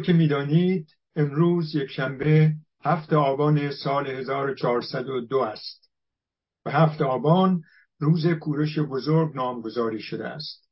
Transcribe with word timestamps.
همانطور 0.00 0.12
که 0.14 0.18
می‌دانید 0.18 0.88
امروز 1.16 1.74
یک 1.74 1.90
شنبه 1.90 2.52
هفت 2.84 3.12
آبان 3.12 3.70
سال 3.70 4.06
1402 4.06 5.38
است. 5.38 5.90
و 6.66 6.70
هفت 6.70 7.02
آبان 7.02 7.62
روز 7.98 8.26
کورش 8.26 8.78
بزرگ 8.78 9.36
نامگذاری 9.36 10.00
شده 10.00 10.28
است. 10.28 10.68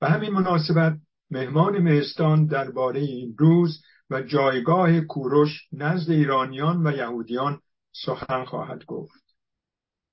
به 0.00 0.08
همین 0.08 0.30
مناسبت 0.30 0.96
مهمان 1.30 1.78
مهستان 1.78 2.46
درباره 2.46 3.00
این 3.00 3.34
روز 3.38 3.82
و 4.10 4.22
جایگاه 4.22 5.00
کوروش 5.00 5.68
نزد 5.72 6.10
ایرانیان 6.10 6.86
و 6.86 6.96
یهودیان 6.96 7.60
سخن 7.92 8.44
خواهد 8.44 8.84
گفت. 8.84 9.24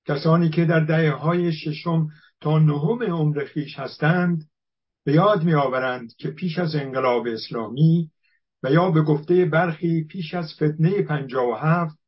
کسانی 0.06 0.50
که 0.50 0.64
در 0.64 0.80
دهه 0.80 1.10
های 1.10 1.52
ششم 1.52 2.08
تا 2.40 2.58
نهم 2.58 3.02
عمر 3.02 3.44
خیش 3.44 3.78
هستند 3.78 4.48
به 5.04 5.12
یاد 5.12 5.44
میآورند 5.44 6.14
که 6.18 6.30
پیش 6.30 6.58
از 6.58 6.74
انقلاب 6.74 7.26
اسلامی 7.26 8.10
و 8.62 8.70
یا 8.70 8.90
به 8.90 9.02
گفته 9.02 9.44
برخی 9.44 10.04
پیش 10.04 10.34
از 10.34 10.54
فتنه 10.54 11.02
پنجاه 11.02 11.48
و 11.48 11.54
هفت 11.54 11.98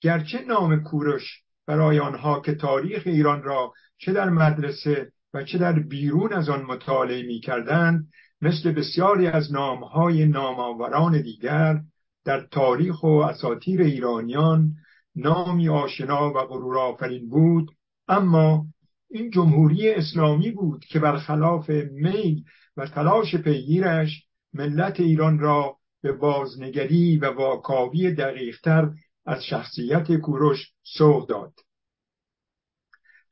گرچه 0.00 0.44
نام 0.44 0.82
کوروش 0.82 1.42
برای 1.66 1.98
آنها 1.98 2.40
که 2.40 2.54
تاریخ 2.54 3.02
ایران 3.06 3.42
را 3.42 3.72
چه 3.98 4.12
در 4.12 4.30
مدرسه 4.30 5.12
و 5.34 5.44
چه 5.44 5.58
در 5.58 5.72
بیرون 5.72 6.32
از 6.32 6.48
آن 6.48 6.62
مطالعه 6.62 7.22
می 7.22 7.40
کردند 7.40 8.08
مثل 8.40 8.72
بسیاری 8.72 9.26
از 9.26 9.52
نامهای 9.52 10.26
نامآوران 10.26 11.22
دیگر 11.22 11.80
در 12.24 12.40
تاریخ 12.40 13.02
و 13.02 13.06
اساطیر 13.06 13.82
ایرانیان 13.82 14.72
نامی 15.16 15.68
آشنا 15.68 16.30
و 16.30 16.32
غرورآفرین 16.32 17.28
بود. 17.28 17.70
اما 18.08 18.66
این 19.10 19.30
جمهوری 19.30 19.94
اسلامی 19.94 20.50
بود 20.50 20.84
که 20.84 20.98
برخلاف 20.98 21.70
میل 21.92 22.44
و 22.76 22.86
تلاش 22.86 23.36
پیگیرش 23.36 24.24
ملت 24.54 25.00
ایران 25.00 25.38
را 25.38 25.76
به 26.02 26.12
بازنگری 26.12 27.16
و 27.16 27.26
واکاوی 27.26 28.14
دقیقتر 28.14 28.90
از 29.26 29.44
شخصیت 29.44 30.16
کوروش 30.16 30.72
سوق 30.82 31.28
داد. 31.28 31.52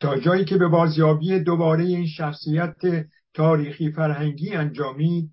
تا 0.00 0.18
جایی 0.18 0.44
که 0.44 0.56
به 0.56 0.68
بازیابی 0.68 1.38
دوباره 1.38 1.84
این 1.84 2.06
شخصیت 2.06 3.06
تاریخی 3.34 3.90
فرهنگی 3.90 4.50
انجامید 4.50 5.30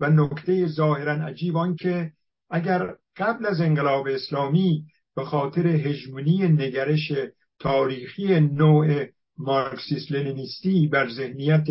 و 0.00 0.10
نکته 0.10 0.66
ظاهرا 0.66 1.12
عجیب 1.12 1.56
آنکه 1.56 2.12
اگر 2.50 2.94
قبل 3.16 3.46
از 3.46 3.60
انقلاب 3.60 4.06
اسلامی 4.06 4.86
به 5.16 5.24
خاطر 5.24 5.66
هژمونی 5.66 6.48
نگرش 6.48 7.12
تاریخی 7.58 8.40
نوع 8.40 9.06
مارکسیس 9.38 10.12
لنینیستی 10.12 10.88
بر 10.88 11.08
ذهنیت 11.08 11.66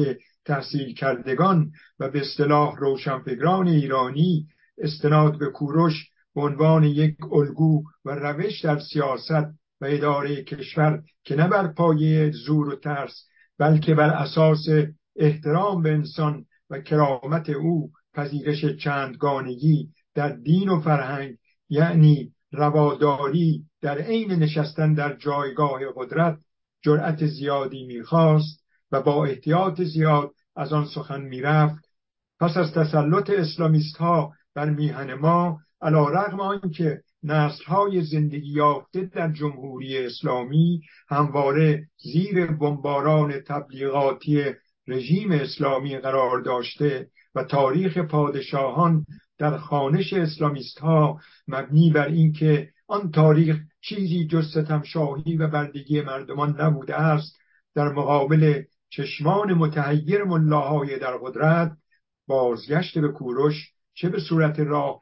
تحصیل 0.45 0.93
کردگان 0.93 1.71
و 1.99 2.09
به 2.09 2.21
اصطلاح 2.21 2.75
روشنفکران 2.77 3.67
ایرانی 3.67 4.47
استناد 4.83 5.39
به 5.39 5.49
کوروش 5.49 6.09
به 6.35 6.41
عنوان 6.41 6.83
یک 6.83 7.15
الگو 7.31 7.83
و 8.05 8.11
روش 8.11 8.61
در 8.61 8.79
سیاست 8.79 9.45
و 9.81 9.85
اداره 9.85 10.43
کشور 10.43 11.03
که 11.23 11.35
نه 11.35 11.47
بر 11.47 11.67
پایه 11.67 12.31
زور 12.31 12.73
و 12.73 12.75
ترس 12.75 13.27
بلکه 13.57 13.95
بر 13.95 14.09
اساس 14.09 14.65
احترام 15.15 15.81
به 15.81 15.91
انسان 15.91 16.45
و 16.69 16.79
کرامت 16.79 17.49
او 17.49 17.91
پذیرش 18.13 18.65
چندگانگی 18.65 19.89
در 20.15 20.29
دین 20.29 20.69
و 20.69 20.81
فرهنگ 20.81 21.37
یعنی 21.69 22.31
رواداری 22.51 23.63
در 23.81 23.97
عین 23.97 24.31
نشستن 24.31 24.93
در 24.93 25.15
جایگاه 25.15 25.81
قدرت 25.95 26.37
جرأت 26.83 27.25
زیادی 27.25 27.85
می‌خواست 27.85 28.63
و 28.91 29.01
با 29.01 29.25
احتیاط 29.25 29.81
زیاد 29.81 30.31
از 30.55 30.73
آن 30.73 30.85
سخن 30.85 31.21
می‌رفت. 31.21 31.89
پس 32.39 32.57
از 32.57 32.73
تسلط 32.73 33.29
اسلامیست 33.29 33.97
ها 33.97 34.33
بر 34.55 34.69
میهن 34.69 35.13
ما 35.13 35.59
علا 35.81 36.09
رغم 36.09 36.39
آنکه 36.39 37.01
نسل 37.23 37.63
های 37.65 38.01
زندگی 38.01 38.51
یافته 38.51 39.01
در 39.05 39.31
جمهوری 39.31 39.97
اسلامی 40.05 40.81
همواره 41.09 41.87
زیر 41.97 42.45
بمباران 42.45 43.39
تبلیغاتی 43.39 44.43
رژیم 44.87 45.31
اسلامی 45.31 45.97
قرار 45.97 46.41
داشته 46.41 47.07
و 47.35 47.43
تاریخ 47.43 47.97
پادشاهان 47.97 49.05
در 49.37 49.57
خانش 49.57 50.13
اسلامیست 50.13 50.79
ها 50.79 51.19
مبنی 51.47 51.91
بر 51.91 52.07
اینکه 52.07 52.69
آن 52.87 53.11
تاریخ 53.11 53.59
چیزی 53.81 54.27
جز 54.27 54.51
ستمشاهی 54.51 55.37
و 55.37 55.47
بردگی 55.47 56.01
مردمان 56.01 56.61
نبوده 56.61 56.95
است 56.95 57.37
در 57.75 57.89
مقابل 57.89 58.63
چشمان 58.89 59.53
متحیر 59.53 60.23
ملاهای 60.23 60.99
در 60.99 61.17
قدرت 61.17 61.77
بازگشت 62.27 62.99
به 62.99 63.07
کوروش 63.07 63.73
چه 63.93 64.09
به 64.09 64.19
صورت 64.19 64.59
راه 64.59 64.99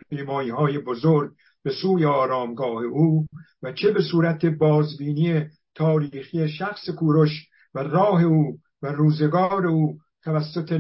های 0.58 0.78
بزرگ 0.78 1.32
به 1.64 1.72
سوی 1.82 2.06
آرامگاه 2.06 2.84
او 2.84 3.28
و 3.62 3.74
چه 3.74 3.92
به 3.92 4.02
صورت 4.02 4.46
بازبینی 4.46 5.46
تاریخی 5.76 6.50
شخص 6.50 6.90
کوروش 6.90 7.48
و 7.74 7.80
راه 7.80 8.24
او 8.24 8.58
و 8.82 8.88
روزگار 8.88 9.68
او 9.68 9.98
توسط 10.24 10.72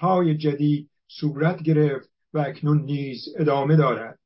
های 0.00 0.36
جدید 0.36 0.90
صورت 1.08 1.62
گرفت 1.62 2.10
و 2.34 2.38
اکنون 2.38 2.84
نیز 2.84 3.24
ادامه 3.38 3.76
دارد. 3.76 4.18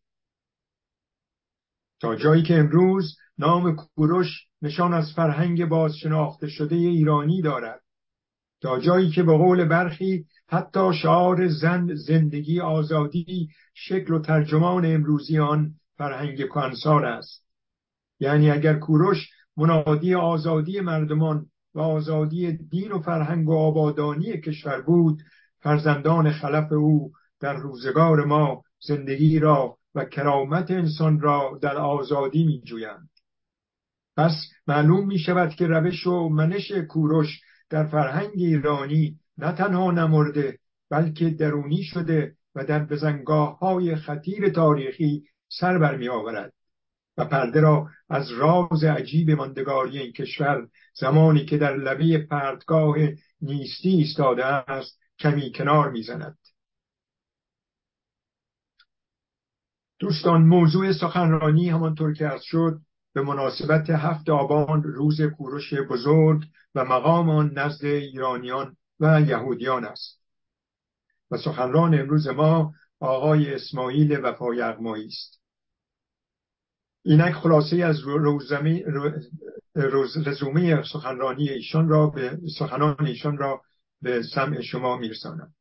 تا 2.01 2.17
جایی 2.17 2.43
که 2.43 2.59
امروز 2.59 3.17
نام 3.39 3.77
کوروش 3.77 4.47
نشان 4.63 4.95
از 4.95 5.13
فرهنگ 5.17 5.65
بازشناخته 5.65 6.49
شده 6.49 6.77
ایرانی 6.77 7.43
دارد. 7.43 7.83
تا 8.61 8.81
جایی 8.81 9.11
که 9.11 9.23
به 9.23 9.33
قول 9.33 9.65
برخی 9.65 10.27
حتی 10.49 10.93
شعار 11.03 11.49
زن 11.49 11.95
زندگی 11.95 12.61
آزادی 12.61 13.49
شکل 13.75 14.15
و 14.15 14.19
ترجمان 14.19 14.85
امروزی 14.87 15.39
آن 15.39 15.75
فرهنگ 15.97 16.43
کانسار 16.43 17.05
است 17.05 17.45
یعنی 18.21 18.51
اگر 18.51 18.79
کوروش 18.79 19.31
منادی 19.57 20.15
آزادی 20.15 20.81
مردمان 20.81 21.47
و 21.75 21.81
آزادی 21.81 22.53
دین 22.53 22.93
و 22.93 22.99
فرهنگ 23.01 23.49
و 23.49 23.57
آبادانی 23.57 24.41
کشور 24.41 24.81
بود 24.81 25.23
فرزندان 25.61 26.33
خلف 26.33 26.73
او 26.73 27.13
در 27.41 27.55
روزگار 27.55 28.25
ما 28.25 28.63
زندگی 28.81 29.39
را 29.39 29.79
و 29.95 30.05
کرامت 30.05 30.71
انسان 30.71 31.21
را 31.21 31.59
در 31.63 31.77
آزادی 31.77 32.45
می 32.45 32.61
جویند. 32.61 33.11
پس 34.17 34.33
معلوم 34.67 35.07
می 35.07 35.19
شود 35.19 35.51
که 35.51 35.67
روش 35.67 36.07
و 36.07 36.29
منش 36.29 36.73
کوروش 36.73 37.41
در 37.71 37.87
فرهنگ 37.87 38.33
ایرانی 38.35 39.19
نه 39.39 39.53
تنها 39.53 39.91
نمرده 39.91 40.59
بلکه 40.91 41.31
درونی 41.31 41.83
شده 41.83 42.37
و 42.55 42.65
در 42.65 42.85
بزنگاه 42.85 43.59
های 43.59 43.97
خطیر 43.97 44.49
تاریخی 44.49 45.25
سر 45.49 45.79
بر 45.79 45.97
می 45.97 46.09
آورد 46.09 46.53
و 47.17 47.25
پرده 47.25 47.61
را 47.61 47.89
از 48.09 48.31
راز 48.31 48.85
عجیب 48.85 49.31
ماندگاری 49.31 49.99
این 49.99 50.13
کشور 50.13 50.69
زمانی 50.95 51.45
که 51.45 51.59
در 51.59 51.77
لبه 51.77 52.19
پردگاه 52.19 52.97
نیستی 53.41 53.89
ایستاده 53.89 54.45
است 54.45 54.99
کمی 55.19 55.53
کنار 55.53 55.91
می‌زند. 55.91 56.39
دوستان 59.99 60.43
موضوع 60.43 60.93
سخنرانی 60.93 61.69
همانطور 61.69 62.15
که 62.15 62.27
از 62.27 62.41
شد 62.45 62.81
به 63.13 63.23
مناسبت 63.23 63.91
هفت 63.91 64.31
آبان 64.31 64.83
روز 64.83 65.21
کوروش 65.23 65.75
بزرگ 65.75 66.45
و 66.75 66.85
مقام 66.85 67.31
آن 67.31 67.59
نزد 67.59 67.85
ایرانیان 67.85 68.77
و 69.01 69.21
یهودیان 69.21 69.85
است. 69.85 70.21
و 71.31 71.37
سخنران 71.37 72.01
امروز 72.01 72.29
ما 72.29 72.75
آقای 73.01 73.55
اسماعیل 73.55 74.21
وفایغمایی 74.23 75.07
است. 75.07 75.41
اینک 77.05 77.33
خلاصه 77.33 77.77
از 77.77 78.01
روزمی 78.01 78.85
رزومه 80.27 80.83
سخنرانی 80.83 81.49
ایشان 81.49 81.89
را 81.89 82.07
به 82.07 82.39
سخنان 82.59 83.07
ایشان 83.07 83.39
را 83.39 83.63
به 84.03 84.23
سمع 84.23 84.61
شما 84.61 84.97
میرسانم. 84.97 85.55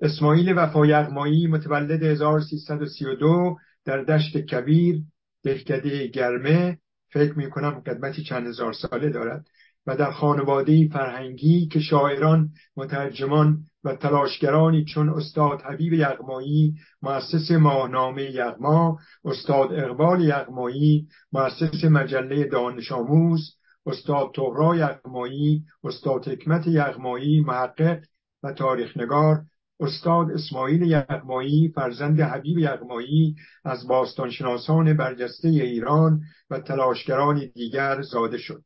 اسماعیل 0.00 0.52
وفایغمایی 0.56 1.46
متولد 1.46 2.02
1332 2.02 3.58
در 3.84 4.02
دشت 4.02 4.36
کبیر 4.38 5.02
دهکده 5.42 6.06
گرمه. 6.06 6.78
فکر 7.12 7.38
می 7.38 7.50
کنم 7.50 7.70
قدمتی 7.70 8.24
چند 8.24 8.46
هزار 8.46 8.72
ساله 8.72 9.10
دارد. 9.10 9.46
و 9.86 9.96
در 9.96 10.10
خانواده 10.10 10.88
فرهنگی 10.88 11.66
که 11.66 11.80
شاعران 11.80 12.50
مترجمان 12.76 13.58
و 13.84 13.94
تلاشگرانی 13.94 14.84
چون 14.84 15.08
استاد 15.08 15.62
حبیب 15.62 15.92
یغمایی 15.92 16.74
مؤسس 17.02 17.50
ماهنامه 17.50 18.22
یغما 18.22 18.98
استاد 19.24 19.72
اقبال 19.72 20.20
یغمایی 20.20 21.08
مؤسس 21.32 21.84
مجله 21.84 22.44
دانش 22.44 22.92
آموز 22.92 23.56
استاد 23.86 24.30
تغرا 24.34 24.76
یغمایی 24.76 25.64
استاد 25.84 26.28
حکمت 26.28 26.66
یغمایی 26.66 27.40
محقق 27.40 27.98
و 28.42 28.52
تاریخنگار 28.52 29.42
استاد 29.80 30.30
اسماعیل 30.30 30.82
یغمایی 30.82 31.72
فرزند 31.74 32.20
حبیب 32.20 32.58
یغمایی 32.58 33.36
از 33.64 33.88
باستانشناسان 33.88 34.96
برجسته 34.96 35.48
ایران 35.48 36.20
و 36.50 36.60
تلاشگران 36.60 37.50
دیگر 37.54 38.02
زاده 38.02 38.38
شد. 38.38 38.62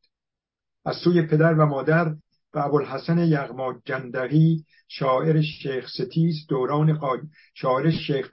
از 0.86 0.96
سوی 0.96 1.22
پدر 1.22 1.54
و 1.54 1.66
مادر 1.66 2.14
به 2.52 2.66
ابوالحسن 2.66 3.18
یغما 3.18 3.74
جندقی 3.84 4.64
شاعر 4.88 5.42
شیخ 5.42 5.88
ستیز 5.88 6.46
دوران 6.48 7.00
شاعر 7.54 7.90
شیخ 7.90 8.30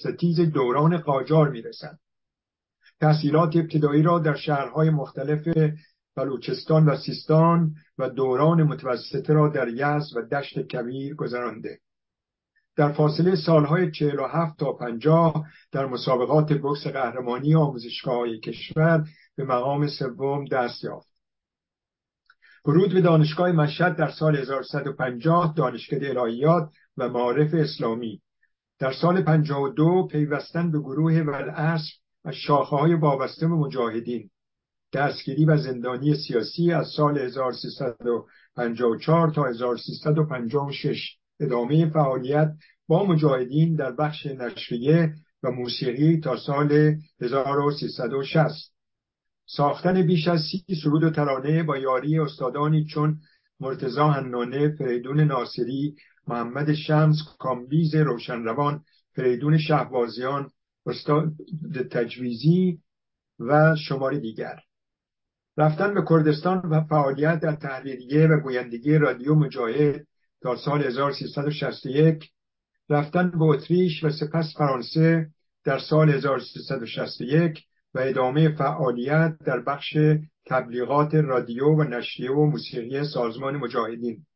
ستیز 0.00 0.40
دوران 0.40 0.98
قاجار 0.98 1.50
می‌رسد 1.50 1.98
تحصیلات 3.00 3.56
ابتدایی 3.56 4.02
را 4.02 4.18
در 4.18 4.34
شهرهای 4.36 4.90
مختلف 4.90 5.48
بلوچستان 6.16 6.84
و 6.84 6.96
سیستان 6.96 7.74
و 7.98 8.08
دوران 8.08 8.62
متوسطه 8.62 9.32
را 9.32 9.48
در 9.48 9.68
یزد 9.68 10.16
و 10.16 10.22
دشت 10.22 10.58
کبیر 10.58 11.14
گذرانده 11.14 11.78
در 12.76 12.92
فاصله 12.92 13.36
سالهای 13.36 13.90
47 13.90 14.58
تا 14.58 14.72
50 14.72 15.44
در 15.72 15.86
مسابقات 15.86 16.52
بکس 16.52 16.86
قهرمانی 16.86 17.54
آموزشگاه 17.54 18.28
کشور 18.36 19.04
به 19.36 19.44
مقام 19.44 19.88
سوم 19.88 20.44
دست 20.44 20.84
یافت. 20.84 21.11
ورود 22.64 22.92
به 22.92 23.00
دانشگاه 23.00 23.52
مشهد 23.52 23.96
در 23.96 24.10
سال 24.10 24.36
1150 24.36 25.54
دانشکده 25.56 26.20
الهیات 26.20 26.70
و 26.96 27.08
معارف 27.08 27.54
اسلامی. 27.54 28.20
در 28.78 28.92
سال 28.92 29.22
52 29.22 30.08
پیوستن 30.10 30.70
به 30.70 30.78
گروه 30.78 31.12
ولعصر 31.12 31.92
از 32.24 32.34
شاخه 32.34 32.76
های 32.76 32.94
وابسته 32.94 33.48
به 33.48 33.54
مجاهدین. 33.54 34.30
دستگیری 34.92 35.44
و 35.44 35.56
زندانی 35.56 36.14
سیاسی 36.14 36.72
از 36.72 36.86
سال 36.96 37.18
1354 37.18 39.30
تا 39.30 39.44
1356 39.44 41.16
ادامه 41.40 41.90
فعالیت 41.90 42.52
با 42.88 43.06
مجاهدین 43.06 43.76
در 43.76 43.92
بخش 43.92 44.26
نشریه 44.26 45.14
و 45.42 45.50
موسیقی 45.50 46.20
تا 46.20 46.36
سال 46.36 46.96
1360 47.20 48.71
ساختن 49.56 50.06
بیش 50.06 50.28
از 50.28 50.40
سی 50.40 50.74
سرود 50.82 51.04
و 51.04 51.10
ترانه 51.10 51.62
با 51.62 51.78
یاری 51.78 52.18
استادانی 52.18 52.84
چون 52.84 53.20
مرتزا 53.60 54.08
هنانه، 54.10 54.68
فریدون 54.68 55.20
ناصری، 55.20 55.96
محمد 56.28 56.74
شمس، 56.74 57.16
کامبیز 57.38 57.94
روشنروان، 57.94 58.84
فریدون 59.14 59.58
شهبازیان، 59.58 60.50
استاد 60.86 61.32
تجویزی 61.90 62.78
و 63.38 63.76
شماری 63.76 64.20
دیگر. 64.20 64.58
رفتن 65.56 65.94
به 65.94 66.02
کردستان 66.08 66.58
و 66.58 66.84
فعالیت 66.84 67.40
در 67.40 67.56
تحریریه 67.56 68.26
و 68.26 68.40
گویندگی 68.40 68.98
رادیو 68.98 69.34
مجاهد 69.34 70.06
تا 70.42 70.56
سال 70.56 70.82
1361 70.82 72.30
رفتن 72.90 73.30
به 73.30 73.44
اتریش 73.44 74.04
و 74.04 74.10
سپس 74.10 74.54
فرانسه 74.56 75.30
در 75.64 75.76
رسال 75.76 76.10
1361 76.10 77.64
و 77.94 77.98
ادامه 77.98 78.48
فعالیت 78.48 79.36
در 79.44 79.60
بخش 79.60 79.96
تبلیغات 80.46 81.14
رادیو 81.14 81.66
و 81.66 81.82
نشریه 81.82 82.30
و 82.30 82.46
موسیقی 82.46 83.04
سازمان 83.04 83.56
مجاهدین. 83.56 84.26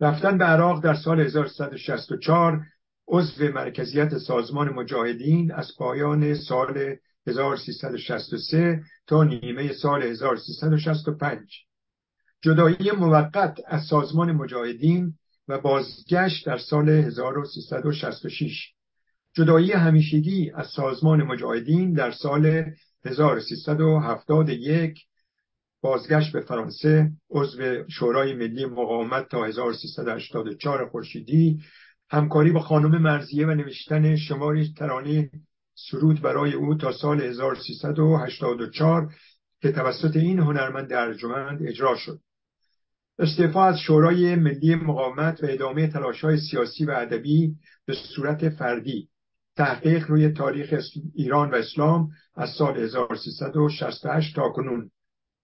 رفتن 0.00 0.38
به 0.38 0.44
عراق 0.44 0.84
در 0.84 0.94
سال 0.94 1.20
1364 1.20 2.66
عضو 3.08 3.52
مرکزیت 3.52 4.18
سازمان 4.18 4.68
مجاهدین 4.68 5.52
از 5.52 5.70
پایان 5.78 6.34
سال 6.34 6.96
1363 7.26 8.82
تا 9.06 9.24
نیمه 9.24 9.72
سال 9.72 10.02
1365 10.02 11.38
جدایی 12.42 12.90
موقت 12.98 13.58
از 13.66 13.82
سازمان 13.84 14.32
مجاهدین 14.32 15.14
و 15.48 15.60
بازگشت 15.60 16.46
در 16.46 16.58
سال 16.58 16.88
1366 16.88 18.72
جدایی 19.38 19.72
همیشگی 19.72 20.50
از 20.54 20.66
سازمان 20.66 21.22
مجاهدین 21.22 21.92
در 21.92 22.10
سال 22.10 22.64
1371 23.04 24.98
بازگشت 25.80 26.32
به 26.32 26.40
فرانسه 26.40 27.10
عضو 27.30 27.88
شورای 27.88 28.34
ملی 28.34 28.66
مقاومت 28.66 29.28
تا 29.28 29.44
1384 29.44 30.88
خورشیدی. 30.88 31.60
همکاری 32.10 32.52
با 32.52 32.60
خانم 32.60 33.02
مرزیه 33.02 33.46
و 33.46 33.50
نوشتن 33.50 34.16
شماری 34.16 34.72
ترانه 34.76 35.30
سرود 35.74 36.20
برای 36.20 36.52
او 36.52 36.74
تا 36.74 36.92
سال 36.92 37.20
1384 37.20 39.14
که 39.62 39.72
توسط 39.72 40.16
این 40.16 40.38
هنرمند 40.38 40.92
ارجمند 40.92 41.62
اجرا 41.62 41.96
شد. 41.96 42.20
استعفا 43.18 43.64
از 43.64 43.78
شورای 43.78 44.34
ملی 44.34 44.74
مقاومت 44.74 45.44
و 45.44 45.46
ادامه 45.50 45.88
تلاشهای 45.88 46.36
سیاسی 46.36 46.84
و 46.84 46.90
ادبی 46.90 47.54
به 47.86 47.94
صورت 47.94 48.48
فردی. 48.48 49.08
تحقیق 49.58 50.10
روی 50.10 50.28
تاریخ 50.28 50.74
ایران 51.14 51.50
و 51.50 51.54
اسلام 51.54 52.10
از 52.36 52.50
سال 52.50 52.76
1368 52.76 54.36
تا 54.36 54.48
کنون. 54.48 54.90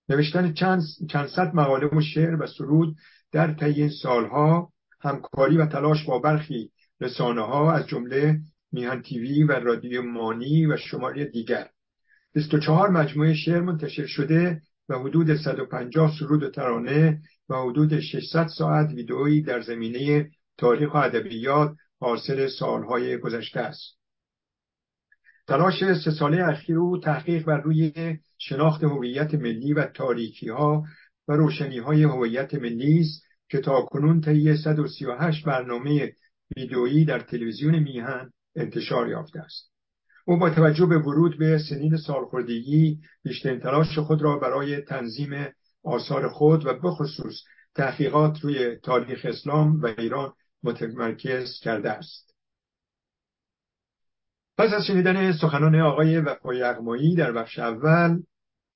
نوشتن 0.08 0.52
چند, 0.52 0.82
چند 1.10 1.26
صد 1.26 1.54
مقاله 1.54 1.86
و 1.86 2.00
شعر 2.00 2.42
و 2.42 2.46
سرود 2.46 2.96
در 3.32 3.52
طی 3.52 3.64
این 3.64 3.88
سالها 3.88 4.72
همکاری 5.00 5.56
و 5.56 5.66
تلاش 5.66 6.04
با 6.04 6.18
برخی 6.18 6.70
رسانه 7.00 7.42
ها 7.42 7.72
از 7.72 7.86
جمله 7.86 8.40
میهن 8.72 9.02
تیوی 9.02 9.42
و 9.42 9.52
رادیو 9.52 10.02
مانی 10.02 10.66
و 10.66 10.76
شماری 10.76 11.30
دیگر. 11.30 11.70
24 12.34 12.90
مجموعه 12.90 13.34
شعر 13.34 13.60
منتشر 13.60 14.06
شده 14.06 14.60
و 14.88 14.98
حدود 14.98 15.36
150 15.36 16.18
سرود 16.18 16.42
و 16.42 16.50
ترانه 16.50 17.22
و 17.48 17.56
حدود 17.56 18.00
600 18.00 18.46
ساعت 18.46 18.90
ویدئویی 18.90 19.42
در 19.42 19.60
زمینه 19.60 20.30
تاریخ 20.58 20.94
و 20.94 20.96
ادبیات 20.96 21.74
حاصل 22.00 22.48
سالهای 22.48 23.18
گذشته 23.18 23.60
است. 23.60 24.03
تلاش 25.46 25.84
سه 26.04 26.10
ساله 26.10 26.48
اخیر 26.48 26.78
او 26.78 26.98
تحقیق 26.98 27.44
بر 27.44 27.60
روی 27.60 27.92
شناخت 28.38 28.84
هویت 28.84 29.34
ملی 29.34 29.72
و 29.72 29.86
تاریکی 29.86 30.48
ها 30.48 30.84
و 31.28 31.32
روشنی 31.32 31.78
های 31.78 32.02
هویت 32.02 32.54
ملی 32.54 33.00
است 33.00 33.22
که 33.48 33.60
تا 33.60 33.82
کنون 33.82 34.20
طی 34.20 34.56
138 34.56 35.44
برنامه 35.44 36.12
ویدئویی 36.56 37.04
در 37.04 37.20
تلویزیون 37.20 37.78
میهن 37.78 38.30
انتشار 38.56 39.08
یافته 39.08 39.40
است. 39.40 39.70
او 40.26 40.36
با 40.36 40.50
توجه 40.50 40.86
به 40.86 40.98
ورود 40.98 41.38
به 41.38 41.58
سنین 41.58 41.96
سالخوردگی 41.96 42.98
بیشترین 43.22 43.60
تلاش 43.60 43.98
خود 43.98 44.22
را 44.22 44.38
برای 44.38 44.80
تنظیم 44.80 45.30
آثار 45.84 46.28
خود 46.28 46.66
و 46.66 46.78
بخصوص 46.78 47.34
تحقیقات 47.74 48.40
روی 48.40 48.76
تاریخ 48.76 49.20
اسلام 49.24 49.80
و 49.80 49.86
ایران 49.98 50.32
متمرکز 50.62 51.58
کرده 51.62 51.90
است. 51.90 52.33
پس 54.58 54.72
از 54.72 54.86
شنیدن 54.86 55.32
سخنان 55.32 55.80
آقای 55.80 56.18
وفای 56.18 56.62
اغمایی 56.62 57.14
در 57.14 57.32
بخش 57.32 57.58
اول 57.58 58.22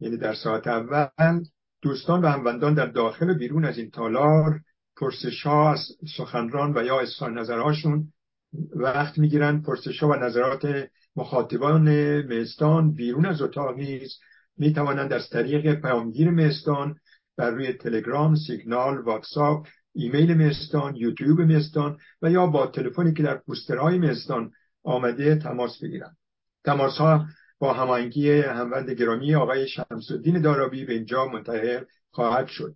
یعنی 0.00 0.16
در 0.16 0.34
ساعت 0.34 0.66
اول 0.66 1.44
دوستان 1.82 2.22
و 2.22 2.28
هموندان 2.28 2.74
در 2.74 2.86
داخل 2.86 3.30
و 3.30 3.34
بیرون 3.34 3.64
از 3.64 3.78
این 3.78 3.90
تالار 3.90 4.60
پرسش 4.96 5.42
ها 5.42 5.72
از 5.72 5.78
سخنران 6.16 6.72
و 6.76 6.84
یا 6.84 7.00
اظهار 7.00 7.40
نظرهاشون 7.40 8.12
وقت 8.76 9.18
می‌گیرن 9.18 9.62
پرسش 9.62 10.02
ها 10.02 10.08
و 10.08 10.14
نظرات 10.14 10.88
مخاطبان 11.16 11.82
مهستان 12.22 12.94
بیرون 12.94 13.26
از 13.26 13.42
اتاق 13.42 13.76
نیز 13.76 14.18
می 14.58 14.74
از 15.10 15.30
طریق 15.30 15.80
پیامگیر 15.80 16.30
مهستان 16.30 16.96
بر 17.36 17.50
روی 17.50 17.72
تلگرام، 17.72 18.34
سیگنال، 18.34 18.98
واتساپ، 18.98 19.66
ایمیل 19.94 20.34
مهستان، 20.34 20.96
یوتیوب 20.96 21.40
مهستان 21.40 21.98
و 22.22 22.30
یا 22.30 22.46
با 22.46 22.66
تلفنی 22.66 23.12
که 23.14 23.22
در 23.22 23.36
پوسترهای 23.36 23.98
مهستان 23.98 24.50
آمده 24.88 25.36
تماس 25.36 25.82
بگیرند. 25.82 26.16
تماس 26.64 26.98
ها 26.98 27.26
با 27.58 27.72
هماهنگی 27.72 28.30
هموند 28.30 28.90
گرامی 28.90 29.34
آقای 29.34 29.68
شمسالدین 29.68 30.40
دارابی 30.40 30.84
به 30.84 30.92
اینجا 30.92 31.26
منتهی 31.26 31.80
خواهد 32.10 32.46
شد. 32.46 32.74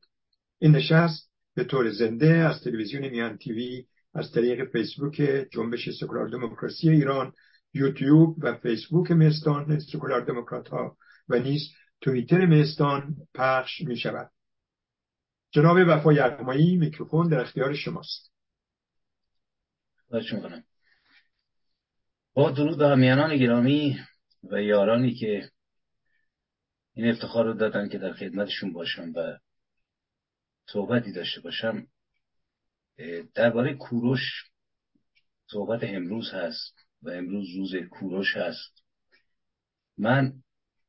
این 0.59 0.73
نشست 0.77 1.31
به 1.55 1.65
طور 1.65 1.91
زنده 1.91 2.29
از 2.29 2.61
تلویزیون 2.65 3.09
میان 3.09 3.37
تیوی 3.37 3.87
از 4.15 4.33
طریق 4.33 4.71
فیسبوک 4.73 5.47
جنبش 5.53 5.91
سکولار 6.01 6.29
دموکراسی 6.29 6.91
ایران 6.91 7.33
یوتیوب 7.75 8.37
و 8.39 8.55
فیسبوک 8.55 9.11
مستان 9.11 9.79
سکولار 9.79 10.21
دموکرات 10.21 10.69
ها 10.69 10.97
و 11.29 11.39
نیز 11.39 11.63
توییتر 12.01 12.47
مستان 12.47 13.17
پخش 13.35 13.81
می 13.81 13.97
شود 13.97 14.31
جناب 15.51 15.77
وفا 15.89 16.13
یغمایی 16.13 16.77
میکروفون 16.77 17.29
در 17.29 17.41
اختیار 17.41 17.75
شماست. 17.75 18.33
با 22.35 22.51
درود 22.51 22.79
به 22.79 22.89
همیانان 22.89 23.37
گرامی 23.37 23.99
و 24.43 24.63
یارانی 24.63 25.15
که 25.15 25.51
این 26.95 27.11
افتخار 27.11 27.45
رو 27.45 27.55
دادن 27.55 27.89
که 27.89 27.99
در 27.99 28.13
خدمتشون 28.13 28.73
باشم 28.73 29.13
و 29.15 29.39
صحبتی 30.67 31.13
داشته 31.13 31.41
باشم. 31.41 31.87
درباره 33.35 33.75
کوروش 33.75 34.21
صحبت 35.47 35.81
امروز 35.83 36.31
هست 36.31 36.75
و 37.03 37.11
امروز 37.11 37.47
روز 37.57 37.75
کوروش 37.91 38.37
هست. 38.37 38.83
من 39.99 40.33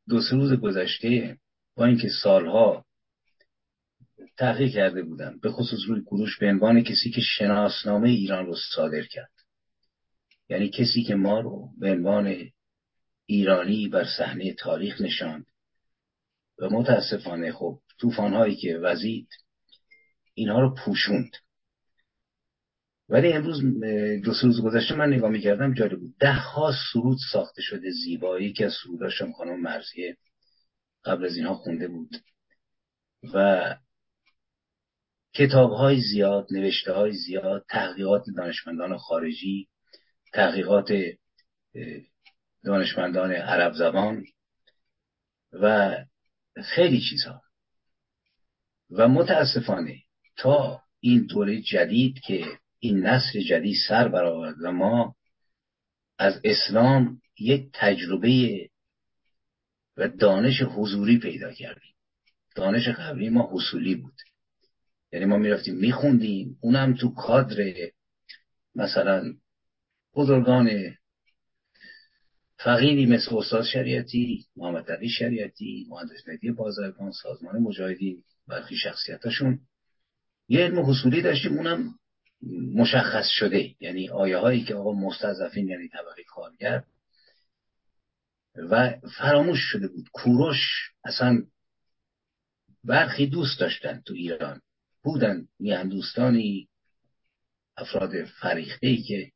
دو 0.08 0.22
سه 0.22 0.36
روز 0.36 0.54
گذشته 0.54 1.38
با 1.76 1.86
اینکه 1.86 2.10
سالها 2.24 2.86
تحقیق 4.38 4.74
کرده 4.74 5.04
بودم 5.04 5.40
به 5.40 5.52
خصوص 5.52 5.80
روی 5.88 6.02
کوروش 6.02 6.40
به 6.40 6.48
عنوان 6.48 6.84
کسی 6.84 7.12
که 7.12 7.22
شناسنامه 7.22 8.10
ایران 8.10 8.46
رو 8.46 8.56
صادر 8.76 9.04
کرد. 9.04 9.43
یعنی 10.50 10.70
کسی 10.70 11.04
که 11.04 11.16
ما 11.16 11.40
رو 11.40 11.70
به 11.80 11.92
عنوان 11.92 12.50
ایرانی 13.26 13.88
بر 13.88 14.06
صحنه 14.18 14.54
تاریخ 14.54 15.02
نشاند. 15.02 15.46
و 16.60 16.70
متاسفانه 16.70 17.52
خب 17.52 17.80
طوفانهایی 18.00 18.56
که 18.56 18.78
وزید 18.78 19.28
اینها 20.34 20.60
رو 20.60 20.76
پوشوند. 20.76 21.32
ولی 23.10 23.34
امروز 23.34 23.62
دو 24.24 24.34
روز 24.44 24.62
گذشته 24.62 24.96
من 24.96 25.14
نگاه 25.14 25.30
می‌کردم 25.30 25.74
جالب 25.74 26.00
بود. 26.00 26.16
ده 26.20 26.34
ها 26.34 26.74
سرود 26.94 27.18
ساخته 27.32 27.62
شده 27.62 27.92
زیبایی 27.92 28.54
که 28.54 28.66
از 28.66 28.74
سروداشم 28.84 29.32
خانم 29.32 29.62
مرزیه 29.62 30.18
قبل 31.06 31.26
از 31.26 31.36
اینها 31.36 31.54
خونده 31.54 31.88
بود. 31.88 32.10
و 33.34 33.76
کتاب 35.34 35.72
های 35.72 36.02
زیاد 36.02 36.48
نوشته 36.52 36.94
های 36.94 37.14
زیاد 37.14 37.66
تحقیقات 37.70 38.24
دانشمندان 38.38 38.98
خارجی 38.98 39.68
تحقیقات 40.34 40.92
دانشمندان 42.64 43.32
عرب 43.32 43.74
زبان 43.74 44.26
و 45.52 45.96
خیلی 46.64 47.02
چیزها. 47.10 47.42
و 48.90 49.08
متاسفانه 49.08 49.98
تا 50.38 50.82
این 51.00 51.26
دوره 51.26 51.62
جدید 51.62 52.20
که 52.20 52.46
این 52.80 53.00
نسل 53.00 53.42
جدید 53.50 53.76
سر 53.88 54.08
برآورد 54.08 54.56
و 54.64 54.72
ما 54.72 55.16
از 56.18 56.42
اسلام 56.44 57.22
یک 57.40 57.70
تجربه 57.74 58.70
و 59.98 60.08
دانش 60.08 60.62
حضوری 60.62 61.20
پیدا 61.20 61.54
کردیم. 61.54 61.94
دانش 62.56 62.88
قبلی 62.88 63.30
ما 63.30 63.50
حصولی 63.52 63.96
بود. 63.96 64.16
یعنی 65.12 65.26
ما 65.26 65.38
می‌رفتیم 65.38 65.76
میخوندیم 65.76 66.58
اونم 66.62 66.94
تو 66.94 67.14
کادر 67.14 67.74
مثلا 68.76 69.34
بزرگان 70.16 70.70
فقیری 72.58 73.06
مثل 73.06 73.38
استاد 73.38 73.64
شریعتی 73.64 74.46
محمد 74.56 74.92
علی 74.92 75.10
شریعتی 75.10 75.86
مهندس 75.90 76.28
مهدی 76.28 76.52
بازرگان 76.52 77.12
سازمان 77.12 77.58
مجاهدین 77.62 78.24
برخی 78.48 78.76
شخصیتاشون 78.76 79.60
یه 80.48 80.60
علم 80.60 80.90
حصولی 80.90 81.22
داشتیم 81.22 81.54
اونم 81.58 82.00
مشخص 82.76 83.28
شده. 83.30 83.76
یعنی 83.80 84.10
آیه 84.10 84.38
هایی 84.38 84.64
که 84.64 84.76
آقا 84.76 84.94
مستضعفین 84.94 85.68
یعنی 85.68 85.88
طبقه 85.88 86.24
کارگر 86.28 86.84
و 88.56 88.94
فراموش 89.18 89.60
شده 89.60 89.88
بود. 89.88 90.10
کوروش 90.14 90.58
اصلا 91.04 91.44
برخی 92.84 93.28
دوست 93.28 93.60
داشتن 93.60 94.02
تو 94.06 94.14
ایران. 94.14 94.62
بودن 95.04 95.48
میهندوستانی 95.60 96.70
افراد 97.78 98.26
فریخته 98.26 98.88
ای 98.88 98.98
که 98.98 99.32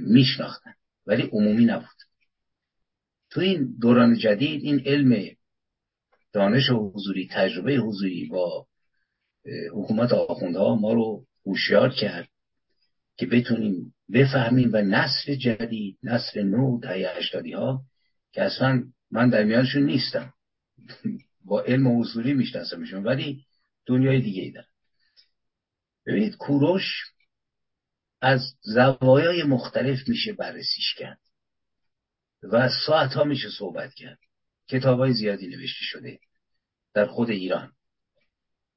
میشناختن. 0.00 0.74
ولی 1.06 1.22
عمومی 1.22 1.64
نبود. 1.64 1.98
تو 3.30 3.40
این 3.40 3.76
دوران 3.80 4.18
جدید 4.18 4.62
این 4.62 4.80
علم 4.86 5.36
دانش 6.32 6.70
حضوری 6.70 7.28
تجربه 7.32 7.76
حضوری 7.76 8.26
با 8.26 8.66
حکومت 9.72 10.12
آخوندها 10.12 10.74
ما 10.74 10.92
رو 10.92 11.26
هوشیار 11.46 11.90
کرد 11.90 12.28
که 13.16 13.26
بتونیم 13.26 13.94
بفهمیم 14.12 14.70
و 14.72 14.76
نسل 14.76 15.34
جدید 15.34 15.98
نسل 16.02 16.42
نو 16.42 16.80
دهه 16.80 17.16
هشتادی 17.16 17.52
ها 17.52 17.82
که 18.32 18.42
اصلا 18.42 18.84
من 19.10 19.30
در 19.30 19.44
میانشون 19.44 19.82
نیستم. 19.82 20.32
با 21.44 21.62
علم 21.62 22.00
حضوری 22.00 22.34
میشناسمشون 22.34 23.04
ولی 23.04 23.44
دنیای 23.86 24.20
دیگه 24.20 24.42
ای 24.42 24.50
دارم 24.50 24.68
ببینید 26.06 26.36
کوروش 26.36 26.82
از 28.20 28.40
زوایای 28.60 29.42
مختلف 29.42 30.08
میشه 30.08 30.32
بررسیش 30.32 30.94
کرد. 30.94 31.18
و 32.42 32.68
ساعت 32.86 33.12
ها 33.12 33.24
میشه 33.24 33.48
صحبت 33.58 33.94
کرد. 33.94 34.18
کتاب 34.68 34.98
های 34.98 35.12
زیادی 35.12 35.46
نوشته 35.46 35.84
شده 35.84 36.18
در 36.94 37.06
خود 37.06 37.30
ایران. 37.30 37.72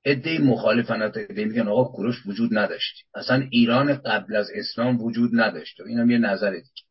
ادهی 0.05 0.37
مخالفن 0.37 1.01
ادهی 1.01 1.45
میگن 1.45 1.67
آقا 1.67 1.83
کوروش 1.83 2.25
وجود 2.25 2.57
نداشت. 2.57 3.05
اصلا 3.15 3.47
ایران 3.51 3.93
قبل 3.93 4.35
از 4.35 4.47
اسلام 4.53 5.01
وجود 5.01 5.31
نداشت. 5.33 5.79
و 5.79 5.83
اینم 5.83 6.11
یه 6.11 6.17
نظر 6.17 6.51
دیگه. 6.51 6.83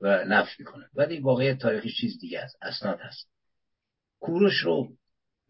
و 0.00 0.24
نفش 0.24 0.60
می‌کنه. 0.60 0.88
ولی 0.94 1.20
واقعیت 1.20 1.58
تاریخی 1.58 1.90
چیز 1.90 2.18
دیگه 2.20 2.40
است. 2.40 2.56
اسناد 2.62 2.98
هست. 3.00 3.28
کوروش 4.20 4.54
رو 4.54 4.88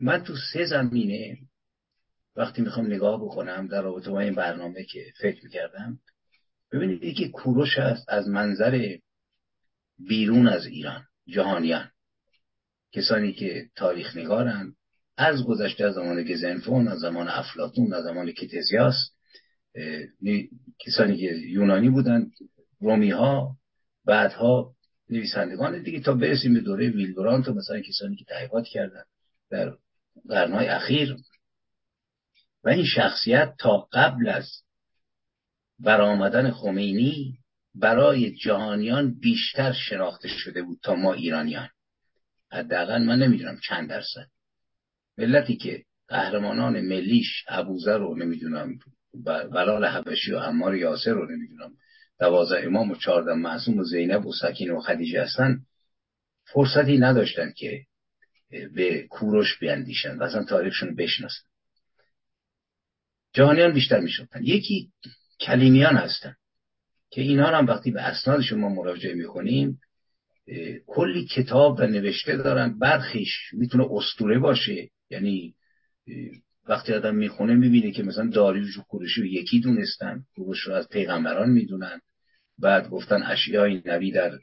من 0.00 0.24
تو 0.24 0.36
سه 0.52 0.66
زمینه 0.66 1.38
وقتی 2.36 2.62
می‌خوام 2.62 2.86
نگاه 2.86 3.24
بکنم 3.24 3.66
در 3.66 3.82
رابطه 3.82 4.10
با 4.10 4.20
این 4.20 4.34
برنامه 4.34 4.84
که 4.84 5.12
فکر 5.20 5.44
می‌کردم 5.44 5.98
ببینید 6.72 7.04
یکی 7.04 7.28
کوروش 7.28 7.78
هست 7.78 8.04
از 8.08 8.28
منظر 8.28 8.96
بیرون 9.98 10.48
از 10.48 10.66
ایران 10.66 11.04
جهانیان. 11.26 11.90
کسانی 12.92 13.32
که 13.32 13.68
تاریخ 13.76 14.16
نگارن 14.16 14.74
از 15.16 15.44
گذشته 15.44 15.84
از 15.84 15.94
زمان 15.94 16.22
گزنفون 16.22 16.88
از 16.88 16.98
زمان 16.98 17.28
افلاتون 17.28 17.92
از 17.92 18.04
زمان 18.04 18.32
کیتزیاس 18.32 18.94
کسانی 20.78 21.16
که 21.16 21.34
یونانی 21.34 21.88
بودن 21.88 22.30
رومی 22.80 23.10
ها 23.10 23.56
بعدها 24.04 24.74
نویسندگان 25.10 25.82
دیگه 25.82 26.00
تا 26.00 26.14
برسیم 26.14 26.54
به 26.54 26.60
دوره 26.60 26.90
ویلدورانت 26.90 27.48
و 27.48 27.54
مثلا 27.54 27.80
کسانی 27.80 28.16
که 28.16 28.24
تحقیقات 28.24 28.64
کردن 28.64 29.02
در 29.50 29.76
قرنهای 30.28 30.68
اخیر. 30.68 31.16
و 32.64 32.68
این 32.68 32.84
شخصیت 32.84 33.54
تا 33.58 33.88
قبل 33.92 34.28
از 34.28 34.44
برآمدن 35.80 36.50
خمینی 36.50 37.38
برای 37.74 38.30
جهانیان 38.30 39.14
بیشتر 39.20 39.72
شناخته 39.72 40.28
شده 40.28 40.62
بود 40.62 40.78
تا 40.82 40.94
ما 40.94 41.14
ایرانیان. 41.14 41.68
حداقل 42.52 43.02
من 43.02 43.18
نمی‌دونم 43.18 43.60
چند 43.68 43.88
درصد. 43.88 44.26
ملتی 45.18 45.56
که 45.56 45.84
قهرمانان 46.08 46.80
ملیش 46.80 47.44
ابوذر 47.48 47.98
رو 47.98 48.16
نمی‌دونم 48.16 48.78
بلال 49.24 49.84
حبشی 49.84 50.32
و 50.32 50.38
عمار 50.38 50.76
یاسر 50.76 51.10
رو 51.10 51.30
نمی‌دونم 51.30 51.72
دوازه 52.20 52.60
امام 52.64 52.90
و 52.90 52.94
چهارده 52.94 53.32
معصوم 53.32 53.78
و 53.78 53.84
زینب 53.84 54.26
و 54.26 54.32
سکین 54.32 54.70
و 54.70 54.80
خدیجه 54.80 55.22
هستن 55.22 55.60
فرصتی 56.44 56.98
نداشتن 56.98 57.52
که 57.56 57.86
به 58.50 59.06
کوروش 59.10 59.58
بیاندیشن 59.58 60.16
و 60.16 60.22
اصلا 60.22 60.44
تاریخشون 60.44 60.94
بشناسن. 60.94 61.42
جهانیان 63.32 63.72
بیشتر 63.72 64.00
می‌شدن 64.00 64.40
یکی 64.42 64.92
کلیمیان 65.40 65.96
هستن 65.96 66.36
که 67.10 67.22
اینا 67.22 67.46
هم 67.46 67.66
وقتی 67.66 67.90
به 67.90 68.02
اسنادشون 68.02 68.60
ما 68.60 68.68
مراجعه 68.68 69.14
می‌کنیم 69.14 69.80
کلی 70.86 71.26
کتاب 71.26 71.78
و 71.80 71.86
نوشته 71.86 72.36
دارن. 72.36 72.78
برخیش 72.78 73.32
می‌تونه 73.52 73.86
استوره 73.90 74.38
باشه. 74.38 74.90
یعنی 75.10 75.54
وقتی 76.68 76.92
آدم 76.92 77.14
می‌خونه 77.14 77.54
می‌بینه 77.54 77.90
که 77.90 78.02
مثلا 78.02 78.30
داریوش 78.30 78.78
و 78.78 78.82
کوروشی 78.82 79.20
رو 79.20 79.26
یکی 79.26 79.60
دونستن 79.60 80.24
کوروش 80.34 80.60
رو 80.60 80.74
از 80.74 80.88
پیغمبران 80.88 81.50
می‌دونن. 81.50 82.00
بعد 82.58 82.88
گفتن 82.88 83.22
اشیای 83.22 83.82
نبی 83.84 84.12
در 84.12 84.38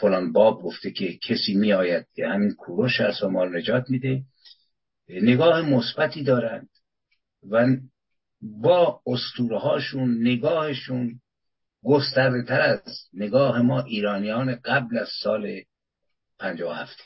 فلان 0.00 0.32
باب 0.32 0.62
گفته 0.62 0.90
که 0.90 1.18
کسی 1.18 1.54
میآید 1.54 2.06
که 2.14 2.26
همین 2.26 2.52
کوروش 2.52 3.00
هست 3.00 3.22
و 3.22 3.30
ما 3.30 3.44
نجات 3.44 3.84
میده. 3.88 4.22
نگاه 5.08 5.62
مثبتی 5.62 6.22
دارند. 6.22 6.68
و 7.50 7.66
با 8.60 9.02
استوره 9.06 9.58
هاشون 9.58 10.20
نگاهشون 10.20 11.20
گسترده 11.84 12.42
تر 12.42 12.60
از 12.60 13.08
نگاه 13.12 13.62
ما 13.62 13.80
ایرانیان 13.82 14.54
قبل 14.54 14.98
از 14.98 15.08
سال 15.22 15.62
هفت. 16.40 16.98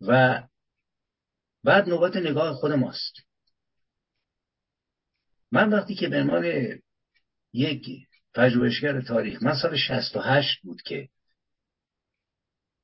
و 0.00 0.42
بعد 1.64 1.88
نوبت 1.88 2.16
نگاه 2.16 2.54
خود 2.54 2.72
ماست. 2.72 3.14
من 5.52 5.72
وقتی 5.72 5.94
که 5.94 6.08
به 6.08 6.20
عنوان 6.20 6.78
یک 7.52 7.86
پژوهشگر 8.34 9.00
تاریخ 9.00 9.42
من 9.42 9.54
سال 9.62 9.76
68 9.76 10.62
بود 10.62 10.82
که 10.82 11.08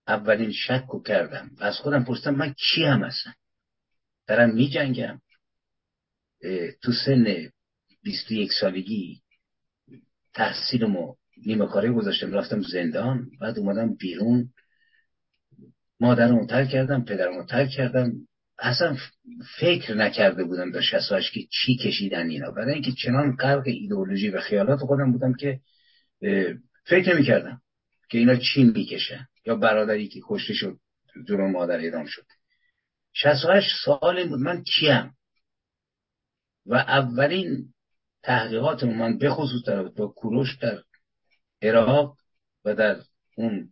اولین 0.08 0.52
شک 0.52 0.84
رو 0.92 1.02
کردم 1.02 1.50
از 1.58 1.76
خودم 1.76 2.04
پرسیدم 2.04 2.34
من 2.34 2.52
کی 2.52 2.84
هم 2.84 3.04
هستم؟ 3.04 3.34
دارم 4.26 4.54
می 4.54 4.68
جنگم 4.68 5.20
تو 6.82 6.92
سن 7.04 7.50
21 8.02 8.52
سالگی 8.60 9.20
تحصیلمو 10.34 11.14
نیمه 11.46 11.66
کاری 11.66 11.90
گذاشتم 11.90 12.32
رفتم 12.32 12.62
زندان 12.62 13.30
بعد 13.40 13.58
اومدم 13.58 13.94
بیرون. 13.94 14.52
مادرمو 16.00 16.46
ترک 16.46 16.68
کردم 16.68 17.04
پدرمو 17.04 17.44
ترک 17.44 17.68
کردم. 17.68 18.12
اصلا 18.58 18.96
فکر 19.60 19.94
نکرده 19.94 20.44
بودم 20.44 20.70
در 20.70 20.80
68 20.80 21.32
که 21.32 21.40
چی 21.50 21.76
کشیدن 21.76 22.30
اینا. 22.30 22.50
برای 22.50 22.74
اینکه 22.74 22.92
چنان 22.92 23.36
غرق 23.36 23.62
ایدئولوژی 23.66 24.30
و 24.30 24.40
خیالات 24.40 24.80
خودم 24.80 25.12
بودم 25.12 25.34
که 25.34 25.60
فکر 26.84 27.14
نمی 27.14 27.24
کردم 27.24 27.60
که 28.10 28.18
اینا 28.18 28.36
چی 28.36 28.64
می‌کشن 28.64 29.26
یا 29.46 29.56
برادری 29.56 30.08
که 30.08 30.20
کشته 30.28 30.54
شد 30.54 30.78
جلو 31.28 31.48
مادر 31.48 31.78
اعدام 31.80 32.06
شد. 32.06 32.26
68 33.12 33.68
سال 33.84 34.28
بود. 34.28 34.40
من 34.40 34.62
کیم؟ 34.62 35.14
و 36.68 36.74
اولین 36.74 37.72
تحقیقات 38.22 38.84
من 38.84 39.18
به 39.18 39.30
خصوص 39.30 39.64
در 39.66 39.82
با 39.82 40.06
کوروش 40.06 40.56
در 40.56 40.82
عراق 41.62 42.16
و 42.64 42.74
در 42.74 42.96
اون 43.36 43.68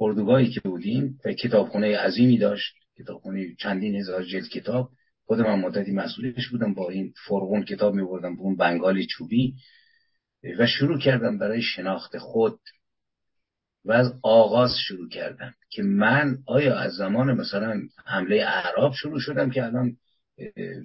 اردوگاهی 0.00 0.50
که 0.50 0.60
بودیم 0.60 1.18
و 1.24 1.32
کتابخونه 1.32 1.98
عظیمی 1.98 2.38
داشت 2.38 2.74
کتابخونه 2.98 3.54
چندین 3.58 3.96
هزار 3.96 4.22
جلد 4.24 4.48
کتاب. 4.48 4.90
خود 5.24 5.40
من 5.40 5.60
مدتی 5.60 5.92
مسئولش 5.92 6.48
بودم 6.48 6.74
با 6.74 6.90
این 6.90 7.12
فرغون 7.26 7.64
کتاب 7.64 7.94
می 7.94 8.02
بردم 8.04 8.36
به 8.36 8.42
اون 8.42 8.56
بنگالی 8.56 9.06
چوبی 9.06 9.54
و 10.58 10.66
شروع 10.66 10.98
کردم 10.98 11.38
برای 11.38 11.62
شناخت 11.62 12.18
خود 12.18 12.60
و 13.84 13.92
از 13.92 14.12
آغاز 14.22 14.70
شروع 14.88 15.08
کردم 15.08 15.54
که 15.70 15.82
من 15.82 16.38
آیا 16.46 16.78
از 16.78 16.92
زمان 16.92 17.32
مثلا 17.32 17.80
حمله 18.06 18.36
اعراب 18.36 18.92
شروع 18.94 19.20
شدم 19.20 19.50
که 19.50 19.64
الان 19.64 19.96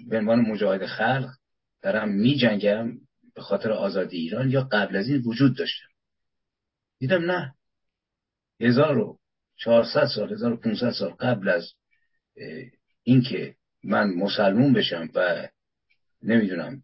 به 0.07 0.17
عنوان 0.17 0.39
مجاهد 0.39 0.85
خلق 0.85 1.29
دارم 1.81 2.09
می 2.09 2.35
جنگم 2.37 2.97
به 3.35 3.41
خاطر 3.41 3.71
آزادی 3.71 4.17
ایران 4.17 4.51
یا 4.51 4.61
قبل 4.71 4.95
از 4.95 5.07
این 5.07 5.21
وجود 5.21 5.57
داشتم؟ 5.57 5.87
دیدم 6.99 7.31
نه. 7.31 7.53
1400 8.59 10.05
سال 10.15 10.33
1500 10.33 10.91
سال 10.91 11.09
قبل 11.09 11.49
از 11.49 11.73
اینکه 13.03 13.55
من 13.83 14.13
مسلمون 14.13 14.73
بشم 14.73 15.09
و 15.15 15.47
نمی‌دونم 16.23 16.83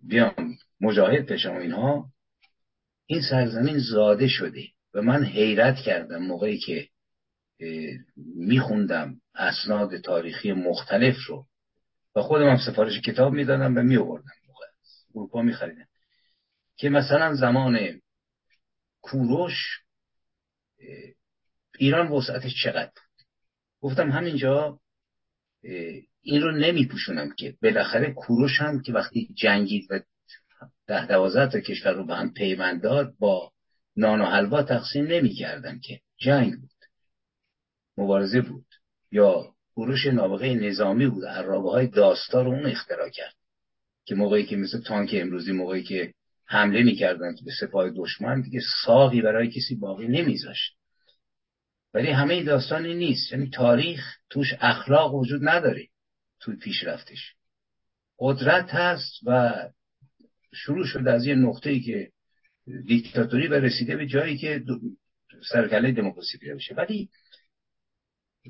بیام 0.00 0.56
مجاهد 0.80 1.26
بشم 1.26 1.56
اینها 1.56 2.12
این 3.06 3.22
سرزمین 3.30 3.78
زاده 3.78 4.28
شده 4.28 4.62
و 4.94 5.02
من 5.02 5.24
حیرت 5.24 5.76
کردم 5.76 6.22
موقعی 6.22 6.58
که 6.58 6.88
میخوندم 8.36 9.20
اسناد 9.34 10.00
تاریخی 10.00 10.52
مختلف 10.52 11.16
رو. 11.26 11.46
خودم 12.22 12.48
هم 12.48 12.58
سفارش 12.66 13.00
کتاب 13.00 13.32
می‌دادم 13.32 13.76
و 13.76 13.82
میوردم 13.82 14.30
اروپا 15.14 15.42
میخریدم. 15.42 15.86
که 16.76 16.88
مثلا 16.88 17.34
زمان 17.34 18.00
کوروش 19.00 19.54
ایران 21.78 22.08
وسعتش 22.08 22.62
چقدر 22.64 22.90
بود؟ 22.94 23.26
گفتم 23.80 24.10
همینجا 24.10 24.80
این 26.22 26.42
رو 26.42 26.50
نمیپوشونم 26.50 27.34
که 27.34 27.56
بالاخره 27.62 28.12
کوروش 28.12 28.60
هم 28.60 28.82
که 28.82 28.92
وقتی 28.92 29.34
جنگید 29.34 29.86
و 29.90 30.00
ده 30.86 31.06
دوازده 31.06 31.52
تا 31.52 31.60
کشور 31.60 31.92
رو 31.92 32.06
به 32.06 32.14
هم 32.16 32.32
پیوند 32.32 32.82
داد 32.82 33.14
با 33.18 33.52
نان 33.96 34.20
و 34.20 34.24
حلوا 34.24 34.62
تقسیم 34.62 35.06
نمی‌کردن 35.06 35.80
که 35.80 36.00
جنگ 36.16 36.60
بود 36.60 36.70
مبارزه 37.96 38.40
بود 38.40 38.66
یا 39.10 39.54
کوروش 39.74 40.06
نابغه 40.06 40.54
نظامی 40.54 41.06
بود 41.06 41.24
عرابه 41.24 41.70
های 41.70 41.86
داستار 41.86 42.44
رو 42.44 42.50
اون 42.50 42.66
اختراع 42.66 43.08
کرد. 43.08 43.34
که 44.04 44.14
موقعی 44.14 44.46
که 44.46 44.56
مثل 44.56 44.80
تانک 44.80 45.10
امروزی 45.12 45.52
موقعی 45.52 45.82
که 45.82 46.14
حمله 46.46 46.82
می‌کردن 46.82 47.34
به 47.44 47.52
سپاه 47.60 47.90
دشمن 47.96 48.40
دیگه 48.40 48.60
ساقی 48.84 49.22
برای 49.22 49.50
کسی 49.50 49.74
باقی 49.74 50.08
نمیذاشت. 50.08 50.76
ولی 51.94 52.10
همه 52.10 52.42
داستانی 52.42 52.94
نیست. 52.94 53.32
یعنی 53.32 53.50
تاریخ 53.50 54.16
توش 54.30 54.54
اخلاق 54.60 55.14
وجود 55.14 55.48
نداره 55.48 55.86
توی 56.40 56.56
پیشرفتش. 56.56 57.34
قدرت 58.18 58.70
هست 58.74 59.12
و 59.26 59.52
شروع 60.54 60.86
شده 60.86 61.10
از 61.10 61.26
یه 61.26 61.34
نقطه 61.34 61.70
ای 61.70 61.80
که 61.80 62.10
دیکتاتوری 62.86 63.48
و 63.48 63.54
رسیده 63.54 63.96
به 63.96 64.06
جایی 64.06 64.38
که 64.38 64.64
سرکله 65.52 65.92
دموکراسی 65.92 66.38
پیدا 66.38 66.54
بشه. 66.54 66.74
ولی 66.74 67.08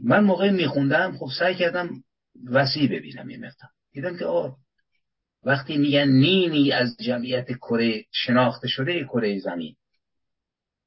من 0.03 0.25
موقع 0.25 0.51
میخوندم 0.51 1.17
خب 1.19 1.29
سعی 1.39 1.55
کردم 1.55 2.05
وسیع 2.45 2.89
ببینم 2.89 3.31
یه 3.31 3.39
مقدار. 3.39 3.71
دیدم 3.93 4.17
که 4.17 4.25
آه 4.25 4.59
وقتی 5.45 5.79
میگن 5.79 6.09
نیمی 6.09 6.73
از 6.73 6.97
جمعیت 7.01 7.53
کره 7.53 8.05
شناخته 8.13 8.69
شده 8.69 9.05
کره 9.05 9.39
زمین. 9.39 9.77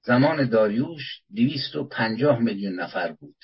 زمان 0.01 0.49
داریوش 0.49 1.21
دویست 1.35 1.75
و 1.75 1.87
پنجاه 1.87 2.39
میلیون 2.39 2.79
نفر 2.79 3.11
بود. 3.11 3.35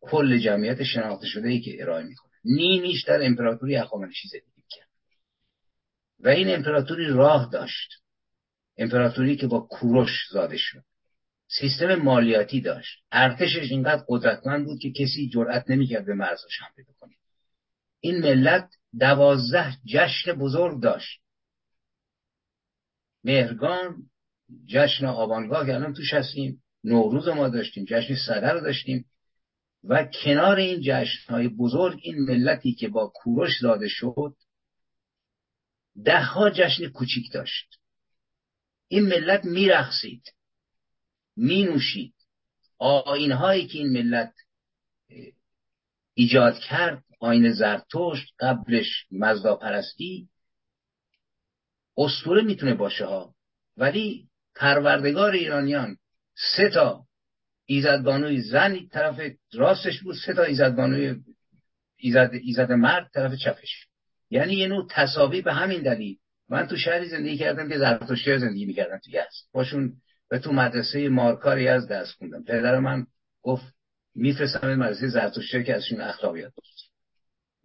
کل 0.00 0.38
جمعیت 0.38 0.82
شناخته 0.82 1.26
شده 1.26 1.48
ای 1.48 1.60
که 1.60 1.82
ارائه 1.82 2.04
می‌کنه. 2.04 2.32
نیمیش 2.44 3.04
در 3.04 3.26
امپراتوری 3.26 3.76
اخامنشی 3.76 4.28
زندگی 4.28 4.64
کرد. 4.68 4.88
و 6.20 6.28
این 6.28 6.54
امپراتوری 6.54 7.06
راه 7.06 7.50
داشت. 7.52 7.90
امپراتوری 8.76 9.36
که 9.36 9.46
با 9.46 9.60
کوروش 9.60 10.10
زاده 10.30 10.56
شد. 10.56 10.84
سیستم 11.48 11.94
مالیاتی 11.94 12.60
داشت. 12.60 13.04
ارتشش 13.12 13.70
اینقدر 13.70 14.04
قدرتمند 14.08 14.64
بود 14.64 14.78
که 14.78 14.92
کسی 14.92 15.30
جرأت 15.32 15.70
نمی‌کرد 15.70 16.06
به 16.06 16.14
مرزش 16.14 16.60
حمله 16.60 16.86
بکنه. 16.88 17.14
این 18.00 18.18
ملت 18.18 18.70
دوازده 18.98 19.76
جشن 19.86 20.32
بزرگ 20.32 20.82
داشت. 20.82 21.20
مهرگان 23.24 23.96
جشن 24.66 25.06
آبانگاه 25.06 25.66
که 25.66 25.74
الان 25.74 25.94
توش 25.94 26.14
هستیم 26.14 26.62
نوروز 26.84 27.28
ما 27.28 27.48
داشتیم 27.48 27.84
جشن 27.88 28.14
صدر 28.26 28.52
رو 28.52 28.60
داشتیم 28.60 29.04
و 29.84 30.04
کنار 30.04 30.56
این 30.56 30.80
جشن 30.84 31.32
های 31.32 31.48
بزرگ 31.48 31.98
این 32.02 32.18
ملتی 32.18 32.72
که 32.74 32.88
با 32.88 33.12
کوروش 33.14 33.50
زاده 33.60 33.88
شد 33.88 34.34
ده 36.04 36.22
ها 36.22 36.50
جشن 36.50 36.88
کوچیک 36.88 37.32
داشت. 37.32 37.80
این 38.88 39.06
ملت 39.06 39.44
میرخصید 41.38 41.68
مینوشید. 41.68 42.14
آین 42.78 43.32
هایی 43.32 43.66
که 43.66 43.78
این 43.78 43.92
ملت 43.92 44.32
ایجاد 46.14 46.58
کرد 46.58 47.04
آین 47.20 47.52
زرتشت 47.52 48.34
قبلش 48.38 49.06
مزدا 49.10 49.56
پرستی 49.56 50.28
اسطوره 51.96 52.42
می‌تونه 52.42 52.74
باشه 52.74 53.04
ها. 53.04 53.34
ولی 53.76 54.28
پروردگار 54.54 55.32
ایرانیان 55.32 55.96
سه 56.56 56.70
تا 56.70 57.04
ایزدبانوی 57.66 58.40
زن 58.40 58.86
طرف 58.86 59.20
راستش 59.52 60.02
بود 60.02 60.16
سه 60.26 60.34
تا 60.34 60.42
ایزدبانوی 60.42 61.14
ایزد, 61.96 62.30
ایزد 62.42 62.72
مرد 62.72 63.10
طرف 63.14 63.32
چپش. 63.34 63.86
یعنی 64.30 64.54
یه 64.54 64.68
نوع 64.68 64.88
تصاوی 64.90 65.42
به 65.42 65.52
همین 65.52 65.82
دلیل. 65.82 66.18
من 66.48 66.66
تو 66.66 66.76
شهری 66.76 67.08
زندگی 67.08 67.38
کردم 67.38 67.68
که 67.68 67.78
زرتشتی 67.78 68.38
زندگی 68.38 68.66
می‌کردم 68.66 68.98
تو 68.98 69.10
یزد. 69.10 69.48
باشون 69.52 69.92
و 70.30 70.38
تو 70.38 70.52
مدرسه 70.52 71.08
مارکاری 71.08 71.68
از 71.68 71.88
دست 71.88 72.12
خوندم. 72.12 72.44
پدر 72.44 72.78
من 72.78 73.06
گفت 73.42 73.74
میفرستم 74.14 74.74
مدرسه 74.74 75.08
زرتشتی 75.08 75.64
که 75.64 75.74
ازشون 75.74 76.00
اخلاقیات 76.00 76.52
درست. 76.54 76.92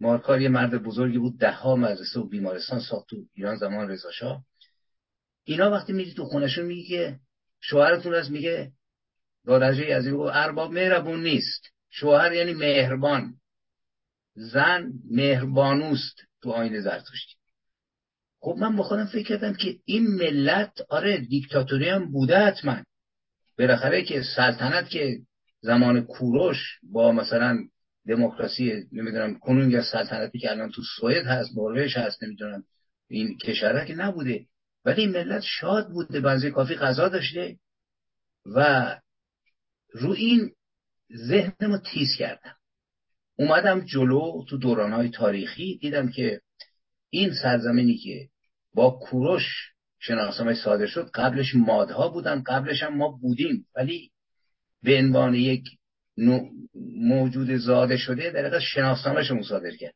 مارکار 0.00 0.40
یه 0.40 0.48
مرد 0.48 0.82
بزرگی 0.82 1.18
بود 1.18 1.38
ده 1.38 1.52
ها 1.52 1.76
مدرسه 1.76 2.20
و 2.20 2.28
بیمارستان 2.28 2.80
ساخت 2.80 3.08
تو 3.08 3.16
ایران 3.34 3.56
زمان 3.56 3.88
رضا 3.88 4.42
اینا 5.44 5.70
وقتی 5.70 5.92
میری 5.92 6.14
تو 6.14 6.24
خونشون 6.24 6.64
میگی 6.64 6.88
که 6.88 7.18
شوهرتون 7.60 8.14
از 8.14 8.30
میگه 8.30 8.72
با 9.44 9.58
درجه 9.58 9.94
از 9.94 10.06
این 10.06 10.16
ارباب 10.16 10.72
مهربون 10.72 11.22
نیست. 11.22 11.62
شوهر 11.90 12.32
یعنی 12.32 12.54
مهربان. 12.54 13.34
زن 14.34 14.92
مهربانوست 15.10 16.16
تو 16.42 16.50
آین 16.50 16.80
زرتشتی. 16.80 17.34
خب 18.44 18.56
من 18.58 18.76
با 18.76 18.82
خودم 18.82 19.06
فکر 19.06 19.28
کردم 19.28 19.54
که 19.54 19.76
این 19.84 20.06
ملت 20.06 20.72
آره 20.88 21.20
دیکتاتوری 21.20 21.88
هم 21.88 22.12
بوده 22.12 22.38
حتما. 22.38 22.76
بالاخره 23.58 24.02
که 24.02 24.22
سلطنت 24.36 24.88
که 24.88 25.18
زمان 25.60 26.00
کوروش 26.00 26.78
با 26.82 27.12
مثلا 27.12 27.58
دموکراسی 28.06 28.72
نمی‌دونم 28.92 29.38
کنون 29.38 29.70
یا 29.70 29.82
سلطنتی 29.82 30.38
که 30.38 30.50
الان 30.50 30.70
تو 30.70 30.82
سوئد 30.96 31.26
هست 31.26 31.50
نروژ 31.58 31.96
هست 31.96 32.22
نمی‌دونم 32.22 32.64
این 33.08 33.38
کشورها 33.38 33.84
که 33.84 33.94
نبوده. 33.94 34.46
ولی 34.84 35.06
ملت 35.06 35.42
شاد 35.42 35.88
بوده 35.88 36.20
بعضی 36.20 36.50
کافی 36.50 36.74
غذا 36.74 37.08
داشته 37.08 37.56
و 38.46 39.00
رو 39.92 40.12
این 40.12 40.52
ذهنمو 41.16 41.78
تیز 41.78 42.08
کردم. 42.18 42.56
اومدم 43.38 43.80
جلو 43.80 44.44
تو 44.48 44.56
دورانهای 44.56 45.08
تاریخی 45.08 45.78
دیدم 45.78 46.10
که 46.10 46.40
این 47.10 47.34
سرزمینی 47.42 47.96
که 47.96 48.33
با 48.74 48.90
کوروش 48.90 49.44
شناسنامه 49.98 50.54
صادر 50.54 50.86
شد. 50.86 51.10
قبلش 51.14 51.54
مادها 51.54 52.08
بودن 52.08 52.42
قبلش 52.42 52.82
هم 52.82 52.96
ما 52.96 53.08
بودیم. 53.08 53.66
ولی 53.76 54.10
به 54.82 54.98
عنوان 54.98 55.34
یک 55.34 55.64
موجود 56.96 57.56
زاده 57.56 57.96
شده 57.96 58.30
در 58.30 58.40
حقیقت 58.40 58.60
شناسنامهش 58.60 59.32
صادر 59.48 59.70
کرد. 59.70 59.94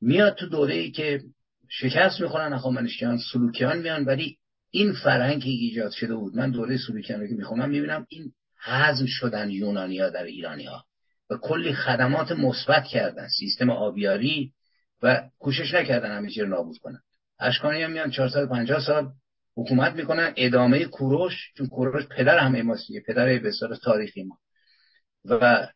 میاد 0.00 0.34
تو 0.34 0.48
دوره 0.48 0.74
ای 0.74 0.90
که 0.90 1.22
شکست 1.68 2.20
می‌خورن 2.20 2.52
اخوامنشیان 2.52 3.18
سلوکیان 3.32 3.78
میان 3.78 4.04
ولی 4.04 4.36
این 4.70 4.92
فرهنگی 4.92 5.50
ایجاد 5.50 5.90
شده 5.90 6.14
بود 6.14 6.36
من 6.36 6.50
دوره 6.50 6.78
سلوکیان 6.86 7.20
رو 7.20 7.26
که 7.26 7.34
می‌خونم 7.34 7.70
می‌بینم 7.70 8.06
این 8.08 8.32
حزم 8.64 9.06
شدن 9.06 9.50
یونانی 9.50 9.98
ها 9.98 10.10
در 10.10 10.24
ایرانی 10.24 10.64
ها 10.64 10.84
و 11.30 11.36
کلی 11.36 11.72
خدمات 11.72 12.32
مثبت 12.32 12.84
کردن 12.84 13.28
سیستم 13.38 13.70
آبیاری 13.70 14.52
و 15.02 15.28
کوشش 15.38 15.74
نکردن 15.74 16.16
همه 16.16 16.30
رو 16.36 16.48
نابود 16.48 16.78
کنن. 16.78 17.00
اشکانی 17.42 17.82
هم 17.82 17.92
میان 17.92 18.10
450 18.10 18.80
سال 18.80 19.12
حکومت 19.56 19.92
می‌کنن. 19.92 20.32
ادامه 20.36 20.84
کوروش 20.84 21.52
چون 21.56 21.66
کوروش 21.66 22.06
پدر 22.06 22.38
همه 22.38 22.62
ماست 22.62 22.86
پدر 23.06 23.38
بسیار 23.38 23.76
تاریخی 23.76 24.22
ما. 24.22 24.38
و 25.24 25.68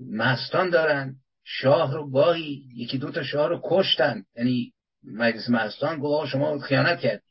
مستان 0.00 0.70
دارن 0.70 1.16
شاه 1.44 1.94
رو 1.94 2.10
گاهی 2.10 2.64
یکی 2.74 2.98
دو 2.98 3.10
تا 3.10 3.22
شاه 3.22 3.48
رو 3.48 3.60
کشتن. 3.64 4.24
یعنی 4.36 4.72
مجلس 5.04 5.48
مستان 5.50 5.98
گفت 5.98 6.30
شما 6.30 6.58
خیانت 6.58 7.00
کرد 7.00 7.22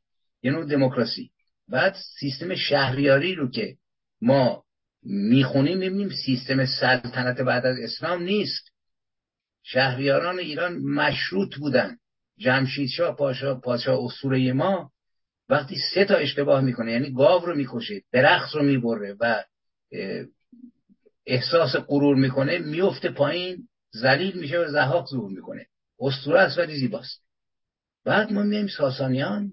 یه 0.44 0.52
نوع 0.52 0.66
دموکراسی. 0.66 1.32
بعد 1.68 1.96
سیستم 2.20 2.56
شهریاری 2.56 3.36
رو 3.36 3.52
که 3.52 3.78
ما 4.22 4.64
می‌خونیم 5.04 5.78
می‌بینیم 5.78 6.10
سیستم 6.26 6.66
سلطنت 6.66 7.42
بعد 7.42 7.66
از 7.66 7.78
اسلام 7.80 8.24
نیست. 8.24 8.72
شهریاران 9.64 10.40
ایران 10.40 10.78
مشروط 10.78 11.56
بودن. 11.56 11.98
جمشید 12.40 12.90
شاه 12.90 13.16
پاشا 13.16 13.56
پادشاه 13.56 14.06
اسطوره 14.06 14.54
ما 14.54 14.92
وقتی 15.50 15.76
سه 15.94 16.06
تا 16.06 16.16
اشتباه 16.16 16.62
می‌کنه 16.62 16.92
یعنی 16.92 17.12
گاو 17.14 17.46
رو 17.46 17.56
می‌کشه 17.56 18.02
درخت 18.12 18.56
رو 18.56 18.64
می‌بره 18.64 19.16
و 19.20 19.44
احساس 21.26 21.76
غرور 21.76 22.16
می‌کنه 22.16 22.58
میفته 22.58 23.10
پایین 23.10 23.68
ذلیل 23.98 24.40
میشه 24.40 24.60
و 24.60 24.68
زهاق 24.72 25.08
ظهور 25.10 25.32
می‌کنه. 25.32 25.66
اسطوره 26.00 26.40
است 26.40 26.58
ولی 26.58 26.80
زیباست. 26.80 27.24
بعد 28.06 28.32
ما 28.32 28.44
میایم 28.44 28.68
ساسانیان 28.68 29.52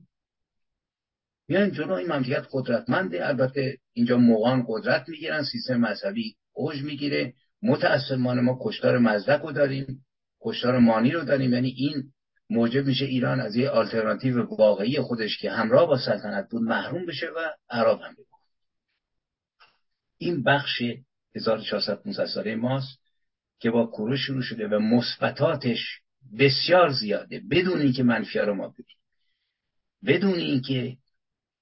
میایم 1.49 1.71
جلو 1.71 1.93
این 1.93 2.13
مملکت 2.13 2.47
قدرتمنده. 2.53 3.29
البته 3.29 3.79
اینجا 3.93 4.17
موقعان 4.17 4.65
قدرت 4.69 5.09
می‌گیرن 5.09 5.43
سیستم 5.43 5.77
مذهبی 5.77 6.37
اوج 6.53 6.83
می‌گیره. 6.83 7.35
متاسفانه 7.63 8.41
ما 8.41 8.59
کشتار 8.63 8.99
مزدک 8.99 9.41
رو 9.43 9.53
داریم 9.53 10.05
کشتار 10.41 10.79
مانی 10.79 11.11
رو 11.11 11.25
داریم. 11.25 11.53
یعنی 11.53 11.69
این 11.69 12.13
موجب 12.51 12.87
میشه 12.87 13.05
ایران 13.05 13.41
از 13.41 13.57
یه 13.57 13.71
آلترناتیو 13.71 14.43
واقعی 14.43 15.01
خودش 15.01 15.39
که 15.39 15.51
همراه 15.51 15.87
با 15.87 15.99
سلطنت 15.99 16.49
بود 16.51 16.63
محروم 16.63 17.07
بشه 17.07 17.27
و 17.27 17.51
عراق 17.71 18.03
هم 18.03 18.13
بگو 18.13 18.37
این 20.19 20.43
بخش 20.43 20.83
1400 21.35 22.27
ساله 22.27 22.55
ماست 22.55 22.99
که 23.59 23.71
با 23.71 23.87
کوروش 23.87 24.21
شروع 24.21 24.43
شده 24.43 24.69
و 24.69 24.79
مثبتاتش 24.79 26.01
بسیار 26.39 26.93
زیاده. 26.93 27.43
بدون 27.51 27.81
اینکه 27.81 28.03
منفی 28.03 28.39
رو 28.39 28.55
ما 28.55 28.69
بگیم 28.69 28.97
بدون 30.07 30.35
اینکه 30.35 30.97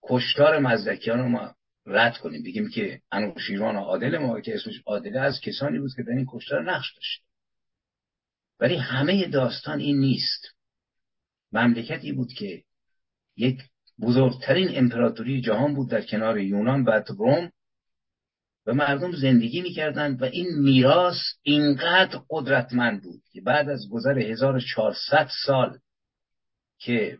کشتار 0.02 0.58
مزدکیان 0.58 1.18
رو 1.18 1.28
ما 1.28 1.54
رد 1.86 2.18
کنیم. 2.18 2.42
بگیم 2.42 2.70
که 2.70 3.00
انوشیروان 3.12 3.76
عادل 3.76 4.18
ما 4.18 4.40
که 4.40 4.54
اسمش 4.54 4.82
عادله 4.86 5.20
از 5.20 5.40
کسانی 5.40 5.78
بود 5.78 5.94
که 5.96 6.02
در 6.02 6.12
این 6.12 6.26
کشتار 6.28 6.70
نقش 6.70 6.94
داشت. 6.94 7.22
ولی 8.60 8.76
همه 8.76 9.26
داستان 9.28 9.80
این 9.80 9.98
نیست. 9.98 10.53
مملکتی 11.54 12.12
بود 12.12 12.32
که 12.32 12.62
یک 13.36 13.58
بزرگترین 14.00 14.68
امپراتوری 14.78 15.40
جهان 15.40 15.74
بود 15.74 15.90
در 15.90 16.02
کنار 16.02 16.38
یونان 16.38 16.84
بعد 16.84 17.06
روم 17.18 17.50
و 18.66 18.74
مردم 18.74 19.12
زندگی 19.12 19.62
می‌کردند 19.62 20.22
و 20.22 20.24
این 20.24 20.46
میراث 20.58 21.16
اینقدر 21.42 22.20
قدرتمند 22.30 23.02
بود 23.02 23.22
که 23.32 23.40
بعد 23.40 23.68
از 23.68 23.88
گذر 23.90 24.18
1400 24.18 25.28
سال 25.46 25.78
که 26.78 27.18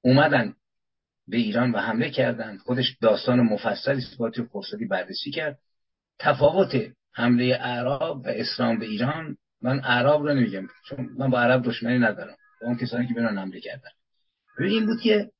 اومدن 0.00 0.54
به 1.28 1.36
ایران 1.36 1.72
و 1.72 1.78
حمله 1.78 2.10
کردند 2.10 2.58
خودش 2.58 2.96
داستان 3.00 3.40
مفصلی 3.40 3.98
است 3.98 4.18
با 4.18 4.30
فرصتی 4.52 4.84
بررسی 4.84 5.30
کرد. 5.30 5.58
تفاوت 6.18 6.76
حمله 7.12 7.58
اعراب 7.60 8.26
و 8.26 8.28
اسلام 8.28 8.78
به 8.78 8.86
ایران 8.86 9.36
من 9.62 9.84
اعراب 9.84 10.22
رو 10.22 10.34
نمیگم 10.34 10.66
چون 10.88 11.10
من 11.18 11.30
با 11.30 11.40
عرب 11.40 11.62
دشمنی 11.62 11.98
ندارم. 11.98 12.36
با 12.60 12.66
اون 12.66 12.76
کسانی 12.76 13.08
که 13.08 13.14
برن 13.14 13.38
حمله 13.38 13.60
کردن 13.60 13.90
این 14.58 14.86
بود 14.86 15.00
که 15.00 15.30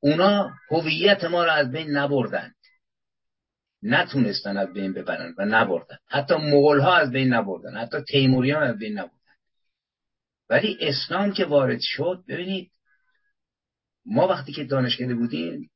اونا 0.00 0.54
هویت 0.70 1.24
ما 1.24 1.44
رو 1.44 1.50
از 1.50 1.70
بین 1.70 1.90
نبردند. 1.90 2.54
نتونستن 3.82 4.56
از 4.56 4.72
بین 4.72 4.92
ببرن 4.92 5.34
و 5.38 5.44
نبردن. 5.44 5.96
حتی 6.06 6.34
مغول 6.34 6.80
ها 6.80 6.96
از 6.96 7.10
بین 7.10 7.32
نبردن. 7.32 7.76
حتی 7.76 7.96
تیموریان 8.00 8.62
از 8.62 8.78
بین 8.78 8.92
نبردن. 8.98 9.16
ولی 10.48 10.78
اسلام 10.80 11.32
که 11.32 11.44
وارد 11.44 11.80
شد 11.80 12.24
ببینید 12.28 12.70
ما 14.06 14.28
وقتی 14.28 14.52
که 14.52 14.64
دانشکده 14.64 15.14
بودیم 15.14 15.70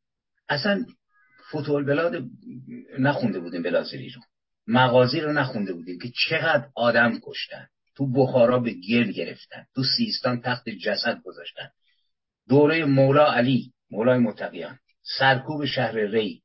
اصلا 0.49 0.85
فوتبال 1.51 1.85
بلاد 1.85 2.25
نخونده 2.99 3.41
بودیم 3.41 3.63
بلازری 3.63 4.11
رو. 4.11 4.21
مغازی 4.67 5.21
رو 5.21 5.33
نخونده 5.33 5.73
بودیم 5.73 5.99
که 5.99 6.13
چقدر 6.29 6.69
آدم 6.75 7.21
کشتن. 7.23 7.69
تو 7.97 8.13
بخارا 8.13 8.59
به 8.59 8.71
گل 8.71 9.13
گرفتن 9.13 9.67
تو 9.75 9.83
سیستان 9.97 10.41
تخت 10.41 10.69
جسد 10.69 11.23
گذاشتن. 11.25 11.71
دوره 12.49 12.85
مولا 12.85 13.33
علی 13.33 13.73
مولای 13.91 14.19
متقیان 14.19 14.79
سرکوب 15.19 15.65
شهر 15.65 15.95
ری 15.95 16.43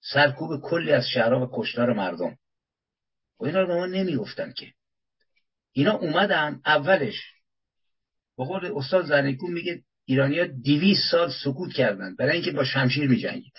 سرکوب 0.00 0.60
کلی 0.60 0.92
از 0.92 1.08
شهرها 1.08 1.46
و 1.46 1.50
کشتار 1.52 1.92
مردم. 1.92 2.38
و 3.40 3.44
اینا 3.44 3.64
به 3.64 3.74
ما 3.74 3.86
نمی‌گفتن 3.86 4.52
که. 4.52 4.72
اینا 5.72 5.92
اومدن 5.92 6.60
اولش 6.66 7.14
به 8.38 8.44
قول 8.44 8.72
استاد 8.76 9.06
زرنیکو 9.06 9.46
میگه 9.46 9.82
ایرانیا 10.04 10.46
دیویس 10.46 10.98
سال 11.10 11.30
سکوت 11.44 11.72
کردن 11.72 12.14
برای 12.14 12.32
اینکه 12.32 12.52
با 12.52 12.64
شمشیر 12.64 13.08
میجنگید 13.08 13.52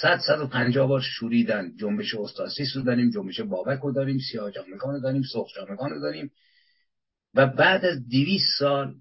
صد 0.00 0.18
صد 0.26 0.40
و 0.40 0.46
پنجاه 0.46 0.88
بار 0.88 1.00
شوریدن. 1.00 1.76
جنبش 1.76 2.14
استاسیس 2.14 2.76
رو 2.76 2.82
داریم 2.82 3.10
جنبش 3.10 3.40
بابک 3.40 3.80
رو 3.80 3.92
داریم 3.92 4.18
سیاه 4.30 4.50
جامگان 4.50 4.94
رو 4.94 5.00
داریم 5.00 5.22
سرخ 5.32 5.54
جامگان 5.56 5.90
رو 5.90 6.00
داریم. 6.00 6.30
و 7.34 7.46
بعد 7.46 7.84
از 7.84 8.08
دیویس 8.08 8.42
سال 8.58 8.94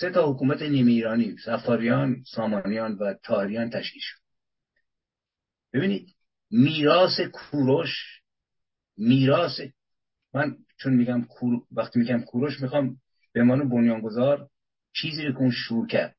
سه 0.00 0.10
تا 0.10 0.32
حکومت 0.32 0.62
نیمه 0.62 0.92
ایرانی 0.92 1.36
سفاریان 1.44 2.22
سامانیان 2.34 2.94
و 2.94 3.14
تاریان 3.22 3.70
تشکیل 3.70 4.02
شد. 4.02 4.18
ببینید 5.72 6.14
میراث 6.50 7.20
کوروش 7.20 8.20
میراث 8.96 9.60
من 10.34 10.56
چون 10.76 10.94
میگم. 10.94 11.26
وقتی 11.72 11.98
میگم 11.98 12.22
کوروش 12.22 12.60
می‌خوام 12.60 12.96
به 13.32 13.40
عنوان 13.40 13.68
بنیانگذار 13.68 14.48
چیزی 14.92 15.24
رو 15.24 15.32
که 15.32 15.56
شروع 15.56 15.86
کرد. 15.86 16.17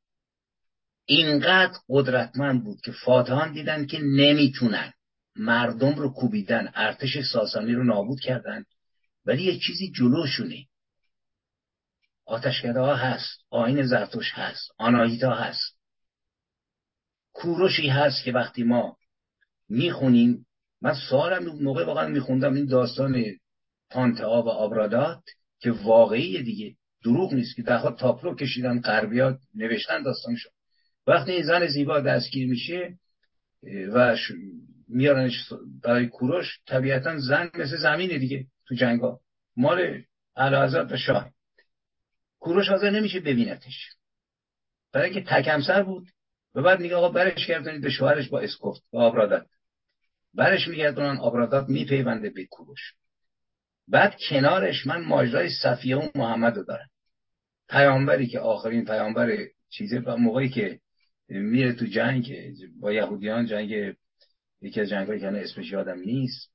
اینقدر 1.10 1.78
قدرتمند 1.89 2.63
بود 2.63 2.82
که 2.82 2.91
فاتحان 2.91 3.54
دیدن 3.54 3.86
که 3.86 4.00
نمی‌تونن. 4.00 4.93
مردم 5.36 5.95
رو 5.95 6.10
کوبیدن 6.10 6.72
ارتش 6.76 7.17
ساسانی 7.34 7.74
رو 7.74 7.84
نابود 7.84 8.19
کردن. 8.19 8.65
ولی 9.26 9.43
یه 9.43 9.60
چیزی 9.60 9.91
جلوشونه. 9.91 10.65
آتشکده 12.26 12.80
ها 12.80 12.95
هست 12.95 13.45
آین 13.50 13.86
زرتوش 13.86 14.32
هست 14.34 14.72
آناهیتا 14.78 15.36
هست. 15.36 15.78
کوروشی 17.34 17.88
هست 17.88 18.24
که 18.24 18.32
وقتی 18.32 18.63
ما 18.63 18.98
می‌خونیم 19.69 20.45
من 20.82 20.93
سوالم 21.10 21.63
موقع 21.63 21.86
واقعا 21.86 22.08
میخوندم 22.08 22.54
این 22.54 22.65
داستان 22.65 23.24
پانتا 23.89 24.43
و 24.43 24.50
آبرادات 24.50 25.24
که 25.60 25.72
واقعی 25.72 26.43
دیگه. 26.43 26.76
دروغ 27.04 27.34
نیست 27.34 27.56
که 27.56 27.62
دهها 27.62 27.91
تاپلو 27.91 28.36
کشیدن 28.36 28.82
غربیات 28.82 29.39
نوشتن 29.56 30.04
داستانشو. 30.04 30.50
وقتی 31.10 31.43
زن 31.43 31.67
زیبا 31.67 32.00
دستگیر 32.00 32.50
میشه 32.50 33.00
و 33.93 34.17
میارنش 34.88 35.54
برای 35.84 36.08
کوروش 36.08 36.60
طبیعتا 36.67 37.17
زن 37.19 37.50
مثل 37.54 37.78
زمینه 37.78 38.17
دیگه 38.17 38.45
تو 38.65 38.76
جنگا 38.76 39.19
مال 39.58 40.04
اعلی 40.36 40.76
و 40.76 40.98
شاه. 40.98 41.32
کوروش 42.39 42.69
حاضر 42.69 42.89
نمیشه 42.89 43.19
ببینتش. 43.19 43.89
برای 44.93 45.13
که 45.13 45.22
تکمسر 45.22 45.84
بود 45.84 46.08
و 46.56 46.62
بعد 46.62 46.80
میگه 46.80 46.95
آقا 46.95 47.10
برش 47.10 47.48
گردونید 47.48 47.82
به 47.82 47.89
شوهرش 47.89 48.30
با 48.30 48.39
اسکفت 48.39 48.84
با 48.91 49.04
آبرادات. 49.04 49.48
برش 50.34 50.67
میگردونن 50.67 51.17
آبرادات 51.17 51.69
میپیونده 51.69 52.30
به 52.30 52.45
کوروش. 52.45 52.93
بعد 53.88 54.15
کنارش 54.30 54.88
من 54.88 55.02
ماجرای 55.02 55.50
صفیه 55.50 55.98
و 55.98 56.08
محمد 56.15 56.58
رو 56.58 56.63
دارم. 56.63 56.89
پیامبری 57.69 58.28
که 58.28 58.39
آخرین 58.39 58.86
پیامبر 58.86 59.38
چیزه 59.69 60.00
و 60.00 60.17
موقعی 60.17 60.50
که 60.50 60.80
میره 61.30 61.74
تو 61.74 61.86
جنگ 61.86 62.34
با 62.80 62.94
یهودیان 62.94 63.46
جنگ 63.46 63.96
یکی 64.62 64.82
از 64.82 64.89
جنگ 64.89 65.20
که 65.20 65.28
اسمش 65.28 65.72
یادم 65.72 66.00
نیست 66.00 66.52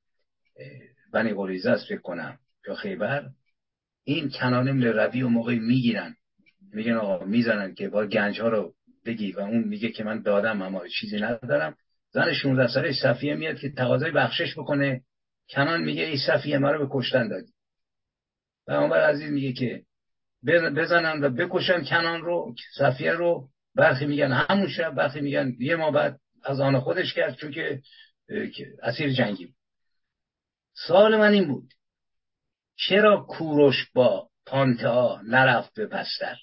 بنی 1.13 1.35
قریزه 1.35 1.71
است 1.71 1.85
فکر 1.89 2.01
کنم 2.01 2.39
یا 2.69 2.75
خیبر. 2.75 3.29
این 4.05 4.31
کنانه 4.31 4.71
ابن 4.71 4.83
ربی 4.83 5.23
و 5.23 5.29
موقعی 5.29 5.59
می‌گیرن. 5.59 6.17
میگن 6.73 6.93
آقا 6.93 7.25
می‌زنن 7.25 7.75
که 7.75 7.89
با 7.89 8.07
گنج 8.07 8.41
ها 8.41 8.49
رو 8.49 8.75
بگی 9.07 9.33
و 9.33 9.41
اون 9.41 9.65
میگه 9.65 9.89
که 9.89 10.05
من 10.05 10.23
دادم 10.23 10.63
اما 10.63 10.89
چیزی 10.89 11.17
ندارم. 11.17 11.77
زن 12.11 12.33
16 12.33 12.69
ساله 12.69 12.93
صفیه 13.03 13.35
میاد 13.35 13.59
که 13.59 13.71
تقاضای 13.71 14.11
بخشش 14.11 14.59
بکنه. 14.59 15.03
کنان 15.51 15.85
میگه 15.85 16.03
ای 16.03 16.17
صفیه 16.27 16.59
مرا 16.59 16.79
به 16.79 16.89
کشتن 16.91 17.29
دادی. 17.29 17.53
و 18.69 18.73
عمر 18.73 18.97
عزیز 18.97 19.31
میگه 19.31 19.53
که 19.53 19.83
بزنن 20.77 21.25
و 21.25 21.31
بکشن 21.31 21.85
کنان 21.85 22.21
رو 22.21 22.55
صفیه 22.79 23.13
رو. 23.13 23.49
برخی 23.75 24.07
میگن 24.07 24.33
همون 24.33 24.69
شب 24.69 24.91
برخی 24.91 25.21
میگن 25.21 25.53
یه 25.59 25.77
ما 25.77 25.91
بعد 25.91 26.21
از 26.45 26.61
آن 26.61 26.81
خودش 26.81 27.15
کرد 27.15 27.35
چون 27.35 27.53
که 27.53 27.83
اسیر 28.83 29.13
جنگی 29.13 29.47
بود. 29.47 29.57
سوال 30.87 31.17
من 31.17 31.33
این 31.33 31.49
بود 31.49 31.75
چرا 32.77 33.27
کوروش 33.29 33.91
با 33.95 34.29
پانتا 34.47 35.21
نرفت 35.27 35.75
به 35.75 35.87
بستر؟ 35.87 36.37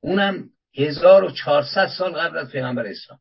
اونم 0.00 0.50
1400 0.74 1.88
سال 1.98 2.12
قبل 2.12 2.38
از 2.38 2.50
پیغمبر 2.50 2.86
اسلام. 2.86 3.20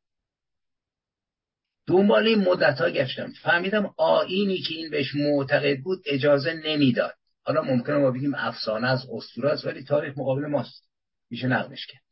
دنبال 1.87 2.27
این 2.27 2.39
مدت 2.39 2.81
ها 2.81 2.89
گشتم. 2.89 3.31
فهمیدم 3.43 3.93
آینی 3.97 4.57
که 4.57 4.75
این 4.75 4.89
بهش 4.89 5.15
معتقد 5.15 5.79
بود 5.79 6.03
اجازه 6.05 6.53
نمی‌داد. 6.53 7.13
حالا 7.43 7.61
ممکنه 7.61 7.97
ما 7.97 8.11
بگیم 8.11 8.35
افسانه 8.35 8.87
از 8.87 9.07
اسطوره 9.11 9.49
است 9.49 9.65
ولی 9.65 9.83
تاریخ 9.83 10.17
مقابل 10.17 10.45
ماست. 10.45 10.89
میشه 11.29 11.47
نقلش 11.47 11.85
کرد. 11.85 12.08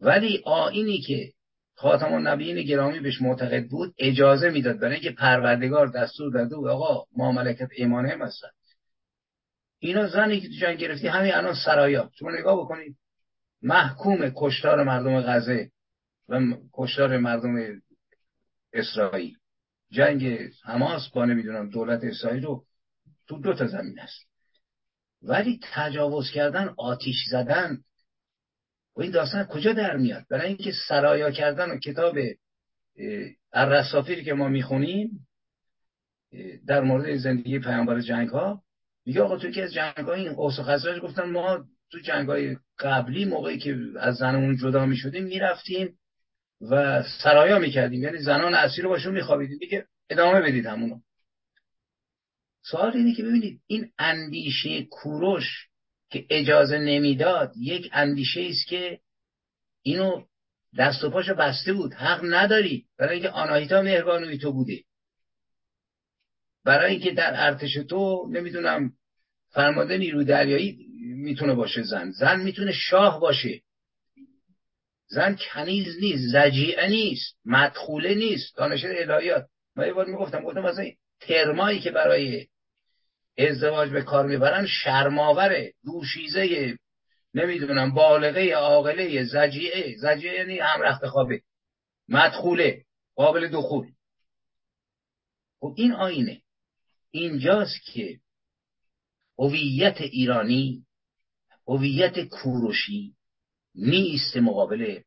ولی 0.00 0.42
آینی 0.44 1.00
که 1.00 1.32
خاتم 1.74 2.12
النبیین 2.12 2.62
گرامی 2.62 3.00
بهش 3.00 3.22
معتقد 3.22 3.68
بود 3.68 3.94
اجازه 3.98 4.50
می‌داد 4.50 4.78
برای 4.78 4.94
اینکه 4.94 5.10
پروردگار 5.10 5.86
دستور 5.86 6.32
داده 6.32 6.56
و 6.56 6.68
آقا 6.68 7.04
ما 7.16 7.32
ملکت 7.32 7.68
ایمانه 7.76 8.16
هستن. 8.20 8.48
اینا 9.78 10.06
زنی 10.06 10.40
که 10.40 10.48
تو 10.48 10.54
جنگ 10.54 10.78
گرفتی 10.78 11.08
همین 11.08 11.34
الان 11.34 11.54
سرایا 11.64 12.10
شما 12.14 12.30
نگاه 12.30 12.60
بکنید 12.60 12.96
محکوم 13.62 14.32
کشتار 14.36 14.82
مردم 14.82 15.20
غزه 15.20 15.70
و 16.28 16.40
کشتار 16.72 17.18
مردم 17.18 17.82
اسرائیل. 18.72 19.36
جنگ 19.90 20.50
حماس 20.64 21.08
با 21.08 21.24
نمی‌دونم 21.24 21.70
دولت 21.70 22.04
اسرائیل 22.04 22.42
رو 22.42 22.64
تو 23.28 23.38
دو 23.38 23.54
تا 23.54 23.66
زمین 23.66 24.00
است 24.00 24.26
ولی 25.22 25.60
تجاوز 25.62 26.30
کردن 26.30 26.74
آتیش 26.76 27.16
زدن 27.30 27.78
و 28.96 29.02
این 29.02 29.10
داستان 29.10 29.44
کجا 29.44 29.72
در 29.72 29.96
میاد؟ 29.96 30.24
برای 30.30 30.48
اینکه 30.48 30.72
سرایا 30.88 31.30
کردن 31.30 31.78
کتاب 31.78 32.18
الرسافیری 33.52 34.24
که 34.24 34.34
ما 34.34 34.48
می‌خونیم 34.48 35.26
در 36.66 36.80
مورد 36.80 37.16
زندگی 37.16 37.58
پیامبر 37.58 38.00
جنگ 38.00 38.28
ها 38.28 38.62
میگه 39.06 39.22
آقا 39.22 39.36
تو 39.36 39.50
که 39.50 39.62
از 39.62 39.72
جنگ 39.72 40.06
های 40.06 40.20
این 40.20 40.28
اوس 40.28 40.58
و 40.58 41.00
گفتن 41.02 41.30
ما 41.30 41.64
تو 41.90 41.98
جنگ 41.98 42.28
های 42.28 42.56
قبلی 42.78 43.24
موقعی 43.24 43.58
که 43.58 43.78
از 44.00 44.16
زنمون 44.16 44.56
جدا 44.56 44.86
می‌شدیم 44.86 45.24
می‌رفتیم 45.24 45.98
و 46.60 47.02
سرایا 47.22 47.58
می‌کردیم. 47.58 48.02
یعنی 48.02 48.18
زنان 48.18 48.54
اسیر 48.54 48.84
رو 48.84 48.90
باشون 48.90 49.14
میخوابیدیم. 49.14 49.58
دیگه 49.58 49.86
ادامه 50.10 50.40
بدید 50.40 50.66
همونو. 50.66 51.00
سوال 52.62 52.96
اینه 52.96 53.14
که 53.14 53.22
ببینید 53.22 53.60
این 53.66 53.92
اندیشه 53.98 54.82
کوروش 54.82 55.68
که 56.10 56.26
اجازه 56.30 56.78
نمی‌داد 56.78 57.52
یک 57.56 57.90
اندیشه 57.92 58.46
است 58.50 58.66
که 58.66 59.00
اینو 59.82 60.24
دست 60.78 61.04
و 61.04 61.10
پاشو 61.10 61.34
بسته 61.34 61.72
بود. 61.72 61.94
حق 61.94 62.20
نداری 62.24 62.86
برای 62.98 63.12
اینکه 63.12 63.30
آناهیتا 63.30 63.82
مهربانوی 63.82 64.38
تو 64.38 64.52
بوده. 64.52 64.82
برای 66.64 66.92
اینکه 66.92 67.10
در 67.10 67.32
ارتش 67.46 67.74
تو 67.74 68.28
نمی‌دونم 68.32 68.92
فرماده 69.48 69.98
نیرو 69.98 70.24
دریایی 70.24 70.86
می‌تونه 71.00 71.54
باشه 71.54 71.82
زن. 71.82 72.10
زن 72.10 72.40
می‌تونه 72.40 72.72
شاه 72.72 73.20
باشه. 73.20 73.62
زن 75.08 75.36
کنیز 75.36 75.96
نیست 76.00 76.32
زجیعه 76.32 76.88
نیست 76.88 77.36
مدخوله 77.44 78.14
نیست. 78.14 78.56
دانشگاه 78.56 78.92
الهیات. 78.96 79.46
ما 79.76 79.86
یه 79.86 79.92
بار 79.92 80.06
می‌گفتم 80.06 80.42
گفتم 80.42 80.60
مثلا 80.60 80.90
ترمایی 81.20 81.80
که 81.80 81.90
برای 81.90 82.46
ازدواج 83.38 83.90
به 83.90 84.02
کار 84.02 84.26
می‌برن 84.26 84.66
شرماوره 84.66 85.72
دوشیزه 85.84 86.76
نمی‌دونم 87.34 87.94
بالغه 87.94 88.54
عاقله 88.54 89.24
زجیعه. 89.24 89.96
زجیعه 89.96 90.34
یعنی 90.34 90.58
هم 90.58 90.82
رخت 90.82 91.06
خوابه. 91.06 91.42
مدخوله 92.08 92.84
قابل 93.14 93.48
دخول. 93.48 93.92
خب 95.60 95.74
این 95.76 95.92
آینه. 95.92 96.42
اینجاست 97.10 97.82
که 97.92 98.20
هویت 99.38 100.00
ایرانی 100.00 100.86
هویت 101.68 102.20
کوروشی 102.20 103.16
نیست 103.74 104.36
مقابل 104.36 105.00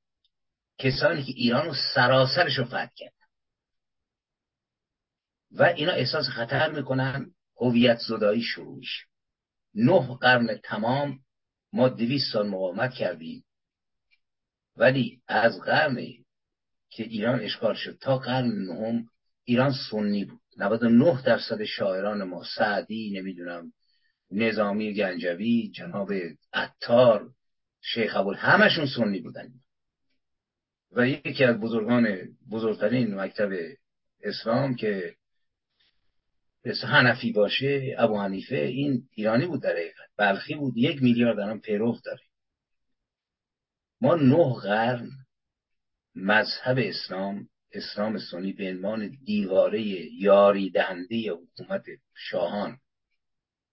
کسانی 0.78 1.24
که 1.24 1.32
ایران 1.36 1.66
رو 1.66 1.74
سراسرش 1.96 2.58
رو 2.58 2.66
فتح 2.66 2.90
کرد 2.96 3.14
و 5.52 5.64
اینا 5.64 5.92
احساس 5.92 6.26
خطر 6.26 6.72
می‌کنن 6.72 7.34
هویت 7.60 7.98
زدایی 7.98 8.42
شروع 8.42 8.78
میشه. 8.78 9.06
نه 9.76 10.18
قرن 10.18 10.60
تمام 10.64 11.20
ما 11.74 11.90
دویست 11.90 12.34
سال 12.34 12.48
مقاومت 12.48 12.94
کردیم. 12.94 13.46
ولی 14.76 15.22
از 15.28 15.60
قرن 15.60 15.96
که 16.90 17.04
ایران 17.04 17.40
اشغال 17.40 17.76
شد 17.76 17.98
تا 18.02 18.18
قرن 18.18 18.52
نهم 18.52 19.06
ایران 19.44 19.74
سنی 19.92 20.26
بود. 20.26 20.42
99 20.58 21.22
درصد 21.26 21.64
شاعران 21.64 22.24
ما 22.24 22.44
سعدی 22.56 23.12
نمی‌دونم 23.12 23.74
نظامی 24.32 24.94
گنجوی 24.94 25.72
جناب 25.76 26.12
عطار 26.54 27.30
شیخ 27.82 28.16
ابو 28.16 28.34
همشون 28.34 28.86
سنی 28.86 29.20
بودن. 29.20 29.54
و 30.92 31.08
یکی 31.08 31.44
از 31.44 31.60
بزرگان 31.60 32.08
بزرگترین 32.52 33.16
مکتب 33.16 33.50
اسلام 34.24 34.76
که 34.76 35.16
حنفی 36.84 37.32
باشه 37.32 37.96
ابو 37.98 38.18
حنیفه 38.20 38.56
این 38.56 39.08
ایرانی 39.12 39.46
بود 39.46 39.62
در 39.62 39.72
حقیقت. 39.72 40.10
بلخی 40.18 40.56
بود 40.56 40.78
یک 40.78 41.04
میلیارد 41.04 41.40
الان 41.40 41.60
پیرو 41.60 41.98
داره. 42.06 42.22
ما 44.02 44.16
نه 44.16 44.54
قرن 44.54 45.10
مذهب 46.16 46.78
اسلام 46.78 47.50
اسلام 47.72 48.20
سنی 48.20 48.54
به 48.54 48.70
عنوان 48.70 49.12
دیواره 49.26 49.82
یاری 50.14 50.70
دهنده 50.70 51.32
حکومت 51.32 51.84
شاهان 52.16 52.78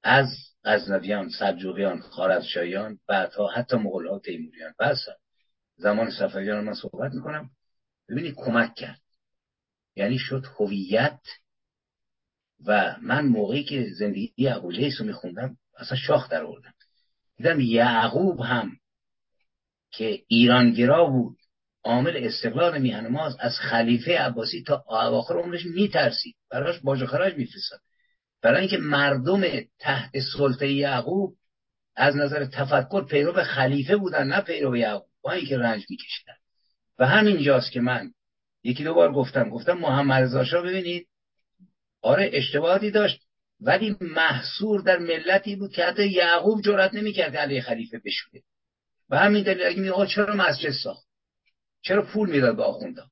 از 0.03 0.29
غزنویان 0.65 1.29
سلجوقیان 1.29 2.01
خارزشایان 2.01 2.99
بعدها 3.09 3.49
حتی 3.49 3.77
مغولها 3.77 4.19
تیموریان. 4.19 4.75
بس. 4.81 4.99
زمان 5.77 6.11
صفویان 6.11 6.65
من 6.65 6.75
صحبت 6.75 7.13
می‌کنم. 7.13 7.51
ببینید 8.09 8.35
کمک 8.37 8.75
کرد. 8.75 9.01
یعنی 9.97 10.19
شد 10.19 10.45
هویت 10.59 11.21
و 12.65 12.97
من 13.03 13.27
موقعی 13.27 13.65
که 13.65 13.87
زندگی 13.99 14.33
یعقوب 14.37 14.71
لیس 14.71 15.01
رو 15.01 15.07
میخوندم 15.07 15.57
اصلا 15.79 15.97
شاخ 15.97 16.29
در 16.29 16.45
آوردم. 16.45 16.75
دیدم 17.37 17.61
یعقوب 17.61 18.41
هم 18.41 18.77
که 19.91 20.23
ایرانگرا 20.29 21.05
بود 21.05 21.37
عامل 21.85 22.17
استقلال 22.17 22.83
میهن 22.83 23.09
ما 23.09 23.27
از 23.41 23.59
خلیفه 23.59 24.19
عباسی 24.19 24.63
تا 24.63 24.85
اواخر 24.89 25.35
عمرش 25.35 25.67
میترسید. 25.67 26.35
براش 26.51 26.81
باج 26.81 27.05
خراج 27.05 27.35
میفرستاد. 27.35 27.81
برای 28.43 28.61
اینکه 28.61 28.77
مردم 28.77 29.43
تحت 29.79 30.11
سلطه 30.37 30.73
یعقوب 30.73 31.37
از 31.97 32.17
نظر 32.17 32.45
تفکر 32.45 33.05
پیرو 33.05 33.33
خلیفه 33.33 33.97
بودن 33.97 34.27
نه 34.27 34.41
پیرو 34.41 34.77
یعقوب. 34.77 35.09
با 35.23 35.33
اینکه 35.33 35.59
رنج 35.59 35.85
میکشیدن. 35.91 36.35
و 36.99 37.07
همینجاست 37.07 37.73
که 37.73 37.81
من 37.81 38.13
یکی 38.65 38.85
دو 38.85 38.95
بار 38.95 39.13
گفتم. 39.13 39.51
گفتم 39.51 39.79
محمد 39.79 40.23
رضا 40.23 40.63
ببینید 40.63 41.09
آره 42.03 42.31
اشتباهاتی 42.33 42.91
داشت. 42.91 43.27
ولی 43.61 43.97
محصور 44.01 44.81
در 44.81 44.99
ملتی 44.99 45.57
بود 45.57 45.73
که 45.73 45.85
حتی 45.85 46.09
یعقوب 46.09 46.63
جرأت 46.63 46.95
نمی‌کرد 46.95 47.37
علی 47.37 47.61
خلیفه 47.61 47.99
بشوره 48.05 48.43
و 49.11 49.19
همین 49.19 49.43
دلیل 49.43 49.63
اگه 49.63 49.81
می 49.81 50.07
چرا 50.07 50.35
مسجد 50.35 50.71
ساخت؟ 50.71 51.07
چرا 51.83 52.03
پول 52.03 52.31
می‌داد 52.31 52.57
به 52.57 52.63
آخوندا 52.63 53.07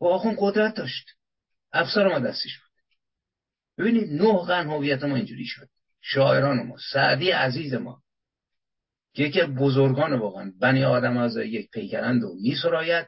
و 0.00 0.04
آخون 0.04 0.36
قدرت 0.38 0.74
داشت. 0.74 1.06
افسر 1.72 2.08
ما 2.08 2.18
دستش 2.18 2.58
بود. 2.58 2.68
ببینید 3.78 4.22
نه 4.22 4.44
قرن 4.46 4.70
هویت 4.70 5.04
ما 5.04 5.16
اینجوری 5.16 5.44
شد. 5.44 5.68
شاعران 6.00 6.66
ما 6.66 6.76
سعدی 6.92 7.30
عزیز 7.30 7.74
ما 7.74 8.02
که 9.14 9.22
یکی 9.22 9.42
بزرگان 9.42 10.12
واقعا 10.12 10.52
بنی 10.60 10.84
آدم 10.84 11.16
از 11.16 11.36
یک 11.36 11.70
پیکرند 11.70 12.24
و 12.24 12.34
میسراید 12.42 13.06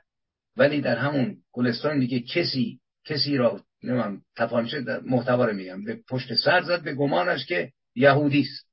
ولی 0.56 0.80
در 0.80 0.96
همون 0.96 1.36
گلستان 1.52 1.98
میگه 1.98 2.20
کسی 2.20 2.80
کسی 3.04 3.36
را 3.36 3.60
نمیم 3.82 4.24
تفاهمشه 4.36 4.84
محتوا 5.04 5.44
رو 5.44 5.52
میگم. 5.52 5.84
به 5.84 5.98
پشت 6.08 6.34
سر 6.34 6.62
زد 6.62 6.82
به 6.82 6.94
گمانش 6.94 7.46
که 7.46 7.72
یهودی 7.94 8.40
است. 8.40 8.66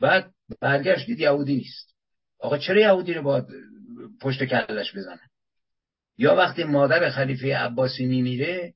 بعد 0.00 0.30
برگشت 0.60 1.06
دید 1.06 1.20
یهودی 1.20 1.56
نیست. 1.56 1.94
آقا 2.38 2.58
چرا 2.58 2.80
یهودی 2.80 3.14
رو 3.14 3.22
باید 3.22 3.44
پشت 4.20 4.44
کلش 4.44 4.96
بزنه؟ 4.96 5.20
یا 6.18 6.36
وقتی 6.36 6.64
مادر 6.64 7.10
خلیفه 7.10 7.56
عباسی 7.56 8.06
میمیره 8.06 8.74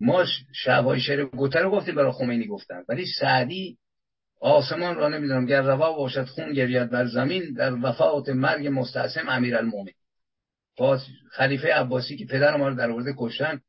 ما 0.00 0.24
شبهای 0.54 1.00
شعر 1.00 1.24
گوته 1.24 1.58
رو 1.58 1.70
گفتیم 1.70 1.94
برای 1.94 2.12
خمینی 2.12 2.46
گفتن. 2.46 2.84
ولی 2.88 3.06
سعدی 3.20 3.78
آسمان 4.40 4.96
را 4.96 5.08
نمی‌دونم 5.08 5.46
گر 5.46 5.62
روا 5.62 5.92
باشد 5.92 6.24
خون 6.24 6.52
گرید 6.52 6.90
بر 6.90 7.06
زمین 7.06 7.52
در 7.52 7.74
وفات 7.74 8.28
مرگ 8.28 8.66
مستعصم 8.66 9.28
امیر 9.28 9.56
المومن 9.56 9.92
خلیفه 11.30 11.74
عباسی 11.74 12.16
که 12.16 12.26
پدر 12.26 12.56
ما 12.56 12.68
رو 12.68 12.74
در 12.74 12.90
ورده 12.90 13.14
کشتن 13.18 13.60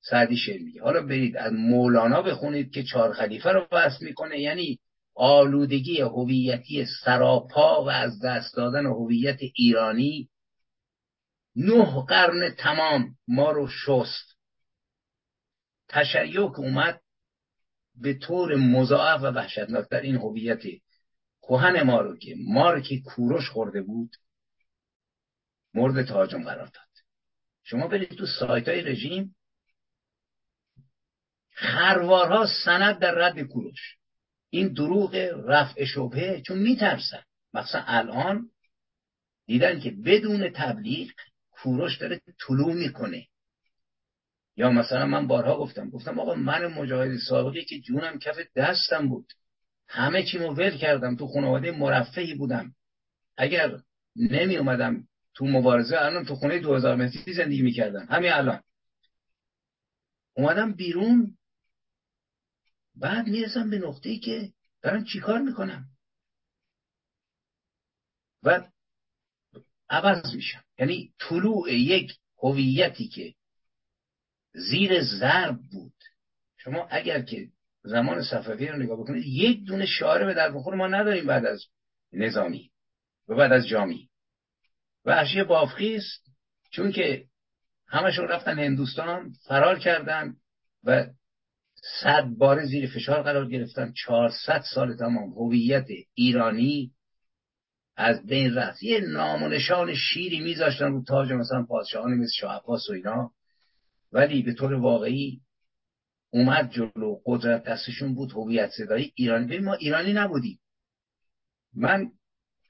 سعدی 0.00 0.36
شعر 0.36 0.60
حالا 0.82 1.02
برید 1.02 1.36
از 1.36 1.52
مولانا 1.52 2.22
بخونید 2.22 2.72
که 2.72 2.82
چهار 2.82 3.12
خلیفه 3.12 3.50
رو 3.50 3.66
بحث 3.72 4.02
می‌کنه. 4.02 4.40
یعنی 4.40 4.78
آلودگی 5.14 6.00
هویتی 6.00 6.86
سراپا 7.04 7.84
و 7.84 7.88
از 7.90 8.20
دست 8.24 8.56
دادن 8.56 8.86
هویت 8.86 9.38
ایرانی 9.54 10.28
نه 11.56 12.04
قرن 12.08 12.50
تمام 12.50 13.16
ما 13.28 13.50
رو 13.50 13.68
شست. 13.68 14.38
تشیع 15.88 16.40
اومد 16.40 17.00
به 17.94 18.14
طور 18.14 18.56
مضاعف 18.56 19.22
و 19.22 19.26
وحشتناک 19.26 19.88
در 19.90 20.00
این 20.00 20.16
هویت 20.16 20.62
کهن 21.42 21.82
ما 21.82 22.00
رو 22.00 22.16
که 22.16 22.34
ما 22.46 22.80
که 22.80 23.00
کوروش 23.00 23.50
خورده 23.50 23.82
بود 23.82 24.10
مورد 25.74 26.06
تهاجم 26.06 26.44
قرار 26.44 26.66
داد. 26.66 26.88
شما 27.62 27.86
برید 27.86 28.08
تو 28.08 28.26
سایت 28.26 28.68
های 28.68 28.80
رژیم 28.80 29.36
خروارها 31.60 32.46
سند 32.64 32.98
در 32.98 33.14
رد 33.14 33.40
کوروش. 33.40 33.96
این 34.50 34.72
دروغ 34.72 35.14
رفع 35.46 35.84
شبهه 35.84 36.42
چون 36.46 36.58
میترسن. 36.58 37.22
مثلا 37.54 37.84
الان 37.86 38.50
دیدن 39.46 39.80
که 39.80 39.90
بدون 39.90 40.48
تبلیغ 40.48 41.10
کوروش 41.50 41.98
داره 41.98 42.20
طلوع 42.46 42.74
می‌کنه. 42.74 43.26
یا 44.56 44.70
مثلا 44.70 45.06
من 45.06 45.26
بارها 45.26 45.58
گفتم 45.58 45.90
گفتم 45.90 46.20
آقا 46.20 46.34
من 46.34 46.66
مجاهد 46.66 47.18
سابقی 47.28 47.64
که 47.64 47.80
جونم 47.80 48.18
کف 48.18 48.36
دستم 48.56 49.08
بود. 49.08 49.32
همه 49.88 50.22
چیمو 50.22 50.54
ول 50.54 50.76
کردم 50.76 51.16
تو 51.16 51.26
خانواده 51.26 51.70
مرفهی 51.70 52.34
بودم. 52.34 52.74
اگر 53.36 53.78
نمی 54.16 54.56
اومدم 54.56 55.08
تو 55.34 55.46
مبارزه 55.46 55.96
الان 55.98 56.24
تو 56.24 56.34
خونه 56.34 56.58
2000 56.58 56.96
متری 56.96 57.32
زندگی 57.32 57.62
می‌کردم. 57.62 58.06
همین 58.10 58.32
الان. 58.32 58.60
اومدم 60.36 60.72
بیرون 60.72 61.37
بعد 63.00 63.26
می‌رسم 63.26 63.70
به 63.70 63.78
نقطه 63.78 64.08
ای 64.08 64.18
که 64.18 64.52
دارم 64.82 65.04
چیکار 65.04 65.38
می‌کنم. 65.38 65.88
و 68.42 68.68
عوض 69.90 70.34
میشم. 70.34 70.64
یعنی 70.78 71.12
طلوع 71.18 71.72
یک 71.72 72.12
هویتی 72.42 73.08
که 73.08 73.34
زیر 74.54 75.02
ضرب 75.02 75.58
بود. 75.72 75.94
شما 76.56 76.86
اگر 76.90 77.22
که 77.22 77.48
زمان 77.82 78.22
صفوی 78.22 78.68
رو 78.68 78.76
نگاه 78.76 79.00
بکنید 79.00 79.24
یک 79.26 79.64
دونه 79.64 79.86
شعار 79.86 80.24
به 80.24 80.34
در 80.34 80.50
بخور 80.50 80.74
ما 80.74 80.86
نداریم 80.86 81.26
بعد 81.26 81.46
از 81.46 81.64
نظامی 82.12 82.70
و 83.28 83.34
بعد 83.34 83.52
از 83.52 83.66
جامی. 83.66 84.10
و 85.04 85.10
اشیه 85.10 85.44
بافخیست 85.44 86.26
چون 86.70 86.92
که 86.92 87.26
همشون 87.86 88.28
رفتن 88.28 88.58
هندوستان 88.58 89.32
فرار 89.48 89.78
کردن 89.78 90.36
و 90.84 91.06
صد 92.00 92.24
بار 92.24 92.66
زیر 92.66 92.90
فشار 92.90 93.22
قرار 93.22 93.48
گرفتن. 93.48 93.92
چهارصد 93.92 94.62
سال 94.74 94.96
تمام 94.96 95.30
هویت 95.30 95.86
ایرانی 96.14 96.92
از 97.96 98.26
بین 98.26 98.54
رفت. 98.54 98.82
یه 98.82 99.00
نام 99.00 99.42
و 99.42 99.48
نشان 99.48 99.94
شیری 99.94 100.40
میذاشتن 100.40 100.92
رو 100.92 101.04
تاج 101.04 101.32
مثلا 101.32 101.64
پادشاهان 101.68 102.14
مثل 102.14 102.32
شاه 102.40 102.56
عباس 102.56 102.90
و 102.90 102.92
اینا. 102.92 103.30
ولی 104.12 104.42
به 104.42 104.54
طور 104.54 104.74
واقعی 104.74 105.40
اومد 106.30 106.70
جلو. 106.70 107.20
قدرت 107.26 107.64
دستشون 107.64 108.14
بود 108.14 108.32
هویت 108.32 108.70
صدایی 108.70 109.12
ایرانی. 109.14 109.58
ما 109.58 109.74
ایرانی 109.74 110.12
نبودیم. 110.12 110.58
من 111.74 112.10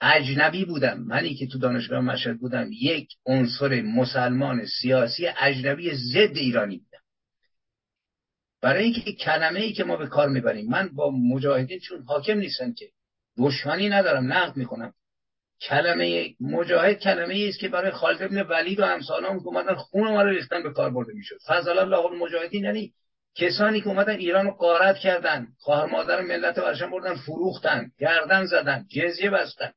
اجنبی 0.00 0.64
بودم. 0.64 0.98
منی 1.00 1.34
که 1.34 1.46
تو 1.46 1.58
دانشگاه 1.58 2.00
مشهد 2.00 2.38
بودم. 2.38 2.70
یک 2.72 3.08
عنصر 3.26 3.82
مسلمان 3.82 4.66
سیاسی 4.66 5.26
اجنبی 5.40 5.94
ضد 5.94 6.36
ایرانی 6.36 6.82
برای 8.62 8.84
اینکه 8.84 9.12
کلمه 9.12 9.60
ای 9.60 9.72
که 9.72 9.84
ما 9.84 9.96
به 9.96 10.06
کار 10.06 10.28
می‌بریم. 10.28 10.70
من 10.70 10.88
با 10.88 11.10
مجاهدین 11.10 11.78
چون 11.78 12.02
حاکم 12.02 12.38
نیستم 12.38 12.72
که 12.72 12.88
دشمنی 13.38 13.88
ندارم 13.88 14.32
نقد 14.32 14.56
می‌کنم. 14.56 14.94
کلمه 15.60 16.34
مجاهد 16.40 16.98
کلمه 16.98 17.34
ای 17.34 17.48
است 17.48 17.58
که 17.58 17.68
برای 17.68 17.90
خالد 17.90 18.22
ابن 18.22 18.42
ولید 18.42 18.80
و 18.80 18.84
امثالان 18.84 19.38
که 19.38 19.46
اومدن 19.46 19.74
خون 19.74 20.08
ما 20.10 20.22
رو 20.22 20.28
ریختن 20.28 20.62
به 20.62 20.72
کار 20.72 20.90
برده 20.90 21.12
می‌شد. 21.12 21.38
فضل 21.46 21.78
الله 21.78 21.98
المجاهدین 21.98 22.64
یعنی 22.64 22.92
کسانی 23.34 23.80
که 23.80 23.88
اومدن 23.88 24.16
ایران 24.16 24.46
رو 24.46 24.50
قارت 24.50 24.96
کردن 24.96 25.48
خواهر 25.58 25.86
مادر 25.86 26.20
ملت 26.20 26.58
ورشن 26.58 26.90
بردن 26.90 27.14
فروختن 27.14 27.90
گردن 27.98 28.46
زدن 28.46 28.86
جزیه 28.90 29.30
بستن. 29.30 29.72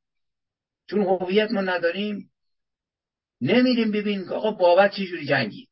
چون 0.89 1.01
هویت 1.01 1.51
ما 1.51 1.61
نداریم 1.61 2.31
نمیریم 3.41 3.91
ببینیم 3.91 4.25
که 4.27 4.33
آقا 4.33 4.51
بابت 4.51 4.91
چجوری 4.91 5.25
جنگید 5.25 5.69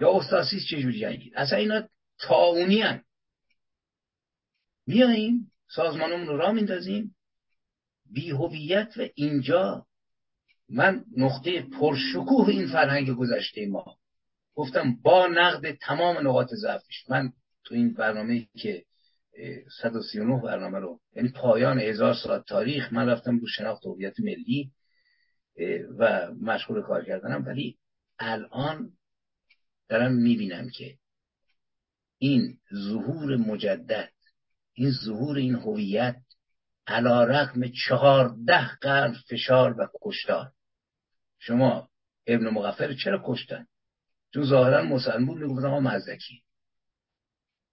یا 0.00 0.10
استاسیس 0.12 0.66
چجوری 0.70 1.00
جنگید. 1.00 1.32
اصلا 1.36 1.58
اینا 1.58 1.88
تاونی 2.18 2.80
هن. 2.80 3.02
میاییم 4.86 5.52
سازمانمون 5.68 6.26
رو 6.26 6.36
را 6.36 6.52
میندازیم. 6.52 7.16
بی 8.10 8.30
هویت 8.30 8.92
و 8.96 9.08
اینجا. 9.14 9.86
من 10.68 11.04
نقطه 11.16 11.62
پرشکوه 11.62 12.48
این 12.48 12.68
فرهنگ 12.68 13.10
گذشته 13.10 13.66
ما. 13.66 13.98
گفتم 14.54 14.96
با 15.02 15.26
نقد 15.26 15.72
تمام 15.72 16.28
نقاط 16.28 16.54
ضعفش. 16.54 17.10
من 17.10 17.32
تو 17.64 17.74
این 17.74 17.92
برنامه 17.94 18.48
که 18.56 18.84
139 19.80 20.40
برنامه 20.42 20.78
رو 20.78 21.00
یعنی 21.16 21.28
پایان 21.28 21.78
هزار 21.78 22.14
ساعت 22.14 22.44
تاریخ 22.44 22.92
من 22.92 23.08
رفتم 23.08 23.38
رو 23.38 23.46
شناخت 23.46 23.86
هویت 23.86 24.20
ملی 24.20 24.72
و 25.98 26.32
مشغول 26.40 26.82
کار 26.82 27.04
کردنم. 27.04 27.44
ولی 27.46 27.78
الان 28.18 28.92
دارم 29.88 30.12
می‌بینم 30.12 30.70
که 30.70 30.98
این 32.18 32.58
ظهور 32.74 33.36
مجدد 33.36 34.10
این 34.72 34.90
ظهور 34.90 35.36
این 35.36 35.54
هویت 35.54 36.16
علا 36.86 37.24
رقم 37.24 37.60
چهارده 37.88 38.76
قرن 38.80 39.14
فشار 39.30 39.80
و 39.80 39.88
کشتار. 40.02 40.52
شما 41.38 41.88
ابن 42.26 42.48
مغفر 42.48 42.94
چرا 42.94 43.22
کشتن؟ 43.24 43.66
چون 44.34 44.44
ظاهرا 44.44 44.82
مسلمان 44.82 45.26
بود 45.26 45.38
می‌گفتن 45.38 45.66
آقا 45.66 45.80
مزدکی 45.80 46.42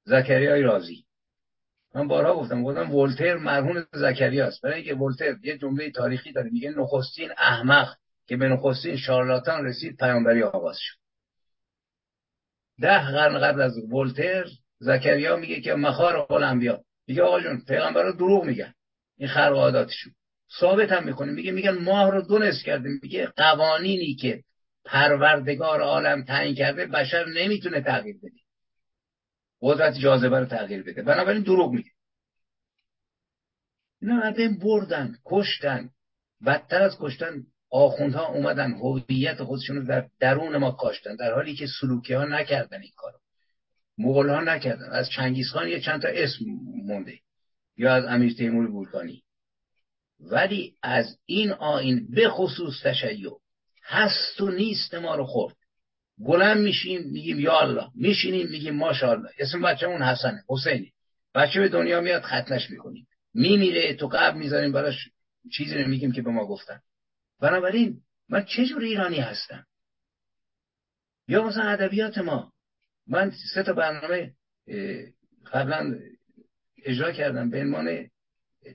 زکریای 0.03 0.61
رازی. 0.61 1.05
من 1.95 2.07
بارها 2.07 2.35
گفتم 2.35 2.63
گفتم 2.63 2.95
ولتر 2.95 3.37
مرهون 3.37 3.85
زکریا 3.93 4.47
است. 4.47 4.61
برای 4.61 4.75
اینکه 4.75 4.95
ولتر 4.95 5.37
یه 5.43 5.57
جمله 5.57 5.91
تاریخی 5.91 6.31
داره 6.31 6.49
میگه 6.49 6.69
نخستین 6.69 7.29
احمق 7.37 7.95
که 8.27 8.37
به 8.37 8.47
نخستین 8.47 8.97
شارلاتان 8.97 9.65
رسید 9.65 9.97
پیامبری 9.97 10.43
آغاز 10.43 10.77
شد. 10.79 11.02
ده 12.81 13.11
قرن 13.11 13.39
قبل 13.39 13.61
از 13.61 13.77
ولتر 13.91 14.45
زکریا 14.79 15.35
میگه 15.35 15.61
که 15.61 15.73
مخار 15.73 16.33
الانبیا 16.33 16.83
میگه 17.07 17.23
آقا 17.23 17.39
جون 17.39 17.61
پیغمبرا 17.67 18.11
دروغ 18.11 18.43
میگن. 18.43 18.73
این 19.17 19.29
خرق 19.29 19.53
عاداتشون 19.53 20.13
ثابت 20.59 20.91
هم 20.91 21.05
می‌کنه. 21.05 21.31
میگه 21.31 21.51
میگن 21.51 21.77
ماه 21.77 22.11
رو 22.11 22.21
دونست 22.21 22.65
کرده. 22.65 22.89
میگه 23.01 23.25
قوانینی 23.25 24.15
که 24.15 24.43
پروردگار 24.85 25.81
عالم 25.81 26.23
تعیین 26.23 26.55
کرده 26.55 26.85
بشر 26.85 27.25
نمی‌تونه 27.25 27.81
تغییر 27.81 28.17
بده. 28.17 28.39
قدرت 29.61 29.93
جاذبه 29.99 30.39
رو 30.39 30.45
تغییر 30.45 30.83
بده. 30.83 31.01
بنابراین 31.01 31.43
دروغ 31.43 31.71
میگه. 31.71 31.91
اینا 34.01 34.33
بردن 34.61 35.15
کشتن. 35.25 35.89
بدتر 36.45 36.81
از 36.81 36.97
کشتن 36.99 37.43
آخوندها 37.73 38.27
اومدن 38.27 38.71
هویت 38.71 39.43
خودشون 39.43 39.75
رو 39.75 39.85
در 39.85 40.07
درون 40.19 40.57
ما 40.57 40.71
کاشتن 40.71 41.15
در 41.15 41.33
حالی 41.33 41.55
که 41.55 41.67
سلوکی 41.81 42.13
ها 42.13 42.25
نکردن 42.25 42.81
این 42.81 42.91
کارو. 42.95 43.17
مغول 43.97 44.29
ها 44.29 44.41
نکردن. 44.41 44.89
از 44.91 45.09
چنگیزخان 45.09 45.67
یه 45.67 45.79
چند 45.79 46.01
تا 46.01 46.07
اسم 46.07 46.45
مونده 46.85 47.19
یا 47.77 47.93
از 47.93 48.05
امیر 48.05 48.33
تیمور 48.33 48.67
بولکانی 48.67 49.23
ولی 50.19 50.75
از 50.83 51.17
این 51.25 51.51
آین 51.51 52.07
به 52.11 52.29
خصوص 52.29 52.73
تشیع 52.83 53.31
هست 53.83 54.41
و 54.41 54.51
نیست 54.51 54.93
ما 54.93 55.15
رو 55.15 55.25
خورد. 55.25 55.55
بلند 56.17 56.57
میشیم 56.57 57.01
میگیم 57.11 57.39
یا 57.39 57.59
الله. 57.59 57.87
میشینیم 57.95 58.47
میگیم 58.47 58.75
ماشاءالله. 58.75 59.29
اسم 59.39 59.61
بچه‌مون 59.61 60.01
حسنه 60.01 60.43
حسینه. 60.49 60.87
بچه 61.35 61.59
به 61.59 61.69
دنیا 61.69 62.01
میاد 62.01 62.21
ختنش 62.21 62.69
می‌کنیم. 62.69 63.07
میمیره 63.33 63.93
تو 63.93 64.07
قبل 64.07 64.37
می‌ذاریم 64.37 64.71
براش 64.71 65.09
چیزی 65.57 65.75
نمیگیم 65.75 66.11
که 66.11 66.21
به 66.21 66.31
ما 66.31 66.45
گفتن. 66.45 66.79
بنابراین 67.43 68.01
من 68.29 68.45
چه 68.45 68.65
جور 68.65 68.81
ایرانی 68.81 69.19
هستم؟ 69.19 69.65
یا 71.27 71.43
مثلا 71.43 71.63
ادبیات 71.63 72.17
ما. 72.17 72.53
من 73.07 73.31
سه 73.53 73.63
تا 73.63 73.73
برنامه 73.73 74.33
قبلا 75.53 75.99
اجرا 76.83 77.11
کردم 77.11 77.49
به 77.49 77.61
عنوان 77.61 78.09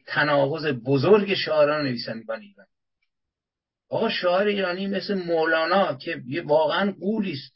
تناقض 0.07 0.67
بزرگ 0.67 1.35
شاعران 1.35 1.87
نویسندگان 1.87 2.41
ایران. 2.41 2.67
آقا 3.89 4.09
شاعر 4.09 4.47
ایرانی 4.47 4.87
مثل 4.87 5.15
مولانا 5.15 5.95
که 5.95 6.23
یه 6.27 6.43
واقعا 6.43 6.93
قولیست 6.93 7.53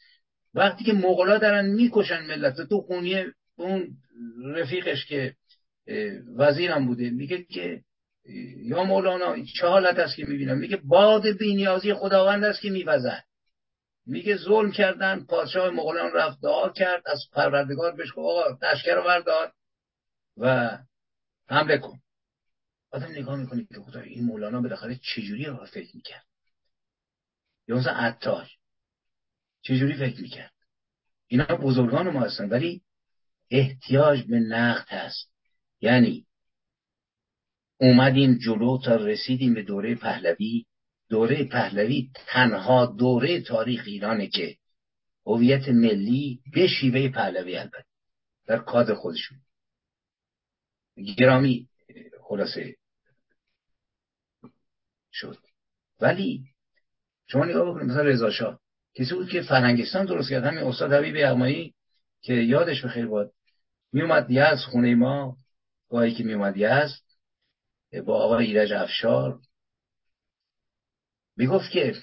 وقتی 0.54 0.84
که 0.84 0.92
مغلا 0.92 1.38
دارن 1.38 1.66
می‌کشن 1.66 2.26
ملت 2.26 2.68
تو 2.68 2.80
خونیه 2.80 3.26
اون 3.56 3.96
رفیقش 4.44 5.06
که 5.06 5.36
وزیرم 6.36 6.86
بوده 6.86 7.10
میگه 7.10 7.42
که 7.42 7.82
یا 8.56 8.84
مولانا 8.84 9.44
چه 9.44 9.66
حالت 9.66 9.98
است 9.98 10.16
که 10.16 10.24
می‌بینم؟ 10.24 10.58
میگه 10.58 10.76
باد 10.76 11.26
بینیازی 11.38 11.94
خداوند 11.94 12.44
است 12.44 12.60
که 12.60 12.70
میوزد. 12.70 13.24
میگه 14.06 14.36
ظلم 14.36 14.72
کردن 14.72 15.24
پادشاه 15.24 15.70
مغولان 15.70 16.12
رفت 16.12 16.40
دعا 16.40 16.68
کرد 16.68 17.02
از 17.06 17.20
پروردگار 17.32 17.92
بهش 17.92 18.12
آقا 18.16 18.58
تشکر 18.62 19.00
بردار 19.00 19.52
و 20.36 20.78
حمله 21.48 21.78
کن. 21.78 21.98
آدم 22.90 23.10
نگاه 23.10 23.36
می‌کنه 23.36 23.66
که 23.74 23.80
خدا 23.80 24.00
این 24.00 24.24
مولانا 24.24 24.60
بالاخره 24.60 25.00
چجوری 25.02 25.44
رو 25.44 25.66
فکر 25.66 25.96
می‌کرد؟ 25.96 26.24
یا 27.68 27.76
مثلا 27.76 27.92
عطار 27.92 28.48
چجوری 29.62 29.94
فکر 29.94 30.20
می‌کرد؟ 30.20 30.52
اینا 31.26 31.44
بزرگان 31.44 32.10
ما 32.10 32.20
هستن 32.20 32.48
ولی 32.48 32.82
احتیاج 33.50 34.22
به 34.22 34.38
نقد 34.38 34.88
هست. 34.88 35.30
یعنی 35.80 36.26
اومدیم 37.82 38.38
جلو 38.38 38.78
تا 38.78 38.96
رسیدیم 38.96 39.54
به 39.54 39.62
دوره 39.62 39.94
پهلوی. 39.94 40.64
دوره 41.08 41.44
پهلوی 41.44 42.10
تنها 42.14 42.86
دوره 42.86 43.40
تاریخ 43.40 43.82
ایرانه 43.86 44.26
که 44.26 44.56
هویت 45.26 45.68
ملی 45.68 46.40
به 46.52 46.66
شیوه 46.66 47.08
پهلوی 47.08 47.56
البته. 47.56 47.84
در 48.46 48.58
کاد 48.58 48.94
خودشون. 48.94 49.38
گرامی 51.18 51.68
خلاصه. 52.28 52.76
شد. 55.12 55.38
ولی 56.00 56.44
شما 57.26 57.44
نگاه 57.44 57.70
بکنید 57.70 57.90
مثلا 57.90 58.02
رضا 58.02 58.30
شاه. 58.30 58.60
کسی 58.94 59.14
بود 59.14 59.28
که 59.28 59.42
فرهنگستان 59.42 60.06
درست 60.06 60.30
کرد؟ 60.30 60.44
همین 60.44 60.64
استاد 60.64 60.92
حبیب 60.92 61.14
اقمایی 61.18 61.74
که 62.20 62.34
یادش 62.34 62.84
بخیر 62.84 63.06
باد 63.06 63.32
میومد 63.92 64.26
یز 64.30 64.58
خونه 64.70 64.94
ما. 64.94 65.36
گاهی 65.88 66.14
که 66.14 66.24
میومد 66.24 66.56
یز 66.56 66.90
با 68.00 68.24
آقای 68.24 68.46
ایرج 68.46 68.72
افشار. 68.72 69.38
می‌گفت 71.36 71.70
که 71.70 71.94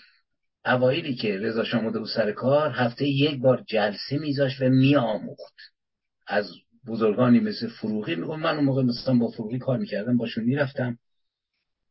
اوایلی 0.66 1.16
که 1.16 1.38
رضا 1.38 1.64
شاه 1.64 1.90
بود 1.90 2.08
سر 2.16 2.32
کار 2.32 2.72
هفته 2.72 3.08
یک 3.08 3.42
بار 3.42 3.64
جلسه 3.68 4.18
میذاشت 4.18 4.62
و 4.62 4.70
میآموخت. 4.70 5.56
از 6.28 6.52
بزرگانی 6.88 7.40
مثل 7.40 7.70
فروغی 7.70 8.16
میگم 8.16 8.40
من 8.40 8.56
اون 8.56 8.66
موقع 8.66 8.84
مثلا 8.84 9.18
با 9.18 9.28
فروغی 9.28 9.60
کار 9.60 9.78
می‌کردم 9.78 10.18
باشون 10.18 10.44
می‌رفتم. 10.44 10.98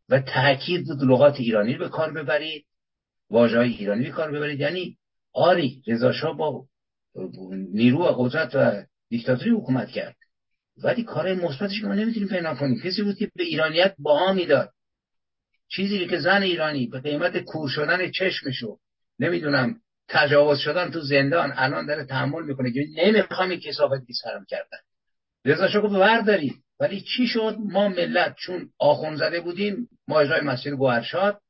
و 0.09 0.21
تاکید 0.21 0.87
بود 0.87 1.03
لغات 1.03 1.35
ایرانی 1.41 1.77
به 1.77 1.89
کار 1.89 2.13
ببرید 2.13 2.67
واژه 3.31 3.59
ایرانی 3.59 4.05
به 4.05 4.11
کار 4.11 4.31
ببرید. 4.31 4.61
یعنی 4.61 4.99
آری 5.33 5.83
رضا 5.87 6.33
با 6.33 6.67
نیرو 7.53 7.99
و 7.99 8.13
قدرت 8.19 8.51
و 8.55 8.85
دیکتاتوری 9.09 9.51
حکومت 9.51 9.89
کرد. 9.89 10.17
ولی 10.85 11.03
کار 11.05 11.35
مثبتش 11.35 11.81
که 11.81 11.87
ما 11.87 11.95
نمی‌تونیم 11.95 12.29
پیدا 12.29 12.55
کنیم. 12.55 12.81
کسی 12.85 13.03
بود 13.03 13.17
که 13.17 13.31
به 13.35 13.43
ایرانیت 13.43 13.95
باها 13.99 14.33
می‌داد. 14.33 14.73
چیزی 15.69 16.07
که 16.07 16.19
زن 16.19 16.43
ایرانی 16.43 16.87
به 16.87 17.01
قیمت 17.01 17.39
کور 17.39 17.69
شدن 17.69 18.11
چشمشو 18.11 18.79
نمی‌دونم 19.19 19.81
تجاوز 20.09 20.59
شدن 20.59 20.91
تو 20.91 21.01
زندان 21.01 21.53
الان 21.57 21.87
داره 21.87 22.05
تحمل 22.05 22.45
می‌کنه 22.45 22.73
که 22.73 22.87
نمی‌خوام 22.97 23.51
این 23.51 23.61
کسافت 23.61 24.03
سرم 24.23 24.45
کردن. 24.49 24.79
رضا 25.45 25.69
شاه 25.69 25.99
بردارید 25.99 26.55
ولی 26.81 27.01
چی 27.01 27.27
شد؟ 27.27 27.57
ما 27.59 27.89
ملت 27.89 28.37
چون 28.39 28.71
آخون 28.79 29.17
زده 29.17 29.41
بودیم 29.41 29.89
ماجرای 30.09 30.41
مسجد 30.41 30.71
گوهرشاد 30.71 31.41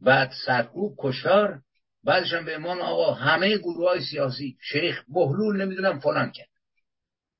بعد 0.00 0.32
سرکوب 0.46 0.94
کشتار 0.98 1.60
بعدش 2.04 2.32
هم 2.32 2.44
به 2.44 2.54
امان 2.54 2.80
آقا 2.80 3.12
همه 3.12 3.58
گروه 3.58 3.88
های 3.88 4.00
سیاسی 4.00 4.56
شیخ 4.60 5.02
بهلول 5.08 5.62
نمی‌دونم 5.62 6.00
فلان 6.00 6.30
کرد. 6.30 6.51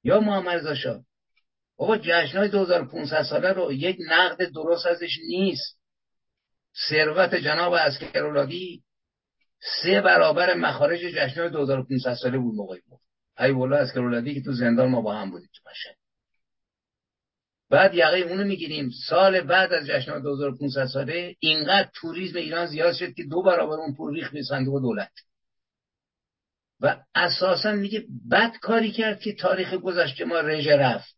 یا 0.05 0.20
محمد 0.20 0.57
رضا 0.57 0.74
شاه. 0.74 1.05
بابا 1.76 1.96
جشن 1.96 2.38
های 2.38 2.48
2500 2.48 3.22
ساله 3.22 3.53
رو 3.53 3.72
یک 3.72 3.96
نقد 4.09 4.50
درست 4.55 4.86
ازش 4.86 5.18
نیست. 5.28 5.78
ثروت 6.88 7.34
جناب 7.34 7.72
عسگراولادی 7.72 8.82
سه 9.82 10.00
برابر 10.00 10.55
مخارج 10.55 11.00
جشن 11.00 11.40
های 11.40 11.50
2500 11.50 12.14
ساله 12.14 12.38
بود 12.38 12.55
موقعی 12.55 12.80
بود. 12.88 13.00
ای 13.38 13.50
والله 13.50 13.76
عسگراولادی 13.76 14.34
که 14.34 14.42
تو 14.42 14.53
زندان 14.53 14.90
ما 14.90 15.00
با 15.00 15.14
هم 15.14 15.30
بودیم 15.30 15.48
تو 15.55 15.70
مشهد. 15.70 15.96
بعد 17.70 17.94
یقه 17.94 18.18
اونو 18.18 18.44
می‌گیریم. 18.44 18.90
سال 19.09 19.40
بعد 19.40 19.72
از 19.72 19.86
جشن 19.86 20.22
2500 20.22 20.86
ساله 20.86 21.36
اینقدر 21.38 21.90
توریسم 21.94 22.38
ایران 22.38 22.66
زیاد 22.66 22.94
شد 22.94 23.14
که 23.14 23.24
دو 23.24 23.42
برابر 23.42 23.76
اون 23.76 23.94
پول 23.94 24.14
ریخت 24.14 24.32
به 24.32 24.42
صندوق 24.42 24.82
دولت. 24.82 25.12
و 26.83 26.97
اساسا 27.14 27.72
میگه 27.72 28.05
بد 28.30 28.53
کاری 28.62 28.91
کرد 28.93 29.20
که 29.20 29.35
تاریخ 29.35 29.74
گذشته 29.74 30.24
ما 30.24 30.41
رژه 30.41 30.76
رفت. 30.76 31.16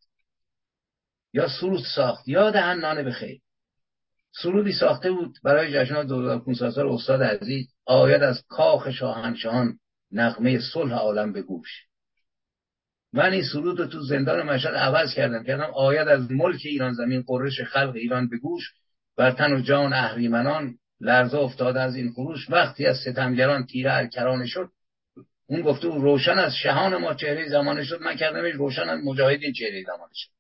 یا 1.32 1.48
سرود 1.48 1.82
ساخت. 1.96 2.28
یا 2.28 2.50
دهن 2.50 2.78
نانه 2.78 3.02
بخیر 3.02 3.40
سرودی 4.42 4.72
ساخته 4.72 5.12
بود 5.12 5.38
برای 5.44 5.72
جشن 5.72 6.06
2500 6.06 6.70
سال 6.70 6.88
استاد 6.88 7.22
عزیز. 7.22 7.66
آید 7.86 8.22
از 8.22 8.42
کاخ 8.48 8.90
شاهنشاهان 8.90 9.78
نغمه 10.12 10.60
صلح 10.72 10.94
عالم 10.94 11.32
به 11.32 11.42
گوش. 11.42 11.68
من 13.12 13.32
این 13.32 13.42
سرود 13.52 13.80
رو 13.80 13.86
تو 13.86 14.02
زندان 14.02 14.42
مشهد 14.42 14.74
عوض 14.74 15.14
کردم. 15.14 15.44
کردم 15.44 15.70
آید 15.74 16.08
از 16.08 16.30
ملک 16.30 16.60
ایران 16.64 16.92
زمین 16.92 17.22
قرش 17.26 17.60
خلق 17.60 17.94
ایران 17.94 18.28
به 18.28 18.38
گوش. 18.38 18.72
بر 19.16 19.30
تن 19.30 19.52
و 19.52 19.60
جان 19.60 19.92
اهریمنان 19.92 20.78
لرزه 21.00 21.38
افتاده 21.38 21.80
از 21.80 21.96
این 21.96 22.12
خروش. 22.12 22.50
وقتی 22.50 22.86
از 22.86 22.96
ستمگران 22.96 23.66
تیره 23.66 23.94
الکرانه 23.94 24.46
شد 24.46 24.70
اون 25.46 25.62
گفته 25.62 25.88
روشن 25.88 26.38
از 26.38 26.54
شهان 26.54 26.96
ما 26.96 27.14
چهره 27.14 27.48
زمانه 27.48 27.84
شد. 27.84 28.00
من 28.00 28.16
کردم 28.16 28.58
روشن 28.58 28.88
از 28.88 29.00
مجاهدین 29.04 29.52
چهره 29.52 29.84
زمانه 29.86 30.12
شد. 30.14 30.30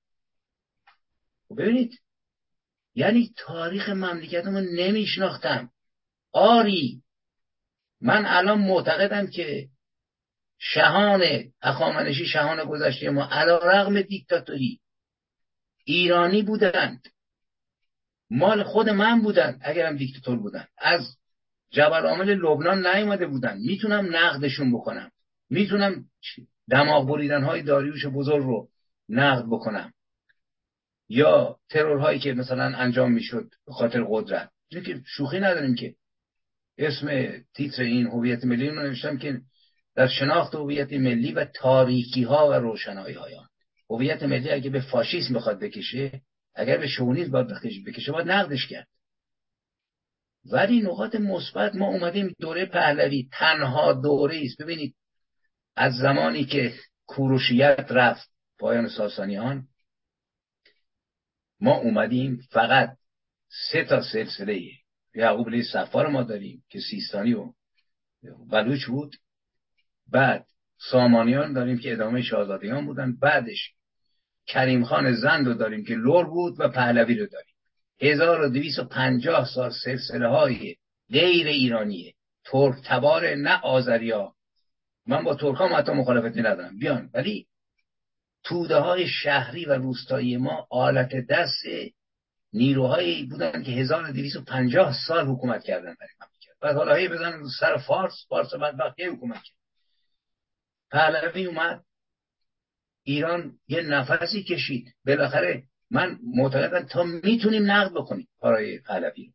خب 1.48 1.62
ببینید 1.62 1.98
یعنی 2.94 3.32
تاریخ 3.36 3.88
مملکتمو 3.88 4.60
نمیشناختم. 4.60 5.70
آری 6.32 7.02
من 8.00 8.26
الان 8.26 8.58
معتقدم 8.58 9.26
که 9.26 9.68
شهان 10.58 11.22
اخامنشی 11.62 12.26
شهان 12.26 12.64
گذشته 12.64 13.10
ما 13.10 13.24
علا 13.24 13.58
رغم 13.58 14.02
دیکتاتوری 14.02 14.80
ایرانی 15.84 16.42
بودند. 16.42 17.08
مال 18.30 18.62
خود 18.62 18.88
من 18.88 19.22
بودند 19.22 19.60
اگرم 19.64 19.96
دیکتاتور 19.96 20.36
بودن 20.38 20.66
از 20.78 21.16
جبل 21.74 22.06
عامل 22.06 22.34
لبنان 22.34 22.86
نیومده 22.86 23.26
بودن. 23.26 23.58
می‌تونم 23.58 24.16
نقدشون 24.16 24.72
بکنم. 24.72 25.10
می‌تونم 25.50 26.04
دماغ 26.70 27.08
بریدن 27.08 27.44
های 27.44 27.62
داریوش 27.62 28.06
بزرگ 28.06 28.44
رو 28.44 28.68
نقد 29.08 29.44
بکنم. 29.46 29.92
یا 31.08 31.56
ترورهایی 31.70 32.18
که 32.18 32.32
مثلا 32.32 32.64
انجام 32.64 33.12
می‌شد 33.12 33.50
به 33.66 33.72
خاطر 33.72 34.04
قدرت. 34.08 34.50
که 34.70 35.00
شوخی 35.06 35.40
نداریم 35.40 35.74
که 35.74 35.94
اسم 36.78 37.32
تیتر 37.54 37.82
این 37.82 38.06
هویت 38.06 38.44
ملی 38.44 38.68
رو 38.68 38.82
نوشتم 38.82 39.18
که 39.18 39.40
در 39.94 40.06
شناخت 40.06 40.54
هویت 40.54 40.92
ملی 40.92 41.32
و 41.32 41.44
تاریکی 41.44 42.22
ها 42.22 42.48
و 42.48 42.52
روشنایی 42.52 43.14
های 43.14 43.34
آن 43.34 43.48
هویت 43.90 44.22
ملی 44.22 44.50
اگه 44.50 44.70
به 44.70 44.80
فاشیسم 44.80 45.34
بخواد 45.34 45.60
بکشه 45.60 46.22
اگر 46.54 46.76
به 46.76 46.86
شونیز 46.86 47.30
باید 47.30 47.46
بکشه 47.86 48.12
باید 48.12 48.30
نقدش 48.30 48.66
کرد. 48.66 48.86
ولی 50.52 50.80
نقاط 50.80 51.14
مثبت 51.14 51.74
ما 51.74 51.86
اومدیم 51.86 52.34
دوره 52.40 52.66
پهلوی. 52.66 53.28
تنها 53.32 53.92
دوره 53.92 54.42
است. 54.44 54.62
ببینید 54.62 54.94
از 55.76 55.94
زمانی 55.94 56.44
که 56.44 56.74
کوروشیت 57.06 57.86
رفت 57.90 58.30
پایان 58.58 58.88
ساسانیان 58.88 59.68
ما 61.60 61.74
اومدیم 61.74 62.40
فقط 62.50 62.96
سه 63.72 63.84
تا 63.84 64.02
سلسله 64.02 64.60
یعقوب 65.14 65.48
علیه 65.48 65.64
صفار 65.72 66.08
ما 66.08 66.22
داریم 66.22 66.64
که 66.68 66.80
سیستانی 66.80 67.34
و 67.34 67.52
بلوچ 68.50 68.84
بود. 68.86 69.16
بعد 70.10 70.46
سامانیان 70.90 71.52
داریم 71.52 71.78
که 71.78 71.92
ادامه 71.92 72.22
شاهزادگان 72.22 72.86
بودن. 72.86 73.16
بعدش 73.16 73.74
کریم 74.46 74.84
خان 74.84 75.12
زند 75.12 75.46
رو 75.46 75.54
داریم 75.54 75.84
که 75.84 75.94
لور 75.94 76.26
بود 76.26 76.60
و 76.60 76.68
پهلوی 76.68 77.18
رو 77.18 77.26
داریم. 77.26 77.53
1250 78.04 79.44
سال 79.44 79.70
سلسله 79.84 80.28
های 80.28 80.76
غیر 81.10 81.46
ایرانیه 81.46 82.14
ترک 82.44 82.74
تبار 82.84 83.34
نه 83.34 83.60
آذریا. 83.60 84.34
من 85.06 85.24
با 85.24 85.34
ترک 85.34 85.60
هم 85.60 85.74
حتی 85.74 85.92
مخالفتی 85.92 86.40
ندارم. 86.40 86.78
بیان. 86.78 87.10
ولی 87.14 87.46
توده 88.44 88.76
های 88.76 89.08
شهری 89.08 89.64
و 89.64 89.72
روستایی 89.72 90.36
ما 90.36 90.66
آلت 90.70 91.26
دست 91.30 91.64
نیروهایی 92.52 93.26
بودن 93.26 93.62
که 93.62 93.70
1250 93.70 94.94
سال 95.08 95.26
حکومت 95.26 95.64
کردن 95.64 95.94
در 96.00 96.06
مملکت 96.20 96.60
بعد 96.60 96.76
حالا 96.76 96.94
هی 96.94 97.08
بزنن 97.08 97.42
سر 97.60 97.76
فارس. 97.76 98.26
فارس 98.28 98.54
بدبختی 98.54 99.04
حکومت 99.04 99.42
کرد. 99.42 99.56
پهلوی 100.90 101.46
اومد. 101.46 101.84
ایران 103.02 103.58
یه 103.68 103.80
نفسی 103.80 104.42
کشید. 104.42 104.94
بالاخره 105.06 105.62
من 105.94 106.18
معتقدم 106.36 106.86
تا 106.86 107.04
می‌تونیم 107.04 107.70
نقد 107.70 107.92
بکنیم 107.92 108.28
کارهای 108.40 108.78
پهلوی 108.78 109.32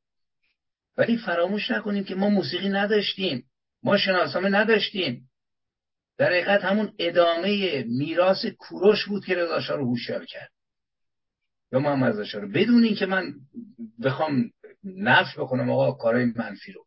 ولی 0.98 1.18
فراموش 1.18 1.72
نکنیم 1.72 2.04
که 2.04 2.16
ما 2.16 2.30
موسیقی 2.30 2.70
نداشتیم 2.70 3.46
ما 3.84 3.98
شناسنامه 3.98 4.50
نداشتیم. 4.50 5.30
در 6.18 6.26
حقیقت 6.26 6.66
همون 6.66 6.94
ادامه 7.00 7.84
میراث 7.84 8.46
کوروش 8.46 9.06
بود 9.06 9.26
که 9.26 9.36
رضا 9.36 9.76
رو 9.76 9.86
هوشیار 9.86 10.26
کرد. 10.26 10.52
یا 11.72 11.80
محمد 11.80 12.20
رضا 12.20 12.40
رو. 12.40 12.52
بدون 12.52 12.84
اینکه 12.84 13.06
من 13.06 13.34
بخوام 14.04 14.52
نفش 14.84 15.40
بکنم 15.40 15.72
آقا 15.72 15.92
کارهای 15.92 16.26
منفی 16.26 16.72
رو. 16.72 16.86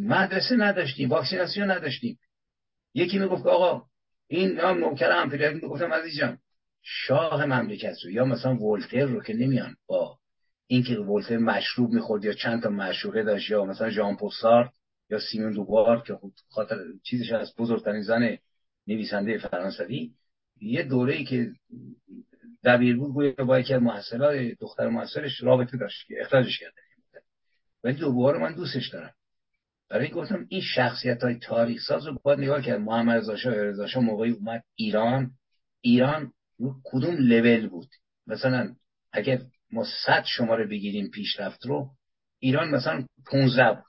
مدرسه 0.00 0.56
نداشتیم 0.56 1.08
واکسیناسیون 1.08 1.70
نداشتیم. 1.70 2.18
یکی 2.94 3.18
می‌گفت 3.18 3.46
آقا 3.46 3.86
این 4.28 4.52
نام 4.52 4.78
نوکر 4.78 5.10
امپریالیسم 5.12 5.66
می‌گفتم 5.66 5.92
عزیزم. 5.92 6.38
شاه 6.82 7.44
مملکت 7.44 7.96
رو 8.04 8.10
یا 8.10 8.24
مثلا 8.24 8.56
ولتر 8.56 9.04
رو 9.04 9.22
که 9.22 9.34
نمیان 9.34 9.76
با 9.86 10.18
اینکه 10.66 10.98
ولتر 10.98 11.36
مشروب 11.36 11.90
می‌خورد 11.90 12.24
یا 12.24 12.32
چند 12.32 12.62
تا 12.62 12.70
مشروبه 12.70 13.22
داشت 13.22 13.50
یا 13.50 13.64
مثلا 13.64 13.90
ژان 13.90 14.16
پل 14.16 14.64
یا 15.10 15.18
سیمون 15.18 15.52
دوبار 15.52 16.02
که 16.02 16.18
خاطر 16.48 16.76
چیزش 17.02 17.32
از 17.32 17.54
بزرگترین 17.58 18.02
زن 18.02 18.38
نویسنده 18.86 19.38
فرانسوی 19.38 20.10
یه 20.60 20.82
دوره 20.82 21.14
ای 21.14 21.24
که 21.24 21.52
دبیر 22.64 22.96
بود 22.96 23.12
گویا 23.12 23.44
با 23.44 23.58
یکی 23.58 23.74
از 23.74 23.82
محصلات 23.82 24.36
دختر 24.60 24.88
محصلش 24.88 25.42
رابطه 25.42 25.76
داشت 25.76 26.06
که 26.06 26.14
اخراجش 26.20 26.58
کرده 26.58 26.80
ولی 27.84 27.94
دوباره 27.94 28.38
من 28.38 28.54
دوستش 28.54 28.88
دارم. 28.88 29.14
برای 29.88 30.10
گفتم 30.10 30.46
این 30.48 30.60
شخصیت 30.60 31.22
های 31.22 31.34
تاریخ 31.34 31.82
ساز 31.82 32.06
رو 32.06 32.18
باید 32.22 32.38
نگاه 32.38 32.62
کرد. 32.62 32.80
محمد 32.80 33.16
رضا 33.16 33.36
شاه 33.36 33.54
رضا 33.54 33.86
شاه 33.86 34.02
موقعی 34.02 34.30
اومد 34.30 34.62
ایران. 34.74 35.30
ایران 35.80 36.32
کدوم 36.84 37.16
لول 37.16 37.68
بود؟ 37.68 37.88
مثلا 38.26 38.74
اگر 39.12 39.40
ما 39.72 39.86
صد 40.06 40.24
شماره 40.24 40.66
بگیریم 40.66 41.10
پیشرفت 41.10 41.66
رو 41.66 41.90
ایران 42.38 42.70
مثلا 42.70 43.06
15 43.26 43.72
بود. 43.72 43.84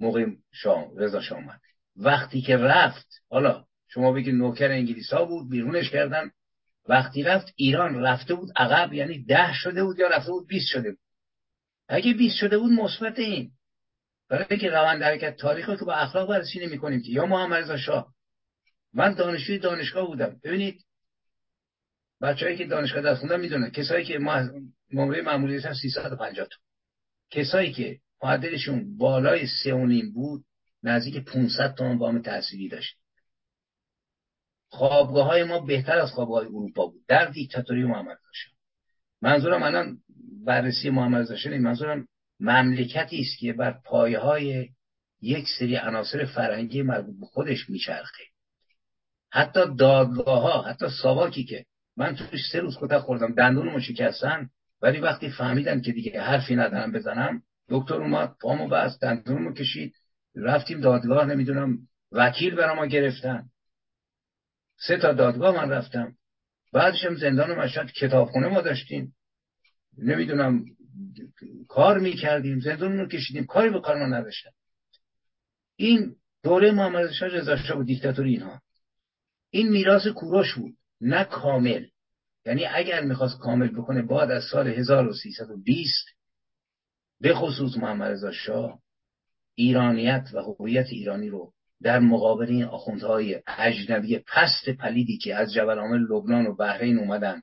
موقع 0.00 0.26
شاه 0.52 0.90
رضا 0.96 1.20
شاه 1.20 1.40
وقتی 1.96 2.40
که 2.42 2.56
رفت 2.56 3.06
حالا 3.30 3.64
شما 3.88 4.12
بگید 4.12 4.34
نوکر 4.34 4.70
انگلیس 4.70 5.12
ها 5.12 5.24
بود 5.24 5.50
بیرونش 5.50 5.90
کردن. 5.90 6.30
وقتی 6.88 7.22
رفت 7.22 7.52
ایران 7.56 7.94
رفته 7.94 8.34
بود 8.34 8.48
عقب 8.56 8.92
یعنی 8.92 9.24
ده 9.24 9.52
شده 9.54 9.84
بود 9.84 9.98
یا 9.98 10.08
رفته 10.08 10.30
بود 10.30 10.46
20 10.46 10.66
شده 10.68 10.90
بود. 10.90 11.00
اگه 11.88 12.14
20 12.14 12.36
شده 12.36 12.58
بود 12.58 12.72
مثبت 12.72 13.18
این. 13.18 13.50
برای 14.28 14.46
اینکه 14.50 14.70
روند 14.70 15.02
حرکت 15.02 15.36
تاریخ 15.36 15.68
رو 15.68 15.76
که 15.76 15.84
با 15.84 15.94
اخلاق 15.94 16.28
بررسی 16.28 16.66
نمی 16.66 16.78
کنیم 16.78 17.02
که. 17.02 17.12
یا 17.12 17.26
محمد 17.26 17.62
رضا 17.62 17.76
شاه. 17.76 18.14
من 18.92 19.14
دانشجوی 19.14 19.58
دانشگاه 19.58 20.06
بودم. 20.06 20.40
ببینید 20.44 20.84
بچه‌ای 22.24 22.56
که 22.56 22.66
دانشگاه 22.66 23.02
درس 23.02 23.18
خوندن 23.18 23.40
می‌دونن. 23.40 23.70
کسایی 23.70 24.04
که 24.04 24.18
نمره 24.92 25.22
معمولی 25.22 25.56
هستن 25.56 25.72
350 25.74 26.46
تا. 26.46 26.56
کسایی 27.30 27.72
که 27.72 27.98
معدلشون 28.22 28.96
بالای 28.96 29.46
سه 29.46 29.74
و 29.74 29.86
نیم 29.86 30.12
بود 30.12 30.44
نزدیک 30.82 31.24
500 31.24 31.74
تومن 31.74 31.98
وام 31.98 32.22
تحصیلی 32.22 32.68
داشت. 32.68 32.96
خوابگاه 34.68 35.26
های 35.26 35.44
ما 35.44 35.60
بهتر 35.60 35.98
از 35.98 36.10
خوابگاه 36.10 36.38
های 36.38 36.46
اروپا 36.46 36.86
بود. 36.86 37.02
در 37.08 37.24
دیکتاتوری 37.24 37.84
محمد 37.84 38.16
رضا 38.16 38.54
منظورم 39.22 39.62
الان 39.62 39.98
بررسی 40.44 40.90
محمد 40.90 41.32
رضا 41.32 41.50
منظورم 41.50 42.08
مملکتی 42.40 43.20
است 43.20 43.38
که 43.38 43.52
بر 43.52 43.72
پایه 43.84 44.18
های 44.18 44.68
یک 45.20 45.46
سری 45.58 45.76
عناصر 45.76 46.24
فرهنگی 46.24 46.82
مربوط 46.82 47.20
به 47.20 47.26
خودش 47.26 47.70
میچرخه. 47.70 48.24
حتی 49.32 49.60
دادگاه 49.78 50.42
ها 50.42 50.62
حتی 50.62 50.86
ساواکی 51.02 51.44
که 51.44 51.64
من 51.96 52.16
توش 52.16 52.40
سه 52.52 52.60
روز 52.60 52.76
کتک 52.80 52.98
خوردم 52.98 53.34
دندونمو 53.34 53.80
شکستن 53.80 54.50
ولی 54.82 54.98
وقتی 55.00 55.30
فهمیدن 55.30 55.80
که 55.80 55.92
دیگه 55.92 56.20
حرفی 56.20 56.56
ندارم 56.56 56.92
بزنم 56.92 57.42
دکتر 57.68 57.94
اومد 57.94 58.36
پامو 58.40 58.68
بست 58.68 59.00
دندونمو 59.00 59.52
کشید 59.52 59.94
رفتیم 60.36 60.80
دادگاه 60.80 61.26
نمی‌دونم 61.26 61.78
وکیل 62.12 62.54
برا 62.54 62.74
ما 62.74 62.86
گرفتن. 62.86 63.44
سه 64.76 64.96
تا 64.96 65.12
دادگاه 65.12 65.56
من 65.56 65.70
رفتم. 65.70 66.14
بعدشم 66.72 67.14
زندان 67.14 67.58
مشهد 67.58 67.90
کتابخونه 67.90 68.48
ما 68.48 68.60
داشتیم. 68.60 69.16
نمی‌دونم 69.98 70.64
کار 71.68 71.98
می‌کردیم 71.98 72.60
زندون 72.60 72.98
رو 72.98 73.08
کشیدیم 73.08 73.44
کاری 73.46 73.70
به 73.70 73.80
کار 73.80 73.98
ما 73.98 74.06
نداشتن. 74.06 74.50
این 75.76 76.16
دوره 76.42 76.70
محمد 76.70 77.12
شاه 77.12 77.28
رضا 77.28 77.56
شاه 77.56 77.78
و 77.78 77.84
دیکتاتوری 77.84 78.30
اینها. 78.30 78.60
این 79.50 79.68
میراث 79.68 80.06
کوروش 80.06 80.54
بود. 80.54 80.74
نه 81.00 81.24
کامل. 81.24 81.86
یعنی 82.46 82.64
اگر 82.64 83.04
می‌خواست 83.04 83.38
کامل 83.38 83.68
بکنه 83.68 84.02
بعد 84.02 84.30
از 84.30 84.42
سال 84.52 84.68
1320 84.68 86.06
به 87.20 87.34
خصوص 87.34 87.76
محمد 87.76 88.10
رضا 88.10 88.32
شاه 88.32 88.78
ایرانیت 89.54 90.28
و 90.32 90.38
هویت 90.38 90.86
ایرانی 90.90 91.28
رو 91.28 91.52
در 91.82 91.98
مقابل 91.98 92.46
این 92.46 92.64
آخوندهای 92.64 93.42
اجنبی 93.46 94.18
پست 94.18 94.68
پلیدی 94.68 95.18
که 95.18 95.34
از 95.34 95.52
جبل 95.52 95.78
عامل 95.78 96.00
لبنان 96.00 96.46
و 96.46 96.56
بحرین 96.56 96.98
اومدن 96.98 97.42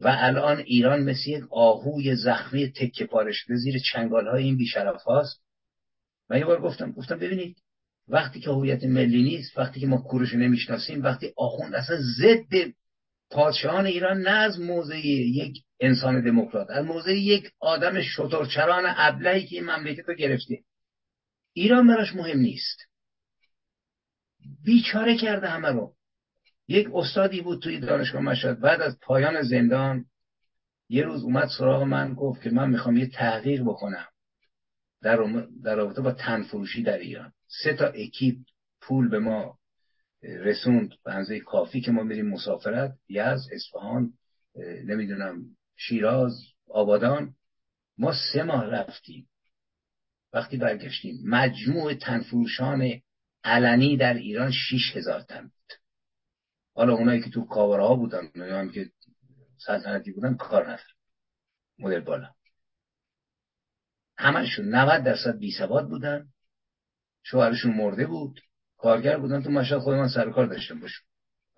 و 0.00 0.16
الان 0.18 0.58
ایران 0.58 1.02
مثل 1.02 1.30
یک 1.30 1.44
آهوی 1.50 2.16
زخمی 2.16 2.72
تکه 2.72 3.04
پاره 3.06 3.32
زیر 3.48 3.80
چنگال 3.92 4.28
های 4.28 4.42
این 4.42 4.56
بیشرف 4.56 5.02
هاست 5.02 5.42
من 6.30 6.38
یه 6.38 6.44
بار 6.44 6.60
گفتم 6.60 6.92
گفتم 6.92 7.18
ببینید 7.18 7.56
وقتی 8.10 8.40
که 8.40 8.50
هویت 8.50 8.84
ملی 8.84 9.22
نیست 9.22 9.58
وقتی 9.58 9.80
که 9.80 9.86
ما 9.86 9.98
کوروش 9.98 10.34
نمی‌شناسیم 10.34 11.02
وقتی 11.02 11.32
آخوند 11.36 11.74
اصلا 11.74 11.96
ضد 12.18 12.72
پادشاهان 13.30 13.86
ایران 13.86 14.20
نه 14.20 14.30
از 14.30 14.60
موضع 14.60 15.06
یک 15.06 15.62
انسان 15.80 16.24
دموکرات 16.24 16.70
از 16.70 16.84
موضع 16.84 17.12
یک 17.12 17.50
آدم 17.60 18.02
شطرچران 18.02 18.84
ابلهی 18.86 19.46
که 19.46 19.56
این 19.56 19.64
مملکت 19.64 20.08
رو 20.08 20.14
گرفته. 20.14 20.58
ایران 21.52 21.86
براش 21.86 22.14
مهم 22.14 22.38
نیست. 22.38 22.78
بیچاره 24.64 25.16
کرده 25.16 25.48
همه 25.48 25.68
رو. 25.68 25.94
یک 26.68 26.88
استادی 26.94 27.40
بود 27.40 27.62
توی 27.62 27.80
دانشگاه 27.80 28.22
مشهد. 28.22 28.60
بعد 28.60 28.80
از 28.80 28.98
پایان 29.02 29.42
زندان 29.42 30.04
یه 30.88 31.02
روز 31.02 31.22
اومد 31.22 31.48
سراغ 31.58 31.82
من 31.82 32.14
گفت 32.14 32.42
که 32.42 32.50
من 32.50 32.70
می‌خوام 32.70 32.96
یه 32.96 33.06
تغییر 33.06 33.62
بکنم 33.62 34.06
در, 35.02 35.16
در 35.64 35.74
رابطه 35.74 36.02
با 36.02 36.12
تنفروشی 36.12 36.82
در 36.82 36.98
ایران. 36.98 37.32
سه 37.50 37.74
تا 37.74 37.86
اکیپ 37.86 38.36
پول 38.80 39.08
به 39.08 39.18
ما 39.18 39.58
رسوند 40.22 40.90
به 41.04 41.40
کافی 41.40 41.80
که 41.80 41.90
ما 41.90 42.04
بریم 42.04 42.28
مسافرت. 42.28 42.94
یز 43.08 43.48
اصفهان 43.52 44.12
نمی‌دونم 44.84 45.44
شیراز 45.76 46.32
آبادان. 46.68 47.34
ما 47.98 48.12
سه 48.32 48.42
ماه 48.42 48.66
رفتیم. 48.66 49.28
وقتی 50.32 50.56
برگشتیم 50.56 51.16
مجموع 51.24 51.94
تنفروشان 51.94 53.00
علنی 53.44 53.96
در 53.96 54.14
ایران 54.14 54.52
شیش 54.52 54.96
هزار 54.96 55.20
تن 55.20 55.42
بود. 55.42 55.72
حالا 56.74 56.94
اونایی 56.94 57.22
که 57.22 57.30
تو 57.30 57.44
کاوره 57.44 57.82
ها 57.82 57.94
بودن 57.94 58.30
اونایی 58.34 58.70
که 58.70 58.90
سلطنتی 59.66 60.12
بودن 60.12 60.34
کار 60.34 60.62
ندارن. 60.62 60.94
مدل 61.78 62.00
بالا. 62.00 62.34
همشون 64.18 64.74
90 64.74 65.04
درصد 65.04 65.38
بی 65.38 65.50
سواد 65.50 65.88
بودن. 65.88 66.28
شوهرشون 67.22 67.74
مرده 67.74 68.06
بود. 68.06 68.40
کارگر 68.78 69.18
بودن 69.18 69.42
تو 69.42 69.50
مشهد 69.50 69.78
خود 69.78 69.94
من 69.94 70.08
سر 70.08 70.30
کار 70.30 70.46
داشتم 70.46 70.80
باشم 70.80 71.02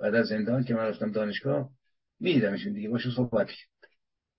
بعد 0.01 0.15
از 0.15 0.27
زندان 0.27 0.65
که 0.65 0.75
من 0.75 0.81
رفتم 0.81 1.13
دانشگاه 1.13 1.71
میدیدمشون 2.21 2.73
دیگه 2.73 2.89
باشون 2.89 3.13
صحبت 3.13 3.49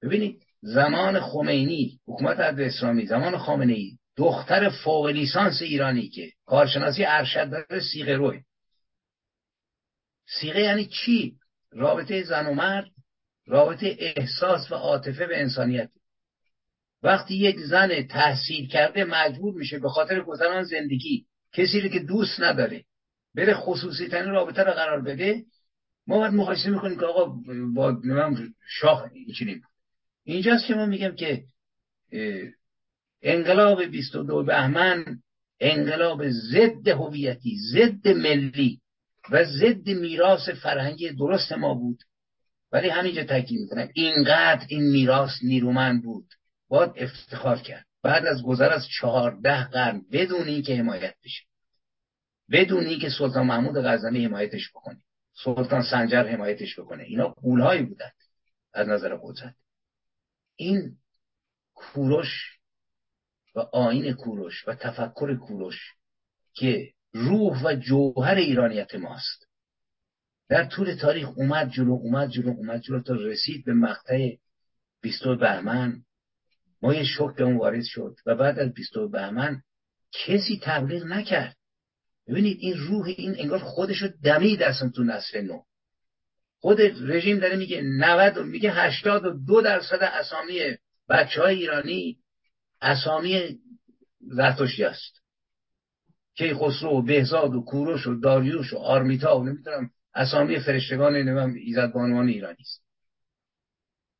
ببینید 0.01 0.43
زمان 0.61 1.19
خمینی 1.19 1.99
حکومت 2.07 2.39
عدل 2.39 2.63
اسلامی 2.63 3.05
زمان 3.05 3.38
خامنه 3.38 3.74
ای 3.74 3.97
دختر 4.15 4.69
فوق 4.69 5.07
لیسانس 5.07 5.61
ایرانی 5.61 6.09
که 6.09 6.32
کارشناسی 6.45 7.05
ارشد 7.05 7.49
داره 7.49 7.82
سیغه 7.93 8.13
روی. 8.13 8.41
سیغه 10.39 10.59
یعنی 10.59 10.86
چی؟ 10.86 11.38
رابطه 11.71 12.24
زن 12.24 12.45
و 12.45 12.53
مرد 12.53 12.88
رابطه 13.45 13.95
احساس 13.99 14.71
و 14.71 14.76
عاطفه 14.76 15.28
به 15.28 15.41
انسانیت. 15.41 15.89
وقتی 17.04 17.36
یک 17.36 17.60
زن 17.60 18.08
تحصیل 18.08 18.68
کرده 18.68 19.04
مجبور 19.04 19.54
میشه 19.54 19.80
به 19.80 19.89
خاطر 19.89 20.22
گذران 20.22 20.64
زندگی 20.64 21.26
کسی 21.54 21.82
رو 21.82 21.89
که 21.89 21.99
دوست 21.99 22.39
نداره 22.39 22.84
بره 23.36 23.54
خصوصی 23.54 24.08
ترین 24.08 24.30
رابطه 24.30 24.64
رو 24.64 24.72
قرار 24.72 25.01
بده 25.01 25.43
ما 26.08 26.18
باید 26.18 26.34
مقایسه 26.34 26.70
می‌کنیم 26.70 26.99
که 26.99 27.06
آقا 27.06 27.26
با 27.74 27.97
شاه 28.68 29.10
اینچنین 29.14 29.62
اینجاست 30.24 30.66
که 30.66 30.76
ما 30.76 30.86
میگم 30.86 31.16
که 31.16 31.43
انقلاب 33.22 33.84
22 33.84 34.43
بهمن 34.43 35.20
انقلاب 35.60 36.30
ضد 36.30 36.88
هویتی 36.88 37.58
ضد 37.72 38.08
ملی 38.08 38.80
و 39.32 39.45
ضد 39.45 39.89
میراث 39.89 40.49
فرهنگی 40.49 41.10
درست 41.10 41.51
ما 41.51 41.74
بود. 41.74 41.99
ولی 42.72 42.89
همینجا 42.89 43.24
تاکید 43.24 43.60
می‌کنم. 43.60 43.89
اینقدر 43.93 44.66
این 44.68 44.84
میراث 44.84 45.32
نیرومند 45.43 46.04
بود. 46.04 46.26
باید 46.74 46.91
افتخار 46.95 47.59
کرد. 47.59 47.86
بعد 48.03 48.26
از 48.26 48.43
گذر 48.43 48.69
از 48.69 48.88
چهارده 48.99 49.63
قرن 49.63 50.05
بدون 50.11 50.47
اینکه 50.47 50.76
حمایت 50.76 51.15
بشه. 51.24 51.43
بدون 52.51 52.86
اینکه 52.86 53.09
سلطان 53.09 53.47
محمود 53.47 53.76
غزنوی 53.78 54.26
حمایتش 54.26 54.69
بکنه. 54.69 55.01
سلطان 55.43 55.84
سنجر 55.84 56.28
حمایتش 56.28 56.80
بکنه. 56.80 57.03
اینا 57.03 57.28
قولهایی 57.28 57.82
بودند 57.82 58.13
از 58.74 58.88
نظر 58.88 59.15
قدرت. 59.15 59.55
این 60.55 60.97
کوروش 61.74 62.59
و 63.55 63.59
آین 63.59 64.13
کوروش 64.13 64.67
و 64.67 64.76
تفکر 64.76 65.36
کوروش 65.36 65.93
که 66.53 66.93
روح 67.11 67.63
و 67.63 67.76
جوهر 67.76 68.36
ایرانیت 68.36 68.95
ماست. 68.95 69.47
در 70.49 70.65
طول 70.65 70.95
تاریخ 70.95 71.30
اومد 71.36 71.69
جلو 71.69 71.91
اومد 71.91 72.30
جلو 72.30 72.49
اومد 72.49 72.82
جلو 72.82 73.01
تا 73.01 73.13
رسید 73.13 73.65
به 73.65 73.74
مقطع 73.74 74.36
بیستو 75.01 75.36
بهمن. 75.36 76.03
ما 76.84 76.94
یه 76.94 77.04
شک 77.04 77.36
به 77.36 77.44
اون 77.44 77.58
وارد 77.58 77.84
شد 77.84 78.16
و 78.26 78.36
بعد 78.36 78.60
از 78.60 78.74
بیستو 78.74 79.10
بهمن 79.10 79.62
کسی 80.12 80.60
تبلیغ 80.64 81.04
نکرد. 81.04 81.56
ببینید 82.28 82.58
این 82.62 82.78
روح 82.78 83.06
این 83.08 83.36
انگار 83.40 83.60
خودشو 83.60 84.08
دمید 84.24 84.64
اصلا 84.64 84.90
تو 84.90 85.04
نسل 85.04 85.42
نو. 85.42 85.62
خود 86.60 86.82
رژیم 86.82 87.40
داره 87.40 87.56
میگه 87.56 87.82
90 87.82 88.40
میگه 88.40 88.72
82 88.72 89.62
درصد 89.62 90.04
اسامی 90.04 90.60
بچه 91.10 91.42
های 91.42 91.56
ایرانی 91.56 92.18
اسامی 92.82 93.60
زرتشتی 94.22 94.84
است. 94.84 95.24
که 96.36 96.56
خسرو 96.56 96.90
و 96.90 97.02
بهزاد 97.02 97.56
و 97.56 97.62
کوروش 97.62 98.08
و 98.08 98.20
داریوش 98.20 98.74
و 98.74 98.78
آرمیتا 98.78 99.40
و 99.40 99.44
نمی‌دونم 99.44 99.90
اسامی 100.16 100.60
فرشتگان 100.60 101.16
نمیم 101.16 101.56
ایزد 101.56 101.92
بانوان 101.92 102.28
ایرانی 102.28 102.62
است. 102.62 102.84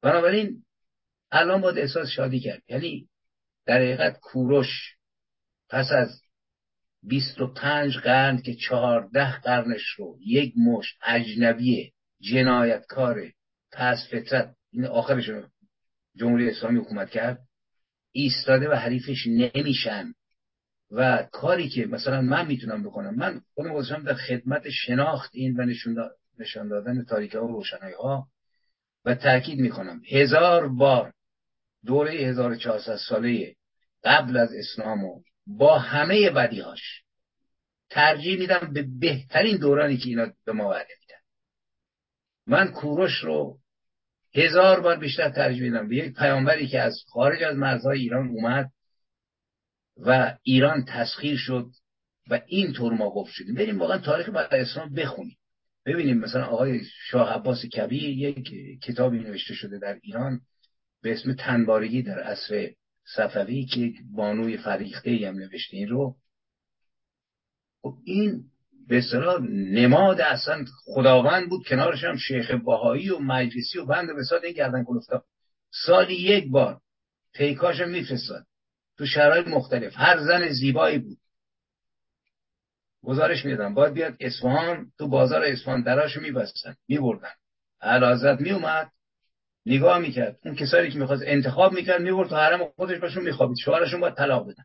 بنابراین 0.02 0.64
الان 1.34 1.62
باید 1.62 1.78
احساس 1.78 2.10
شادی 2.10 2.40
کرد. 2.40 2.62
یعنی 2.68 3.08
در 3.66 3.76
حقیقت 3.76 4.20
کوروش 4.20 4.96
پس 5.70 5.92
از 5.92 6.22
بیست 7.04 7.42
و 7.42 7.54
پنج 7.54 7.98
قرن 7.98 8.38
که 8.38 8.56
چهارده 8.56 9.40
قرنش 9.40 9.86
رو 9.98 10.18
یک 10.26 10.54
مشت 10.58 10.98
اجنبی 11.06 11.92
جنایتکار 12.22 13.32
پس 13.72 14.08
فطرت 14.12 14.56
این 14.72 14.86
آخرش 14.86 15.30
رو 15.30 15.44
جمهوری 16.16 16.50
اسلامی 16.50 16.80
حکومت 16.80 17.10
کرد 17.10 17.40
ایستاده 18.12 18.70
و 18.70 18.74
حریفش 18.74 19.28
نمیشن. 19.28 20.14
و 20.92 21.28
کاری 21.32 21.70
که 21.70 21.86
مثلا 21.86 22.22
من 22.22 22.48
می‌تونم 22.48 22.84
بکنم 22.84 23.16
من 23.16 23.42
خودم 23.54 23.74
گذاشتم 23.74 24.04
در 24.04 24.14
خدمت 24.14 24.70
شناخت 24.70 25.30
این 25.34 25.56
و 25.56 25.66
نشان 26.40 26.68
دادن 26.68 27.04
تاریکه 27.04 27.40
و 27.40 27.48
روشنایی 27.48 27.94
ها 27.94 28.28
و 29.06 29.16
تاکید 29.16 29.60
می‌کنم. 29.60 30.02
هزار 30.10 30.68
بار 30.68 31.13
دوره 31.86 32.12
1400 32.12 32.96
ساله 32.96 33.56
قبل 34.04 34.38
از 34.38 34.54
اسلام 34.54 35.04
و 35.04 35.22
با 35.48 35.80
همه 35.80 36.30
بدیهاش 36.30 37.04
ترجیح 37.90 38.40
میدم 38.40 38.74
به 38.74 38.86
بهترین 39.00 39.58
دورانی 39.58 39.98
که 39.98 40.10
اینا 40.10 40.28
به 40.46 40.52
ما 40.52 40.70
وعده 40.70 40.94
میدن. 41.02 41.22
من 42.48 42.72
کوروش 42.72 43.24
رو 43.24 43.58
هزار 44.36 44.80
بار 44.80 45.00
بیشتر 45.00 45.30
ترجیح 45.30 45.62
میدم 45.62 45.88
به 45.88 45.96
یک 45.96 46.14
پیامبری 46.14 46.68
که 46.68 46.80
از 46.80 47.04
خارج 47.08 47.44
از 47.44 47.56
مرزهای 47.56 48.00
ایران 48.00 48.28
اومد 48.28 48.72
و 49.98 50.38
ایران 50.44 50.86
تسخیر 50.86 51.38
شد 51.38 51.70
و 52.30 52.42
این 52.48 52.74
طور 52.74 52.94
ما 52.94 53.10
گفت 53.10 53.32
شدیم. 53.34 53.56
بریم 53.56 53.80
واقعا 53.80 53.98
تاریخ 53.98 54.30
بعد 54.30 54.54
اسلام 54.54 54.94
بخونیم. 54.94 55.38
ببینیم 55.86 56.18
مثلا 56.18 56.46
آقای 56.46 56.82
شاه 57.10 57.34
عباس 57.34 57.66
کبیر 57.66 58.10
یک 58.10 58.50
کتابی 58.84 59.20
نوشته 59.20 59.54
شده 59.54 59.80
در 59.80 60.00
ایران. 60.02 60.42
به 61.04 61.12
اسم 61.12 61.34
تنبارگی 61.34 62.02
در 62.02 62.20
عصر 62.20 62.72
صفوی 63.16 63.66
که 63.66 63.94
بانوی 64.16 64.58
فریخته 64.58 65.28
هم 65.28 65.36
نوشته 65.36 65.78
این 65.78 65.90
رو 65.90 66.16
خب 67.82 67.98
این 68.04 68.44
به 68.88 68.98
اصطلاح 68.98 69.42
نماد 69.52 70.22
اصلا 70.22 70.66
خداوند 70.86 71.50
بود 71.50 71.68
کنارش 71.68 72.04
هم 72.04 72.18
شیخ 72.18 72.52
باهایی 72.52 73.10
و 73.10 73.20
مجلسی 73.20 73.80
و 73.80 73.86
بند 73.86 74.10
بساد 74.20 74.46
این 74.46 74.54
گردن 74.54 74.84
کلفتا 74.84 75.24
سالی 75.86 76.16
یک 76.16 76.52
بار 76.52 76.82
پیکاش 77.34 77.82
میفرستاد 77.82 78.46
تو 78.98 79.06
شرایط 79.06 79.48
مختلف. 79.48 79.94
هر 79.96 80.20
زن 80.20 80.50
زیبایی 80.50 80.98
بود. 80.98 81.18
گزارش 83.04 83.46
می‌دادن 83.46 83.74
باید 83.74 83.94
بیاد 83.94 84.16
اصفهان 84.20 84.92
تو 84.98 85.08
بازار 85.08 85.44
اصفهان 85.44 85.82
دراشو 85.82 86.22
میبستن 86.22 86.76
میبردن. 86.88 87.34
علازت 87.82 88.42
میومد 88.42 88.92
نگاه 89.66 89.98
می‌کرد. 89.98 90.40
اون 90.46 90.56
کسایی 90.56 90.92
که 90.92 91.00
می‌خواست 91.00 91.24
انتخاب 91.26 91.74
می‌کرد 91.74 92.02
می‌برد 92.02 92.30
تو 92.30 92.36
حرم 92.36 92.70
خودش 92.76 93.00
باشون 93.00 93.24
میخوابید. 93.24 93.58
شوهرشون 93.58 94.00
باید 94.00 94.16
طلاق 94.16 94.48
بدن. 94.50 94.64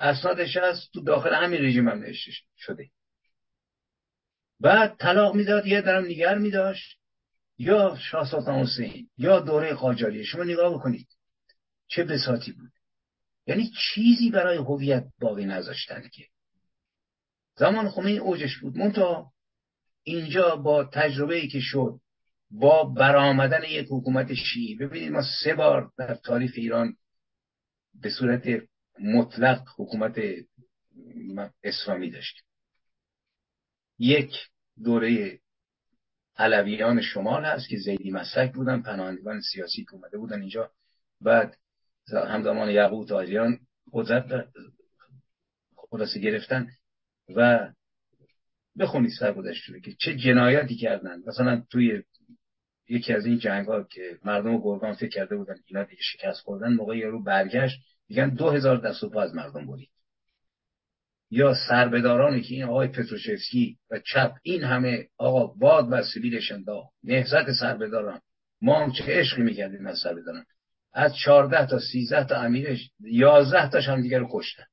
اسنادش 0.00 0.56
هست 0.56 0.92
تو 0.92 1.00
داخل 1.00 1.34
همین 1.34 1.60
رژیم 1.62 1.88
هم 1.88 2.12
شده. 2.56 2.90
بعد 4.60 4.96
طلاق 4.96 5.34
می‌داد 5.34 5.66
یه 5.66 5.80
درم 5.80 6.04
نگر 6.04 6.38
میداشت. 6.38 6.98
یا 7.58 7.96
شاه 8.10 8.30
سلطان 8.30 8.60
حسین 8.60 9.10
یا 9.18 9.40
دوره 9.40 9.74
قاجاریه. 9.74 10.24
شما 10.24 10.44
نگاه 10.44 10.74
بکنید. 10.74 11.08
چه 11.88 12.04
بساتی 12.04 12.52
بود. 12.52 12.72
یعنی 13.46 13.70
چیزی 13.94 14.30
برای 14.30 14.56
هویت 14.56 15.04
باقی 15.20 15.44
نذاشتن 15.44 16.08
که. 16.12 16.26
زمان 17.54 17.90
خمینی 17.90 18.18
اوجش 18.18 18.58
بود. 18.58 18.76
منتها 18.76 19.32
اینجا 20.02 20.56
با 20.56 20.84
تجربه 20.84 21.34
ای 21.34 21.48
که 21.48 21.60
شد 21.60 22.00
با 22.58 22.84
برآمدن 22.84 23.62
یک 23.62 23.86
حکومت 23.90 24.34
شیعی. 24.34 24.74
ببینید 24.74 25.12
ما 25.12 25.22
سه 25.44 25.54
بار 25.54 25.92
در 25.98 26.14
تاریخ 26.14 26.52
ایران 26.54 26.96
به 28.02 28.10
صورت 28.10 28.48
مطلق 29.00 29.62
حکومت 29.76 30.18
اسلامی 31.64 32.10
داشتیم. 32.10 32.44
یک 33.98 34.32
دوره 34.84 35.40
علویان 36.36 37.00
شمال 37.00 37.44
هست 37.44 37.68
که 37.68 37.76
زیدی 37.76 38.10
مسلک 38.10 38.52
بودن 38.52 38.82
پناهندگان 38.82 39.40
سیاسی 39.40 39.84
که 39.84 39.94
اومده 39.94 40.18
بودن 40.18 40.40
اینجا. 40.40 40.70
بعد 41.20 41.56
همزمان 42.12 42.70
یعقوب 42.70 43.08
تاجیان 43.08 43.58
قدرت 43.92 44.48
خلاصه 45.90 46.20
گرفتن 46.20 46.68
و 47.36 47.68
بخونید 48.78 49.10
سرگذشت 49.18 49.82
که 49.84 49.94
چه 49.98 50.16
جنایتی 50.16 50.76
کردن. 50.76 51.22
مثلا 51.26 51.62
توی 51.70 52.02
یکی 52.88 53.12
از 53.12 53.26
این 53.26 53.38
جنگ 53.38 53.66
ها 53.66 53.82
که 53.82 54.18
مردم 54.24 54.58
گرگان 54.58 54.94
فکر 54.94 55.08
کرده 55.08 55.36
بودن 55.36 55.54
اینا 55.66 55.82
دیگه 55.82 56.02
شکست 56.02 56.40
خوردن 56.40 56.72
موقع 56.72 57.06
رو 57.06 57.22
برگشت 57.22 57.80
میگن 58.08 58.28
دو 58.28 58.50
هزار 58.50 58.76
دست 58.76 59.04
و 59.04 59.10
پا 59.10 59.22
از 59.22 59.34
مردم 59.34 59.66
برید 59.66 59.90
یا 61.30 61.54
سربدارانی 61.68 62.42
که 62.42 62.54
این 62.54 62.64
آقای 62.64 62.88
پتروشفسکی 62.88 63.78
و 63.90 63.98
چپ 63.98 64.32
این 64.42 64.64
همه 64.64 65.08
آقا 65.18 65.46
باد 65.46 65.88
بر 65.88 66.02
سبیلش 66.02 66.52
انداخت. 66.52 66.94
نهزت 67.04 67.52
سربداران 67.60 68.20
ما 68.60 68.84
هم 68.84 68.92
چه 68.92 69.04
عشقی 69.06 69.42
می‌کردیم 69.42 69.86
از 69.86 69.98
سربداران 69.98 70.44
از 70.92 71.16
چهارده 71.24 71.66
تا 71.66 71.78
سیزده 71.78 72.24
تا 72.24 72.40
امیرش 72.40 72.90
یازده 73.00 73.70
تاش 73.70 73.88
هم 73.88 74.02
دیگه 74.02 74.18
رو 74.18 74.28
کشتن. 74.32 74.64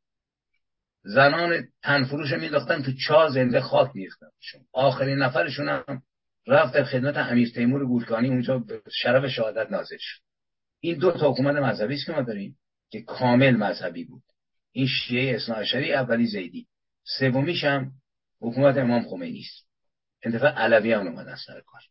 زنان 1.04 1.68
تنفروش 1.84 2.34
میداختن 2.34 2.82
تو 2.82 2.92
چا 3.08 3.30
زنده 3.30 3.62
خاک 3.62 3.92
میریختن. 3.94 4.28
آخرین 4.74 5.18
نفرشون 5.18 5.70
هم 5.70 6.02
رفت 6.48 6.74
در 6.74 6.84
خدمت 6.84 7.18
امیر 7.18 7.50
تیمور 7.50 7.86
گورکانی 7.86 8.28
اونجا 8.28 8.64
شرف 8.92 9.28
شهادت 9.28 9.72
نازل 9.72 9.98
شد. 10.00 10.22
این 10.80 10.98
دو 10.98 11.12
تا 11.12 11.32
حکومت 11.32 11.56
مذهبی 11.56 11.96
است 11.96 12.06
که 12.06 12.12
ما 12.12 12.22
داریم 12.22 12.58
که 12.90 13.02
کامل 13.02 13.56
مذهبی 13.56 14.04
بود. 14.04 14.24
این 14.72 14.88
شیعه 14.88 15.36
اصناعشری 15.36 15.94
اولی 15.94 16.28
زیدی. 16.28 16.68
سومیش 17.04 17.64
هم 17.64 17.92
حکومت 18.42 18.78
امام 18.78 19.04
خمینی 19.04 19.40
است. 19.40 19.68
انتفاع 20.24 20.52
علویان 20.52 21.08
اومدن 21.08 21.36
سر 21.36 21.62
کار. 21.66 21.82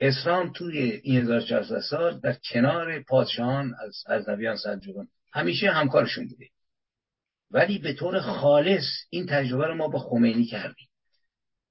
اسلام 0.00 0.52
توی 0.52 0.78
این 0.78 1.20
1400 1.20 1.80
سال 1.80 2.20
در 2.20 2.36
کنار 2.52 3.02
پادشاهان 3.02 3.74
از 3.86 4.02
ارزنبیان 4.06 4.56
سلجوقیان 4.56 5.08
همیشه 5.32 5.70
همکارشون 5.70 6.28
بوده. 6.28 6.48
ولی 7.50 7.78
به 7.78 7.92
طور 7.92 8.20
خالص 8.20 8.84
این 9.10 9.26
تجربه 9.26 9.66
رو 9.66 9.74
ما 9.74 9.88
با 9.88 9.98
خمینی 9.98 10.44
کردیم. 10.44 10.85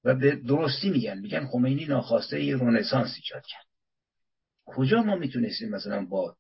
و 0.06 0.16
به 0.16 0.36
درستی 0.36 0.90
میگن. 0.90 1.20
میگن 1.20 1.48
خمینی 1.48 1.86
ناخواسته 1.86 2.44
یه 2.44 2.56
رونسانس 2.56 3.16
ایجاد 3.16 3.46
کرد. 3.46 3.66
کجا 4.66 5.02
ما 5.02 5.16
می‌تونستیم 5.16 5.70
مثلا 5.70 6.06
با 6.06 6.36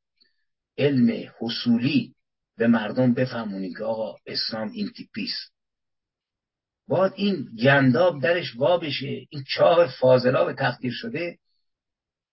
علم 0.77 1.31
حصولی 1.39 2.15
به 2.57 2.67
مردم 2.67 3.13
بفهمونیم 3.13 3.73
که 3.77 3.83
آقا 3.83 4.17
اسلام 4.25 4.71
این 4.71 4.89
تیپیست 4.89 5.53
باید 6.87 7.13
این 7.15 7.49
گنداب 7.63 8.21
درش 8.21 8.55
وا 8.55 8.77
بشه 8.77 9.27
این 9.29 9.43
چاه 9.47 9.87
فاضلاب 9.99 10.53
تقدیر 10.53 10.91
شده 10.93 11.37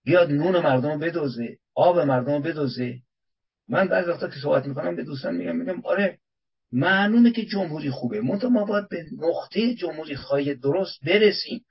بیاد 0.05 0.31
نون 0.31 0.59
مردم 0.59 0.99
بدوزه 0.99 1.59
آب 1.75 1.99
مردم 1.99 2.43
بدوزه. 2.43 3.03
من 3.69 3.89
بعضی 3.89 4.11
وقتا 4.11 4.29
که 4.29 4.41
صحبت 4.43 4.67
می‌کنم 4.67 4.97
به 4.97 5.05
دوستان 5.05 5.37
میگم 5.37 5.57
میگم 5.57 5.81
آره 5.85 6.19
معلومه 6.73 7.31
که 7.31 7.45
جمهوری 7.45 7.91
خوبه. 7.91 8.21
منتها 8.21 8.49
ما 8.49 8.65
باید 8.65 8.89
به 8.89 9.05
نقطه 9.19 9.75
جمهوری 9.75 10.17
خواهی 10.17 10.55
درست 10.55 11.05
برسیم. 11.05 11.65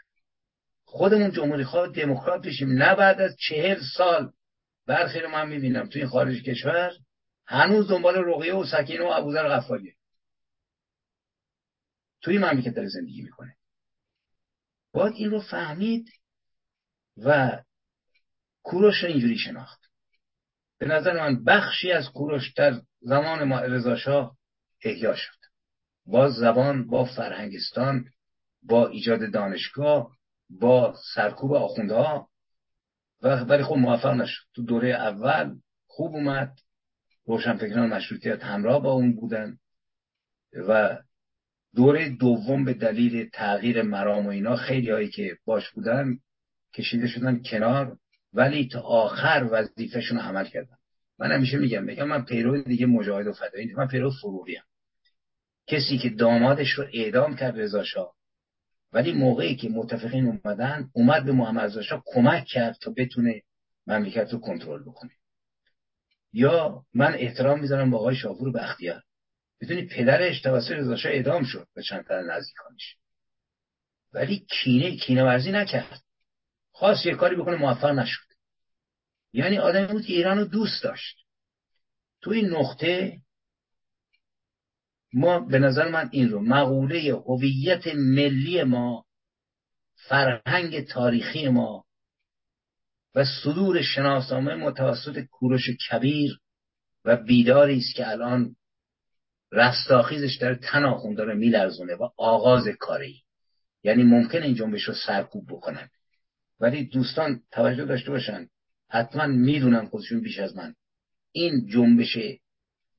خودمون 0.86 1.32
جمهوری 1.32 1.64
خواه 1.64 1.88
دموکرات 1.88 2.45
بشیم. 2.45 2.70
نه 2.70 2.95
بعد 2.95 3.22
از 3.22 3.36
چهل 3.39 3.80
سال. 3.97 4.32
برخی 4.88 5.20
رو 5.20 5.30
من 5.30 5.49
می‌بینم 5.49 5.88
توی 5.88 6.06
خارج 6.06 6.43
کشور 6.43 6.91
هنوز 7.45 7.88
دنبال 7.88 8.16
رقیه 8.16 8.56
و 8.56 8.66
سکینه 8.66 9.04
و 9.04 9.08
ابوذر 9.08 9.49
غفاریه. 9.49 9.95
توی 12.22 12.38
مملکت 12.38 12.76
داره 12.76 12.88
زندگی 12.88 13.22
می‌کنه. 13.22 13.56
باید 14.93 15.14
این 15.16 15.32
رو 15.32 15.41
فهمید 15.41 16.10
و 17.18 17.60
کوروش 18.64 19.04
رو 19.04 19.10
اینجوری 19.10 19.38
شناخت. 19.38 19.82
به 20.80 20.86
نظر 20.86 21.20
من 21.20 21.43
بخشی 21.43 21.91
از 21.91 22.10
کوروش 22.10 22.54
در 22.54 22.82
زمان 23.02 23.43
ما 23.43 23.60
رضاشاه 23.60 24.38
احیا 24.84 25.15
شد. 25.15 25.38
با 26.05 26.29
زبان 26.29 26.88
با 26.88 27.05
فرهنگستان 27.05 28.05
با 28.63 28.88
ایجاد 28.88 29.32
دانشگاه 29.32 30.17
با 30.49 30.95
سرکوب 31.15 31.53
آخوندها. 31.53 32.29
و 33.23 33.27
ولی 33.27 33.63
خب 33.63 33.75
موفق 33.75 34.13
نشد. 34.13 34.43
تو 34.53 34.63
دوره 34.63 34.89
اول 34.89 35.55
خوب 35.88 36.15
اومد. 36.15 36.53
روشنفکران 37.25 37.89
مشروطیت 37.89 38.43
همراه 38.43 38.84
با 38.84 38.91
اون 38.91 39.15
بودن. 39.15 39.57
و 40.53 40.97
دوره 41.75 42.09
دوم 42.09 42.65
به 42.65 42.73
دلیل 42.73 43.29
تغییر 43.29 43.82
مرام 43.82 44.25
و 44.25 44.29
اینا 44.29 44.55
خیلی 44.55 44.89
هایی 44.89 45.09
که 45.09 45.38
باش 45.45 45.71
بودن 45.71 46.17
کشیده 46.73 47.07
شدن 47.07 47.41
کنار. 47.45 47.97
ولی 48.34 48.67
تا 48.67 48.82
آخر 48.82 49.47
وظیفهشون 49.51 50.19
عمل 50.19 50.45
کردن. 50.45 50.75
من 51.19 51.32
همیشه 51.32 51.57
میگم 51.57 51.84
میگم 51.84 52.07
من 52.07 52.25
پیرو 52.25 52.61
دیگه 52.61 52.86
مجاهد 52.86 53.27
و 53.27 53.34
فدایی 53.34 53.73
من 53.73 53.88
پیرو 53.88 54.11
فروغی. 54.21 54.57
کسی 55.72 55.97
که 55.97 56.09
دامادش 56.09 56.72
رو 56.72 56.86
اعدام 56.93 57.36
کرد 57.36 57.59
رضا 57.59 57.84
شاه. 57.84 58.15
ولی 58.93 59.13
موقعی 59.13 59.55
که 59.55 59.69
متفقین 59.69 60.26
اومدن 60.26 60.89
اومد 60.93 61.26
به 61.26 61.32
محمد 61.32 61.78
رضا 61.78 62.03
کمک 62.05 62.45
کرد 62.45 62.78
تا 62.82 62.93
بتونه 62.97 63.41
مملکت 63.88 64.34
رو 64.34 64.39
کنترل 64.39 64.84
بکنه. 64.84 65.11
یا 66.34 66.86
من 66.93 67.13
احترام 67.13 67.59
می‌ذارم 67.59 67.91
با 67.91 67.97
آقای 67.97 68.15
شاپور 68.15 68.51
بختیار. 68.51 69.03
بدونی 69.61 69.86
پدرش 69.86 70.41
توسط 70.41 70.72
رضا 70.72 70.95
شاه 70.95 71.11
اعدام 71.11 71.43
شد 71.43 71.67
به 71.76 71.84
چند 71.84 72.07
تن 72.07 72.24
نزدیکانش. 72.24 72.95
ولی 74.13 74.45
کینه 74.49 74.97
کینه 74.97 75.24
ورزی 75.24 75.51
نکرد. 75.51 76.01
خواست 76.72 77.05
یه 77.05 77.15
کاری 77.15 77.36
بکنه 77.36 77.55
موفق 77.55 77.89
نشد. 77.89 78.28
یعنی 79.34 79.57
آدمی 79.57 79.88
بود 79.88 80.05
که 80.05 80.13
ایران 80.13 80.47
دوست 80.47 80.84
داشت. 80.84 81.17
تو 82.22 82.32
این 82.32 82.49
نقطه 82.49 83.22
ما 85.14 85.39
به 85.39 85.59
نظر 85.59 85.89
من 85.89 86.09
این 86.12 86.30
رو 86.30 86.41
مقوله 86.41 87.14
هویت 87.14 87.88
ملی 87.95 88.64
ما 88.64 89.05
فرهنگ 89.95 90.88
تاریخی 90.88 91.49
ما 91.49 91.86
و 93.16 93.26
صدور 93.43 93.82
شناسنامه 93.82 94.55
متوسط 94.55 95.20
کوروش 95.20 95.70
کبیر 95.70 96.39
و 97.05 97.18
بیداری 97.18 97.78
است 97.78 97.95
که 97.95 98.09
الان 98.09 98.55
رستاخیزش 99.51 100.38
در 100.41 100.55
تن 100.55 100.84
آخون 100.84 101.16
داره 101.16 101.34
میلرزونه 101.34 101.95
و 101.95 102.09
آغاز 102.18 102.68
کاری 102.80 103.24
یعنی 103.84 104.03
ممکن 104.03 104.43
این 104.43 104.55
جنبش 104.55 104.84
رو 104.84 104.93
سرکوب 104.93 105.45
بکنن. 105.49 105.89
ولی 106.59 106.86
دوستان 106.86 107.41
توجه 107.51 107.86
داشته 107.86 108.12
باشن 108.12 108.47
حتما 108.89 109.28
می‌دونن 109.28 109.86
خودشون 109.86 110.22
بیش 110.22 110.39
از 110.39 110.55
من. 110.55 110.76
این 111.32 111.68
جنبش 111.68 112.18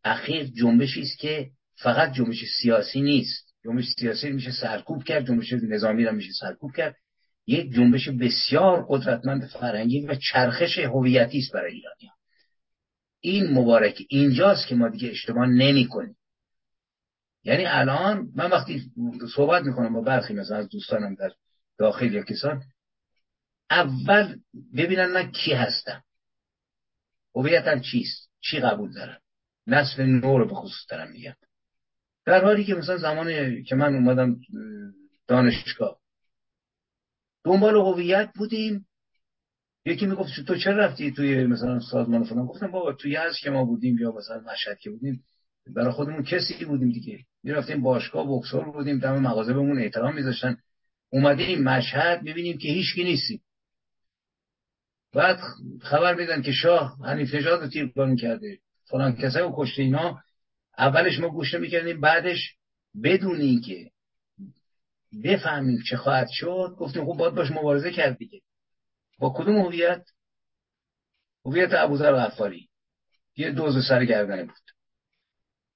اخیر 0.05 0.45
جنبشی 0.45 1.01
است 1.01 1.19
که 1.19 1.51
فقط 1.83 2.13
جنبش 2.13 2.45
سیاسی 2.61 3.03
نیست. 3.03 3.55
جنبش 3.65 3.85
سیاسی 3.99 4.31
میشه 4.31 4.53
سرکوب 4.53 5.05
کرد 5.05 5.27
جنبش 5.27 5.53
نظامی 5.53 6.05
رو 6.05 6.13
میشه 6.13 6.33
سرکوب 6.33 6.73
کرد. 6.77 6.97
یک 7.47 7.73
جنبش 7.73 8.09
بسیار 8.09 8.87
قدرتمند 8.89 9.47
فرهنگی 9.47 10.07
و 10.07 10.15
چرخش 10.15 10.79
هویتی 10.79 11.39
است 11.39 11.53
برای 11.53 11.73
ایرانی 11.73 12.11
این 13.21 13.53
مبارک 13.53 14.03
اینجاست 14.09 14.67
که 14.67 14.75
ما 14.75 14.89
دیگه 14.89 15.11
اشتباه 15.11 15.47
نمی 15.47 15.87
کنیم 15.87 16.17
یعنی 17.45 17.65
الان 17.67 18.33
من 18.35 18.51
وقتی 18.51 18.91
صحبت 19.35 19.63
می‌کنم 19.63 19.93
با 19.93 20.01
برخی 20.01 20.35
مثلا 20.35 20.57
از 20.57 20.69
دوستانم 20.69 21.15
در 21.15 21.31
داخل 21.79 22.13
یا 22.13 22.23
کسان 22.23 22.63
اول 23.71 24.39
ببینن 24.77 25.07
من 25.07 25.31
کی 25.31 25.53
هستم. 25.53 26.05
هویتم 27.35 27.81
چیست؟ 27.81 28.31
چی 28.41 28.61
قبول 28.61 28.93
دارم؟ 28.93 29.21
نسل 29.67 30.03
نو 30.03 30.39
رو 30.39 30.49
به 30.49 30.55
خصوص 30.55 30.91
دارم 30.91 31.11
میگم. 31.11 31.35
در 32.27 32.45
حالی 32.45 32.65
که 32.65 32.75
مثلا 32.75 32.99
زمانی 32.99 33.63
که 33.63 33.75
من 33.75 33.95
اومدم 33.95 34.41
دانشگاه 35.27 35.99
دنبال 37.45 37.77
هویت 37.77 38.31
بودیم. 38.37 38.87
یکی 39.85 40.07
می‌گفت 40.07 40.31
تو 40.47 40.57
چرا 40.57 40.77
رفتی 40.77 41.13
توی 41.13 41.47
مثلا 41.47 41.81
سازمان 41.81 42.25
فلان؟ 42.25 42.47
گفتم 42.47 42.71
بابا 42.71 42.93
توی 42.93 43.17
از 43.17 43.37
که 43.43 43.51
ما 43.51 43.65
بودیم 43.65 43.99
یا 43.99 44.13
مثلا 44.13 44.41
مشهد 44.53 44.79
که 44.79 44.91
بودیم 44.91 45.25
برای 45.67 45.93
خودمون 45.93 46.23
کسی 46.23 46.65
بودیم 46.65 46.93
دیگه. 46.93 47.25
می‌رفتیم 47.43 47.83
باشگاه 47.83 48.27
بکسور 48.29 48.71
بودیم 48.71 48.99
دم 48.99 49.19
مغازه 49.19 49.53
بهمون 49.53 49.79
احترام 49.79 50.15
میذاشتن. 50.15 50.57
اومدیم 51.11 51.63
مشهد 51.63 52.23
می‌بینیم 52.23 52.59
که 52.59 52.69
هیچکی 52.69 53.05
نیستیم. 53.05 53.43
بعد 55.15 55.39
خبر 55.83 56.15
میدن 56.15 56.43
که 56.43 56.53
شاه 56.53 56.97
حنیف 57.05 57.35
نژاد 57.35 57.63
رو 57.63 57.69
تیربارون 57.69 58.17
کرده 58.17 58.59
فلان 58.85 59.17
کسایی 59.17 59.47
و 59.47 59.53
کشته 59.57 59.83
اینا. 59.83 60.21
اولش 60.79 61.19
ما 61.19 61.29
گوش 61.29 61.55
می‌کردیم 61.55 62.01
بعدش 62.01 62.57
بدون 63.03 63.41
اینکه 63.41 63.91
بفهمیم 65.25 65.83
چه 65.91 65.97
خواهد 65.97 66.29
شد 66.31 66.77
گفتیم 66.79 67.05
خب 67.05 67.19
باید 67.19 67.35
باش 67.35 67.51
مبارزه 67.51 67.91
کرد 67.91 68.19
دیگه. 68.19 68.41
با 69.19 69.35
کدوم 69.37 69.57
هویت؟ 69.57 70.05
هویت 71.45 71.71
ابوذر 71.73 72.13
غفاری. 72.13 72.69
یه 73.37 73.51
دوز 73.51 73.89
سر 73.89 74.05
گردنه 74.05 74.45
بود. 74.45 74.55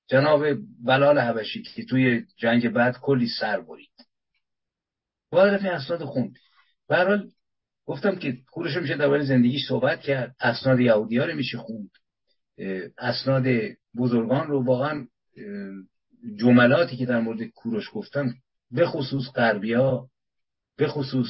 جناب 0.09 0.45
بلال 0.85 1.19
حبشی 1.19 1.63
که 1.63 1.85
توی 1.85 2.25
جنگ 2.37 2.69
بعد 2.69 2.99
کلی 3.01 3.29
سر 3.41 3.61
برید. 3.61 3.91
باید 5.31 5.55
رفت 5.55 5.65
اسناد 5.65 6.05
خوند 6.05 6.39
برحال 6.89 7.31
گفتم 7.85 8.17
که 8.17 8.37
کورش 8.51 8.77
میشه 8.77 8.97
درباره 8.97 9.25
زندگیش 9.25 9.69
صحبت 9.69 10.01
کرد. 10.01 10.37
اسناد 10.41 10.81
یهودی 10.81 11.19
ها 11.19 11.25
رو 11.25 11.35
میشه 11.35 11.59
خوند 11.59 11.91
اسناد 12.99 13.45
بزرگان 13.99 14.47
رو 14.47 14.65
واقعا 14.65 15.07
جملاتی 16.37 16.97
که 16.97 17.07
در 17.07 17.21
مورد 17.21 17.43
کوروش 17.43 17.91
گفتن 17.93 18.35
به 18.71 18.87
خصوص 18.87 19.25
غربیا 19.35 20.09
به 20.77 20.89
خصوص 20.89 21.29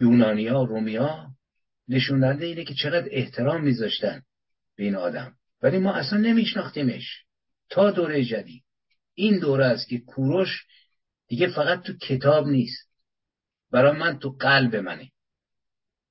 یونانیا 0.00 0.62
رومیا 0.62 1.30
نشون 1.88 2.24
اینه 2.24 2.64
که 2.64 2.74
چقدر 2.74 3.08
احترام 3.10 3.64
میذاشتن 3.64 4.22
به 4.76 4.84
این 4.84 4.96
آدم. 4.96 5.36
ولی 5.62 5.78
ما 5.78 5.94
اصلا 5.94 6.18
نمیشناختیمش. 6.18 7.24
تا 7.70 7.90
دوره 7.90 8.24
جدید. 8.24 8.62
این 9.14 9.38
دوره 9.38 9.64
است 9.64 9.88
که 9.88 9.98
کوروش 9.98 10.66
دیگه 11.28 11.48
فقط 11.48 11.82
تو 11.82 11.92
کتاب 11.96 12.46
نیست. 12.48 12.90
برای 13.70 13.98
من 13.98 14.18
تو 14.18 14.30
قلب 14.30 14.76
منه. 14.76 15.10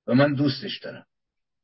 و 0.08 0.14
من 0.14 0.34
دوستش 0.34 0.80
دارم. 0.80 1.06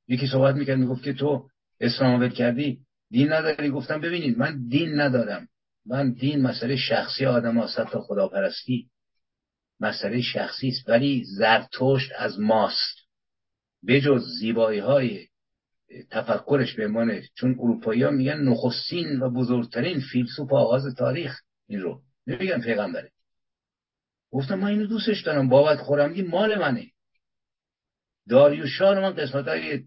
یکی 0.08 0.28
صحبت 0.28 0.56
می‌کرد 0.56 0.78
می‌گفت 0.78 1.04
که 1.04 1.14
تو 1.14 1.50
اسلام 1.80 2.30
کردی؟ 2.30 2.80
دین 3.12 3.34
نداری؟ 3.34 3.70
گفتم 3.70 4.02
ببینید 4.02 4.38
من 4.38 4.68
دین 4.68 5.02
ندارم. 5.02 5.48
من 5.86 6.14
دین 6.14 6.42
مسئله 6.42 6.76
شخصی 6.76 7.26
آدم 7.26 7.58
هست 7.58 7.82
تا 7.82 8.02
خداپرستی. 8.02 8.90
مسئله 9.80 10.22
شخصی 10.22 10.68
است 10.68 10.90
ولی 10.90 11.24
زرتشت 11.38 12.12
از 12.18 12.40
ماست. 12.40 12.96
بجز 13.88 14.24
زیبایی 14.40 14.80
های 14.80 15.28
تفکرش 16.12 16.76
به 16.76 16.86
عنوان 16.86 17.22
چون 17.34 17.56
اروپایی 17.60 18.04
ها 18.04 18.12
میگن 18.12 18.40
نخستین 18.40 19.20
و 19.20 19.30
بزرگترین 19.30 20.02
فیلسوف 20.12 20.54
آغاز 20.54 20.96
تاریخ 20.96 21.42
این 21.68 21.82
رو. 21.82 22.02
نمیگن 22.28 22.62
پیغمبره. 22.62 23.12
گفتم 24.32 24.60
من 24.60 24.68
اینو 24.68 24.88
دوستش 24.88 25.22
دارم 25.22 25.50
بابت 25.50 25.80
خورمگی 25.80 26.22
مال 26.22 26.60
منه. 26.60 26.92
داریوشا 28.30 28.94
رو 28.94 29.02
من 29.02 29.14
قسمت 29.14 29.48
های 29.48 29.84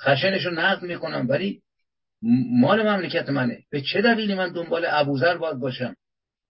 خشنش 0.00 0.46
رو 0.46 0.50
نقد 0.50 0.82
می‌کنم 0.82 1.26
ولی 1.28 1.62
مال 2.22 2.88
مملکت 2.88 3.28
منه. 3.28 3.64
به 3.70 3.80
چه 3.80 4.02
دلیلی 4.02 4.34
من 4.34 4.52
دنبال 4.52 4.86
ابوذر 4.88 5.36
باید 5.36 5.56
باشم؟ 5.56 5.96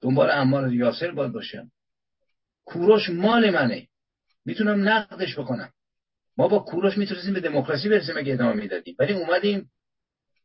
دنبال 0.01 0.31
امار 0.31 0.73
یاسر 0.73 1.11
باید 1.11 1.33
باشم؟ 1.33 1.71
کوروش 2.65 3.11
مال 3.11 3.51
منه. 3.51 3.89
می‌تونم 4.45 4.89
نقدش 4.89 5.39
بکنم. 5.39 5.73
ما 6.37 6.49
با 6.49 6.59
کوروش 6.59 6.99
می‌تونستیم 6.99 7.35
به 7.35 7.41
دموکراسی 7.41 7.89
برسیم 7.89 8.17
اگه 8.17 8.33
ادامه 8.33 8.53
می‌دادیم. 8.53 8.97
ولی 8.99 9.13
اومدیم. 9.13 9.71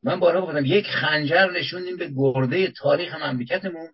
من 0.04 0.20
بارها 0.20 0.46
گفتم 0.46 0.66
یک 0.66 0.88
خنجر 0.88 1.52
نشوندیم 1.52 1.98
به 1.98 2.12
گرده 2.16 2.72
تاریخ 2.72 3.16
مملکتمون. 3.16 3.90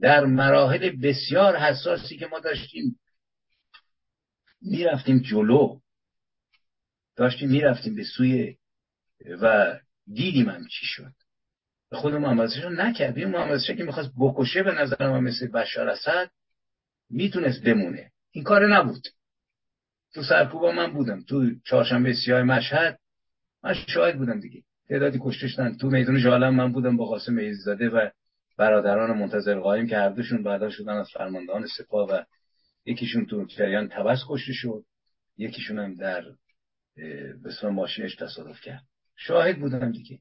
در 0.00 0.24
مراحل 0.24 0.90
بسیار 0.90 1.56
حساسی 1.56 2.16
که 2.16 2.26
ما 2.26 2.38
داشتیم 2.40 3.00
می‌رفتیم 4.60 5.18
جلو. 5.18 5.80
داشتیم 7.16 7.50
می‌رفتیم 7.50 7.94
به 7.94 8.04
سوی 8.04 8.56
و 9.42 9.76
دیدیم 10.12 10.48
هم 10.48 10.66
چی 10.66 10.86
شد. 10.86 11.12
به 11.90 11.96
خود 11.96 12.14
محمد 12.14 12.50
رو 12.62 12.70
نکردیم. 12.70 13.30
محمد 13.30 13.60
که 13.60 13.84
می‌خواست 13.84 14.10
بکشه 14.18 14.62
به 14.62 14.72
نظر 14.72 15.10
من 15.10 15.20
مثل 15.20 15.46
بشار 15.46 15.88
اسد 15.88 16.30
می‌تونست 17.10 17.62
بمونه. 17.62 18.10
این 18.30 18.44
کار 18.44 18.76
نبود. 18.76 19.02
تو 20.14 20.22
سرکوبا 20.22 20.72
من 20.72 20.92
بودم. 20.92 21.22
تو 21.22 21.50
چهارشنبه 21.66 22.12
سیاه 22.12 22.42
مشهد 22.42 22.98
من 23.64 23.74
شاهد 23.74 24.18
بودم 24.18 24.40
دیگه. 24.40 24.62
تعدادی 24.88 25.18
کشتشتن 25.22 25.76
تو 25.76 25.90
میدون 25.90 26.22
جالم 26.22 26.54
من 26.54 26.72
بودم 26.72 26.96
با 26.96 27.06
قاسم 27.06 27.52
زاده 27.52 27.88
و 27.88 28.10
برادران 28.58 29.18
منتظر 29.18 29.58
قایم 29.58 29.86
که 29.86 29.96
هر 29.96 30.08
دوشون 30.08 30.42
بعدا 30.42 30.70
شدن 30.70 30.92
از 30.92 31.10
فرماندهان 31.14 31.66
سپاه 31.66 32.08
و 32.08 32.22
یکیشون 32.84 33.26
تو 33.26 33.44
جریان 33.44 33.88
تبس 33.88 34.18
کشته 34.28 34.52
شد. 34.52 34.84
یکیشون 35.36 35.78
هم 35.78 35.94
در 35.94 36.24
به 37.62 37.68
ماشینش 37.70 38.14
تصادف 38.14 38.60
کرد. 38.60 38.84
شاهد 39.20 39.58
بودن 39.58 39.90
دیگه. 39.90 40.18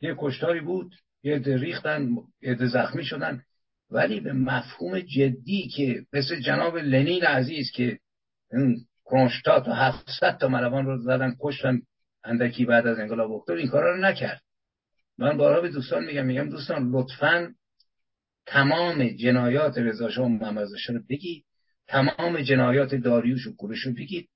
یه 0.00 0.14
کشتاری 0.18 0.60
بود 0.60 0.94
یه 1.22 1.34
عده 1.34 1.56
ریختن 1.56 2.08
یه 2.40 2.52
عده 2.52 2.66
زخمی 2.66 3.04
شدن. 3.04 3.42
ولی 3.90 4.20
به 4.20 4.32
مفهوم 4.32 5.00
جدی 5.00 5.68
که 5.68 6.06
مثل 6.12 6.40
جناب 6.40 6.76
لنین 6.76 7.24
عزیز 7.24 7.70
که 7.70 7.98
کرونشتات 9.04 9.68
و 9.68 9.72
700 9.72 10.38
تا 10.38 10.48
ملوان 10.48 10.86
رو 10.86 11.02
زدن 11.02 11.36
کشتن 11.40 11.82
اندکی 12.24 12.64
بعد 12.64 12.86
از 12.86 12.98
انقلاب 12.98 13.32
اکتبر 13.32 13.56
این 13.56 13.68
کارا 13.68 13.94
رو 13.94 14.00
نکرد. 14.00 14.42
من 15.18 15.36
بارها 15.36 15.60
به 15.60 15.68
دوستان 15.68 16.04
میگم 16.04 16.26
میگم 16.26 16.50
دوستان 16.50 16.90
لطفا 16.90 17.54
تمام 18.46 19.08
جنایات 19.08 19.78
رضا 19.78 20.10
شاه 20.10 20.26
و 20.26 20.28
محمد 20.28 20.68
رو 20.88 21.00
بگید. 21.10 21.44
تمام 21.86 22.40
جنایات 22.42 22.94
داریوش 22.94 23.46
و 23.46 23.56
کوروش 23.56 23.86
رو 23.86 23.92
بگید. 23.92 24.28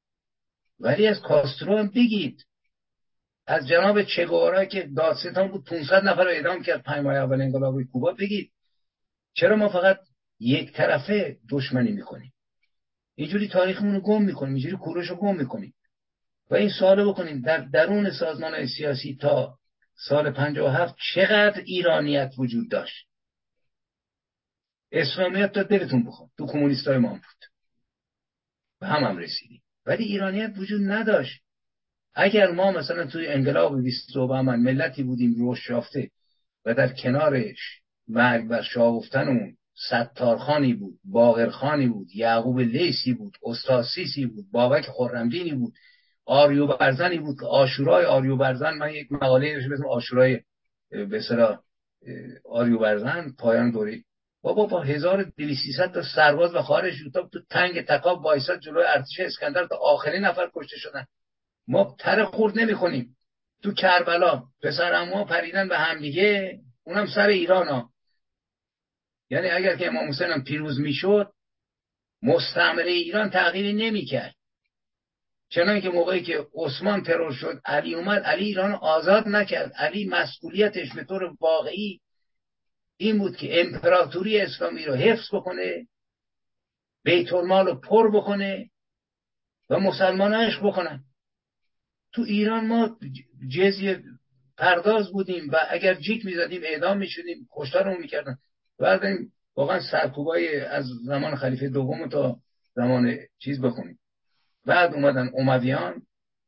ولی 0.80 1.06
از 1.06 1.20
کاسترو 1.20 1.78
هم 1.78 1.88
بگید. 1.88 2.44
از 3.46 3.68
جناب 3.68 4.02
چگوارا 4.02 4.64
که 4.64 4.90
دادستان 4.96 5.48
بود 5.48 5.64
500 5.64 6.04
نفر 6.04 6.24
رو 6.24 6.30
اعدام 6.30 6.62
کرد 6.62 6.82
پنج 6.82 7.04
ماه 7.04 7.14
اول 7.14 7.40
انقلاب 7.40 7.82
کوبا. 7.82 8.12
بگید 8.12 8.52
چرا 9.34 9.56
ما 9.56 9.68
فقط 9.68 9.98
یک 10.40 10.72
طرفه 10.72 11.38
دشمنی 11.50 11.92
می‌کنیم؟ 11.92 12.32
اینجوری 13.14 13.48
تاریخمون 13.48 13.94
رو 13.94 14.00
گم 14.00 14.22
می‌کنیم 14.22 14.54
اینجوری 14.54 14.76
کوروش 14.76 15.10
رو 15.10 15.16
گم 15.16 15.36
می‌کنیم. 15.36 15.74
و 16.50 16.54
این 16.54 16.70
سوال 16.70 17.08
بکنیم 17.08 17.40
در 17.40 17.58
درون 17.58 18.10
سازمان 18.10 18.66
سیاسی 18.66 19.18
تا 19.20 19.58
سال 19.94 20.30
57 20.30 20.94
چقدر 21.14 21.60
ایرانیت 21.60 22.32
وجود 22.38 22.70
داشت؟ 22.70 23.06
اسلامیت 24.92 25.52
تا 25.52 25.62
دلتون 25.62 26.04
بخواد. 26.04 26.30
تو 26.38 26.46
کمونیستای 26.46 26.98
ما 26.98 27.08
بود. 27.08 27.50
به 28.80 28.86
هم 28.86 29.04
هم 29.04 29.16
رسیدیم. 29.16 29.62
ولی 29.86 30.04
ایرانیت 30.04 30.52
وجود 30.56 30.80
نداشت. 30.90 31.42
اگر 32.14 32.50
ما 32.50 32.72
مثلا 32.72 33.06
توی 33.06 33.26
انقلاب 33.26 33.82
20 33.82 34.16
من 34.16 34.60
ملتی 34.60 35.02
بودیم 35.02 35.34
روش 35.34 35.70
یافته 35.70 36.10
و 36.66 36.74
در 36.74 36.92
کنارش 36.92 37.80
مرگ 38.08 38.48
بر 38.48 38.62
شاگفتن 38.62 39.28
اون 39.28 39.56
ستارخانی 39.74 40.74
بود 40.74 40.98
باغرخانی 41.04 41.88
بود 41.88 42.08
یعقوب 42.14 42.60
لیسی 42.60 43.12
بود 43.12 43.36
استاسیسی 43.42 44.26
بود 44.26 44.44
بابک 44.52 44.86
خرمدینی 44.86 45.52
بود 45.54 45.72
آریو 46.24 46.66
برزنی 46.66 47.18
بود 47.18 47.40
که 47.40 47.46
آشورای 47.46 48.04
آریو 48.04 48.36
برزن 48.36 48.74
من 48.74 48.94
یک 48.94 49.12
مقاله 49.12 49.54
نوشتم 49.54 49.72
اسم 49.72 49.86
آشورای 49.86 50.40
به 50.90 51.22
آریو 52.44 52.78
برزن 52.78 53.34
پایان 53.38 53.70
دوری 53.70 54.04
بابا 54.42 54.66
با 54.66 54.82
1200 54.82 55.92
تا 55.94 56.02
سرباز 56.14 56.54
و 56.54 56.62
خارج 56.62 56.94
تو 57.14 57.28
تنگ 57.50 57.82
تکاب 57.82 58.24
وایساد 58.24 58.60
جلوی 58.60 58.84
ارتش 58.86 59.20
اسکندر 59.20 59.66
تا 59.66 59.76
آخرین 59.76 60.24
نفر 60.24 60.50
کشته 60.54 60.76
شدن. 60.76 61.06
ما 61.68 61.96
تر 61.98 62.24
خورد 62.24 62.58
نمی‌کنیم 62.58 63.16
تو 63.62 63.72
کربلا 63.72 64.42
پسر 64.62 65.24
پریدن 65.24 65.68
به 65.68 65.78
همدیگه 65.78 66.60
اونم 66.84 67.06
سر 67.06 67.26
ایران 67.26 67.68
ها. 67.68 67.92
یعنی 69.30 69.48
اگر 69.48 69.76
که 69.76 69.86
امام 69.86 70.08
حسین 70.08 70.30
هم 70.30 70.44
پیروز 70.44 70.80
می‌شد 70.80 71.32
مستعمره 72.22 72.90
ایران 72.90 73.30
تغییری 73.30 73.72
نمی‌کرد. 73.72 74.34
چنان 75.48 75.80
که 75.80 75.88
موقعی 75.88 76.22
که 76.22 76.46
عثمان 76.54 77.02
ترور 77.02 77.32
شد 77.32 77.60
علی 77.64 77.94
اومد 77.94 78.22
علی 78.22 78.44
ایران 78.44 78.72
آزاد 78.72 79.28
نکرد. 79.28 79.72
علی 79.72 80.08
مسئولیتش 80.08 80.92
به 80.92 81.04
طور 81.04 81.36
واقعی 81.40 82.00
این 82.96 83.18
بود 83.18 83.36
که 83.36 83.60
امپراتوری 83.60 84.40
اسلامی 84.40 84.84
رو 84.84 84.94
حفظ 84.94 85.34
بکنه 85.34 85.88
بیت 87.04 87.32
المال 87.32 87.66
رو 87.66 87.74
پر 87.74 88.10
بکنه 88.10 88.70
و 89.70 89.78
مسلمان 89.78 90.34
عشق 90.34 90.66
بکنن. 90.66 91.04
تو 92.12 92.22
ایران 92.22 92.66
ما 92.66 92.96
جزیه 93.48 94.02
پرداز 94.56 95.12
بودیم 95.12 95.50
و 95.50 95.56
اگر 95.70 95.94
جیک 95.94 96.26
می‌زدیم 96.26 96.60
اعدام 96.64 96.98
می‌شدیم 96.98 97.48
کشتارمون 97.56 98.00
می‌کردن. 98.00 98.36
بعد 98.78 99.00
واقعا 99.56 99.80
سرکوبای 99.80 100.60
از 100.60 100.84
زمان 101.04 101.36
خلیفه 101.36 101.68
دوم 101.68 102.08
تا 102.08 102.36
زمان 102.74 103.18
چیز 103.38 103.60
بخونیم. 103.60 103.98
بعد 104.66 104.94
اومدن 104.94 105.30
امویان 105.38 106.02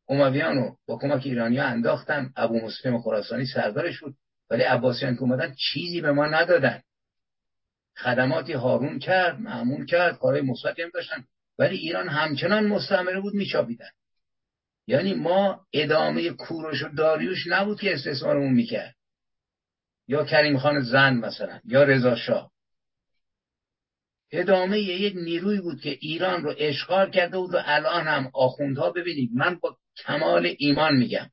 امویان 0.09 0.57
رو 0.57 0.77
با 0.87 0.99
کمک 0.99 1.23
ایرانی 1.27 1.59
انداختن. 1.59 2.33
ابو 2.37 2.61
مسلم 2.61 2.99
خراسانی 2.99 3.47
سردارش 3.47 4.01
بود. 4.01 4.15
ولی 4.51 4.63
عباسیان 4.63 5.15
که 5.15 5.23
اومدن 5.23 5.55
چیزی 5.59 6.01
به 6.01 6.13
ما 6.13 6.27
ندادن. 6.27 6.83
خدماتی 7.97 8.53
هارون 8.53 8.99
کرد 8.99 9.41
معمول 9.41 9.87
کرد 9.87 10.19
کارهای 10.19 10.43
مثبتی 10.43 10.83
هم 10.83 10.91
داشتن. 10.95 11.25
ولی 11.59 11.77
ایران 11.77 12.09
همچنان 12.09 12.67
مستعمره 12.67 13.21
بود 13.21 13.35
میچاپیدن. 13.35 13.89
یعنی 14.87 15.15
ما 15.15 15.67
ادامه 15.73 16.31
کوروش 16.31 16.83
و 16.83 16.89
داریوش 16.89 17.47
نبود 17.47 17.81
که 17.81 17.95
استثمارمون 17.95 18.53
می‌کرد. 18.53 18.95
یا 20.09 20.25
کریم 20.25 20.59
خان 20.59 20.81
زن 20.81 21.15
مثلا 21.15 21.61
یا 21.65 21.83
رضا 21.83 22.17
شاه. 22.17 22.51
ادامه 24.33 24.79
یک 24.79 25.15
نیروی 25.17 25.61
بود 25.61 25.81
که 25.81 25.91
ایران 25.91 26.43
رو 26.43 26.55
اشغال 26.59 27.11
کرده 27.11 27.39
بود 27.39 27.55
و 27.55 27.59
الان 27.65 28.07
هم 28.07 28.31
آخوندها 28.35 28.91
ببینید. 28.91 29.31
من 29.35 29.55
با 29.55 29.77
کمال 29.97 30.55
ایمان 30.59 30.97
میگم. 30.97 31.31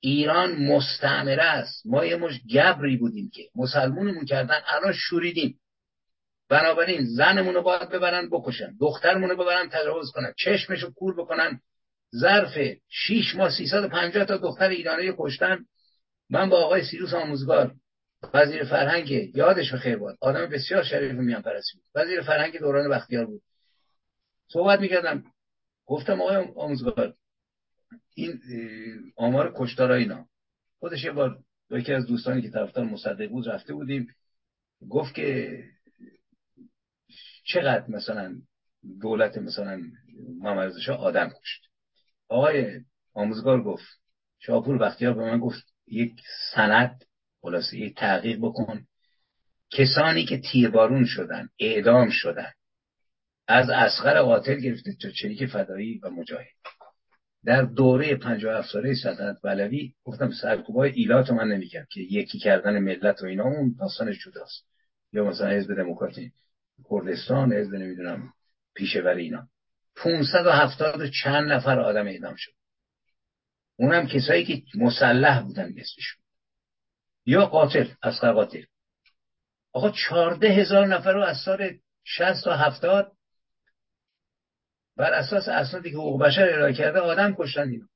ایران 0.00 0.56
مستعمره 0.56 1.42
است. 1.42 1.86
ما 1.86 2.04
یه 2.04 2.16
مش 2.16 2.40
گبری 2.54 2.96
بودیم 2.96 3.30
که. 3.34 3.42
مسلمونمون 3.54 4.24
کردن 4.24 4.60
الان 4.66 4.92
شوریدیم. 4.92 5.60
بنابراین 6.48 7.04
زنمون 7.04 7.54
رو 7.54 7.62
باید 7.62 7.88
ببرن 7.90 8.28
بکشن. 8.30 8.76
دخترمون 8.80 9.30
رو 9.30 9.36
ببرن 9.36 9.68
تجاوز 9.68 10.10
کنن. 10.10 10.32
چشمش 10.36 10.82
رو 10.82 10.90
کور 10.90 11.14
بکنن. 11.14 11.60
ظرف 12.20 12.58
6 12.88 13.34
ماه 13.36 13.50
350 13.50 14.24
تا 14.24 14.36
دختر 14.36 14.68
ایرانی 14.68 15.12
کشتن. 15.18 15.64
من 16.30 16.48
با 16.48 16.64
آقای 16.64 16.84
سیروس 16.84 17.14
آموزگار 17.14 17.74
وزیر 18.34 18.64
فرهنگ 18.64 19.10
یادش 19.36 19.74
خیر 19.74 19.96
باد 19.96 20.16
آدم 20.20 20.46
بسیار 20.46 20.84
شریف 20.84 21.12
میان 21.12 21.42
پرستی 21.42 21.78
بود. 21.78 21.86
وزیر 21.94 22.22
فرهنگ 22.22 22.58
دوران 22.58 22.90
بختیار 22.90 23.26
بود. 23.26 23.42
صحبت 24.48 24.80
می‌کردم. 24.80 25.24
گفتم 25.86 26.22
آقای 26.22 26.36
آموزگار 26.36 27.14
این 28.14 28.40
آمار 29.16 29.52
کشتار 29.56 29.92
اینا. 29.92 30.26
خودش 30.78 31.04
یه 31.04 31.12
بار 31.12 31.38
یکی 31.70 31.92
از 31.92 32.06
دوستانی 32.06 32.42
که 32.42 32.50
طرفدار 32.50 32.84
مصدق 32.84 33.28
بود 33.28 33.48
رفته 33.48 33.74
بودیم. 33.74 34.06
گفت 34.90 35.14
که 35.14 35.62
چقدر 37.44 37.90
مثلا 37.90 38.34
دولت 39.00 39.38
مثلا 39.38 39.80
محمد 40.40 40.72
آدم 40.90 41.28
کشت. 41.28 41.62
آقای 42.28 42.80
آموزگار 43.14 43.62
گفت 43.62 43.86
شاپور 44.38 44.78
بختیار 44.78 45.14
به 45.14 45.24
من 45.24 45.38
گفت 45.38 45.74
یک 45.86 46.12
سند 46.54 47.04
خلاصه 47.40 47.76
یک 47.76 47.94
تحقیق 47.94 48.38
بکن. 48.38 48.86
کسانی 49.70 50.24
که 50.24 50.38
تیربارون 50.38 51.04
شدن 51.04 51.48
اعدام 51.58 52.10
شدن 52.10 52.52
از 53.48 53.70
اسخر 53.70 54.22
قاتل 54.22 54.60
گرفته 54.60 54.96
تا 55.02 55.10
چریک 55.10 55.46
فدایی 55.46 55.98
و 55.98 56.10
مجاهد. 56.10 56.46
در 57.44 57.62
دوره 57.62 58.16
57 58.16 58.72
ساله 58.72 58.94
سلطنت 58.94 59.36
بلوی 59.42 59.94
گفتم 60.04 60.32
سرکوبای 60.42 60.90
ایلات 60.90 61.30
من 61.30 61.48
نمیگم 61.48 61.86
که 61.90 62.00
یکی 62.00 62.38
کردن 62.38 62.78
ملت 62.78 63.22
و 63.22 63.26
اینا 63.26 63.44
اون 63.44 63.76
داستانش 63.78 64.24
جداست. 64.24 64.66
یا 65.12 65.24
مثلا 65.24 65.48
حزب 65.48 65.74
دموکراتی 65.74 66.32
کردستان 66.90 67.52
حزب 67.52 67.74
نمی‌دونم 67.74 68.32
پیشور 68.74 69.08
اینا. 69.08 69.48
570 69.96 71.10
چند 71.22 71.52
نفر 71.52 71.80
آدم 71.80 72.06
اعدام 72.06 72.34
شد. 72.36 72.52
اونم 73.76 74.06
کسایی 74.06 74.44
که 74.44 74.62
مسلح 74.74 75.42
بودن 75.42 75.68
نصفشون. 75.68 76.22
یا 77.26 77.46
قاتل 77.46 77.88
از 78.02 78.20
قاتل. 78.20 78.62
آقا 79.72 79.90
چارده 79.90 80.48
هزار 80.48 80.86
نفر 80.86 81.12
رو 81.12 81.22
از 81.22 81.36
سال 81.44 81.78
60 82.04 82.44
تا 82.44 82.56
70 82.56 83.12
بر 84.96 85.12
اساس 85.12 85.48
اسنادی 85.48 85.90
که 85.90 85.96
حقوق 85.96 86.22
بشر 86.22 86.48
ارائه 86.48 86.74
کرده 86.74 86.98
آدم 86.98 87.34
کشتن 87.38 87.68
اینو 87.68 87.86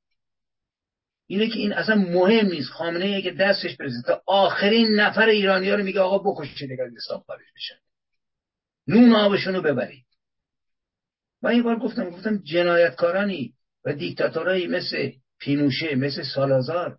اینه 1.27 1.49
که 1.49 1.59
این 1.59 1.73
اصلا 1.73 1.95
مهم 1.95 2.47
نیست. 2.47 2.71
خامنه 2.71 3.05
ای 3.05 3.23
که 3.23 3.31
دستش 3.31 3.77
برسه. 3.77 4.03
تا 4.07 4.23
آخرین 4.27 5.01
نفر 5.01 5.29
ایرانی 5.29 5.71
رو 5.71 5.83
میگه 5.83 6.01
آقا 6.01 6.19
بکشید 6.19 6.73
اگر 6.73 6.85
اسلام 6.97 7.21
خارج 7.27 7.47
بشن 7.57 7.79
نون 8.87 9.15
آبشون 9.15 9.55
رو 9.55 9.63
ببرید. 9.63 10.10
من 11.43 11.57
یه 11.57 11.62
بار 11.62 11.78
گفتم 11.78 12.11
گفتم 12.11 12.36
جنایتکارانی 12.36 13.55
و 13.84 13.93
دیکتاتورایی 13.93 14.66
مثل 14.66 15.11
پینوشه 15.38 15.95
مثل 15.95 16.22
سالازار 16.34 16.99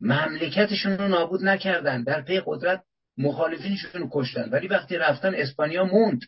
مملکتشون 0.00 0.98
رو 0.98 1.08
نابود 1.08 1.44
نکردن. 1.44 2.02
در 2.02 2.22
پی 2.22 2.42
قدرت 2.46 2.84
مخالفینشون 3.18 4.00
رو 4.00 4.08
کشتن. 4.12 4.50
ولی 4.50 4.68
وقتی 4.68 4.96
رفتن 4.96 5.34
اسپانیا 5.34 5.84
موند. 5.84 6.20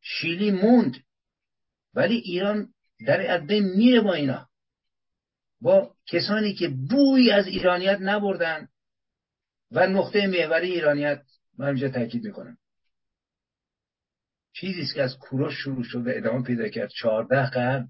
شیلی 0.00 0.50
موند. 0.50 0.96
ولی 1.94 2.14
ایران 2.14 2.68
در 3.06 3.20
عده 3.20 3.60
میره 3.60 4.00
با 4.00 4.14
اینا. 4.14 4.48
با 5.60 5.94
کسانی 6.06 6.54
که 6.54 6.68
بوی 6.68 7.30
از 7.30 7.46
ایرانیت 7.46 7.98
نبردن 8.00 8.68
و 9.70 9.86
نقطه 9.86 10.26
محوری 10.26 10.72
ایرانیت 10.72 11.22
من 11.58 11.66
اینجا 11.66 11.88
تاکید 11.88 12.24
می‌کنم. 12.24 12.58
چیزی 14.54 14.94
که 14.94 15.02
از 15.02 15.18
کوروش 15.18 15.54
شروع 15.54 15.84
شد 15.84 16.06
و 16.06 16.10
ادامه 16.14 16.42
پیدا 16.42 16.68
کرد. 16.68 16.90
چهارده 16.90 17.50
قرن 17.50 17.88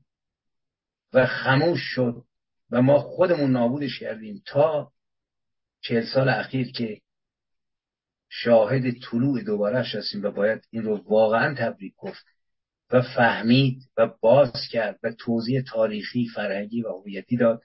و 1.12 1.26
خموش 1.26 1.80
شد 1.80 2.24
و 2.70 2.82
ما 2.82 2.98
خودمون 2.98 3.50
نابودش 3.50 3.98
کردیم 3.98 4.42
تا 4.46 4.92
چهل 5.80 6.04
سال 6.14 6.28
اخیر 6.28 6.72
که 6.72 7.00
شاهد 8.28 8.82
طلوع 9.10 9.42
دوبارهش 9.42 9.94
هستیم 9.94 10.22
و 10.22 10.30
باید 10.30 10.64
این 10.70 10.82
رو 10.82 10.96
واقعا 10.96 11.54
تبریک 11.58 11.94
گفت 11.96 12.24
و 12.90 13.02
فهمید 13.02 13.82
و 13.96 14.10
باز 14.20 14.52
کرد 14.70 14.98
و 15.02 15.12
توضیح 15.12 15.62
تاریخی 15.62 16.28
فرهنگی 16.34 16.82
و 16.82 16.88
هویتی 16.88 17.36
داد 17.36 17.62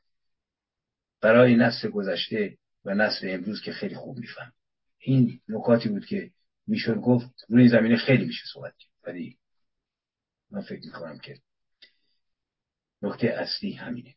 برای 1.21 1.55
نسل 1.55 1.89
گذشته 1.89 2.57
و 2.85 2.95
نسل 2.95 3.29
امروز 3.29 3.61
که 3.61 3.71
خیلی 3.71 3.95
خوب 3.95 4.17
میفهم 4.17 4.53
این 4.97 5.39
نکاتی 5.47 5.89
بود 5.89 6.05
که 6.05 6.31
می‌شد 6.69 6.95
گفت 6.95 7.45
روی 7.49 7.69
زمینه 7.69 7.97
خیلی 7.97 8.25
میشه 8.25 8.43
صحبت 8.53 8.73
کرد. 8.77 8.91
ولی 9.03 9.37
من 10.51 10.61
فکر 10.61 10.85
می‌کنم 10.85 11.17
که 11.17 11.39
نکته 13.01 13.27
اصلی 13.27 13.71
همینه. 13.71 14.15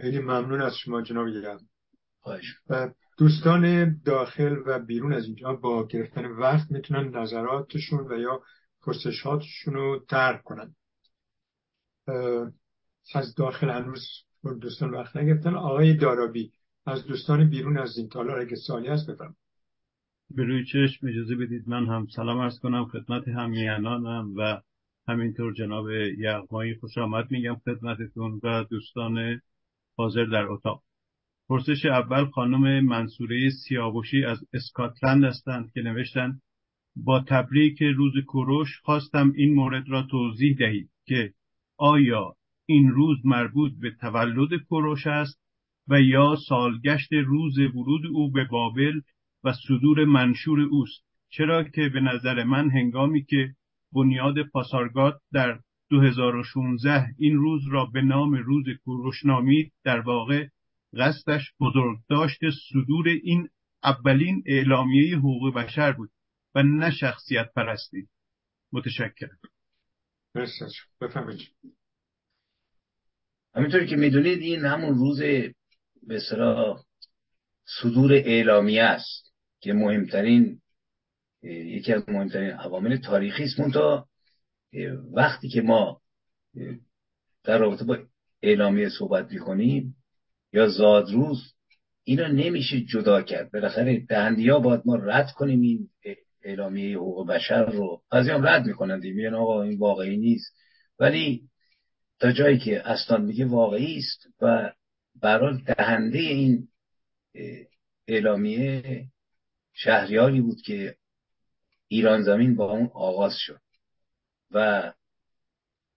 خیلی 0.00 0.18
ممنون 0.18 0.62
از 0.62 0.76
شما 0.76 1.02
جناب 1.02 1.28
گرم 1.28 1.68
خواهش. 2.20 2.54
و 2.68 2.90
دوستان 3.18 3.94
داخل 4.04 4.56
و 4.66 4.78
بیرون 4.78 5.12
از 5.12 5.24
اینجا 5.24 5.52
با 5.52 5.86
گرفتن 5.86 6.24
وقت 6.24 6.70
می‌تونن 6.70 7.16
نظراتشون 7.16 8.12
و 8.12 8.18
یا 8.18 8.42
پرسشاتشون 8.82 9.74
رو 9.74 10.04
ترک 10.08 10.42
کنن. 10.42 10.74
از 13.14 13.34
داخل 13.34 13.70
هنوز 13.70 14.06
دوستان 14.60 14.90
وقت 14.90 15.16
نگرفتن. 15.16 15.54
آقای 15.54 15.96
دارابی 15.96 16.52
از 16.86 17.04
دوستان 17.06 17.50
بیرون 17.50 17.78
از 17.78 17.98
این 17.98 18.08
تالار 18.08 18.40
اگه 18.40 18.56
سالی 18.56 18.88
هست 18.88 19.10
بفرم 19.10 19.36
به 20.34 20.44
روی 20.44 20.64
چشم 20.64 21.06
اجازه 21.06 21.36
بدید 21.36 21.68
من 21.68 21.86
هم 21.86 22.06
سلام 22.16 22.38
ارز 22.38 22.58
کنم 22.58 22.84
خدمت 22.84 23.28
همیهنانم 23.28 24.34
و 24.36 24.60
همینطور 25.08 25.54
جناب 25.54 25.90
یغمایی 26.18 26.74
خوش 26.74 26.98
آمد 26.98 27.30
میگم 27.30 27.54
خدمتتون 27.64 28.40
و 28.42 28.64
دوستان 28.64 29.40
حاضر 29.96 30.24
در 30.24 30.44
اتاق. 30.44 30.82
پرسش 31.48 31.86
اول 31.86 32.24
خانم 32.24 32.84
منصوره 32.84 33.50
سیاوشی 33.50 34.24
از 34.24 34.38
اسکاتلند 34.52 35.24
هستند 35.24 35.72
که 35.72 35.80
نوشتند 35.80 36.42
با 36.96 37.20
تبریک 37.20 37.82
روز 37.82 38.12
کوروش 38.26 38.80
خواستم 38.82 39.32
این 39.36 39.54
مورد 39.54 39.88
را 39.88 40.02
توضیح 40.02 40.56
دهید 40.58 40.90
که 41.06 41.32
آیا 41.76 42.34
این 42.66 42.90
روز 42.90 43.18
مربوط 43.24 43.72
به 43.80 43.90
تولد 44.00 44.62
کوروش 44.68 45.06
است 45.06 45.40
و 45.88 46.00
یا 46.00 46.36
سالگشت 46.48 47.12
روز 47.12 47.58
ورود 47.58 48.06
او 48.06 48.30
به 48.30 48.44
بابل 48.44 49.00
و 49.44 49.52
صدور 49.52 50.04
منشور 50.04 50.60
اوست 50.60 51.04
چرا 51.28 51.64
که 51.64 51.88
به 51.88 52.00
نظر 52.00 52.44
من 52.44 52.70
هنگامی 52.70 53.24
که 53.24 53.54
بنیاد 53.92 54.42
پاسارگاد 54.42 55.20
در 55.32 55.60
2016 55.90 57.06
این 57.18 57.36
روز 57.36 57.62
را 57.70 57.86
به 57.86 58.02
نام 58.02 58.34
روز 58.34 58.64
کوروش 58.84 59.24
نامید 59.24 59.72
در 59.84 60.00
واقع 60.00 60.46
قصدش 60.96 61.52
بزرگداشت 61.60 62.40
صدور 62.72 63.08
این 63.08 63.48
اولین 63.84 64.42
اعلامیه 64.46 65.16
حقوق 65.16 65.54
بشر 65.54 65.92
بود 65.92 66.10
و 66.54 66.62
نه 66.62 66.90
شخصیت 66.90 67.52
پرستی. 67.56 68.08
متشکرم. 68.72 69.38
بفهمید 71.00 71.38
همینطور 73.54 73.84
که 73.84 73.96
می‌دونید 73.96 74.38
این 74.38 74.64
همون 74.64 74.98
روز 74.98 75.22
به 76.02 76.20
صدور 77.80 78.12
اعلامیه 78.12 78.82
است. 78.82 79.29
که 79.60 79.72
مهمترین 79.72 80.60
یکی 81.42 81.92
از 81.92 82.08
مهمترین 82.08 82.50
عوامل 82.50 82.96
تاریخی 82.96 83.42
است. 83.44 83.72
تا 83.72 84.08
وقتی 85.12 85.48
که 85.48 85.62
ما 85.62 86.00
در 87.44 87.58
رابطه 87.58 87.84
با 87.84 87.98
اعلامیه 88.42 88.88
صحبت 88.88 89.32
می‌کنیم 89.32 89.96
یا 90.52 90.68
زادروز 90.68 91.54
اینا 92.04 92.26
نمیشه 92.26 92.80
جدا 92.80 93.22
کرد. 93.22 93.52
بالاخره 93.52 94.06
دهندی 94.06 94.48
ها 94.48 94.58
باید 94.58 94.82
ما 94.84 94.96
رد 94.96 95.30
کنیم 95.30 95.60
این 95.60 95.88
اعلامیه 96.42 96.96
حقوق 96.96 97.28
بشر 97.28 97.64
رو. 97.64 98.02
از 98.10 98.28
هم 98.28 98.46
رد 98.46 98.66
می‌کنند 98.66 99.04
میگن 99.04 99.34
آقا 99.34 99.62
این 99.62 99.78
واقعی 99.78 100.16
نیست. 100.16 100.56
ولی 100.98 101.42
تا 102.18 102.32
جایی 102.32 102.58
که 102.58 102.88
استان 102.88 103.24
میگه 103.24 103.44
واقعی 103.44 103.98
است 103.98 104.26
و 104.42 104.72
برای 105.22 105.62
دهنده 105.62 106.18
این 106.18 106.68
اعلامیه 108.08 109.04
شهریاری 109.72 110.40
بود 110.40 110.60
که 110.60 110.96
ایران 111.88 112.22
زمین 112.22 112.56
با 112.56 112.72
اون 112.72 112.90
آغاز 112.94 113.34
شد. 113.36 113.60
و 114.50 114.92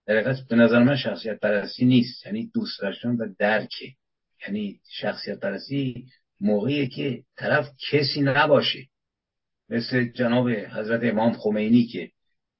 در 0.05 0.36
به 0.49 0.55
نظر 0.55 0.84
من 0.84 0.95
شخصیت 0.95 1.39
پرستی 1.39 1.86
نیست. 1.86 2.26
یعنی 2.26 2.51
دوست 2.53 2.82
داشتن 2.82 3.09
و 3.09 3.34
درکه 3.39 3.93
یعنی 4.47 4.80
شخصیت 4.89 5.39
پرستی 5.39 6.05
موقعی 6.41 6.89
که 6.89 7.24
طرف 7.38 7.69
کسی 7.91 8.21
نباشه. 8.21 8.88
مثل 9.69 10.05
جناب 10.05 10.49
حضرت 10.49 11.01
امام 11.03 11.34
خمینی 11.34 11.86
که 11.86 12.11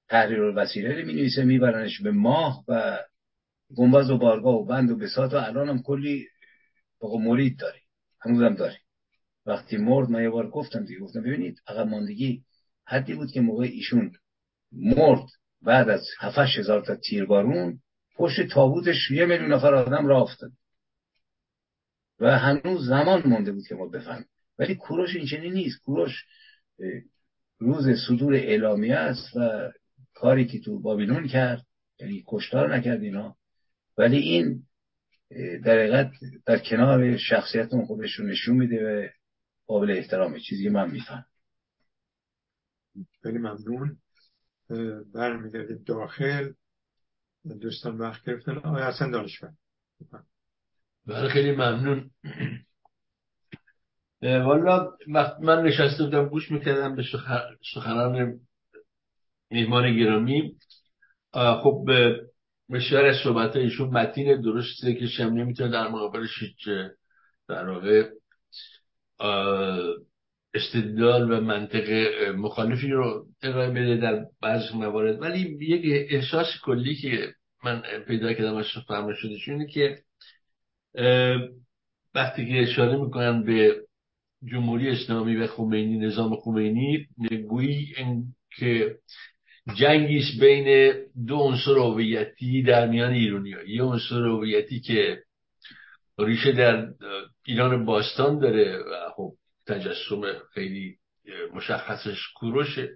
تحریر 0.09 0.41
الوسیله 0.41 1.01
رو 1.01 1.07
می 1.07 1.14
نویسه 1.14 1.43
میبرنش 1.43 2.01
به 2.01 2.11
ماه 2.11 2.64
و 2.68 2.99
گنباز 3.76 4.09
و 4.09 4.18
بارگاه 4.18 4.55
و 4.55 4.66
بند 4.66 4.91
و 4.91 4.97
بسات 4.97 5.34
و 5.34 5.38
الان 5.38 5.70
هم 5.70 5.82
کلی 5.84 6.28
مرید 7.01 7.59
داره. 7.59 7.80
هنوزم 8.22 8.55
داره. 8.55 8.82
وقتی 9.45 9.77
مرد 9.77 10.09
من 10.09 10.23
یه 10.23 10.29
بار 10.29 10.49
گفتم 10.49 10.85
دیگه 10.85 10.99
گفتم 10.99 11.21
ببینید 11.21 11.61
عقب 11.67 11.87
ماندگی 11.87 12.43
حدی 12.85 13.13
بود 13.13 13.31
که 13.31 13.41
موقع 13.41 13.63
ایشون 13.63 14.11
مرد 14.71 15.25
بعد 15.61 15.89
از 15.89 16.07
هفتش 16.19 16.57
هزار 16.57 16.81
تا 16.81 16.95
تیربارون 16.95 17.79
پشت 18.15 18.47
تابوتش 18.47 19.11
یه 19.11 19.25
میلیون 19.25 19.53
نفر 19.53 19.73
آدم 19.75 20.07
را 20.07 20.21
افتاد. 20.21 20.51
و 22.19 22.39
هنوز 22.39 22.87
زمان 22.87 23.23
مونده 23.25 23.51
بود 23.51 23.67
که 23.67 23.75
ما 23.75 23.87
بفهمیم. 23.87 24.25
ولی 24.59 24.75
کوروش 24.75 25.15
این 25.15 25.25
چنین 25.25 25.53
نیست. 25.53 25.81
کوروش 25.81 26.25
روز 27.59 27.87
صدور 28.07 28.33
اعلامیه 28.33 28.95
است 28.95 29.35
و 29.35 29.71
کاری 30.13 30.45
که 30.45 30.59
تو 30.59 30.79
بابیلون 30.79 31.27
کرد 31.27 31.65
یعنی 31.99 32.23
کشتار 32.27 32.75
نکرد 32.75 33.01
اینا. 33.01 33.35
ولی 33.97 34.17
این 34.17 34.63
در 35.65 35.79
حقیقت 35.79 36.11
در 36.45 36.59
کنار 36.59 37.17
شخصیت 37.17 37.73
اون 37.73 37.85
خودش 37.85 38.13
رو 38.13 38.25
نشون 38.25 38.57
میده 38.57 39.03
و 39.03 39.07
قابل 39.68 39.91
احترامه 39.91 40.39
چیزی 40.39 40.70
من 40.70 40.91
میفهم 40.91 41.26
خیلی 43.24 43.38
ممنون. 43.38 43.97
برمیگردید 45.14 45.84
داخل. 45.84 46.53
دوستان 47.61 47.97
وقت 47.97 48.26
گرفتن. 48.26 48.57
آقای 48.57 48.84
حسن 48.84 49.11
دانشور. 49.11 49.53
بله 51.05 51.30
خیلی 51.30 51.51
ممنون. 51.51 52.11
والا 54.22 54.97
وقت 55.07 55.39
من 55.39 55.64
نشسته 55.64 56.03
بودم 56.03 56.30
گوش 56.30 56.51
می‌کردم 56.51 56.95
به 56.95 57.03
سخنان 57.74 58.39
میهمان 59.49 59.97
گرامی. 59.97 60.57
خب 61.34 61.89
بسیار 62.72 63.05
از 63.05 63.16
صحبت 63.24 63.55
ایشون 63.55 63.89
متین 63.89 64.41
درسته 64.41 64.93
که 64.95 65.07
شم 65.07 65.34
نمی‌تونه 65.34 65.72
در 65.72 65.88
مقابلش 65.88 66.39
هیچ 66.39 66.70
در 67.47 67.70
واقع 67.70 68.09
استدلال 70.53 71.32
و 71.32 71.41
منطق 71.41 71.89
مخالفی 72.36 72.88
رو 72.88 73.26
ارائه 73.43 73.70
بده 73.70 73.97
در 73.97 74.26
بعض 74.41 74.72
موارد 74.74 75.22
ولی 75.22 75.57
یک 75.61 76.11
احساس 76.11 76.47
کلی 76.64 76.95
که 76.95 77.34
من 77.64 77.84
پیدا 78.07 78.34
کردم 78.34 78.55
از 78.55 78.66
فهم 78.88 79.14
شدش 79.14 79.49
اینه 79.49 79.68
که 79.68 79.97
وقتی 82.16 82.45
که 82.45 82.61
اشاره 82.61 82.97
می‌کنن 82.97 83.43
به 83.43 83.76
جمهوری 84.51 84.89
اسلامی 84.89 85.36
و 85.36 85.47
خمینی 85.47 85.97
نظام 85.97 86.36
خمینی 86.36 87.07
گویی 87.49 87.95
که 88.57 88.97
جنگیش 89.78 90.39
بین 90.39 90.93
دو 91.28 91.36
عنصر 91.36 91.78
هویتی 91.78 92.64
در 92.64 92.88
میان 92.88 93.14
ایرانی 93.14 93.51
ها. 93.51 93.64
یه 93.64 93.84
عنصر 93.84 94.26
هویتی 94.26 94.80
که 94.80 95.24
ریشه 96.20 96.51
در 96.51 96.88
ایران 97.45 97.86
باستان 97.86 98.39
داره 98.39 98.78
و 98.78 99.09
خب 99.16 99.34
تجسم 99.68 100.22
خیلی 100.53 100.97
مشخصش 101.53 102.28
کوروشه. 102.36 102.89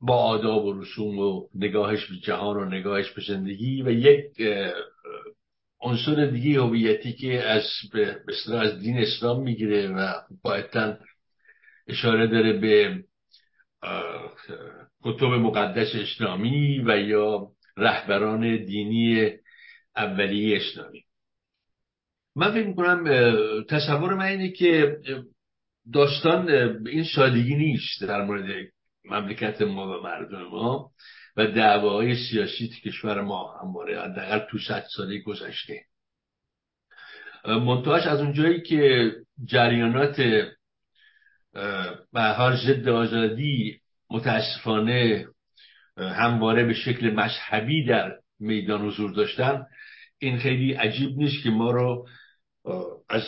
با 0.00 0.16
آداب 0.16 0.64
و 0.64 0.80
رسوم 0.80 1.18
و 1.18 1.48
نگاهش 1.54 2.06
به 2.06 2.16
جهان 2.16 2.56
و 2.56 2.64
نگاهش 2.64 3.10
به 3.10 3.22
زندگی 3.28 3.82
و 3.82 3.90
یک 3.90 4.42
عنصر 5.80 6.26
دیگه 6.26 6.60
هویتی 6.60 7.12
که 7.12 7.42
از 7.42 7.64
به 7.92 8.56
از 8.58 8.80
دین 8.80 8.98
اسلام 8.98 9.42
می‌گیره 9.42 9.88
و 9.88 10.12
باید 10.42 10.98
اشاره 11.88 12.26
داره 12.26 12.52
به 12.52 13.04
کتب 15.04 15.24
مقدس 15.24 15.94
اسلامی 15.94 16.78
و 16.78 16.98
یا 16.98 17.48
رهبران 17.76 18.64
دینی 18.64 19.30
اولیه 19.98 20.56
اسلامی. 20.56 21.04
من 22.36 22.52
فکر 22.52 22.66
می‌کنم 22.66 23.04
تصور 23.68 24.14
من 24.14 24.24
اینه 24.24 24.50
که 24.50 24.96
داستان 25.92 26.50
این 26.86 27.04
سادگی 27.14 27.56
نیست 27.56 28.02
در 28.02 28.24
مورد 28.24 28.68
مملکت 29.04 29.62
ما 29.62 29.98
و 29.98 30.02
مردم 30.02 30.42
ما 30.42 30.90
و 31.36 31.46
دعواهای 31.46 32.16
سیاسی 32.16 32.68
کشور 32.68 33.20
ما 33.20 33.58
همواره 33.62 34.00
حداقل 34.00 34.38
تو 34.50 34.58
صد 34.58 34.84
ساله 34.96 35.18
گذشته. 35.18 35.84
منتهاش 37.44 38.06
از 38.06 38.20
اونجایی 38.20 38.62
که 38.62 39.12
جریانات 39.44 40.16
به 42.12 42.22
حال 42.36 42.56
ضد 42.56 42.88
آزادی 42.88 43.80
متاسفانه 44.10 45.26
همواره 45.96 46.64
به 46.64 46.74
شکل 46.74 47.10
مذهبی 47.10 47.84
در 47.84 48.12
میدان 48.40 48.86
حضور 48.86 49.12
داشتن 49.12 49.66
این 50.18 50.38
خیلی 50.38 50.72
عجیب 50.72 51.16
نیست 51.16 51.42
که 51.42 51.50
ما 51.50 51.70
رو 51.70 52.08
از 53.08 53.22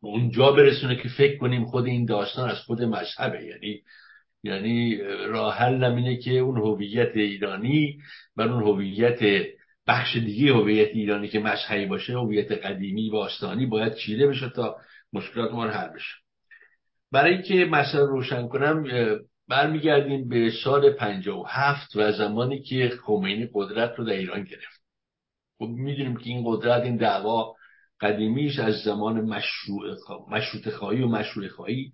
اونجا 0.00 0.52
برسونه 0.52 0.96
که 0.96 1.08
فکر 1.08 1.36
کنیم 1.36 1.64
خود 1.64 1.86
این 1.86 2.04
داستان 2.04 2.50
از 2.50 2.58
خود 2.58 2.82
مذهبه. 2.82 3.44
یعنی 3.44 3.82
یعنی 4.42 4.96
راه 5.26 5.54
حل 5.54 5.84
اینه 5.84 6.16
که 6.16 6.30
اون 6.30 6.56
هویت 6.58 7.16
ایرانی 7.16 7.98
بر 8.36 8.48
اون 8.48 8.62
هویت 8.62 9.46
بخش 9.86 10.16
دیگه 10.16 10.52
هویت 10.52 10.88
ایرانی 10.88 11.28
که 11.28 11.38
مذهبی 11.38 11.86
باشه 11.86 12.12
هویت 12.12 12.52
قدیمی 12.52 13.10
باستانی 13.10 13.66
باید 13.66 13.94
چیده 13.94 14.26
بشه 14.26 14.48
تا 14.48 14.76
مشکلات 15.12 15.52
ما 15.52 15.66
حل 15.66 15.88
بشه. 15.88 16.14
برای 17.12 17.32
اینکه 17.32 17.54
مثلا 17.54 18.04
روشن 18.04 18.48
کنم 18.48 18.84
برمیگردیم 19.48 20.28
به 20.28 20.50
سال 20.64 20.92
57 20.92 21.96
و 21.96 22.12
زمانی 22.12 22.62
که 22.62 22.92
خمینی 23.02 23.48
قدرت 23.54 23.94
رو 23.98 24.04
در 24.04 24.12
ایران 24.12 24.44
گرفت. 24.44 24.77
خب 25.58 25.64
می‌دونیم 25.64 26.16
که 26.16 26.30
این 26.30 26.42
قدرت 26.46 26.82
این 26.82 26.96
دعوا 26.96 27.54
قدیمیش 28.00 28.58
از 28.58 28.74
زمان 28.84 29.20
مشروع 29.20 29.96
مشروط 30.30 30.68
خواهی 30.68 31.02
و 31.02 31.08
مشروع 31.08 31.48
خواهی 31.48 31.92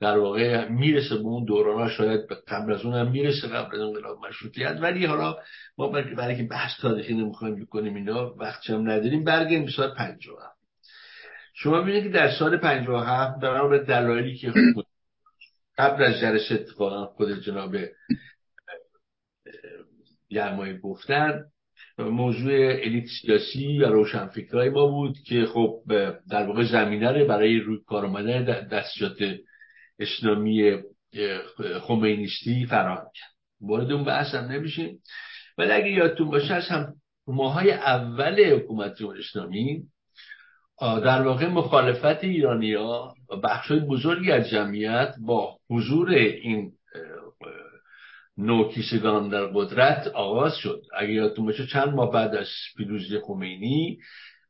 در 0.00 0.18
واقع 0.18 0.68
می‌رسه 0.68 1.14
به 1.14 1.22
اون 1.22 1.44
دوران 1.44 1.88
شاید 1.88 2.20
قبل 2.48 2.72
از 2.72 2.82
هم 2.82 3.10
می‌رسه 3.10 3.48
قبل 3.48 3.74
از 3.74 3.80
انقلاب 3.80 4.26
مشروطیت. 4.26 4.78
ولی 4.80 5.06
حالا 5.06 5.36
ما 5.78 5.88
برای 5.88 6.36
که 6.36 6.42
بحث 6.42 6.80
تاریخی 6.80 7.14
نمی‌خوایم 7.14 7.64
بکنیم 7.64 7.94
اینا 7.94 8.34
وقتی 8.34 8.72
هم 8.72 8.90
نداریم. 8.90 9.24
برگردیم 9.24 9.64
به 9.64 9.70
سال 9.70 9.94
57 9.94 10.56
شما 11.54 11.82
ببینید 11.82 12.02
که 12.02 12.08
در 12.08 12.30
سال 12.38 12.56
57 12.56 13.40
به 13.40 13.78
دلایلی 13.78 14.36
که 14.36 14.52
خود 14.74 14.86
قبل 15.78 16.02
از 16.02 16.20
جلسه 16.20 16.54
اتفاقا 16.54 17.06
خود 17.06 17.40
جناب 17.40 17.76
گرمایی 20.28 20.78
گفتن 20.78 21.44
موضوع 21.98 22.52
الیت 22.52 23.06
سیاسی 23.22 23.78
و 23.78 23.86
روشنفکرهای 23.86 24.68
ما 24.68 24.86
بود 24.86 25.18
که 25.26 25.46
خب 25.46 25.82
در 26.30 26.46
واقع 26.46 26.64
زمینه 26.64 27.24
برای 27.24 27.58
روی 27.58 27.78
کار 27.86 28.06
آمدن 28.06 28.44
دستجات 28.68 29.16
اسلامی 29.98 30.82
خمینیستی 31.80 32.66
فراهم 32.66 33.10
کرد 33.14 33.30
وارد 33.60 33.92
اون 33.92 34.04
بحث 34.04 34.34
هم 34.34 34.44
نمیشیم 34.44 34.98
ولی 35.58 35.70
اگه 35.70 35.90
یادتون 35.90 36.30
باشه 36.30 36.54
از 36.54 36.68
هم 36.68 36.94
ماهای 37.26 37.72
اول 37.72 38.54
حکومت 38.54 38.96
جمهوری 38.96 39.20
اسلامی 39.20 39.82
در 40.80 41.22
واقع 41.22 41.46
مخالفت 41.46 42.24
ایرانی 42.24 42.74
ها 42.74 43.14
و 43.30 43.36
بخش 43.36 43.72
بزرگی 43.72 44.32
از 44.32 44.48
جمعیت 44.48 45.14
با 45.26 45.58
حضور 45.70 46.10
این 46.10 46.72
نوکیسگان 48.38 49.28
در 49.28 49.46
قدرت 49.46 50.06
آغاز 50.06 50.56
شد. 50.56 50.82
اگر 50.98 51.10
یادتون 51.10 51.46
باشه 51.46 51.66
چند 51.66 51.88
ماه 51.88 52.12
بعد 52.12 52.34
از 52.34 52.48
پیروزی 52.76 53.18
خمینی 53.18 53.98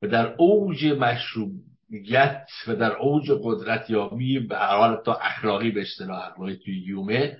و 0.02 0.08
در 0.08 0.34
اوج 0.38 0.86
مشروعیت 0.86 2.46
و 2.68 2.76
در 2.76 2.92
اوج 2.96 3.30
قدرت 3.42 3.90
یابی 3.90 4.38
به 4.38 4.56
حال 4.56 5.02
تا 5.04 5.14
اخلاقی 5.14 5.70
به 5.70 5.80
اصطلاح 5.80 6.26
اخلاقی 6.26 6.56
توی 6.56 6.84
یومه 6.86 7.36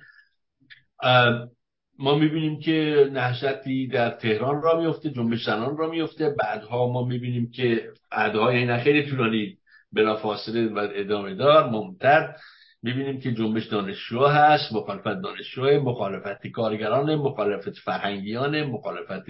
ما 1.99 2.15
می‌بینیم 2.15 2.59
که 2.59 3.09
نهضتی 3.13 3.87
در 3.87 4.09
تهران 4.09 4.61
را 4.61 4.79
میفته 4.79 5.09
جنبش 5.09 5.45
زنان 5.45 5.77
را 5.77 5.89
میفته 5.89 6.35
بعدها 6.43 6.87
ما 6.87 7.05
می‌بینیم 7.05 7.51
که 7.51 7.89
بعدها 8.11 8.49
این 8.49 8.77
خیلی 8.77 9.09
طولانی 9.09 9.57
بلافاصله 9.93 10.67
و 10.67 10.87
ادامه 10.93 11.35
دار 11.35 11.69
ممتد 11.69 12.35
می‌بینیم 12.83 13.19
که 13.19 13.33
جنبش 13.33 13.65
دانشجو 13.65 14.25
هست 14.25 14.73
مخالفت 14.73 15.21
دانشجو 15.21 15.81
مخالفت 15.81 16.47
کارگران 16.47 17.15
مخالفت 17.15 17.73
فرهنگیان 17.73 18.63
مخالفت 18.63 19.29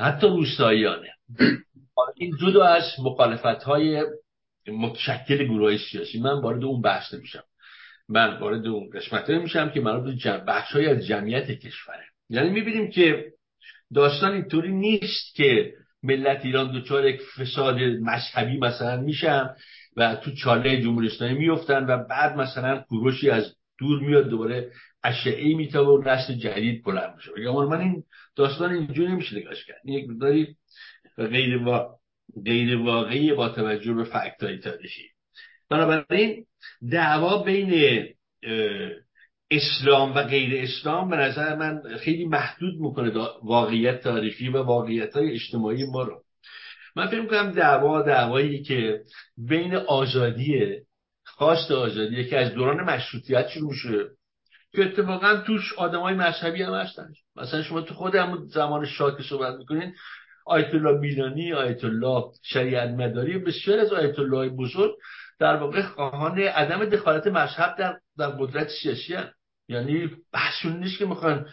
حتی 0.00 0.26
روستاییانه. 0.26 1.08
این 2.16 2.36
جدا 2.40 2.64
از 2.64 2.82
مخالفت 3.04 3.62
های 3.62 4.06
متشکل 4.68 5.44
گروه 5.44 5.76
سیاسی. 5.76 6.20
من 6.20 6.40
وارد 6.40 6.64
اون 6.64 6.82
بحث 6.82 7.14
نمیشم. 7.14 7.44
من 8.08 8.38
وارد 8.38 8.66
اون 8.66 8.90
قسمت 8.90 9.30
میشم 9.30 9.70
که 9.70 9.80
مربوط 9.80 10.22
به 10.22 10.38
بخش 10.38 10.72
های 10.72 10.86
از 10.86 11.06
جمعیت 11.06 11.50
کشوره. 11.50 12.04
یعنی 12.30 12.50
می‌بینیم 12.50 12.90
که 12.90 13.24
داستان 13.94 14.32
اینطوری 14.32 14.72
نیست 14.72 15.34
که 15.34 15.74
ملت 16.02 16.44
ایران 16.44 16.80
دچار 16.80 17.08
یک 17.08 17.20
فساد 17.38 17.80
مذهبی 17.80 18.58
مثلا 18.58 19.00
میشن 19.00 19.50
و 19.96 20.16
تو 20.16 20.30
چاله 20.30 20.82
جمهوری 20.82 21.06
اسلامی 21.06 21.48
میفتن 21.48 21.86
و 21.86 22.04
بعد 22.04 22.36
مثلا 22.36 22.84
کوروشی 22.88 23.30
از 23.30 23.54
دور 23.78 24.00
میاد 24.00 24.28
دوباره 24.28 24.70
اشعه 25.04 25.54
میتابه 25.54 25.90
و 25.90 26.08
نسل 26.08 26.34
جدید 26.34 26.84
بلند 26.84 27.14
میشه. 27.16 27.30
یا 27.38 27.52
من 27.52 27.80
این 27.80 28.02
داستان 28.36 28.72
اینجوری 28.72 29.12
نمیشه 29.12 29.36
نگاش 29.36 29.64
کرد. 29.64 29.80
یک 29.84 30.08
مقداری 30.08 30.56
غیر, 31.16 31.62
وا... 31.62 31.98
غیر 32.44 32.76
واقعی 32.76 33.32
با 33.32 33.48
توجه 33.48 33.94
به 33.94 34.04
فکت 34.04 34.42
های 34.42 34.58
تاریخی. 34.58 35.02
بنابراین 35.70 36.44
دعوا 36.92 37.42
بین 37.42 38.04
اسلام 39.50 40.14
و 40.14 40.22
غیر 40.22 40.62
اسلام 40.62 41.10
به 41.10 41.16
نظر 41.16 41.56
من 41.56 41.96
خیلی 41.96 42.24
محدود 42.24 42.74
می‌کنه 42.80 43.12
واقعیت 43.42 44.00
تاریخی 44.00 44.48
و 44.48 44.62
واقعیت 44.62 45.16
های 45.16 45.32
اجتماعی 45.32 45.84
ما 45.92 46.02
رو. 46.02 46.23
من 46.96 47.06
فکر 47.06 47.20
می‌کنم 47.20 47.50
دعوا 47.50 48.02
دعوایی 48.02 48.62
که 48.62 49.00
بین 49.36 49.74
آزادی 49.74 50.78
خواست 51.24 51.70
آزادی 51.70 52.24
که 52.24 52.38
از 52.38 52.52
دوران 52.52 52.80
مشروطیت 52.80 53.48
شروع 53.48 53.70
میشه 53.70 54.08
که 54.72 54.84
اتفاقا 54.84 55.36
توش 55.36 55.72
آدمای 55.72 56.14
مذهبی 56.14 56.62
هم 56.62 56.74
هستن 56.74 57.08
مثلا 57.36 57.62
شما 57.62 57.80
تو 57.80 57.94
خود 57.94 58.14
هم 58.14 58.46
زمان 58.46 58.86
شاه 58.86 59.16
که 59.16 59.22
صحبت 59.22 59.54
می‌کنین 59.54 59.94
آیت 60.46 60.74
الله 60.74 61.00
میلانی 61.00 61.52
آیت 61.52 61.84
الله 61.84 62.24
شریعت 62.42 62.90
مداری 62.90 63.38
بسیار 63.38 63.78
از 63.78 63.92
آیت 63.92 64.18
الله 64.18 64.48
بزرگ 64.48 64.94
در 65.40 65.56
واقع 65.56 65.82
خواهان 65.82 66.38
عدم 66.38 66.84
دخالت 66.84 67.26
مذهب 67.26 67.76
در, 67.78 67.98
در 68.18 68.28
قدرت 68.28 68.68
سیاسی. 68.82 69.16
یعنی 69.68 70.10
بحثون 70.32 70.76
نیست 70.76 70.98
که 70.98 71.06
می‌خوان 71.06 71.46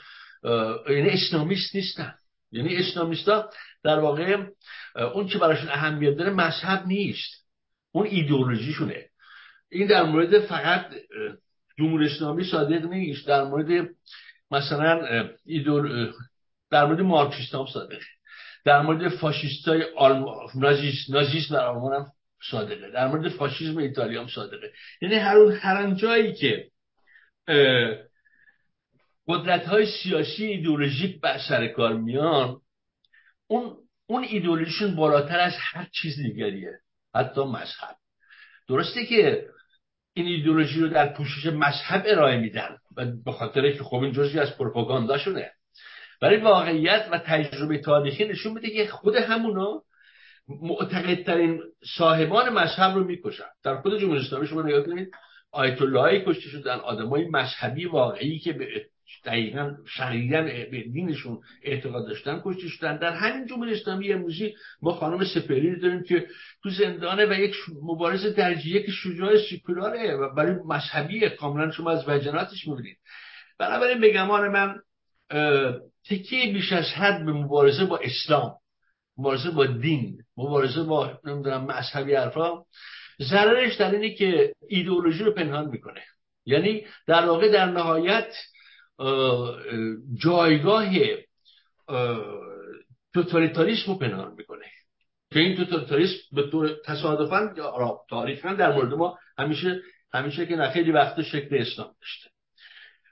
یعنی 0.90 1.10
اسلامیست 1.10 1.76
نیستن 1.76 2.14
یعنی 2.52 2.78
اسلامیستا 2.78 3.49
در 3.84 3.99
واقع 3.99 4.45
اون 5.14 5.28
که 5.28 5.38
براشون 5.38 5.69
اهمیت 5.69 6.18
داره 6.18 6.30
مذهب 6.30 6.88
نیست. 6.88 7.48
اون 7.91 8.07
ایدئولوژیشونه. 8.07 9.06
این 9.69 9.88
در 9.88 10.03
مورد 10.03 10.40
فقط 10.40 10.86
جمهوری 11.80 12.06
اسلامی 12.06 12.44
صادق 12.44 12.86
نیست. 12.86 13.28
در 13.28 13.44
مورد 13.44 13.90
مثلا 14.52 15.28
ایدول 15.45 16.14
در 16.72 16.86
مورد 16.86 17.02
مارکسیست 17.02 17.56
هم 17.56 17.65
صادقه. 17.73 18.06
در 18.65 18.82
مورد 18.82 19.10
فاشیست 19.10 19.68
های 19.68 19.84
آلم... 19.98 20.26
نازیست 21.10 21.52
در 21.52 21.65
آلمان 21.65 21.94
هم 21.94 22.06
صادقه. 22.52 22.91
در 22.91 23.07
مورد 23.07 23.30
فاشیسم 23.30 23.78
ایتالیا 23.78 24.22
هم 24.22 24.28
صادقه. 24.28 24.72
یعنی 25.02 25.15
هر 25.15 25.38
هر 25.38 25.91
جایی 25.91 26.34
که 26.34 26.68
قدرت 29.27 29.65
های 29.65 29.85
سیاسی 29.85 30.45
ایدئولوژیک 30.45 31.22
بر 31.22 31.38
سر 31.49 31.68
کار 31.68 31.93
میان 31.93 32.61
اون 33.48 33.77
اون 34.06 34.23
ایدئولوژیشون 34.23 34.95
بالاتر 34.95 35.39
از 35.39 35.53
هر 35.57 35.88
چیز 35.91 36.15
دیگریه 36.15 36.80
حتی 37.15 37.41
مذهب. 37.41 37.95
درسته 38.68 39.06
که 39.06 39.45
این 40.14 40.26
ایدئولوژی 40.26 40.80
رو 40.80 40.88
در 40.88 41.14
پوشش 41.14 41.45
مذهب 41.45 42.03
ارائه 42.06 42.38
میدن 42.38 42.77
و 42.98 43.06
به 43.26 43.31
خاطر 43.31 43.72
که 43.72 43.84
خب 43.84 43.95
این 43.95 44.14
جزی 44.14 44.39
از 44.39 44.57
پروپاگانداشونه. 44.57 45.52
ولی 46.22 46.38
واقعیت 46.38 47.10
و 47.11 47.18
تجربه 47.18 47.77
تاریخی 47.77 48.26
نشون 48.26 48.53
میده 48.53 48.69
که 48.69 48.88
خود 48.88 49.15
همونا 49.15 49.84
معتقدترین 50.48 51.61
صاحبان 51.98 52.49
مذهب 52.49 52.95
رو 52.95 53.03
می‌کشن. 53.03 53.43
در 53.64 53.76
خود 53.76 53.99
جمهوری 53.99 54.19
اسلامی 54.19 54.48
شما 54.48 54.61
نگاه 54.61 54.81
کنید 54.81 55.11
آیت 55.52 55.81
اللهی 55.81 56.26
کشته 56.26 56.49
شدن 56.49 56.76
آدمای 56.76 57.27
مذهبی 57.30 57.85
واقعی 57.85 58.39
که 58.39 58.53
به 58.53 58.85
دقیقا 59.26 59.76
شقیقا 59.88 60.42
به 60.42 60.84
دینشون 60.94 61.40
اعتقاد 61.64 62.08
داشتن 62.08 62.42
کشته 62.46 62.68
شدن. 62.68 62.98
در 62.98 63.14
همین 63.14 63.46
جمهوری 63.46 63.74
اسلامی 63.74 64.14
امروزی 64.14 64.54
ما 64.82 64.92
خانم 64.92 65.24
سپری 65.26 65.80
داریم 65.80 66.04
که 66.04 66.28
تو 66.64 66.70
زندانه 66.70 67.26
و 67.26 67.34
یک 67.34 67.56
مبارز 67.84 68.26
درجیه 68.26 68.84
که 68.84 68.92
شجاع 68.92 69.38
سیکولاره 69.50 70.16
و 70.16 70.36
برای 70.36 70.56
مذهبی 70.66 71.30
کاملا 71.30 71.72
شما 71.72 71.92
از 71.92 72.10
وجناتش 72.10 72.68
می‌بینید. 72.68 72.98
بنابراین 73.60 74.02
بگمان 74.02 74.48
من 74.48 74.80
تکیه 76.10 76.54
بیش 76.54 76.74
از 76.74 76.86
حد 76.86 77.26
به 77.26 77.32
مبارزه 77.32 77.86
با 77.86 78.00
اسلام 78.04 78.56
مبارزه 79.18 79.52
با 79.52 79.66
دین 79.66 80.18
مبارزه 80.38 80.84
با 80.84 81.20
نمی‌دونم 81.24 81.66
مذهبی 81.66 82.16
حرفا 82.16 82.64
ضررش 83.22 83.76
در 83.76 83.92
اینه 83.92 84.14
که 84.16 84.54
ایدئولوژی 84.70 85.24
رو 85.24 85.32
پنهان 85.32 85.70
می‌کنه. 85.70 86.02
یعنی 86.46 86.86
در 87.08 87.26
واقع 87.26 87.52
در 87.52 87.66
نهایت 87.66 88.34
جایگاه 90.18 90.85
توتالیتاریسم 93.13 93.91
رو 93.91 93.97
پنهان 93.97 94.34
می‌کنه. 94.38 94.65
که 95.31 95.39
این 95.39 95.55
توتالیتاریسم 95.55 96.19
به 96.31 96.49
طور 96.49 96.76
تصادفا 96.85 97.53
تاریخا 98.09 98.53
در 98.53 98.72
مورد 98.72 98.93
ما 98.93 99.18
همیشه 99.38 99.81
همیشه 100.13 100.45
که 100.45 100.57
خیلی 100.73 100.91
وقت 100.91 101.22
شکل 101.22 101.57
اسلام 101.57 101.95
داشته. 102.01 102.30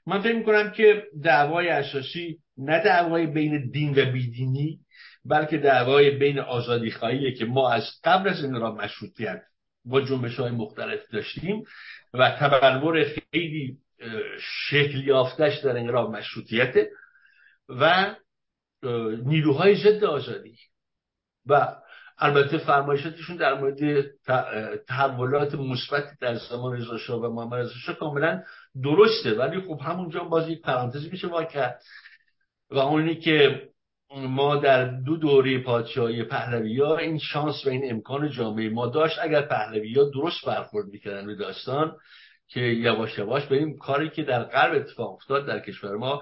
من 0.06 0.22
فکر 0.22 0.36
می‌کنم 0.36 0.72
که 0.72 1.04
دعوای 1.24 1.68
اساسی 1.68 2.40
نه 2.58 2.84
دعوای 2.84 3.28
بین 3.28 3.70
دین 3.70 3.92
و 3.92 4.12
بیدینی 4.12 4.80
بلکه 5.26 5.58
دعوای 5.58 6.12
بین 6.12 6.40
آزادی 6.40 6.92
خواهیه 6.92 7.34
که 7.34 7.46
ما 7.46 7.72
از 7.72 7.84
قبل 8.04 8.30
از 8.30 8.44
انقلاب 8.44 8.82
مشروطیت 8.82 9.42
با 9.86 10.02
جنبش 10.02 10.36
های 10.36 10.52
مختلف 10.52 11.00
داشتیم 11.12 11.64
و 12.14 12.38
تبلور 12.40 13.04
خیلی 13.04 13.78
شکل 14.70 15.08
یافتش 15.08 15.58
در 15.58 15.78
انقلاب 15.78 16.16
مشروطیت 16.16 16.76
و 17.70 18.16
نیروهای 19.26 19.76
ضد 19.76 20.04
آزادی. 20.04 20.56
و 21.46 21.76
البته 22.18 22.58
فرمایشاتشون 22.58 23.36
در 23.36 23.54
مورد 23.54 24.06
تحولات 24.88 25.56
مثبتی 25.56 26.16
در 26.22 26.36
زمان 26.36 26.78
رضا 26.78 26.98
شاه 26.98 27.22
و 27.22 27.34
محمد 27.34 27.54
رضا 27.54 27.74
شاه 27.86 27.96
کاملا 27.96 28.44
درسته. 28.84 29.34
ولی 29.34 29.62
خب 29.62 29.80
همونجا 29.82 30.24
باز 30.24 30.50
یک 30.50 30.62
پرانتزی 30.62 31.10
میشه 31.10 31.28
با 31.28 31.44
کرد 31.44 31.82
و 32.70 32.78
اونی 32.78 33.16
که 33.16 33.70
ما 34.16 34.56
در 34.56 34.86
دو 34.86 35.18
دوره 35.18 35.64
پادشاهی 35.64 36.24
پهلوی 36.24 36.82
ها 36.82 36.98
این 36.98 37.20
شانس 37.20 37.66
و 37.66 37.70
این 37.70 37.92
امکان 37.92 38.30
جامعه 38.30 38.70
ما 38.70 38.88
داشت. 38.88 39.20
اگر 39.22 39.42
پهلوی 39.42 39.94
ها 39.94 40.04
درست 40.04 40.46
برخورد 40.46 40.88
می‌کردن 40.88 41.26
به 41.26 41.36
داستان 41.36 41.96
که 42.50 42.60
یواش 42.60 43.18
یواش 43.18 43.52
این 43.52 43.78
کاری 43.78 44.10
که 44.10 44.24
در 44.24 44.44
غرب 44.44 44.76
اتفاق 44.76 45.14
افتاد 45.14 45.48
در 45.48 45.60
کشور 45.60 45.98
ما 45.98 46.22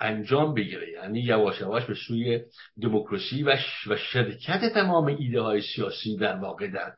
انجام 0.00 0.54
بگیره. 0.54 0.90
یعنی 0.90 1.20
یواش 1.20 1.60
یواش 1.60 1.84
به 1.84 1.94
سوی 1.94 2.40
دموکراسی 2.82 3.42
و, 3.42 3.56
و 3.86 3.96
شرکت 3.96 4.72
تمام 4.74 5.06
ایده 5.06 5.40
های 5.40 5.60
سیاسی 5.60 6.16
در 6.16 6.36
واقع 6.36 6.66
در 6.66 6.92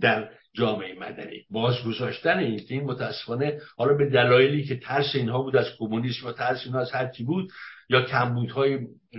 در 0.00 0.28
جامعه 0.54 0.98
مدنی. 0.98 1.44
بازگذاشتن 1.50 2.38
این 2.38 2.56
که 2.56 2.74
این 2.74 2.84
متاسفانه 2.84 3.60
حالا 3.76 3.94
به 3.96 4.10
دلایلی 4.10 4.64
که 4.64 4.76
ترس 4.76 5.14
اینها 5.14 5.42
بود 5.42 5.56
از 5.56 5.66
کمونیسم 5.78 6.26
و 6.26 6.32
ترس 6.32 6.62
اینها 6.64 6.80
از 6.80 6.92
هر 6.92 7.10
بود 7.26 7.50
یا 7.88 8.02
کمبودهای 8.02 8.78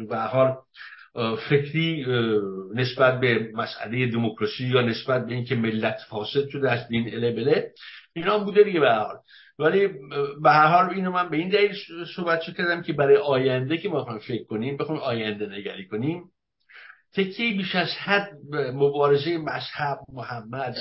و 0.10 0.28
حال 0.28 0.58
فکری 1.50 2.06
نسبت 2.76 3.20
به 3.20 3.52
مسئله 3.54 4.08
دموکراسی 4.08 4.68
یا 4.68 4.82
نسبت 4.82 5.26
به 5.26 5.34
اینکه 5.34 5.56
ملت 5.56 5.98
فاسد 6.10 6.48
شده 6.48 6.72
از 6.72 6.88
دین 6.88 7.14
اله 7.14 7.32
بله 7.32 7.72
اینا 8.14 8.40
هم 8.40 8.46
بوده 8.46 8.64
دیگه 8.64 8.80
به 8.80 8.92
حال. 8.94 9.18
ولی 9.60 9.88
به 10.42 10.52
هر 10.52 10.68
حال 10.68 10.90
اینو 10.90 11.12
من 11.12 11.30
به 11.30 11.38
این 11.38 11.50
دلیل 11.50 11.76
صحبت 12.16 12.42
کردم 12.58 12.82
که 12.82 12.94
برای 12.94 13.18
آینده 13.18 13.78
که 13.78 13.90
ما 13.90 14.20
فکر 14.20 14.44
کنیم 14.44 14.78
بخوایم 14.78 15.02
آینده 15.02 15.46
نگری 15.46 15.88
کنیم 15.88 16.24
تکیه 17.14 17.58
بیش 17.58 17.76
از 17.76 17.90
حد 18.04 18.32
مبارزه 18.74 19.38
مذهب 19.38 20.00
محمد 20.14 20.76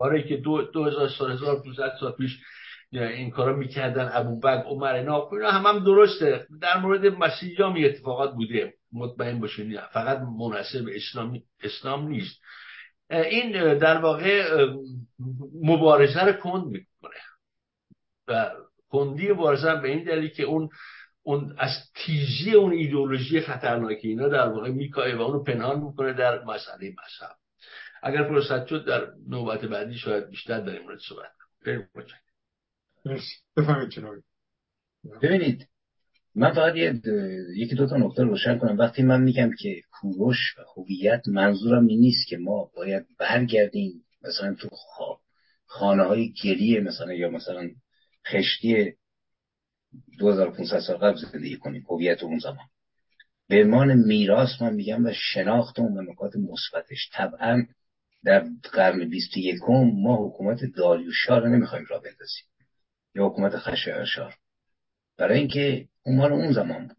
برای 0.00 0.28
که 0.28 0.36
دو, 0.36 0.62
دو 0.62 0.84
هزار 0.84 1.08
سال 1.08 1.32
هزار 1.32 1.62
سال 2.00 2.12
پیش 2.12 2.38
این 2.92 3.30
کارا 3.30 3.56
می‌کردن 3.56 4.10
ابوبکر 4.12 4.62
عمر 4.62 4.94
اینا 4.94 5.28
اینا 5.32 5.50
هم, 5.50 5.66
هم 5.66 5.84
درسته. 5.84 6.46
در 6.60 6.78
مورد 6.78 7.06
مسیحی 7.06 7.54
هم 7.62 7.74
اتفاقات 7.84 8.34
بوده. 8.34 8.74
مطمئن 8.92 9.40
باشین 9.40 9.80
فقط 9.92 10.18
مناسب 10.18 10.88
اسلام 10.94 11.42
اسلام 11.62 12.08
نیست. 12.08 12.40
این 13.12 13.78
در 13.78 13.98
واقع 13.98 14.66
مبارزه 15.62 16.20
رو 16.20 16.32
کند 16.32 16.64
می‌کنه. 16.64 17.20
و 18.28 18.50
کندی 18.88 19.32
مبارزه 19.32 19.74
به 19.74 19.88
این 19.88 20.04
دلیل 20.04 20.30
که 20.30 20.42
اون 20.42 20.68
اون 21.22 21.56
از 21.58 21.70
تیزی 21.94 22.52
اون 22.52 22.72
ایدئولوژی 22.72 23.40
خطرناکی 23.40 24.08
اینا 24.08 24.28
در 24.28 24.48
واقع 24.48 24.70
میکایه 24.70 25.16
و 25.16 25.20
اونو 25.20 25.42
پنهان 25.42 25.80
می‌کنه 25.80 26.12
در 26.12 26.44
مسئله 26.44 26.90
مذهب. 26.90 27.36
اگر 28.02 28.28
فرصت 28.28 28.66
شد 28.66 28.84
در 28.84 29.06
نوبت 29.28 29.64
بعدی 29.64 29.94
شاید 29.94 30.28
بیشتر 30.28 30.60
در 30.60 30.72
این 30.72 30.82
مورد 30.82 30.98
صحبت 30.98 31.32
کنم 33.56 34.22
ببینید 35.22 35.68
من 36.34 36.52
فقط 36.52 36.74
یکی 37.56 37.74
دو 37.74 37.86
تا 37.86 37.96
نکته 37.96 38.22
روشن 38.22 38.58
کنم. 38.58 38.78
وقتی 38.78 39.02
من 39.02 39.22
میگم 39.22 39.50
که 39.58 39.82
کوروش 39.90 40.58
و 40.58 40.62
هویت 40.76 41.28
منظورم 41.28 41.86
این 41.86 42.00
نیست 42.00 42.28
که 42.28 42.36
ما 42.36 42.70
باید 42.76 43.06
برگردیم 43.18 44.04
مثلا 44.22 44.54
تو 44.54 44.68
خانه 45.66 46.02
های 46.02 46.32
گریه 46.42 46.80
مثلا 46.80 47.12
یا 47.12 47.30
مثلا 47.30 47.70
خشتی 48.26 48.92
2500 50.18 50.80
سال 50.80 50.96
قبل 50.96 51.16
زندگی 51.32 51.56
کنیم 51.56 51.86
هویت 51.90 52.22
اون 52.22 52.38
زمان. 52.38 52.66
به 53.48 53.64
عنوان 53.64 53.94
میراث 53.94 54.62
من 54.62 54.74
میگم 54.74 55.06
و 55.06 55.12
شناخت 55.12 55.78
اون 55.78 56.10
نکات 56.10 56.32
مثبتش. 56.36 57.10
طبعا 57.12 57.66
در 58.24 58.46
قرن 58.72 59.08
21 59.08 59.56
ما 59.94 60.28
حکومت 60.28 60.58
داریوشا 60.76 61.38
رو 61.38 61.48
نمی‌خوایم 61.48 61.84
را 61.88 61.98
بندازیم. 61.98 62.44
یا 63.14 63.26
حکومت 63.26 63.56
خشایارشار 63.56 64.34
برای 65.18 65.38
اینکه 65.38 65.88
اون 66.02 66.16
مال 66.16 66.32
اون 66.32 66.52
زمان 66.52 66.86
بود. 66.86 66.96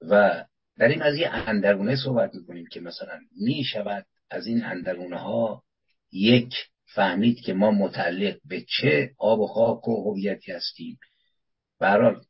و 0.00 0.44
در 0.78 0.88
این 0.88 1.02
از 1.02 1.16
یه 1.16 1.28
اندرونه 1.28 1.96
صحبت 1.96 2.34
می‌کنیم 2.34 2.66
که 2.66 2.80
مثلا 2.80 3.20
می‌شود 3.36 4.06
از 4.30 4.46
این 4.46 4.64
اندرونه 4.64 5.18
ها 5.18 5.62
یک 6.12 6.54
فهمید 6.94 7.40
که 7.40 7.52
ما 7.52 7.70
متعلق 7.70 8.38
به 8.44 8.64
چه 8.68 9.14
آب 9.18 9.40
و 9.40 9.46
خاک 9.46 9.88
و 9.88 10.10
هویتی 10.10 10.52
هستیم. 10.52 10.98
برحال 11.78 12.24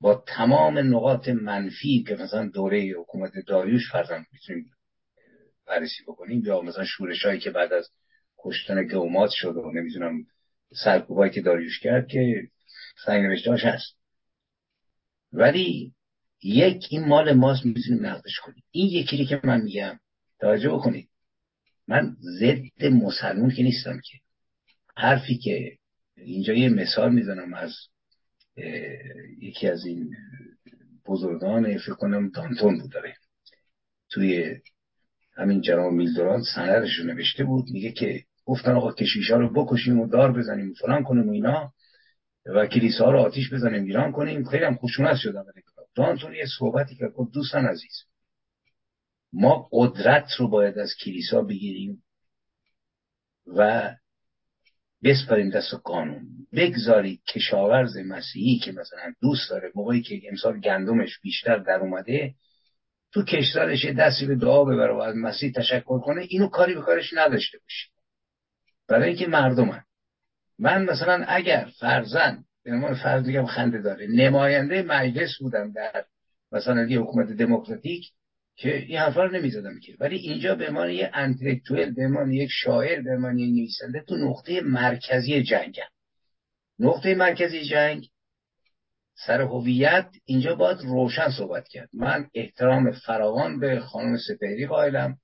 با 0.00 0.24
تمام 0.26 0.78
نقاط 0.78 1.28
منفی 1.28 2.04
که 2.08 2.14
مثلا 2.14 2.48
دوره 2.48 2.94
حکومت 2.98 3.32
داریوش 3.46 3.92
فرزن 3.92 4.24
می‌تونیم 4.32 4.70
بررسی 5.66 6.02
بکنیم 6.08 6.42
یا 6.44 6.60
مثلا 6.60 6.84
شورش 6.84 7.24
هایی 7.24 7.40
که 7.40 7.50
بعد 7.50 7.72
از 7.72 7.90
کشتن 8.38 8.86
گومات 8.86 9.30
شد 9.30 9.56
و 9.56 9.70
نمی‌تونم 9.70 10.26
سرکوبایی 10.84 11.32
که 11.32 11.40
داریوش 11.40 11.80
کرد 11.80 12.08
که 12.08 12.48
سنگ 13.04 13.24
نوشتهاش 13.24 13.64
هست. 13.64 13.96
ولی 15.32 15.92
یک 16.42 16.86
این 16.90 17.08
مال 17.08 17.32
ماست 17.32 17.66
می‌تونیم 17.66 18.06
نقدش 18.06 18.40
کنیم. 18.42 18.62
این 18.70 18.86
یکی 18.86 19.26
که 19.26 19.40
من 19.44 19.60
میگم 19.60 19.98
توجه 20.40 20.68
بکنید. 20.68 21.08
من 21.88 22.16
ضد 22.20 22.84
مسلمون 22.84 23.50
که 23.50 23.62
نیستم 23.62 24.00
که. 24.04 24.18
حرفی 24.96 25.38
که 25.38 25.78
اینجا 26.16 26.52
یه 26.52 26.68
مثال 26.68 27.14
می‌زنم 27.14 27.54
از 27.54 27.74
یکی 29.40 29.68
از 29.68 29.86
این 29.86 30.10
بزرگان 31.06 31.78
فکر 31.78 31.94
کنم 31.94 32.28
دانتون 32.28 32.78
بود 32.78 32.92
داره. 32.92 33.16
توی 34.10 34.56
همین 35.36 35.60
جناب 35.60 35.92
میلدوران 35.92 36.42
سندش 36.54 36.98
رو 36.98 37.04
نوشته 37.04 37.44
بود. 37.44 37.64
میگه 37.70 37.92
که 37.92 38.24
گفتن 38.44 38.72
آقا 38.72 38.92
کشیشا 38.92 39.36
رو 39.36 39.52
بکشیم 39.52 40.00
و 40.00 40.08
دار 40.08 40.32
بزنیم 40.32 40.74
فلان 40.74 41.02
کنیم 41.02 41.28
و 41.28 41.32
اینا. 41.32 41.72
و 42.46 42.66
کلیسا 42.66 43.10
رو 43.10 43.18
آتیش 43.18 43.52
بزنیم 43.52 43.84
ایران 43.84 44.12
کنیم. 44.12 44.44
خیلی 44.44 44.64
هم 44.64 44.76
خشونت 44.76 45.16
شدن 45.16 45.44
دانتون 45.94 46.34
یه 46.34 46.46
صحبتی 46.58 46.94
که 46.94 47.08
گفت 47.08 47.32
دوستان 47.34 47.66
عزیز 47.66 48.04
ما 49.32 49.68
قدرت 49.72 50.32
رو 50.38 50.48
باید 50.48 50.78
از 50.78 50.94
کلیسا 51.04 51.42
بگیریم 51.42 52.02
و 53.46 53.90
بسپاریم 55.04 55.50
دست 55.50 55.74
قانون. 55.84 56.26
بگذارید 56.52 57.22
کشاورز 57.24 57.96
مسیحی 57.96 58.58
که 58.58 58.72
مثلا 58.72 59.12
دوست 59.20 59.50
داره 59.50 59.72
موقعی 59.74 60.02
که 60.02 60.20
امسال 60.28 60.60
گندمش 60.60 61.20
بیشتر 61.20 61.58
در 61.58 61.78
اومده 61.80 62.34
تو 63.12 63.24
کشتارش 63.24 63.84
دستی 63.84 64.26
به 64.26 64.34
دعا 64.34 64.64
ببره 64.64 64.94
و 64.94 64.98
از 64.98 65.16
مسیح 65.16 65.52
تشکر 65.52 66.00
کنه 66.00 66.26
اینو 66.28 66.48
کاری 66.48 66.74
به 66.74 66.80
کارش 66.80 67.12
نداشته 67.16 67.58
باشه. 67.58 67.88
برای 68.88 69.08
اینکه 69.08 69.26
مردمن 69.26 69.82
من 70.58 70.84
مثلا 70.84 71.24
اگر 71.28 71.68
فرزن 71.80 72.44
به 72.64 72.72
عنوان 72.72 72.94
فرض 72.94 73.26
میگم 73.26 73.46
خنده 73.46 73.82
داره 73.82 74.06
نماینده 74.06 74.82
مجلس 74.82 75.38
بودم 75.40 75.72
در 75.72 76.04
مثلا 76.52 76.84
یه 76.84 77.00
حکومت 77.00 77.28
دموکراتیک 77.28 78.10
که 78.56 78.76
این 78.76 78.98
حرفا 78.98 79.24
رو 79.24 79.36
نمی‌زدم 79.36 79.80
که. 79.80 79.96
ولی 80.00 80.16
اینجا 80.16 80.54
به 80.54 80.68
عنوان 80.68 80.90
یه 80.90 81.10
انتلکتوئل 81.14 81.94
به 81.94 82.06
عنوان 82.06 82.32
یک 82.32 82.50
شاعر 82.52 83.02
به 83.02 83.10
عنوان 83.10 83.38
یک 83.38 83.54
نویسنده 83.54 84.04
تو 84.08 84.16
نقطه 84.16 84.60
مرکزی 84.60 85.42
جنگم 85.42 85.88
نقطه 86.78 87.14
مرکزی 87.14 87.64
جنگ 87.64 88.08
سر 89.26 89.40
هویت 89.40 90.08
اینجا 90.24 90.54
باید 90.54 90.78
روشن 90.80 91.30
صحبت 91.30 91.68
کرد. 91.68 91.88
من 91.92 92.26
احترام 92.34 92.90
فراوان 92.90 93.60
به 93.60 93.80
خانم 93.80 94.16
سپهری 94.16 94.66
قائلم. 94.66 95.18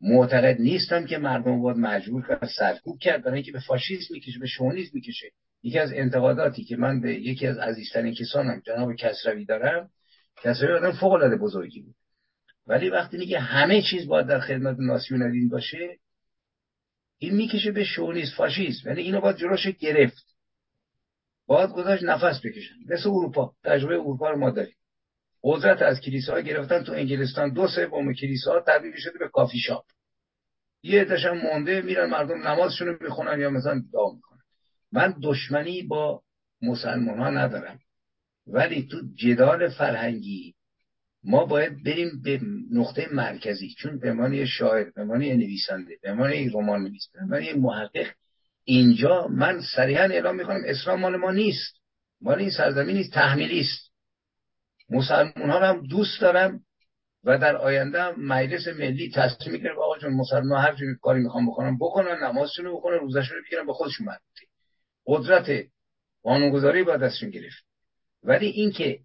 معتقد 0.00 0.60
نیستم 0.60 1.06
که 1.06 1.18
مردم 1.18 1.62
باید 1.62 1.76
مجبور 1.76 2.26
کرد 2.28 2.48
سرکوب 2.58 2.98
کرد 2.98 3.22
برای 3.22 3.34
اینکه 3.34 3.52
به 3.52 3.60
فاشیسم 3.60 4.14
می‌کشه 4.14 4.38
به 4.38 4.46
شونیسم 4.46 4.90
می‌کشه. 4.94 5.30
یکی 5.62 5.78
از 5.78 5.92
انتقاداتی 5.92 6.64
که 6.64 6.76
من 6.76 7.00
به 7.00 7.14
یکی 7.14 7.46
از 7.46 7.58
عزیزترین 7.58 8.14
کسانم 8.14 8.62
جناب 8.66 8.94
کسروی 8.94 9.44
دارم 9.44 9.90
کسروی 10.42 10.72
آدم 10.74 10.92
فوق 10.92 11.12
العاده 11.12 11.36
بزرگی 11.36 11.82
بود. 11.82 11.94
ولی 12.66 12.90
وقتی 12.90 13.18
میگه 13.18 13.38
همه 13.38 13.82
چیز 13.82 14.06
باید 14.06 14.26
در 14.26 14.40
خدمت 14.40 14.76
ناسیونالیسم 14.78 15.48
باشه 15.48 15.98
این 17.18 17.34
می‌کشه 17.34 17.72
به 17.72 17.84
شونیسم 17.84 18.36
فاشیسم 18.36 18.88
یعنی 18.88 19.02
اینو 19.02 19.20
باید 19.20 19.36
جلوش 19.36 19.66
گرفت. 19.66 20.26
باید 21.46 21.70
گذاشت 21.70 22.02
نفس 22.02 22.40
بکشن 22.44 22.74
مثل 22.88 23.08
اروپا. 23.08 23.54
تجربه 23.64 23.94
اروپا 23.94 24.30
رو 24.30 24.38
ما 24.38 24.50
داریم. 24.50 24.74
قدرت 25.42 25.82
از 25.82 26.00
کلیسا 26.00 26.40
گرفتن 26.40 26.82
تو 26.84 26.92
انگلستان. 26.92 27.52
دو 27.52 27.68
سوم 27.68 28.14
کلیسا 28.14 28.64
تبدیل 28.66 28.96
شده 28.96 29.18
به 29.18 29.28
کافی 29.28 29.58
شاپ. 29.58 29.84
یه 30.82 31.04
دشم 31.04 31.36
مونده 31.36 31.82
میرن 31.82 32.10
مردم 32.10 32.48
نمازشون 32.48 32.88
رو 32.88 32.96
می‌خونن 33.00 33.40
یا 33.40 33.50
مثلا 33.50 33.82
دعا 33.92 34.12
می‌کنن. 34.14 34.40
من 34.92 35.14
دشمنی 35.22 35.82
با 35.82 36.22
مسلمان 36.62 37.18
ها 37.18 37.30
ندارم. 37.30 37.78
ولی 38.46 38.88
تو 38.90 38.96
جدال 39.14 39.68
فرهنگی 39.68 40.54
ما 41.24 41.44
باید 41.44 41.84
بریم 41.84 42.22
به 42.24 42.40
نقطه 42.72 43.08
مرکزی. 43.12 43.74
چون 43.78 43.98
به 43.98 44.12
معنی 44.12 44.46
شاعر 44.46 44.90
به 44.90 45.04
معنی 45.04 45.36
نویسنده 45.36 45.96
به 46.02 46.12
معنی 46.12 46.48
رمان 46.48 46.82
نویس 46.82 47.08
به 47.14 47.24
معنی 47.24 47.52
محقق 47.52 48.06
اینجا 48.64 49.26
من 49.26 49.60
صریحا 49.76 50.02
اعلام 50.02 50.36
می‌کنم 50.36 50.62
اسلام 50.66 51.00
مال 51.00 51.16
ما 51.16 51.32
نیست. 51.32 51.74
مال 52.20 52.38
این 52.38 52.50
سرزمین 52.50 53.10
تحمیلی 53.12 53.60
است. 53.60 53.89
مسلمان 54.90 55.62
هم 55.62 55.86
دوست 55.86 56.20
دارم 56.20 56.60
و 57.24 57.38
در 57.38 57.56
آینده 57.56 58.18
مجلس 58.18 58.68
ملی 58.68 59.10
تصمیم 59.14 59.52
می‌گیره 59.52 59.74
آقا 59.74 59.98
جون 59.98 60.12
مسلمان 60.12 60.60
هر 60.60 60.74
جوری 60.74 60.94
کاری 61.02 61.20
می‌خوام 61.20 61.46
بکنم 61.46 61.76
بکنن 61.76 62.24
نمازشون 62.24 62.64
رو 62.64 62.76
بکنن 62.76 62.98
روزشون 62.98 63.36
رو 63.36 63.42
بگیرن 63.46 63.66
به 63.66 63.72
خودشون 63.72 64.06
مربوطه 64.06 64.46
قدرت 65.06 65.66
قانونگذاری 66.22 66.82
با 66.82 66.96
دستشون 66.96 67.30
گرفت. 67.30 67.64
ولی 68.22 68.46
اینکه 68.46 69.00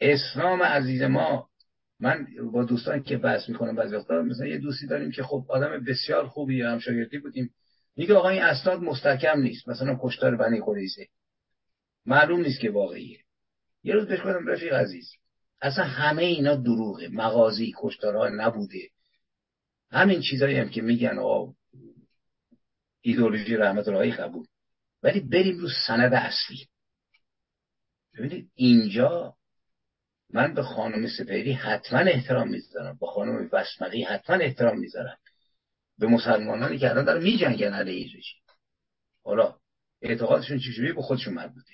اسلام 0.00 0.62
عزیز 0.62 1.02
ما 1.02 1.48
من 2.00 2.26
با 2.52 2.64
دوستان 2.64 3.02
که 3.02 3.16
بحث 3.16 3.48
می‌کنم 3.48 3.76
بعضی 3.76 3.96
وقتا 3.96 4.22
مثلا 4.22 4.46
یه 4.46 4.58
دوستی 4.58 4.86
داریم 4.86 5.10
که 5.10 5.22
خب 5.22 5.46
آدم 5.48 5.84
بسیار 5.84 6.26
خوبی 6.26 6.62
هم 6.62 6.78
شاگردی 6.78 7.18
بودیم 7.18 7.54
میگه 7.96 8.14
آقا 8.14 8.28
این 8.28 8.42
اسناد 8.42 8.80
مستحکم 8.80 9.40
نیست. 9.40 9.68
مثلا 9.68 9.98
کشتار 10.02 10.36
بنی 10.36 10.60
قریزه 10.60 11.06
معلوم 12.06 12.40
نیست 12.40 12.60
که 12.60 12.70
واقعیه. 12.70 13.23
یه 13.84 13.94
روز 13.94 14.06
بهش 14.06 14.20
گفتم 14.20 14.46
رفیق 14.46 14.72
عزیز 14.72 15.10
اصلا 15.60 15.84
همه 15.84 16.22
اینا 16.22 16.54
دروغه 16.54 17.08
مغازی 17.08 17.74
کشتارها 17.78 18.28
نبوده. 18.28 18.90
همین 19.90 20.20
چیزایی 20.20 20.58
هم 20.58 20.68
که 20.68 20.82
میگن 20.82 21.18
آقا 21.18 21.54
ایدولوژی 23.00 23.56
رحمت 23.56 23.88
اللهی 23.88 24.12
قبول. 24.12 24.46
ولی 25.02 25.20
بریم 25.20 25.58
رو 25.58 25.68
سند 25.86 26.14
اصلی. 26.14 26.66
ببینید 28.14 28.50
اینجا 28.54 29.36
من 30.30 30.54
به 30.54 30.62
خانم 30.62 31.08
سپیری 31.08 31.52
حتما 31.52 31.98
احترام 31.98 32.48
می‌ذارم. 32.48 32.98
به 33.00 33.06
خانم 33.06 33.48
بسمقی 33.48 34.02
حتما 34.02 34.36
احترام 34.36 34.78
می‌ذارم. 34.78 35.16
به 35.98 36.06
مسلمانانی 36.06 36.78
که 36.78 36.90
الان 36.90 37.04
دارن 37.04 37.22
میجنگن 37.22 37.72
علیه 37.72 38.06
رژیم 38.06 38.42
حالا 39.24 39.56
اعتقادشون 40.02 40.58
چجوری؟ 40.58 40.92
به 40.92 41.02
خودشون 41.02 41.34
مربوطه. 41.34 41.72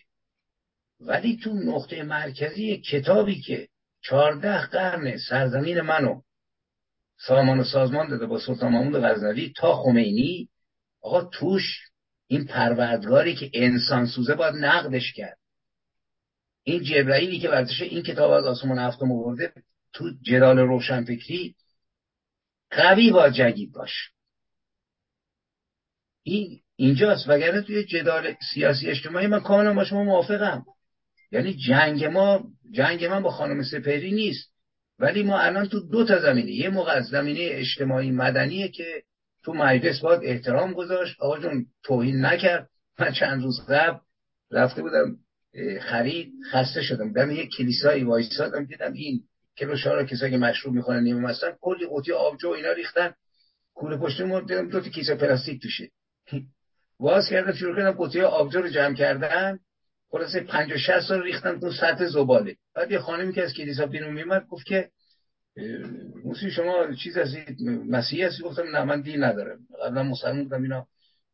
ولی 1.01 1.36
تو 1.36 1.52
نقطه 1.52 2.02
مرکزی 2.02 2.77
کتابی 2.81 3.40
که 3.40 3.68
چهارده 4.02 4.66
قرن 4.66 5.16
سرزمین 5.16 5.81
منو 5.81 6.20
سامان 7.27 7.60
و 7.60 7.64
سازمان 7.64 8.09
داده 8.09 8.27
با 8.27 8.40
سلطان 8.40 8.72
محمود 8.72 9.05
غزنوی 9.05 9.52
تا 9.56 9.82
خمینی 9.82 10.48
آقا 11.01 11.24
توش 11.24 11.90
این 12.27 12.44
پروردگاری 12.44 13.35
که 13.35 13.51
انسان 13.55 14.06
سوزه 14.06 14.35
باید 14.35 14.55
نقدش 14.55 15.12
کرد. 15.12 15.39
این 16.62 16.82
جبرائیلی 16.82 17.39
که 17.39 17.48
ورزش 17.48 17.82
این 17.82 18.02
کتاب 18.02 18.31
از 18.31 18.44
آسمان 18.44 18.78
هفتم 18.78 19.12
آورده 19.12 19.52
تو 19.93 20.10
جدال 20.22 20.59
روشنفکری 20.59 21.55
قوی 22.70 23.10
با 23.10 23.31
جگید 23.31 23.72
باش. 23.72 24.10
این 26.22 26.60
اینجاست. 26.77 27.28
وگرنه 27.28 27.62
توی 27.62 27.85
جدال 27.85 28.35
سیاسی 28.52 28.90
اجتماعی 28.90 29.27
من 29.27 29.40
کاملا 29.40 29.74
با 29.74 29.85
شما 29.85 30.05
موافقم. 30.05 30.64
یعنی 31.31 31.55
جنگ 31.55 32.05
ما 32.05 32.44
جنگ 32.70 33.05
من 33.05 33.23
با 33.23 33.31
خانم 33.31 33.62
سپری 33.62 34.12
نیست. 34.12 34.51
ولی 34.98 35.23
ما 35.23 35.39
الان 35.39 35.66
تو 35.69 35.81
دو 35.81 36.05
تا 36.05 36.19
زمینه. 36.19 36.51
یه 36.51 36.70
موقع 36.70 36.93
از 36.93 37.07
زمینه 37.07 37.40
اجتماعی 37.43 38.11
مدنیه 38.11 38.69
که 38.69 39.02
تو 39.44 39.52
مجلس 39.52 40.01
باید 40.01 40.20
احترام 40.24 40.73
گذاشت. 40.73 41.20
آقا 41.20 41.39
جون 41.39 41.66
توهین 41.82 42.24
نکرد. 42.24 42.69
من 42.98 43.12
چند 43.12 43.43
روز 43.43 43.61
قبل 43.69 43.98
رفته 44.51 44.82
بودم 44.82 45.16
خرید 45.81 46.32
خسته 46.52 46.82
شدم. 46.82 47.12
دم 47.12 47.31
یک 47.31 47.51
کلیسایی 47.57 48.05
وایسادم 48.05 48.65
دیدم 48.65 48.93
این 48.93 49.23
کلوشا 49.59 50.05
کسایی 50.05 50.32
که 50.32 50.39
مشروب 50.39 50.74
می‌خورن 50.74 51.02
نیمه 51.02 51.20
مثلا 51.20 51.52
کلی 51.61 51.86
قوطی 51.86 52.12
آبجو 52.12 52.48
اینا 52.48 52.73
ریختن. 52.73 53.15
کوله 53.74 53.97
پشت 53.97 54.20
ما 54.20 54.40
دیدم 54.40 54.69
دو 54.69 54.81
تا 54.81 54.89
کیسه 54.89 55.15
پلاستیک 55.15 55.62
توشه. 55.62 55.90
واز 57.01 57.28
کردم 57.31 57.52
شروع 57.52 57.77
کردم 57.77 57.93
قوطی 57.93 58.20
آبجو 58.20 58.61
رو 58.61 58.69
جمع 58.69 58.94
کردن. 58.94 59.59
خلاصه 60.11 60.41
50 60.41 60.78
60 60.78 61.01
سال 61.01 61.23
ریختم 61.23 61.61
تو 61.61 61.73
سطح 61.73 62.07
زباله. 62.07 62.57
بعد 62.74 62.93
یه 62.93 62.99
خانمی 62.99 63.32
که 63.32 63.43
از 63.43 63.53
کلیسا 63.53 63.87
بیرون 63.87 64.15
میمد 64.15 64.47
گفت 64.47 64.66
که 64.66 64.91
موسی 66.24 66.51
شما 66.51 66.95
چیز 67.03 67.19
هستید؟ 67.19 67.62
مسیحی 67.89 68.23
هستی؟ 68.23 68.43
گفتم 68.43 68.77
نه 68.77 68.85
من 68.85 69.01
دین 69.01 69.24
ندارم. 69.24 69.59
قبلا 69.85 70.03
مسلمان 70.03 70.43
بودم 70.43 70.62
اینا. 70.62 70.87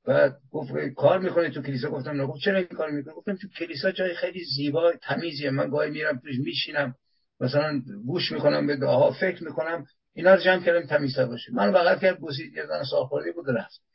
بعد 0.06 0.36
گفت 0.50 0.72
کار 0.96 1.18
می‌کنه 1.18 1.50
تو 1.50 1.62
کلیسا؟ 1.62 1.90
گفتم 1.90 2.10
نه. 2.10 2.26
گفت 2.26 2.40
چرا 2.40 2.56
این 2.56 2.66
کار 2.66 2.90
می‌کنه 2.90 3.14
گفتم 3.14 3.34
تو 3.34 3.48
کلیسا 3.48 3.90
جای 3.90 4.14
خیلی 4.14 4.44
زیبا 4.44 4.92
تمیزیه. 5.02 5.50
من 5.50 5.70
گاهی 5.70 5.90
میرم 5.90 6.18
توش 6.18 6.38
میشینم 6.38 6.94
مثلا 7.40 7.82
گوش 8.06 8.32
می‌کنم 8.32 8.66
به 8.66 8.76
دعاها 8.76 9.10
فکر 9.10 9.44
می‌کنم 9.44 9.86
اینا 10.14 10.34
رو 10.34 10.40
جمع 10.40 10.62
کردم 10.62 10.86
تمیزتر 10.86 11.24
باشه. 11.24 11.52
من 11.52 11.72
بغل 11.72 11.98
کرد 11.98 12.20
بوسید 12.20 12.56
یه 12.56 12.62
دانه 12.66 13.32
بود 13.32 13.50
رفت. 13.50 13.85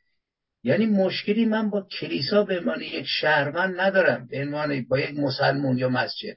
یعنی 0.62 0.86
مشکلی 0.86 1.44
من 1.44 1.70
با 1.70 1.86
کلیسا 2.00 2.44
به 2.44 2.58
عنوان 2.58 2.80
یک 2.80 3.06
شهروند 3.20 3.80
ندارم 3.80 4.26
به 4.26 4.40
عنوان 4.40 4.84
با 4.88 4.98
یک 4.98 5.18
مسلمون 5.18 5.78
یا 5.78 5.88
مسجد. 5.88 6.36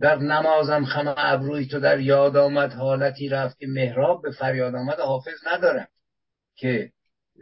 در 0.00 0.16
نمازم 0.16 0.84
خم 0.84 1.14
ابروی 1.16 1.66
تو 1.66 1.80
در 1.80 2.00
یاد 2.00 2.36
آمد 2.36 2.72
حالتی 2.72 3.28
رفت 3.28 3.58
که 3.58 3.66
محراب 3.66 4.22
به 4.22 4.30
فریاد 4.30 4.74
آمد 4.74 4.98
حافظ 4.98 5.46
ندارم 5.46 5.88
که 6.56 6.92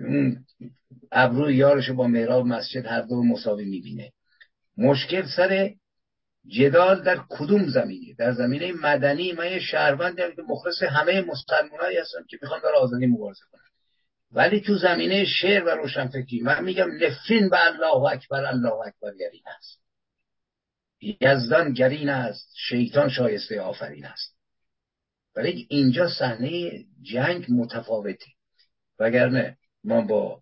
اون 0.00 0.44
ابروی 1.12 1.54
یارش 1.54 1.90
با 1.90 2.06
محراب 2.06 2.46
مسجد 2.46 2.86
هر 2.86 3.00
دو 3.00 3.22
مساوی 3.22 3.64
می‌بینه. 3.64 4.12
مشکل 4.76 5.22
سر 5.36 5.74
جدال 6.46 7.02
در 7.02 7.18
کدوم 7.28 7.68
زمینه؟ 7.68 8.14
در 8.18 8.32
زمینه 8.32 8.72
مدنی 8.72 9.32
من 9.32 9.46
یه 9.46 9.60
شهروندم 9.60 10.30
که 10.36 10.42
مخلص 10.48 10.82
همه 10.82 11.20
مسلمانایی 11.20 11.98
هستم 11.98 12.24
که 12.28 12.38
می‌خوان 12.42 12.60
در 12.60 12.72
آزادی 12.80 13.06
مبارزه 13.06 13.44
کنن 13.52 13.63
ولی 14.34 14.60
تو 14.60 14.78
زمینه 14.78 15.24
شعر 15.24 15.64
و 15.64 15.68
روشنفکری 15.68 16.40
من 16.40 16.64
میگم 16.64 16.90
نفرین 17.00 17.48
به 17.48 17.66
الله 17.66 18.12
اکبر 18.12 18.44
الله 18.44 18.72
اکبر 18.72 19.14
گرین 19.20 19.42
است. 19.58 19.80
یزدان 21.00 21.72
گرین 21.72 22.08
است 22.08 22.54
شیطان 22.68 23.08
شایسته 23.08 23.60
آفرین 23.60 24.04
است. 24.04 24.36
ولی 25.36 25.66
اینجا 25.70 26.08
صحنه 26.08 26.70
جنگ 27.02 27.46
متفاوته. 27.48 28.26
وگرنه 28.98 29.56
ما 29.84 30.00
با 30.00 30.40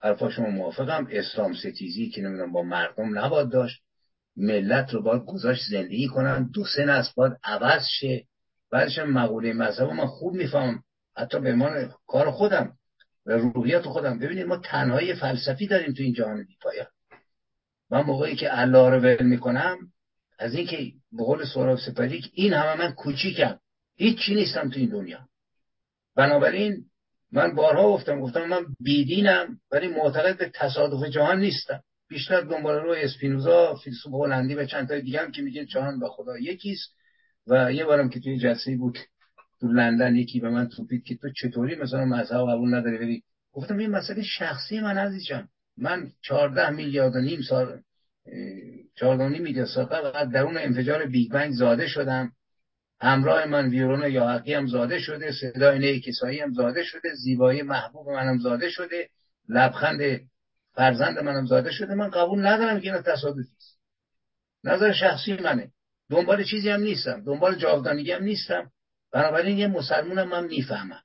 حرفا 0.00 0.30
شما 0.30 0.50
موافقم 0.50 1.08
اسلام 1.10 1.54
ستیزی 1.54 2.10
که 2.10 2.22
نمی‌دونم 2.22 2.52
با 2.52 2.62
مردم 2.62 3.18
نباید 3.18 3.50
داشت 3.50 3.82
ملت 4.36 4.94
رو 4.94 5.02
باید 5.02 5.24
گذاشت 5.24 5.62
زندگی 5.70 6.08
کنن. 6.08 6.50
دو 6.54 6.64
سه 6.64 6.84
نسل 6.84 7.10
باید 7.16 7.32
عوض 7.44 7.82
شه. 8.00 8.24
بعدش 8.70 8.98
مقوله 8.98 9.52
مذهب 9.52 9.90
من 9.90 10.06
خوب 10.06 10.34
میفهم 10.34 10.84
حتی 11.16 11.40
به 11.40 11.54
من 11.54 11.92
کار 12.06 12.30
خودم. 12.30 12.77
و 13.28 13.32
روحیت 13.32 13.82
خودم. 13.82 14.18
ببینید 14.18 14.46
ما 14.46 14.56
تنهایی 14.56 15.14
فلسفی 15.14 15.66
داریم 15.66 15.92
تو 15.92 16.02
این 16.02 16.12
جهان 16.12 16.44
بیپایان 16.44 16.86
من 17.90 18.00
موقعی 18.00 18.36
که 18.36 18.60
الله 18.60 18.90
رو 18.90 19.00
ول 19.00 19.26
می‌کنم 19.26 19.78
از 20.38 20.54
اینکه 20.54 20.92
به 21.12 21.24
قول 21.24 21.44
سهراب 21.44 21.78
سپری 21.78 22.30
این 22.32 22.52
همه 22.52 22.78
من 22.78 22.92
کوچیکم. 22.92 23.58
هیچ 23.96 24.28
نیستم 24.28 24.70
تو 24.70 24.80
این 24.80 24.88
دنیا. 24.88 25.18
بنابراین 26.16 26.84
من 27.32 27.54
بارها 27.54 27.92
گفتم 27.92 28.20
گفتم 28.20 28.44
من 28.44 28.66
بیدینم 28.80 29.60
ولی 29.72 29.88
معتقد 29.88 30.38
به 30.38 30.50
تصادف 30.54 31.04
جهان 31.04 31.40
نیستم. 31.40 31.80
بیشتر 32.08 32.40
دنبال 32.40 32.74
روی 32.74 33.02
اسپینوزا 33.02 33.74
فیلسوف 33.74 34.14
هلندی 34.14 34.54
و 34.54 34.66
چند 34.66 34.88
تا 34.88 34.98
دیگه 34.98 35.20
هم 35.20 35.32
که 35.32 35.42
میگن 35.42 35.66
جهان 35.66 36.00
با 36.00 36.08
خدا 36.08 36.38
یکیست. 36.38 36.94
و 37.46 37.72
یه 37.72 37.84
بارم 37.84 38.08
که 38.08 38.20
توی 38.20 38.38
جلسه 38.38 38.76
بود 38.76 38.98
تو 39.60 39.68
لندن 39.68 40.16
یکی 40.16 40.40
به 40.40 40.50
من 40.50 40.68
توپید 40.68 41.04
که 41.04 41.16
تو 41.16 41.30
چطوری 41.30 41.76
مثلا 41.76 42.04
مذهب 42.04 42.50
قبول 42.50 42.74
نداری؟ 42.74 42.98
بری 42.98 43.22
گفتم 43.52 43.78
این 43.78 43.90
مسئله 43.90 44.22
شخصی 44.22 44.80
من 44.80 44.98
عزیزم 44.98 45.48
من 45.76 46.10
چهارده 46.22 46.70
میلیارد 46.70 47.16
و 47.16 47.20
نیم 47.20 47.40
سال 47.42 47.80
چهارده 48.94 49.28
نیم 49.28 49.42
میلیارد 49.42 49.68
سال 49.68 49.84
قبل 49.84 50.32
درون 50.32 50.58
انفجار 50.58 51.06
بیگ 51.06 51.32
بنگ 51.32 51.52
زاده 51.52 51.86
شدم. 51.86 52.32
همراه 53.00 53.44
من 53.44 53.68
ویرون 53.68 54.12
یا 54.12 54.28
حقی 54.28 54.54
هم 54.54 54.66
زاده 54.66 54.98
شده 54.98 55.32
صدای 55.32 56.00
کسایی 56.00 56.40
هم 56.40 56.52
زاده 56.52 56.84
شده 56.84 57.14
زیبایی 57.14 57.62
محبوب 57.62 58.08
منم 58.08 58.38
زاده 58.38 58.70
شده 58.70 59.08
لبخند 59.48 60.20
فرزند 60.74 61.18
منم 61.18 61.46
زاده 61.46 61.72
شده. 61.72 61.94
من 61.94 62.10
قبول 62.10 62.46
ندارم 62.46 62.80
که 62.80 62.86
اینا 62.86 63.02
تصادفی 63.02 63.40
است. 63.40 63.78
نظر 64.64 64.92
شخصی 64.92 65.32
منه. 65.32 65.70
دنبال 66.10 66.44
چیزی 66.44 66.70
هم 66.70 66.80
نیستم. 66.80 67.24
دنبال 67.24 67.54
جاودانگی 67.54 68.12
هم 68.12 68.22
نیستم. 68.22 68.70
بنابراین 69.12 69.58
یه 69.58 69.66
مسلمونم 69.66 70.28
من 70.28 70.44
می‌فهمم 70.44 71.02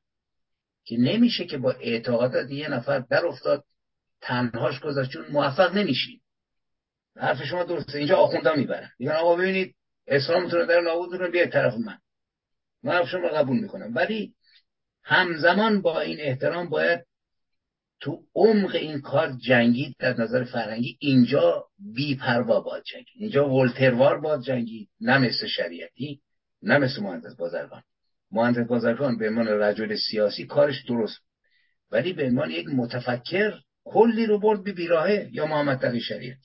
که 0.86 0.98
نمیشه 0.98 1.46
که 1.46 1.58
با 1.58 1.72
اعتقادات 1.72 2.52
یه 2.52 2.68
نفر 2.68 3.00
در 3.00 3.26
افتاد 3.26 3.64
تنهاش 4.22 4.80
گذاشت 4.80 5.12
چون 5.12 5.26
موفق 5.32 5.74
نمیشیم 5.78 6.22
حرف 7.18 7.44
شما 7.44 7.64
درسته 7.64 7.98
اینجا 7.98 8.18
آخوندا 8.18 8.56
می‌برن 8.56 8.90
میگن 9.00 9.12
آقا 9.12 9.36
ببینید 9.36 9.76
اسلامتون 10.08 10.66
در 10.66 10.82
نابود 10.82 11.12
می‌کنن 11.12 11.32
بیاید 11.32 11.52
طرف 11.52 11.74
من. 11.74 11.98
من 12.84 12.94
حرف 12.94 13.10
شما 13.10 13.28
قبول 13.28 13.60
می‌کنم. 13.60 13.96
ولی 13.96 14.34
همزمان 15.04 15.82
با 15.82 16.02
این 16.02 16.18
احترام 16.20 16.70
باید 16.70 17.06
تو 18.00 18.24
عمق 18.36 18.76
این 18.76 19.02
کار 19.02 19.32
جنگید 19.48 19.96
در 20.00 20.22
نظر 20.22 20.44
فرهنگی. 20.44 20.98
اینجا 21.00 21.68
بی 21.96 22.16
پروا 22.16 22.62
باید 22.62 22.84
جنگید. 22.84 23.14
اینجا 23.16 23.50
ولتروار 23.50 24.20
باید 24.20 24.42
جنگید. 24.42 24.90
نه 25.02 25.18
مثل 25.18 25.48
شریعتی 25.48 26.22
نه 26.62 26.78
مثل 26.78 27.02
مهندس 27.02 27.36
بازرگان. 27.36 27.84
مهندس 28.34 28.68
بازرگان 28.68 29.18
به 29.18 29.30
عنوان 29.30 29.48
رجل 29.48 29.96
سیاسی 29.96 30.46
کارش 30.46 30.86
درست 30.88 31.20
ولی 31.92 32.14
به 32.14 32.26
عنوان 32.26 32.52
یک 32.52 32.68
متفکر 32.70 33.52
کلی 33.86 34.26
رو 34.26 34.40
برد 34.40 34.64
به 34.64 34.74
بیراهه 34.74 35.30
یا 35.32 35.46
محمد 35.46 35.80
تقی 35.80 36.00
شریعت. 36.00 36.38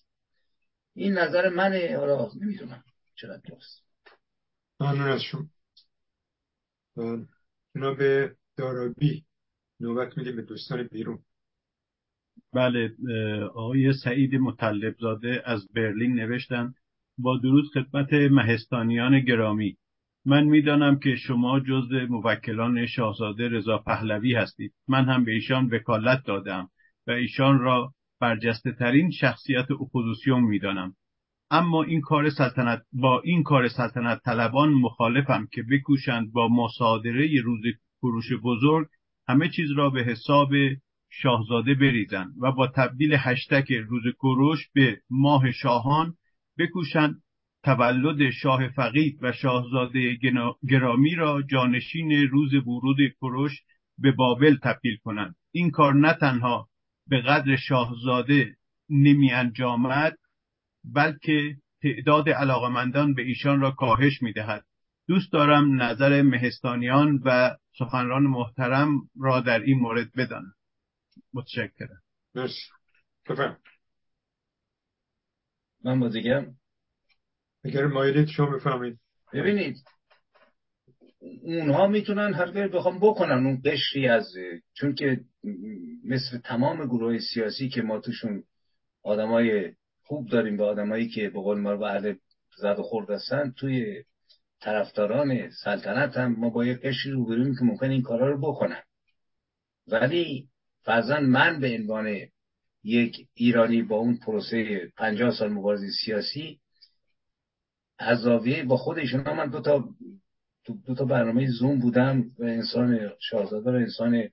این 0.95 1.13
نظر 1.13 1.49
منه. 1.49 1.97
حالا 1.97 2.29
نمی‌دونم 2.41 2.85
چرا 3.15 3.37
درست. 3.37 3.83
ممنون 4.81 5.09
از 5.09 5.23
شما. 5.23 5.47
جناب 7.77 7.99
دارابی 8.57 9.25
نوبت 9.81 10.19
میدیم 10.19 10.37
به 10.37 10.43
دوستان 10.43 10.83
بیرون. 10.83 11.19
بله 12.53 12.91
آقای 13.55 13.93
سعید 13.93 14.35
مطلب 14.35 14.95
زاده 15.01 15.43
از 15.45 15.69
برلین 15.75 16.15
نوشتن 16.15 16.75
با 17.19 17.39
درود 17.39 17.65
خدمت 17.75 18.13
مهستانیان 18.13 19.21
گرامی. 19.21 19.77
من 20.29 20.45
می‌دانم 20.45 20.99
که 20.99 21.17
شما 21.17 21.61
جز 21.61 21.93
موکلان 22.09 22.87
شاهزاده 22.87 23.49
رضا 23.49 23.79
پهلوی 23.79 24.35
هستید. 24.35 24.73
من 24.89 25.05
هم 25.05 25.25
به 25.25 25.33
ایشان 25.33 25.67
وکالت 25.67 26.25
دادم 26.25 26.69
و 27.07 27.11
ایشان 27.11 27.59
را 27.59 27.93
برجسته 28.21 28.73
ترین 28.73 29.11
شخصیت 29.11 29.71
اپوزیسیون 29.71 30.41
می‌دانم. 30.41 30.95
اما 31.51 31.83
این 31.83 32.01
کار 32.01 32.31
سلطنت 32.31 32.83
با 32.93 33.21
این 33.21 33.43
کار 33.43 33.69
سلطنت 33.69 34.21
طلبان 34.25 34.69
مخالفم 34.69 35.49
که 35.53 35.63
بکوشند 35.71 36.33
با 36.33 36.49
مصادره 36.49 37.41
روز 37.41 37.61
فروش 38.01 38.33
بزرگ 38.45 38.87
همه 39.29 39.49
چیز 39.49 39.71
را 39.77 39.91
به 39.91 40.05
حساب 40.05 40.51
شاهزاده 41.11 41.75
بریزند 41.75 42.35
و 42.41 42.53
با 42.53 42.67
تبدیل 42.67 43.17
هشتک 43.19 43.73
روز 43.73 44.03
کوروش 44.19 44.59
به 44.75 45.01
ماه 45.11 45.51
شاهان 45.53 46.15
بکوشند 46.59 47.23
تولد 47.69 48.31
شاه 48.31 48.69
فقید 48.69 49.19
و 49.23 49.33
شاهزاده 49.33 50.19
گرامی 50.71 51.15
را 51.15 51.43
جانشین 51.43 52.29
روز 52.29 52.55
ورود 52.55 52.97
کوروش 53.21 53.63
به 53.99 54.13
بابل 54.13 54.57
تبدیل 54.57 54.97
کنند. 54.97 55.35
این 55.51 55.71
کار 55.71 55.95
نه 55.95 56.15
تنها 56.15 56.69
به 57.07 57.21
قدر 57.21 57.57
شاهزاده 57.57 58.57
نمی 58.89 59.33
انجامد 59.33 60.19
بلکه 60.85 61.57
تعداد 61.83 62.29
علاقمندان 62.29 63.15
به 63.15 63.23
ایشان 63.23 63.61
را 63.61 63.71
کاهش 63.71 64.23
می 64.23 64.33
دهد. 64.33 64.65
دوست 65.09 65.33
دارم 65.33 65.83
نظر 65.83 66.23
مهستانیان 66.23 67.23
و 67.25 67.57
سخنران 67.79 68.23
محترم 68.23 68.91
را 69.21 69.41
در 69.41 69.61
این 69.61 69.79
مورد 69.79 70.13
بدانم. 70.13 70.55
متشکرم. 71.33 72.03
من 75.85 76.01
با 76.01 76.09
دیگم 76.09 76.58
اگر 77.65 77.87
مایلید 77.87 78.29
شما 78.29 78.47
بفهمید 78.47 78.99
ببینید 79.33 79.77
اونها 81.43 81.87
می‌تونن 81.87 82.35
هر 82.35 82.69
بخوام 82.69 82.99
بکنن 82.99 83.47
اون 83.47 83.63
قشری 83.65 84.09
از 84.09 84.35
چون 84.75 84.95
که 84.95 85.21
مثل 86.05 86.39
تمام 86.39 86.87
گروه 86.87 87.19
سیاسی 87.19 87.69
که 87.69 87.83
ما 87.83 88.01
توشون 88.01 88.45
آدمای 89.03 89.73
خوب 90.03 90.29
داریم 90.29 90.57
به 90.57 90.65
آدمایی 90.65 91.09
که 91.09 91.29
به 91.29 91.41
قول 91.41 91.61
ما 91.61 91.73
رو 91.73 91.83
اهل 91.83 92.15
زد 92.57 92.79
و 92.79 92.83
خورد 92.83 93.11
هستن 93.11 93.55
توی 93.57 94.05
طرفداران 94.61 95.51
سلطنت 95.65 96.17
هم 96.17 96.37
ما 96.39 96.51
با 96.51 96.65
یک 96.65 96.81
قشری 96.81 97.13
رو 97.13 97.55
که 97.55 97.65
ممکن 97.65 97.91
این 97.91 98.03
کارا 98.03 98.31
رو 98.31 98.41
بکنن. 98.41 98.83
ولی 99.87 100.49
فرزن 100.83 101.25
من 101.25 101.61
به 101.61 101.77
عنوان 101.81 102.19
یک 102.85 103.29
ایرانی 103.35 103.83
با 103.83 103.97
اون 103.97 104.17
پروسه 104.17 104.87
پنجاه 104.97 105.31
سال 105.31 105.53
مبارزه 105.53 105.87
سیاسی 106.05 106.61
از 107.99 108.19
زاویه 108.19 108.65
با 108.65 108.77
خود 108.77 108.99
ایشون 108.99 109.21
من 109.21 109.51
دو 109.51 109.61
تا 109.61 109.89
دو 110.87 110.95
تا 110.95 111.05
برنامه 111.05 111.51
زوم 111.51 111.79
بودم. 111.79 112.25
و 112.39 112.45
انسان 112.45 113.11
شاهزاده 113.21 113.71
و 113.71 113.75
انسان 113.75 114.29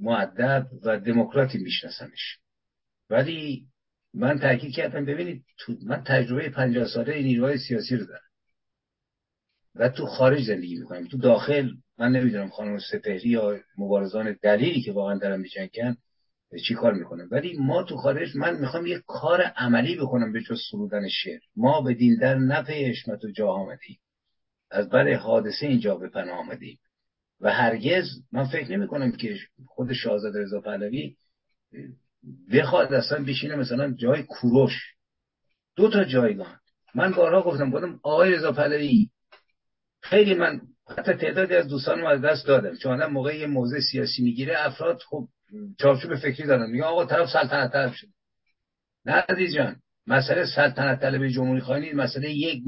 معدب 0.00 0.66
و 0.84 0.98
دموکراتی 0.98 1.58
میشناسمش. 1.58 2.38
ولی 3.10 3.66
من 4.14 4.38
تاکید 4.38 4.74
کردم 4.74 5.04
ببینید 5.04 5.44
من 5.86 6.02
تجربه 6.04 6.48
پنجاه 6.48 6.88
ساله 6.88 7.22
نیروهای 7.22 7.58
سیاسی 7.58 7.96
رو 7.96 8.06
دارم. 8.06 8.20
و 9.74 9.88
تو 9.88 10.06
خارج 10.06 10.42
زندگی 10.42 10.78
می‌کنم. 10.78 11.06
تو 11.06 11.18
داخل 11.18 11.70
من 11.98 12.12
نمی‌دونم 12.12 12.48
خانم 12.48 12.78
سپهری 12.78 13.28
یا 13.28 13.60
مبارزان 13.78 14.36
دلیلی 14.42 14.82
که 14.82 14.92
واقعا 14.92 15.18
دارن 15.18 15.40
میجنگن 15.40 15.96
چی 16.56 16.74
کار 16.74 16.94
می‌کنم 16.94 17.28
ولی 17.30 17.56
ما 17.58 17.82
تو 17.82 17.96
خارج 17.96 18.36
من 18.36 18.60
می‌خوام 18.60 18.86
یه 18.86 19.02
کار 19.06 19.42
عملی 19.42 19.96
بکنم 19.96 20.32
به 20.32 20.40
جز 20.40 20.60
سرودن 20.70 21.08
شعر. 21.08 21.40
ما 21.56 21.80
به 21.80 21.94
دین 21.94 22.16
در 22.16 22.34
نفع 22.34 22.90
حشمت 22.90 23.24
و 23.24 23.30
جا 23.30 23.48
آمدیم. 23.48 23.98
از 24.70 24.88
بر 24.88 25.14
حادثه 25.14 25.66
اینجا 25.66 25.94
به 25.94 26.08
پناه 26.08 26.38
آمدیم. 26.38 26.78
و 27.40 27.52
هرگز 27.52 28.04
من 28.32 28.44
فکر 28.44 28.70
نمی 28.70 28.86
کنم 28.86 29.12
که 29.12 29.36
خود 29.66 29.92
شاهزاده 29.92 30.42
رضا 30.42 30.60
پهلوی 30.60 31.16
بخواد 32.52 32.94
اصلا 32.94 33.24
بشینه 33.24 33.56
مثلا 33.56 33.92
جای 33.92 34.22
کوروش. 34.22 34.72
دو 35.76 35.90
تا 35.90 36.04
جایگاه 36.04 36.60
من 36.94 37.12
بارها 37.12 37.42
گفتم 37.42 37.70
بودم 37.70 38.00
آقای 38.02 38.30
رضا 38.30 38.52
پهلوی 38.52 39.10
خیلی 40.02 40.34
من 40.34 40.60
حتی 40.88 41.12
تعدادی 41.12 41.54
از 41.54 41.68
دوستانم 41.68 42.06
از 42.06 42.20
دست 42.20 42.46
دادم 42.46 42.76
چون 42.76 42.92
آدم 42.92 43.12
موقع 43.12 43.36
یه 43.36 43.46
موضع 43.46 43.80
سیاسی 43.92 44.22
می‌گیره 44.22 44.54
افراد 44.66 44.98
خب 45.10 45.28
چارچوب 45.78 46.14
فکری 46.14 46.46
دارن. 46.46 46.70
میگه 46.70 46.84
آقا 46.84 47.04
طرف 47.04 47.28
سلطنت 47.30 47.72
طلب 47.72 47.92
شد 47.92 48.06
نه 49.04 49.12
عزیز 49.12 49.54
جان 49.54 49.76
مسئله 50.06 50.46
سلطنت 50.56 51.00
طلب 51.00 51.26
جمهوری 51.28 51.60
خواهی 51.60 51.92
مسئله 51.92 52.30
یک 52.30 52.62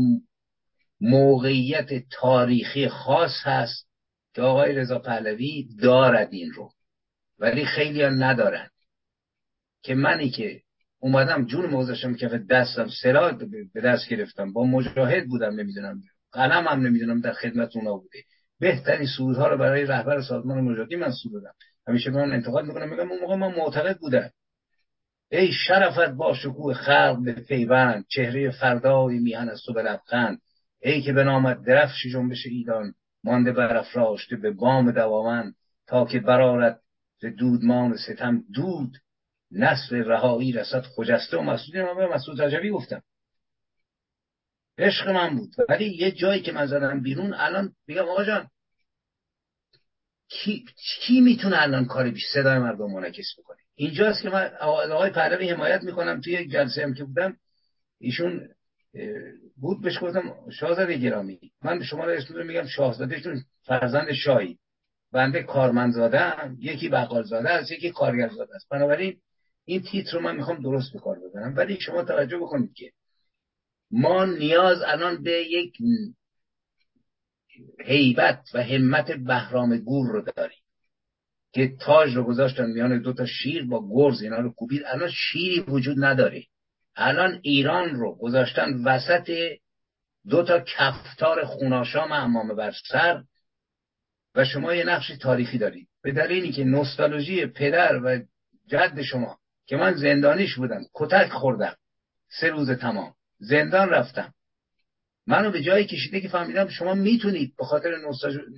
موقعیت 1.00 1.88
تاریخی 2.10 2.88
خاص 2.88 3.32
هست 3.42 3.86
که 4.34 4.42
آقای 4.42 4.72
رضا 4.72 4.98
پهلوی 4.98 5.68
دارد 5.82 6.28
این 6.32 6.52
رو. 6.52 6.70
ولی 7.38 7.64
خیلی 7.64 8.02
ها 8.02 8.08
ندارن. 8.08 8.68
که 9.82 9.94
منی 9.94 10.30
که 10.30 10.62
اومدم 10.98 11.44
جون 11.44 11.66
موزشم 11.66 12.14
که 12.14 12.28
دستم 12.28 12.88
سلاح 13.02 13.32
به 13.74 13.80
دست 13.80 14.08
گرفتم. 14.08 14.52
با 14.52 14.64
مجاهد 14.64 15.26
بودم 15.26 15.60
نمی‌دونم. 15.60 16.02
قلم 16.32 16.66
هم 16.66 16.86
نمی‌دونم 16.86 17.20
در 17.20 17.32
خدمت 17.32 17.76
اونا 17.76 17.96
بوده 17.96 18.18
بهترین 18.60 19.08
سرودها 19.18 19.48
رو 19.48 19.58
برای 19.58 19.84
رهبر 19.84 20.22
سازمان 20.22 20.60
مجاهدی 20.60 20.96
من 20.96 21.12
سرودم 21.22 21.52
همیشه 21.88 22.10
من 22.10 22.32
انتقاد 22.32 22.64
می‌کنم 22.64 22.90
میگم 22.90 23.10
اون 23.10 23.20
موقع 23.20 23.34
من 23.34 23.54
معتقد 23.54 23.98
بودم 23.98 24.30
ای 25.32 25.52
شرفت 25.52 26.10
با 26.10 26.34
شکوه 26.34 26.74
خلق 26.74 27.18
به 27.24 27.32
پیوند 27.32 28.04
چهره 28.08 28.50
فردای 28.50 29.18
میهن 29.18 29.48
از 29.48 29.62
تو 29.66 29.72
به 29.72 29.82
لبخند. 29.82 30.40
ای 30.82 31.02
که 31.02 31.12
به 31.12 31.24
نامت 31.24 31.62
درفش 31.62 32.06
جنبش 32.12 32.46
ایدان 32.46 32.94
مانده 33.24 33.52
برافراشته 33.52 34.36
به 34.36 34.50
بام 34.50 34.90
دوامن 34.90 35.52
تا 35.86 36.04
که 36.04 36.20
برارت 36.20 36.80
ز 37.20 37.24
دودمان 37.24 37.96
ستم 37.96 38.44
دود. 38.54 38.96
نصر 39.50 39.96
رهایی 39.96 40.52
رسد 40.52 40.82
خجسته 40.82 41.38
و 41.38 41.42
مسعود. 41.42 41.76
من 41.76 41.96
به 41.96 42.14
مسعود 42.14 42.42
رجبی 42.42 42.70
گفتم. 42.70 43.02
عشق 44.80 45.08
من 45.08 45.36
بود. 45.36 45.54
ولی 45.68 45.96
یه 45.96 46.10
جایی 46.10 46.42
که 46.42 46.52
من 46.52 46.66
زدم 46.66 47.00
بیرون 47.00 47.34
الان 47.34 47.72
میگم 47.86 48.08
آقا 48.08 48.24
جان 48.24 48.48
کی, 50.28 50.64
کی 51.02 51.20
می‌تونه 51.20 51.62
الان 51.62 51.84
کار 51.84 52.10
بیش 52.10 52.22
صدای 52.34 52.58
مردم 52.58 52.90
منعکس 52.90 53.34
بکنه؟ 53.38 53.56
اینجاست 53.74 54.22
که 54.22 54.30
من 54.30 54.50
آقای 54.60 55.10
پهلوی 55.10 55.50
حمایت 55.50 55.82
می‌کنم 55.82 56.20
توی 56.20 56.32
یک 56.32 56.50
جلسه 56.50 56.82
هم 56.82 56.94
که 56.94 57.04
بودم. 57.04 57.36
ایشون 57.98 58.48
بود 59.60 59.82
بهش 59.82 59.98
گفتم 60.02 60.34
شاهزاده 60.50 60.98
گرامی 60.98 61.38
من 61.62 61.82
شما 61.82 62.04
رو 62.04 62.44
میگم 62.44 62.66
شاهزاده 62.66 63.20
چون 63.20 63.42
فرزند 63.62 64.12
شاهی. 64.12 64.58
بنده 65.12 65.42
کارمندزاده 65.42 66.18
هم 66.18 66.56
یکی 66.60 66.88
بقال 66.88 67.22
زاده 67.22 67.50
است 67.50 67.70
یکی 67.70 67.90
کارگر 67.90 68.28
زاده 68.28 68.54
است. 68.54 68.68
بنابراین 68.70 69.20
این 69.64 69.82
تیتر 69.82 70.12
رو 70.12 70.20
من 70.20 70.36
می‌خوام 70.36 70.62
درست 70.62 70.96
بکار 70.96 71.18
بزنم 71.18 71.56
ولی 71.56 71.80
شما 71.80 72.04
توجه 72.04 72.38
بکنید 72.38 72.74
که 72.74 72.92
ما 73.90 74.24
نیاز 74.24 74.82
الان 74.82 75.22
به 75.22 75.42
یک 75.50 75.76
هیبت 77.84 78.40
و 78.54 78.62
همت 78.62 79.12
بهرام 79.12 79.76
گور 79.76 80.12
رو 80.12 80.22
داریم 80.36 80.58
که 81.52 81.76
تاج 81.80 82.16
رو 82.16 82.24
گذاشتن 82.24 82.66
میان 82.66 83.02
دو 83.02 83.12
تا 83.12 83.26
شیر 83.26 83.66
با 83.66 83.88
گرز 83.90 84.22
اینا 84.22 84.38
رو 84.38 84.52
کوبید. 84.52 84.82
الان 84.86 85.10
شیری 85.10 85.60
وجود 85.60 86.04
نداره. 86.04 86.44
الان 86.96 87.40
ایران 87.42 87.94
رو 87.94 88.14
گذاشتن 88.14 88.84
وسط 88.84 89.30
دو 90.28 90.42
تا 90.42 90.60
کفتار 90.60 91.44
خوناشام 91.44 92.12
امام 92.12 92.56
بر 92.56 92.72
سر 92.88 93.22
و 94.34 94.44
شما 94.44 94.74
یه 94.74 94.84
نقش 94.84 95.08
تاریخی 95.20 95.58
دارید. 95.58 95.88
به 96.02 96.12
دلیلی 96.12 96.52
که 96.52 96.64
نوستالژی 96.64 97.46
پدر 97.46 98.00
و 98.04 98.18
جد 98.66 99.02
شما 99.02 99.38
که 99.66 99.76
من 99.76 99.94
زندانیش 99.94 100.56
بودم 100.56 100.82
کتک 100.94 101.30
خوردم. 101.30 101.76
سه 102.40 102.48
روز 102.48 102.70
تمام. 102.70 103.14
زندان 103.40 103.88
رفتم. 103.88 104.34
منو 105.26 105.50
به 105.50 105.62
جایی 105.62 105.84
کشیده 105.84 106.20
که 106.20 106.28
فهمیدم 106.28 106.68
شما 106.68 106.94
می‌تونید 106.94 107.54
به 107.58 107.64
خاطر 107.64 107.90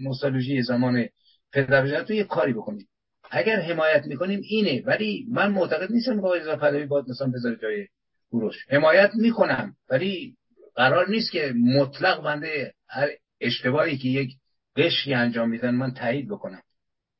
نوستالژی 0.00 0.62
زمان 0.62 1.08
پدر 1.52 2.10
یه 2.10 2.24
کاری 2.24 2.52
بکنید. 2.52 2.88
اگر 3.30 3.60
حمایت 3.60 4.04
می‌کنیم 4.06 4.40
اینه 4.44 4.82
ولی 4.86 5.26
من 5.30 5.50
معتقد 5.50 5.92
نیستم 5.92 6.20
که 6.20 6.26
آقای 6.26 6.56
پهلوی 6.56 6.86
باید 6.86 7.04
مثلا 7.08 7.30
بذاره 7.34 7.56
جای 7.62 7.86
گروش 8.32 8.56
حمایت 8.68 9.10
می‌کنم 9.14 9.76
ولی 9.90 10.36
قرار 10.74 11.10
نیست 11.10 11.32
که 11.32 11.54
مطلق 11.56 12.22
بنده 12.22 12.74
هر 12.88 13.08
اشتباهی 13.40 13.98
که 13.98 14.08
یک 14.08 14.30
قشری 14.76 15.14
انجام 15.14 15.50
میدن 15.50 15.74
من 15.74 15.94
تایید 15.94 16.28
بکنم. 16.28 16.62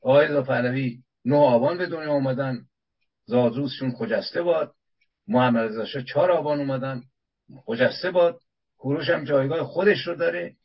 آقای 0.03 0.29
رضا 0.29 0.43
پهلوی 0.43 0.99
نه 1.25 1.37
آبان 1.37 1.79
به 1.79 1.87
دنیا 1.87 2.13
اومدن 2.13 2.65
زادروزشون 3.27 3.93
خجسته 3.93 4.43
باد 4.43 4.75
محمد 5.29 5.71
رضا 5.71 6.01
چهار 6.01 6.31
آبان 6.31 6.59
اومدن. 6.59 7.03
خجسته 7.67 8.11
باد 8.11 8.41
کوروش 8.79 9.11
هم 9.11 9.25
جایگاه 9.25 9.65
خودش 9.65 10.07
رو 10.07 10.15
داره 10.15 10.57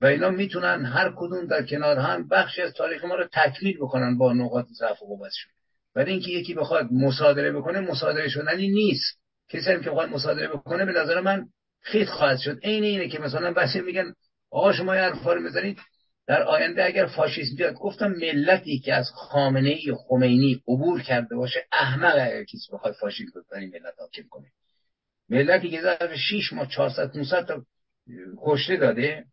و 0.00 0.06
اینا 0.06 0.30
می‌تونن 0.30 0.84
هر 0.84 1.12
کدوم 1.16 1.46
در 1.46 1.66
کنار 1.66 1.98
هم 1.98 2.28
بخشی 2.28 2.62
از 2.62 2.72
تاریخ 2.72 3.04
ما 3.04 3.14
رو 3.14 3.28
تکمیل 3.32 3.76
بکنن 3.76 4.18
با 4.18 4.32
نقاط 4.32 4.66
ضعف 4.78 5.02
و 5.02 5.06
قوتشون 5.06 5.52
ولی 5.94 6.10
اینکه 6.10 6.30
یکی 6.30 6.54
بخواد 6.54 6.92
مصادره 6.92 7.52
بکنه 7.52 7.80
مصادره 7.80 8.28
شدنی 8.28 8.68
نیست. 8.68 9.18
کسی 9.48 9.70
هم 9.70 9.82
که 9.82 9.90
بخواد 9.90 10.08
مصادره 10.08 10.48
بکنه 10.48 10.84
به 10.84 10.92
نظر 10.92 11.20
من 11.20 11.48
خیت 11.80 12.08
خواهد 12.08 12.38
شد. 12.38 12.58
عین 12.62 12.84
اینه 12.84 13.08
که 13.08 13.18
مثلا 13.18 13.52
بسی 13.52 13.80
میگن 13.80 14.14
آقا 14.50 14.72
شما 14.72 14.96
یه 14.96 15.02
حرفا 15.02 15.32
رو 15.32 15.50
در 16.26 16.42
آینده 16.42 16.84
اگر 16.84 17.06
فاشیسم 17.06 17.56
بیاد 17.56 17.74
گفتم 17.74 18.08
ملتی 18.08 18.78
که 18.78 18.94
از 18.94 19.10
خامنه 19.14 19.68
ای 19.68 19.94
خمینی 20.08 20.62
عبور 20.68 21.02
کرده 21.02 21.36
باشه 21.36 21.66
احمق 21.72 22.14
اگر 22.14 22.44
کسی 22.44 22.72
بخواد 22.72 22.94
فاشیسم 22.94 23.44
بر 23.50 23.60
ملت 23.60 23.94
حاکم 23.98 24.28
کنه. 24.30 24.46
ملتی 25.28 25.70
که 25.70 25.80
در 25.80 26.16
6 26.16 26.52
ماه 26.52 26.66
400 26.66 27.12
500 27.12 27.46
تا 27.46 27.64
کشته 28.42 28.76
داده 28.76 29.24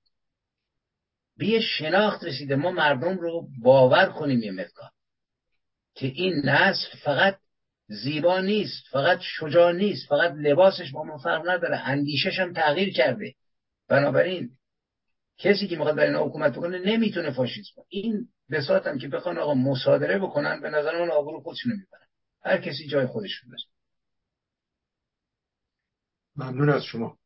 به 1.37 1.59
شناخت 1.59 2.23
رسیده. 2.23 2.55
ما 2.55 2.71
مردم 2.71 3.17
رو 3.17 3.47
باور 3.61 4.05
کنیم 4.05 4.43
یه 4.43 4.51
مقدار 4.51 4.89
که 5.95 6.07
این 6.07 6.41
نسل 6.43 6.97
فقط 7.03 7.37
زیبا 7.87 8.39
نیست 8.39 8.83
فقط 8.91 9.19
شجاع 9.21 9.71
نیست 9.71 10.09
فقط 10.09 10.33
لباسش 10.37 10.91
با 10.91 11.03
ما 11.03 11.17
فرق 11.17 11.49
نداره 11.49 11.77
اندیشش 11.77 12.39
هم 12.39 12.53
تغییر 12.53 12.93
کرده. 12.93 13.33
بنابراین 13.87 14.49
کسی 15.37 15.67
که 15.67 15.75
می‌خواد 15.75 15.95
برای 15.95 16.09
اینا 16.09 16.25
حکومت 16.25 16.51
بکنه 16.51 16.79
نمی‌تونه 16.79 17.31
فاشیسم. 17.31 17.81
این 17.89 18.27
بساط 18.51 18.87
هم 18.87 18.97
که 18.97 19.07
بخوان 19.07 19.37
آقا 19.37 19.53
مصادره 19.53 20.19
بکنن 20.19 20.61
به 20.61 20.69
نظر 20.69 21.01
من 21.01 21.11
آبرو 21.11 21.41
خودشونو 21.41 21.75
می‌برن. 21.75 22.07
هر 22.43 22.57
کسی 22.57 22.87
جای 22.87 23.05
خودش 23.05 23.31
رو 23.33 23.49
ممنون 26.35 26.69
از 26.69 26.83
شما. 26.83 27.17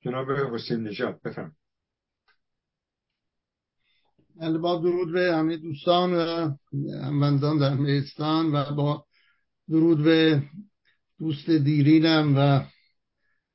جناب 0.00 0.30
حسین 0.30 0.82
نژاد 0.82 1.22
بفهم 1.22 1.56
بله، 4.36 4.58
با 4.58 4.78
درود 4.78 5.12
به 5.12 5.36
همه 5.36 5.56
دوستان 5.56 6.14
و 6.14 6.50
هموندان 7.02 7.58
در 7.58 7.74
میستان 7.74 8.52
و 8.52 8.74
با 8.74 9.04
درود 9.68 10.04
به 10.04 10.42
دوست 11.18 11.50
دیرینم 11.50 12.34
و 12.36 12.64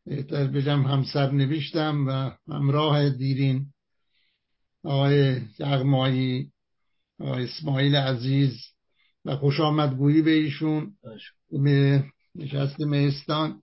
بهتر 0.05 0.47
بجم 0.47 0.81
همسر 0.81 1.31
نوشتم 1.31 2.07
و 2.07 2.31
همراه 2.53 3.09
دیرین 3.09 3.73
آقای 4.83 5.41
یغمایی 5.59 6.51
آقای 7.19 7.43
اسماعیل 7.43 7.95
عزیز 7.95 8.57
و 9.25 9.35
خوش 9.35 9.59
آمدگویی 9.59 10.21
به 10.21 10.31
ایشون. 10.31 10.97
به 11.51 12.05
نشست 12.35 12.79
میستان. 12.79 13.61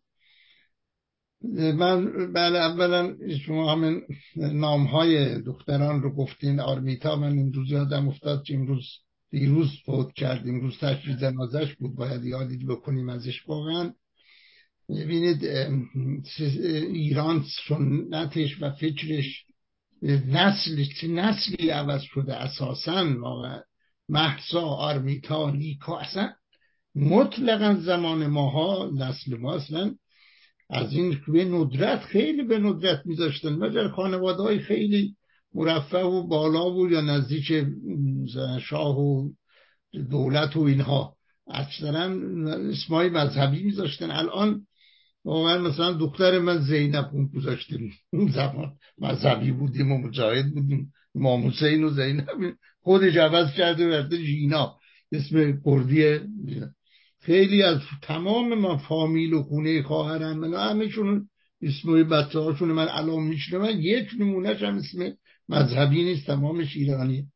من 1.55 2.33
بله 2.33 2.59
اولا 2.59 3.17
شما 3.47 3.73
همین 3.73 4.03
نام 4.37 4.85
های 4.85 5.43
دختران 5.43 6.03
رو 6.03 6.15
گفتین 6.15 6.61
آرمیتا 6.61 7.17
من 7.17 7.39
امروز 7.39 7.71
یادم 7.71 8.09
افتاد 8.09 8.43
که 8.45 8.55
امروز 8.55 8.87
دیروز 9.31 9.69
فوت 9.87 10.13
کرد 10.13 10.49
امروز 10.49 10.79
تشریف 10.79 11.19
جنازش 11.19 11.75
بود 11.75 11.97
باید 11.97 12.25
یادی 12.25 12.67
بکنیم 12.67 13.09
ازش 13.09 13.49
واقعا. 13.49 13.93
ببینید 14.89 15.45
ایران 16.93 17.45
سنتش 17.69 18.63
و 18.63 18.71
فکرش 18.71 19.45
نسل 20.03 20.85
نسلی 21.09 21.71
عوض 21.71 22.03
شده 22.03 22.35
اساسا 22.35 23.21
واقعا. 23.21 23.61
محسا 24.09 24.61
آرمیتا 24.61 25.51
نیکا 25.51 25.99
اصلا 25.99 26.33
مطلقا 26.95 27.75
زمان 27.81 28.27
ماها 28.27 28.91
نسل 28.95 29.37
ما 29.37 29.55
اصلا 29.55 29.95
از 30.71 30.93
این 30.93 31.19
به 31.29 31.45
ندرت 31.45 32.01
خیلی 32.01 32.43
به 32.43 32.59
ندرت 32.59 33.07
میذاشتن. 33.07 33.49
مگر 33.49 33.89
خانواده 33.89 34.43
های 34.43 34.59
خیلی 34.59 35.17
مرفه 35.55 35.99
و 35.99 36.27
بالا 36.27 36.71
بود 36.71 36.93
یا 36.93 37.01
نزدیک 37.01 37.67
شاه 38.61 38.99
و 38.99 39.31
دولت 40.11 40.57
و 40.57 40.61
اینها. 40.61 41.17
اکثرا 41.49 42.17
اسمای 42.71 43.09
مذهبی 43.09 43.63
میذاشتن. 43.63 44.11
الان 44.11 44.67
واقعا 45.25 45.59
مثلا 45.59 45.93
دختر 45.93 46.39
من 46.39 46.59
زینب 46.59 47.11
اون 47.13 47.31
گذاشتیم 47.35 47.93
اون 48.13 48.31
زمان 48.31 48.73
مذهبی 48.99 49.51
بودیم 49.51 49.93
و 49.93 49.99
مجاهد 49.99 50.55
بودیم. 50.55 50.93
امام 51.15 51.47
حسین 51.47 51.85
و 51.85 51.91
زینب. 51.91 52.27
خودش 52.81 53.17
عوض 53.17 53.53
کرده 53.55 53.89
ورده 53.89 54.17
جینا. 54.17 54.77
اسم 55.13 55.63
کردی 55.65 56.19
خیلی 57.23 57.63
از 57.63 57.79
تمام 58.03 58.55
من 58.55 58.77
فامیل 58.77 59.33
و 59.33 59.43
خونه 59.43 59.83
خواهرم 59.83 60.39
من 60.39 60.71
همهشون 60.71 61.29
اسم 61.63 62.09
بچه 62.09 62.39
هاشون 62.39 62.69
من 62.69 62.89
الان 62.89 63.35
من 63.53 63.79
یک 63.79 64.09
نمونهش 64.19 64.63
هم 64.63 64.77
اسم 64.77 65.13
مذهبی 65.49 66.05
نیست 66.05 66.27
تمامش 66.27 66.77
ایرانی. 66.77 67.27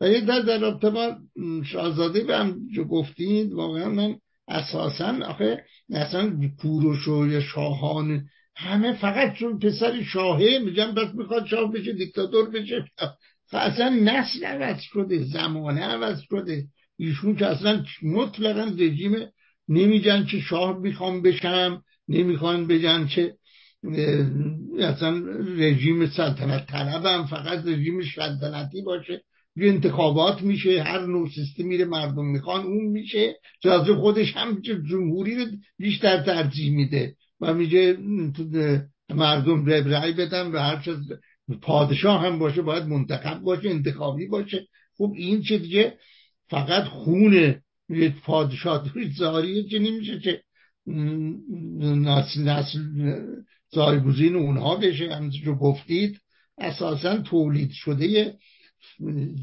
و 0.00 0.08
یک 0.08 0.24
در 0.24 0.40
در 0.40 0.58
رابطه 0.58 0.90
با 0.90 1.16
شاهزاده 1.64 2.24
به 2.24 2.36
هم 2.36 2.58
جو 2.74 2.84
گفتید 2.84 3.52
واقعا 3.52 3.88
من 3.88 4.16
اساسا 4.48 5.26
آخه 5.26 5.64
اصلا 5.90 6.50
کوروش 6.60 7.08
و 7.08 7.40
شاهان 7.40 8.28
همه 8.56 8.92
فقط 8.92 9.34
چون 9.34 9.58
پسر 9.58 10.02
شاهه 10.02 10.58
میگم 10.64 10.94
بس 10.94 11.14
می‌خواد 11.14 11.46
شاه 11.46 11.72
بشه 11.72 11.92
دیکتاتور 11.92 12.50
بشه 12.50 12.84
اصلا 13.52 13.88
نسل 13.88 14.44
عوض 14.44 14.80
شده 14.80 15.24
زمانه 15.24 15.80
عوض 15.80 16.20
شده. 16.20 16.64
ایشون 16.98 17.36
که 17.36 17.46
اصلا 17.46 17.84
مطلقا 18.02 18.64
رژیم 18.78 19.16
نمیگن 19.68 20.24
که 20.24 20.40
شاه 20.40 20.78
می‌خوام 20.78 21.22
بشم 21.22 21.82
نمی‌خوان 22.08 22.66
بگن 22.66 23.06
که 23.06 23.34
اصلا 24.78 25.22
رژیم 25.56 26.06
سلطنت 26.06 26.66
طلبم 26.66 27.26
فقط 27.26 27.66
رژیم 27.66 28.02
سلطنتی 28.16 28.82
باشه 28.82 29.22
یه 29.56 29.68
انتخابات 29.68 30.42
میشه 30.42 30.82
هر 30.82 31.06
نوع 31.06 31.28
سیستم 31.28 31.62
میره 31.62 31.84
مردم 31.84 32.24
می‌خوان 32.24 32.64
اون 32.64 32.84
میشه. 32.84 33.36
جازه 33.60 33.94
خودش 33.94 34.36
هم 34.36 34.62
جمهوری 34.90 35.36
رو 35.36 35.44
بیشتر 35.78 36.22
ترجیح 36.22 36.72
میده. 36.72 37.14
و 37.40 37.54
میگه 37.54 37.96
مردم 39.14 39.66
رأی 39.66 40.12
بدن 40.12 40.46
و 40.46 40.58
هر 40.58 40.84
پادشاه 41.62 42.26
هم 42.26 42.38
باشه 42.38 42.62
باید 42.62 42.84
منتخب 42.84 43.38
باشه 43.40 43.70
انتخابی 43.70 44.26
باشه. 44.26 44.66
خب 44.96 45.12
این 45.16 45.42
چه 45.42 45.58
دیگه؟ 45.58 45.98
فقط 46.50 46.84
خون 46.84 47.54
یک 47.88 48.14
پادشاه 48.24 48.84
زاریه 49.18 49.62
که 49.62 49.78
نمیشه 49.78 50.20
که 50.20 50.42
نسل 51.80 52.42
نسل 52.42 52.80
زایگزین 53.70 54.36
اونها 54.36 54.76
بشه. 54.76 55.14
همونجور 55.14 55.54
گفتید 55.54 56.20
اساسا 56.58 57.18
تولید 57.18 57.70
شده 57.70 58.36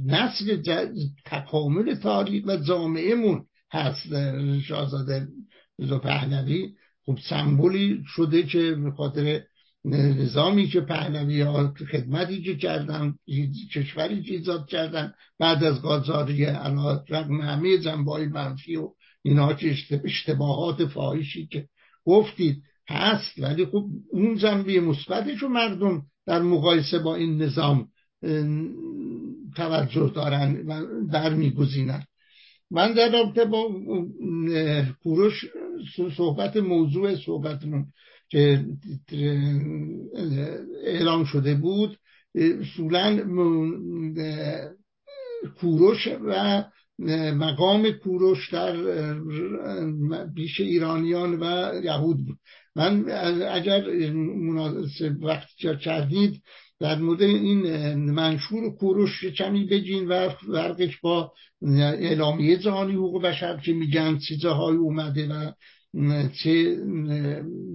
نسل 0.05 0.61
تکامل 1.25 1.95
تاریخ 1.95 2.45
و 2.47 2.57
جامعهمون 2.57 3.45
هست. 3.71 4.07
شاهزاده 4.61 5.27
رضا 5.79 5.99
پهلوی 5.99 6.73
خب 7.05 7.17
سمبولی 7.29 8.03
شده 8.07 8.43
که 8.43 8.71
به 8.71 8.91
خاطر 8.91 9.41
نظامی 9.85 10.67
که 10.67 10.81
پهلوی 10.81 11.41
ها 11.41 11.73
خدمتی 11.91 12.41
که 12.41 12.55
کردن 12.55 13.15
کشوری 13.73 14.23
که 14.23 14.33
ایجاد 14.33 14.67
کردن 14.67 15.13
بعد 15.39 15.63
از 15.63 15.81
قاجاری 15.81 16.45
علا 16.45 17.03
رقم 17.09 17.41
همه 17.41 17.77
جنبای 17.77 18.27
منفی 18.27 18.75
و 18.75 18.89
اینا 19.21 19.53
که 19.53 19.75
اشتباهات 20.03 20.85
فاحشی 20.85 21.47
که 21.47 21.67
گفتید 22.05 22.63
هست 22.89 23.39
ولی 23.39 23.65
خب 23.65 23.85
اون 24.11 24.37
جنبه 24.37 24.79
مثبتش 24.79 25.41
رو 25.41 25.49
مردم 25.49 26.03
در 26.25 26.41
مقایسه 26.41 26.99
با 26.99 27.15
این 27.15 27.41
نظام 27.41 27.87
توجه 29.55 30.11
دارن 30.15 30.67
و 30.67 30.85
در 31.11 31.33
میگزینن 31.33 32.03
من 32.71 32.93
در 32.93 33.11
رابطه 33.11 33.45
با 33.45 33.69
کوروش 35.03 35.45
صحبت 36.17 36.57
موضوع 36.57 37.15
صحبتمون 37.15 37.85
که 38.29 38.65
اعلام 40.83 41.25
شده 41.25 41.55
بود 41.55 41.97
اصولا 42.35 43.19
کوروش 45.59 46.07
و 46.07 46.63
مقام 47.33 47.91
کوروش 47.91 48.53
در 48.53 48.75
پیش 50.35 50.59
ایرانیان 50.59 51.39
و 51.39 51.73
یهود 51.83 52.17
بود. 52.25 52.37
من 52.75 53.05
اگر 53.51 53.83
وقتی 55.21 55.77
کردید 55.81 56.41
در 56.79 56.95
مورد 56.95 57.21
این 57.21 57.95
منشور 58.11 58.75
کوروش 58.75 59.25
کمی 59.25 59.65
بگین 59.65 60.07
و 60.07 60.29
فرقش 60.29 60.97
با 61.01 61.33
اعلامیه 61.77 62.57
جهانی 62.57 62.93
حقوق 62.93 63.21
بشر 63.21 63.57
که 63.57 63.73
میگن 63.73 64.17
چیزهایی 64.17 64.77
اومده 64.77 65.27
و 65.27 65.51
چه 66.43 66.77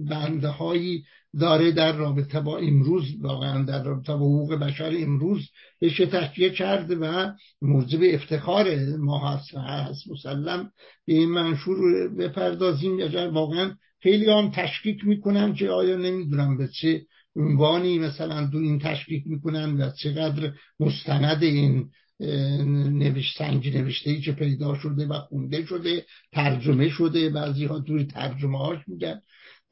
بنده 0.09 0.47
هایی 0.47 1.03
داره 1.39 1.71
در 1.71 1.97
رابطه 1.97 2.39
با 2.39 2.57
امروز 2.57 3.03
واقعا 3.21 3.63
در 3.63 3.83
رابطه 3.83 4.13
با 4.13 4.19
حقوق 4.19 4.53
بشر 4.53 4.93
امروز 4.97 5.49
بشه 5.81 6.05
تشکیه 6.05 6.49
کرده 6.49 6.95
و 6.95 7.31
موجب 7.61 7.99
افتخار 8.03 8.75
ما 8.99 9.29
هست 9.29 9.55
هست. 9.55 10.11
مسلم 10.11 10.71
به 11.05 11.13
این 11.13 11.29
منشور 11.29 12.07
بپردازیم. 12.07 12.99
واقعا 13.33 13.71
خیلی 13.99 14.31
هم 14.31 14.51
تشکیک 14.51 15.05
می‌کنن 15.05 15.53
که 15.53 15.69
آیا 15.69 15.95
نمی‌دونم 15.95 16.57
به 16.57 16.67
چه 16.81 17.05
عنوانی 17.35 17.99
مثلا 17.99 18.45
دو 18.45 18.57
این 18.57 18.79
تشکیک 18.79 19.23
می‌کنن 19.27 19.81
و 19.81 19.91
چقدر 19.91 20.53
مستند 20.79 21.43
این 21.43 21.89
نوشت 22.21 23.37
سنج 23.37 23.67
نوشته 23.67 24.09
ای 24.09 24.21
که 24.21 24.31
پیدا 24.31 24.75
شده 24.75 25.05
و 25.05 25.13
خونده 25.13 25.65
شده 25.65 26.05
ترجمه 26.31 26.89
شده. 26.89 27.29
بعضی 27.29 27.65
ها 27.65 27.79
توی 27.79 28.03
ترجمه 28.03 28.57
هاش 28.57 28.79
میگن 28.87 29.21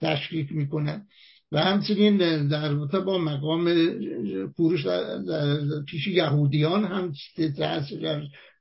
تشکیک 0.02 0.52
می‌کنن. 0.52 1.06
و 1.52 1.64
همچنین 1.64 2.48
در 2.48 2.74
با 3.00 3.18
مقام 3.18 3.74
پورش 4.58 4.86
در 4.86 5.58
پیش 5.88 6.08
یهودیان 6.08 6.86
هم 6.86 7.14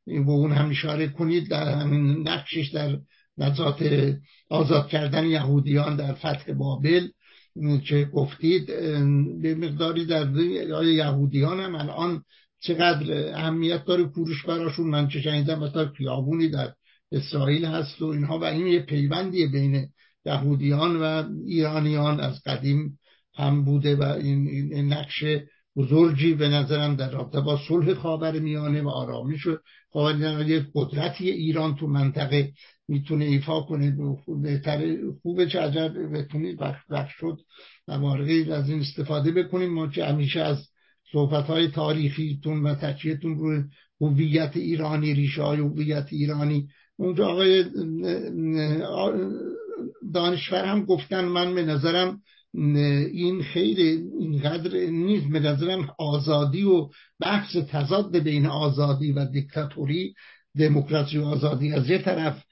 به 0.06 0.31
اون 0.31 0.52
هم 0.52 0.70
اشاره 0.70 1.09
کنید. 1.09 1.48
در 1.51 1.78
همین 1.81 2.28
نقشش 2.28 2.69
در 2.69 2.98
نجات 3.39 4.12
آزاد 4.51 4.89
کردن 4.89 5.24
یهودیان 5.27 5.97
در 5.97 6.15
فتح 6.15 6.52
بابل 6.52 7.09
که 7.85 8.05
گفتید 8.05 8.66
به 9.43 9.55
مقداری 9.55 10.06
در 10.06 10.27
یهودیان 10.85 11.60
هم 11.60 11.74
الان 11.74 12.23
چقدر 12.60 13.35
اهمیت 13.35 13.85
داره 13.85 14.05
کوروش 14.05 14.47
براشون. 14.47 14.86
من 14.86 15.09
چه 15.09 15.20
شنیدم 15.20 15.59
مثلا 15.59 15.89
خیابونی 15.89 16.48
در 16.48 16.72
اسرائیل 17.12 17.64
هست 17.64 18.02
و 18.02 18.06
اینها 18.06 18.39
و 18.39 18.44
این 18.44 18.66
یه 18.66 18.80
پیوندی 18.80 19.47
بین 19.47 19.89
یهودیان 20.24 20.97
و 20.97 21.24
ایرانیان 21.47 22.20
از 22.20 22.43
قدیم 22.47 22.98
هم 23.35 23.64
بوده 23.64 23.97
و 23.97 24.02
این, 24.02 24.93
نقش 24.93 25.24
بزرگی 25.76 26.35
به 26.35 26.48
نظرم 26.48 26.97
در 26.97 27.10
رابطه 27.10 27.40
با 27.40 27.59
صلح 27.68 27.94
خاور 27.94 28.39
میانه 28.39 28.82
و 28.82 28.89
آرامش 28.89 29.47
خاور 29.93 30.48
یک 30.48 30.64
قدرتی 30.74 31.30
ایران 31.30 31.74
تو 31.74 31.86
منطقه 31.86 32.52
می‌تونه 32.89 33.24
ایفا 33.24 33.60
کنه. 33.60 33.97
بهتر 34.43 34.97
خوبه 35.22 35.47
چه 35.47 35.60
عجب 35.60 36.12
بتونید 36.12 36.62
وقت 36.62 37.09
شد 37.09 37.39
و 37.89 37.93
از 38.52 38.70
این 38.70 38.80
استفاده 38.80 39.32
بکنیم. 39.32 39.74
ما 39.74 39.86
که 39.86 40.05
همیشه 40.05 40.40
از 40.40 40.68
صحبت 41.12 41.44
های 41.44 41.68
تاریخیتون 41.68 42.62
و 42.62 42.74
تکیهتون 42.74 43.39
روی 43.39 43.62
هویت 44.01 44.56
ایرانی 44.56 45.14
ریشه 45.14 45.43
های 45.43 45.60
هویت 45.60 46.06
ایرانی. 46.10 46.68
اونجا 46.97 47.26
آقای 47.26 47.64
دانشور 50.14 50.64
هم 50.64 50.85
گفتن 50.85 51.24
من 51.24 51.55
به 51.55 51.62
نظرم 51.62 52.20
این 53.12 53.43
خیلی 53.43 54.02
اینقدر 54.20 54.76
نیست 54.86 55.28
به 55.32 55.40
نظرم 55.40 55.89
آزادی 55.98 56.62
و 56.62 56.89
بحث 57.20 57.56
تضاد 57.56 58.18
بین 58.18 58.47
آزادی 58.47 59.12
و 59.12 59.24
دیکتاتوری 59.24 60.14
دموکراسی 60.59 61.18
و 61.18 61.24
آزادی 61.24 61.72
از 61.72 61.90
یه 61.90 61.98
طرف 61.98 62.43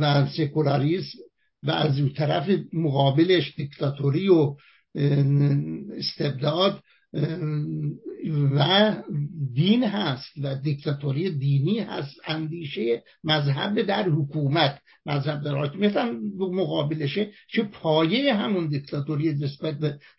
و 0.00 0.26
سکولاریسم 0.26 1.18
و 1.62 1.70
از 1.70 2.00
اون 2.00 2.12
طرف 2.12 2.50
مقابلش 2.72 3.54
دیکتاتوری 3.56 4.28
و 4.28 4.56
استبداد. 5.98 6.82
و 8.54 8.92
دین 9.54 9.84
هست 9.84 10.32
و 10.42 10.54
دیکتاتوری 10.54 11.30
دینی 11.30 11.78
هست. 11.78 12.16
اندیشه 12.26 13.02
مذهب 13.24 13.82
در 13.82 14.08
حکومت 14.08 14.78
مذهب 15.06 15.42
در 15.42 15.64
حکومت 15.64 15.96
هم 15.96 16.20
مقابلشه 16.38 17.30
که 17.48 17.62
پایه 17.62 18.34
همون 18.34 18.68
دیکتاتوری 18.68 19.34
نسبت 19.34 19.74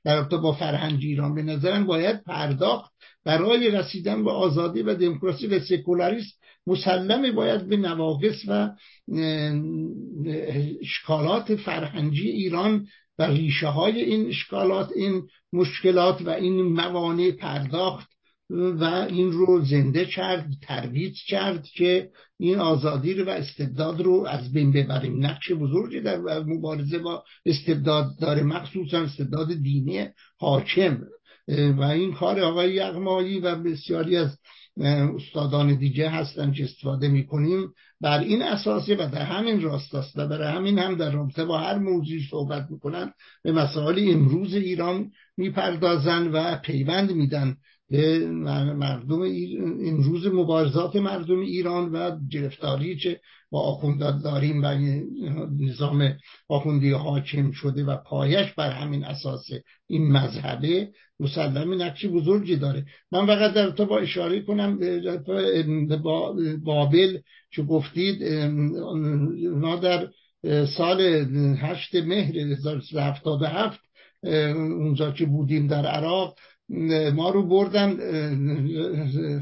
در 0.06 0.22
با 0.24 0.54
فرهنگ 0.54 1.00
ایران. 1.02 1.36
به 1.36 1.42
نظرم 1.42 1.86
باید 1.86 2.24
پرداخت 2.24 2.94
برای 3.26 3.72
رسیدن 3.72 4.24
به 4.24 4.32
آزادی 4.32 4.82
و 4.82 4.96
دموکراسی 4.96 5.48
و 5.48 5.60
سکولاریسم 5.60 6.32
مسلمه. 6.68 7.32
باید 7.32 7.70
به 7.70 7.78
نواقص 7.78 8.44
و 8.48 8.70
اشکالات 10.82 11.56
فرهنگی 11.56 12.30
ایران 12.30 12.88
و 13.20 13.24
ریشه 13.24 13.68
های 13.68 14.02
این 14.02 14.28
اشکالات 14.28 14.92
این 14.96 15.24
مشکلات 15.54 16.22
و 16.22 16.30
این 16.30 16.62
موانع 16.62 17.32
پرداخت 17.32 18.08
و 18.50 18.84
این 18.84 19.32
رو 19.32 19.66
زنده 19.66 20.06
کرد 20.06 20.48
ترویج 20.62 21.24
کرد 21.28 21.64
که 21.64 22.10
این 22.40 22.60
آزادی 22.60 23.14
رو 23.14 23.26
و 23.26 23.30
استبداد 23.30 24.02
رو 24.02 24.26
از 24.28 24.54
بین 24.54 24.72
ببریم. 24.72 25.26
نقش 25.26 25.52
بزرگی 25.52 26.00
در 26.00 26.18
مبارزه 26.40 26.98
با 26.98 27.24
استبداد 27.46 28.06
داره 28.22 28.44
مخصوصا 28.44 29.02
استبداد 29.02 29.54
دینی 29.54 30.08
حاکم. 30.40 31.02
و 31.48 31.82
این 31.82 32.14
کار 32.14 32.40
آقای 32.40 32.74
یغمایی 32.74 33.40
و 33.40 33.56
بسیاری 33.56 34.18
از 34.18 34.38
استادان 34.82 35.76
دیگه 35.76 36.10
هستن 36.10 36.52
که 36.52 36.64
استفاده 36.64 37.08
می‌کنیم. 37.08 37.74
بر 38.02 38.20
این 38.20 38.42
اساسه 38.42 38.96
و 38.96 39.10
در 39.14 39.22
همین 39.26 39.62
راست 39.62 39.96
است 39.96 40.20
و 40.20 40.28
برای 40.28 40.48
همین 40.48 40.80
هم 40.80 40.96
در 40.96 41.12
رابطه 41.12 41.46
با 41.46 41.58
هر 41.58 41.78
موضوعی 41.78 42.28
صحبت 42.32 42.68
می‌کنن 42.70 43.14
به 43.44 43.52
مسائل 43.52 44.10
امروز 44.12 44.54
ایران 44.54 45.12
می‌پردازن 45.38 46.28
و 46.28 46.58
پیوند 46.58 47.12
میدن. 47.12 47.58
به 47.94 48.28
مردم 48.74 49.22
امروز 49.88 50.28
مبارزات 50.28 50.96
مردم 50.96 51.40
ایران 51.40 51.92
و 51.92 52.12
گرفتاری 52.32 52.96
که 52.96 53.20
با 53.52 53.62
آخوندات 53.62 54.24
داریم 54.24 54.64
و 54.64 54.68
نظام 55.60 56.14
آخوندی 56.50 56.92
حاکم 56.92 57.52
شده 57.52 57.84
و 57.84 57.98
پایش 57.98 58.54
بر 58.54 58.72
همین 58.72 59.04
اساس 59.04 59.46
این 59.88 60.12
مذهبه 60.12 60.90
مسلم 61.20 61.82
نقشی 61.82 62.08
بزرگی 62.08 62.56
داره. 62.56 62.86
من 63.12 63.26
فقط 63.26 63.54
در 63.54 63.72
تو 63.72 63.86
با 63.86 64.00
اشاره 64.00 64.42
کنم 64.42 64.80
به 65.88 65.98
بابل 66.64 67.18
که 67.52 67.64
گفتید 67.64 68.24
ما 69.52 69.76
در 69.76 70.08
سال 70.78 71.02
هشت 71.60 71.96
مهر 71.96 72.38
1377 72.38 73.80
اونجا 74.24 75.12
که 75.12 75.26
بودیم 75.26 75.68
در 75.68 75.86
عراق 75.86 76.36
ما 77.14 77.30
رو 77.30 77.48
بردن 77.48 77.98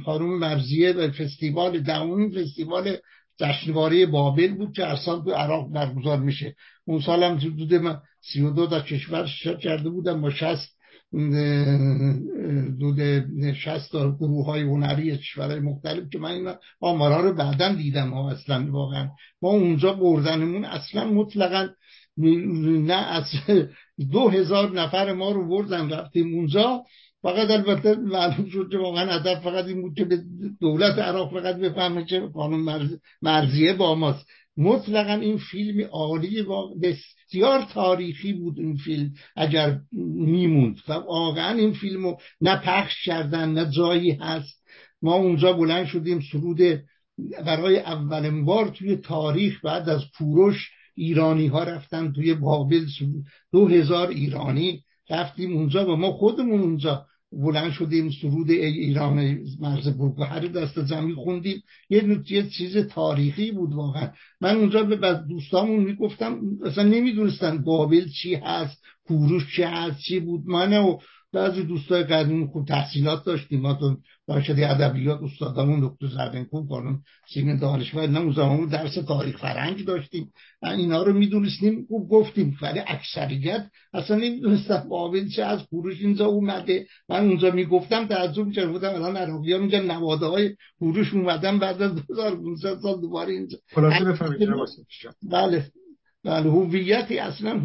خانم 0.05 0.39
مرزیه 0.39 0.93
به 0.93 1.11
فستیوال 1.11 1.79
دهمین 1.79 2.31
فستیوال 2.31 2.97
جشنواره 3.39 4.05
بابل 4.05 4.53
بود 4.53 4.73
که 4.73 4.85
هر 4.85 4.95
تو 5.05 5.31
عراق 5.31 5.71
برگزار 5.71 6.19
میشه. 6.19 6.55
اون 6.85 7.01
سال 7.01 7.23
هم 7.23 7.37
حدود 7.37 7.73
من 7.73 7.97
سی 8.21 8.41
و 8.41 8.49
دو 8.49 8.67
تا 8.67 8.79
کشور 8.79 9.27
کرده 9.61 9.89
بودم 9.89 10.21
با 10.21 10.29
شست 10.29 10.77
دود 12.79 12.99
شست 13.53 13.91
گروه 13.91 14.45
های 14.45 14.61
هنری 14.61 15.17
کشورهای 15.17 15.59
مختلف 15.59 16.09
که 16.09 16.19
من 16.19 16.31
این 16.31 16.49
آمارا 16.79 17.21
رو 17.21 17.33
بعدا 17.33 17.75
دیدم 17.75 18.09
ها 18.09 18.31
اصلا 18.31 18.71
واقعا. 18.71 19.09
ما 19.41 19.49
اونجا 19.49 19.93
بردنمون 19.93 20.65
اصلا 20.65 21.05
مطلقا 21.05 21.67
نه 22.17 22.93
از 22.93 23.25
دو 24.11 24.29
هزار 24.29 24.71
نفر 24.71 25.13
ما 25.13 25.31
رو 25.31 25.47
بردن 25.49 25.89
رفتیم 25.89 26.35
اونجا. 26.35 26.83
فقط 27.21 27.49
البته 27.49 27.95
معلوم 27.95 28.49
شد 28.49 28.69
که 28.71 28.77
واقعا 28.77 29.11
ادب 29.11 29.39
فقط 29.43 29.65
این 29.65 29.81
بود 29.81 29.95
که 29.95 30.07
دولت 30.61 30.99
عراق 30.99 31.31
فقط 31.39 31.55
بفهمه 31.55 32.05
که 32.05 32.19
قانون 32.19 32.89
مرزیه 33.21 33.73
با 33.73 33.95
ماست. 33.95 34.27
مطلقا 34.57 35.13
این 35.13 35.37
فیلم 35.37 35.87
عالی 35.91 36.45
بسیار 36.81 37.67
تاریخی 37.73 38.33
بود 38.33 38.59
این 38.59 38.75
فیلم 38.75 39.13
اگر 39.35 39.79
میموند. 40.15 40.77
و 40.87 40.93
واقعا 40.93 41.57
این 41.57 41.73
فیلم 41.73 42.03
رو 42.03 42.17
نه 42.41 42.55
پخش 42.55 43.05
کردن 43.05 43.49
نه 43.49 43.71
جایی 43.71 44.11
هست. 44.11 44.61
ما 45.01 45.13
اونجا 45.15 45.53
بلند 45.53 45.85
شدیم 45.85 46.19
سرود 46.31 46.81
برای 47.45 47.79
اولین 47.79 48.45
بار 48.45 48.67
توی 48.67 48.95
تاریخ 48.95 49.65
بعد 49.65 49.89
از 49.89 50.01
پوروش 50.17 50.69
ایرانی 50.95 51.47
ها 51.47 51.63
رفتن 51.63 52.11
توی 52.11 52.33
بابل 52.33 52.85
دو 53.51 53.67
هزار 53.67 54.07
ایرانی 54.07 54.83
رفتیم 55.09 55.57
اونجا 55.57 55.93
و 55.93 55.95
ما 55.95 56.11
خودمون 56.11 56.61
اونجا 56.61 57.05
بلند 57.31 57.71
شدیم 57.71 58.09
سرود 58.21 58.49
ای 58.49 58.65
ایران 58.65 59.39
مرز 59.59 59.87
هر 60.19 60.39
دست 60.39 60.81
زمین 60.85 61.15
خوندیم. 61.15 61.63
یه 61.89 62.21
یه 62.29 62.49
چیز 62.49 62.77
تاریخی 62.77 63.51
بود 63.51 63.73
واقعا. 63.73 64.09
من 64.41 64.55
اونجا 64.55 64.83
به 64.83 65.13
دوستامون 65.29 65.83
می‌گفتم 65.83 66.39
اصلا 66.65 66.83
نمی‌دونستن 66.83 67.63
بابل 67.63 68.07
چی 68.21 68.35
هست 68.35 68.83
کوروش 69.07 69.55
چی 69.55 69.63
هست 69.63 69.99
چی 69.99 70.19
بود. 70.19 70.41
من 70.45 70.73
و 70.73 70.97
بعضی 71.33 71.63
دوستای 71.63 72.03
قدیم 72.03 72.47
خوب 72.47 72.65
تحصیلات 72.65 73.25
داشتیم. 73.25 73.61
ما 73.61 73.73
تو 73.73 73.97
دانشکده 74.27 74.71
ادبیات 74.71 75.19
استادمون 75.23 75.79
دکتر 75.79 76.07
زربنکو 76.07 76.61
قانون 76.61 76.99
سیمین 77.33 77.59
دانشور 77.59 78.07
نه 78.07 78.33
زمان 78.33 78.65
درس 78.65 78.93
تاریخ 78.93 79.37
فرهنگ 79.37 79.85
داشتیم. 79.85 80.31
اینا 80.63 81.03
رو 81.03 81.13
می‌دونستیم 81.13 81.85
خوب 81.87 82.09
گفتیم. 82.09 82.57
ولی 82.61 82.79
اکثریت 82.87 83.65
اصلا 83.93 84.17
نمی‌دونستم 84.17 84.77
قابل 84.89 85.29
چه 85.29 85.43
از 85.43 85.59
کوروش 85.69 86.01
اینجا 86.01 86.25
اومده. 86.25 86.85
من 87.09 87.27
اونجا 87.27 87.51
می‌گفتم 87.51 88.07
تعجب 88.07 88.45
می‌کردم. 88.45 88.71
بودم 88.71 88.93
الان 88.93 89.17
عراقی 89.17 89.53
ها 89.53 89.59
میگن 89.59 89.85
نواده 89.91 90.25
های 90.25 90.55
کوروش 90.79 91.13
اومدن 91.13 91.59
بعد 91.59 91.81
از 91.81 91.95
2500 91.95 92.79
سال 92.79 93.01
دوباره 93.01 93.33
اینجا. 93.33 93.57
بله. 95.31 95.65
بله. 96.23 96.51
هویتی 96.51 97.19
اصلا 97.19 97.61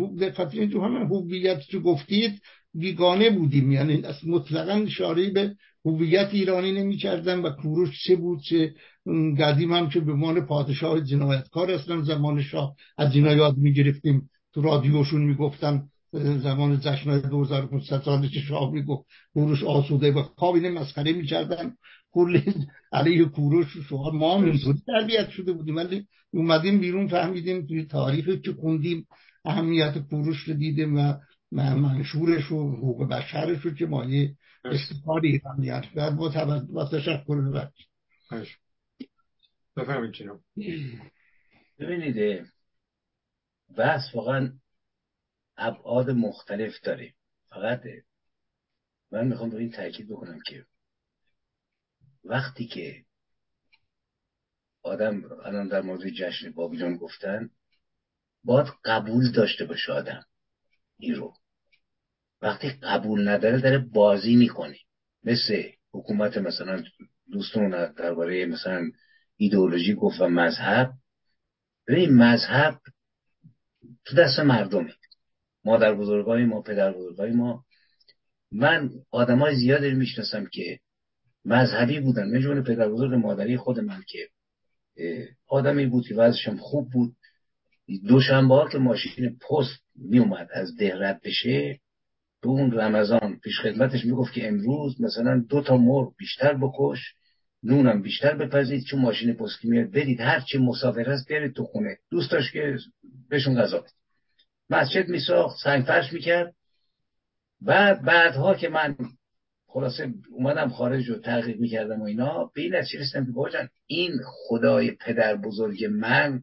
تو 0.72 0.80
همه 0.82 1.06
هویت 1.06 1.60
تو 1.70 1.80
گفتید 1.80 2.40
بیگانه 2.78 3.30
بودیم. 3.30 3.72
یعنی 3.72 4.02
مطلقا 4.26 4.72
اشاره 4.72 5.30
به 5.30 5.54
هویت 5.84 6.28
ایرانی 6.32 6.72
نمی 6.72 6.96
کردن 6.96 7.40
و 7.40 7.50
کوروش 7.50 7.88
چه 8.06 8.16
بود 8.16 8.40
چه 8.42 8.74
قدیم 9.38 9.72
هم 9.72 9.88
که 9.88 10.00
به 10.00 10.14
مان 10.14 10.46
پادشاه 10.46 11.00
جنایتکار 11.00 11.70
اصلا 11.70 12.02
زمان 12.02 12.42
شاه 12.42 12.74
از 12.98 13.14
اینا 13.14 13.32
یاد 13.32 13.56
می 13.56 13.72
گرفتیم 13.72 14.30
تو 14.54 14.62
رادیوشون 14.62 15.22
می‌گفتن 15.22 15.82
زمان 16.12 16.80
جشن 16.80 17.18
2500 17.18 18.02
ساله 18.02 18.28
که 18.28 18.40
شاه 18.40 18.72
می‌گفت 18.72 19.06
کوروش 19.34 19.64
آسوده 19.64 20.12
و 20.12 20.22
خواب 20.22 20.56
مسخره 20.56 21.12
می‌کردن. 21.12 21.72
کل 22.10 22.40
علیه 22.92 23.24
کوروش 23.24 23.76
شما 23.88 24.10
ما 24.10 24.38
هم 24.38 24.44
اینطوری 24.44 24.78
تربیت 24.86 25.30
شده 25.30 25.52
بودیم. 25.52 25.76
ولی 25.76 26.06
اومدیم 26.30 26.80
بیرون 26.80 27.08
فهمیدیم 27.08 27.66
توی 27.66 27.84
تاریخی 27.84 28.40
که 28.40 28.52
خوندیم 28.52 29.06
اهمیت 29.44 29.98
کوروش 29.98 30.38
رو 30.38 30.54
دیدیم 30.54 30.96
و 30.96 31.14
منشورش 31.52 32.52
و 32.52 32.76
حقوق 32.76 33.08
بشرش 33.08 33.60
رو 33.62 33.74
که 33.74 33.86
مایه 33.86 34.36
استفاد 34.64 35.24
ایرانیت 35.24 35.84
و 35.94 36.10
با 36.10 36.88
تشکر 36.92 37.40
ببخش 37.40 37.86
بفهمید 39.76 40.12
جناب. 40.12 40.40
ببینید 41.78 42.46
بحث 43.76 44.14
واقعا 44.14 44.58
ابعاد 45.56 46.10
مختلف 46.10 46.80
داره. 46.80 47.14
فقط 47.48 47.82
من 49.10 49.28
می‌خوام 49.28 49.50
به 49.50 49.56
این 49.56 49.70
تاکید 49.70 50.08
بکنم 50.08 50.38
که 50.46 50.66
وقتی 52.24 52.66
که 52.66 53.04
آدم 54.82 55.22
الان 55.44 55.68
در 55.68 55.80
مورد 55.80 56.10
جشن 56.10 56.50
بابیلون 56.52 56.96
گفتن 56.96 57.50
باید 58.44 58.66
قبول 58.84 59.32
داشته 59.32 59.64
باشه 59.64 59.92
آدم. 59.92 60.24
این 60.98 61.14
رو. 61.14 61.34
وقتی 62.42 62.68
قبول 62.68 63.28
نداره 63.28 63.60
داره 63.60 63.78
بازی 63.78 64.36
می‌کنه. 64.36 64.76
مثل 65.24 65.62
حکومت 65.92 66.36
مثلا 66.36 66.84
دوستون 67.32 67.92
درباره 67.92 68.46
مثلا 68.46 68.90
ایدئولوژی 69.36 69.94
گفت 69.94 70.20
و 70.20 70.28
مذهب. 70.28 70.92
ببین 71.88 72.14
مذهب 72.14 72.80
تو 74.04 74.16
دست 74.16 74.38
مردمه. 74.38 74.94
مادر 75.64 75.94
بزرگای 75.94 76.44
ما 76.44 76.62
پدر 76.62 76.92
بزرگای 76.92 77.30
ما 77.30 77.64
من 78.52 78.90
آدمای 79.10 79.56
زیادی 79.56 79.90
می‌شناسم 79.90 80.46
که 80.52 80.80
مذهبی 81.44 82.00
بودن. 82.00 82.26
من 82.26 82.62
پدر 82.62 82.88
بزرگ 82.88 83.14
مادری 83.14 83.56
خود 83.56 83.80
من 83.80 84.02
که 84.08 84.28
آدمی 85.46 85.86
بود 85.86 86.06
که 86.08 86.14
وضعشم 86.14 86.56
خوب 86.56 86.90
بود. 86.90 87.16
دوشنبه 88.08 88.54
ها 88.54 88.68
که 88.68 88.78
ماشین 88.78 89.38
پست 89.38 89.85
میومد 89.98 90.48
از 90.52 90.76
ده 90.76 90.94
رد 90.94 91.20
بشه 91.24 91.80
به 92.42 92.48
اون 92.48 92.72
رمضان 92.72 93.38
پیش 93.42 93.60
خدمتش 93.60 94.04
می‌گفت 94.04 94.32
که 94.32 94.48
امروز 94.48 95.00
مثلا 95.00 95.44
دو 95.48 95.62
تا 95.62 95.76
مرغ 95.76 96.14
بیشتر 96.16 96.54
بکش 96.54 96.98
نونم 97.62 98.02
بیشتر 98.02 98.34
بپزید 98.34 98.84
چون 98.84 99.00
ماشین 99.00 99.32
پستی 99.32 99.68
میاد 99.68 99.90
برید 99.90 100.20
هر 100.20 100.40
چی 100.40 100.58
مسافر 100.58 101.10
هست 101.10 101.28
برید 101.28 101.52
تو 101.52 101.64
خونه. 101.64 101.98
دوست 102.10 102.32
داشت 102.32 102.52
که 102.52 102.76
بهشون 103.28 103.62
غذا 103.62 103.84
مسجد 104.70 105.08
میساخت 105.08 105.56
سنگ 105.64 105.84
فرش 105.84 106.12
می‌کرد. 106.12 106.54
بعد 107.60 108.02
بعدها 108.02 108.54
که 108.54 108.68
من 108.68 108.96
خلاصه 109.66 110.14
اومدم 110.30 110.68
خارج 110.68 111.08
رو 111.10 111.18
تحقیق 111.18 111.60
می‌کردم 111.60 112.00
و 112.00 112.04
اینا 112.04 112.50
به 112.54 112.62
این 112.62 112.74
نتیجه 112.76 113.00
رسیدم 113.00 113.34
این 113.86 114.12
خدای 114.24 114.90
پدر 114.90 115.36
بزرگ 115.36 115.84
من 115.84 116.42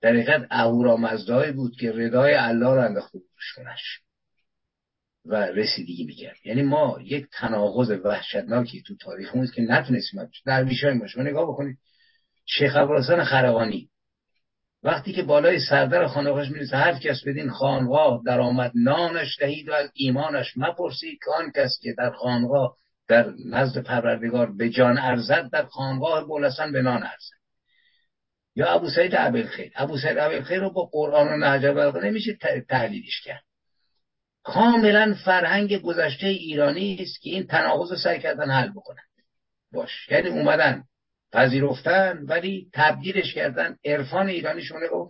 در 0.00 0.10
حقیقت 0.10 0.46
اهورامزدایی 0.50 1.52
بود 1.52 1.76
که 1.80 1.92
ردای 1.92 2.34
الله 2.34 2.74
رو 2.74 2.84
انداخته 2.84 3.18
بود 3.18 3.28
و 5.24 5.34
رسیدگی 5.34 6.04
می‌کرد. 6.04 6.36
یعنی 6.44 6.62
ما 6.62 6.98
یک 7.02 7.26
تناقض 7.32 7.90
وحشتناکی 8.04 8.82
تو 8.82 8.96
تاریخمون 8.96 9.46
که 9.54 9.62
نتونستیم 9.62 10.28
در 10.46 10.64
های 10.64 10.98
باشه 10.98 11.22
نگاه 11.22 11.48
بکنید. 11.48 11.78
شیخ 12.46 12.76
ابوالحسن 12.76 13.24
خروانی 13.24 13.90
وقتی 14.82 15.12
که 15.12 15.22
بالای 15.22 15.60
سردر 15.60 16.06
خانقاهش 16.06 16.50
می‌رسه 16.50 16.76
هر 16.76 16.98
کس 16.98 17.24
بدین 17.26 17.50
خانقاه 17.50 18.22
در 18.26 18.40
آمد 18.40 18.72
نانش 18.74 19.38
دهید 19.40 19.68
و 19.68 19.72
از 19.72 19.90
ایمانش 19.94 20.52
مپرسید 20.56 21.18
که 21.24 21.30
آن 21.38 21.52
کس 21.54 21.78
که 21.82 21.92
در 21.92 22.10
خانقاه 22.10 22.76
در 23.08 23.32
نزد 23.46 23.82
پروردگار 23.82 24.56
به 24.56 24.70
جان 24.70 24.98
ارزد 24.98 25.50
در 25.52 25.64
خانقاه 25.64 26.24
بولسان 26.24 26.72
به 26.72 26.82
نان 26.82 27.02
ارزد. 27.02 27.37
یا 28.58 28.74
ابو 28.74 28.90
سعید 28.90 29.14
عبلخیر 29.14 29.72
ابو 29.76 29.98
سعید 29.98 30.18
عبلخیر 30.18 30.60
رو 30.60 30.70
با 30.70 30.84
قرآن 30.92 31.28
و 31.28 31.36
نهج 31.36 31.64
نمیشه 32.04 32.38
تحلیلش 32.68 33.20
کرد. 33.24 33.42
کاملا 34.42 35.16
فرهنگ 35.24 35.82
گذشته 35.82 36.26
ایرانی 36.26 36.98
است 37.00 37.20
که 37.20 37.30
این 37.30 37.46
تناقض 37.46 38.02
سعی 38.02 38.18
کردن 38.20 38.50
حل 38.50 38.70
بکنن. 38.70 39.02
باش. 39.72 40.08
یعنی 40.10 40.28
اومدن 40.28 40.84
پذیرفتن 41.32 42.18
ولی 42.28 42.70
تبدیلش 42.72 43.34
کردن. 43.34 43.76
عرفان 43.84 44.28
ایرانی 44.28 44.62
شما 44.62 44.78
نگاه 44.78 45.08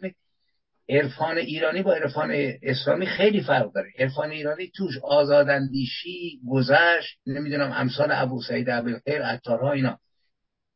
عرفان 0.89 1.39
ایرانی 1.39 1.83
با 1.83 1.95
عرفان 1.95 2.31
اسلامی 2.63 3.07
خیلی 3.07 3.41
فرق 3.41 3.73
داره. 3.73 3.91
عرفان 3.99 4.31
ایرانی 4.31 4.71
توش 4.77 4.99
آزاداندیشی 5.03 6.41
گذشت. 6.49 7.19
نمی‌دونم 7.27 7.73
امثال 7.73 8.09
ابو 8.13 8.43
سعید 8.43 8.71
عبدالخیر 8.71 9.23
عطارها 9.23 9.73
اینا. 9.73 9.99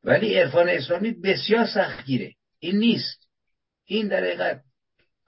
ولی 0.05 0.35
عرفان 0.35 0.69
اسلامی 0.69 1.11
بسیار 1.11 1.67
سختگیره. 1.67 2.33
این 2.63 2.79
نیست. 2.79 3.29
این 3.85 4.09
در 4.09 4.25
حقیقت 4.25 4.63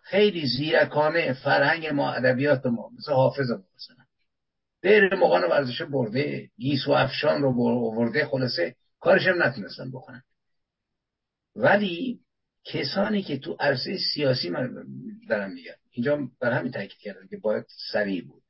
خیلی 0.03 0.47
زیرکانه 0.47 1.33
فرهنگ 1.33 1.87
ما 1.87 2.13
ادبیات 2.13 2.67
ما 2.67 2.91
مثل 2.99 3.13
حافظ 3.13 3.51
ما 3.51 3.65
مثلا. 3.77 4.05
بیر 4.83 5.15
مقان 5.15 5.45
ورزش 5.45 5.83
برده 5.83 6.51
گیس 6.59 6.89
و 6.89 6.93
افشان 6.93 7.43
رو 7.43 7.53
برده 7.97 8.27
خلاصه 8.27 8.77
کارش 9.01 9.27
هم 9.27 9.43
نتونستن 9.43 9.91
بکنن. 9.91 10.23
ولی 11.57 12.21
کسانی 12.65 13.23
که 13.23 13.39
تو 13.39 13.57
عرصه 13.61 13.99
سیاسی 14.15 14.51
من 14.51 14.75
دارم 15.29 15.53
میگم 15.53 15.75
اینجا 15.91 16.29
بر 16.41 16.53
همین 16.53 16.73
تاکید 16.73 16.99
کردم 16.99 17.29
که 17.29 17.37
باید 17.37 17.65
سریع 17.93 18.25
بود. 18.25 18.43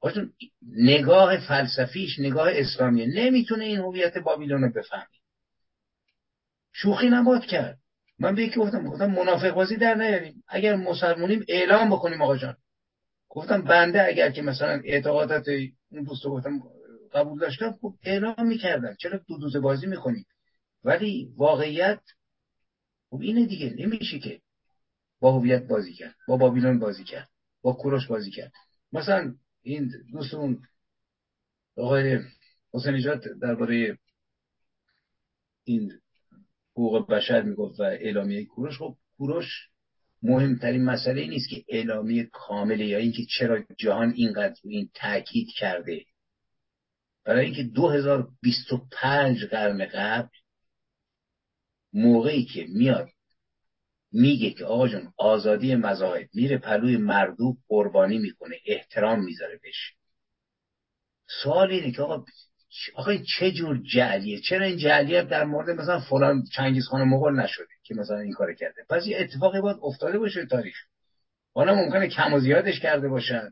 باشون 0.00 0.32
نگاه 0.62 1.38
فلسفیش 1.48 2.18
نگاه 2.18 2.48
اسلامیه. 2.52 3.06
نمی‌تونه 3.06 3.64
این 3.64 3.78
هویت 3.78 4.18
بابیلون 4.18 4.62
رو 4.62 4.72
بفهمی 4.72 5.20
شوخی 6.72 7.08
نباد 7.08 7.44
کرد. 7.44 7.79
من 8.20 8.34
به 8.34 8.42
یکی 8.42 8.56
گفتم 8.60 8.84
گفتم 8.84 9.10
منافق 9.10 9.50
بازی 9.50 9.76
در 9.76 9.94
نیاریم 9.94 10.44
اگر 10.48 10.76
مسلمونیم 10.76 11.44
اعلام 11.48 11.90
بکنیم 11.90 12.22
آقا 12.22 12.36
جان. 12.36 12.56
گفتم 13.28 13.62
بنده 13.62 14.06
اگر 14.06 14.30
که 14.30 14.42
مثلا 14.42 14.80
اعتقادات 14.84 15.48
اون 15.92 16.02
دوستو 16.02 16.30
گفتم 16.30 16.62
قبول 17.12 17.38
داشتم 17.40 17.78
خب 17.80 17.94
اعلام 18.02 18.46
می‌کردم. 18.46 18.94
چرا 18.94 19.20
دو 19.28 19.38
دوزه 19.38 19.60
بازی 19.60 19.86
می‌کنیم 19.86 20.26
ولی 20.84 21.32
واقعیت 21.36 22.00
خب 23.10 23.20
اینه 23.20 23.46
دیگه. 23.46 23.74
نمیشه 23.78 24.18
که 24.18 24.40
با 25.20 25.32
هویت 25.32 25.62
بازی 25.62 25.92
کرد 25.92 26.14
با 26.28 26.36
بابیلون 26.36 26.78
بازی 26.78 27.04
کرد 27.04 27.28
با 27.62 27.72
کوروش 27.72 28.06
بازی 28.06 28.30
کرد. 28.30 28.52
مثلا 28.92 29.34
این 29.62 29.92
دوستون 30.12 30.62
آقای 31.76 32.18
حسین 32.74 33.20
درباره 33.42 33.98
این 35.64 35.92
حقوق 36.86 37.10
بشر 37.10 37.42
می‌گفت 37.42 37.80
و 37.80 37.82
اعلامیه 37.82 38.44
کوروش. 38.44 38.78
خب 38.78 38.96
کوروش 39.16 39.68
مهمترین 40.22 40.84
مسئله 40.84 41.26
نیست 41.26 41.48
که 41.50 41.64
اعلامیه 41.68 42.28
کامله 42.32 42.86
یا 42.86 42.98
اینکه 42.98 43.22
چرا 43.38 43.58
جهان 43.78 44.12
اینقدر 44.16 44.60
این 44.64 44.90
تاکید 44.94 45.48
کرده. 45.56 46.04
برای 47.24 47.44
اینکه 47.44 47.62
2025 47.62 49.44
قرن 49.44 49.86
قبل 49.86 50.28
موقعی 51.92 52.44
که 52.44 52.66
میاد 52.68 53.08
میگه 54.12 54.50
که 54.50 54.64
آقا 54.64 54.88
جون 54.88 55.12
آزادی 55.16 55.74
مذاهب 55.74 56.28
میره 56.34 56.58
پلوی 56.58 56.96
مردوب 56.96 57.58
قربانی 57.68 58.18
می‌کنه 58.18 58.56
احترام 58.66 59.24
می‌ذاره 59.24 59.58
بهش. 59.62 59.94
سوال 61.42 61.70
اینه 61.70 61.92
که 61.92 62.02
آقا 62.02 62.24
آقا 62.94 63.16
چه 63.38 63.52
جور 63.52 63.82
جعلیه؟ 63.94 64.40
چرا 64.40 64.66
این 64.66 64.76
جعلیت 64.76 65.28
در 65.28 65.44
مورد 65.44 65.70
مثلا 65.70 66.00
فلان 66.00 66.44
چنگیز 66.52 66.86
خان 66.86 67.08
مغول 67.08 67.40
نشده 67.40 67.66
که 67.82 67.94
مثلا 67.94 68.18
این 68.18 68.32
کار 68.32 68.54
کرده؟ 68.54 68.84
پس 68.88 69.06
یه 69.06 69.18
اتفاقی 69.18 69.60
باید 69.60 69.76
افتاده 69.82 70.18
باشه 70.18 70.46
تاریخ. 70.46 70.76
حالا 71.54 71.74
ممکنه 71.74 72.08
کم 72.08 72.34
و 72.34 72.40
زیادش 72.40 72.80
کرده 72.80 73.08
باشن. 73.08 73.50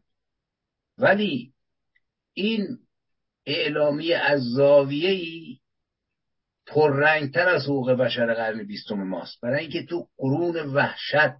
ولی 0.98 1.52
این 2.34 2.78
اعلامی 3.46 4.12
از 4.12 4.40
زاویه 4.42 5.10
ای 5.10 5.58
پررنگتر 6.66 7.48
از 7.48 7.64
حقوق 7.64 7.90
بشر 7.90 8.34
قرن 8.34 8.66
بیستم 8.66 9.02
ماست. 9.02 9.40
برای 9.42 9.60
اینکه 9.60 9.82
تو 9.82 10.08
قرون 10.16 10.56
وحشت 10.56 11.34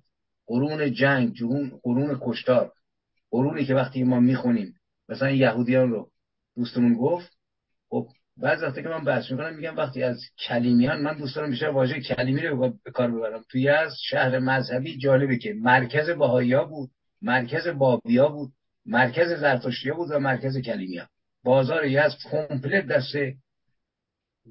قرون 0.47 0.93
جنگ 0.93 1.35
قرون 1.83 2.19
کشتار 2.23 2.73
قرونی 3.31 3.65
که 3.65 3.75
وقتی 3.75 4.05
ما 4.05 4.21
می‌خونیم 4.21 4.75
مثلا 5.09 5.31
یهودیان 5.31 5.91
رو 5.91 6.11
دوستمون 6.57 6.95
گفت 6.95 7.38
خب 7.89 8.09
بعض 8.37 8.63
وقتی 8.63 8.83
که 8.83 8.89
من 8.89 9.05
بحث 9.05 9.31
می‌کنم 9.31 9.57
میگم 9.57 9.77
وقتی 9.77 10.03
از 10.03 10.21
کلیمیان 10.49 11.03
من 11.03 11.19
دوست 11.19 11.37
دارم 11.37 11.51
بیشتر 11.51 11.69
واژه 11.69 12.01
کلیمی 12.01 12.41
رو 12.41 12.75
به 12.85 12.91
کار 12.91 13.11
ببرم. 13.11 13.45
توی 13.51 13.69
از 13.69 13.93
شهر 14.11 14.39
مذهبی 14.39 14.99
جالبه 14.99 15.39
که 15.39 15.55
مرکز 15.55 16.11
باهایا 16.11 16.65
بود 16.65 16.91
مرکز 17.23 17.69
بابیا 17.69 18.29
بود 18.29 18.53
مرکز 18.87 19.29
زرتشتیا 19.29 19.95
بود 19.95 20.11
و 20.11 20.19
مرکز 20.19 20.59
کلیمیا 20.59 21.09
بازار 21.45 21.87
یزد 21.87 22.17
کمپلت 22.31 22.87
دست 22.87 23.17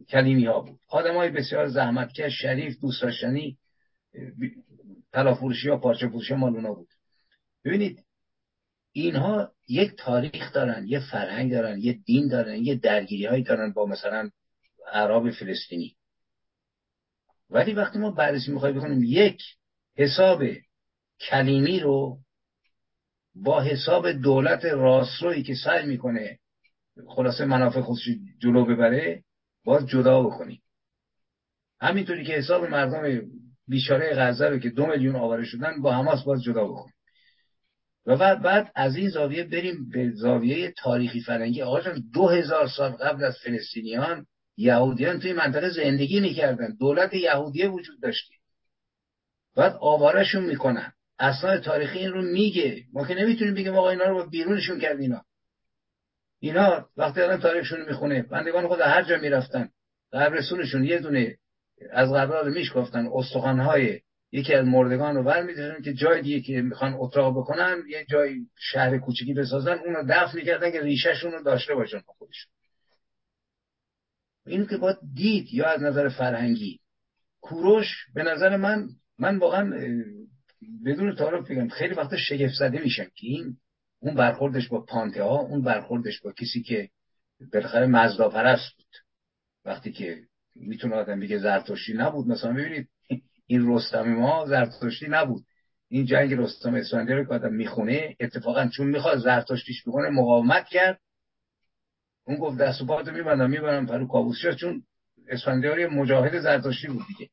کلیمی 0.09 0.45
ها 0.45 0.61
بود. 0.61 0.79
آدم 0.89 1.15
های 1.15 1.29
بسیار 1.29 1.67
زحمتکش 1.67 2.41
شریف 2.41 2.79
دوست 2.81 3.01
داشتنی 3.01 3.57
تلافروشی 5.13 5.69
ها 5.69 5.77
پارچه 5.77 6.07
فروشی 6.07 6.33
مالونا 6.33 6.73
بود. 6.73 6.87
ببینید 7.65 8.03
اینها 8.91 9.51
یک 9.67 9.91
تاریخ 9.97 10.53
دارن 10.53 10.87
یه 10.87 10.99
فرهنگ 11.11 11.51
دارن 11.51 11.79
یه 11.79 11.93
دین 11.93 12.27
دارن 12.27 12.55
یه 12.55 12.75
درگیری 12.75 13.25
هایی 13.25 13.43
دارن 13.43 13.73
با 13.73 13.85
مثلا 13.85 14.29
عرب 14.91 15.31
فلسطینی. 15.31 15.95
ولی 17.49 17.73
وقتی 17.73 17.99
ما 17.99 18.11
بررسی 18.11 18.51
می‌خوایم 18.51 18.79
بکنیم 18.79 19.03
یک 19.03 19.41
حساب 19.95 20.43
کلیمی 21.19 21.79
رو 21.79 22.17
با 23.35 23.61
حساب 23.61 24.11
دولت 24.11 24.65
راسترویی 24.65 25.43
که 25.43 25.55
سعی 25.63 25.85
می‌کنه 25.85 26.39
خلاصه 27.07 27.45
منافع 27.45 27.81
خودش 27.81 28.09
جلو 28.39 28.65
ببره 28.65 29.23
باز 29.63 29.87
جدا 29.87 30.23
بکنیم. 30.23 30.61
همینطوری 31.81 32.25
که 32.25 32.33
حساب 32.33 32.63
مردم 32.65 33.21
بیچاره 33.67 34.15
غزه 34.15 34.49
رو 34.49 34.59
که 34.59 34.69
دو 34.69 34.85
میلیون 34.85 35.15
آواره 35.15 35.45
شدن 35.45 35.81
با 35.81 35.93
حماس 35.93 36.23
باز 36.23 36.43
جدا 36.43 36.67
بکنیم. 36.67 36.93
و 38.07 38.35
بعد 38.35 38.71
از 38.75 38.95
این 38.95 39.09
زاویه 39.09 39.43
بریم 39.43 39.89
به 39.89 40.11
زاویه 40.11 40.71
تاریخی 40.71 41.21
فرنگی 41.21 41.61
آقا 41.61 41.81
دو 42.13 42.27
هزار 42.27 42.67
سال 42.67 42.91
قبل 42.91 43.23
از 43.23 43.37
فلسطینیان 43.43 44.25
یهودیان 44.57 45.19
توی 45.19 45.33
منطقه 45.33 45.69
زندگی 45.69 46.19
می‌کردن. 46.19 46.75
دولت 46.79 47.13
یهودیه 47.13 47.67
وجود 47.67 48.01
داشتی 48.01 48.33
بعد 49.55 49.77
آوارشون 49.79 50.45
می‌کنن. 50.45 50.93
اسناد 51.19 51.63
تاریخی 51.63 51.99
این 51.99 52.11
رو 52.11 52.21
میگه. 52.21 52.83
ما 52.93 53.07
که 53.07 53.15
نمی‌تونیم 53.15 53.53
بگیم 53.53 53.75
آقا 53.75 53.89
اینا 53.89 54.05
رو 54.05 54.29
بیرونشون 54.29 54.79
کرد 54.79 54.99
اینا. 54.99 55.21
اینا 56.39 56.89
وقتی 56.97 57.21
الان 57.21 57.39
تاریخشون 57.39 57.85
می‌خونه 57.85 58.21
بندگان 58.21 58.67
خود 58.67 58.79
هر 58.81 59.03
جا 59.03 59.17
می‌رفتن. 59.17 59.69
قبرستونشون 60.13 60.83
یه 60.83 60.99
دونه 60.99 61.37
از 61.91 62.13
قبرها 62.13 62.43
میش 62.43 62.71
گفتن 62.75 63.07
استخوانهای 63.13 63.99
یکی 64.31 64.53
از 64.53 64.65
مردگان 64.65 65.15
رو 65.15 65.23
برمیدارن 65.23 65.81
که 65.81 65.93
جای 65.93 66.21
دیگه 66.21 66.41
که 66.41 66.61
می‌خوان 66.61 66.93
اتراق 66.97 67.37
بکنن 67.37 67.83
یه 67.89 68.05
جای 68.09 68.45
شهر 68.55 68.97
کوچکی 68.97 69.33
بسازن 69.33 69.77
اون 69.85 69.95
رو 69.95 70.03
دفن 70.09 70.37
می‌کردن 70.37 70.71
که 70.71 70.81
ریشهشون 70.81 71.31
رو 71.31 71.43
داشته 71.43 71.75
باشن 71.75 71.99
خودشون. 72.05 72.51
اینو 74.45 74.65
که 74.65 74.77
باید 74.77 74.97
دید 75.13 75.53
یا 75.53 75.65
از 75.65 75.81
نظر 75.81 76.09
فرهنگی. 76.09 76.79
کوروش 77.41 77.87
به 78.13 78.23
نظر 78.23 78.57
من 78.57 78.87
من 79.19 79.37
واقعا 79.37 79.71
بدون 80.85 81.15
تعارف 81.15 81.51
بگم 81.51 81.67
خیلی 81.67 81.93
وقت 81.93 82.15
شگفت 82.15 82.53
زده 82.53 82.79
میشم 82.79 83.03
که 83.03 83.27
این 83.27 83.57
اون 83.99 84.15
برخوردش 84.15 84.67
با 84.67 84.81
پانته 84.81 85.23
ها 85.23 85.39
اون 85.39 85.61
برخوردش 85.61 86.21
با 86.21 86.31
کسی 86.31 86.61
که 86.61 86.89
بالاخره 87.53 87.85
مزدا 87.85 88.29
پرست 88.29 88.75
بود. 88.77 88.95
وقتی 89.65 89.91
که 89.91 90.21
می‌تونه 90.55 90.95
آدم 90.95 91.19
بگه 91.19 91.37
زرتشتی 91.37 91.93
نبود 91.93 92.27
مثلا 92.27 92.53
ببینید 92.53 92.89
این 93.47 93.75
رستم 93.75 94.13
ما 94.13 94.45
زرتشتی 94.45 95.07
نبود. 95.09 95.43
این 95.89 96.05
جنگ 96.05 96.33
رستم 96.33 96.73
اسفندیار 96.73 97.25
که 97.25 97.33
آدم 97.33 97.53
می‌خونه 97.53 98.15
اتفاقا 98.19 98.67
چون 98.67 98.87
می‌خواد 98.87 99.17
زرتشتیش 99.17 99.83
بکنه 99.87 100.09
مقاومت 100.09 100.67
کرد. 100.67 100.99
اون 102.25 102.37
گفت 102.37 102.57
دست 102.57 102.81
و 102.81 102.85
پاتو 102.85 103.11
میبندم 103.11 103.49
می‌برم 103.49 103.85
پرو 103.85 104.07
کابوس 104.07 104.47
چون 104.59 104.83
اسفندیار 105.29 105.87
مجاهد 105.87 106.39
زرتشتی 106.39 106.87
بود 106.87 107.05
دیگه. 107.07 107.29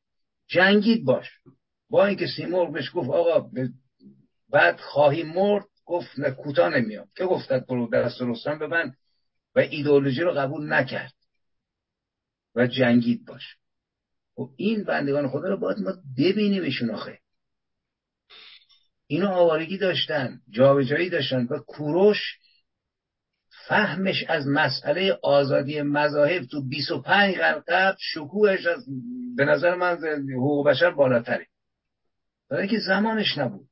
جنگید 0.47 1.05
باش. 1.05 1.29
با 1.89 2.05
اینکه 2.05 2.27
سیمرغ 2.27 2.73
بهش 2.73 2.91
گفت 2.93 3.09
آقا 3.09 3.49
بعد 4.49 4.79
خواهی 4.79 5.23
مرد؟ 5.23 5.65
گفت 5.85 6.19
نه 6.19 6.31
کوتاه 6.31 6.77
نمیام 6.77 7.07
که 7.15 7.25
گفتت 7.25 7.65
برو 7.65 7.89
دست 7.89 8.21
رستم 8.21 8.59
ببند. 8.59 8.97
و 9.55 9.59
ایدئولوژی 9.59 10.21
رو 10.21 10.31
قبول 10.31 10.73
نکرد. 10.73 11.13
و 12.55 12.67
جنگید 12.67 13.25
باش. 13.25 13.57
خب 14.35 14.49
این 14.57 14.83
بندگان 14.83 15.27
خدا 15.27 15.49
رو 15.49 15.57
باید 15.57 15.79
ما 15.79 15.93
ببینیمشون 16.17 16.89
آخه. 16.89 17.19
اینو 19.07 19.27
آوارگی 19.27 19.77
داشتن 19.77 20.39
جابجایی 20.49 21.09
داشتن 21.09 21.47
و 21.49 21.59
کوروش 21.67 22.19
فهمش 23.67 24.23
از 24.27 24.47
مسئله 24.47 25.19
آزادی 25.23 25.81
مذاهب 25.81 26.43
تو 26.45 26.67
25 26.67 27.35
قرن 27.35 27.63
قبل 27.67 27.97
شکوهش 27.99 28.65
از 28.65 28.85
به 29.35 29.45
نظر 29.45 29.75
من 29.75 29.97
حقوق 30.33 30.67
بشر 30.67 30.91
بالاتره. 30.91 31.47
برای 32.49 32.67
که 32.67 32.79
زمانش 32.79 33.37
نبود. 33.37 33.67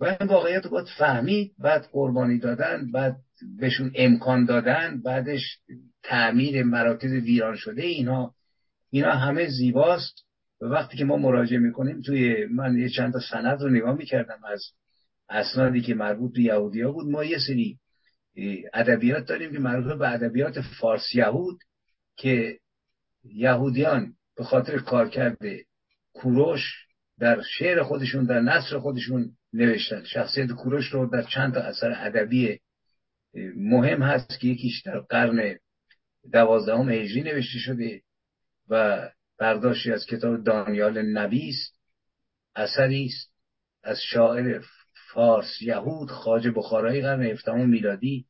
و 0.00 0.04
این 0.04 0.28
واقعیت 0.28 0.64
رو 0.64 0.70
باید 0.70 0.88
فهمید 0.98 1.52
بعد 1.58 1.88
قربانی 1.92 2.38
دادن 2.38 2.90
بعد 2.92 3.16
بهشون 3.58 3.92
امکان 3.94 4.44
دادن 4.44 5.02
بعدش 5.02 5.58
تعمیر 6.02 6.62
مراکز 6.62 7.12
ویران 7.12 7.56
شده 7.56 7.82
اینا 7.82 8.34
اینا 8.90 9.10
همه 9.10 9.48
زیباست. 9.48 10.14
وقتی 10.60 10.96
که 10.96 11.04
ما 11.04 11.16
مراجعه 11.16 11.58
می‌کنیم 11.58 12.00
توی 12.00 12.46
من 12.46 12.78
یه 12.78 12.88
چند 12.88 13.12
تا 13.12 13.20
سند 13.30 13.62
رو 13.62 13.68
نگاه 13.68 13.96
می‌کردم 13.96 14.44
از 14.44 14.62
اسنادی 15.28 15.80
که 15.80 15.94
مربوط 15.94 16.32
به 16.32 16.40
یهودیا 16.40 16.92
بود 16.92 17.06
ما 17.06 17.24
یه 17.24 17.38
سری 17.38 17.78
ادبیات 18.74 19.26
داریم 19.26 19.52
که 19.52 19.58
مربوط 19.58 19.98
به 19.98 20.12
ادبیات 20.12 20.60
فارس 20.60 21.14
یهود 21.14 21.58
که 22.16 22.58
یهودیان 23.24 24.14
به 24.36 24.44
خاطر 24.44 24.78
کار 24.78 25.08
کرده 25.08 25.64
کوروش 26.12 26.60
در 27.18 27.42
شعر 27.42 27.82
خودشون 27.82 28.24
در 28.24 28.40
نصر 28.40 28.78
خودشون 28.78 29.32
نوشتن. 29.52 30.04
شخصیت 30.04 30.52
کوروش 30.52 30.86
رو 30.86 31.10
در 31.10 31.22
چند 31.22 31.54
تا 31.54 31.60
اثر 31.60 31.94
ادبی 31.96 32.58
مهم 33.56 34.02
هست 34.02 34.40
که 34.40 34.48
یکیش 34.48 34.82
در 34.82 35.00
قرن 35.00 35.58
دوازدهم 36.32 36.88
هجری 36.88 37.22
نوشته 37.22 37.58
شده. 37.58 38.02
و 38.70 39.08
برداشتی 39.38 39.92
از 39.92 40.06
کتاب 40.06 40.44
دانیال 40.44 41.02
نبی 41.02 41.48
است. 41.48 41.80
اثری 42.56 43.04
است 43.04 43.32
از 43.82 43.98
شاعر 44.00 44.62
فارس 45.12 45.62
یهود 45.62 46.10
خاج 46.10 46.48
بخارایی 46.48 47.02
قرن 47.02 47.22
هفدهم 47.22 47.68
میلادی. 47.68 48.26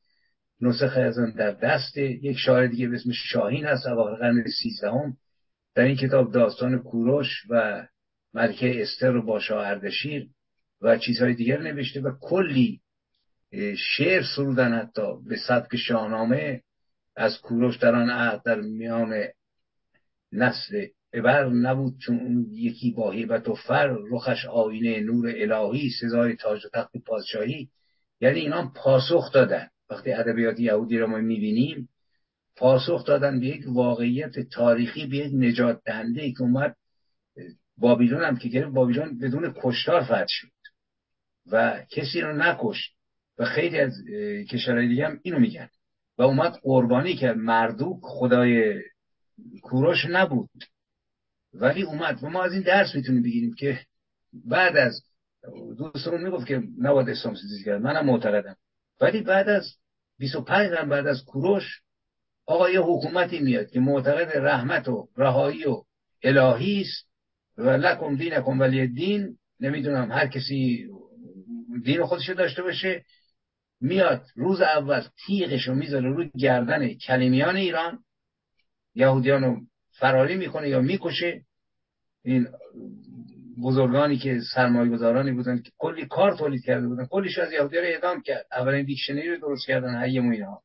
نسخه 0.60 1.00
از 1.00 1.18
آن 1.18 1.32
در 1.32 1.50
دست 1.50 1.96
یک 1.96 2.38
شاعر 2.38 2.66
دیگه 2.66 2.88
به 2.88 2.96
اسم 2.96 3.10
شاهین 3.12 3.64
هست 3.64 3.86
اواخر 3.86 4.14
قرن 4.14 4.44
سیزدهم. 4.62 5.16
در 5.74 5.82
این 5.82 5.96
کتاب 5.96 6.32
داستان 6.32 6.78
کوروش 6.78 7.44
و 7.50 7.86
ملکه 8.34 8.82
استر 8.82 9.16
و 9.16 9.22
باشا 9.22 9.62
اردشیر 9.62 10.28
و 10.80 10.98
چیزهای 10.98 11.34
دیگر 11.34 11.60
نوشته 11.60 12.00
و 12.00 12.12
کلی 12.20 12.80
شعر 13.76 14.22
سرودن 14.36 14.78
حتی 14.78 15.02
به 15.28 15.36
سبک 15.48 15.76
شاهنامه 15.76 16.62
از 17.16 17.40
کوروش 17.40 17.76
در 17.76 17.94
آن 17.94 18.40
در 18.44 18.60
میان 18.60 19.24
نسل 20.32 20.86
ابر 21.12 21.48
نبود 21.48 21.98
چون 21.98 22.20
اون 22.20 22.47
یکی 22.51 22.90
با 22.90 23.11
هیبت 23.11 23.48
و 23.48 23.55
فر 23.55 23.97
رخش 24.11 24.47
آینه 24.47 25.01
نور 25.01 25.32
الهی 25.36 25.90
سزای 26.01 26.36
تاج 26.36 26.66
و 26.66 26.69
تخت 26.74 26.97
پادشاهی. 27.07 27.69
یعنی 28.20 28.40
اینا 28.40 28.73
پاسخ 28.77 29.32
دادن. 29.32 29.69
وقتی 29.90 30.12
ادبیات 30.12 30.61
یهودی 30.61 30.98
رو 30.98 31.07
ما 31.07 31.19
می‌بینیم 31.19 31.89
پاسخ 32.57 33.07
دادن 33.07 33.40
به 33.40 33.47
یک 33.47 33.65
واقعیت 33.66 34.40
تاریخی 34.40 35.07
به 35.07 35.16
یک 35.16 35.32
نجات 35.35 35.81
دهنده 35.85 36.32
که 36.32 36.43
اومد 36.43 36.77
بابیلون 37.78 38.24
هم 38.24 38.36
که 38.36 38.48
گرفت 38.48 38.73
بابیلون 38.73 39.19
بدون 39.19 39.55
کشتار 39.62 40.02
فتح 40.02 40.27
شد 40.28 40.48
و 41.52 41.81
کسی 41.90 42.20
رو 42.20 42.36
نکشت. 42.36 42.93
و 43.39 43.44
خیلی 43.44 43.78
از 43.78 43.93
کشورهای 44.51 44.89
دیگه 44.89 45.07
هم 45.07 45.20
اینو 45.23 45.39
میگن. 45.39 45.69
و 46.19 46.23
اومد 46.23 46.52
قربانی 46.62 47.16
کرد. 47.16 47.36
مردوک 47.36 47.98
خدای 48.02 48.81
کوروش 49.62 50.06
نبود. 50.10 50.50
ولی 51.54 51.82
اومد. 51.82 52.24
و 52.24 52.28
ما 52.28 52.42
از 52.42 52.52
این 52.52 52.62
درس 52.62 52.94
می‌تونیم 52.94 53.22
بگیریم 53.22 53.54
که 53.54 53.80
بعد 54.32 54.76
از 54.76 55.02
دوستمون 55.78 56.22
می‌گفت 56.22 56.46
که 56.46 56.62
نباید 56.78 57.08
اسلام 57.08 57.34
ستیزی 57.34 57.64
کرد. 57.64 57.82
منم 57.82 58.06
معتقدم. 58.06 58.56
ولی 59.00 59.20
بعد 59.20 59.48
از 59.48 59.76
25 60.18 60.70
قرن 60.70 60.88
بعد 60.88 61.06
از 61.06 61.24
کوروش 61.24 61.80
آقا 62.46 62.70
یه 62.70 62.80
حکومتی 62.80 63.38
میاد 63.38 63.70
که 63.70 63.80
معتقد 63.80 64.36
رحمت 64.36 64.88
و 64.88 65.08
رهایی 65.16 65.64
و 65.64 65.82
الهی 66.22 66.80
است 66.80 67.08
و 67.58 67.70
لکم 67.70 68.16
دینکم 68.16 68.60
ولی 68.60 68.86
دین 68.86 69.38
نمی‌دونم 69.60 70.12
هر 70.12 70.26
کسی 70.26 70.88
دین 71.84 72.04
خودشو 72.04 72.34
داشته 72.34 72.62
باشه 72.62 73.04
میاد 73.80 74.26
روز 74.34 74.60
اول 74.60 75.02
تیغش 75.26 75.68
رو 75.68 75.74
می‌ذاره 75.74 76.08
روی 76.08 76.30
گردن 76.38 76.94
کلمیان 76.94 77.56
ایران. 77.56 78.04
یهودیان 78.94 79.44
رو 79.44 79.60
فراری 79.98 80.36
می‌کنه 80.36 80.68
یا 80.68 80.80
می‌کشه. 80.80 81.42
این 82.24 82.48
بزرگانی 83.62 84.18
که 84.18 84.40
سرمایه 84.54 84.90
گذارانی 84.90 85.32
بودن 85.32 85.62
که 85.62 85.70
کلی 85.78 86.06
کار 86.06 86.36
تولید 86.36 86.64
کرده 86.64 86.86
بودن 86.86 87.06
کلیش 87.06 87.38
از 87.38 87.52
یهودی 87.52 87.76
رو 87.76 87.84
اعدام 87.84 88.22
کرد. 88.22 88.46
اولین 88.52 88.84
دیکشنری 88.84 89.30
رو 89.30 89.36
درست 89.36 89.66
کردن 89.66 90.04
هیم 90.04 90.28
و 90.28 90.32
اینها 90.32 90.62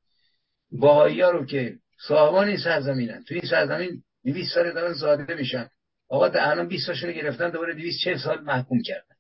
باهایی 0.71 1.21
ها 1.21 1.29
رو 1.29 1.45
که 1.45 1.75
صاحبان 2.07 2.47
این 2.47 2.57
سرزمینن. 2.57 3.23
تو 3.23 3.33
این 3.33 3.43
سرزمین 3.49 4.03
200 4.23 4.53
سال 4.53 4.73
دارن 4.73 4.93
زاده 4.93 5.35
میشن. 5.35 5.69
آقا 6.09 6.27
در 6.27 6.49
الان 6.49 6.67
20 6.67 6.85
سالشون 6.87 7.11
گرفتن 7.11 7.49
دوباره 7.49 7.73
240 7.73 8.17
سال 8.17 8.43
محکوم 8.43 8.81
کردن. 8.81 9.15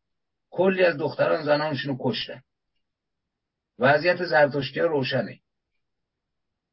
کلی 0.49 0.83
از 0.83 0.97
دختران 0.97 1.43
زنانشون 1.43 1.91
رو 1.91 1.97
کشتن. 2.01 2.41
وضعیت 3.79 4.25
زرتشتی 4.25 4.79
ها 4.79 4.85
روشنه. 4.85 5.39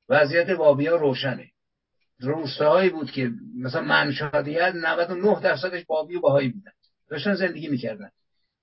وضعیت 0.08 0.50
بابی 0.50 0.86
ها 0.86 0.96
روشنه. 0.96 1.51
روستاهایی 2.22 2.90
بود 2.90 3.10
که 3.10 3.30
مثلا 3.56 3.82
منشادیت 3.82 4.72
99 4.74 5.40
درصدش 5.40 5.84
بابی 5.84 6.16
و 6.16 6.20
بهایی 6.20 6.48
بودن. 6.48 6.72
داشتن 7.08 7.34
زندگی 7.34 7.68
می‌کردن. 7.68 8.10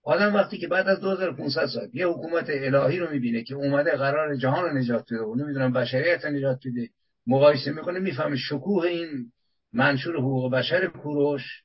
آدم 0.04 0.36
وقتی 0.36 0.58
که 0.58 0.68
بعد 0.68 0.88
از 0.88 1.00
2500 1.00 1.66
سال 1.66 1.90
یه 1.94 2.08
حکومت 2.08 2.46
الهی 2.50 3.00
رو 3.00 3.12
می‌بینه 3.12 3.44
که 3.44 3.56
اومده 3.56 3.92
قرار 3.92 4.36
جهان 4.36 4.64
رو 4.64 4.78
نجات 4.78 5.06
بده 5.14 5.22
و 5.22 5.36
نمی‌دونم 5.36 5.74
بشریت 5.74 6.26
رو 6.26 6.32
نجات 6.32 6.60
بده 6.66 6.90
مقایسه 7.28 7.72
می‌کنه 7.72 8.00
می‌فهمه 8.00 8.38
شکوه 8.38 8.86
این 8.86 9.32
منشور 9.74 10.16
حقوق 10.16 10.54
بشر 10.54 10.88
کوروش 10.88 11.64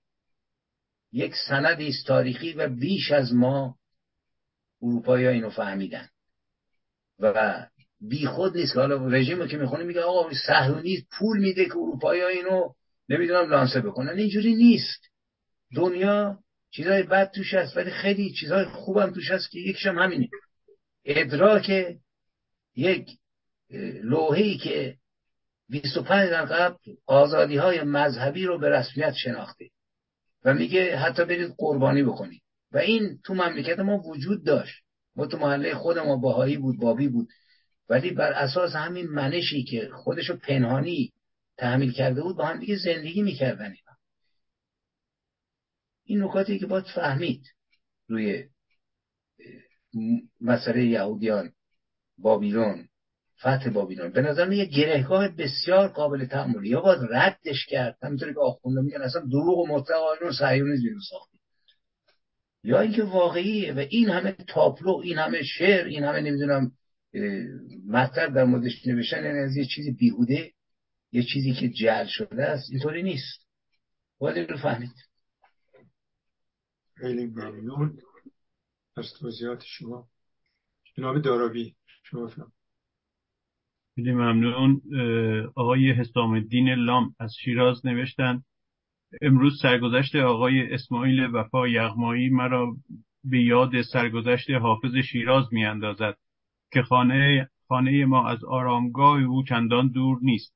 یک 1.13 1.35
سندی 1.49 1.89
است 1.89 2.07
تاریخی 2.07 2.53
و 2.53 2.69
بیش 2.69 3.13
از 3.13 3.35
ما 3.35 3.77
اروپایی 4.83 5.27
اینو 5.27 5.51
فهمیدن. 5.51 6.09
و 7.19 7.67
بی 8.01 8.27
خود 8.27 8.57
نیست. 8.57 8.75
که 8.75 8.81
حالا 8.81 9.07
رژیم 9.07 9.47
که 9.47 9.57
می‌خونه 9.57 9.85
میگه 9.85 10.01
آقا 10.01 10.31
صهیونیسم 10.47 11.07
پول 11.19 11.39
میده 11.39 11.65
که 11.65 11.77
اروپایی 11.77 12.23
اینو 12.23 12.69
نمی‌دونم 13.09 13.51
لانسه 13.51 13.81
بکنن. 13.81 14.19
اینجوری 14.19 14.55
نیست. 14.55 15.01
دنیا 15.75 16.39
چیزای 16.71 17.03
بد 17.03 17.31
توش 17.31 17.55
هست 17.55 17.77
ولی 17.77 17.91
خیلی 17.91 18.33
چیزای 18.33 18.65
خوبم 18.65 19.11
توش 19.11 19.31
هست 19.31 19.51
که 19.51 19.59
یکیشم 19.59 19.99
همینه. 19.99 20.29
ادراک 21.05 21.97
یک 22.77 23.09
لوحه‌ای 24.03 24.57
که 24.57 24.97
25 25.69 26.31
سال 26.31 26.45
قبل 26.45 26.77
آزادی 27.07 27.57
های 27.57 27.83
مذهبی 27.83 28.47
رو 28.47 28.59
به 28.59 28.69
رسمیت 28.69 29.13
شناخته 29.13 29.71
و 30.45 30.55
میگه 30.55 30.97
حتی 30.97 31.25
برید 31.25 31.55
قربانی 31.59 32.03
بکنید. 32.03 32.43
و 32.73 32.79
این 32.79 33.19
تو 33.25 33.35
مملکت 33.35 33.79
ما 33.79 33.99
وجود 33.99 34.45
داشت. 34.45 34.83
ما 35.17 35.27
تو 35.27 35.39
محله 35.39 35.75
خود 35.75 35.99
ما 35.99 36.17
باهایی 36.17 36.57
بود 36.57 36.81
بابی 36.81 37.09
بود. 37.09 37.29
ولی 37.89 38.11
بر 38.11 38.33
اساس 38.33 38.73
همین 38.75 39.07
منشی 39.07 39.65
که 39.65 39.91
خودشو 39.95 40.37
پنهانی 40.37 41.13
تحمیل 41.57 41.93
کرده 41.93 42.23
بود 42.23 42.37
با 42.37 42.47
هم 42.47 42.61
دیگه 42.61 42.77
زندگی 42.77 43.23
می‌کردن 43.23 43.65
اینا. 43.65 43.97
این 46.05 46.23
نکاتی 46.23 46.59
که 46.59 46.67
باید 46.67 46.85
فهمید 46.95 47.45
روی 48.09 48.45
مسئله 50.41 50.85
یهودیان 50.85 51.53
بابیلون 52.19 52.89
فتح 53.41 53.71
بابیلون. 53.71 54.13
به 54.13 54.21
نظر 54.21 54.53
یه 54.53 54.65
گرهگاه 54.65 55.29
بسیار 55.29 55.89
قابل 55.89 56.25
تعمل 56.25 56.67
یا 56.67 56.81
باید 56.81 57.01
ردش 57.11 57.67
کرد. 57.67 57.99
همینطوری 58.03 58.35
که 58.35 58.41
آخونده 58.41 58.81
میگن 58.81 59.03
اصلا 59.03 59.21
دروغ 59.21 59.59
و 59.59 59.67
مطلق 59.67 59.97
آیون 59.97 60.33
سعیونیزم 60.33 61.01
ساختیم 61.11 61.41
یا 62.65 62.81
اینکه 62.81 63.03
واقعیه 63.03 63.75
و 63.75 63.79
این 63.79 64.11
همه 64.11 64.33
تاپلو 64.33 65.01
این 65.05 65.19
همه 65.19 65.43
شعر 65.43 65.85
این 65.85 66.05
همه 66.05 66.21
نمی‌دونم 66.21 66.73
مطلب 67.87 68.35
در 68.35 68.45
موردش 68.45 68.87
نوشتن 68.87 69.25
یعنی 69.25 69.39
از 69.39 69.57
یه 69.57 69.65
چیزی 69.65 69.93
بیهوده 69.93 70.53
یه 71.13 71.23
چیزی 71.23 71.53
که 71.53 71.69
جعل 71.69 72.07
شده 72.07 72.43
است 72.45 72.71
اینطوری 72.71 73.03
نیست. 73.03 73.47
باید 74.19 74.51
رو 74.51 74.57
فهمید. 74.57 74.95
خیلی 76.97 77.27
ممنون. 77.27 77.99
از 78.97 79.13
توضیحات 79.21 79.63
شما. 79.67 80.09
جناب 80.97 81.23
دارابی 81.23 81.75
شما 82.03 82.27
فهم. 82.27 82.53
خیلی 83.95 84.13
ممنون. 84.13 84.81
آقای 85.57 85.93
حسام 85.93 86.31
الدین 86.31 86.69
لام 86.69 87.15
از 87.19 87.35
شیراز 87.45 87.87
نوشتن. 87.87 88.43
امروز 89.23 89.53
سرگذشت 89.63 90.17
آقای 90.17 90.75
اسماعیل 90.75 91.21
وفا 91.21 91.69
یغمایی 91.69 92.29
مرا 92.29 92.77
به 93.25 93.43
یاد 93.43 93.83
سرگذشت 93.83 94.51
حافظ 94.51 94.97
شیراز 94.97 95.45
می 95.53 95.65
اندازد 95.65 96.17
که 96.75 96.83
خانه, 96.83 97.49
خانه 97.69 98.05
ما 98.05 98.29
از 98.29 98.45
آرامگاه 98.45 99.23
او 99.23 99.43
چندان 99.43 99.89
دور 99.89 100.19
نیست. 100.23 100.55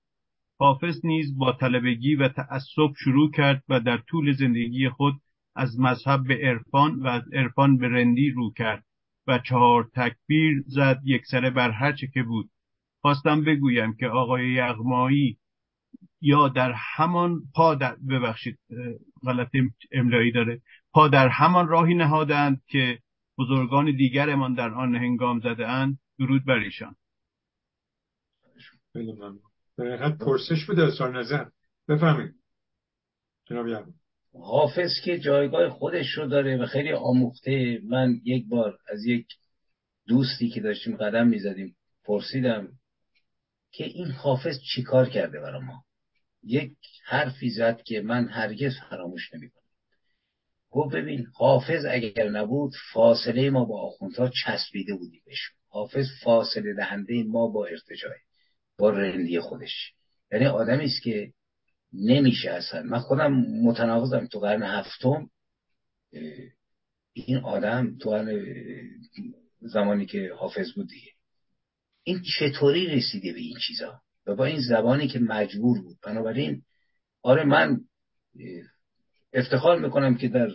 حافظ 0.58 1.00
نیز 1.04 1.38
با 1.38 1.52
طلبگی 1.52 2.14
و 2.14 2.28
تعصب 2.28 2.92
شروع 2.96 3.30
کرد 3.30 3.62
و 3.68 3.80
در 3.80 3.98
طول 3.98 4.32
زندگی 4.32 4.88
خود 4.88 5.14
از 5.56 5.80
مذهب 5.80 6.26
به 6.28 6.34
عرفان 6.34 7.02
و 7.02 7.06
از 7.06 7.22
عرفان 7.32 7.78
به 7.78 7.88
رندی 7.88 8.30
رو 8.30 8.52
کرد 8.52 8.84
و 9.26 9.38
چهار 9.38 9.90
تکبیر 9.94 10.62
زد 10.66 11.00
یکسره 11.04 11.50
بر 11.50 11.70
هر 11.70 11.92
چه 11.92 12.06
که 12.06 12.22
بود. 12.22 12.50
خواستم 13.00 13.44
بگویم 13.44 13.94
که 13.94 14.06
آقای 14.06 14.48
یغمایی 14.48 15.38
یا 16.20 16.48
در 16.48 16.72
همان 16.76 17.40
پا 17.54 17.74
در 17.74 17.96
ببخشید 18.08 18.58
غلط 19.26 19.50
املایی 19.92 20.32
داره. 20.32 20.60
پا 20.92 21.08
در 21.08 21.28
همان 21.28 21.68
راهی 21.68 21.94
نهادند 21.94 22.62
که 22.66 22.98
بزرگان 23.38 23.96
دیگرمان 23.96 24.54
در 24.54 24.74
آن 24.74 24.94
هنگام 24.94 25.40
زده 25.40 25.68
اند. 25.68 25.98
درود 26.18 26.46
بر 26.46 26.58
ایشان. 26.58 26.96
پرسش 30.20 30.64
بوده 30.66 30.82
از 30.82 31.00
نظر 31.00 31.44
بفهمید 31.88 32.34
جناب 33.46 33.94
حافظ 34.34 34.90
که 35.04 35.18
جایگاه 35.18 35.68
خودش 35.70 36.10
رو 36.10 36.26
داره 36.26 36.56
و 36.56 36.66
خیلی 36.66 36.92
آموخته. 36.92 37.80
من 37.84 38.20
یک 38.24 38.48
بار 38.48 38.78
از 38.88 39.04
یک 39.04 39.26
دوستی 40.06 40.48
که 40.50 40.60
داشتیم 40.60 40.96
قدم 40.96 41.26
می‌زدیم 41.26 41.76
پرسیدم 42.04 42.68
که 43.72 43.84
این 43.84 44.10
حافظ 44.10 44.60
چیکار 44.74 45.08
کرده 45.08 45.40
برای 45.40 45.62
ما؟ 45.62 45.84
یک 46.42 46.76
حرفی 47.04 47.50
زد 47.50 47.82
که 47.82 48.00
من 48.00 48.28
هرگز 48.28 48.72
فراموش 48.90 49.34
نمی‌کنم. 49.34 49.62
گفت 50.70 50.94
ببین 50.94 51.26
حافظ 51.34 51.84
اگر 51.90 52.28
نبود 52.28 52.72
فاصله 52.92 53.50
ما 53.50 53.64
با 53.64 53.86
آخوندها 53.86 54.30
چسبیده 54.44 54.94
بودی 54.94 55.22
بهشون. 55.26 55.57
حافظ 55.68 56.06
فاصله 56.22 56.74
دهنده 56.74 57.22
ما 57.22 57.46
با 57.46 57.66
ارتجاع 57.66 58.12
با 58.78 58.90
رندی 58.90 59.40
خودش. 59.40 59.92
یعنی 60.32 60.46
آدمی 60.46 60.84
است 60.84 61.02
که 61.02 61.32
نمیشه 61.92 62.50
اصلا. 62.50 62.82
من 62.82 62.98
خودم 62.98 63.32
متناقضم. 63.62 64.26
تو 64.26 64.40
قرن 64.40 64.62
هفتم 64.62 65.30
این 67.12 67.36
آدم 67.36 67.98
تو 67.98 68.10
قرن 68.10 68.44
زمانی 69.60 70.06
که 70.06 70.30
حافظ 70.38 70.72
بود 70.74 70.88
دیگه. 70.88 71.10
این 72.02 72.22
چطوری 72.38 72.86
رسیده 72.86 73.32
به 73.32 73.40
این 73.40 73.56
چیزا؟ 73.66 74.00
و 74.26 74.34
با 74.34 74.44
این 74.44 74.60
زبانی 74.60 75.08
که 75.08 75.18
مجبور 75.18 75.82
بود. 75.82 75.96
بنابراین 76.02 76.62
آره 77.22 77.44
من 77.44 77.80
افتخار 79.32 79.78
می‌کنم 79.78 80.16
که 80.16 80.28
در 80.28 80.48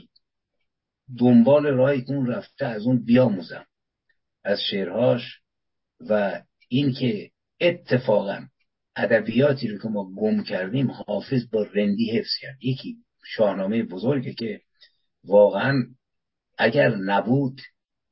دنبال 1.19 1.65
راهی 1.65 2.05
اون 2.07 2.27
رفته 2.27 2.65
از 2.65 2.85
اون 2.85 3.03
بیاموزم. 3.05 3.65
از 4.43 4.59
شعرهاش 4.71 5.39
و 6.09 6.41
اینکه 6.67 7.31
اتفاقا 7.61 8.47
ادبیاتی 8.95 9.67
رو 9.67 9.77
که 9.77 9.87
ما 9.87 10.11
گم 10.15 10.43
کردیم 10.43 10.91
حافظ 10.91 11.49
با 11.51 11.67
رندی 11.73 12.11
حفظ 12.11 12.31
کرد. 12.41 12.57
یکی 12.63 12.97
شاهنامه 13.25 13.83
بزرگه 13.83 14.33
که 14.33 14.61
واقعا 15.23 15.85
اگر 16.57 16.95
نبود 16.95 17.61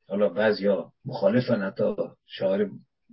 حالا 0.07 0.29
بعضیا 0.29 0.91
مخالفن 1.05 1.61
حتی 1.61 1.95
شاعر 2.25 2.69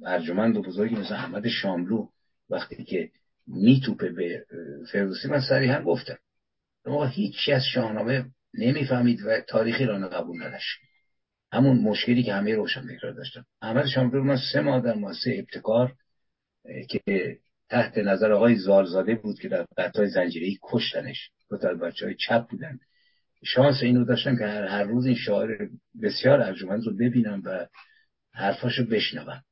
ارجمند 0.07 0.57
و 0.57 0.63
بزرگی 0.63 0.95
مثل 0.95 1.15
احمد 1.15 1.49
شاملو 1.49 2.09
وقتی 2.51 2.85
که 2.85 3.11
میتوپه 3.47 4.09
به 4.09 4.45
فردوسی 4.93 5.29
من 5.29 5.41
هم 5.41 5.85
گفتم 5.85 6.19
ما 6.87 7.07
هیچی 7.07 7.53
از 7.53 7.63
شاهنامه 7.75 8.25
نمی‌فهمید 8.55 9.21
و 9.27 9.41
تاریخی 9.41 9.85
را 9.85 10.09
قبول 10.09 10.43
نداشت 10.43 10.79
همون 11.53 11.79
مشکلی 11.79 12.23
که 12.23 12.35
همه 12.35 12.55
روشن 12.55 12.87
فکر 12.87 13.11
داشتن 13.11 13.45
احمد 13.63 13.87
شاملو 13.87 14.25
من 14.25 14.39
سه 14.53 14.61
ماه 14.61 14.81
در 14.81 14.95
ماسه 14.95 15.37
ابتکار 15.39 15.95
که 16.89 17.39
تحت 17.69 17.99
نظر 17.99 18.33
آقای 18.33 18.57
زارزاده 18.57 19.15
بود 19.15 19.39
که 19.39 19.49
در 19.49 19.67
قطعه 19.77 20.07
زنجیری 20.07 20.59
کشتنش. 20.63 21.31
دو 21.51 21.59
تا 21.59 21.75
بچه 21.75 22.07
های 22.07 22.15
چپ 22.15 22.49
بودن. 22.49 22.79
شانس 23.45 23.83
اینو 23.83 24.05
داشتم 24.05 24.37
که 24.37 24.45
هر, 24.45 24.65
هر 24.65 24.83
روز 24.85 25.07
این 25.07 25.15
شاعر 25.15 25.69
بسیار 26.03 26.41
ارجمند 26.41 26.87
رو 26.87 26.97
ببینم 26.97 27.43
و 27.45 27.67
حرفاشو 28.33 28.85
بشنوم. 28.85 29.43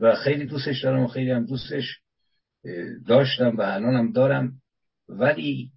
و 0.00 0.14
خیلی 0.14 0.46
دوستش 0.46 0.84
دارم 0.84 1.02
و 1.02 1.08
خیلی 1.08 1.30
هم 1.30 1.46
دوستش 1.46 1.98
داشتم 3.08 3.56
و 3.56 3.60
الانم 3.60 4.12
دارم. 4.12 4.52
ولی 5.08 5.70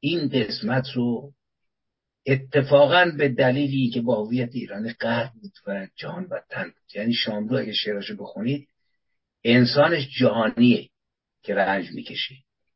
این 0.00 0.28
قسمت 0.28 0.84
رو 0.94 1.32
اتفاقا 2.26 3.12
به 3.18 3.28
دلیلی 3.28 3.90
که 3.90 4.00
با 4.00 4.24
هویت 4.24 4.50
ایرانی 4.52 4.92
قهر 4.92 5.30
بود 5.42 5.52
و 5.66 5.88
جهان 5.96 6.28
بدتن 6.28 6.64
بود. 6.64 6.96
یعنی 6.96 7.14
شاملو 7.14 7.58
اگه 7.58 7.72
شعراشو 7.72 8.16
بخونید 8.16 8.68
انسانش 9.44 10.08
جهانیه 10.18 10.88
که 11.42 11.54
رنج 11.54 11.90
می‌کشه. 11.92 12.34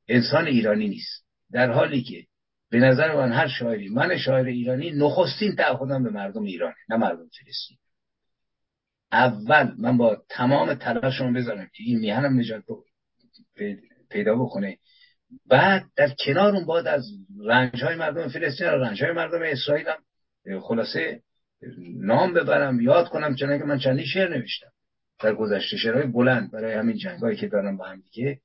انسان 0.08 0.46
ایرانی 0.46 0.88
نیست. 0.88 1.24
در 1.52 1.72
حالی 1.72 2.02
که 2.02 2.26
به 2.70 2.78
نظر 2.78 3.16
من 3.16 3.32
هر 3.32 3.48
شاعری 3.48 3.88
من 3.88 4.18
شاعر 4.18 4.46
ایرانی 4.46 4.90
نخستین 4.90 5.56
تعهدم 5.56 6.02
به 6.02 6.10
مردم 6.10 6.42
ایرانه 6.42 6.74
نه 6.88 6.96
مردم 6.96 7.28
فلسطین. 7.28 7.78
اول 9.12 9.74
من 9.78 9.96
با 9.96 10.22
تمام 10.28 10.74
تلاشم 10.74 11.32
بذارم 11.32 11.70
که 11.74 11.82
این 11.86 11.98
میهنم 11.98 12.40
نجات 12.40 12.64
پیدا 14.10 14.34
بکنه. 14.34 14.78
بعد 15.46 15.84
در 15.96 16.08
کنار 16.24 16.54
اون 16.54 16.64
باید 16.64 16.86
از 16.86 17.04
رنج 17.44 17.84
های 17.84 17.96
مردم 17.96 18.28
فلسطین 18.28 18.66
رنج 18.66 19.02
های 19.02 19.12
مردم 19.12 19.42
اسرائیل 19.42 19.86
هم 19.88 20.60
خلاصه 20.60 21.22
نام 21.96 22.34
ببرم 22.34 22.80
یاد 22.80 23.08
کنم 23.08 23.34
چنانکه 23.34 23.64
من 23.64 23.78
چندی 23.78 24.06
شعر 24.06 24.28
نوشتم 24.28 24.70
در 25.20 25.34
گذشته 25.34 25.76
شعرهای 25.76 26.06
بلند 26.06 26.52
برای 26.52 26.74
همین 26.74 26.96
جنگ 26.96 27.36
که 27.36 27.48
دارم 27.48 27.76
با 27.76 27.84
هم 27.84 28.00
دیگه. 28.00 28.40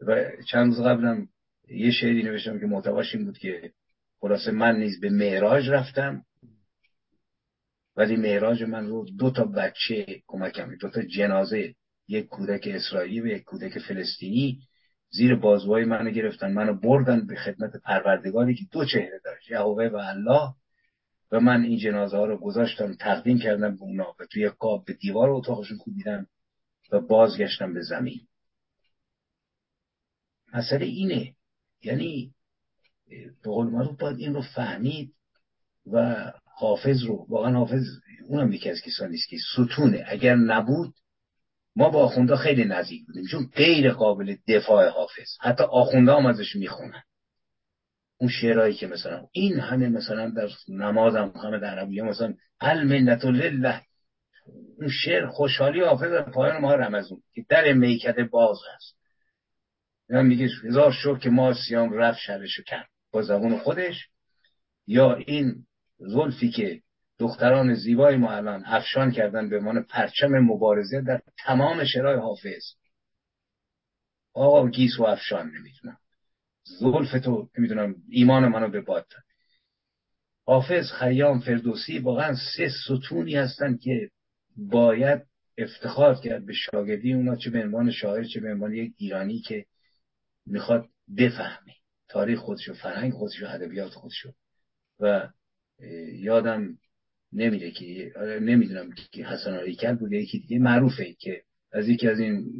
و 0.00 0.30
چند 0.50 0.74
روز 0.74 0.86
قبلم 0.86 1.28
یه 1.68 1.90
شعری 1.90 2.22
نوشتم 2.22 2.60
که 2.60 2.66
محتواش 2.66 3.14
این 3.14 3.24
بود 3.24 3.38
که 3.38 3.72
خلاصه 4.20 4.50
من 4.50 4.76
نیز 4.76 5.00
به 5.00 5.10
معراج 5.10 5.68
رفتم 5.68 6.24
ولی 7.96 8.16
معراج 8.16 8.62
من 8.62 8.86
رو 8.86 9.06
دو 9.18 9.30
تا 9.30 9.44
بچه 9.44 10.22
کمکم 10.26 10.76
دو 10.80 10.90
تا 10.90 11.02
جنازه 11.02 11.74
یک 12.08 12.26
کودک 12.26 12.68
اسرائیلی 12.72 13.20
و 13.20 13.26
یک 13.26 13.44
کودک 13.44 13.78
فلسطینی. 13.78 14.60
زیر 15.10 15.34
بازوهای 15.34 15.84
منو 15.84 16.10
گرفتن 16.10 16.52
منو 16.52 16.74
بردن 16.74 17.26
به 17.26 17.36
خدمت 17.36 17.76
پروردگاری 17.76 18.54
که 18.54 18.64
دو 18.72 18.84
چهره 18.84 19.20
داشت 19.24 19.50
یهوه 19.50 19.88
و 19.88 19.96
الله. 19.96 20.54
و 21.32 21.40
من 21.40 21.62
این 21.62 21.78
جنازه 21.78 22.16
ها 22.16 22.24
رو 22.24 22.38
گذاشتم 22.38 22.94
تقدیم 22.94 23.38
کردم 23.38 23.76
به 23.76 23.82
اونا 23.82 24.14
و 24.20 24.26
توی 24.26 24.48
قاب 24.48 24.84
به 24.84 24.92
دیوار 24.92 25.30
اتاقشون 25.30 25.78
کوبیدم 25.78 26.26
و 26.92 27.00
بازگشتم 27.00 27.74
به 27.74 27.82
زمین. 27.82 28.20
مسئله 30.54 30.86
اینه 30.86 31.34
یعنی 31.82 32.34
به 33.08 33.50
قول 33.50 33.66
معروف 33.66 34.00
باید 34.00 34.18
این 34.18 34.34
رو 34.34 34.42
فهمید 34.42 35.14
و 35.92 36.32
حافظ 36.44 37.02
رو 37.02 37.26
واقعا 37.28 37.58
حافظ 37.58 37.84
اونم 38.28 38.52
یکی 38.52 38.70
از 38.70 38.80
کسانی 38.80 39.14
است 39.14 39.28
که 39.28 39.36
ستونه. 39.52 40.04
اگر 40.08 40.34
نبود 40.34 40.94
ما 41.76 41.90
با 41.90 42.04
آخونده 42.04 42.36
خیلی 42.36 42.64
نزدیک 42.64 43.06
بودیم 43.06 43.26
چون 43.30 43.50
غیر 43.56 43.92
قابل 43.92 44.36
دفاع 44.48 44.88
حافظ. 44.88 45.28
حتی 45.40 45.64
آخونده 45.64 46.12
هم 46.12 46.26
ازش 46.26 46.56
می‌خونن. 46.56 47.02
اون 48.18 48.30
شعرهایی 48.30 48.74
که 48.74 48.86
مثلا 48.86 49.26
این 49.32 49.60
همه 49.60 49.88
مثلا 49.88 50.30
در 50.30 50.48
نماز 50.68 51.16
هم 51.16 51.32
همه 51.44 51.58
در 51.58 51.78
عربی 51.78 52.00
مثلا 52.00 52.34
المنت 52.60 53.24
لله 53.24 53.82
اون 54.78 54.88
شعر 54.88 55.26
خوشحالی 55.26 55.80
حافظ 55.80 56.10
در 56.10 56.30
پایان 56.30 56.60
ما 56.60 56.74
رمزون 56.74 57.22
که 57.34 57.44
در 57.48 57.72
میکده 57.72 58.24
باز 58.24 58.58
هست 58.74 58.96
یا 60.08 60.22
میگه 60.22 60.48
هزار 60.64 60.92
شکر 60.92 61.18
که 61.18 61.30
ما 61.30 61.54
سیام 61.68 61.92
رفت 61.92 62.18
شرشو 62.18 62.62
کرد 62.62 62.88
با 63.12 63.22
زبون 63.22 63.58
خودش 63.58 64.08
یا 64.86 65.14
این 65.14 65.66
زلفی 65.98 66.50
که 66.50 66.80
دختران 67.18 67.74
زیبای 67.74 68.16
ما 68.16 68.32
الان 68.32 68.62
افشان 68.66 69.10
کردن 69.10 69.48
به 69.48 69.58
عنوان 69.58 69.82
پرچم 69.82 70.28
مبارزه 70.28 71.00
در 71.00 71.22
تمام 71.44 71.84
شرای 71.84 72.16
حافظ. 72.16 72.62
آقا 74.34 74.68
گیس 74.68 74.98
و 74.98 75.02
افشان 75.02 75.46
نمی‌دونم 75.46 75.98
زلف 76.64 77.24
تو 77.24 77.48
نمی‌دونم 77.58 77.94
ایمان 78.08 78.48
منو 78.48 78.68
به 78.68 78.80
باد 78.80 79.06
حافظ 80.46 80.92
خیام 80.92 81.40
فردوسی 81.40 81.98
واقعا 81.98 82.36
سه 82.56 82.70
ستونی 82.84 83.36
هستن 83.36 83.76
که 83.76 84.10
باید 84.56 85.22
افتخار 85.58 86.14
کرد 86.14 86.46
به 86.46 86.52
شاگردی 86.52 87.12
اونا 87.12 87.36
چه 87.36 87.50
به 87.50 87.62
عنوان 87.62 87.90
شاعر 87.90 88.24
چه 88.24 88.40
به 88.40 88.52
عنوان 88.52 88.72
یک 88.72 88.92
ایرانی 88.96 89.38
که 89.38 89.66
می‌خواد 90.46 90.88
بفهمه. 91.16 91.72
تاریخ 92.08 92.38
خودشو 92.38 92.74
فرهنگ 92.74 93.12
خودشو 93.12 93.46
ادبیات 93.48 93.92
خودشو. 93.92 94.32
و 95.00 95.28
یادم 96.12 96.78
نمیده 97.36 97.70
که 97.70 98.12
آره، 98.16 98.40
نمی‌دونم 98.40 98.90
که 99.12 99.24
حسن 99.24 99.54
علیکل 99.54 99.94
بود 99.94 100.12
یکی 100.12 100.38
دیگه 100.38 100.58
معروفه 100.58 101.12
که 101.18 101.42
از 101.72 101.88
یکی 101.88 102.08
از 102.08 102.18
این 102.18 102.52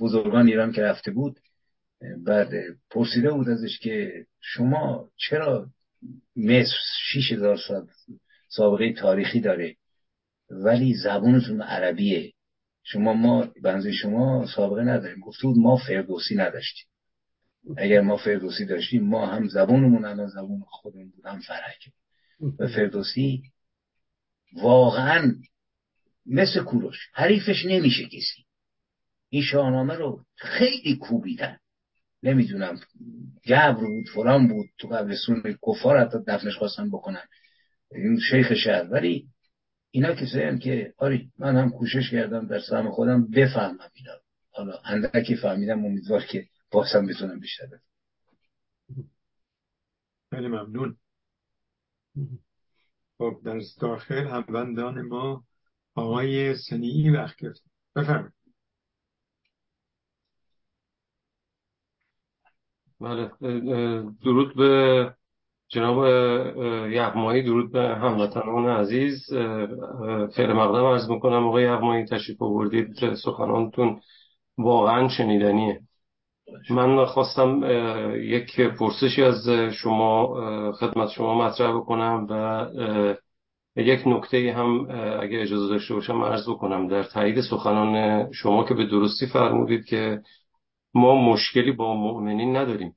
بزرگان 0.00 0.46
ایران 0.46 0.72
که 0.72 0.82
رفته 0.82 1.10
بود 1.10 1.40
بعد 2.24 2.50
پرسیده 2.90 3.30
بود 3.30 3.48
ازش 3.48 3.78
که 3.78 4.26
شما 4.40 5.10
چرا 5.16 5.70
مصر 6.36 6.76
شیش 7.12 7.32
هزار 7.32 7.56
سال 7.68 7.86
سابقه 8.48 8.92
تاریخی 8.92 9.40
داره 9.40 9.76
ولی 10.50 10.94
زبونتون 10.94 11.62
عربیه. 11.62 12.32
شما 12.82 13.12
ما 13.12 13.48
بنزه 13.62 13.92
شما 13.92 14.46
سابقه 14.56 14.82
نداریم. 14.82 15.20
گفت 15.20 15.42
بود 15.42 15.58
ما 15.58 15.76
فردوسی 15.76 16.34
نداشتیم. 16.34 16.86
اگر 17.76 18.00
ما 18.00 18.16
فردوسی 18.16 18.66
داشتیم 18.66 19.04
ما 19.04 19.26
هم 19.26 19.48
زبونمون 19.48 20.04
الان 20.04 20.28
زبون 20.28 20.60
خودمون 20.66 21.10
بود 21.10 21.26
هم 21.26 21.40
و 22.58 22.66
فردوسی 22.66 23.42
واقعا 24.52 25.34
مثل 26.26 26.64
کوروش. 26.64 26.96
حریفش 27.12 27.64
نمیشه 27.64 28.06
کسی. 28.06 28.46
این 29.28 29.42
شاهنامه 29.42 29.94
رو 29.94 30.24
خیلی 30.36 30.96
کوبیدن. 30.96 31.58
نمی‌دونم 32.22 32.80
گبر 33.46 33.72
بود 33.72 34.08
فلان 34.14 34.48
بود 34.48 34.66
تو 34.78 34.88
قبرستون 34.88 35.58
کفار 35.66 36.00
حتی 36.00 36.18
دفنش 36.26 36.56
خواستن 36.56 36.90
بکنن. 36.90 37.24
این 37.92 38.20
شیخ 38.30 38.54
شهر. 38.54 38.88
ولی 38.90 39.28
اینا 39.90 40.14
کسایی 40.14 40.58
که 40.58 40.94
آری 40.96 41.30
من 41.38 41.56
هم 41.56 41.70
کوشش 41.70 42.10
کردم 42.10 42.46
در 42.46 42.60
سهم 42.60 42.90
خودم 42.90 43.30
بفهمم 43.30 43.90
اینا. 43.94 44.12
حالا 44.50 44.78
اندکی 44.84 45.36
فهمیدم 45.36 45.84
امیدوار 45.84 46.24
که 46.24 46.46
بازم 46.70 47.06
بتونم 47.06 47.40
بیشتر 47.40 47.66
خیلی 50.30 50.48
ممنون. 50.48 50.96
خب 53.18 53.36
در 53.44 53.60
داخل 53.80 54.26
هموندان 54.26 55.02
ما 55.02 55.44
آقای 55.94 56.54
سنیی 56.54 57.10
وقت 57.10 57.36
گرفت. 57.36 57.62
بفرمایید. 57.96 58.32
بله 63.00 63.30
درود 64.24 64.56
به 64.56 65.14
جناب 65.68 66.06
یغمایی 66.92 67.42
درود 67.42 67.72
به 67.72 67.80
هموطنان 67.80 68.66
عزیز. 68.66 69.26
خیر 70.34 70.52
مقدم 70.52 70.84
عرض 70.84 71.10
می‌کنم 71.10 71.46
آقای 71.46 71.64
یغمایی 71.64 72.04
تشریف 72.04 72.42
آوردید. 72.42 73.14
سخنانتون 73.14 74.00
واقعا 74.58 75.08
شنیدنیه. 75.08 75.80
من 76.70 77.04
خواستم 77.04 77.62
یک 78.14 78.60
پرسشی 78.60 79.22
از 79.22 79.48
شما 79.72 80.26
خدمت 80.72 81.08
شما 81.10 81.34
مطرح 81.34 81.76
بکنم 81.76 82.26
و 82.30 82.66
یک 83.76 84.00
نکته 84.06 84.54
هم 84.56 84.86
اگر 85.20 85.40
اجازه 85.40 85.68
داشته 85.68 85.94
باشم 85.94 86.22
عرض 86.22 86.48
بکنم. 86.48 86.88
در 86.88 87.02
تایید 87.02 87.40
سخنان 87.40 88.26
شما 88.32 88.64
که 88.64 88.74
به 88.74 88.86
درستی 88.86 89.26
فرمودید 89.26 89.84
که 89.84 90.20
ما 90.94 91.14
مشکلی 91.32 91.72
با 91.72 91.94
مؤمنین 91.94 92.56
نداریم. 92.56 92.96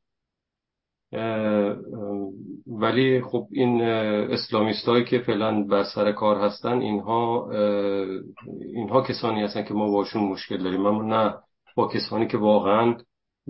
ولی 2.67 3.21
خب 3.21 3.47
این 3.51 3.81
اسلامیست 3.81 4.89
هایی 4.89 5.03
که 5.03 5.19
فعلا 5.19 5.63
بر 5.63 5.83
سر 5.83 6.11
کار 6.11 6.37
هستن 6.37 6.81
اینها 6.81 7.51
اینها 8.73 9.01
کسانی 9.01 9.41
هستن 9.41 9.63
که 9.63 9.73
ما 9.73 9.91
باشون 9.91 10.23
مشکل 10.23 10.63
داریم. 10.63 10.85
اما 10.85 11.03
نه 11.03 11.33
با 11.75 11.87
کسانی 11.87 12.27
که 12.27 12.37
واقعا 12.37 12.97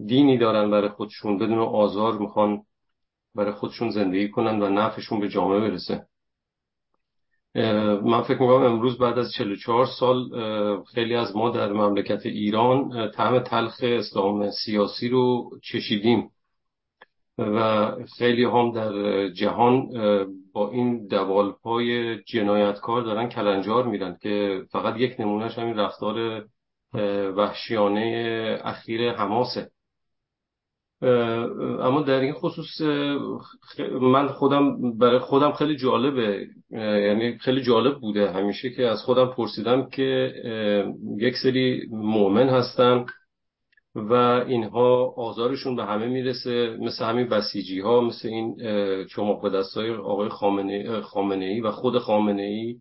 دینی 0.06 0.38
دارن 0.38 0.72
برای 0.72 0.90
خودشون 0.90 1.38
بدون 1.38 1.60
آزار 1.60 2.18
می‌خوان 2.18 2.62
برای 3.36 3.52
خودشون 3.52 3.90
زندگی 3.90 4.30
کنن 4.30 4.62
و 4.62 4.70
نفعشون 4.70 5.20
به 5.20 5.30
جامعه 5.30 5.60
برسه. 5.60 6.06
من 8.06 8.22
فکر 8.22 8.42
می‌کنم 8.42 8.64
امروز 8.66 8.98
بعد 8.98 9.20
از 9.20 9.32
44 9.32 9.86
سال 9.86 10.30
خیلی 10.84 11.16
از 11.16 11.36
ما 11.36 11.50
در 11.50 11.74
مملکت 11.74 12.26
ایران 12.26 13.12
طعم 13.12 13.40
تلخ 13.40 13.80
اسلام 13.84 14.50
سیاسی 14.66 15.10
رو 15.10 15.50
چشیدیم. 15.64 16.30
و 17.38 17.92
خیلی 18.18 18.44
هم 18.44 18.72
در 18.72 19.28
جهان 19.30 19.88
با 20.54 20.70
این 20.72 21.08
دوالپای 21.08 22.18
جنایتکار 22.24 23.02
دارن 23.02 23.30
کلنجار 23.30 23.88
میرن 23.88 24.18
که 24.22 24.62
فقط 24.72 24.98
یک 24.98 25.20
نمونهش 25.20 25.58
همین 25.58 25.78
رفتار 25.78 26.46
وحشیانه 27.36 28.60
اخیر 28.64 29.12
حماسه. 29.12 29.70
اما 31.02 32.02
در 32.02 32.20
این 32.20 32.34
خصوص 32.34 32.82
من 34.02 34.28
خودم 34.28 34.98
برای 34.98 35.20
خودم 35.20 35.52
خیلی 35.52 35.76
جالبه. 35.76 36.48
یعنی 36.72 37.38
خیلی 37.38 37.62
جالب 37.62 38.00
بوده 38.00 38.32
همیشه 38.32 38.70
که 38.70 38.88
از 38.88 39.02
خودم 39.02 39.26
پرسیدم 39.26 39.90
که 39.90 40.34
یک 41.18 41.34
سری 41.44 41.88
مؤمن 41.92 42.50
هستن 42.50 43.06
و 43.96 44.14
اینها 44.48 45.14
آزارشون 45.18 45.76
به 45.76 45.86
همه 45.86 46.08
می‌رسه 46.08 46.78
مثل 46.80 47.06
همین 47.06 47.28
بسیجی 47.28 47.80
ها 47.80 48.02
مثل 48.02 48.28
این 48.28 48.56
چماق 49.06 49.42
به 49.42 49.50
دستای 49.50 49.96
آقای 49.96 50.30
خامنه 51.02 51.46
ای 51.46 51.62
و 51.62 51.72
خود 51.72 51.98
خامنه 51.98 52.42
ای 52.42 52.80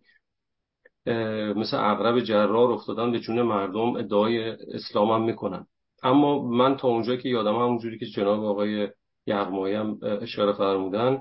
مثل 1.56 1.76
اغرب 1.76 2.20
جرار 2.20 2.72
افتادن 2.72 3.12
به 3.12 3.20
جون 3.20 3.42
مردم 3.42 3.96
ادعای 3.96 4.48
اسلام 4.74 5.10
هم 5.10 5.22
می‌کنن. 5.22 5.66
اما 6.02 6.42
من 6.42 6.76
تا 6.76 6.88
اونجایی 6.88 7.18
که 7.18 7.28
یادم 7.28 7.54
همونجوری 7.54 7.98
که 7.98 8.06
جناب 8.06 8.44
آقای 8.44 8.88
یغمایی 9.26 9.74
هم 9.74 9.98
اشاره 10.02 10.52
فرمودن 10.52 11.18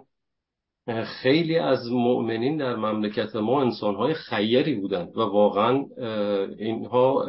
خیلی 1.05 1.57
از 1.57 1.91
مؤمنین 1.91 2.57
در 2.57 2.75
مملکت 2.75 3.35
ما 3.35 3.61
انسانهای 3.61 4.13
خیری 4.13 4.75
بودند 4.75 5.17
و 5.17 5.21
واقعا 5.21 5.85
اینها 6.59 7.25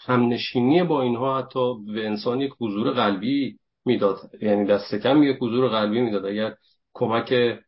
همنشینی 0.00 0.82
با 0.82 1.02
اینها 1.02 1.38
حتی 1.38 1.74
به 1.94 2.06
انسان 2.06 2.40
یک 2.40 2.52
حضور 2.60 2.90
قلبی 2.90 3.56
می‌داد. 3.84 4.18
یعنی 4.42 4.64
دست 4.64 4.94
کم 4.94 5.22
یک 5.22 5.36
حضور 5.40 5.68
قلبی 5.68 6.00
می‌داد. 6.00 6.24
اگر 6.24 6.54
کمک 6.94 7.58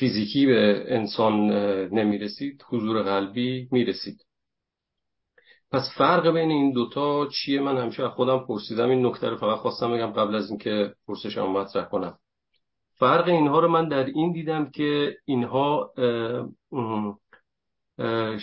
فیزیکی 0.00 0.46
به 0.46 0.84
انسان 0.88 1.50
نمی‌رسید 1.94 2.64
حضور 2.68 3.02
قلبی 3.02 3.68
می‌رسید. 3.72 4.25
پس 5.72 5.90
فرق 5.98 6.30
بین 6.30 6.50
این 6.50 6.72
دوتا 6.72 7.26
چیه؟ 7.26 7.60
من 7.60 7.78
همیشه 7.78 8.08
خودم 8.08 8.38
پرسیدم. 8.38 8.90
این 8.90 9.06
نکته 9.06 9.28
رو 9.28 9.36
فقط 9.36 9.58
خواستم 9.58 9.92
بگم 9.92 10.10
قبل 10.12 10.34
از 10.34 10.50
اینکه 10.50 10.94
پرسشم 11.08 11.46
مطرح 11.46 11.84
کنم. 11.84 12.18
فرق 12.98 13.28
اینها 13.28 13.60
رو 13.60 13.68
من 13.68 13.88
در 13.88 14.04
این 14.04 14.32
دیدم 14.32 14.70
که 14.70 15.16
اینها 15.24 15.92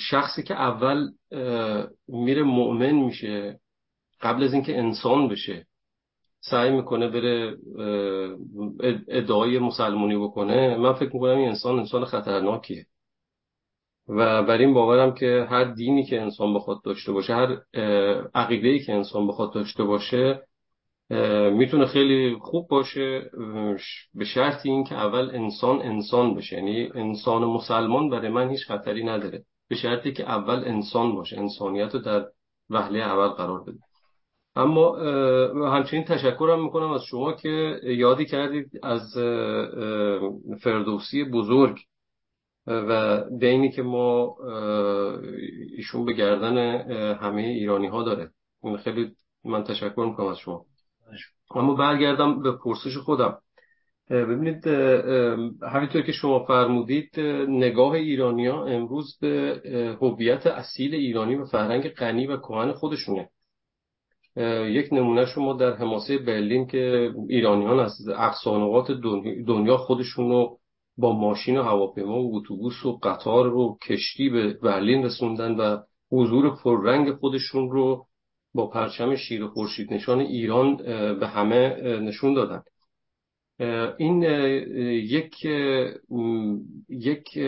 شخصی 0.09 0.43
که 0.43 0.53
اول 0.53 1.07
میره 2.07 2.43
مؤمن 2.43 2.91
میشه 2.91 3.59
قبل 4.21 4.43
از 4.43 4.53
اینکه 4.53 4.77
انسان 4.79 5.27
بشه 5.27 5.65
سعی 6.41 6.71
می‌کنه 6.71 7.07
بره 7.07 7.57
ادعای 9.07 9.59
مسلمونی 9.59 10.17
بکنه. 10.17 10.77
من 10.77 10.93
فکر 10.93 11.13
می‌کنم 11.13 11.37
این 11.37 11.47
انسان 11.47 11.79
انسان 11.79 12.05
خطرناکیه. 12.05 12.85
و 14.07 14.43
بر 14.43 14.57
این 14.57 14.73
باورم 14.73 15.13
که 15.13 15.47
هر 15.49 15.63
دینی 15.63 16.03
که 16.03 16.21
انسان 16.21 16.53
بخواد 16.53 16.81
داشته 16.84 17.11
باشه 17.11 17.35
هر 17.35 17.57
عقیده 18.35 18.80
که 18.80 18.93
انسان 18.93 19.27
بخواد 19.27 19.53
داشته 19.53 19.84
باشه 19.84 20.41
می‌تونه 21.51 21.85
خیلی 21.85 22.35
خوب 22.41 22.67
باشه 22.67 23.31
به 24.13 24.25
شرط 24.25 24.65
این 24.65 24.84
که 24.84 24.95
اول 24.95 25.30
انسان 25.34 25.81
انسان 25.81 26.35
بشه. 26.35 26.55
یعنی 26.55 26.89
انسان 26.95 27.45
مسلمان 27.45 28.09
برای 28.09 28.30
من 28.30 28.49
هیچ 28.49 28.67
خطری 28.67 29.03
نداره. 29.03 29.43
به 29.69 29.75
شرطی 29.75 30.13
که 30.13 30.23
اول 30.23 30.63
انسان 30.65 31.15
باشه 31.15 31.38
انسانیت 31.38 31.93
رو 31.93 31.99
در 31.99 32.25
وهله 32.69 32.99
اول 32.99 33.27
قرار 33.27 33.63
بده. 33.63 33.77
اما 34.55 34.97
همچنین 35.69 36.03
تشکرم 36.03 36.63
می‌کنم 36.63 36.91
از 36.91 37.03
شما 37.03 37.34
که 37.34 37.80
یادی 37.84 38.25
کردید 38.25 38.80
از 38.84 39.13
فردوسی 40.61 41.23
بزرگ 41.23 41.80
و 42.68 43.23
دینی 43.40 43.72
که 43.72 43.81
ما 43.81 44.35
ایشون 45.77 46.06
به 46.06 46.14
گردن 46.14 46.57
همه 47.14 47.41
ایرانی 47.41 47.88
ها 47.88 48.03
داره 48.03 48.30
خیلی 48.84 49.11
من 49.45 49.64
تشکر 49.64 50.06
می‌کنم 50.10 50.27
از 50.27 50.38
شما. 50.38 50.65
اما 51.56 51.73
برگردم 51.73 52.41
به 52.41 52.52
پرسش 52.52 52.98
خودم. 52.98 53.38
ببینید 54.10 54.68
همینطور 55.61 56.02
که 56.02 56.11
شما 56.11 56.45
فرمودید 56.45 57.19
نگاه 57.48 57.91
ایرانیا 57.91 58.65
امروز 58.65 59.18
به 59.22 59.61
هویت 60.02 60.48
اصیل 60.48 60.95
ایرانی 60.95 61.35
و 61.35 61.45
فرهنگ 61.45 61.90
غنی 61.90 62.27
و 62.27 62.38
کهن 62.38 62.72
خودشونه. 62.72 63.30
یک 64.68 64.94
نمونه 64.94 65.26
شما 65.26 65.53
در 65.53 65.73
حماسه 65.73 66.18
برلین 66.18 66.68
که 66.68 67.14
ایرانیان 67.30 67.80
از 67.80 68.07
اقصانقات 68.07 68.91
دنیا 69.48 69.77
خودشون 69.77 70.30
رو 70.30 70.60
با 70.98 71.14
ماشین 71.14 71.57
و 71.57 71.64
هواپیما 71.64 72.24
و 72.24 72.36
اتوبوس 72.36 72.86
و 72.86 72.99
قطار 73.03 73.56
و 73.56 73.78
کشتی 73.88 74.30
به 74.30 74.53
برلین 74.53 75.03
رسوندن 75.06 75.52
و 75.52 75.78
حضور 76.11 76.56
پررنگ 76.56 77.11
خودشون 77.14 77.72
رو 77.72 78.06
با 78.53 78.68
پرچم 78.68 79.15
شیر 79.15 79.44
و 79.44 79.48
خورشید 79.48 79.94
نشان 79.94 80.20
ایران 80.20 80.76
به 81.20 81.28
همه 81.28 81.76
نشون 81.99 82.34
دادن. 82.34 82.64
این 83.98 84.24
یک 85.03 85.45
یک 86.90 87.40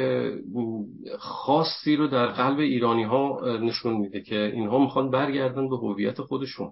خاصی 1.20 1.96
رو 1.96 2.08
در 2.08 2.26
قلب 2.26 2.60
ایرانی 2.60 3.04
ها 3.04 3.58
نشون 3.62 3.94
میده 3.94 4.22
که 4.22 4.52
اینها 4.54 4.80
می‌خوان 4.80 5.12
برگردن 5.12 5.70
به 5.70 5.78
هویت 5.78 6.22
خودشون. 6.22 6.72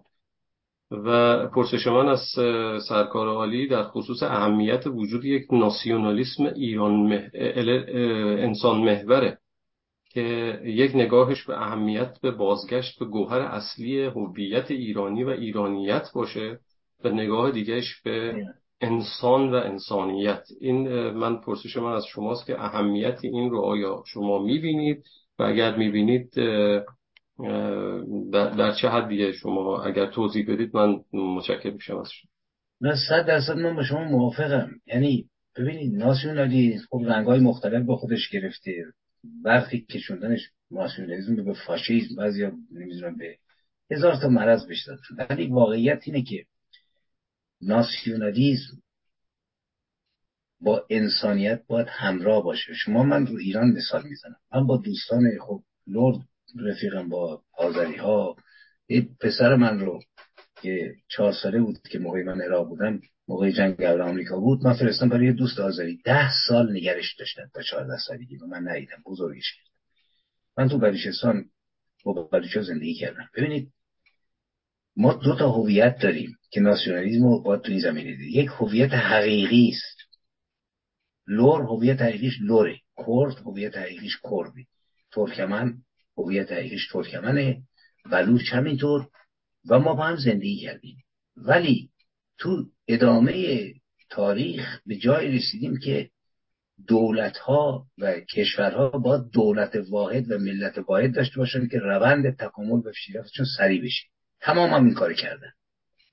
و 0.93 1.37
پرسش 1.47 1.87
من 1.87 2.07
از 2.09 2.21
سرکار 2.87 3.27
عالی 3.27 3.67
در 3.67 3.83
خصوص 3.83 4.23
اهمیت 4.23 4.87
وجود 4.87 5.25
یک 5.25 5.53
ناسیونالیسم 5.53 6.45
ایران 6.45 7.29
انسان 8.39 8.77
محوره 8.77 9.37
که 10.09 10.59
یک 10.63 10.95
نگاهش 10.95 11.43
به 11.43 11.61
اهمیت 11.61 12.19
به 12.21 12.31
بازگشت 12.31 12.99
به 12.99 13.05
گوهر 13.05 13.39
اصلی 13.39 14.03
هویت 14.03 14.71
ایرانی 14.71 15.23
و 15.23 15.29
ایرانیت 15.29 16.07
باشه 16.15 16.59
و 17.03 17.09
نگاه 17.09 17.51
دیگهش 17.51 18.01
به 18.01 18.45
انسان 18.81 19.51
و 19.51 19.55
انسانیت. 19.55 20.43
این 20.61 21.09
من 21.09 21.35
پرسش 21.41 21.77
من 21.77 21.93
از 21.93 22.05
شماست 22.05 22.45
که 22.45 22.61
اهمیت 22.61 23.19
این 23.23 23.49
رو 23.51 23.61
آیا 23.61 24.03
شما 24.05 24.43
می‌بینید؟ 24.43 25.03
و 25.39 25.43
اگر 25.43 25.77
می‌بینید 25.77 26.33
در, 28.33 28.73
چه 28.81 28.89
حدیه 28.89 29.31
شما 29.31 29.83
اگر 29.83 30.11
توضیح 30.11 30.45
بدید 30.53 30.75
من 30.75 30.99
متشکر 31.13 31.69
میشم 31.71 31.97
از 31.97 32.09
شما 32.11 32.29
من 32.81 32.95
صد 33.09 33.25
درصد 33.25 33.57
من 33.57 33.75
با 33.75 33.83
شما 33.83 34.03
موافقم. 34.03 34.71
یعنی 34.85 35.29
ببینید 35.57 35.95
ناسیونالی 35.95 36.79
خب 36.89 37.01
رنگ 37.05 37.27
های 37.27 37.39
مختلف 37.39 37.85
با 37.85 37.95
خودش 37.95 38.29
گرفته. 38.29 38.85
برخی 39.43 39.81
کشوندنش 39.81 40.49
ناسیونالیزم 40.71 41.35
به 41.35 41.53
فاشیسم 41.53 42.15
بعضی 42.15 42.51
نمی‌دونم 42.71 43.17
به 43.17 43.37
هزار 43.91 44.15
تا 44.15 44.29
مرض 44.29 44.67
بشتن 44.67 44.97
ولی 45.29 45.47
واقعیت 45.47 46.01
اینه 46.05 46.23
که 46.23 46.45
ناسیونالیزم 47.61 48.81
با 50.61 50.85
انسانیت 50.89 51.63
باید 51.67 51.87
همراه 51.89 52.43
باشه. 52.43 52.73
شما 52.73 53.03
من 53.03 53.27
رو 53.27 53.37
ایران 53.37 53.71
مثال 53.71 54.03
می‌زنم. 54.07 54.35
من 54.53 54.67
با 54.67 54.77
دوستان 54.77 55.21
خب 55.47 55.63
لرد 55.87 56.17
رفیقم 56.59 57.09
با 57.09 57.41
آذری 57.57 57.95
ها 57.95 58.35
پسر 59.19 59.55
من 59.55 59.79
رو 59.79 59.99
که 60.61 60.95
چهار 61.07 61.33
ساله 61.33 61.59
بود 61.59 61.77
که 61.91 61.99
موقعی 61.99 62.23
من 62.23 62.41
عراق 62.41 62.67
بودم 62.67 63.01
موقع 63.27 63.51
جنگ 63.51 63.83
اول 63.83 64.01
آمریکا 64.01 64.39
بود 64.39 64.63
من 64.63 64.73
فرستم 64.73 65.09
برای 65.09 65.25
یه 65.25 65.33
دوست 65.33 65.59
آذری. 65.59 66.01
ده 66.05 66.29
سال 66.47 66.71
نگرش 66.71 67.15
داشتن 67.19 67.49
تا 67.53 67.61
چهارده 67.61 67.97
سالگی 68.07 68.37
و 68.37 68.45
من 68.45 68.67
ندیدم 68.67 69.03
بزرگش 69.05 69.53
کرد 69.55 69.67
من 70.57 70.69
تو 70.69 70.77
بلوچستان 70.77 71.45
با 72.03 72.13
بلوچا 72.13 72.61
زندگی 72.61 72.95
کردم. 72.95 73.29
ببینید 73.37 73.71
ما 74.95 75.13
دو 75.13 75.35
تا 75.35 75.51
هویت 75.51 75.97
داریم 75.97 76.37
که 76.51 76.61
ناسیونالیسم 76.61 77.23
رو 77.23 77.41
باید 77.41 77.61
تو 77.61 77.71
این 77.71 77.81
زمینه 77.81 78.15
دید. 78.15 78.35
یک 78.35 78.49
هویت 78.59 78.93
حقیقی 78.93 79.69
است. 79.69 79.97
لور 81.27 81.61
هویت 81.61 82.01
حقیقیش 82.01 82.33
لوره. 82.41 82.75
کرد 82.97 83.39
هویت 83.45 83.77
حقیقیش 83.77 84.17
کردی 84.23 84.67
ترکمن 85.11 85.77
هویت 86.17 86.51
حقیقیش 86.51 86.87
ترکمنه 86.87 87.61
بلوچ 88.11 88.53
همینطور 88.53 89.07
و 89.69 89.79
ما 89.79 89.93
با 89.93 90.03
هم 90.03 90.15
زندگی 90.15 90.57
کردیم. 90.57 90.97
ولی 91.37 91.89
تو 92.37 92.65
ادامه 92.87 93.63
تاریخ 94.09 94.79
به 94.85 94.95
جای 94.95 95.37
رسیدیم 95.37 95.77
که 95.77 96.09
دولت 96.87 97.37
ها 97.37 97.87
و 97.97 98.19
کشورها 98.19 98.89
با 98.89 99.17
دولت 99.17 99.75
واحد 99.89 100.31
و 100.31 100.37
ملت 100.37 100.77
واحد 100.77 101.15
داشته 101.15 101.37
باشن 101.37 101.67
که 101.67 101.79
روند 101.79 102.35
تکامل 102.37 102.81
و 102.85 102.91
پیشرفتشون 102.91 103.45
سریع 103.57 103.83
بشه. 103.83 104.03
تمام 104.41 104.69
هم 104.69 104.85
این 104.85 104.93
کار 104.93 105.13
کردن. 105.13 105.51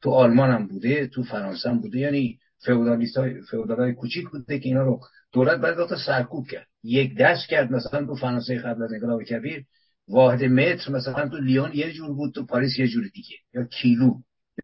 تو 0.02 0.10
آلمان 0.10 0.50
هم 0.50 0.66
بوده 0.66 1.06
تو 1.06 1.22
فرانسه 1.22 1.70
هم 1.70 1.80
بوده 1.80 1.98
یعنی 1.98 2.38
فئودالیست 2.64 3.16
های 3.16 3.40
های 3.78 3.92
کوچیک 3.92 4.28
بوده 4.28 4.58
که 4.58 4.68
اینا 4.68 4.82
رو 4.82 5.00
دولت 5.32 5.60
بعد 5.60 5.78
وقت 5.78 5.96
سرکوب 6.06 6.48
کرد. 6.48 6.66
یک 6.82 7.16
دست 7.18 7.48
کرد 7.48 7.72
مثلا 7.72 8.06
تو 8.06 8.14
فرانسه 8.14 8.58
قبل 8.58 8.82
از 8.82 8.92
انقلاب 8.92 9.22
کبیر 9.22 9.64
واحد 10.10 10.44
متر 10.44 10.92
مثلا 10.92 11.28
تو 11.28 11.36
لیون 11.36 11.70
یه 11.74 11.92
جور 11.92 12.14
بود 12.14 12.34
تو 12.34 12.46
پاریس 12.46 12.78
یه 12.78 12.88
جور 12.88 13.08
دیگه. 13.14 13.36
یا 13.54 13.64
کیلو. 13.64 14.14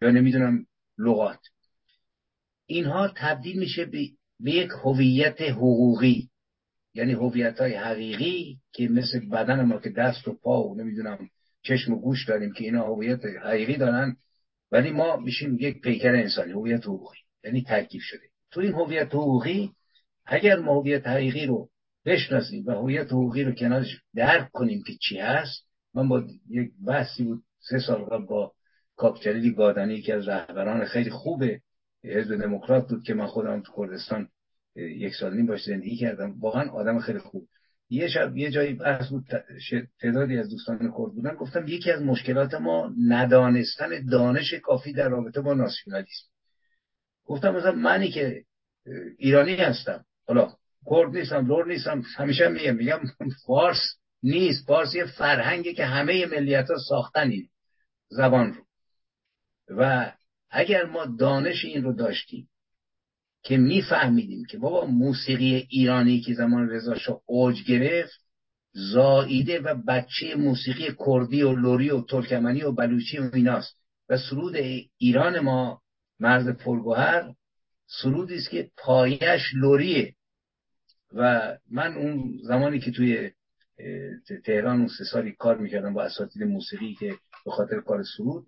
یا 0.02 0.10
نمی‌دونم 0.10 0.66
لغات. 0.98 1.40
اینها 2.66 3.12
تبدیل 3.16 3.58
میشه 3.58 3.84
به 4.40 4.52
یک 4.52 4.70
هویت 4.84 5.40
حقوقی. 5.40 6.30
یعنی 6.94 7.12
هویت 7.12 7.60
های 7.60 7.74
حقیقی 7.74 8.58
که 8.72 8.88
مثل 8.88 9.28
بدن 9.28 9.62
ما 9.62 9.78
که 9.78 9.90
دست 9.90 10.28
و 10.28 10.32
پا 10.42 10.68
و 10.68 10.76
نمی‌دونم 10.76 11.28
چشم 11.62 11.92
و 11.92 12.00
گوش 12.00 12.28
داریم 12.28 12.52
که 12.52 12.64
اینا 12.64 12.86
هویت 12.86 13.20
حقیقی 13.42 13.76
دارن 13.76 14.16
ولی 14.72 14.90
ما 14.90 15.16
میشیم 15.16 15.56
یک 15.60 15.80
پیکر 15.80 16.14
انسانی 16.14 16.52
هویت 16.52 16.84
حقوقی. 16.84 17.18
یعنی 17.44 17.62
ترکیب 17.62 18.00
شده. 18.04 18.28
تو 18.50 18.60
این 18.60 18.72
هویت 18.72 19.14
حقوقی 19.14 19.70
اگر 20.26 20.58
ما 20.58 20.80
هویت 20.80 21.06
حقیقی 21.06 21.46
رو 21.46 21.68
بشناسیم 22.06 22.66
و 22.66 22.70
هویت 22.70 23.06
حقوقی 23.06 23.44
رو 23.44 23.52
کنارش 23.52 24.00
درک 24.14 24.50
کنیم 24.50 24.82
که 24.86 24.92
چی 25.00 25.18
هست. 25.18 25.66
من 25.94 26.08
با 26.08 26.24
یک 26.48 26.70
بحثی 26.86 27.24
بود 27.24 27.42
سه 27.60 27.78
سال 27.78 28.04
قبل 28.04 28.24
با 28.24 28.52
کاکچلی 28.96 29.54
گادانی 29.54 30.02
که 30.02 30.14
از 30.14 30.28
رهبران 30.28 30.84
خیلی 30.84 31.10
خوبه 31.10 31.60
حزب 32.04 32.36
دموکرات 32.36 32.88
بود 32.88 33.02
که 33.02 33.14
من 33.14 33.26
خودم 33.26 33.62
تو 33.62 33.72
کردستان 33.76 34.28
یک 34.76 35.14
سال 35.14 35.36
نیم 35.36 35.46
باش 35.46 35.64
زندگی 35.64 35.96
کردم. 35.96 36.40
واقعا 36.40 36.70
آدم 36.70 36.98
خیلی 36.98 37.18
خوب. 37.18 37.48
یه 37.90 38.08
شب 38.08 38.36
یه 38.36 38.50
جایی 38.50 38.74
بحث 38.74 39.08
بود 39.08 39.24
تعدادی 40.00 40.38
از 40.38 40.50
دوستان 40.50 40.78
کرد 40.78 41.14
بودن. 41.14 41.34
گفتم 41.34 41.68
یکی 41.68 41.90
از 41.90 42.02
مشکلات 42.02 42.54
ما 42.54 42.92
ندانستن 43.08 44.06
دانش 44.06 44.54
کافی 44.54 44.92
در 44.92 45.08
رابطه 45.08 45.40
با 45.40 45.54
ناسیونالیسم. 45.54 46.26
گفتم 47.24 47.54
مثلا 47.54 47.72
منی 47.72 48.08
که 48.10 48.44
ایرانی 49.18 49.54
هستم. 49.54 50.04
حالا 50.26 50.52
کرد 50.90 51.16
نیستم 51.16 51.46
لور 51.46 51.66
نیستم 51.66 52.02
همیشه 52.16 52.48
میگم 52.48 52.76
میگم 52.76 53.00
فارس 53.46 53.96
نیست. 54.22 54.66
فارس 54.66 54.94
یه 54.94 55.04
فرهنگی 55.04 55.74
که 55.74 55.84
همه 55.84 56.26
ملیت 56.26 56.70
ها 56.70 56.76
ساختن 56.88 57.30
این 57.30 57.48
زبان 58.08 58.54
رو. 58.54 58.62
و 59.68 60.12
اگر 60.50 60.84
ما 60.84 61.06
دانش 61.06 61.64
این 61.64 61.82
رو 61.82 61.92
داشتیم 61.92 62.48
که 63.42 63.56
میفهمیدیم 63.56 64.44
که 64.44 64.58
بابا 64.58 64.86
موسیقی 64.86 65.66
ایرانی 65.70 66.20
که 66.20 66.34
زمان 66.34 66.70
رضا 66.70 66.94
شاه 66.94 67.20
اوج 67.26 67.62
گرفت 67.64 68.20
زاییده 68.72 69.60
و 69.60 69.74
بچه 69.88 70.34
موسیقی 70.34 70.94
کردی 71.06 71.42
و 71.42 71.52
لوری 71.52 71.90
و 71.90 72.00
ترکمنی 72.00 72.62
و 72.62 72.72
بلوچی 72.72 73.18
و 73.18 73.30
ایناست. 73.34 73.76
و 74.08 74.18
سرود 74.18 74.56
ایران 74.98 75.40
ما 75.40 75.82
مرز 76.20 76.48
پرگوهر 76.48 77.32
سرودی 77.86 78.34
است 78.34 78.50
که 78.50 78.70
پایش 78.76 79.42
لوریه 79.54 80.14
و 81.14 81.52
من 81.70 81.94
اون 81.94 82.38
زمانی 82.42 82.80
که 82.80 82.90
توی 82.90 83.30
تهران 84.44 84.78
اون 84.78 84.88
سه 84.98 85.04
سالی 85.04 85.32
کار 85.32 85.58
می‌کردم 85.58 85.94
با 85.94 86.02
اساتید 86.02 86.42
موسیقی 86.42 86.94
که 86.94 87.14
به 87.44 87.50
خاطر 87.50 87.80
کار 87.80 88.04
سرود 88.16 88.46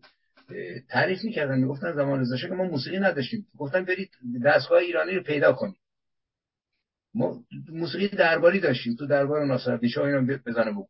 تعریف 0.89 1.25
می‌کردن 1.25 1.59
می‌گفتن 1.59 1.93
زمان 1.93 2.21
رضا 2.21 2.37
که 2.37 2.47
ما 2.47 2.65
موسیقی 2.65 2.99
نداشتیم. 2.99 3.47
گفتن 3.59 3.85
برید 3.85 4.11
دستگاه 4.45 4.79
ایرانی 4.79 5.13
رو 5.13 5.23
پیدا 5.23 5.53
کنید. 5.53 5.77
ما 7.15 7.45
موسیقی 7.69 8.09
درباری 8.09 8.61
داشتیم. 8.61 8.95
تو 8.95 9.07
دربار 9.07 9.47
ناصرالدین 9.47 9.89
شاه 9.89 10.05
اینا 10.05 10.39
بزنه 10.47 10.73
بود 10.73 10.89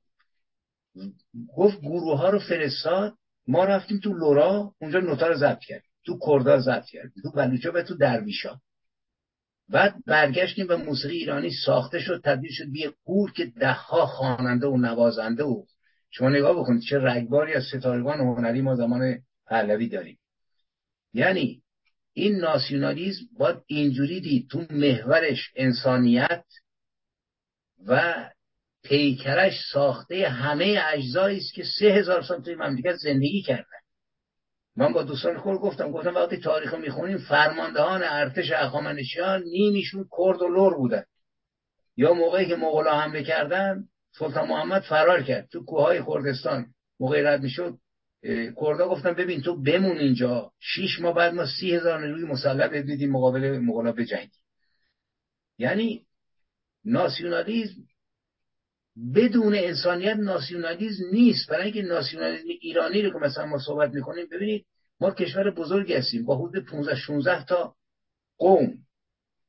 گفت 1.56 1.80
گروه 1.80 2.18
ها 2.18 2.30
رو 2.30 2.38
فرستاد. 2.38 3.14
ما 3.46 3.64
رفتیم 3.64 4.00
تو 4.00 4.12
لورا 4.12 4.74
اونجا 4.78 5.00
نوتا 5.00 5.28
رو 5.28 5.34
ضبط 5.34 5.60
کردیم. 5.60 5.90
تو 6.04 6.18
کردا 6.26 6.60
ضبط 6.60 6.84
کردیم. 6.84 7.22
تو 7.22 7.30
بلوچا 7.30 7.72
و 7.74 7.82
تو 7.82 7.94
درویشا 7.94 8.60
بعد 9.68 9.94
برگشتیم 10.06 10.66
و 10.68 10.76
موسیقی 10.76 11.16
ایرانی 11.16 11.50
ساخته 11.66 12.00
شد 12.00 12.20
تبدیل 12.24 12.50
شد 12.52 12.72
به 12.72 12.94
گور 13.04 13.32
که 13.32 13.46
دهها 13.46 14.06
خواننده 14.06 14.66
و 14.66 14.76
نوازنده 14.76 15.44
و 15.44 15.64
شما 16.10 16.28
نگاه 16.28 16.56
بکنید 16.56 16.82
چه 16.82 16.98
رگباری 16.98 17.54
از 17.54 17.64
ستارگان 17.64 18.20
هنری 18.20 18.60
ما 18.60 18.74
زمان 18.74 19.18
پهلوی 19.46 19.88
داریم. 19.88 20.18
یعنی 21.12 21.62
این 22.12 22.36
ناسیونالیزم 22.36 23.24
باید 23.38 23.56
اینجوری 23.66 24.20
دید 24.20 24.48
تو 24.50 24.64
محورش 24.70 25.50
انسانیت 25.56 26.44
و 27.86 28.14
پیکرش 28.82 29.54
ساخته 29.72 30.28
همه 30.28 30.80
اجزایی 30.92 31.38
است 31.38 31.54
که 31.54 31.64
سه 31.78 31.86
هزار 31.86 32.22
سال 32.22 32.42
توی 32.42 32.54
مملکت 32.54 32.96
زندگی 32.96 33.42
کردن 33.42 33.77
من 34.78 34.92
با 34.92 35.02
دوستان 35.02 35.38
خود 35.38 35.58
گفتم 35.58 35.92
گفتم 35.92 36.14
وقتی 36.14 36.36
تاریخ 36.36 36.74
می‌خونیم 36.74 37.18
فرماندهان 37.18 38.02
ارتش 38.04 38.52
اخامنشیان 38.52 39.42
نیمیشون 39.42 40.08
کرد 40.18 40.42
و 40.42 40.48
لور 40.48 40.76
بودن. 40.76 41.04
یا 41.96 42.14
موقعی 42.14 42.46
که 42.46 42.56
مغلا 42.56 43.00
حمله 43.00 43.22
کردن 43.22 43.84
سلطان 44.18 44.48
محمد 44.48 44.82
فرار 44.82 45.22
کرد. 45.22 45.48
تو 45.48 45.64
کوههای 45.64 46.02
کردستان 46.06 46.66
موقعی 47.00 47.22
رد 47.22 47.42
می‌شد 47.42 47.78
کردا 48.60 48.88
گفتن 48.88 49.12
ببین 49.12 49.42
تو 49.42 49.62
بمون 49.62 49.98
اینجا 49.98 50.52
شیش 50.60 51.00
ماه 51.00 51.14
بعد 51.14 51.34
ما 51.34 51.46
سی 51.46 51.74
هزار 51.74 52.06
نیروی 52.06 52.24
مسلح 52.24 52.68
بدیدیم 52.68 53.12
مقابل 53.12 53.58
مغلا 53.58 53.92
بجنگیم. 53.92 54.42
یعنی 55.58 56.06
ناسیونالیزم 56.84 57.82
بدون 59.14 59.54
انسانیت 59.54 60.16
ناسیونالیزم 60.16 61.04
نیست. 61.12 61.50
برای 61.50 61.64
اینکه 61.64 61.82
ناسیونالیزم 61.82 62.48
ایرانی 62.60 63.02
رو 63.02 63.10
که 63.10 63.26
مثلا 63.26 63.46
ما 63.46 63.58
صحبت 63.58 63.90
می‌کنیم 63.90 64.26
ببینید 64.32 64.66
ما 65.00 65.10
کشور 65.10 65.50
بزرگی 65.50 65.94
هستیم. 65.94 66.24
با 66.24 66.38
حدود 66.38 66.64
15 66.64 66.96
16 66.96 67.44
تا 67.44 67.74
قوم. 68.38 68.74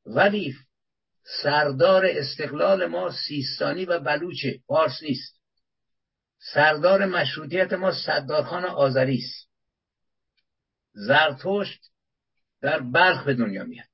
ولی 0.05 0.55
سردار 1.43 2.05
استقلال 2.05 2.85
ما 2.85 3.11
سیستانی 3.27 3.85
و 3.85 3.99
بلوچه 3.99 4.59
فارس 4.67 5.03
نیست. 5.03 5.39
سردار 6.53 7.05
مشروطیت 7.05 7.73
ما 7.73 7.91
صدارخان 7.91 8.65
آذری 8.65 9.17
است. 9.17 9.49
زرتشت 10.93 11.81
در 12.61 12.79
بلخ 12.79 13.23
به 13.23 13.33
دنیا 13.33 13.63
میاد. 13.63 13.87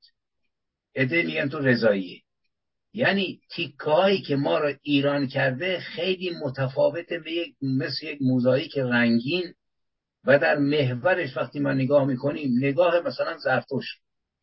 عده 0.94 1.22
میگن 1.22 1.48
تو 1.48 1.58
رضاییه 1.58 2.22
یعنی 2.96 3.40
تیکه 3.50 4.22
که 4.26 4.36
ما 4.36 4.58
رو 4.58 4.72
ایران 4.82 5.26
کرده 5.26 5.80
خیلی 5.80 6.30
متفاوته 6.30 7.18
به 7.18 7.32
یک 7.32 7.54
مثل 7.62 8.06
یک 8.06 8.18
موزاییک 8.22 8.78
رنگین 8.78 9.54
و 10.24 10.38
در 10.38 10.58
محورش 10.58 11.36
وقتی 11.36 11.60
ما 11.60 11.72
نگاه 11.72 12.04
می‌کنیم 12.04 12.58
نگاه 12.58 13.00
مثلا 13.00 13.36
زرتشت 13.38 14.00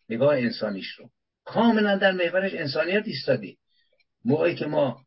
نگاه 0.10 0.38
انسانیش 0.38 0.88
رو. 0.88 1.10
کاملا 1.46 1.98
در 1.98 2.12
محورش 2.12 2.54
انسانیت 2.54 3.04
ایستادی 3.06 3.58
موقعی 4.26 4.56
که 4.56 4.66
ما 4.66 5.02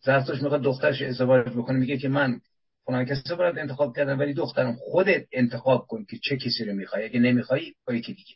زرتوش 0.00 0.42
می‌خواد 0.42 0.62
دخترش 0.62 1.02
ازدواج 1.02 1.48
بکنه 1.48 1.78
میگه 1.78 1.98
که 1.98 2.08
من 2.08 2.40
فلان 2.86 3.04
کسی 3.04 3.34
باید 3.34 3.58
انتخاب 3.58 3.96
کردم 3.96 4.18
ولی 4.18 4.34
دخترم 4.34 4.76
خودت 4.80 5.26
انتخاب 5.32 5.86
کن 5.86 6.04
که 6.10 6.18
چه 6.22 6.36
کسی 6.36 6.64
رو 6.64 6.74
می‌خوای. 6.74 7.04
اگه 7.04 7.20
نمی‌خوای 7.20 7.74
با 7.86 7.94
یکی 7.94 8.12
دیگه. 8.12 8.34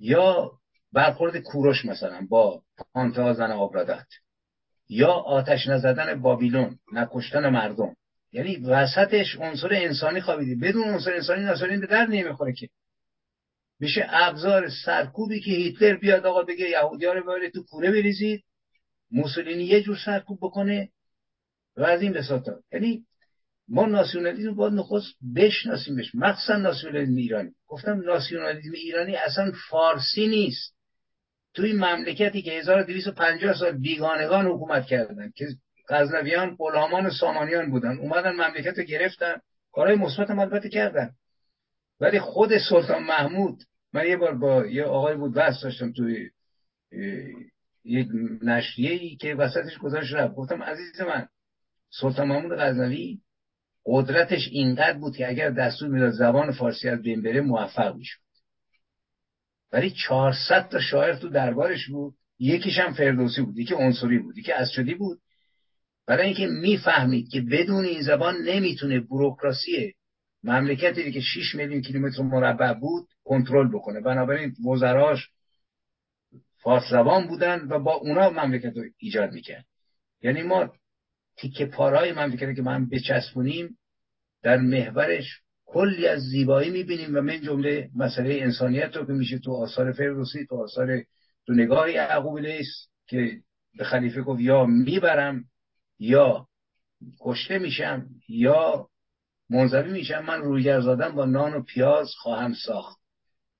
یا 0.00 0.57
برخورد 0.92 1.36
کوروش 1.36 1.84
مثلا 1.84 2.26
با 2.30 2.62
پانتا 2.94 3.32
زن 3.32 3.50
آبرادت. 3.50 4.06
یا 4.88 5.12
آتش 5.12 5.66
نزدن 5.66 6.20
بابیلون 6.20 6.78
نکشتن 6.92 7.48
مردم. 7.48 7.96
یعنی 8.32 8.56
وسطش 8.56 9.36
عنصر 9.36 9.68
انسانی 9.72 10.20
خوابیده 10.20 10.66
بدون 10.66 10.84
عنصر 10.84 11.14
انسانی 11.14 11.44
ناصرین 11.44 11.80
به 11.80 11.86
در 11.86 12.06
نمی‌خوره 12.06 12.52
که. 12.52 12.68
میشه 13.80 14.06
ابزار 14.10 14.68
سرکوبی 14.84 15.40
که 15.40 15.50
هیتلر 15.50 15.96
بیاد 15.96 16.26
آقا 16.26 16.42
بگه 16.42 16.70
یهودی 16.70 17.06
ها 17.06 17.12
رو 17.12 17.50
تو 17.54 17.62
کوره 17.62 17.90
بریزید. 17.90 18.44
موسولینی 19.10 19.64
یه 19.64 19.82
جور 19.82 19.96
سرکوب 20.04 20.38
بکنه 20.42 20.88
و 21.76 21.82
از 21.82 22.02
این 22.02 22.12
بساطا 22.12 22.52
یعنی 22.72 23.04
ما 23.68 23.86
ناسیونالیزم 23.86 24.54
باید 24.54 24.72
نخست 24.72 25.14
بشناسیمش. 25.36 26.14
مخصوصا 26.14 26.56
ناسیونالیزم 26.56 27.16
ایرانی. 27.16 27.50
گفتم 27.66 28.00
ناسیونالیزم 28.00 28.72
ایرانی 28.72 29.16
اصلا 29.16 29.52
فارسی 29.70 30.26
نیست. 30.26 30.77
توی 31.58 31.72
مملکتی 31.72 32.42
که 32.42 32.52
1250 32.52 33.54
سال 33.54 33.78
بیگانگان 33.78 34.46
حکومت 34.46 34.86
کردن 34.86 35.32
که 35.36 35.46
غزنویان 35.88 36.56
غلامان 36.58 37.06
و 37.06 37.10
سامانیان 37.10 37.70
بودن 37.70 37.98
اومدن 37.98 38.32
مملکت 38.32 38.78
رو 38.78 38.84
گرفتن. 38.84 39.36
کارهای 39.72 39.96
مثبت 39.96 40.30
هم 40.30 40.38
البته 40.38 40.68
کردن. 40.68 41.10
ولی 42.00 42.20
خود 42.20 42.58
سلطان 42.58 43.02
محمود 43.02 43.62
من 43.92 44.06
یه 44.06 44.16
بار 44.16 44.34
با 44.34 44.66
یه 44.66 44.84
آقای 44.84 45.16
بود 45.16 45.34
بحث 45.34 45.64
داشتم 45.64 45.92
توی 45.92 46.30
یک 47.84 48.08
نشریه 48.42 48.90
ای 48.90 49.16
که 49.16 49.34
وسطش 49.34 49.78
گذاشت 49.78 50.14
رفت. 50.14 50.34
گفتم 50.34 50.62
عزیز 50.62 51.00
من 51.00 51.28
سلطان 52.00 52.28
محمود 52.28 52.58
غزنوی 52.58 53.18
قدرتش 53.86 54.48
اینقدر 54.52 54.98
بود 54.98 55.16
که 55.16 55.28
اگر 55.28 55.50
دستور 55.50 55.88
می‌داد 55.88 56.10
زبان 56.10 56.52
فارسی 56.52 56.88
از 56.88 57.02
بین 57.02 57.22
بره 57.22 57.40
موفق 57.40 57.96
می‌شد. 57.96 58.27
ولی 59.72 59.90
400 59.90 60.68
تا 60.68 60.80
شاعر 60.80 61.14
تو 61.14 61.28
دربارش 61.28 61.88
بود. 61.88 62.14
یکیش 62.38 62.78
هم 62.78 62.92
فردوسی 62.92 63.42
بود 63.42 63.58
یکی 63.58 63.74
عنصری 63.74 64.18
بود 64.18 64.38
یکی 64.38 64.52
اسجدی 64.52 64.94
بود. 64.94 65.20
برای 66.06 66.26
اینکه 66.26 66.46
می‌فهمید 66.46 67.28
که 67.28 67.40
بدون 67.40 67.84
این 67.84 68.02
زبان 68.02 68.34
نمی‌تونه 68.44 69.00
بروکراسی 69.00 69.94
مملکتی 70.42 71.12
که 71.12 71.20
6 71.20 71.54
میلیون 71.54 71.82
کیلومتر 71.82 72.22
مربع 72.22 72.72
بود 72.72 73.08
کنترل 73.24 73.68
بکنه. 73.68 74.00
بنابراین 74.00 74.54
وزراش 74.72 75.28
فارس 76.62 76.90
زبان 76.90 77.26
بودن 77.26 77.66
و 77.68 77.78
با 77.78 77.94
اونا 77.94 78.30
مملکت 78.30 78.76
رو 78.76 78.84
ایجاد 78.98 79.32
می‌کرد. 79.32 79.64
یعنی 80.22 80.42
ما 80.42 80.72
تیکه 81.36 81.66
پارهای 81.66 82.12
مملکت 82.12 82.56
که 82.56 82.62
من 82.62 82.88
بچسبونیم 82.88 83.78
در 84.42 84.56
محورش 84.56 85.40
کلی 85.70 86.06
از 86.06 86.20
زیبایی 86.20 86.70
می‌بینیم 86.70 87.16
و 87.16 87.20
من 87.20 87.40
جمله 87.40 87.90
مسئله 87.96 88.38
انسانیت 88.42 88.96
رو 88.96 89.06
که 89.06 89.12
میشه 89.12 89.38
تو 89.38 89.52
آثار 89.52 89.92
فردوسی 89.92 90.46
تو 90.46 90.56
آثار 90.56 91.02
تو 91.46 91.52
نگاه 91.52 91.90
یعقوب 91.90 92.40
که 93.06 93.40
به 93.78 93.84
خلیفه 93.84 94.22
گفت 94.22 94.40
یا 94.40 94.66
می‌برم 94.66 95.44
یا 95.98 96.46
کشته 97.20 97.58
میشم 97.58 98.06
یا 98.28 98.88
منظوی 99.50 99.92
میشم 99.92 100.24
من 100.24 100.40
رویگر 100.40 100.80
زادم 100.80 101.14
با 101.14 101.24
نان 101.24 101.54
و 101.54 101.62
پیاز 101.62 102.08
خواهم 102.18 102.54
ساخت. 102.66 102.98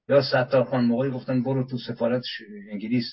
یا 0.09 0.23
ستار 0.23 0.65
خان 0.65 0.85
موقعی 0.85 1.11
گفتن 1.11 1.43
برو 1.43 1.67
تو 1.67 1.79
سفارت 1.79 2.23
انگلیس. 2.71 3.05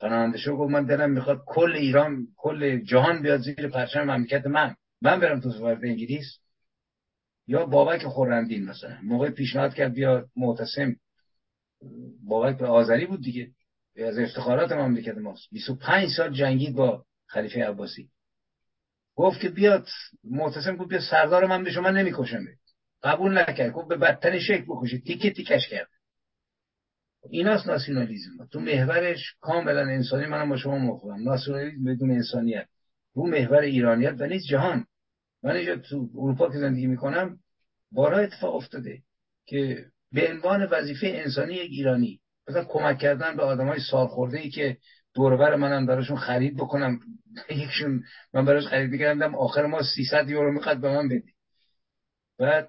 پناهنده 0.00 0.38
شو 0.38 0.56
گفت 0.56 0.72
من 0.72 0.84
دلم 0.84 1.10
می‌خواد 1.10 1.42
کل 1.46 1.72
ایران 1.72 2.26
کل 2.36 2.78
جهان 2.78 3.22
بیاد 3.22 3.40
زیر 3.40 3.68
پرچم 3.68 4.04
مملکت 4.04 4.46
من. 4.46 4.74
من 5.02 5.20
برم 5.20 5.40
تو 5.40 5.50
سفارت 5.50 5.78
انگلیس. 5.82 6.38
یا 7.46 7.66
بابک 7.66 8.02
خورندین 8.06 8.64
مثلا. 8.64 8.98
موقع 9.02 9.30
پیشنهاد 9.30 9.74
کرد 9.74 9.92
بیا 9.92 10.28
معتصم. 10.36 10.96
بابک 12.22 12.58
به 12.58 12.66
آذری 12.66 13.06
بود 13.06 13.22
دیگه. 13.22 13.50
از 13.96 14.18
افتخارات 14.18 14.72
مملکت 14.72 15.18
ماست. 15.18 15.48
25 15.52 16.08
سال 16.16 16.32
جنگید 16.32 16.74
با 16.74 17.04
خلیفه 17.26 17.64
عباسی. 17.64 18.10
گفت 19.16 19.40
که 19.40 19.48
بیاد 19.48 19.88
معتصم 20.24 20.76
گفت 20.76 20.88
بیا 20.88 21.00
سردار 21.10 21.46
من 21.46 21.64
به 21.64 21.70
شما 21.70 21.90
نمی‌کشم 21.90 22.44
قبول 23.02 23.38
نکرد. 23.38 23.72
گفت 23.72 23.88
به 23.88 23.96
بدترین 23.96 24.40
شکل 24.40 24.64
بکشید 24.68 25.04
تیکه 25.04 25.30
تیکش 25.30 25.68
کرد. 25.68 25.88
ایناست 27.30 27.66
ناسیونالیزم. 27.66 28.46
تو 28.52 28.60
محورش 28.60 29.34
کاملا 29.40 29.80
انسانی 29.80 30.26
منم 30.26 30.48
با 30.48 30.56
شما 30.56 30.78
موافقم. 30.78 31.22
ناسیونالیزم 31.22 31.84
بدون 31.84 32.10
انسانیت. 32.10 32.68
رو 33.14 33.26
محور 33.26 33.58
ایرانیت 33.58 34.14
و 34.18 34.26
نیز 34.26 34.46
جهان. 34.46 34.86
من 35.44 35.56
اینجا 35.56 35.76
تو 35.76 36.08
اروپا 36.14 36.52
که 36.52 36.58
زندگی 36.58 36.86
می‌کنم 36.86 37.38
بارها 37.92 38.20
اتفاق 38.20 38.54
افتاده 38.54 39.02
که 39.46 39.86
به 40.12 40.30
عنوان 40.30 40.64
وظیفه 40.64 41.06
انسانی 41.06 41.54
یک 41.54 41.70
ایرانی 41.70 42.20
مثلا 42.48 42.64
کمک 42.64 42.98
کردن 42.98 43.36
به 43.36 43.42
آدم 43.42 43.68
های 43.68 43.80
سالخورده 43.90 44.38
ای 44.38 44.50
که 44.50 44.76
دوربر 45.14 45.54
منم 45.54 45.86
براشون 45.86 46.16
خرید 46.16 46.56
بکنم 46.56 47.00
یکشون 47.50 48.02
من 48.34 48.44
براش 48.44 48.66
خرید 48.66 48.90
می‌کردم 48.90 49.34
آخر 49.34 49.66
ما 49.66 49.82
300 49.82 50.30
یورو 50.30 50.52
می‌خواد 50.52 50.80
به 50.80 50.88
من 50.88 51.08
بدی. 51.08 51.32
بعد 52.38 52.68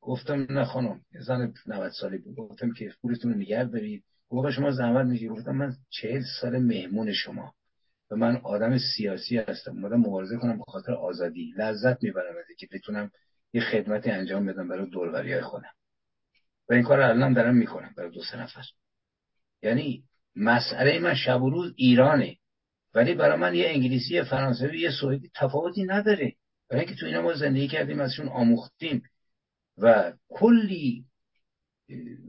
گفتم 0.00 0.46
نه 0.50 0.64
خانم 0.64 1.00
زن 1.20 1.52
90 1.66 1.90
سالی 2.00 2.18
بود. 2.18 2.36
گفتم 2.36 2.72
که 2.72 2.92
پولتون 3.02 3.32
رو 3.32 3.38
نگه 3.38 3.64
دارید. 3.64 4.04
گفت 4.28 4.50
شما 4.50 4.70
زحمت 4.70 5.06
میگی 5.06 5.28
گفتم 5.28 5.56
من 5.56 5.72
40 5.88 6.22
سال 6.40 6.58
مهمون 6.58 7.12
شما. 7.12 7.54
و 8.10 8.16
من 8.16 8.36
آدم 8.36 8.78
سیاسی 8.78 9.38
هستم. 9.38 9.70
اومدم 9.70 10.00
مبارزه 10.00 10.36
کنم 10.36 10.58
به 10.58 10.64
خاطر 10.68 10.92
آزادی. 10.92 11.54
لذت 11.56 12.02
می‌برم 12.02 12.34
از 12.36 12.56
که 12.58 12.68
بتونم 12.72 13.10
یه 13.52 13.60
خدمتی 13.60 14.10
انجام 14.10 14.46
بدم 14.46 14.68
برای 14.68 14.90
دوروری 14.90 15.40
خودم. 15.40 15.72
و 16.68 16.72
این 16.72 16.82
کار 16.82 17.00
الان 17.00 17.32
دارم 17.32 17.54
می‌کنم 17.54 17.94
برای 17.96 18.10
دو 18.10 18.22
سه 18.22 18.40
نفر. 18.40 18.62
یعنی 19.62 20.04
مسئله 20.36 20.98
من 20.98 21.14
شب 21.14 21.42
و 21.42 21.50
روز 21.50 21.72
ایرانه. 21.76 22.36
ولی 22.94 23.14
برای 23.14 23.38
من 23.38 23.54
یه 23.54 23.68
انگلیسی 23.68 24.22
فرانسوی 24.22 24.80
یه 24.80 24.90
سوئدی 25.00 25.30
تفاوتی 25.34 25.84
نداره. 25.84 26.34
برای 26.68 26.84
اینکه 26.84 27.00
تو 27.00 27.06
اینا 27.06 27.22
ما 27.22 27.34
زندگی 27.34 27.68
کردیم 27.68 28.00
ازشون 28.00 28.28
آموختیم. 28.28 29.02
و 29.78 30.12
کلی 30.28 31.04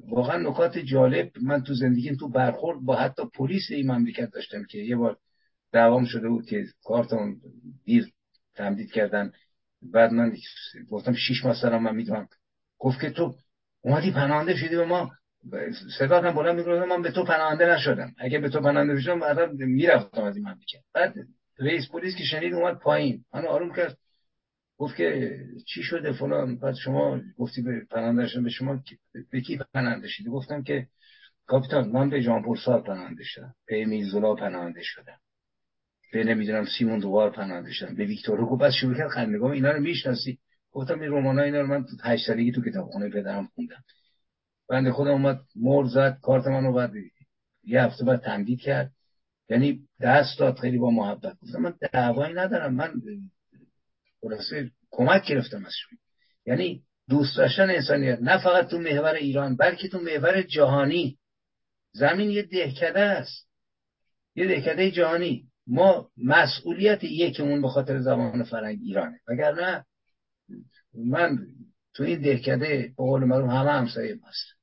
واقعا 0.09 0.49
نکات 0.49 0.77
جالب 0.77 1.31
من 1.41 1.63
تو 1.63 1.73
زندگیم 1.73 2.15
تو 2.15 2.29
برخورد 2.29 2.79
با 2.79 2.95
حتی 2.95 3.23
پلیس 3.33 3.63
این 3.69 3.91
مملکت 3.91 4.31
داشتم 4.31 4.63
که 4.63 4.77
یه 4.77 4.95
بار 4.95 5.17
دعوام 5.71 6.05
شده 6.05 6.29
بود 6.29 6.45
که 6.45 6.65
کارتون 6.83 7.41
دیر 7.85 8.11
تمدید 8.55 8.91
کردن. 8.91 9.31
بعد 9.81 10.11
من 10.11 10.33
گفتم 10.89 11.13
شیش 11.13 11.45
ماه 11.45 11.61
سرم 11.61 11.83
من 11.83 11.95
می‌دونم. 11.95 12.27
گفت 12.79 13.01
که 13.01 13.09
تو 13.09 13.35
اومدی 13.81 14.11
پناهنده 14.11 14.55
شدی 14.55 14.75
به 14.75 14.85
ما. 14.85 15.11
صدا 15.99 16.21
هم 16.21 16.35
بلند 16.35 16.67
من 16.67 17.01
به 17.01 17.11
تو 17.11 17.23
پناهنده 17.23 17.65
نشدم. 17.65 18.13
اگه 18.17 18.39
به 18.39 18.49
تو 18.49 18.59
پناهنده 18.59 18.93
بشم 18.93 19.19
بعدا 19.19 19.45
می‌رفتم 19.53 20.23
از 20.23 20.35
این 20.35 20.47
مملکت. 20.47 20.83
بعد 20.93 21.13
رئیس 21.59 21.89
پلیس 21.91 22.15
که 22.15 22.23
شنید 22.23 22.53
اومد 22.53 22.79
پایین. 22.79 23.25
منو 23.33 23.47
آروم 23.47 23.73
کرد. 23.73 23.97
گفت 24.77 24.95
که 24.95 25.39
چی 25.67 25.83
شده 25.83 26.11
فلان؟ 26.11 26.57
بعد 26.57 26.75
شما 26.75 27.21
گفتی 27.37 27.61
به 27.61 27.85
پناهنده 27.91 28.27
شدم 28.27 28.43
به 28.43 28.49
شما 28.49 28.83
به 29.31 29.41
کی 29.41 29.59
پناهنده 29.73 30.07
شدی؟ 30.07 30.29
گفتم 30.29 30.63
که 30.63 30.87
کاپیتان 31.45 31.89
من 31.89 32.09
به 32.09 32.23
جان 32.23 32.43
پول 32.43 32.57
پناهنده 32.65 33.23
شدم. 33.23 33.55
به 33.67 33.85
میزولا 33.85 34.35
پناهنده 34.35 34.81
شدم. 34.83 35.19
به 36.11 36.23
نمی‌دونم 36.23 36.65
سیمون 36.77 36.99
دوبار 36.99 37.31
پناهنده 37.31 37.71
شدم 37.71 37.95
به 37.95 38.05
ویکتور 38.05 38.39
هوگو 38.39 38.57
بعد 38.57 38.71
شروع 38.71 38.97
کرد 38.97 39.09
خندگاه 39.09 39.51
اینا 39.51 39.71
رو 39.71 39.79
می‌شناسی؟ 39.79 40.37
گفتم 40.71 40.99
این 40.99 41.11
رمانا 41.11 41.41
اینا 41.41 41.61
رو 41.61 41.67
من 41.67 41.83
تو 41.83 41.89
8 42.03 42.27
سالگی 42.27 42.51
تو 42.51 42.61
کتابخونه 42.61 43.09
پدرم 43.09 43.49
خوندم. 43.55 43.83
بنده 44.69 44.91
خودم 44.91 45.11
اومد 45.11 45.39
مر 45.55 45.87
زد 45.87 46.17
کارت 46.21 46.47
منو 46.47 46.73
بعد 46.73 46.91
یه 47.63 47.81
هفته 47.81 48.05
بعد 48.05 48.21
تمدید 48.21 48.59
کرد. 48.59 48.91
یعنی 49.49 49.87
دست 50.01 50.39
داد 50.39 50.59
خیلی 50.59 50.77
با 50.77 50.91
محبت. 50.91 51.37
گفتم 51.41 51.61
من 51.61 51.73
دعوایی 51.93 52.33
ندارم. 52.33 52.73
من 52.73 52.93
خلاصه 54.21 54.71
کمک 54.91 55.27
گرفتم 55.27 55.65
از 55.65 55.73
شما 55.81 55.99
یعنی 56.45 56.83
دوست 57.09 57.37
داشتن 57.37 57.69
انسانیت. 57.69 58.19
نه 58.21 58.43
فقط 58.43 58.67
تو 58.67 58.77
محور 58.79 59.13
ایران 59.13 59.55
بلکه 59.55 59.87
تو 59.87 59.99
محور 59.99 60.41
جهانی. 60.41 61.17
زمین 61.91 62.29
یه 62.29 62.41
دهکده 62.41 62.99
است. 62.99 63.47
یه 64.35 64.47
دهکده 64.47 64.91
جهانی. 64.91 65.50
ما 65.67 66.09
مسئولیت 66.17 67.03
یکمون 67.03 67.61
به 67.61 67.67
خاطر 67.67 67.99
زبان 67.99 68.43
فرنگ 68.43 68.79
ایرانه. 68.81 69.19
وگرنه 69.27 69.85
من 70.93 71.37
تو 71.93 72.03
این 72.03 72.21
دهکده 72.21 72.93
به 72.97 73.03
قول 73.03 73.23
معروف 73.23 73.49
همه 73.49 73.71
همسایه 73.71 74.19
هست. 74.27 74.61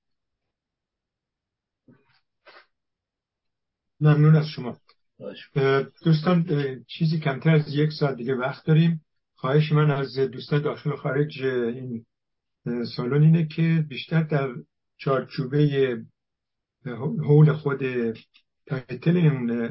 ممنون 4.01 4.37
از 4.37 4.47
شما. 4.47 4.79
دوستان 6.05 6.47
چیزی 6.89 7.21
کمتر 7.21 7.51
از 7.51 7.75
یک 7.75 7.91
ساعت 7.93 8.17
دیگه 8.17 8.35
وقت 8.35 8.67
داریم. 8.67 9.05
خواهش 9.35 9.73
من 9.73 9.91
از 9.91 10.15
دوستان 10.15 10.63
داخل 10.63 10.91
و 10.91 10.97
خارج 10.97 11.43
این 11.45 12.07
سالن 12.97 13.23
اینه 13.23 13.47
که 13.47 13.85
بیشتر 13.89 14.23
در 14.23 14.49
چارچوبه 14.97 15.97
حول 17.19 17.53
خود 17.53 17.83
تایتل 18.69 19.17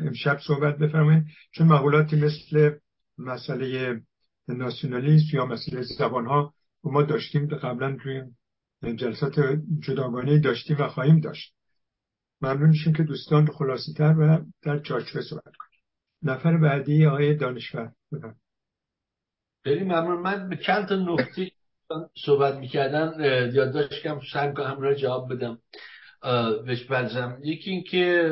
امشب 0.07 0.37
صحبت 0.47 0.77
بفرمایید. 0.77 1.23
چون 1.51 1.67
مقولاتی 1.67 2.15
مثل 2.15 2.77
مسئله 3.17 4.01
ناسیونالیسم 4.47 5.37
یا 5.37 5.45
مسئله 5.45 5.81
زبان 5.81 6.25
ها 6.25 6.53
ما 6.83 7.03
داشتیم 7.03 7.47
قبلا 7.47 7.97
توی 8.03 8.23
جلسات 8.95 9.39
جداگانه 9.79 10.39
داشتیم 10.39 10.77
و 10.79 10.87
خواهیم 10.87 11.19
داشت. 11.19 11.53
ممنون 12.41 12.69
میشیم 12.69 12.93
که 12.93 13.03
دوستان 13.03 13.47
خلاصی 13.47 13.93
تر 13.93 14.15
و 14.19 14.45
در 14.61 14.79
چارچوبه 14.79 15.21
صحبت 15.21 15.43
کنیم. 15.43 15.81
نفر 16.23 16.57
بعدی 16.57 17.05
آقای 17.05 17.35
دانشور. 17.35 17.91
خیلی 19.63 19.83
ممنون. 19.83 20.21
من 20.21 20.49
به 20.49 20.57
چند 20.57 20.87
تا 20.87 20.95
نکته 20.95 21.51
صحبت 22.25 22.55
می‌کردن 22.55 23.21
یادداشت 23.53 24.03
کم 24.03 24.19
سعی 24.33 24.53
کنم 24.53 24.65
همراه 24.65 24.95
جواب 24.95 25.33
بدم. 25.33 25.57
بهش 26.65 26.83
بلزم 26.83 27.39
یکی 27.43 27.71
اینکه 27.71 28.31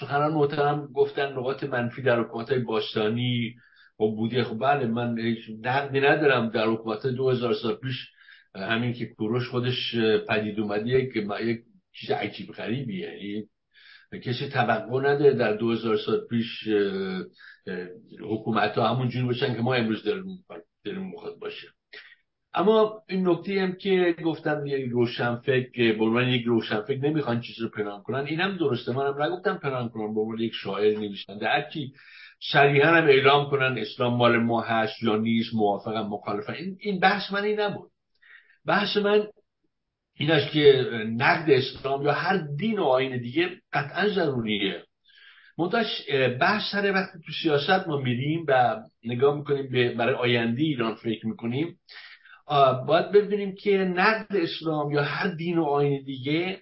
سخنان 0.00 0.32
محترم 0.32 0.86
گفتن 0.86 1.32
نقاط 1.32 1.64
منفی 1.64 2.02
در 2.02 2.20
حکومت 2.20 2.50
های 2.50 2.58
باستانی 2.58 3.54
و 4.00 4.04
بوده 4.16 4.44
خب 4.44 4.58
بله 4.58 4.86
من 4.86 5.14
نقدی 5.60 6.00
ندارم 6.00 6.48
در 6.48 6.66
حکومت 6.66 7.06
دو 7.06 7.30
هزار 7.30 7.54
سال 7.54 7.74
پیش. 7.74 8.10
همین 8.54 8.92
که 8.92 9.06
کوروش 9.06 9.48
خودش 9.48 9.94
پدید 10.28 10.60
اومده 10.60 11.06
که 11.06 11.26
یک 11.40 11.60
چیز 11.92 12.10
عجیب 12.10 12.52
غریبیه. 12.52 13.08
یعنی 13.08 13.48
کسی 14.22 14.48
توقع 14.48 15.00
نداره 15.00 15.34
در 15.34 15.52
دو 15.56 15.72
هزار 15.72 15.96
سال 15.96 16.20
پیش 16.30 16.68
حکومت 18.20 18.78
ها 18.78 18.88
همون 18.88 19.08
جوری 19.08 19.26
باشن 19.26 19.54
که 19.54 19.60
ما 19.60 19.74
امروز 19.74 20.04
داریم 20.04 21.10
مخواد 21.14 21.38
باشه. 21.38 21.68
اما 22.56 23.02
این 23.08 23.28
نکته 23.28 23.60
هم 23.60 23.72
که 23.72 24.16
گفتم 24.24 24.66
یک 24.66 24.90
روشنفکر 24.90 25.92
به 25.92 26.04
عنوان 26.04 26.28
یک 26.28 26.44
روشنفکر 26.44 26.98
نمی‌خوان 26.98 27.40
چیز 27.40 27.60
رو 27.60 27.68
پنهان 27.68 28.02
کنن 28.02 28.26
اینم 28.26 28.56
درسته. 28.56 28.92
منم 28.92 29.22
نگفتم 29.22 29.58
پنهان 29.62 29.88
کنن 29.88 30.14
به 30.14 30.20
عنوان 30.20 30.38
یک 30.38 30.52
شاعر 30.54 30.98
نویسنده. 30.98 31.48
هرچی 31.48 31.92
صریحا 32.52 32.88
هم 32.88 33.04
اعلام 33.04 33.50
کنن 33.50 33.78
اسلام 33.78 34.16
مال 34.16 34.38
ما 34.38 34.60
هست 34.60 35.02
یا 35.02 35.16
نیست 35.16 35.54
موافقم 35.54 36.06
مخالفم. 36.06 36.52
این 36.52 36.76
این 36.80 37.00
بحث 37.00 37.32
من 37.32 37.44
این 37.44 37.60
نبود. 37.60 37.90
بحث 38.66 38.96
من 38.96 39.26
این 40.16 40.30
است 40.30 40.52
که 40.52 40.82
نقد 41.06 41.50
اسلام 41.50 42.02
یا 42.02 42.12
هر 42.12 42.36
دین 42.56 42.78
و 42.78 42.84
آین 42.84 43.18
دیگه 43.18 43.48
قطعا 43.72 44.08
ضروریه. 44.08 44.82
منتش 45.58 45.86
بحث 46.40 46.62
سر 46.72 46.92
وقتی 46.92 47.18
تو 47.26 47.32
سیاست 47.42 47.88
ما 47.88 47.96
میریم 47.96 48.44
و 48.48 48.76
نگاه 49.04 49.36
می‌کنیم 49.36 49.68
به 49.70 49.94
برای 49.94 50.14
آینده 50.14 50.62
ایران 50.62 50.94
فکر 50.94 51.26
می‌کنیم. 51.26 51.78
باید 52.86 53.12
ببینیم 53.12 53.54
که 53.54 53.70
نقد 53.70 54.36
اسلام 54.36 54.92
یا 54.92 55.02
هر 55.02 55.28
دین 55.28 55.58
و 55.58 55.64
آین 55.64 56.02
دیگه 56.04 56.60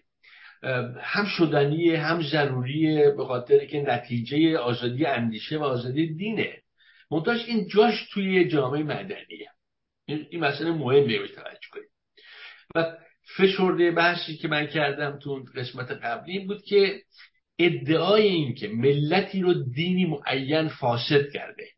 هم 1.00 1.24
شدنیه 1.38 2.00
هم 2.00 2.22
ضروریه 2.22 3.10
به 3.16 3.24
خاطر 3.24 3.64
که 3.66 3.80
نتیجه 3.80 4.58
آزادی 4.58 5.06
اندیشه 5.06 5.58
و 5.58 5.62
آزادی 5.62 6.14
دینه. 6.14 6.62
منتاش 7.10 7.44
این 7.46 7.68
جاش 7.68 8.08
توی 8.12 8.48
جامعه 8.48 8.82
مدنیه 8.82 9.48
این 10.06 10.40
مسئله 10.40 10.70
مهمه 10.70 11.18
به 11.18 11.28
توجه 11.28 11.68
کنیم. 11.72 11.88
و 12.74 12.96
فشرده 13.36 13.90
بحثی 13.90 14.36
که 14.36 14.48
من 14.48 14.66
کردم 14.66 15.18
تو 15.18 15.44
قسمت 15.56 15.90
قبلی 15.90 16.38
بود 16.38 16.62
که 16.64 17.02
ادعای 17.58 18.28
این 18.28 18.54
که 18.54 18.68
ملتی 18.68 19.40
رو 19.40 19.54
دینی 19.54 20.04
معین 20.04 20.68
فاسد 20.68 21.30
کرده 21.32 21.68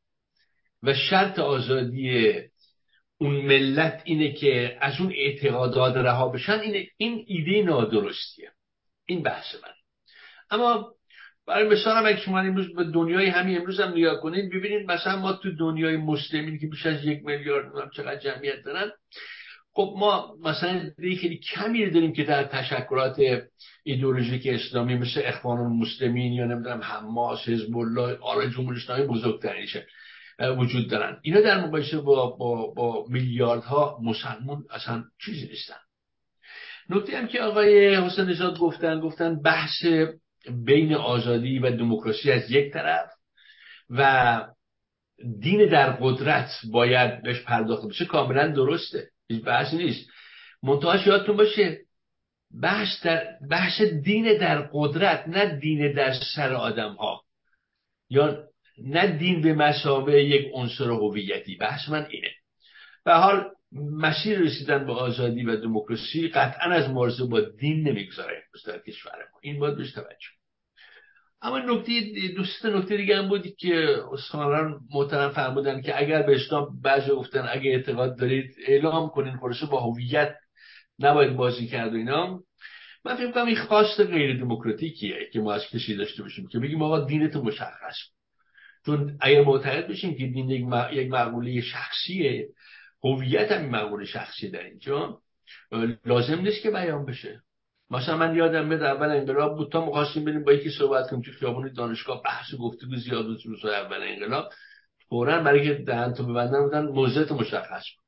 و 0.83 0.95
شرط 0.95 1.39
آزادی 1.39 2.33
اون 3.25 3.37
ملت 3.37 4.03
اینه 4.05 4.33
که 4.33 4.79
از 4.81 5.01
اون 5.01 5.13
اعتقادات 5.17 5.97
رها 5.97 6.29
بشن 6.29 6.61
این, 6.61 6.87
این 6.97 7.25
ایده 7.27 7.63
نادرستیه. 7.63 8.51
این 9.07 9.23
بحث 9.23 9.55
من. 9.55 9.71
اما 10.51 10.95
برای 11.47 11.69
مثال 11.69 11.97
هم 11.97 12.07
اگه 12.07 12.21
شما 12.21 12.39
امروز 12.39 12.75
به 12.75 12.85
دنیای 12.85 13.27
همین 13.27 13.59
امروز 13.59 13.81
هم 13.81 13.91
نگاه 13.91 14.21
کنید 14.21 14.51
ببینید 14.51 14.91
مثلا 14.91 15.17
ما 15.17 15.33
تو 15.33 15.57
دنیای 15.57 15.97
مسلمین 15.97 16.59
که 16.59 16.67
بیش 16.67 16.87
از 16.87 17.05
یک 17.05 17.25
میلیارد 17.25 17.91
چقدر 17.97 18.17
جمعیت 18.17 18.63
دارن 18.65 18.91
خب 19.73 19.95
ما 19.99 20.37
مثلا 20.43 20.91
خیلی 20.97 21.41
کمی 21.55 21.91
داریم 21.91 22.13
که 22.13 22.25
در 22.25 22.45
تشکلات 22.45 23.21
ایدئولوژیک 23.83 24.47
اسلامی 24.47 24.95
مثل 24.95 25.23
اخوان 25.25 25.59
المسلمین 25.59 26.33
یا 26.33 26.47
نمی‌دونم 26.47 26.81
حماس 26.83 27.49
حزب 27.49 27.77
الله 27.77 28.19
آرای 28.21 28.51
جمهوری 28.51 28.79
اسلامی 28.79 29.07
بزرگترینشه. 29.07 29.87
وجود 30.39 30.91
دارن. 30.91 31.19
اینا 31.23 31.41
در 31.41 31.67
مقایسه 31.67 31.99
با, 31.99 32.31
با, 32.31 32.67
با 32.67 33.07
میلیاردها 33.09 33.99
مسلمون 34.03 34.65
اصلا 34.71 35.05
چیزی 35.25 35.47
نیستن. 35.47 35.77
نکته 36.91 37.19
هم 37.19 37.27
که 37.27 37.41
آقای 37.41 37.97
حسین 37.97 38.25
نژاد 38.25 38.59
گفتن 38.59 39.01
گفتن 39.01 39.43
بحث 39.43 39.85
بین 40.65 40.95
آزادی 40.95 41.59
و 41.59 41.71
دموکراسی 41.71 42.33
از 42.33 42.51
یک 42.51 42.73
طرف 42.73 43.11
و 43.91 44.41
دین 45.41 45.71
در 45.71 45.91
قدرت 45.91 46.51
باید 46.73 47.23
بهش 47.23 47.41
پرداخته 47.41 47.89
بشه 47.89 48.05
کاملا 48.05 48.49
درسته. 48.49 49.09
هیچ 49.29 49.45
بحثی 49.45 49.77
نیست. 49.77 50.11
منتهاش 50.63 51.07
یادتون 51.07 51.37
باشه 51.37 51.79
بحث, 52.63 53.03
در 53.03 53.27
بحث 53.51 53.83
دین 53.83 54.39
در 54.39 54.69
قدرت 54.73 55.29
نه 55.29 55.59
دین 55.59 55.93
در 55.93 56.13
سر 56.35 56.53
آدم 56.53 56.93
ها 56.95 57.23
یا 58.11 58.45
نه 58.79 59.19
دین 59.19 59.43
به 59.43 59.55
مسابه 59.55 60.25
یک 60.25 60.51
عنصر 60.55 60.85
هویتی. 60.85 61.57
بحث 61.57 61.89
من 61.89 62.07
اینه. 62.11 62.31
و 63.07 63.19
حال 63.19 63.51
مسیر 63.73 64.39
رسیدن 64.39 64.87
به 64.87 64.93
آزادی 64.93 65.45
و 65.45 65.57
دموکراسی 65.57 66.29
قطعا 66.29 66.71
از 66.71 66.91
مارزه 66.91 67.25
با 67.25 67.41
دین 67.41 67.89
نمی‌گذاره 67.89 68.43
در 68.67 68.79
کشور 68.79 69.17
ما. 69.33 69.39
این 69.43 69.59
باید 69.59 69.77
بهش 69.77 69.93
توجه 69.93 70.29
اما 71.45 71.59
نکته 71.59 71.93
دوست 72.37 72.67
نکته 72.67 72.97
دیگه 72.97 73.17
هم 73.17 73.29
بودی 73.29 73.55
که 73.59 73.97
استادان 74.13 74.81
محترم 74.95 75.31
فرمودن 75.31 75.83
که 75.83 76.03
اگر 76.03 76.23
به 76.23 76.35
اسلام 76.35 76.81
بعضی 76.83 77.11
گفتن 77.11 77.49
اگر 77.51 77.71
اعتقاد 77.71 78.19
دارید 78.19 78.51
اعلام 78.67 79.09
کنین 79.09 79.37
خلاصه 79.37 79.67
با 79.67 79.81
هویت 79.81 80.35
نباید 80.99 81.37
بازی 81.37 81.67
کرد 81.67 81.93
و 81.95 81.97
اینا. 81.97 82.41
من 83.05 83.17
فکر 83.17 83.31
کنم 83.31 83.47
این 83.47 83.57
خواست 83.57 84.01
غیر 84.01 84.39
دموکراتیکیه 84.39 85.31
که 85.33 85.41
ما 85.41 85.53
از 85.53 85.63
کسی 85.73 85.97
داشته 85.97 86.23
باشیم 86.23 86.49
که 86.49 86.59
بگیم 86.59 86.83
آقا 86.83 87.05
دینت 87.05 87.37
مشخص 87.37 87.97
چون 88.87 89.19
اگر 89.21 89.45
معتقد 89.45 89.89
بشیم 89.89 90.15
که 90.15 90.27
دین 90.27 90.51
یک 90.93 91.11
مقوله 91.11 91.61
شخصیه 91.61 92.49
هویت 93.05 93.53
هم 93.53 93.71
مقوله 93.71 94.05
شخصی 94.05 94.51
در 94.51 94.63
اینجا 94.63 95.21
لازم 96.05 96.41
نیست 96.41 96.63
که 96.63 96.71
بیان 96.71 97.05
بشه. 97.05 97.43
مثلا 97.91 98.17
من 98.17 98.37
یادم 98.37 98.67
میاد 98.67 98.83
اول 98.83 99.11
انقلاب 99.11 99.57
بود 99.57 99.73
تا 99.73 99.85
می‌خواستیم 99.85 100.25
بریم 100.25 100.45
با 100.45 100.53
یکی 100.53 100.71
صحبت 100.71 101.11
کنیم 101.11 101.23
تو 101.23 101.31
خیابون 101.31 101.73
دانشگاه 101.73 102.23
بحث 102.23 102.55
گفتگو 102.55 102.97
زیاد 102.97 103.27
بود 103.27 103.47
روزهای 103.47 103.75
اول 103.75 104.03
انقلاب. 104.03 104.53
فورا 105.09 105.43
برای 105.43 105.65
که 105.65 105.75
دهن 105.75 106.15
تو 106.15 106.27
ببندن 106.27 106.63
بودن 106.63 106.85
موضع 106.85 107.33
مشخص 107.33 107.85
کن 107.97 108.05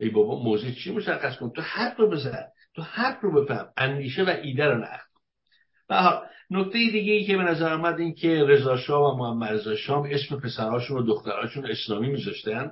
ای 0.00 0.10
بابا 0.10 0.42
موضع 0.42 0.70
چی 0.70 0.92
مشخص 0.92 1.36
کن 1.36 1.50
تو 1.50 1.62
حرف 1.62 1.96
رو 1.96 2.10
بزن. 2.10 2.44
تو 2.74 2.82
حرف 2.82 3.20
رو 3.20 3.44
بفهم. 3.44 3.72
اندیشه 3.76 4.22
و 4.22 4.28
ایده 4.42 4.64
رو 4.64 4.78
نقد 4.78 5.00
نکته 6.54 6.72
دیگه 6.72 7.12
ای 7.12 7.24
که 7.24 7.36
به 7.36 7.42
نظر 7.42 7.72
آمد 7.72 8.00
این 8.00 8.14
که 8.14 8.44
رضا 8.44 8.76
شاه 8.76 9.14
و 9.14 9.16
محمد 9.16 9.52
رضا 9.52 9.76
شاه 9.76 10.08
اسم 10.10 10.40
پسرهاشون 10.40 10.96
و 10.96 11.02
دخترهاشون 11.02 11.66
اسلامی 11.66 12.08
میذاشتن. 12.08 12.70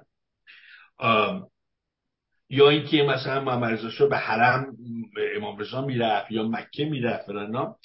یا 2.50 2.68
اینکه 2.68 3.02
مثلا 3.02 3.44
محمد 3.44 3.72
رضا 3.72 4.06
به 4.06 4.16
حرم 4.16 4.76
امام 5.36 5.58
رضا 5.58 5.86
می‌رفت 5.86 6.32
یا 6.32 6.42
مکه 6.42 6.84
می‌رفت 6.84 7.26
فلان 7.26 7.76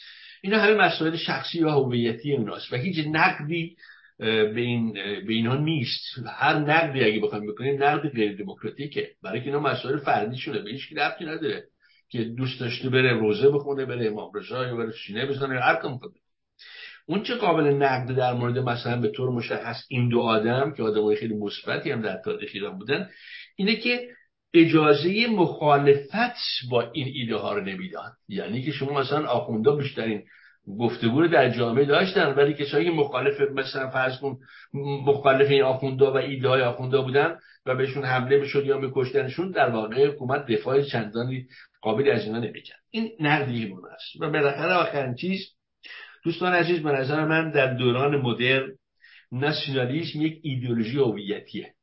اینا. 0.43 0.57
همه 0.57 0.75
مسائل 0.75 1.15
شخصی 1.15 1.63
و 1.63 1.69
هویتی 1.69 2.33
اوناست 2.33 2.73
و 2.73 2.75
هیچ 2.75 3.07
نقدی 3.07 3.75
به 4.17 4.61
این 4.61 4.93
به 4.93 5.33
اینها 5.33 5.55
نیست. 5.55 6.03
هر 6.27 6.59
نقدی 6.59 7.03
اگه 7.03 7.19
بخوایم 7.19 7.47
بکنیم 7.51 7.83
نقد 7.83 8.09
غیر 8.09 8.37
دموکراتیکه 8.37 9.11
برای 9.23 9.39
که 9.39 9.45
اینا 9.45 9.59
مسائل 9.59 9.97
فردیشونه 9.97 10.59
به 10.59 10.69
هیچ 10.69 10.93
ربطی 10.97 11.25
نداره. 11.25 11.63
که 12.09 12.23
دوست 12.23 12.59
داشته 12.59 12.89
بره 12.89 13.13
روزه 13.13 13.49
بخونه 13.49 13.85
بره 13.85 14.07
امام 14.07 14.31
رضا 14.34 14.67
یا 14.67 14.75
بره 14.75 14.91
سینه 15.05 15.25
بزنه 15.25 15.59
هر 15.59 15.75
کم 15.81 15.99
اون 17.05 17.23
چه 17.23 17.35
قابل 17.35 17.63
نقد 17.63 18.15
در 18.15 18.34
مورد 18.34 18.57
مثلا 18.57 19.01
به 19.01 19.07
طور 19.07 19.29
مشخص 19.29 19.85
این 19.89 20.09
دو 20.09 20.19
آدم 20.19 20.73
که 20.73 20.84
آدمای 20.84 21.15
خیلی 21.15 21.34
مثبتی 21.34 21.91
هم 21.91 22.01
در 22.01 22.17
تاریخ 22.25 22.51
ایران 22.53 22.77
بودن 22.77 23.09
اینه 23.55 23.75
که 23.75 24.07
اجازه 24.53 25.27
مخالفت 25.27 26.35
با 26.71 26.91
این 26.91 27.07
ایده 27.13 27.35
ها 27.35 27.53
رو 27.53 27.61
نمی‌داد. 27.61 28.11
یعنی 28.27 28.61
که 28.61 28.71
شما 28.71 28.99
مثلا 28.99 29.27
آخوندا 29.27 29.75
بیشترین 29.75 30.23
گفتگو 30.79 31.21
رو 31.21 31.27
در 31.27 31.49
جامعه 31.49 31.85
داشتن 31.85 32.34
ولی 32.34 32.53
کسایی 32.53 32.89
مخالف 32.89 33.41
مثلا 33.41 33.89
فرض 33.89 34.19
کن 34.19 34.38
مخالف 35.05 35.49
این 35.49 35.63
آخوندا 35.63 36.13
و 36.13 36.17
ایده 36.17 36.47
های 36.47 36.61
آخوندا 36.61 37.01
بودن 37.01 37.38
و 37.65 37.75
بهشون 37.75 38.05
حمله 38.05 38.38
می‌شد 38.38 38.65
یا 38.65 38.77
میکشتنشون 38.77 39.51
در 39.51 39.69
واقع 39.69 40.07
حکومت 40.07 40.45
دفاع 40.45 40.81
چندانی 40.81 41.47
قابل 41.88 42.09
از 42.09 42.23
اینا 42.23 42.39
نمی‌کرد 42.39 42.80
این 42.91 43.11
نقدی 43.19 43.73
است. 43.91 44.22
و 44.22 44.30
بالاخره 44.30 44.73
آخرین 44.73 45.15
چیز 45.15 45.39
دوستان 46.23 46.53
عزیز 46.53 46.80
به 46.80 46.91
نظر 46.91 47.26
من 47.26 47.51
در 47.51 47.73
دوران 47.73 48.22
مدرن 48.22 48.77
ناسیونالیسم 49.31 50.22
یک 50.22 50.39
ایدئولوژی 50.43 50.97
هویتیه. 50.97 51.73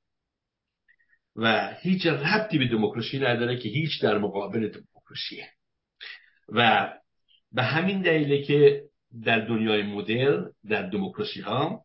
و 1.37 1.75
هیچ 1.81 2.07
ربطی 2.07 2.59
به 2.59 2.69
دموکراسی 2.69 3.19
نداره 3.19 3.57
که 3.57 3.69
هیچ 3.69 4.03
در 4.03 4.19
مقابل 4.19 4.69
دموکراسیه. 4.69 5.49
و 6.49 6.93
به 7.53 7.63
همین 7.63 8.03
دلیله 8.03 8.43
که 8.43 8.85
در 9.25 9.41
دنیای 9.41 9.83
مدرن 9.83 10.51
در 10.69 10.83
دموکراسی 10.83 11.41
ها 11.41 11.85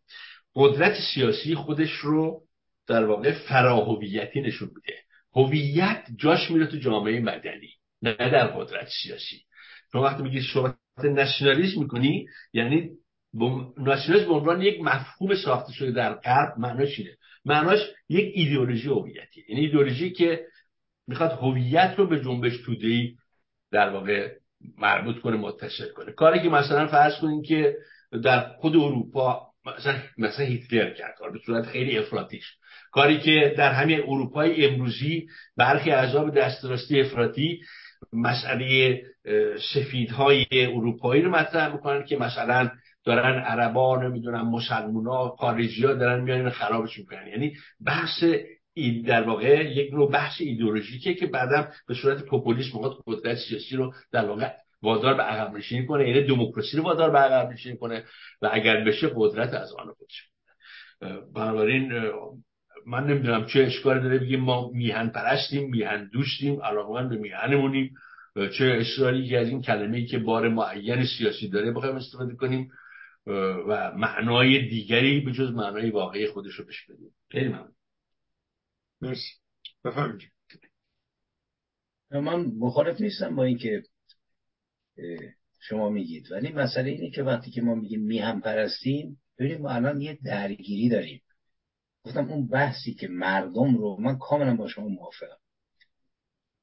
قدرت 0.56 0.94
سیاسی 1.14 1.56
خودش 1.56 1.92
رو 1.92 2.42
در 2.88 3.06
واقع 3.06 3.32
فراهویتی 3.32 4.42
نشون 4.42 4.72
میده. 4.76 4.98
هویت 5.36 6.06
جاش 6.18 6.52
میره 6.52 6.68
تو 6.68 6.78
جامعه 6.78 7.20
مدنی. 7.20 7.79
نه 8.02 8.14
در 8.14 8.48
قدرت 8.48 8.88
سیاسی. 9.04 9.44
تو 9.92 10.00
وقتی 10.00 10.24
میگی 10.24 10.42
صحبت 10.54 10.76
نشنالیسم 11.04 11.80
می‌کنی 11.80 12.26
یعنی 12.54 12.90
ناسیونالیسم 13.78 14.28
به 14.28 14.34
عنوان 14.34 14.62
یک 14.62 14.82
مفهوم 14.82 15.36
ساخته 15.36 15.74
شده 15.74 15.92
در 15.92 16.14
غرب 16.14 16.54
معناش 16.58 17.00
اینه. 17.00 17.12
معناش 17.46 17.80
یک 18.10 18.32
ایدئولوژی 18.36 18.88
هویتی 18.88 19.46
یعنی 19.50 19.62
ایدئولوژی 19.62 20.12
که 20.12 20.46
می‌خواد 21.08 21.32
هویت 21.32 21.94
رو 21.98 22.08
به 22.08 22.22
جنبش 22.24 22.58
توده‌ای 22.66 23.16
در 23.72 23.90
واقع 23.90 24.32
مربوط 24.78 25.20
کنه 25.20 25.38
متصل 25.38 25.92
کنه. 25.92 26.12
کاری 26.12 26.42
که 26.42 26.50
مثلا 26.50 26.88
فرض 26.88 27.20
کنیم 27.22 27.42
که 27.42 27.76
در 28.24 28.40
خود 28.40 28.76
اروپا 28.76 29.50
مثلا 29.66 29.96
مثلا 30.18 30.46
هیتلر 30.46 30.94
کرد 30.94 31.14
به 31.34 31.40
صورت 31.46 31.66
خیلی 31.66 31.98
افراطیش. 31.98 32.46
کاری 32.92 33.20
که 33.20 33.54
در 33.58 33.72
همین 33.72 34.00
اروپای 34.00 34.66
امروزی 34.66 35.28
برخی 35.58 35.92
اعضاب 35.92 36.36
دستراستی 36.36 37.02
افراطی 37.02 37.62
مسئله 38.14 39.02
سفیدهای 39.74 40.46
اروپایی 40.52 41.22
رو 41.22 41.32
مطرح 41.32 41.74
می‌کنن 41.74 42.06
که 42.06 42.18
مثلا 42.18 42.72
دارن 43.06 43.40
عربا 43.40 44.04
نمی‌دونن 44.04 44.42
مسلمونا 44.42 45.28
خارجی 45.28 45.86
ها 45.86 45.94
دارن 45.94 46.24
میان 46.24 46.50
خرابش 46.50 47.00
می‌کنن. 47.00 47.28
یعنی 47.28 47.54
بحث 47.86 48.24
در 49.08 49.24
واقع 49.24 49.72
یک 49.72 49.94
نوع 49.94 50.12
بحث 50.12 50.42
ایدئولوژیکه 50.42 51.14
که 51.14 51.28
بعدم 51.28 51.68
به 51.88 51.94
صورت 51.94 52.24
پوپولیسم 52.24 52.70
می‌خواد 52.74 52.98
قدرت 53.08 53.38
سیاسی 53.38 53.76
رو 53.76 53.94
در 54.12 54.26
واقع 54.26 54.52
وادار 54.82 55.14
به 55.14 55.24
عقب 55.24 55.56
نشینی 55.56 55.86
کنه. 55.86 56.10
یعنی 56.10 56.28
دموکراسی 56.28 56.78
رو 56.78 56.84
وادار 56.84 57.10
به 57.10 57.20
عقب 57.20 57.52
نشینی 57.52 57.78
کنه 57.78 58.04
و 58.42 58.50
اگر 58.52 58.84
بشه 58.84 59.12
قدرت 59.16 59.54
از 59.54 59.74
آن 59.74 59.94
خودش. 59.94 60.30
بنابراین 61.36 61.92
من 62.88 63.08
نمی‌دونم 63.08 63.46
چه 63.46 63.60
اشکالی 63.60 64.02
داره 64.02 64.20
بگیم 64.20 64.40
ما 64.40 64.72
میهن 64.74 65.10
پرستیم 65.10 65.70
میهن 65.70 66.10
دوستیم 66.14 66.62
علاقمند 66.62 67.10
به 67.10 67.18
میهنمونیم 67.18 67.94
چه 68.58 68.66
اصراری 68.66 69.36
از 69.36 69.48
این 69.50 69.62
کلمه 69.62 69.98
ای 69.98 70.06
که 70.06 70.20
بار 70.20 70.50
معین 70.50 71.06
سیاسی 71.18 71.50
داره 71.50 71.72
بخوایم 71.72 71.96
استفاده 71.96 72.36
کنیم 72.36 72.72
و 73.68 73.92
معنای 73.98 74.70
دیگری 74.70 75.20
به 75.20 75.32
جز 75.32 75.52
معنای 75.52 75.90
واقعی 75.90 76.28
خودش 76.28 76.54
رو 76.54 76.66
بهش 76.66 76.86
بدیم. 76.90 77.12
خیلی 77.32 77.48
ممنون. 77.48 77.76
مرسی. 79.02 79.30
بفرمایید. 79.86 80.32
من 82.12 82.52
مخالف 82.60 83.02
نیستم 83.02 83.36
با 83.36 83.44
اینکه 83.44 83.84
شما 85.60 85.90
میگید. 85.90 86.32
ولی 86.32 86.52
مسئله 86.54 86.90
اینه 86.90 87.10
که 87.10 87.24
وقتی 87.24 87.52
که 87.52 87.62
ما 87.62 87.76
میگیم 87.76 88.02
میهم 88.02 88.42
پرستیم 88.42 89.18
ببینیم 89.40 89.62
ما 89.62 89.70
الان 89.70 90.02
یه 90.02 90.18
درگیری 90.24 90.90
داریم. 90.90 91.22
گفتم 92.04 92.30
اون 92.30 92.48
بحثی 92.48 92.94
که 92.94 93.08
مردم 93.08 93.78
رو 93.78 93.98
من 94.00 94.18
کاملا 94.18 94.56
با 94.56 94.68
شما 94.68 94.88
موافقم. 94.88 95.38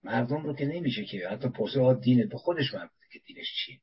مردم 0.03 0.43
رو 0.43 0.55
که 0.55 0.67
نمیشه 0.67 1.05
که 1.05 1.29
حتی 1.29 1.49
پرسه 1.49 1.95
دینه 1.95 2.27
به 2.27 2.37
خودش 2.37 2.75
مربوطه 2.75 3.07
که 3.13 3.19
دینش 3.27 3.47
چیه 3.65 3.81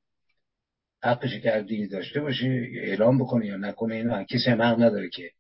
حقش 1.04 1.40
که 1.40 1.66
دینی 1.68 1.88
داشته 1.88 2.22
باشه 2.22 2.72
اعلام 2.76 3.20
بکنه 3.20 3.46
یا 3.46 3.58
نکنه 3.58 3.96
اینا 3.96 4.24
کسی 4.24 4.50
هم 4.50 4.62
حق 4.62 4.82
نداره 4.82 5.10
که 5.10 5.32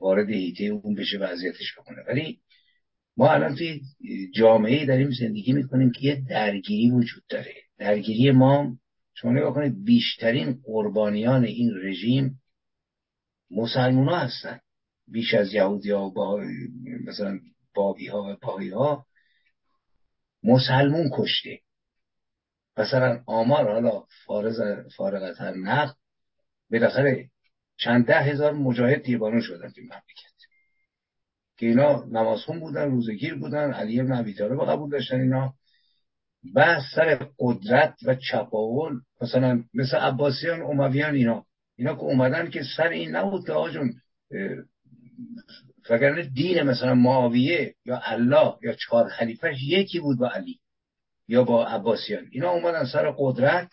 وارد 0.00 0.30
هیته 0.30 0.64
اون 0.64 0.94
بشه 0.94 1.18
وضعیتش 1.18 1.78
بکنه. 1.78 2.02
ولی 2.08 2.40
ما 3.16 3.30
الان 3.30 3.54
توی 3.54 3.80
جامعه 4.34 4.86
داریم 4.86 5.10
زندگی 5.10 5.52
می‌کنیم 5.52 5.92
که 5.92 6.00
یه 6.02 6.24
درگیری 6.28 6.90
وجود 6.90 7.22
داره. 7.28 7.54
درگیری 7.78 8.30
ما 8.30 8.76
شما 9.14 9.32
نگاه 9.32 9.54
کنید 9.54 9.84
بیشترین 9.84 10.60
قربانیان 10.64 11.44
این 11.44 11.70
رژیم 11.82 12.40
مسلمان 13.50 14.08
ها 14.08 14.18
هستن. 14.18 14.60
بیش 15.08 15.34
از 15.34 15.54
یهودی 15.54 15.90
ها 15.90 16.04
و 16.04 16.12
با... 16.12 16.44
مثلا 17.06 17.40
بابی 17.74 18.06
ها 18.06 18.22
و 18.22 18.34
پایی 18.34 18.70
ها 18.70 19.06
مسلمون 20.44 21.10
کشته. 21.14 21.60
مثلا 22.76 23.22
آمار 23.26 23.72
حالا 23.72 24.04
فارغ 24.96 25.40
هر 25.40 25.54
نقد 25.54 25.96
بالاخره 26.70 27.30
چند 27.76 28.06
ده 28.06 28.20
هزار 28.20 28.52
مجاهد 28.52 29.02
تیربانون 29.02 29.40
شدن 29.40 29.70
تو 29.70 29.80
مملکت. 29.80 30.30
که 31.56 31.66
اینا 31.66 32.04
نمازخون 32.04 32.60
بودن 32.60 32.90
روزگیر 32.90 33.34
بودن 33.34 33.72
علی 33.72 34.00
ابن 34.00 34.12
ابی 34.12 34.34
طالب 34.34 34.70
قبول 34.70 34.90
داشتن 34.90 35.20
اینا. 35.20 35.54
بحث 36.54 36.82
سر 36.94 37.28
قدرت 37.38 37.94
و 38.04 38.14
چپاول 38.14 39.00
مثلا 39.22 39.64
مثل 39.74 39.96
عباسیان 39.96 40.62
امویان 40.62 41.14
اینا. 41.14 41.46
اینا 41.80 41.94
که 41.94 42.00
اومدن 42.00 42.50
که 42.50 42.62
سر 42.76 42.88
این 42.88 43.16
نبود 43.16 43.46
که 43.46 43.52
آجون 43.52 43.92
وگرنه 45.90 46.22
دین 46.22 46.62
مثلا 46.62 46.94
معاویه 46.94 47.74
یا 47.84 48.00
الله 48.04 48.54
یا 48.62 48.72
چهار 48.72 49.08
خلیفهش 49.08 49.56
یکی 49.62 50.00
بود 50.00 50.18
با 50.18 50.28
علی 50.28 50.60
یا 51.28 51.44
با 51.44 51.66
عباسیان. 51.66 52.26
اینا 52.30 52.50
اومدن 52.50 52.84
سر 52.84 53.14
قدرت 53.18 53.70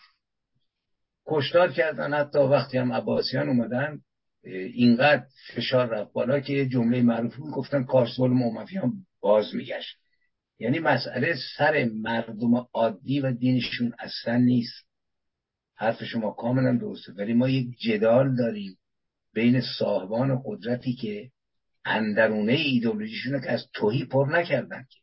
کشتار 1.26 1.72
کردن 1.72 2.14
حتی 2.14 2.38
وقتی 2.38 2.78
هم 2.78 2.92
عباسیان 2.92 3.48
اومدن 3.48 3.98
اینقدر 4.74 5.24
فشار 5.54 5.86
رفت 5.86 6.12
بالا 6.12 6.40
که 6.40 6.66
جمله 6.66 7.02
معروفی 7.02 7.42
گفتن 7.42 7.84
کارسول 7.84 8.30
مومفیان 8.30 8.92
باز 9.20 9.54
میگشت. 9.54 9.96
یعنی 10.58 10.78
مسئله 10.78 11.34
سر 11.56 11.84
مردم 11.84 12.66
عادی 12.72 13.20
و 13.20 13.32
دینشون 13.32 13.92
اصلا 13.98 14.36
نیست. 14.36 14.87
حرف 15.78 16.04
شما 16.04 16.30
کاملا 16.30 16.78
درسته 16.78 17.12
ولی 17.12 17.34
ما 17.34 17.48
یک 17.48 17.78
جدال 17.78 18.36
داریم 18.36 18.78
بین 19.32 19.60
صاحبان 19.78 20.42
قدرتی 20.44 20.92
که 20.92 21.30
اندرونه 21.84 22.52
ایدولوژیشون 22.52 23.40
که 23.40 23.50
از 23.50 23.66
توهی 23.74 24.04
پر 24.04 24.28
نکردن 24.32 24.86
که 24.90 25.00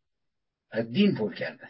از 0.71 0.91
دین 0.91 1.15
پر 1.15 1.33
کردن. 1.33 1.69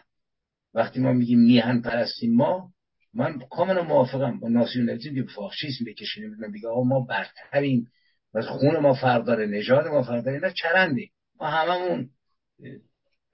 وقتی 0.74 1.00
ما 1.00 1.12
میگیم 1.12 1.40
میهن 1.40 1.80
پرستیم 1.80 2.34
ما 2.34 2.72
من 3.14 3.38
کاملا 3.50 3.82
موافقم 3.82 4.40
با 4.40 4.48
ناسیونالیسم 4.48 5.14
که 5.14 5.22
فاشیسم 5.22 5.84
بکشیم. 5.84 6.30
می‌دونم 6.30 6.52
بگه 6.52 6.68
آقا 6.68 6.82
ما 6.82 7.00
برتریم. 7.00 7.90
و 8.34 8.42
خون 8.42 8.78
ما 8.78 8.94
فرق 8.94 9.24
داره 9.24 9.46
نژاد 9.46 9.86
ما 9.86 10.02
فرق 10.02 10.24
داره 10.24 10.38
نه 10.38 10.52
چرنده 10.56 11.08
ما 11.40 11.46
هممون 11.46 12.10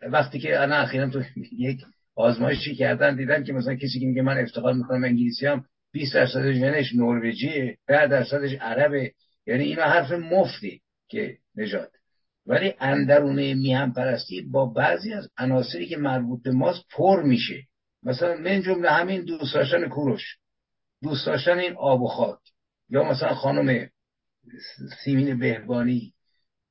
وقتی 0.02 0.38
که 0.38 0.60
الان 0.60 0.84
اخیرا 0.84 1.10
تو 1.10 1.22
یک 1.58 1.80
آزمایشی 2.14 2.74
کردن؟ 2.74 3.16
دیدن 3.16 3.44
که 3.44 3.52
مثلا 3.52 3.74
کسی 3.74 4.00
که 4.00 4.06
میگه 4.06 4.22
من 4.22 4.38
افتخار 4.38 4.72
می‌کنم 4.72 5.04
انگلیسی 5.04 5.46
هم 5.46 5.64
20 5.92 6.14
درصد 6.14 6.52
ژنش 6.52 6.94
نروژیه 6.94 7.78
10 7.88 8.06
درصدش 8.06 8.52
عربه. 8.60 9.12
یعنی 9.46 9.64
اینا 9.64 9.82
حرف 9.82 10.12
مفتی 10.12 10.80
که 11.08 11.38
نژاد. 11.56 11.90
ولی 12.46 12.74
اندرونه 12.80 13.54
میهم 13.54 13.92
پرستی 13.92 14.42
با 14.42 14.66
بعضی 14.66 15.12
از 15.12 15.28
عناصری 15.38 15.86
که 15.86 15.96
مربوط 15.96 16.42
به 16.42 16.50
ماست 16.50 16.84
پر 16.90 17.22
میشه. 17.22 17.62
مثلا 18.02 18.36
من 18.36 18.62
جمله 18.62 18.90
همین 18.90 19.24
دوست 19.24 19.54
داشتن 19.54 19.88
کوروش 19.88 20.36
دوست 21.02 21.26
داشتن 21.26 21.58
این 21.58 21.72
آب 21.76 22.02
و 22.02 22.08
خاک. 22.08 22.38
یا 22.88 23.04
مثلا 23.04 23.34
خانم 23.34 23.88
سیمین 25.04 25.38
بهبانی 25.38 26.14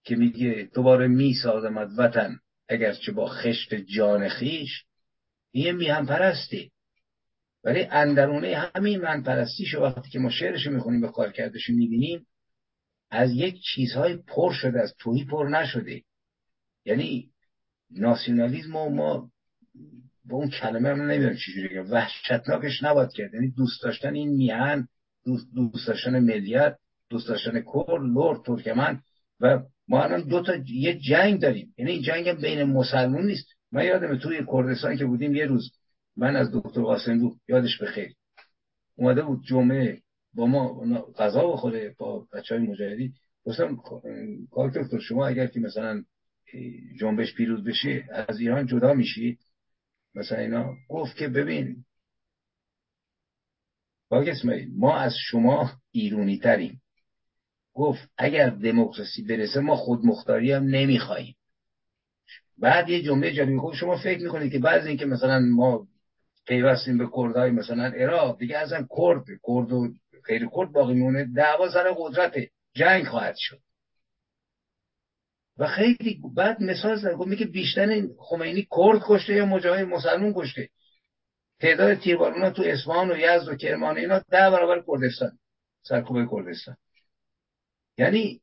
که 0.04 0.16
میگه 0.16 0.70
دوباره 0.74 1.08
میسازمد 1.08 1.90
وطن 1.98 2.40
اگرچه 2.70 3.12
با 3.12 3.28
خشت 3.28 3.74
جان 3.74 4.30
خیش 4.30 4.84
این 5.52 5.76
میهم 5.76 6.06
پرستی 6.06 6.72
ولی 7.64 7.84
اندرونه 7.84 8.72
همین 8.76 9.02
من 9.02 9.24
پرستیش 9.24 9.76
وقتی 9.76 10.10
که 10.10 10.20
ما 10.20 10.30
شعرش 10.30 10.68
می‌خونیم 10.68 11.02
به 11.02 11.08
کار 11.08 11.32
کردش 11.32 11.70
می‌بینیم 11.70 12.28
از 13.10 13.32
یک 13.32 13.62
چیزهای 13.62 14.16
پر 14.16 14.54
شده 14.54 14.82
از 14.82 14.94
توهی 15.00 15.26
پر 15.26 15.50
نشده. 15.50 16.02
یعنی 16.86 17.30
ناسیونالیزم 17.92 18.72
ما 18.72 19.30
با 20.26 20.38
اون 20.38 20.50
کلمه 20.50 20.90
هم 20.90 21.02
نمی‌دونم 21.02 21.36
چجوری 21.36 21.68
بگم 21.68 21.92
وحشتناکش 21.92 22.84
نباید 22.84 23.10
کرد. 23.14 23.34
یعنی 23.34 23.52
دوست 23.52 23.84
داشتن 23.84 24.14
این 24.14 24.30
میهن 24.30 24.88
دوست, 25.26 25.88
داشتن 25.88 26.20
ملیت 26.20 26.78
دوست 27.10 27.28
داشتن 27.28 27.62
کور 27.62 28.02
لور 28.02 28.44
ترکمن 28.46 29.02
و 29.40 29.60
ما 29.88 30.04
الان 30.04 30.28
دو 30.28 30.42
تا 30.42 30.56
یه 30.68 31.00
جنگ 31.00 31.42
داریم. 31.42 31.74
یعنی 31.78 31.92
این 31.92 32.02
جنگ 32.02 32.42
بین 32.42 32.64
مسلمون 32.64 33.26
نیست. 33.26 33.48
من 33.72 33.86
یادمه 33.86 34.18
توی 34.18 34.46
کردستان 34.52 34.98
که 34.98 35.06
بودیم 35.06 35.36
یه 35.36 35.46
روز 35.46 35.72
من 36.18 36.36
از 36.36 36.52
دکتر 36.54 36.82
قاسملو 36.82 37.36
یادش 37.48 37.82
بخیر 37.82 38.14
اومده 38.96 39.22
بود 39.22 39.44
جمعه 39.46 40.02
با 40.34 40.46
ما 40.46 40.82
غذا 41.18 41.48
بخوره 41.48 41.96
با 41.98 42.28
بچه 42.34 42.56
های 42.56 42.68
مجاهدی 42.68 43.14
گفتم 43.46 43.76
کار 44.52 44.70
دکتر 44.70 45.00
شما 45.00 45.28
اگر 45.28 45.48
که 45.48 45.60
مثلا 45.60 46.04
جنبش 47.00 47.36
پیروز 47.36 47.64
بشه 47.64 48.06
از 48.12 48.40
ایران 48.40 48.66
جدا 48.66 48.94
میشید 48.94 49.40
مثلا 50.16 50.38
اینا 50.38 50.76
گفت 50.90 51.18
که 51.18 51.28
ببین 51.28 51.86
با 54.10 54.26
ما 54.74 54.98
از 54.98 55.14
شما 55.30 55.72
ایرونی 55.92 56.38
تریم. 56.38 56.82
گفت 57.74 58.10
اگر 58.18 58.50
دموکراسی 58.50 59.24
برسه 59.24 59.60
ما 59.60 59.76
خودمختاری 59.76 60.52
هم 60.52 60.64
نمی‌خواهیم. 60.64 61.36
بعد 62.62 62.90
یه 62.90 63.02
جمله 63.02 63.34
جالبی 63.34 63.56
گفت 63.56 63.78
شما 63.78 63.98
فکر 63.98 64.24
می‌کنید 64.24 64.52
که 64.52 64.60
بعضی 64.60 64.88
اینکه 64.88 65.06
مثلا 65.06 65.40
ما 65.40 65.88
پیوستیم 66.48 66.98
به 66.98 67.08
کردهای 67.16 67.52
مثلا 67.52 67.84
عراق 67.84 68.40
دیگه 68.40 68.58
اصلا 68.58 68.88
کرد 68.98 69.26
کرد 69.28 69.72
و 69.72 69.94
غیر 70.28 70.48
کرد 70.56 70.72
باقی 70.72 70.94
میمونه 70.94 71.26
دعوا 71.36 71.72
سر 71.72 71.94
قدرت 71.98 72.34
جنگ 72.74 73.06
خواهد 73.08 73.36
شد. 73.38 73.62
و 75.58 75.68
خیلی 75.68 76.22
بعد 76.36 76.62
مثال 76.62 76.96
زد 76.96 77.14
گفت 77.14 77.30
میگه 77.30 77.46
بیشتر 77.46 78.02
خمینی 78.20 78.68
کرد 78.72 79.02
کشته 79.06 79.34
یا 79.34 79.46
مجاهد 79.46 79.88
مسلمون 79.88 80.34
کشته؟ 80.36 80.70
تعداد 81.60 82.00
تیربارونا 82.00 82.50
تو 82.50 82.64
اصفهان 82.66 83.12
و 83.12 83.18
یزد 83.18 83.48
و 83.48 83.56
کرمان 83.56 83.98
اینا 83.98 84.20
ده 84.20 84.50
برابر 84.50 84.84
کردستان 84.88 85.32
سرکوب 85.82 86.18
کردستان. 86.32 86.78
یعنی 87.98 88.42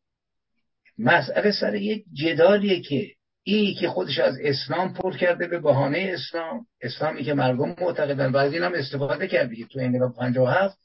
مسئله 0.98 1.52
سر 1.60 1.74
یک 1.74 2.05
جدالیه 2.12 2.80
که 2.80 3.17
این 3.50 3.74
که 3.74 3.88
خودش 3.88 4.18
از 4.18 4.34
اسلام 4.40 4.92
پر 4.92 5.16
کرده 5.16 5.46
به 5.46 5.58
بهانه 5.58 6.10
اسلام. 6.14 6.66
اسلامی 6.80 7.24
که 7.24 7.34
مردم 7.34 7.76
معتقدن. 7.80 8.36
این 8.36 8.62
هم 8.62 8.74
استفاده 8.74 9.28
کردی 9.28 9.66
تو 9.70 9.78
انقلاب 9.80 10.14
57 10.16 10.78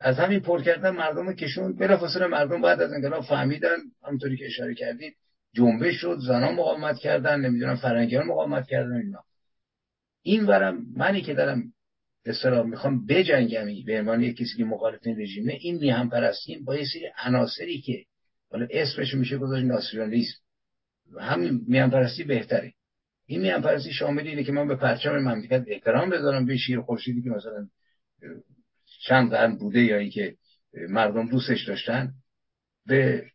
از 0.00 0.18
همین 0.18 0.40
پر 0.40 0.62
کردن 0.62 0.90
مردم 0.90 1.32
کشون. 1.32 1.76
بلافاصله 1.76 2.26
مردم 2.26 2.62
بعد 2.62 2.80
از 2.82 2.92
انقلاب 2.92 3.24
فهمیدن. 3.24 3.76
همونطوری 4.06 4.36
که 4.36 4.46
اشاره 4.46 4.74
کردید 4.74 5.16
جنبش 5.54 5.94
شد 5.94 6.18
زنان 6.26 6.54
مقاومت 6.54 6.98
کردن 6.98 7.40
نمی‌دونم 7.40 7.76
فرنگیان 7.76 8.26
مقاومت 8.26 8.66
کردن 8.66 8.96
اینا. 8.96 9.22
این 10.22 10.46
ورم 10.46 10.86
منی 10.96 11.22
که 11.22 11.34
دارم 11.34 11.62
اصطلاح 12.24 12.66
می‌خوام 12.66 13.06
بجنگم 13.06 13.66
به 13.86 13.98
عنوان 13.98 14.32
کسی 14.32 14.56
که 14.56 14.64
مخالف 14.64 15.00
این 15.02 15.20
رژیمه 15.20 15.52
این 15.52 15.76
میهم 15.76 16.10
پرستیم 16.10 16.64
با 16.64 16.76
یه 16.76 16.84
سری 16.92 17.08
عناصری 17.24 17.80
که 17.80 18.04
حالا 18.50 18.66
اسمش 18.70 19.14
میشه 19.14 19.38
گذاشت 19.38 19.64
ناسیونالیسم. 19.64 20.38
همین 21.20 21.64
میهم 21.66 21.90
پرستی 21.90 22.24
بهتره. 22.24 22.72
این 23.26 23.40
میهم 23.40 23.62
پرستی 23.62 23.92
شامل 23.92 24.26
اینه 24.26 24.44
که 24.44 24.52
من 24.52 24.68
به 24.68 24.76
پرچم 24.76 25.18
مملکت 25.18 25.64
احترام 25.66 26.10
بذارم 26.10 26.46
به 26.46 26.56
شیر 26.56 26.80
خورشیدی 26.80 27.22
که 27.22 27.30
مثلا 27.30 27.68
چند 29.06 29.30
قرن 29.30 29.56
بوده 29.56 29.80
یا 29.80 30.08
که 30.08 30.36
مردم 30.88 31.28
دوستش 31.28 31.68
داشتن 31.68 32.12
به 32.86 33.30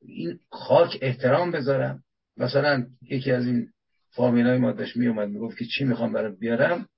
این 0.00 0.38
خاک 0.50 0.98
احترام 1.00 1.50
بذارم. 1.50 2.02
مثلا 2.36 2.86
یکی 3.02 3.32
از 3.32 3.46
این 3.46 3.68
فامیل 4.10 4.46
های 4.46 4.58
ما 4.58 4.72
داشت 4.72 4.96
می 4.96 5.06
اومد 5.06 5.28
می‌گفت 5.28 5.58
که 5.58 5.64
چی 5.64 5.84
می‌خوام 5.84 6.12
برای 6.12 6.32
بیارم؟ 6.32 6.88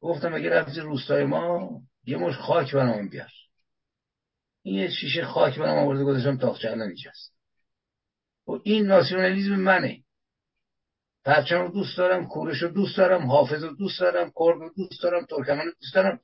گفتم 0.00 0.34
اگه 0.34 0.50
رفتی 0.50 0.80
روستای 0.80 1.24
ما 1.24 1.80
یه 2.04 2.16
مش 2.16 2.34
خاک 2.36 2.74
برام 2.74 3.08
بیار. 3.08 3.30
این 4.62 4.74
یه 4.74 4.90
شیشه 4.90 5.24
خاک 5.24 5.58
برام 5.58 5.78
آورده 5.78 6.04
گذاشتم 6.04 6.36
تاخچه 6.36 6.70
الان 6.70 6.86
اینجاست. 6.86 7.31
و 8.46 8.52
این 8.62 8.86
ناسیونالیزم 8.86 9.54
منه. 9.54 9.98
پرچم 11.24 11.62
رو 11.62 11.68
دوست 11.68 11.98
دارم 11.98 12.26
کورش 12.26 12.62
رو 12.62 12.68
دوست 12.68 12.96
دارم 12.96 13.30
حافظ 13.30 13.64
رو 13.64 13.76
دوست 13.76 14.00
دارم 14.00 14.24
کرد 14.24 14.58
رو 14.58 14.70
دوست 14.76 15.02
دارم 15.02 15.26
ترکمن 15.26 15.64
رو 15.64 15.72
دوست 15.80 15.94
دارم. 15.94 16.20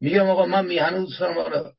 میگم 0.00 0.28
آقا 0.28 0.46
من 0.46 0.66
میهن 0.66 0.98
دوست 0.98 1.20
دارم 1.20 1.34
حالا 1.34 1.72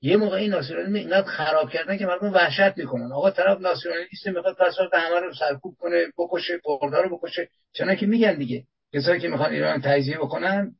یه 0.00 0.16
موقع 0.16 0.36
این 0.36 0.50
ناسیونالیسم 0.50 0.94
اینقدر 0.94 1.26
خراب 1.26 1.70
کردن 1.70 1.98
که 1.98 2.06
مردم 2.06 2.32
وحشت 2.32 2.78
می‌کنن. 2.78 3.12
آقا 3.12 3.30
طرف 3.30 3.60
ناسیونالیست 3.60 4.26
می‌خواد 4.26 4.56
پسورد 4.56 4.94
همه 4.94 5.20
رو 5.20 5.34
سرکوب 5.34 5.76
کنه 5.78 6.06
بکشه 6.18 6.60
کردا 6.64 7.00
رو 7.00 7.18
بکشه. 7.18 7.48
چون 7.72 7.96
که 7.96 8.06
میگن 8.06 8.34
دیگه. 8.38 8.64
کسایی 8.94 9.20
که 9.20 9.28
می‌خوان 9.28 9.52
ایران 9.52 9.80
تجزیه 9.80 10.18
بکنن 10.18 10.76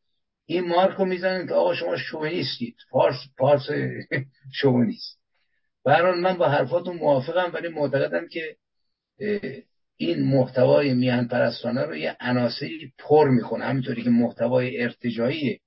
این 0.46 0.68
مارک 0.68 0.96
رو 0.96 1.04
می‌زنن 1.04 1.46
که 1.46 1.54
آقا 1.54 1.74
شما 1.74 1.96
شوونیستید 1.96 2.76
پارس 2.90 3.16
پارس 3.38 3.66
شوونیست 4.60 5.23
برحال 5.84 6.20
من 6.20 6.36
با 6.36 6.48
حرفاتون 6.48 6.96
موافقم 6.96 7.50
ولی 7.54 7.68
معتقدم 7.68 8.28
که 8.28 8.56
این 9.96 10.22
محتوای 10.24 10.94
میهن 10.94 11.28
پرستانه 11.28 11.82
رو 11.82 11.96
یه 11.96 12.16
عناصری 12.20 12.92
پر 12.98 13.30
می‌کنه. 13.30 13.64
همینطوری 13.64 14.02
که 14.02 14.10
محتوای 14.10 14.82
ارتجایی 14.82 15.60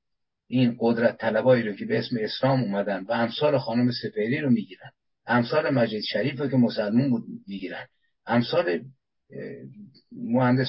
این 0.48 0.78
قدرت 0.80 1.18
طلبایی 1.18 1.64
رو 1.64 1.74
که 1.74 1.86
به 1.86 2.00
اسم 2.00 2.16
اسلام 2.20 2.64
اومدن 2.64 3.04
و 3.04 3.12
امثال 3.12 3.58
خانم 3.58 3.92
سپهری 3.92 4.42
رو 4.42 4.50
می‌گیرن. 4.50 4.92
امثال 5.28 5.70
مجید 5.70 6.04
شریف 6.04 6.40
رو 6.40 6.48
که 6.48 6.58
مسلمون 6.58 7.10
بود 7.10 7.24
می‌گیرن. 7.48 7.86
امثال 8.26 8.82
مهندس 10.12 10.68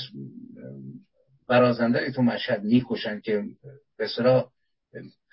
برازنده 1.49 2.13
تو 2.13 2.23
مشهد 2.23 2.65
می‌کشن 2.65 3.21
که 3.21 3.45
به 3.97 4.09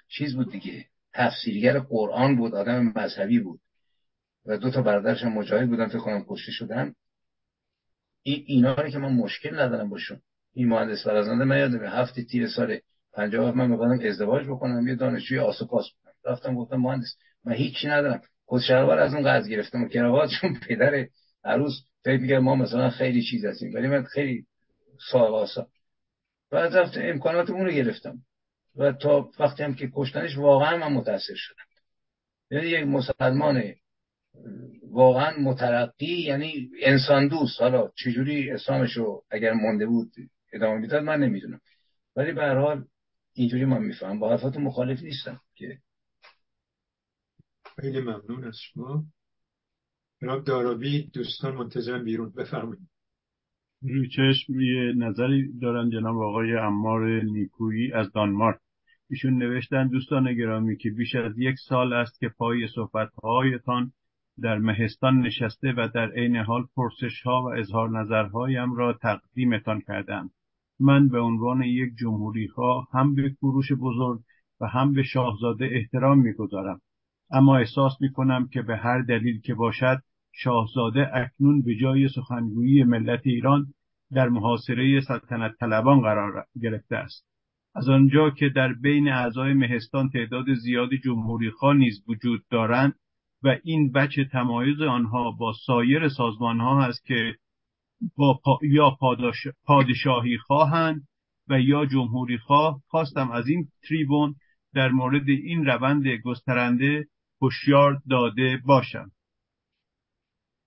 چیز 0.10 0.36
بود 0.36 0.52
دیگه 0.52 0.86
تفسیرگر 1.14 1.80
قرآن 1.80 2.36
بود 2.36 2.56
آدم 2.56 2.94
مذهبی 2.96 3.40
بود. 3.40 3.60
و 4.46 4.58
دو 4.58 4.72
تا 4.72 4.82
برادرش 4.82 5.24
مجاهد 5.24 5.70
بودن 5.70 5.88
فکر 5.88 6.00
کنم 6.00 6.26
کشته 6.30 6.52
شدن. 6.52 6.94
این 8.24 8.44
اینا 8.48 8.74
رو 8.74 8.90
که 8.90 8.98
من 8.98 9.14
مشکل 9.14 9.60
ندارم 9.60 9.90
باشون. 9.90 10.22
این 10.54 10.68
مهندس 10.68 11.08
برازنده 11.08 11.44
من 11.44 11.58
یادم 11.60 11.84
هفته 11.84 12.24
تیر 12.24 12.48
سال 12.48 12.80
57 13.14 13.58
من 13.58 13.70
می‌خواستم 13.70 14.08
ازدواج 14.08 14.48
بکنم 14.48 14.88
یه 14.88 14.96
دانشجوی 14.96 15.40
آسوپاس 15.40 15.86
بودم. 15.92 16.16
رفتم 16.26 16.56
گفتم 16.56 16.76
مهندس 16.76 17.16
من 17.46 17.54
هیچی 17.54 17.88
ندارم. 17.88 18.22
خود 18.46 18.62
شلوار 18.62 19.00
از 19.00 19.14
اون 19.14 19.24
قرض 19.24 19.48
گرفتم 19.48 19.84
و 19.84 19.88
کراوات 19.88 20.30
چون 20.42 20.60
پدر 20.68 21.08
عروس 21.44 21.74
فکر 22.04 22.22
می‌کرد 22.22 22.42
ما 22.42 22.56
مثلا 22.56 22.90
خیلی 22.90 23.24
چیز 23.24 23.46
هستیم. 23.46 23.74
ولی 23.74 23.88
من 23.88 24.04
خیلی 24.04 24.46
سال 25.12 25.48
بعد 26.52 26.78
رفت 26.78 26.98
امکانات 26.98 27.50
اون 27.50 27.66
رو 27.66 27.72
گرفتم. 27.72 28.18
و 28.76 28.92
تا 28.92 29.32
وقتی 29.40 29.64
هم 29.64 29.76
که 29.76 29.92
کشتنش 29.96 30.38
واقعا 30.38 30.78
من 30.78 30.94
متاثر 30.94 31.34
شدم. 31.36 31.64
یعنی 32.52 32.68
یک 32.68 32.88
مسلمان 32.88 33.64
واقعا 34.92 35.40
مترقی 35.40 36.22
یعنی 36.22 36.70
انسان 36.84 37.28
دوست. 37.28 37.62
حالا 37.62 37.90
چجوری 37.96 38.52
اسلامش 38.52 38.92
رو 38.94 39.24
اگر 39.32 39.54
مونده 39.54 39.86
بود 39.86 40.12
ادامه 40.54 40.80
می‌داد 40.80 41.04
من 41.04 41.20
نمی‌دونم. 41.20 41.60
ولی 42.16 42.32
به 42.32 42.42
هر 42.42 42.58
حال 42.58 42.86
اینجوری 43.34 43.66
من 43.66 43.82
میفهم 43.82 44.20
با 44.20 44.30
حرفات 44.30 44.58
مخالف 44.58 45.04
نیستم 45.04 45.40
که. 45.56 45.78
خیلی 47.82 48.02
ممنون 48.02 48.44
از 48.44 48.58
شما. 48.58 49.04
جناب 50.22 50.44
دارابی 50.44 51.10
دوستان 51.14 51.56
منتظرم 51.56 52.04
بیرون. 52.04 52.34
بفرمایید. 52.38 52.88
روی 53.82 54.10
چشم 54.10 54.60
یه 54.60 54.94
نظری 54.98 55.60
دارن 55.60 55.90
جناب 55.90 56.18
آقای 56.18 56.58
امار 56.58 57.22
نیکویی 57.24 57.94
از 57.94 58.12
دانمارک. 58.12 58.60
ایشون 59.10 59.38
نوشتن 59.38 59.88
دوستان 59.88 60.34
گرامی 60.34 60.78
که 60.78 60.90
بیش 60.90 61.16
از 61.16 61.38
یک 61.38 61.56
سال 61.68 61.94
است 61.94 62.20
که 62.20 62.30
پای 62.38 62.68
صحبتهایتان 62.76 63.92
در 64.42 64.58
مهستان 64.58 65.20
نشسته 65.20 65.74
و 65.78 65.88
در 65.94 66.12
عین 66.12 66.36
حال 66.36 66.64
پرسش 66.76 67.22
ها 67.22 67.44
و 67.44 67.54
اظهار 67.54 68.00
نظرهایم 68.00 68.74
را 68.74 68.94
تقدیمتان 68.94 69.82
کردم 69.88 70.30
من 70.80 71.08
به 71.08 71.20
عنوان 71.20 71.64
یک 71.64 71.90
جمهوری 71.98 72.46
ها 72.46 72.88
هم 72.94 73.16
به 73.16 73.30
کوروش 73.30 73.72
بزرگ 73.72 74.20
و 74.62 74.68
هم 74.68 74.94
به 74.94 75.04
شاهزاده 75.04 75.70
احترام 75.72 76.20
می‌گذارم. 76.20 76.82
اما 77.32 77.58
احساس 77.58 77.94
می 78.02 78.12
کنم 78.12 78.48
که 78.48 78.62
به 78.62 78.78
هر 78.78 79.02
دلیل 79.02 79.42
که 79.42 79.54
باشد 79.54 80.02
شاهزاده 80.32 81.16
اکنون 81.16 81.62
به 81.62 81.76
جای 81.76 82.08
سخنگویی 82.08 82.84
ملت 82.84 83.22
ایران 83.24 83.66
در 84.14 84.30
محاصره 84.30 85.02
سلطنت 85.02 85.56
طلبان 85.60 86.02
قرار 86.02 86.46
گرفته 86.62 86.96
است. 86.96 87.26
از 87.76 87.90
آنجا 87.90 88.30
که 88.30 88.50
در 88.50 88.74
بین 88.74 89.08
اعضای 89.08 89.54
مهستان 89.54 90.10
تعداد 90.10 90.54
زیادی 90.54 90.98
جمهوری 90.98 91.52
نیز 91.76 92.04
وجود 92.08 92.44
دارند 92.50 92.96
و 93.46 93.58
این 93.64 93.92
بچه 93.92 94.26
تمایز 94.26 94.82
آنها 94.82 95.32
با 95.32 95.54
سایر 95.66 96.10
سازمان 96.10 96.60
ها 96.60 96.84
هست 96.84 97.06
که 97.06 97.36
با 98.18 98.40
یا 98.62 98.98
پادشاهی 99.66 100.38
خواهند 100.38 101.08
و 101.48 101.62
یا 101.62 101.86
جمهوری 101.86 102.38
خواه 102.38 102.82
خواستم 102.88 103.32
از 103.32 103.48
این 103.48 103.68
تریبون 103.88 104.36
در 104.74 104.90
مورد 104.90 105.30
این 105.30 105.66
روند 105.66 106.08
گسترنده 106.08 107.08
هوشیار 107.42 108.02
داده 108.10 108.62
باشم 108.66 109.12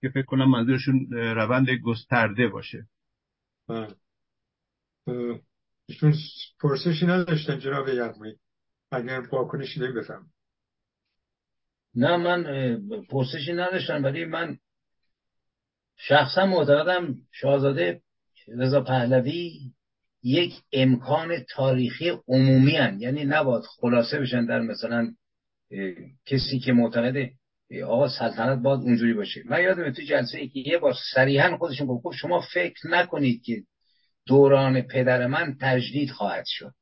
که 0.00 0.08
فکر 0.08 0.24
کنم 0.24 0.50
منظورشون 0.50 1.06
روند 1.12 1.70
گسترده 1.70 2.48
باشه. 2.48 2.86
بله. 3.68 3.94
ایشون 5.88 6.14
پرسشی 6.60 7.06
نداشتن 7.06 7.58
جناب 7.58 7.88
یغمی 7.88 8.36
اگر 8.92 9.22
واکنشی 9.32 9.80
بفهم 9.80 10.30
نه 11.94 12.16
من 12.16 12.44
پرسشی 13.10 13.52
نداشتم 13.52 14.04
ولی 14.04 14.24
من 14.24 14.58
شخصا 15.96 16.46
معتقدم 16.46 17.14
شاهزاده 17.32 18.02
رضا 18.48 18.80
پهلوی 18.80 19.52
یک 20.22 20.52
امکان 20.72 21.44
تاریخی 21.54 22.12
عمومی 22.28 22.76
هن. 22.76 23.00
یعنی 23.00 23.24
نباید 23.24 23.64
خلاصه 23.64 24.18
بشن 24.18 24.46
در 24.46 24.60
مثلا 24.60 25.14
کسی 26.26 26.58
که 26.58 26.72
معتقده 26.72 27.32
آقا 27.86 28.08
سلطنت 28.08 28.58
باید 28.58 28.80
اونجوری 28.80 29.14
باشه. 29.14 29.42
من 29.46 29.62
یادم 29.62 29.92
تو 29.92 30.02
جلسه 30.02 30.38
ای 30.38 30.48
که 30.48 30.60
یه 30.60 30.78
بار 30.78 30.94
صریحا 31.14 31.56
خودشون 31.56 31.86
گفت 31.86 32.16
شما 32.16 32.40
فکر 32.40 32.88
نکنید 32.90 33.42
که 33.42 33.62
دوران 34.26 34.82
پدر 34.82 35.26
من 35.26 35.56
تجدید 35.60 36.10
خواهد 36.10 36.44
شد. 36.46 36.72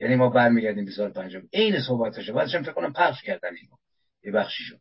یعنی 0.00 0.16
ما 0.16 0.28
برمیگردیم 0.28 0.84
به 0.84 0.90
سال 0.90 1.10
پنجم. 1.10 1.42
عین 1.52 1.80
صحبتشه 1.80 2.32
بعدش 2.32 2.56
فکر 2.56 2.72
کنم 2.72 2.92
پخش 2.92 3.22
کردن 3.22 3.48
اینو 3.48 3.76
یه 4.24 4.32
بخشی 4.32 4.64
شد. 4.64 4.80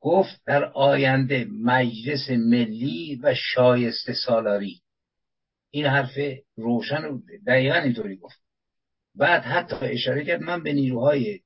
گفت 0.00 0.40
در 0.46 0.64
آینده 0.64 1.44
مجلس 1.44 2.30
ملی 2.30 3.20
و 3.22 3.34
شایسته 3.34 4.14
سالاری. 4.14 4.80
این 5.70 5.86
حرف 5.86 6.18
روشن 6.56 7.04
و 7.04 7.20
دقیقا 7.46 7.76
اینطوری 7.76 8.16
گفت. 8.16 8.38
بعد 9.14 9.42
حتی 9.42 9.76
اشاره 9.86 10.24
کرد 10.24 10.42
من 10.42 10.62
به 10.62 10.72
نیروهای 10.72 11.40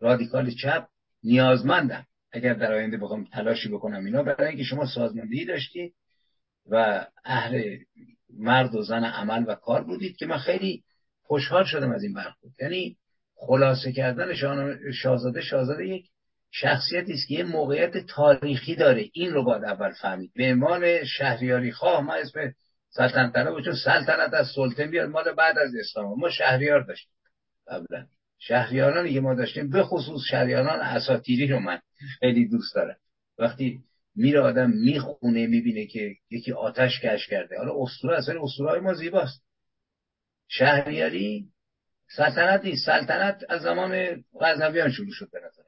رادیکال 0.00 0.50
چپ 0.50 0.88
نیازمندم. 1.22 2.06
اگر 2.32 2.54
در 2.54 2.72
آینده 2.72 2.96
بخوام 2.96 3.24
تلاشی 3.24 3.68
بکنم 3.68 4.04
اینا 4.04 4.22
برای 4.22 4.48
اینکه 4.48 4.64
شما 4.64 4.86
سازماندهی 4.86 5.44
داشتید 5.44 5.94
و 6.66 7.06
اهل 7.24 7.76
مرد 8.38 8.74
و 8.74 8.82
زن 8.82 9.04
عمل 9.04 9.44
و 9.48 9.54
کار 9.54 9.84
بودید 9.84 10.16
که 10.16 10.26
من 10.26 10.38
خیلی 10.38 10.84
خوشحال 11.22 11.64
شدم 11.64 11.92
از 11.92 12.02
این 12.02 12.14
برخورد. 12.14 12.52
یعنی 12.60 12.96
خلاصه 13.34 13.92
کردن 13.92 14.34
شاهزاده 14.92 15.40
شاهزاده 15.40 15.86
یک 15.86 16.10
شخصیتی 16.56 17.12
است 17.12 17.28
که 17.28 17.34
یه 17.34 17.44
موقعیت 17.44 18.06
تاریخی 18.06 18.76
داره. 18.76 19.10
این 19.12 19.32
رو 19.32 19.44
باید 19.44 19.64
اول 19.64 19.92
فهمید. 19.92 20.32
به 20.34 20.52
عنوان 20.52 21.04
شهریاری 21.04 21.72
خواه 21.72 22.00
ما 22.00 22.14
اسم 22.14 22.54
سلطنت 22.90 23.32
طلب 23.32 23.60
چون 23.64 23.74
سلطنت 23.84 24.34
از 24.34 24.46
سلطه 24.54 24.86
میاد 24.86 25.08
مال 25.08 25.32
بعد 25.32 25.58
از 25.58 25.70
اسلام. 25.80 26.20
ما 26.20 26.30
شهریار 26.30 26.80
داشتیم 26.80 27.12
قبلا. 27.66 28.06
شهریارانی 28.38 29.14
که 29.14 29.20
ما 29.20 29.34
داشتیم 29.34 29.70
به 29.70 29.82
خصوص 29.82 30.20
شهریاران 30.30 30.80
اساتیری 30.80 31.46
رو 31.46 31.58
من 31.58 31.80
خیلی 32.20 32.48
دوست 32.48 32.74
دارم. 32.74 32.96
وقتی 33.38 33.80
میره 34.16 34.40
آدم 34.40 34.70
می‌خونه 34.70 35.46
می‌بینه 35.46 35.86
که 35.86 36.14
یکی 36.30 36.52
آتش 36.52 37.00
کش 37.00 37.26
کرده. 37.26 37.58
حالا 37.58 37.72
اسطوره 37.82 38.18
اصلا 38.18 38.42
اسطوره 38.42 38.80
ما 38.80 38.94
زیباست. 38.94 39.42
شهریاری 40.48 41.48
سلطنت 42.16 42.64
نیست 42.64 42.86
سلطنت 42.86 43.42
از 43.48 43.62
زمان 43.62 44.24
غزنویان 44.40 44.90
شروع 44.90 45.12
شد 45.12 45.28
به 45.32 45.38
نظر 45.38 45.62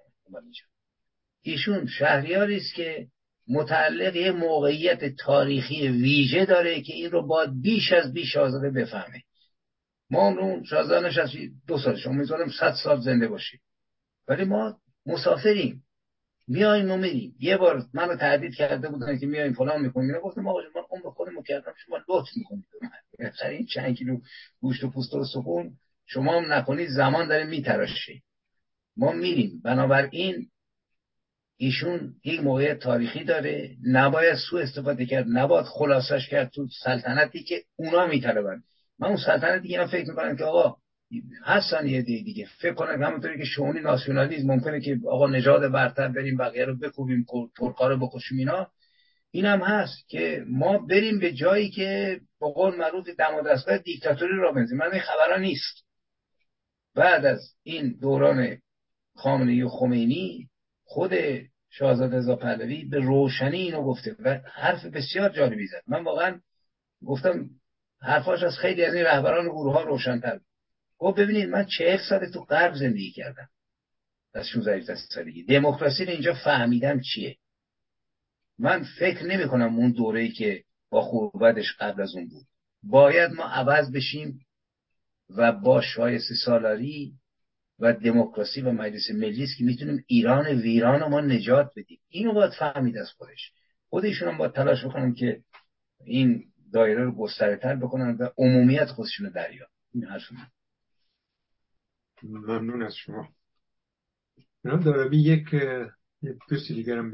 ایشون 1.51 1.87
شهریاری 1.87 2.57
است 2.57 2.75
که 2.75 3.07
متعلق 3.49 4.17
یه 4.17 4.33
موقعیت 4.33 5.17
تاریخی 5.17 5.89
ویژه 5.89 6.45
داره 6.45 6.83
که 6.83 6.93
این 6.93 7.11
رو 7.11 7.27
باید 7.27 7.63
بیش 7.63 7.93
از 7.93 8.13
بیش 8.13 8.37
آزاده 8.37 8.71
بفهمه. 8.71 9.23
ما 10.11 10.29
اون 10.29 10.65
شاهزاده 10.65 11.07
نشستی 11.07 11.53
دو 11.67 11.79
سالش 11.79 12.07
امیدوارم 12.07 12.49
صد 12.61 12.75
سال 12.85 13.01
زنده 13.01 13.29
باشیم. 13.29 13.61
ولی 14.29 14.45
ما 14.45 14.79
مسافریم. 15.07 15.83
میایم 16.49 16.91
و 16.91 16.97
میریم. 16.97 17.35
یه 17.39 17.57
بار 17.57 17.83
منو 17.95 18.17
تهدید 18.17 18.55
کرده 18.55 18.89
بودن 18.89 19.19
که 19.19 19.27
میایم 19.27 19.53
فلان 19.53 19.83
می‌کنیم. 19.83 20.07
اینا 20.09 20.21
گفتم 20.21 20.49
آقا 20.49 20.61
من 20.75 20.83
عمر 20.91 21.11
خودمو 21.11 21.43
کردم 21.43 21.73
شما 21.87 21.97
لطف 22.09 22.29
می‌کنید 22.37 22.65
به 23.19 23.49
این 23.49 23.67
چند 23.67 23.97
کیلو 23.97 24.19
گوشت 24.61 24.85
و 24.85 24.91
پوست 24.91 25.15
و 25.15 25.25
سخون 25.25 25.73
شما 26.07 26.41
هم 26.41 26.53
نکنید 26.53 26.89
زمان 26.89 27.29
داره 27.29 27.45
میتراشه 27.45 28.23
ما 28.97 29.13
میریم. 29.13 29.61
بنابراین 29.65 30.49
ایشون 31.57 32.15
یک 32.25 32.41
موقع 32.41 32.75
تاریخی 32.75 33.25
داره 33.25 33.77
نباید 33.87 34.35
سو 34.51 34.57
استفاده 34.57 35.07
کرد 35.07 35.27
نباید 35.29 35.67
خلاصش 35.67 36.29
کرد 36.29 36.51
تو 36.51 36.69
سلطنتی 36.85 37.43
که 37.43 37.63
اونا 37.77 38.07
میطلبن. 38.07 38.63
من 38.99 39.09
اون 39.09 39.17
سلطنتی 39.17 39.69
که 39.69 39.87
فکر 39.87 40.09
می‌کنم 40.09 40.37
که 40.37 40.45
آقا 40.45 40.77
هستن 41.45 41.87
یه 41.87 42.03
دی 42.03 42.23
دیگه. 42.23 42.49
فکر 42.59 42.75
کنم 42.75 43.03
همونطوری 43.03 43.39
که 43.39 43.45
شونی 43.45 43.81
ناسیونالیسم 43.81 44.47
ممکنه 44.47 44.81
که 44.81 44.99
آقا 45.09 45.27
نژاد 45.27 45.73
برتر 45.73 46.09
بریم 46.09 46.37
بقیه 46.37 46.65
رو 46.65 46.79
بکوبیم 46.79 47.27
ترکا 47.59 47.89
رو 47.89 48.07
بکشیم 48.07 48.39
اینا. 48.39 48.71
این 49.31 49.45
هم 49.45 49.61
هست 49.61 50.09
که 50.09 50.45
ما 50.49 50.79
بریم 50.79 51.19
به 51.19 51.33
جایی 51.33 51.71
که 51.71 52.21
با 52.39 52.49
قول 52.49 52.77
معروف 52.77 53.09
دم 53.19 53.35
و 53.35 53.43
دستگاه 53.43 53.79
دیکتاتوری 53.79 54.37
را 54.37 54.53
بنزیم. 54.53 54.79
من 54.79 54.93
این 54.93 55.01
خبرها 55.01 55.39
نیست. 55.39 55.85
بعد 56.95 57.25
از 57.25 57.41
این 57.63 57.99
دوران 58.01 58.59
خامنه 59.15 59.65
و 59.65 59.69
خمینی 59.69 60.49
خود 60.87 61.13
شاهزاده 61.71 62.17
رضا 62.17 62.37
پهلوی 62.37 62.85
به 62.85 62.99
روشنی 62.99 63.59
اینو 63.59 63.83
گفته 63.83 64.17
و 64.19 64.41
حرف 64.53 64.85
بسیار 64.85 65.29
جالبی 65.29 65.67
زد. 65.67 65.83
من 65.87 66.05
واقعا 66.05 66.41
گفتم 67.07 67.51
حرفاش 68.01 68.43
از 68.43 68.59
خیلی 68.59 68.85
از 68.85 68.95
این 68.95 69.05
رهبران 69.05 69.49
گروه 69.49 69.73
ها 69.73 69.83
روشنتر 69.83 70.41
گفت 70.99 71.19
ببینید 71.19 71.49
من 71.49 71.67
چه 71.79 71.99
سال 72.09 72.31
تو 72.31 72.41
غرب 72.41 72.75
زندگی 72.75 73.11
کردم. 73.11 73.49
از 74.35 74.49
16 74.49 74.95
سالگی 74.95 75.45
دموکراسی 75.45 76.05
رو 76.05 76.11
اینجا 76.11 76.35
فهمیدم 76.35 77.01
چیه؟ 77.01 77.37
من 78.59 78.85
فکر 78.99 79.23
نمی 79.25 79.49
کنم 79.49 79.77
اون 79.77 79.93
دوره 79.93 80.29
که 80.29 80.65
با 80.91 81.03
خوبتش 81.03 81.77
قبل 81.81 82.03
از 82.03 82.15
اون 82.15 82.29
بود. 82.29 82.47
باید 82.83 83.31
ما 83.31 83.45
عوض 83.45 83.93
بشیم 83.93 84.41
و 85.37 85.53
با 85.53 85.81
شایسته 85.81 86.35
سالاری 86.45 87.13
و 87.79 87.93
دموکراسی 87.93 88.61
و 88.61 88.73
مجلس 88.73 89.11
ملی 89.11 89.43
است 89.43 89.59
که 89.59 89.65
می‌تونیم 89.65 90.05
ایران 90.07 90.47
ویران 90.47 91.11
ما 91.11 91.21
نجات 91.21 91.73
بدیم. 91.77 92.01
اینو 92.09 92.33
باید 92.33 92.53
فهمید 92.59 92.97
از 92.97 93.11
خودش. 93.11 93.53
خودشون 93.89 94.29
هم 94.29 94.39
باید 94.39 94.53
تلاش 94.53 94.85
بکنن 94.85 95.15
که 95.15 95.43
این 96.05 96.45
دایره 96.73 97.05
رو 97.05 97.13
گستره 97.13 97.57
تر 97.57 97.77
بکنن 97.77 98.17
و 98.21 98.29
عمومیت 98.39 98.87
خودشون 98.87 99.27
رو 99.27 99.33
دریا. 99.33 99.67
این 99.95 100.05
حرف 100.05 100.23
ممنون 102.23 102.83
از 102.83 102.95
شما. 102.95 103.29
جناب 104.65 104.85
دارابی 104.85 105.19
یک 105.19 105.53
یک 106.23 106.37
دوست 106.49 106.69
دیگر 106.69 106.99
هم 106.99 107.13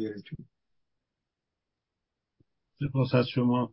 سپاس 2.78 3.14
از 3.14 3.28
شما. 3.28 3.72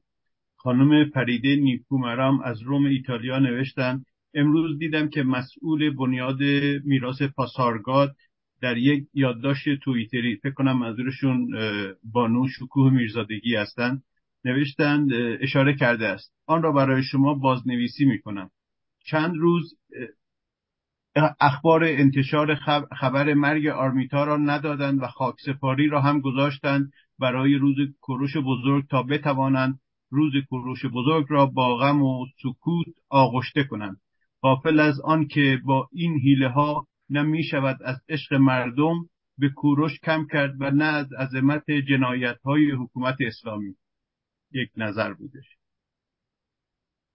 خانم 0.56 1.09
پریده 1.09 1.56
نیکومرام 1.56 2.42
از 2.42 2.61
روم 2.61 2.85
ایتالیا 2.85 3.40
نوشتن 3.40 4.03
امروز 4.33 4.80
دیدم 4.80 5.09
که 5.09 5.24
مسئول 5.24 5.95
بنیاد 5.95 6.41
میراث 6.83 7.22
پاسارگاد 7.22 8.16
در 8.61 8.77
یک 8.77 9.08
یادداشت 9.14 9.75
توییتری 9.83 10.35
فکر 10.35 10.53
کنم 10.53 10.80
منظورشون 10.80 11.48
بانو 12.03 12.48
شکوه 12.48 12.93
میرزادگی 12.93 13.56
هستند 13.56 14.03
نوشتند 14.45 15.09
اشاره 15.41 15.75
کرده 15.75 16.08
است. 16.08 16.33
آن 16.45 16.64
را 16.64 16.72
برای 16.72 17.03
شما 17.03 17.33
بازنویسی 17.33 18.06
می 18.06 18.19
کنم 18.19 18.49
چند 19.06 19.35
روز 19.35 19.75
اخبار 21.40 21.83
انتشار 21.83 22.56
خبر 22.99 23.33
مرگ 23.33 23.67
آرمیتا 23.67 24.24
را 24.24 24.38
ندادند 24.38 25.03
و 25.03 25.08
خاکسپاری 25.08 25.88
را 25.88 26.01
هم 26.01 26.22
گذاشتند 26.22 26.91
برای 27.19 27.56
روز 27.56 27.75
کروش 28.01 28.38
بزرگ 28.38 28.88
تا 28.90 29.03
بتوانند 29.03 29.80
روز 30.09 30.33
کروش 30.49 30.85
بزرگ 30.85 31.25
را 31.30 31.45
با 31.45 31.77
غم 31.77 32.01
و 32.01 32.25
سکوت 32.43 32.88
آغشته 33.09 33.64
کنند. 33.64 33.98
غافل 34.43 34.80
از 34.80 35.00
آن 35.00 35.27
که 35.27 35.59
با 35.66 35.90
این 35.92 36.19
حیله 36.19 36.50
ها 36.50 36.88
نه 37.09 37.24
می 37.24 37.43
شود 37.43 37.84
از 37.84 37.98
عشق 38.09 38.34
مردم 38.34 39.09
به 39.38 39.50
کوروش 39.50 40.00
کم 40.00 40.27
کرد 40.32 40.61
و 40.61 40.72
نه 40.72 40.85
از 40.85 41.14
عظمت 41.14 41.72
جنایت 41.72 42.42
های 42.45 42.72
حکومت 42.72 43.16
اسلامی. 43.27 43.76
یک 44.51 44.72
نظر 44.77 45.14
بودش. 45.14 45.58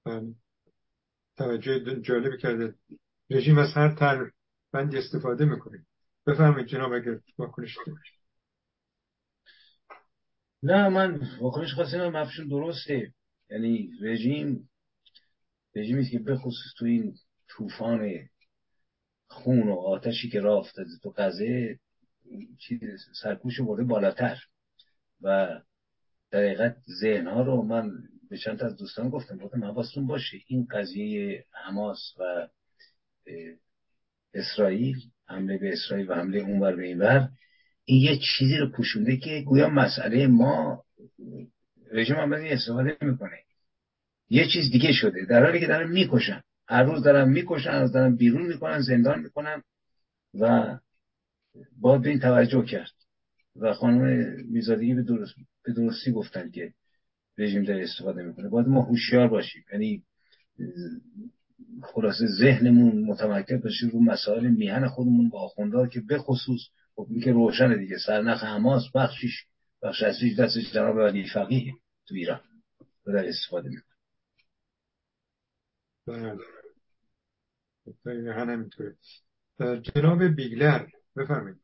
بله. 0.04 0.34
توجه 1.36 2.00
جالبی 2.00 2.38
کرده. 2.38 2.74
رژیم 3.30 3.58
از 3.58 3.72
هر 3.74 3.94
تر 3.94 4.30
بند 4.72 4.94
استفاده 4.94 5.44
می‌کنه. 5.44 5.86
بفهمید 6.26 6.66
جناب 6.66 6.92
اگر 6.92 7.18
واکنش 7.38 7.76
نه 10.62 10.88
من 10.88 11.20
واکنش 11.40 11.74
خواستم 11.74 12.08
مفشون 12.08 12.48
درسته. 12.48 13.14
یعنی 13.50 13.90
رژیم 14.02 14.70
رژیمی 15.74 16.04
که 16.10 16.18
بخصوص 16.18 16.74
تو 16.78 16.84
این 16.84 17.14
طوفان 17.48 18.28
خون 19.26 19.68
و 19.68 19.74
آتشی 19.74 20.30
که 20.30 20.40
راه 20.40 20.58
افتاده 20.58 20.90
تو 21.02 21.10
قضیه 21.10 21.78
چیز 22.58 22.80
سرکوش 23.22 23.60
برده 23.60 23.84
بالاتر. 23.84 24.38
و 25.20 25.60
در 26.30 26.38
حقیقت 26.38 26.76
ذهن 27.00 27.26
ها 27.26 27.42
رو 27.42 27.62
من 27.62 27.90
به 28.30 28.38
چند 28.38 28.62
از 28.62 28.76
دوستان 28.76 29.08
گفتم 29.08 29.38
گفتم 29.38 29.64
حواستون 29.64 30.06
باشه 30.06 30.36
این 30.46 30.66
قضیه 30.70 31.44
حماس 31.64 31.98
و 32.18 32.48
اسرائیل 34.34 34.96
حمله 35.28 35.58
به 35.58 35.72
اسرائیل 35.72 36.10
و 36.10 36.14
حمله 36.14 36.38
اونور 36.38 36.76
به 36.76 36.86
اینور 36.86 37.28
این 37.84 38.02
یه 38.02 38.18
چیزی 38.18 38.56
رو 38.56 38.70
پوشونده 38.70 39.16
که 39.16 39.42
گویا 39.46 39.68
مسئله 39.68 40.26
ما 40.26 40.84
رژیم 41.92 42.16
هم 42.16 42.32
استفاده 42.32 42.96
می‌کنه. 43.00 43.43
یه 44.28 44.46
چیز 44.52 44.70
دیگه 44.70 44.92
شده. 44.92 45.24
در 45.24 45.44
حالی 45.44 45.60
که 45.60 45.66
دارن 45.66 45.90
می‌کشن. 45.90 46.40
هر 46.68 46.82
روز 46.82 47.02
دارن 47.02 47.28
می‌کشن 47.28 47.70
از 47.70 47.92
دارن 47.92 48.16
بیرون 48.16 48.46
می‌کنن 48.46 48.80
زندان 48.80 49.20
می‌کنن 49.20 49.62
و 50.40 50.74
باید 51.80 52.02
به 52.02 52.10
این 52.10 52.20
توجه 52.20 52.64
کرد. 52.64 52.92
و 53.56 53.72
خانم 53.72 54.34
میزادگی 54.48 54.94
به, 54.94 55.02
درست 55.02 55.34
به 55.64 55.72
درستی 55.72 56.12
گفتن 56.12 56.50
که 56.50 56.72
رژیم 57.38 57.62
داره 57.62 57.82
استفاده 57.82 58.22
می‌کنه. 58.22 58.48
باید 58.48 58.68
ما 58.68 58.82
هوشیار 58.82 59.28
باشیم. 59.28 59.64
یعنی 59.72 60.02
خلاصه 61.82 62.26
ذهنمون 62.26 63.04
متمرکز 63.04 63.62
باشه 63.62 63.86
رو 63.86 64.02
مسائل 64.02 64.46
میهن 64.46 64.88
خودمون 64.88 65.28
با 65.28 65.40
آخوندها 65.40 65.86
که 65.86 66.00
به 66.00 66.18
خصوص 66.18 66.60
خب 66.94 67.06
که 67.24 67.32
روشن 67.32 67.78
دیگه. 67.78 67.96
سرنخ 68.06 68.44
حماس 68.44 68.82
بخشیش 68.94 69.44
بخش 69.82 70.02
اصلیش 70.02 70.38
دست 70.38 70.58
جناب 70.58 71.00
علی 71.00 71.28
فقیه 71.28 71.72
تو 72.06 72.14
ایران 72.14 72.40
در 73.06 73.28
استفاده 73.28 73.68
می‌کنه. 73.68 73.93
بله. 76.06 76.38
جناب 79.82 80.22
بیگلر 80.22 80.86
بفرمایید. 81.16 81.60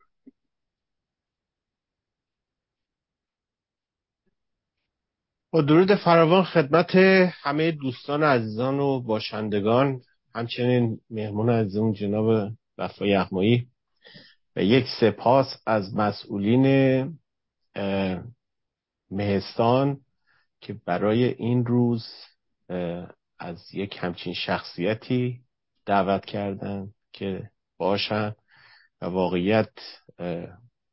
با 5.51 5.62
درود 5.62 5.94
فراوان 5.94 6.44
خدمت 6.44 6.91
همه 7.43 7.70
دوستان 7.70 8.23
عزیزان 8.23 8.81
و 8.81 9.01
باشندگان 9.01 10.02
همچنین 10.35 11.01
مهمون 11.10 11.51
عزیزمون 11.51 11.93
جناب 11.93 12.52
وفا 12.78 13.07
یغمایی 13.07 13.69
و 14.57 14.62
یک 14.62 14.85
سپاس 15.01 15.47
از 15.67 15.94
مسئولین 15.94 17.19
مهستان 19.10 20.01
که 20.60 20.73
برای 20.86 21.25
این 21.25 21.67
روز 21.67 22.07
از 23.41 23.75
یک 23.75 23.97
همچین 24.01 24.35
شخصیتی 24.35 25.41
دعوت 25.86 26.25
کردن 26.25 26.89
که 27.12 27.51
باشن 27.78 28.35
و 29.01 29.07
واقعیت 29.07 29.70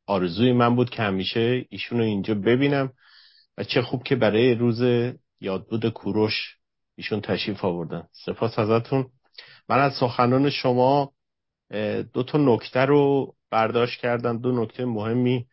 آرزوی 0.06 0.52
من 0.52 0.76
بود 0.76 0.90
که 0.90 1.02
همیشه 1.02 1.66
ایشون 1.70 1.98
رو 1.98 2.04
اینجا 2.04 2.34
ببینم 2.34 2.92
و 3.58 3.64
چه 3.64 3.82
خوب 3.82 4.02
که 4.02 4.16
برای 4.16 4.54
روز 4.54 5.12
یادبود 5.40 5.88
کوروش 5.88 6.56
ایشون 6.96 7.20
تشریف 7.20 7.64
آوردن. 7.64 8.08
سپاس 8.12 8.58
ازتون. 8.58 9.10
من 9.68 9.78
از 9.78 9.92
سخنان 10.00 10.50
شما 10.50 11.12
دو 12.12 12.22
تا 12.22 12.38
نکته 12.38 12.80
رو 12.80 13.34
برداشت 13.50 14.00
کردم 14.00 14.38
دو 14.38 14.62
نکته 14.62 14.84
مهمی. 14.84 15.46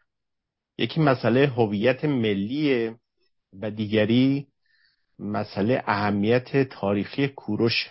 یکی 0.77 1.01
مسئله 1.01 1.48
هویت 1.48 2.06
ملیه 2.06 2.95
و 3.61 3.72
دیگری 3.72 4.48
مسئله 5.19 5.84
اهمیت 5.88 6.69
تاریخی 6.69 7.27
کوروش 7.27 7.90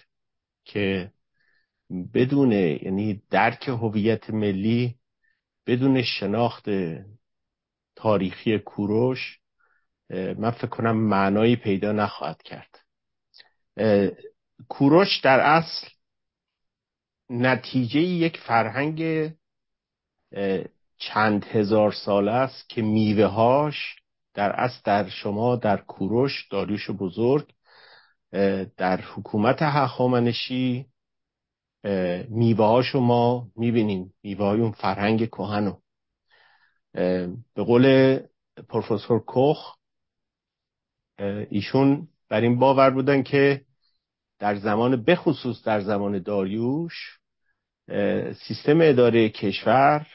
که 0.64 1.12
بدون 2.14 2.52
یعنی 2.52 3.22
درک 3.30 3.68
هویت 3.68 4.30
ملی 4.30 4.94
بدون 5.66 6.02
شناخت 6.02 6.64
تاریخی 7.96 8.58
کوروش 8.58 9.38
من 10.10 10.50
فکر 10.50 10.66
کنم 10.66 10.96
معنایی 10.96 11.56
پیدا 11.56 11.92
نخواهد 11.92 12.42
کرد. 12.42 12.80
کوروش 14.68 15.20
در 15.20 15.40
اصل 15.40 15.88
نتیجه 17.30 18.00
یک 18.00 18.36
فرهنگ 18.36 19.30
چند 20.98 21.44
هزار 21.44 21.92
ساله 21.92 22.32
است 22.32 22.68
که 22.68 22.82
میوه 22.82 23.24
هاش 23.24 23.96
در 24.34 24.50
اصل 24.50 24.80
در 24.84 25.08
شما 25.08 25.56
در 25.56 25.76
کوروش 25.76 26.48
داریوش 26.50 26.90
بزرگ 26.90 27.52
در 28.76 29.00
حکومت 29.00 29.62
هخامنشی 29.62 30.86
میوه 32.28 32.66
ها 32.66 32.82
شما 32.82 33.48
می‌بینیم 33.56 34.14
میوه 34.22 34.46
های 34.46 34.60
اون 34.60 34.72
فرهنگ 34.72 35.26
کهنو. 35.28 35.76
به 37.54 37.62
قول 37.66 38.18
پروفسور 38.68 39.24
کوخ 39.24 39.76
ایشون 41.50 42.08
بر 42.28 42.40
این 42.40 42.58
باور 42.58 42.90
بودن 42.90 43.22
که 43.22 43.64
در 44.38 44.54
زمان 44.54 45.04
بخصوص 45.04 45.62
در 45.62 45.80
زمان 45.80 46.18
داریوش 46.18 47.18
سیستم 48.48 48.78
اداره 48.80 49.28
کشور 49.28 50.06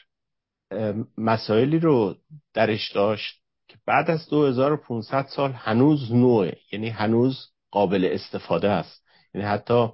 مسائلی 1.18 1.78
رو 1.78 2.16
درش 2.54 2.92
داشت. 2.92 3.39
که 3.70 3.76
بعد 3.86 4.10
از 4.10 4.28
2500 4.28 5.26
سال 5.26 5.52
هنوز 5.52 6.12
نوعه. 6.12 6.56
یعنی 6.72 6.88
هنوز 6.88 7.48
قابل 7.70 8.08
استفاده 8.12 8.70
است 8.70 9.06
یعنی 9.34 9.46
حتی 9.46 9.88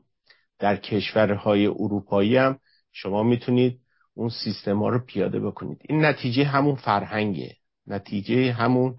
در 0.58 0.76
کشورهای 0.76 1.66
اروپایی 1.66 2.36
هم 2.36 2.58
شما 2.92 3.22
می‌تونید 3.22 3.80
اون 4.14 4.28
سیستم 4.28 4.78
ها 4.78 4.88
رو 4.88 4.98
پیاده 4.98 5.40
بکنید. 5.40 5.78
این 5.88 6.04
نتیجه 6.04 6.44
همون 6.44 6.74
فرهنگه. 6.74 7.56
نتیجه 7.86 8.52
همون 8.52 8.96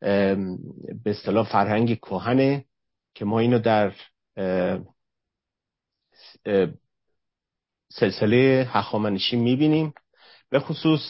به 0.00 1.10
اصطلاح 1.10 1.48
فرهنگ 1.52 1.98
کهنه 1.98 2.64
که 3.14 3.24
ما 3.24 3.38
اینو 3.38 3.58
در 3.58 3.92
سلسله 7.88 8.68
هخامنشی 8.70 9.36
می‌بینیم. 9.36 9.94
به 10.50 10.60
خصوص 10.60 11.00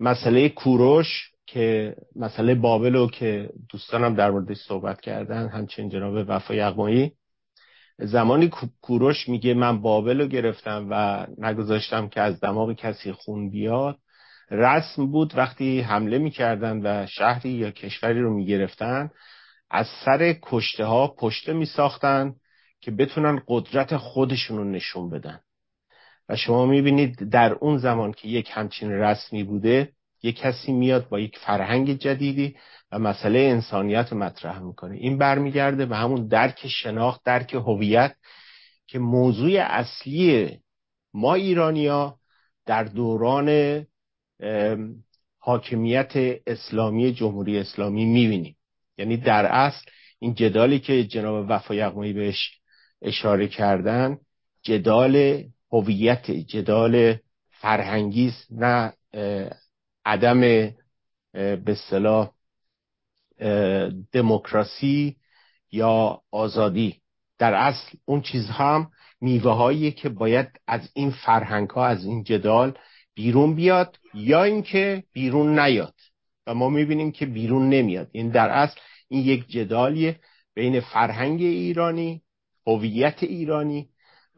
مسئله 0.00 0.48
کوروش 0.48 1.33
که 1.46 1.96
مسئله 2.16 2.54
بابل 2.54 2.94
رو 2.94 3.10
که 3.10 3.50
دوستانم 3.70 4.14
در 4.14 4.30
موردش 4.30 4.56
صحبت 4.56 5.00
کردن 5.00 5.48
همچنین 5.48 5.88
جناب 5.88 6.24
وفا 6.28 6.54
یغمایی 6.54 7.12
زمانی 7.98 8.50
کوروش 8.82 9.28
میگه 9.28 9.54
من 9.54 9.80
بابل 9.82 10.20
رو 10.20 10.26
گرفتم 10.26 10.86
و 10.90 11.26
نگذاشتم 11.38 12.08
که 12.08 12.20
از 12.20 12.40
دماغ 12.40 12.72
کسی 12.72 13.12
خون 13.12 13.50
بیاد 13.50 13.98
رسم 14.50 15.06
بود 15.06 15.32
وقتی 15.36 15.80
حمله 15.80 16.18
می‌کردن 16.18 16.80
و 16.86 17.06
شهری 17.06 17.50
یا 17.50 17.70
کشوری 17.70 18.20
رو 18.20 18.34
می‌گرفتن 18.34 19.10
از 19.70 19.86
سر 20.04 20.34
کشته 20.42 20.84
ها 20.84 21.08
پشته 21.18 21.52
میساختن 21.52 22.34
که 22.80 22.90
بتونن 22.90 23.42
قدرت 23.48 23.96
خودشون 23.96 24.58
رو 24.58 24.64
نشون 24.64 25.10
بدن. 25.10 25.40
و 26.28 26.36
شما 26.36 26.66
می‌بینید 26.66 27.30
در 27.30 27.52
اون 27.52 27.78
زمان 27.78 28.12
که 28.12 28.28
یک 28.28 28.50
همچین 28.52 28.90
رسمی 28.90 29.44
بوده 29.44 29.92
یک 30.24 30.36
کسی 30.36 30.72
میاد 30.72 31.08
با 31.08 31.20
یک 31.20 31.38
فرهنگ 31.38 31.98
جدیدی 31.98 32.56
و 32.92 32.98
مسئله 32.98 33.38
انسانیت 33.38 34.12
مطرح 34.12 34.58
می‌کنه. 34.58 34.96
این 34.96 35.18
برمیگرده 35.18 35.86
به 35.86 35.96
همون 35.96 36.28
درک 36.28 36.68
شناخت 36.68 37.24
درک 37.24 37.54
هویت 37.54 38.16
که 38.86 38.98
موضوع 38.98 39.52
اصلی 39.60 40.50
ما 41.14 41.34
ایرانیا 41.34 42.18
در 42.66 42.84
دوران 42.84 43.80
حاکمیت 45.38 46.12
اسلامی 46.46 47.12
جمهوری 47.12 47.58
اسلامی 47.58 48.04
می‌بینیم. 48.04 48.56
یعنی 48.98 49.16
در 49.16 49.46
اصل 49.46 49.90
این 50.18 50.34
جدالی 50.34 50.78
که 50.78 51.04
جناب 51.04 51.46
وفا 51.48 51.74
یغمایی 51.74 52.12
بهش 52.12 52.50
اشاره 53.02 53.48
کردن 53.48 54.18
جدال 54.62 55.42
هویت 55.72 56.30
جدال 56.30 57.16
فرهنگی 57.50 58.32
نه 58.50 58.92
عدم 60.04 60.40
به 61.32 61.76
صلاح 61.90 62.30
دموکراسی 64.12 65.16
یا 65.72 66.20
آزادی. 66.30 67.00
در 67.38 67.54
اصل 67.54 67.96
اون 68.04 68.20
چیزها 68.20 68.74
هم 68.74 68.90
میوه 69.20 69.52
هایی 69.52 69.92
که 69.92 70.08
باید 70.08 70.48
از 70.66 70.90
این 70.94 71.10
فرهنگ 71.10 71.70
ها 71.70 71.86
از 71.86 72.04
این 72.04 72.24
جدال 72.24 72.78
بیرون 73.14 73.54
بیاد 73.54 73.98
یا 74.14 74.44
اینکه 74.44 75.04
بیرون 75.12 75.58
نیاد. 75.58 75.94
و 76.46 76.54
ما 76.54 76.68
می‌بینیم 76.68 77.12
که 77.12 77.26
بیرون 77.26 77.68
نمیاد. 77.68 78.08
این 78.12 78.28
در 78.28 78.48
اصل 78.48 78.80
این 79.08 79.24
یک 79.24 79.48
جدالیه 79.48 80.20
بین 80.54 80.80
فرهنگ 80.80 81.40
ایرانی 81.40 82.22
هویت 82.66 83.22
ایرانی 83.22 83.88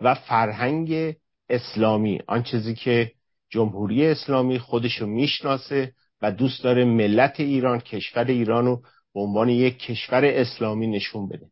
و 0.01 0.15
فرهنگ 0.15 1.17
اسلامی. 1.49 2.21
آن 2.27 2.43
چیزی 2.43 2.75
که 2.75 3.13
جمهوری 3.51 4.07
اسلامی 4.07 4.59
خودشو 4.59 5.07
می‌شناسه 5.07 5.93
و 6.23 6.33
دوست 6.33 6.65
داره 6.65 6.85
ملت 6.85 7.41
ایران 7.41 7.81
کشور 7.81 8.25
ایران 8.25 8.65
رو 8.65 8.83
به 9.15 9.21
عنوان 9.21 9.49
یک 9.49 9.79
کشور 9.79 10.25
اسلامی 10.25 10.87
نشون 10.87 11.29
بده 11.29 11.47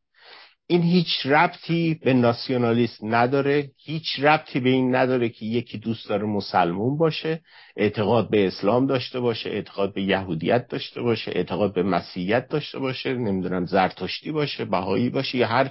این 0.66 0.82
هیچ 0.82 1.26
ربطی 1.26 1.94
به 2.02 2.14
ناسیونالیسم 2.14 3.14
نداره 3.14 3.70
هیچ 3.84 4.20
ربطی 4.20 4.60
به 4.60 4.70
این 4.70 4.94
نداره 4.94 5.28
که 5.28 5.46
یکی 5.46 5.78
دوست 5.78 6.08
داره 6.08 6.24
مسلمون 6.24 6.98
باشه 6.98 7.40
اعتقاد 7.76 8.30
به 8.30 8.46
اسلام 8.46 8.86
داشته 8.86 9.20
باشه 9.20 9.50
اعتقاد 9.50 9.94
به 9.94 10.02
یهودیت 10.02 10.68
داشته 10.68 11.02
باشه 11.02 11.32
اعتقاد 11.34 11.74
به 11.74 11.82
مسیحیت 11.82 12.48
داشته 12.48 12.78
باشه 12.78 13.14
نمی‌دونم 13.14 13.66
زرتشتی 13.66 14.32
باشه 14.32 14.64
بهایی 14.64 15.10
باشه 15.10 15.38
یا 15.38 15.46
هر 15.46 15.70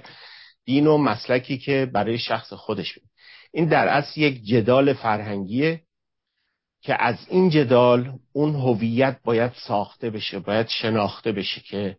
دین 0.64 0.86
و 0.86 0.98
مسلکی 0.98 1.58
که 1.58 1.90
برای 1.92 2.18
شخص 2.18 2.52
خودش 2.52 2.94
بید. 2.94 3.10
این 3.52 3.68
در 3.68 3.88
اصل 3.88 4.20
یک 4.20 4.44
جدال 4.44 4.92
فرهنگیه 4.92 5.80
که 6.84 7.02
از 7.02 7.16
این 7.28 7.50
جدال 7.50 8.12
اون 8.32 8.54
هویت 8.54 9.18
باید 9.24 9.52
ساخته 9.66 10.10
بشه 10.10 10.38
باید 10.38 10.68
شناخته 10.68 11.32
بشه 11.32 11.60
که 11.60 11.96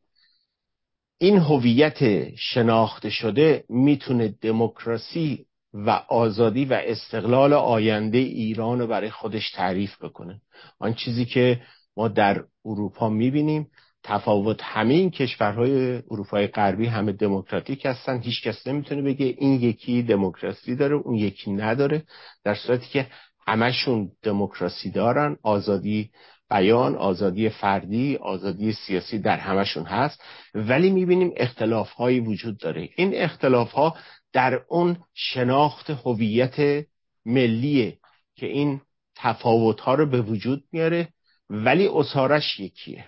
این 1.20 1.38
هویت 1.38 2.30
شناخته 2.36 3.10
شده 3.10 3.64
می‌تونه 3.70 4.28
دموکراسی 4.42 5.46
و 5.74 5.90
آزادی 6.10 6.66
و 6.66 6.82
استقلال 6.86 7.54
آینده 7.54 8.18
ایران 8.18 8.80
رو 8.80 8.88
برای 8.88 9.10
خودش 9.10 9.52
تعریف 9.52 10.04
بکنه. 10.04 10.42
آن 10.80 10.94
چیزی 10.94 11.26
که 11.26 11.62
ما 11.98 12.08
در 12.08 12.44
اروپا 12.66 13.10
می‌بینیم 13.10 13.68
تفاوت 14.04 14.60
همه 14.64 14.94
این 14.94 15.12
کشورهای 15.12 16.02
اروپای 16.12 16.48
غربی 16.48 16.86
همه 16.86 17.12
دموکراتیک 17.12 17.86
هستن. 17.86 18.22
هیچ 18.22 18.44
کس 18.44 18.68
نمی‌تونه 18.68 19.02
بگه 19.02 19.26
این 19.38 19.62
یکی 19.62 20.04
دموکراسی 20.04 20.76
داره 20.76 20.96
اون 20.96 21.16
یکی 21.16 21.52
نداره. 21.52 22.04
در 22.44 22.56
صورتی 22.56 22.88
که 22.90 23.08
همشون 23.48 24.12
دموکراسی 24.22 24.92
دارن 24.92 25.38
آزادی 25.44 26.10
بیان 26.50 26.96
آزادی 26.96 27.50
فردی 27.50 28.16
آزادی 28.16 28.74
سیاسی 28.74 29.20
در 29.20 29.38
همشون 29.38 29.84
هست. 29.84 30.22
ولی 30.54 30.90
می‌بینیم 30.90 31.34
اختلاف 31.38 31.92
هایی 31.92 32.20
وجود 32.20 32.58
داره. 32.58 32.90
این 32.96 33.12
اختلاف 33.16 33.72
ها 33.72 33.96
در 34.34 34.62
اون 34.68 34.98
شناخت 35.14 35.90
هویت 35.90 36.86
ملیه 37.26 37.98
که 38.36 38.46
این 38.46 38.82
تفاوت 39.16 39.82
ها 39.82 39.94
رو 39.94 40.06
به 40.06 40.22
وجود 40.22 40.64
میاره. 40.72 41.08
ولی 41.50 41.88
اصارش 41.88 42.60
یکیه. 42.60 43.06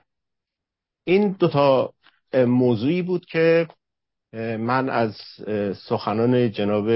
این 1.03 1.31
دوتا 1.31 1.93
موضوعی 2.33 3.01
بود 3.01 3.25
که 3.25 3.67
من 4.59 4.89
از 4.89 5.17
سخنان 5.87 6.51
جناب 6.51 6.87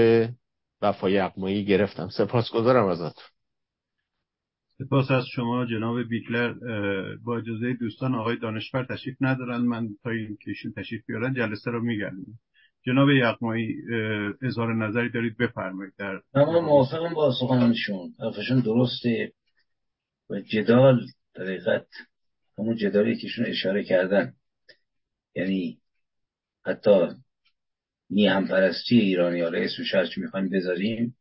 وفای 0.82 1.18
اقمایی 1.18 1.64
گرفتم. 1.64 2.08
سپاسگزارم 2.08 2.86
ازت 2.86 3.31
سپاس 4.86 5.10
از 5.10 5.24
شما 5.34 5.66
جناب 5.66 6.02
بیکلر. 6.02 6.54
با 7.24 7.38
اجازه 7.38 7.72
دوستان 7.72 8.14
آقای 8.14 8.36
دانشور 8.36 8.84
تشریف 8.84 9.16
ندارن. 9.20 9.60
من 9.60 9.88
تا 10.02 10.10
این 10.10 10.36
کشون 10.46 10.72
تشریف 10.76 11.06
بیارن 11.06 11.34
جلسه 11.34 11.70
رو 11.70 11.82
میگردیم 11.82 12.40
جناب 12.86 13.10
یقمایی 13.10 13.76
اظهار 14.42 14.74
نظری 14.74 15.10
دارید؟ 15.10 15.36
بفرمایید. 15.36 15.94
در 15.98 16.20
من 16.34 16.44
موافقم 16.44 17.14
با 17.14 17.32
سخنانشون 17.40 18.14
حرفشون 18.20 18.60
درسته 18.60 19.32
و 20.30 20.40
جدال 20.40 21.06
در 21.34 21.84
همون 22.58 22.76
جدالی 22.76 23.16
که 23.16 23.28
اشاره 23.46 23.84
کردن. 23.84 24.32
یعنی 25.34 25.78
حتی 26.66 27.08
میهم 28.10 28.48
پرستی 28.48 28.98
ایرانی 28.98 29.40
ها 29.40 29.48
اسمش 29.48 29.94
هرچی 29.94 30.20
می‌خوایم 30.20 30.48
بذاریم. 30.48 31.16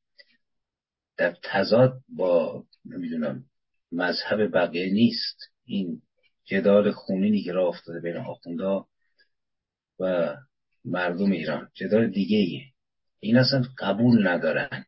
در 1.17 1.35
تضاد 1.43 1.93
با 2.17 2.63
نمی‌دونم 2.85 3.43
مذهب 3.91 4.53
بقیه 4.53 4.93
نیست. 4.93 5.37
این 5.65 6.01
جدال 6.45 6.91
خونینی 6.91 7.41
که 7.41 7.51
راه 7.51 7.67
افتاده 7.67 7.99
بین 7.99 8.17
آخوندا 8.17 8.87
و 9.99 10.35
مردم 10.85 11.31
ایران 11.31 11.69
جدال 11.73 12.09
دیگه 12.09 12.37
ایه. 12.37 12.63
این 13.19 13.37
اصلا 13.37 13.63
قبول 13.77 14.27
ندارن. 14.27 14.85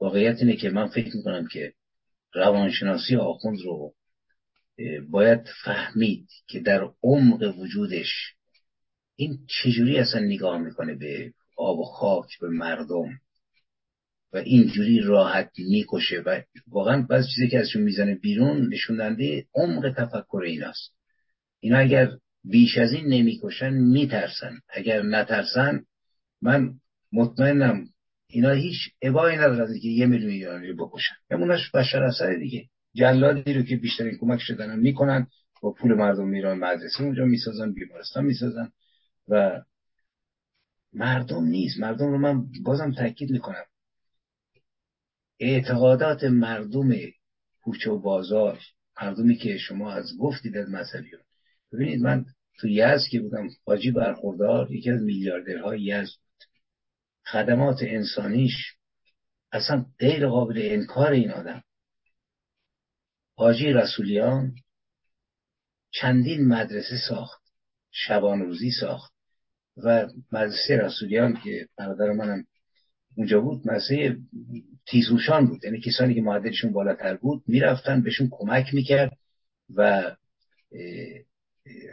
واقعیت 0.00 0.36
اینه 0.38 0.56
که 0.56 0.70
من 0.70 0.88
فکر 0.88 1.16
می‌کنم 1.16 1.46
که 1.46 1.72
روانشناسی 2.34 3.16
آخوند 3.16 3.60
رو 3.60 3.94
باید 5.10 5.40
فهمید 5.64 6.28
که 6.46 6.60
در 6.60 6.90
عمق 7.02 7.58
وجودش 7.58 8.34
این 9.16 9.38
چجوری 9.46 9.98
اصلا 9.98 10.20
نگاه 10.20 10.58
می‌کنه 10.58 10.94
به 10.94 11.32
آب 11.56 11.78
و 11.78 11.84
خاک 11.84 12.38
به 12.40 12.48
مردم. 12.48 13.08
و 14.32 14.36
اینجوری 14.36 15.00
راحت 15.00 15.50
می‌کشه. 15.58 16.22
و 16.26 16.40
واقعا 16.68 17.02
بعض 17.02 17.26
چیزی 17.34 17.48
که 17.48 17.58
ازشون 17.58 17.82
می‌زنه 17.82 18.14
بیرون 18.14 18.68
نشوندنده 18.72 19.46
عمق 19.54 19.94
تفکر 19.96 20.42
ایناست. 20.46 20.94
اینا 21.60 21.78
اگر 21.78 22.10
بیش 22.44 22.78
از 22.78 22.92
این 22.92 23.06
نمی‌کشن 23.06 23.70
میترسن. 23.70 24.60
اگر 24.68 25.02
نترسن 25.02 25.84
من 26.42 26.74
مطمئنم 27.12 27.84
اینا 28.26 28.50
هیچ 28.50 28.76
ابایی 29.02 29.36
ندارن 29.36 29.60
از 29.60 29.84
یه 29.84 30.06
میلیون 30.06 30.30
ایرانی 30.30 30.68
رو 30.68 30.86
بکشن. 30.86 31.14
بمونش 31.30 31.70
بشر 31.70 32.02
اثر 32.02 32.34
دیگه. 32.34 32.68
جلادی 32.94 33.52
رو 33.52 33.62
که 33.62 33.76
بیشترین 33.76 34.18
کمک 34.20 34.40
شدن 34.40 34.78
می‌کنن 34.78 35.26
با 35.62 35.72
پول 35.72 35.94
مردم 35.94 36.28
میرن 36.28 36.58
مدرسه 36.58 37.02
اونجا 37.02 37.24
می‌سازن 37.24 37.72
بیمارستان 37.72 38.24
می‌سازن 38.24 38.72
و 39.28 39.62
مردم 40.92 41.44
نیست. 41.44 41.80
مردم 41.80 42.06
رو 42.06 42.18
من 42.18 42.46
بازم 42.64 42.92
تاکید 42.92 43.30
می‌کنم. 43.30 43.64
اعتقادات 45.42 46.24
مردم 46.24 46.90
کوچه 47.62 47.90
و 47.90 47.98
بازار 47.98 48.60
مردمی 49.02 49.36
که 49.36 49.58
شما 49.58 49.92
از 49.92 50.16
گفتید 50.20 50.56
از 50.56 50.70
مذهبیون. 50.70 51.22
ببینید 51.72 52.00
من 52.00 52.24
تو 52.58 52.68
یزد 52.68 53.08
که 53.10 53.20
بودم 53.20 53.48
حاجی 53.66 53.90
برخوردار 53.90 54.72
یکی 54.72 54.90
از 54.90 55.02
میلیاردرهای 55.02 55.82
یزد 55.82 56.12
بود. 56.12 56.48
خدمات 57.26 57.78
انسانیش 57.82 58.52
اصلا 59.52 59.86
غیر 59.98 60.28
قابل 60.28 60.58
انکار 60.62 61.12
این 61.12 61.30
آدم. 61.30 61.62
حاجی 63.36 63.72
رسولیان 63.72 64.54
چندین 65.90 66.48
مدرسه 66.48 66.96
ساخت 67.08 67.42
شبان 67.90 68.40
روزی 68.40 68.70
ساخت 68.70 69.12
و 69.76 70.08
مدرسه 70.32 70.76
رسولیان 70.76 71.40
که 71.44 71.68
برادر 71.76 72.12
منم 72.12 72.44
اونجا 73.16 73.40
بود 73.40 73.68
مدرسه 73.68 74.16
تیزوشان 74.86 75.46
بود. 75.46 75.64
یعنی 75.64 75.80
کسانی 75.80 76.14
که 76.14 76.20
معدلشون 76.20 76.72
بالاتر 76.72 77.16
بود 77.16 77.42
می‌رفتن 77.46 78.02
بهشون 78.02 78.28
کمک 78.30 78.74
می‌کرد 78.74 79.12
و 79.74 80.10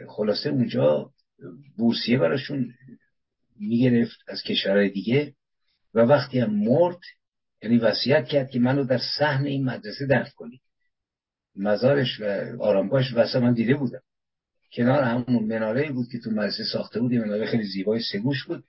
خلاصه 0.08 0.50
اونجا 0.50 1.12
بورسیه 1.78 2.18
براشون 2.18 2.74
می‌گرفت 3.60 4.18
از 4.28 4.44
کشورهای 4.44 4.90
دیگه 4.90 5.34
و 5.94 6.00
وقتی 6.00 6.40
هم 6.40 6.54
مرد 6.56 7.00
یعنی 7.64 7.78
وصیت 7.78 8.26
کرد 8.26 8.50
که 8.50 8.60
منو 8.60 8.84
در 8.84 9.00
صحن 9.20 9.46
این 9.46 9.66
مدرسه 9.66 10.06
دفن 10.06 10.30
کنید 10.36 10.62
مزارش 11.56 12.22
و 12.22 12.24
آرامگاهش 12.60 13.14
واسه 13.14 13.40
من 13.40 13.54
دیده 13.54 13.74
بودم. 13.74 14.02
کنار 14.74 15.04
همون 15.04 15.44
مناره 15.44 15.92
بود 15.92 16.08
که 16.12 16.20
تو 16.20 16.32
مدرسه 16.32 16.64
ساخته 16.74 17.00
بود 17.00 17.14
مناره 17.14 17.46
خیلی 17.46 17.64
زیبای 17.64 18.02
سگوش 18.12 18.46
بود. 18.46 18.64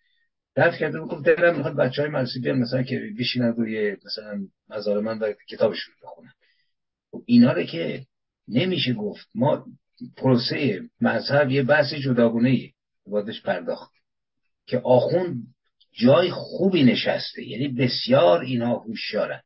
دفت 0.56 0.78
کرده 0.78 1.00
بود 1.00 1.10
گفت 1.10 1.24
دلم 1.24 1.56
می‌خواد 1.56 1.76
بچه 1.76 2.02
های 2.02 2.10
مدرسه 2.10 2.40
بیان 2.40 2.58
مثلا 2.58 2.82
که 2.82 3.00
بشینن 3.18 3.52
روی 3.52 3.96
مثلا 4.04 4.46
مزار 4.68 5.00
من 5.00 5.18
و 5.18 5.32
کتابشون 5.48 5.94
بخونن. 6.02 6.32
خب 7.10 7.22
اینا 7.26 7.52
رو 7.52 7.62
که 7.62 8.06
نمیشه 8.48 8.92
گفت. 8.92 9.28
ما 9.34 9.66
پروسه 10.16 10.80
مذهب 11.00 11.50
یه 11.50 11.62
بحث 11.62 11.94
جداگونه 11.94 12.48
ای 12.48 12.72
بادش 13.06 13.42
پرداخت. 13.42 13.92
که 14.66 14.78
آخون 14.78 15.42
جای 15.92 16.30
خوبی 16.30 16.82
نشسته. 16.84 17.42
یعنی 17.42 17.68
بسیار 17.68 18.40
اینها 18.40 18.78
هوشیارن. 18.78 19.42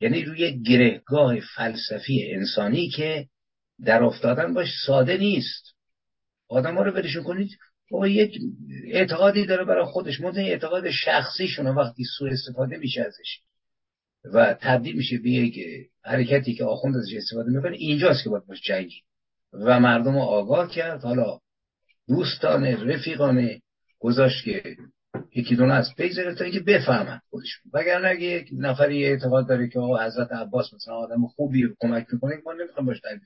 یعنی 0.00 0.24
روی 0.24 0.62
گرهگاه 0.62 1.40
فلسفی 1.40 2.32
انسانی 2.32 2.88
که 2.88 3.28
در 3.84 4.02
افتادن 4.02 4.54
باش 4.54 4.68
ساده 4.86 5.16
نیست. 5.16 5.74
آدم 6.48 6.74
ها 6.74 6.82
رو 6.82 6.92
برشون 6.92 7.22
کنید. 7.22 7.50
با 7.90 8.08
یک 8.08 8.38
اعتقادی 8.90 9.46
داره 9.46 9.64
برای 9.64 9.84
خودش. 9.84 10.20
مدن 10.20 10.40
اعتقاد 10.40 10.90
شخصیشونه 10.90 11.70
وقتی 11.70 12.04
سوء 12.18 12.30
استفاده 12.30 12.76
میشه 12.76 13.00
ازش 13.00 13.38
و 14.24 14.56
تبدیل 14.60 14.96
میشه 14.96 15.18
به 15.18 15.30
یک 15.30 15.58
حرکتی 16.04 16.54
که 16.54 16.64
آخوند 16.64 16.96
ازش 16.96 17.14
استفاده 17.16 17.50
می‌کنه. 17.50 17.76
اینجاست 17.76 18.24
که 18.24 18.30
باید 18.30 18.46
باش 18.46 18.62
جنگی 18.62 19.00
و 19.52 19.80
مردم 19.80 20.12
رو 20.12 20.20
آگاه 20.20 20.70
کرد. 20.70 21.02
حالا 21.02 21.38
دوستانه 22.08 22.84
رفیقانه 22.84 23.62
گذاشت 23.98 24.44
که 24.44 24.76
یکی 25.34 25.56
دونه 25.56 25.74
از 25.74 25.94
بگذاره 25.98 26.34
تا 26.34 26.44
اینکه 26.44 26.60
بفهمن 26.60 27.20
خودشون. 27.30 27.70
وگرنه 27.72 28.08
اگه 28.08 28.26
یک 28.26 28.48
نفری 28.52 29.04
اعتقاد 29.04 29.48
داره 29.48 29.68
که 29.68 29.78
آقا 29.78 30.04
حضرت 30.04 30.32
عباس 30.32 30.74
مثلا 30.74 30.94
آدم 30.94 31.26
خوبی 31.26 31.68
کمک 31.80 32.06
می‌کنه 32.12 32.34
ما 32.46 32.52
نمی‌خوام 32.52 32.86
باش 32.86 33.00
در 33.00 33.18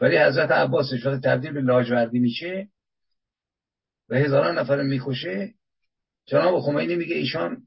ولی 0.00 0.18
حضرت 0.18 0.50
عباس 0.50 0.92
وقتی 0.92 1.20
تبدیل 1.20 1.52
به 1.52 1.60
لاجوردی 1.60 2.18
میشه 2.18 2.68
و 4.08 4.16
هزاران 4.16 4.58
نفر 4.58 4.82
می‌کشه. 4.82 5.54
جناب 6.26 6.60
خمینی 6.60 6.96
میگه 6.96 7.16
ایشان 7.16 7.62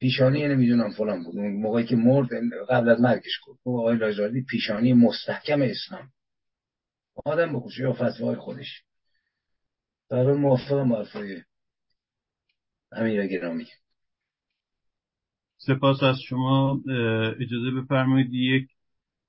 پیشانی 0.00 0.48
نمی‌دونم 0.48 0.90
فلان 0.90 1.24
بود. 1.24 1.36
موقعی 1.36 1.84
که 1.86 1.96
مرد 1.96 2.28
قبل 2.68 2.88
از 2.88 3.00
مرگش 3.00 3.38
بود 3.46 3.58
آقای 3.64 3.96
لاجوردی 3.96 4.42
پیشانی 4.42 4.92
مستحکم 4.92 5.62
اسلام. 5.62 6.08
آدم 7.24 7.60
بکشه 7.60 7.82
یا 7.82 7.92
فتوای 7.92 8.36
خودش. 8.36 8.82
در 10.10 10.32
موافقم 10.32 10.88
با 10.88 11.06
امیر 12.92 13.26
گرامی. 13.26 13.66
سپاس 15.56 16.02
از 16.02 16.16
شما. 16.28 16.80
اجازه 17.40 17.70
بفرمایید 17.82 18.34
یک 18.34 18.68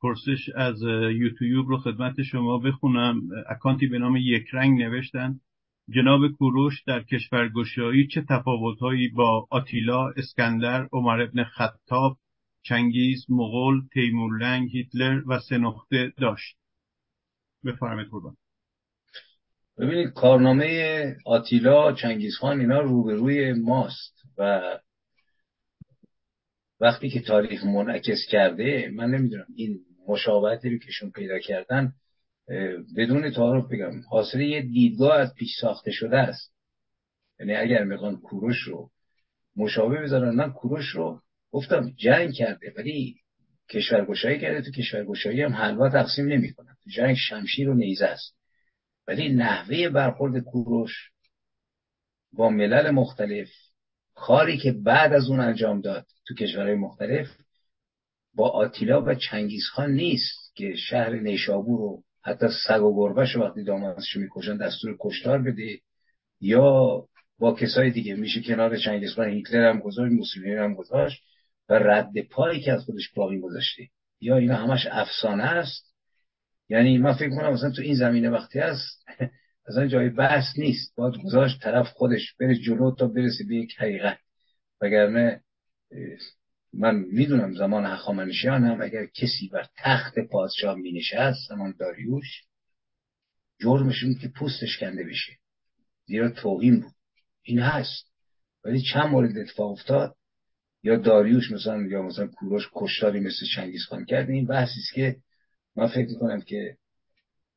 پرسش 0.04 0.50
از 0.56 0.82
یوتیوب 1.12 1.68
رو 1.68 1.78
خدمت 1.78 2.22
شما 2.22 2.58
بخونم. 2.58 3.22
اکانتی 3.50 3.88
به 3.88 4.00
نام 4.00 4.16
یک 4.16 4.46
رنگ 4.54 4.82
نوشتن. 4.82 5.40
جناب 5.90 6.28
کوروش 6.28 6.84
در 6.88 7.04
کشورگشایی 7.04 8.08
چه 8.08 8.22
تفاوتهایی 8.30 9.10
با 9.10 9.48
آتیلا، 9.50 10.10
اسکندر، 10.10 10.88
عمر 10.92 11.22
ابن 11.22 11.44
خطاب، 11.44 12.18
چنگیز، 12.64 13.26
مغول، 13.30 13.82
تیمورلنگ، 13.94 14.70
هیتلر 14.70 15.22
و 15.28 15.40
سنخته 15.40 16.14
داشت؟ 16.18 16.58
بفرمایید 17.66 18.10
قربان. 18.10 18.36
ببینید 19.78 20.14
کارنامه 20.14 21.16
آتیلا 21.26 21.94
چنگیزخان 21.94 22.60
اینا 22.60 22.80
روبروی 22.80 23.54
ماست 23.54 24.24
و 24.38 24.62
وقتی 26.80 27.10
که 27.10 27.22
تاریخ 27.22 27.64
منعکس 27.64 28.28
کرده 28.32 28.92
من 28.96 29.10
نمی‌دونم 29.10 29.46
این 29.56 29.80
مشابهتی 30.08 30.70
رو 30.70 30.78
کهشون 30.78 31.12
پیدا 31.12 31.40
کردن 31.40 31.94
بدون 32.98 33.32
تعارف 33.32 33.72
بگم 33.72 34.02
حاصل 34.10 34.42
یه 34.42 34.62
دیدگاه 34.62 35.20
از 35.20 35.34
پیش 35.34 35.50
ساخته 35.62 35.92
شده 35.92 36.18
است. 36.18 36.54
یعنی 37.40 37.56
اگر 37.56 37.84
می‌خوان 37.84 38.18
کوروش 38.18 38.62
رو 38.62 38.90
مشابه 39.56 40.02
بذارن 40.02 40.36
من 40.36 40.54
کوروش 40.54 40.90
رو 40.90 41.22
گفتم 41.52 41.94
جنگ 41.98 42.34
کرده 42.34 42.74
ولی 42.78 43.16
کشورگشایی 43.70 44.40
کرده 44.40 44.62
تو 44.62 44.72
کشورگشایی 44.72 45.42
هم 45.42 45.54
حلوا 45.54 45.90
تقسیم 45.90 46.26
نمی‌کنن. 46.26 46.76
جنگ 46.88 47.16
شمشیر 47.16 47.70
و 47.70 47.74
نیزه 47.74 48.06
است. 48.06 48.38
ولی 49.08 49.30
نحوه 49.34 49.90
برخورد 49.90 50.44
کوروش 50.44 51.10
با 52.34 52.50
ملل 52.50 52.92
مختلف 52.92 53.50
کاری 54.16 54.58
که 54.58 54.72
بعد 54.72 55.14
از 55.14 55.30
اون 55.30 55.40
انجام 55.40 55.82
داد 55.82 56.06
تو 56.28 56.36
کشورهای 56.36 56.76
مختلف 56.76 57.28
با 58.36 58.50
آتیلا 58.50 59.02
و 59.02 59.14
چنگیزخان 59.14 59.92
نیست 59.92 60.56
که 60.56 60.76
شهر 60.76 61.10
نیشابور 61.10 61.80
رو 61.80 62.04
حتی 62.24 62.46
سگ 62.68 62.82
و 62.82 62.96
گربهش 62.96 63.36
وقتی 63.36 63.64
دامادش 63.64 64.16
می‌کشن 64.16 64.58
دستور 64.58 64.98
کشتار 65.00 65.42
بده 65.42 65.80
یا 66.42 67.04
با 67.40 67.54
کسای 67.54 67.92
دیگه. 67.92 68.16
میشه 68.16 68.42
کنار 68.42 68.78
چنگیزخان 68.78 69.30
هیتلر 69.30 69.70
هم 69.70 69.80
گذاشت 69.80 70.14
موسولینی 70.14 70.56
هم 70.56 70.74
گذاشت 70.74 71.24
و 71.70 71.74
رد 71.74 72.22
پایی 72.32 72.62
که 72.62 72.72
از 72.72 72.84
خودش 72.84 73.10
باقی 73.16 73.40
گذاشته. 73.40 73.88
یا 74.22 74.38
اینا 74.38 74.56
همش 74.56 74.88
افسانه 74.92 75.44
است؟ 75.44 75.96
یعنی 76.70 76.98
من 76.98 77.14
فکر 77.14 77.30
کنم 77.30 77.54
مثلا 77.54 77.72
تو 77.72 77.82
این 77.82 77.96
زمینه 77.96 78.30
وقتی 78.30 78.60
هست 78.60 79.06
اصلا 79.68 79.88
جای 79.88 80.10
بحث 80.10 80.46
نیست. 80.58 80.96
باید 80.96 81.16
گذاشت 81.26 81.62
طرف 81.62 81.88
خودش 81.88 82.36
بره 82.40 82.56
جلو 82.56 82.96
تا 82.96 83.08
برسه 83.08 83.44
به 83.48 83.56
یک 83.56 83.76
حقیقت. 83.80 84.18
وگرنه 84.82 85.44
من 86.74 86.96
می‌دونم 86.96 87.54
زمان 87.54 87.86
هخامنشیان 87.86 88.64
هم 88.64 88.82
اگر 88.82 89.06
کسی 89.06 89.50
بر 89.54 89.68
تخت 89.78 90.20
پادشاه 90.20 90.76
می 90.76 90.92
نشست 90.92 91.50
زمان 91.50 91.76
داریوش 91.80 92.44
جرمش 93.62 94.04
که 94.22 94.28
پوستش 94.28 94.78
کنده 94.80 95.04
بشه. 95.04 95.34
زیرا 96.06 96.30
توهین 96.30 96.80
بود. 96.80 96.94
این 97.44 97.60
هست. 97.60 98.12
ولی 98.64 98.82
چند 98.94 99.06
مورد 99.06 99.38
اتفاق 99.38 99.72
افتاد؟ 99.72 100.16
یا 100.84 100.96
داریوش 100.96 101.52
مثلا 101.52 101.82
یا 101.82 102.02
مثلا 102.02 102.28
کوروش 102.28 102.70
کشتاری 102.74 103.20
مثل 103.20 103.46
چنگیز 103.56 103.84
خان 103.90 104.06
کرد. 104.06 104.30
این 104.30 104.46
بحثی 104.46 104.80
است 104.80 104.94
که 104.94 105.18
من 105.76 105.88
فکر 105.88 106.10
می‌کنم 106.10 106.42
که 106.42 106.78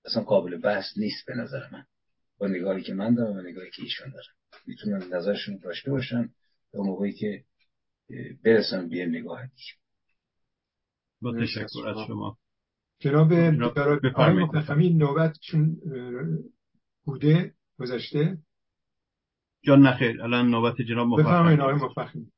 اصلا 0.05 0.23
قابل 0.23 0.57
بحث 0.57 0.85
نیست 0.97 1.27
به 1.27 1.35
نظر 1.35 1.71
من. 1.73 1.85
با 2.39 2.47
نگاهی 2.47 2.83
که 2.83 2.95
من 2.95 3.15
دارم 3.15 3.37
و 3.37 3.41
نگاهی 3.41 3.71
که 3.71 3.83
ایشون 3.83 4.11
دارم. 4.11 4.35
می‌تونم 4.67 5.15
نظرشون 5.15 5.57
داشته 5.57 5.91
باشم 5.91 6.31
تا 6.73 6.83
موقعی 6.83 7.13
که 7.13 7.45
برسم 8.45 8.89
به 8.89 9.07
نگاه 9.07 9.41
با 11.21 11.35
تشکر 11.41 11.89
از 11.89 11.97
شما. 12.07 12.39
جناب 12.99 13.29
برای 13.75 14.45
مفهمی 14.45 14.91
نوبت 14.91 15.39
چون 15.41 15.77
بوده 17.05 17.55
گذشته؟ 17.79 18.39
جان 19.63 19.87
نخیر 19.87 20.23
الان 20.23 20.51
نوبت 20.51 20.83
جناب 20.83 21.07
مفخمی 21.07 21.25
بفرمایید 21.25 21.61
آقای 21.61 21.75
مفخمی 21.75 22.33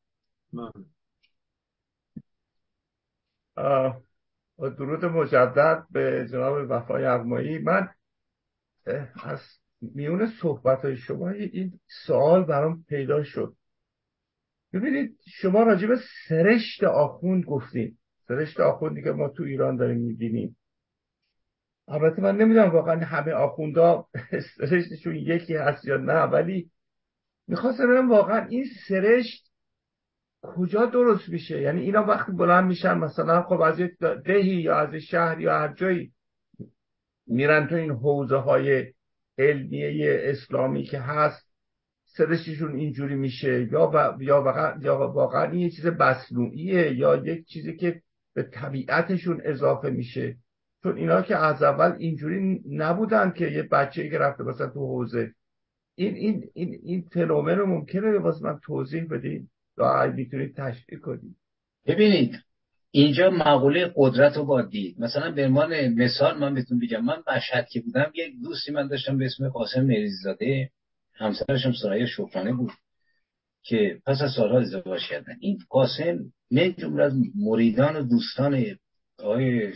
درود 4.59 5.05
مجدد 5.05 5.87
به 5.91 6.29
جناب 6.33 6.71
وفای 6.71 7.05
اغمایی 7.05 7.59
من 7.59 7.89
از 9.23 9.41
میون 9.81 10.27
صحبت 10.43 10.85
های 10.85 10.97
شما 10.97 11.31
این 11.31 11.81
سوال 12.07 12.45
برام 12.45 12.85
پیدا 12.89 13.25
شد. 13.25 13.55
ببینید 14.79 15.19
شما 15.41 15.63
راجع 15.63 15.87
به 15.87 15.97
سرشت 16.29 16.85
آخوند 16.85 17.45
گفتید 17.45 17.99
سرشت 18.29 18.61
آخوندی 18.61 19.03
که 19.03 19.11
ما 19.11 19.29
تو 19.29 19.43
ایران 19.43 19.77
داریم 19.77 19.99
می‌بینیم. 19.99 20.57
البته 21.89 22.23
من 22.23 22.37
نمی‌دونم 22.37 22.71
واقعا 22.71 23.05
همه 23.05 23.33
آخوندا 23.33 24.07
سرشتشون 24.59 25.17
یکی 25.17 25.55
هست 25.55 25.85
یا 25.85 25.97
نه 25.97 26.23
ولی 26.23 26.71
می‌خواستم 27.49 27.87
ببینم 27.87 28.11
واقعا 28.11 28.47
این 28.47 28.65
سرشت 28.89 29.49
کجا 30.43 30.87
درست 30.87 31.29
میشه؟ 31.29 31.61
یعنی 31.61 31.81
اینا 31.81 32.05
وقتی 32.05 32.33
بلند 32.33 32.65
میشن 32.65 32.99
مثلا 32.99 33.43
خب 33.43 33.61
از 33.61 33.81
دهی 34.25 34.63
یا 34.63 34.77
از 34.77 34.95
شهر 34.95 35.41
یا 35.41 35.59
هر 35.59 35.75
جایی 35.75 36.13
میرن 37.27 37.67
تو 37.67 37.75
این 37.75 37.91
حوزه 37.91 38.37
های 38.37 38.93
علمیه 39.39 40.21
اسلامی 40.23 40.83
که 40.83 40.99
هست 40.99 41.48
سرششون 42.17 42.77
اینجوری 42.77 43.15
میشه 43.15 43.69
یا 43.73 44.17
یا 44.21 44.43
واقعا 44.43 44.79
یا 44.83 44.99
واقعا 44.99 45.55
یه 45.55 45.71
چیز 45.71 45.87
مصنوعیه 45.87 46.95
یا 46.95 47.17
یک 47.17 47.47
چیزی 47.47 47.77
که 47.77 48.03
به 48.35 48.43
طبیعتشون 48.43 49.41
اضافه 49.45 49.91
میشه. 49.91 50.37
چون 50.83 50.97
اینا 50.97 51.23
که 51.23 51.37
از 51.37 51.63
اول 51.63 51.97
اینجوری 51.99 52.61
نبودن 52.71 53.31
که 53.31 53.47
یه 53.47 53.63
بچه 53.63 54.11
که 54.11 54.19
رفته 54.19 54.45
مثلا 54.45 54.67
تو 54.67 54.81
حوزه. 54.81 55.33
این 55.97 56.15
این 56.15 56.45
این 56.55 56.79
این 56.83 57.05
فنومن 57.13 57.55
رو 57.59 57.67
ممکنه 57.67 58.19
واسه 58.19 58.45
من 58.45 58.59
توضیح 58.63 59.05
بدین 59.11 59.49
یا 59.79 60.13
می‌تونید 60.17 60.57
تشریح 60.57 61.01
کنید. 61.01 61.37
ببینید 61.87 62.39
اینجا 62.91 63.31
مقوله 63.31 63.93
قدرت 63.97 64.37
رو 64.37 64.45
با 64.45 64.63
دید. 64.63 65.01
مثلا 65.01 65.31
به 65.31 65.47
عنوان 65.47 65.89
مثال 65.89 66.39
من 66.39 66.55
بهتون 66.55 66.79
بگم. 66.79 67.05
من 67.05 67.23
مشهد 67.37 67.69
که 67.69 67.81
بودم 67.81 68.11
یک 68.15 68.35
دوستی 68.43 68.73
من 68.73 68.89
داشتم 68.89 69.19
به 69.19 69.25
اسم 69.25 69.49
قاسم 69.49 69.83
مریزاده. 69.83 70.71
همسرش 71.19 71.67
هم 71.67 71.73
سرای 71.83 72.07
شکرانه 72.07 72.53
بود 72.53 72.73
که 73.63 74.01
پس 74.07 74.23
از 74.23 74.31
سالها 74.37 74.61
ازدواج 74.61 75.01
کردن. 75.11 75.37
این 75.41 75.59
قاسم 75.69 76.19
من 76.51 76.75
جمله 76.79 77.05
از 77.05 77.13
مریدان 77.35 77.97
و 77.97 78.03
دوستان 78.03 78.79
آقای 79.19 79.73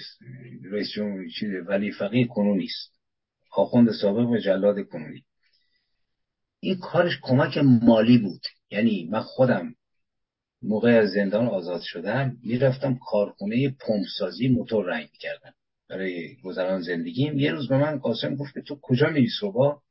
رئیس 0.64 0.90
جمهوری 0.94 1.58
ولی 1.68 1.92
فقیه 1.92 2.26
کنونی 2.26 2.64
است. 2.64 2.92
آخوند 3.52 3.92
سابق 3.92 4.28
و 4.28 4.38
جلاد 4.38 4.86
کنونی. 4.86 5.24
این 6.60 6.78
کارش 6.78 7.18
کمک 7.22 7.58
مالی 7.58 8.18
بود. 8.18 8.40
یعنی 8.70 9.08
من 9.10 9.20
خودم 9.20 9.74
موقع 10.62 10.90
از 10.90 11.10
زندان 11.10 11.46
آزاد 11.46 11.80
شدم 11.80 12.36
می‌رفتم 12.42 12.98
کارخونه 13.10 13.76
پمپسازی 13.80 14.48
موتور 14.48 14.84
رنگ 14.86 15.08
می‌کردم 15.12 15.54
برای 15.88 16.36
گذران 16.44 16.82
زندگیم. 16.82 17.38
یه 17.38 17.52
روز 17.52 17.68
به 17.68 17.78
من 17.78 17.98
قاسم 17.98 18.36
گفت 18.36 18.58
تو 18.58 18.78
کجا 18.82 19.06
میری 19.10 19.28
صبح؟ 19.40 19.82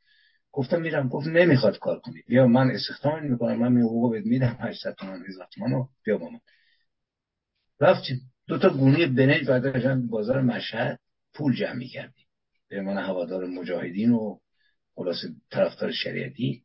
گفتم 0.51 0.81
میرم 0.81 1.07
گفت 1.07 1.27
نمی‌خواد 1.27 1.79
کار 1.79 1.99
کنی. 1.99 2.21
بیا 2.27 2.47
من 2.47 2.71
استخدام 2.71 3.23
می‌کنم 3.23 3.55
من 3.55 3.81
حقوق 3.81 4.11
بهت 4.11 4.25
میدم 4.25 4.57
800 4.59 4.95
تومن 4.95 5.25
1000 5.27 5.47
تومن 5.51 5.87
بیا 6.03 6.17
با 6.17 6.29
من. 6.29 6.39
رفتیم 7.79 8.21
دو 8.47 8.57
تا 8.57 8.69
گونی 8.69 9.05
بنج 9.05 9.47
برداشتن 9.47 10.07
بازار 10.07 10.41
مشهد 10.41 10.99
پول 11.33 11.55
جمع 11.55 11.73
می‌کردیم. 11.73 12.25
به 12.69 12.81
من 12.81 12.97
هوادار 12.97 13.45
مجاهدین 13.45 14.11
و 14.11 14.37
خلاص 14.95 15.17
طرفدار 15.51 15.91
شریعتی. 15.91 16.63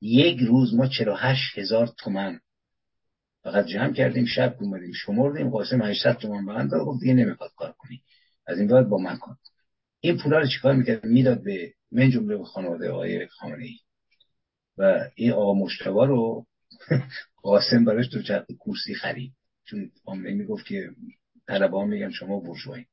یک 0.00 0.40
روز 0.40 0.74
ما 0.74 0.86
48 0.86 1.58
هزار 1.58 1.86
تومن 1.86 2.40
فقط 3.42 3.66
جمع 3.66 3.92
کردیم 3.92 4.24
شب 4.24 4.56
اومدیم 4.60 4.92
شمردیم 4.92 5.50
قاسم 5.50 5.82
800 5.82 6.16
تومن 6.16 6.46
به 6.46 6.52
من 6.52 6.68
گفت 6.68 7.00
دیگه 7.00 7.14
نمی‌خواد 7.14 7.50
کار 7.56 7.72
کنی. 7.72 8.02
از 8.46 8.58
این 8.58 8.68
بعد 8.68 8.88
با 8.88 8.98
من 8.98 9.16
کن. 9.16 9.36
این 10.00 10.18
پولا 10.18 10.38
رو 10.38 10.46
چیکار 10.46 10.74
می‌کرد؟ 10.74 11.04
می‌داد 11.04 11.42
به 11.42 11.72
من 11.92 12.10
جمله 12.10 12.36
به 12.36 12.44
خانواده 12.44 12.90
آقای 12.90 13.26
خامنه 13.26 13.64
ای 13.64 13.78
و 14.78 15.10
این 15.14 15.32
آقا 15.32 15.54
مشتبا 15.54 16.04
رو 16.04 16.46
قاسم 17.42 17.84
براش 17.84 18.08
تو 18.08 18.22
چرخ 18.22 18.44
کورسی 18.58 18.94
خرید. 18.94 19.32
چون 19.64 19.90
خامنه 20.04 20.32
می‌گفت 20.32 20.66
که 20.66 20.90
طلبه 21.46 21.84
میگن 21.84 22.10
شما 22.10 22.40
برجوهی 22.40 22.86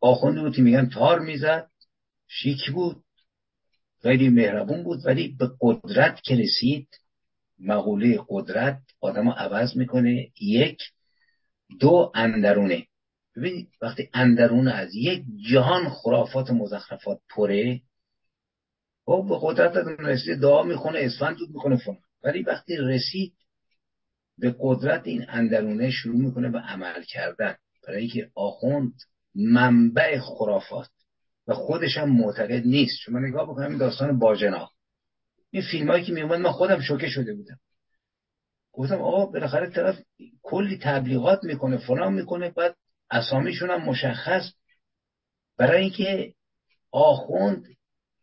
آخونده 0.00 0.40
بودی 0.40 0.62
میگن 0.62 0.88
تار 0.88 1.18
می‌زد 1.18 1.70
شیک 2.28 2.70
بود 2.70 3.04
خیلی 4.02 4.28
مهربون 4.28 4.82
بود 4.82 5.06
ولی 5.06 5.28
به 5.38 5.50
قدرت 5.60 6.20
که 6.22 6.34
رسید 6.36 6.88
مقوله 7.58 8.20
قدرت 8.28 8.80
آدم 9.00 9.28
عوض 9.28 9.76
می‌کنه. 9.76 10.28
یک 10.40 10.78
دو 11.80 12.12
اندرونه. 12.14 12.86
ببینید 13.38 13.68
وقتی 13.82 14.08
اندرون 14.14 14.68
از 14.68 14.94
یک 14.94 15.24
جهان 15.50 15.88
خرافات 15.88 16.50
و 16.50 16.54
مزخرفات 16.54 17.20
پره 17.30 17.80
خب 19.04 19.26
به 19.28 19.38
قدرت 19.42 19.76
رسید 19.98 20.38
دعا 20.40 20.62
می‌خونه 20.62 20.98
اسفند 20.98 21.36
دود 21.36 21.50
می‌کنه 21.50 21.76
فلان. 21.76 21.98
ولی 22.22 22.42
وقتی 22.42 22.76
رسید 22.76 23.32
به 24.38 24.56
قدرت 24.60 25.06
این 25.06 25.24
اندرونه 25.28 25.90
شروع 25.90 26.16
می‌کنه 26.16 26.48
به 26.48 26.58
عمل 26.58 27.02
کردن. 27.02 27.56
برای 27.86 28.00
اینکه 28.00 28.30
آخوند 28.34 28.92
منبع 29.34 30.18
خرافات 30.18 30.90
و 31.46 31.54
خودش 31.54 31.96
هم 31.98 32.10
معتقد 32.10 32.66
نیست. 32.66 33.08
من 33.08 33.24
نگاه 33.24 33.50
بکنم 33.50 33.68
این 33.68 33.78
داستان 33.78 34.18
باجنا. 34.18 34.70
این 35.50 35.62
فیلم 35.70 35.90
هایی 35.90 36.04
که 36.04 36.12
میومد 36.12 36.38
من 36.38 36.50
خودم 36.50 36.80
شوکه 36.80 37.08
شده 37.08 37.34
بودم. 37.34 37.58
گفتم 38.72 39.02
آقا 39.02 39.26
بالاخره 39.26 39.70
طرف 39.70 39.98
کلی 40.42 40.78
تبلیغات 40.82 41.44
می‌کنه 41.44 41.76
فلان 41.76 42.14
می‌کنه 42.14 42.50
بعد 42.50 42.76
اسامیشون 43.10 43.70
هم 43.70 43.84
مشخص. 43.84 44.52
برای 45.56 45.82
اینکه 45.82 46.34
آخوند 46.90 47.64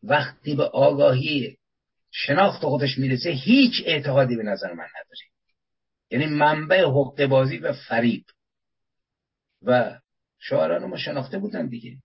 وقتی 0.04 0.56
به 0.56 0.64
آگاهی 0.64 1.58
شناخت 2.12 2.62
خودش 2.62 2.98
می‌رسه 2.98 3.30
هیچ 3.30 3.84
اعتقادی 3.86 4.36
به 4.36 4.44
نظر 4.44 4.74
من 4.74 4.86
نداره. 4.86 5.26
یعنی 6.12 6.26
منبع 6.26 6.84
حقه 6.84 7.28
بازی 7.28 7.58
و 7.58 7.74
فریب. 7.74 8.26
و 9.62 10.00
شاعران 10.40 10.86
ما 10.86 10.98
شناخته 10.98 11.38
بودن 11.38 11.68
دیگه. 11.68 11.98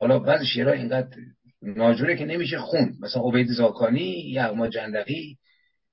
حالا 0.00 0.18
بعضی 0.18 0.46
شعرها 0.46 0.72
اینقدر 0.72 1.16
ناجوره 1.62 2.16
که 2.16 2.24
نمیشه 2.24 2.58
خون 2.58 2.96
مثلا 3.00 3.22
عبید 3.22 3.48
زاکانی 3.48 4.30
یغما 4.30 4.68
جندقی 4.68 5.38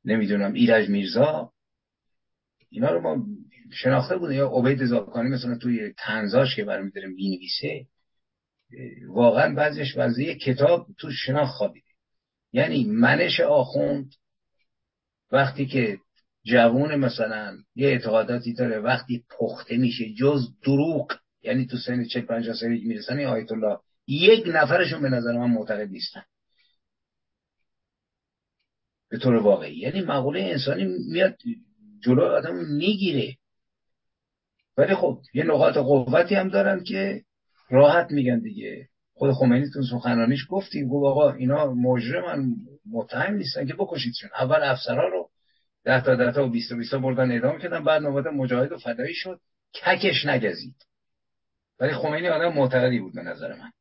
نمی‌دونم 0.05 0.53
ایرج 0.53 0.89
میرزا. 0.89 1.51
اینا 2.69 2.91
رو 2.91 3.01
ما 3.01 3.25
شناخته 3.71 4.17
بودیم 4.17 4.37
یا 4.37 4.47
عبید 4.47 4.85
زاکانی 4.85 5.29
مثلا 5.29 5.57
توی 5.57 5.93
تنزاش 5.97 6.55
که 6.55 6.63
برمی 6.63 6.91
داره 6.91 7.07
می‌نویسه 7.07 7.85
واقعا 9.07 9.55
بعضیش 9.55 9.95
بعضی 9.95 10.35
کتاب 10.35 10.87
تو 10.97 11.11
شناخت 11.11 11.53
خوابیده. 11.53 11.87
یعنی 12.53 12.83
منش 12.83 13.39
آخوند 13.39 14.11
وقتی 15.31 15.65
که 15.65 15.99
جوون 16.43 16.95
مثلا 16.95 17.57
یه 17.75 17.87
اعتقاداتی 17.87 18.53
داره 18.53 18.79
وقتی 18.79 19.23
پخته 19.39 19.77
میشه 19.77 20.13
جز 20.13 20.47
دروغ 20.63 21.13
یعنی 21.41 21.65
تو 21.65 21.77
سن 21.77 22.05
چه 22.05 22.21
پنجاه 22.21 22.55
سالگی 22.55 22.85
می‌رسن 22.85 23.19
آیت 23.19 23.51
الله 23.51 23.77
یک 24.07 24.43
نفرشون 24.47 25.01
به 25.01 25.09
نظر 25.09 25.31
من 25.31 25.49
معتقد 25.49 25.89
نیستن. 25.89 26.23
به 29.09 29.17
طور 29.17 29.35
واقعی. 29.35 29.77
یعنی 29.77 30.01
مقوله 30.01 30.41
انسانی 30.41 30.85
میاد 31.11 31.37
جلو 32.03 32.23
آدم 32.23 32.55
می‌گیره. 32.55 33.35
ولی 34.77 34.95
خب 34.95 35.21
یه 35.33 35.43
نقاط 35.43 35.77
قوتی 35.77 36.35
هم 36.35 36.49
دارن 36.49 36.83
که 36.83 37.23
راحت 37.69 38.11
میگن 38.11 38.39
دیگه. 38.39 38.87
خود 39.13 39.31
خمینی 39.31 39.65
تو 39.73 39.81
سخنرانیش 39.91 40.45
گفتیم 40.49 40.87
گفت 40.87 41.05
آقا 41.05 41.31
اینا 41.31 41.73
مجرمن 41.73 42.45
متهم 42.91 43.33
نیستن 43.33 43.65
که 43.65 43.73
بکشیدشون. 43.73 44.29
اول 44.39 44.63
افسرها 44.63 45.07
رو 45.07 45.29
ده 45.83 46.03
تا 46.03 46.15
ده 46.15 46.31
تا 46.31 46.45
و 46.45 46.49
بیست 46.49 46.71
و 46.71 46.75
بیست 46.75 46.95
بردن 46.95 47.31
اعدام 47.31 47.59
کردن 47.59 47.83
بعد 47.83 48.01
نوبت 48.01 48.25
مجاهد 48.33 48.71
و 48.71 48.77
فدایی 48.77 49.13
شد. 49.13 49.39
ککش 49.73 50.25
نگزید. 50.25 50.75
ولی 51.79 51.93
خمینی 51.93 52.27
آدم 52.27 52.53
معتقدی 52.53 52.99
بود 52.99 53.15
به 53.15 53.21
نظر 53.21 53.53
من. 53.53 53.71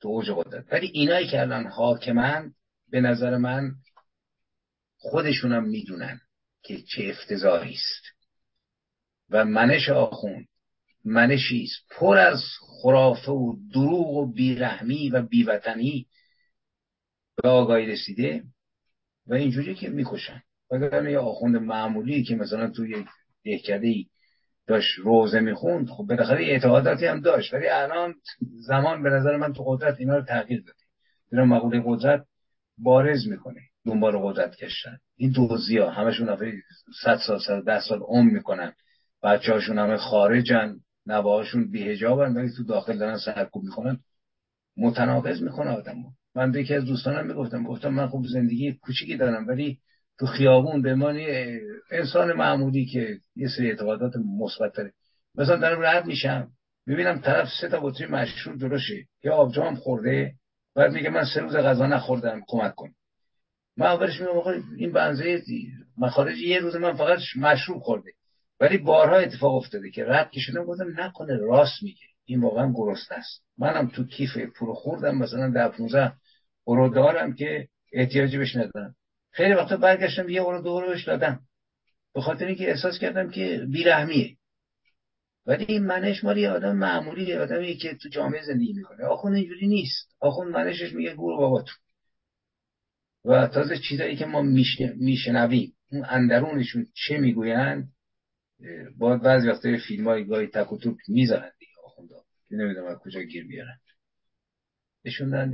تو 0.00 0.08
اوج 0.08 0.30
قدرت. 0.30 0.72
ولی 0.72 0.86
اینایی 0.86 1.26
که 1.26 1.40
الان 1.40 1.66
حاکمن 1.66 2.52
به 2.90 3.00
نظر 3.00 3.36
من 3.36 3.72
خودشونم 4.98 5.64
می‌دونن 5.64 6.20
که 6.62 6.82
چه 6.82 7.04
افتضاحی 7.08 7.74
است. 7.74 8.13
و 9.30 9.44
منش 9.44 9.88
آخوند. 9.88 10.46
منشی 11.04 11.62
است. 11.62 11.98
پر 11.98 12.16
از 12.16 12.42
خرافه 12.60 13.32
و 13.32 13.56
دروغ 13.72 14.16
و 14.16 14.32
بیرحمی 14.32 15.10
و 15.10 15.22
بیوطنی. 15.22 16.06
به 17.42 17.48
آگاهی 17.48 17.86
رسیده 17.86 18.44
و 19.26 19.34
اینجوری 19.34 19.74
که 19.74 19.88
می‌کشن. 19.88 20.42
و 20.70 21.10
یه 21.10 21.18
آخوند 21.18 21.56
معمولی 21.56 22.24
که 22.24 22.34
مثلا 22.34 22.70
توی 22.70 23.04
دهکده 23.44 23.86
ای 23.86 24.06
داشت 24.66 24.98
روزه 24.98 25.40
می‌خوند 25.40 25.88
خب 25.88 26.04
بالاخره 26.04 26.44
اعتقاداتی 26.44 27.06
هم 27.06 27.20
داشت. 27.20 27.54
ولی 27.54 27.68
الان 27.68 28.14
زمان 28.66 29.02
به 29.02 29.10
نظر 29.10 29.36
من 29.36 29.52
تو 29.52 29.64
قدرت 29.64 29.96
اینا 29.98 30.16
رو 30.16 30.24
تغییر 30.24 30.60
داده. 30.60 30.78
اینا 31.32 31.44
مقوله 31.44 31.82
قدرت 31.86 32.26
بارز 32.78 33.28
می‌کنه. 33.28 33.60
دنبال 33.86 34.18
قدرت 34.18 34.56
کشتن 34.56 34.98
این 35.16 35.30
دوزی 35.30 35.78
ها 35.78 35.90
همشون 35.90 36.36
صد 37.02 37.18
سال 37.26 37.38
صد 37.38 37.64
ده 37.64 37.80
سال 37.80 38.00
عمر 38.00 38.30
می‌کنن. 38.30 38.72
بچه 39.24 39.52
هاشون 39.52 39.78
همه 39.78 39.96
خارجن 39.96 40.76
نواهاشون 41.06 41.70
بیهجابن 41.70 42.32
ولی 42.36 42.50
تو 42.56 42.64
داخل 42.64 42.98
دارن 42.98 43.18
سرکوب 43.18 43.64
می‌کنن 43.64 43.98
متناقض 44.76 45.42
می‌کنه 45.42 45.70
آدم 45.70 45.94
من 46.34 46.52
به 46.52 46.60
یکی 46.60 46.74
از 46.74 46.84
دوستانم 46.84 47.26
می‌گفتم 47.26 47.64
گفتم 47.64 47.88
من 47.88 48.06
خوب 48.06 48.26
زندگی 48.26 48.72
کوچیکی 48.72 49.16
دارم 49.16 49.46
ولی 49.48 49.78
تو 50.18 50.26
خیابون 50.26 50.82
به 50.82 50.94
معنی 50.94 51.26
انسان 51.90 52.32
معمولی 52.32 52.86
که 52.86 53.18
یه 53.36 53.48
سری 53.48 53.70
اعتقادات 53.70 54.12
مثبت 54.16 54.72
داره 54.76 54.92
مثلا 55.34 55.56
دارم 55.56 55.82
رد 55.82 56.06
میشم 56.06 56.50
ببینم 56.86 57.18
طرف 57.18 57.48
سه 57.60 57.68
تا 57.68 57.80
بطری 57.80 58.06
مشروب 58.06 58.58
جلوشه 58.58 59.06
یا 59.24 59.34
آبجام 59.34 59.74
خورده 59.74 60.34
بعد 60.74 60.92
میگه 60.92 61.10
من 61.10 61.24
سه 61.24 61.40
روز 61.40 61.56
غذا 61.56 61.86
نخوردم 61.86 62.42
کمک 62.46 62.74
کن. 62.74 62.94
من 63.76 63.86
اولش 63.86 64.20
میگم 64.20 64.64
این 64.78 64.92
بنزه 64.92 65.42
مخارج 65.98 66.38
یه 66.38 66.58
روز 66.58 66.76
من 66.76 66.96
فقط 66.96 67.18
مشروب 67.36 67.82
خورده. 67.82 68.12
ولی 68.60 68.78
بارها 68.78 69.16
اتفاق 69.16 69.54
افتاده 69.54 69.90
که 69.90 70.04
رد 70.04 70.30
که 70.30 70.40
شدم 70.40 70.64
گفتم 70.64 71.00
نکنه 71.00 71.36
راست 71.36 71.82
میگه. 71.82 72.06
این 72.24 72.40
واقعا 72.40 72.72
گرسنه 72.74 73.18
است. 73.18 73.42
منم 73.58 73.88
تو 73.88 74.04
کیف 74.04 74.36
پول 74.36 74.74
خوردم 74.74 75.18
مثلا 75.18 75.50
در 75.50 75.68
15 75.68 76.12
اورو 76.64 76.94
دارم 76.94 77.34
که 77.34 77.68
احتیاجی 77.92 78.38
بهش 78.38 78.56
ندارم. 78.56 78.94
خیلی 79.30 79.54
وقتا 79.54 79.76
برگشتم 79.76 80.28
یه 80.28 80.40
اورو 80.40 80.62
دو 80.62 80.80
بهش 80.80 81.04
دادم. 81.04 81.40
به 82.14 82.20
خاطر 82.20 82.46
اینکه 82.46 82.70
احساس 82.70 82.98
کردم 82.98 83.30
که 83.30 83.66
بیرحمیه. 83.72 84.36
ولی 85.46 85.64
این 85.68 85.86
منش 85.86 86.24
مالی 86.24 86.46
آدم 86.46 86.76
معمولی 86.76 87.34
آدمی 87.34 87.76
که 87.76 87.94
تو 87.94 88.08
جامعه 88.08 88.42
زندگی 88.42 88.72
می‌کنه. 88.72 89.04
آخون 89.04 89.34
اینجوری 89.34 89.68
نیست. 89.68 90.16
آخون 90.20 90.48
منشش 90.48 90.92
میگه 90.92 91.14
گور 91.14 91.36
باباتون. 91.36 91.74
و 93.24 93.46
تازه 93.46 93.78
چیزایی 93.78 94.16
که 94.16 94.26
ما 94.26 94.42
میشنویم 94.96 95.76
اون 95.92 96.04
اندرونشون 96.08 96.86
چه 96.94 97.18
می‌گویند 97.18 97.88
باید 98.98 99.22
بعضی 99.22 99.48
وقتا 99.48 99.76
فیلم 99.88 100.08
های 100.08 100.24
گاهی 100.24 100.46
تک 100.46 100.72
و 100.72 100.78
می‌زنند 101.08 101.52
دیگه. 101.58 101.72
آخوندا 101.84 102.16
که 102.48 102.54
نمی‌دونم 102.56 102.86
از 102.86 102.98
کجا 102.98 103.22
گیر 103.22 103.46
بیارن. 103.46 103.78
نشون 105.04 105.50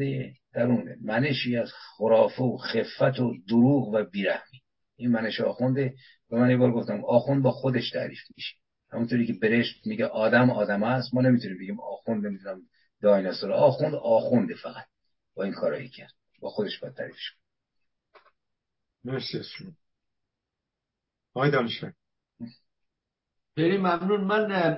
درونه. 0.52 0.96
منشی 1.02 1.56
از 1.56 1.72
خرافه 1.72 2.42
و 2.42 2.56
خفت 2.56 3.20
و 3.20 3.34
دروغ 3.48 3.88
و 3.88 4.04
بیرحمی. 4.04 4.60
این 4.96 5.10
منش 5.10 5.40
آخونده. 5.40 5.94
و 6.30 6.36
من 6.36 6.50
یه 6.50 6.56
بار 6.56 6.72
گفتم 6.72 7.04
آخوند 7.04 7.42
با 7.42 7.50
خودش 7.50 7.90
تعریف 7.90 8.20
میشه. 8.36 8.56
همونطوری 8.92 9.26
که 9.26 9.32
برشت 9.32 9.86
میگه 9.86 10.06
آدم 10.06 10.50
آدم 10.50 10.82
است 10.82 11.14
ما 11.14 11.20
نمی‌تونیم 11.20 11.58
بگیم 11.58 11.80
آخوند 11.80 12.26
نمی‌دونم 12.26 12.62
دایناسور. 13.02 13.52
آخوند 13.52 13.94
آخونده 13.94 14.54
فقط. 14.54 14.86
با 15.34 15.44
این 15.44 15.52
کارایی 15.52 15.88
کرد. 15.88 16.12
با 16.40 16.50
خودش 16.50 16.78
باید 16.78 16.94
تعریفش 16.94 17.30
کنه. 17.30 17.40
مرسی 19.04 19.38
آقای 21.34 21.50
دانشور. 21.50 21.92
خیلی 23.54 23.76
ممنون. 23.76 24.20
من 24.20 24.76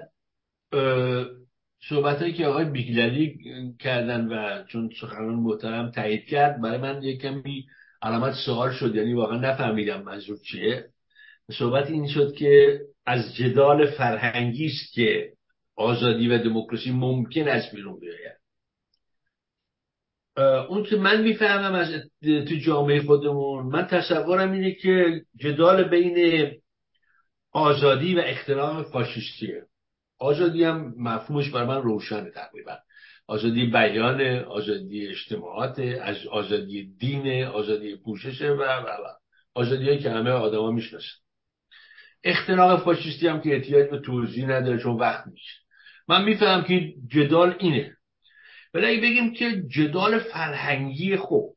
صحبت 1.88 2.18
هایی 2.18 2.32
که 2.32 2.46
آقای 2.46 2.64
بیگلری 2.64 3.38
کردن 3.78 4.28
و 4.28 4.64
چون 4.64 4.90
سخنان 5.00 5.34
محترم 5.34 5.90
تایید 5.90 6.24
کرد 6.24 6.60
برای 6.60 6.78
من 6.78 7.02
یک 7.02 7.20
کمی 7.20 7.66
علامت 8.02 8.34
سوال 8.46 8.72
شد 8.72 8.94
یعنی 8.94 9.14
واقعا 9.14 9.38
نفهمیدم 9.38 10.02
منظور 10.02 10.38
چیه. 10.50 10.88
صحبت 11.58 11.90
این 11.90 12.08
شد 12.08 12.34
که 12.34 12.80
از 13.06 13.34
جدال 13.34 13.90
فرهنگی 13.90 14.66
است 14.66 14.92
که 14.92 15.32
آزادی 15.76 16.28
و 16.28 16.38
دموکراسی 16.38 16.90
ممکن 16.90 17.48
است 17.48 17.74
بیرون 17.74 18.00
بیاید. 18.00 18.42
اون 20.68 20.82
که 20.82 20.96
من 20.96 21.22
می‌فهمم 21.22 21.74
از 21.74 21.88
تو 22.20 22.54
جامعه 22.66 23.02
خودمون 23.02 23.66
من 23.66 23.86
تصورم 23.86 24.52
اینه 24.52 24.72
که 24.72 25.22
جدال 25.36 25.88
بین 25.88 26.50
آزادی 27.52 28.14
و 28.14 28.20
اختلاف 28.24 28.90
فاشیستیه 28.90 29.66
آزادی 30.18 30.64
هم 30.64 30.94
مفهومش 30.98 31.50
بر 31.50 31.64
من 31.64 31.82
روشنه 31.82 32.30
تقریبا. 32.30 32.78
آزادی 33.26 33.66
بیان 33.66 34.20
آزادی 34.44 35.08
اجتماعات 35.08 35.78
از 35.78 36.26
آزادی 36.26 36.94
دین 36.98 37.44
آزادی 37.44 37.96
پوشش 37.96 38.42
و 38.42 38.56
و 38.56 38.86
و. 38.86 39.08
آزادی 39.54 39.98
که 39.98 40.10
همه 40.10 40.30
آدما 40.30 40.70
می‌شناسن. 40.70 41.06
اختلاق 42.24 42.84
فاشیستی 42.84 43.28
هم 43.28 43.40
که 43.40 43.54
احتیاج 43.54 43.90
به 43.90 43.98
توضیح 43.98 44.46
نداره 44.46 44.78
چون 44.78 44.96
وقت 44.96 45.26
میشه 45.26 45.52
من 46.08 46.24
می‌فهمم 46.24 46.64
که 46.64 46.94
جدال 47.08 47.56
اینه. 47.58 47.96
ولی 48.74 49.00
بگیم 49.00 49.32
که 49.32 49.62
جدال 49.68 50.18
فرهنگی 50.18 51.16
خوب 51.16 51.56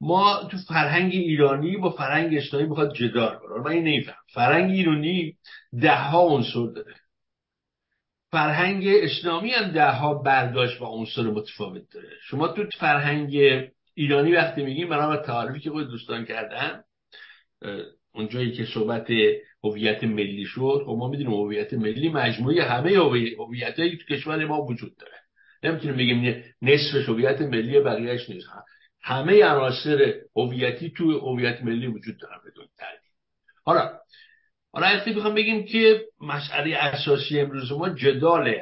ما 0.00 0.48
تو 0.50 0.56
فرهنگ 0.68 1.12
ایرانی 1.12 1.76
با 1.76 1.90
فرهنگ 1.90 2.36
اسلامی 2.36 2.66
می‌خواد 2.66 2.94
جدال 2.94 3.36
کنه. 3.36 3.58
من 3.64 3.70
این 3.70 3.84
نمیفهم. 3.84 4.22
فرهنگ 4.34 4.70
ایرانی 4.70 5.36
ده 5.80 5.96
ها 5.96 6.20
عنصر 6.20 6.66
داره. 6.74 6.94
فرهنگ 8.30 8.84
اسلامی 8.88 9.50
هم 9.50 9.70
ده 9.70 9.90
ها 9.90 10.14
برداشت 10.14 10.80
و 10.80 10.84
عنصر 10.84 11.22
متفاوت 11.22 11.82
داره. 11.90 12.08
شما 12.22 12.48
تو 12.48 12.64
فرهنگ 12.78 13.36
ایرانی 13.94 14.32
وقتی 14.32 14.62
میگیم 14.62 14.88
برای 14.88 15.18
تعریفی 15.26 15.60
که 15.60 15.70
خود 15.70 15.88
دوستان 15.88 16.24
کردن 16.24 16.84
اونجایی 18.14 18.52
که 18.52 18.64
صحبت 18.64 19.06
هویت 19.64 20.04
ملی 20.04 20.44
شد 20.44 20.82
خب 20.86 20.96
ما 20.98 21.08
می‌دونیم 21.08 21.32
هویت 21.32 21.74
ملی 21.74 22.08
مجموعی 22.08 22.60
همه 22.60 22.96
هویت 23.38 23.78
هایی 23.78 23.96
تو 23.96 24.14
کشور 24.14 24.44
ما 24.44 24.62
وجود 24.62 24.96
داره. 24.96 25.12
نمی‌تونیم 25.62 25.96
بگیم 25.96 26.44
نصف 26.62 27.08
هویت 27.08 27.40
ملی 27.40 27.80
بقیهش 27.80 28.30
نیست. 28.30 28.48
همه 29.06 29.44
عناصر 29.44 30.14
هویتی 30.36 30.90
تو 30.90 31.18
هویت 31.18 31.62
ملی 31.62 31.86
وجود 31.86 32.18
دارن 32.18 32.38
بدون 32.46 32.66
تردید 32.78 33.12
حالا 33.64 33.98
حالا 34.72 34.86
وقتی 34.86 35.12
بخوام 35.12 35.34
بگیم 35.34 35.64
که 35.64 36.04
مسئله 36.20 36.76
اساسی 36.76 37.40
امروز 37.40 37.72
ما 37.72 37.88
جدال 37.88 38.54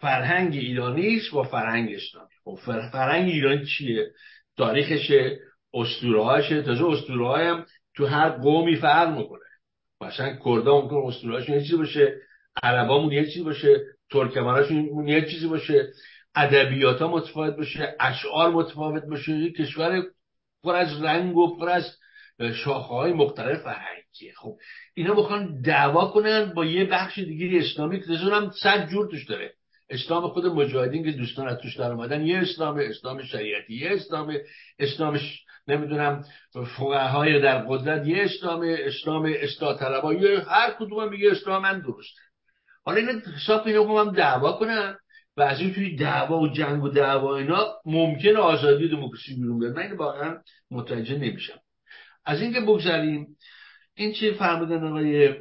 فرهنگ 0.00 0.54
ایرانی 0.54 1.16
است 1.16 1.30
با 1.30 1.42
فرهنگ 1.42 1.94
اسلامی. 1.94 2.28
خب 2.44 2.58
فرهنگ 2.92 3.28
ایرانی 3.28 3.66
چیه؟ 3.66 4.10
تاریخشه 4.56 5.38
اسطورهاشه 5.74 6.62
تازه 6.62 6.84
اسطوره 6.84 7.48
هم 7.48 7.66
تو 7.94 8.06
هر 8.06 8.28
قومی 8.28 8.76
فرق 8.76 9.18
می‌کنه. 9.18 9.40
مثلا 10.00 10.36
کردا 10.44 10.80
ممکن 10.80 11.02
اسطورهاشون 11.06 11.54
یه 11.54 11.62
چیزی 11.62 11.76
باشه 11.76 12.14
عربامون 12.62 13.12
یه 13.12 13.24
چیزی 13.24 13.42
باشه 13.42 13.80
ترکمناشون 14.10 15.08
یه 15.08 15.30
چیزی 15.30 15.48
باشه. 15.48 15.92
ادبیات 16.34 17.02
ها 17.02 17.08
متفاوت 17.08 17.56
باشه 17.56 17.96
اشعار 18.00 18.50
متفاوت 18.50 19.04
باشه 19.04 19.32
یه 19.32 19.52
کشور 19.52 20.02
پر 20.62 20.74
از 20.74 21.02
رنگ 21.02 21.36
و 21.36 21.56
پر 21.56 21.68
از 21.68 21.96
شاخه 22.54 22.94
های 22.94 23.12
مختلف 23.12 23.62
فرهنگیه 23.62 24.32
خب 24.36 24.56
اینا 24.94 25.14
بخوان 25.14 25.60
دعوا 25.60 26.06
کنن 26.06 26.52
با 26.54 26.64
یه 26.64 26.84
بخش 26.84 27.18
دیگه 27.18 27.58
اسلامی 27.58 28.00
که 28.00 28.12
هم 28.12 28.50
صد 28.62 28.88
جور 28.88 29.10
توش 29.10 29.24
داره. 29.24 29.54
اسلام 29.90 30.28
خود 30.28 30.46
مجاهدین 30.46 31.04
که 31.04 31.12
دوستان 31.12 31.48
از 31.48 31.58
توش 31.58 31.76
در 31.76 31.92
اومدن 31.92 32.26
یه 32.26 32.38
اسلام 32.38 32.78
اسلام 32.78 33.22
شریعتی 33.22 33.74
یه 33.74 33.90
اسلام 33.90 34.36
اسلامش 34.78 35.44
نمی‌دونم 35.68 36.24
فقهای 36.52 37.40
در 37.40 37.58
قدرت 37.58 38.06
یه 38.06 38.24
اسلام 38.24 38.76
اسلام 38.78 39.34
اصلاح 39.36 40.22
یه 40.22 40.40
هر 40.40 40.70
کدوم 40.78 41.08
میگه 41.08 41.30
اسلام 41.30 41.62
من 41.62 41.80
درسته. 41.80 42.20
حالا 42.84 42.98
اینا 42.98 43.12
حساب 43.36 43.66
اینا 43.66 44.04
هم 44.04 44.12
دعوا 44.12 44.52
کنن. 44.52 44.96
و 45.36 45.42
از 45.42 45.60
این 45.60 45.74
توی 45.74 45.96
دعوا 45.96 46.40
و 46.40 46.48
جنگ 46.48 46.84
و 46.84 46.88
دعوا 46.88 47.36
اینا 47.36 47.66
ممکن 47.84 48.36
آزادی 48.36 48.88
دموکراسی 48.88 49.34
بیرون 49.34 49.58
بیاد. 49.58 49.76
من 49.76 49.92
واقعا 49.92 50.38
متوجه 50.70 51.18
نمیشم. 51.18 51.60
از 52.24 52.42
اینکه 52.42 52.60
بگذاریم 52.60 53.26
این 53.94 54.12
چه 54.12 54.32
فرمودن 54.32 54.84
آقای 54.84 55.34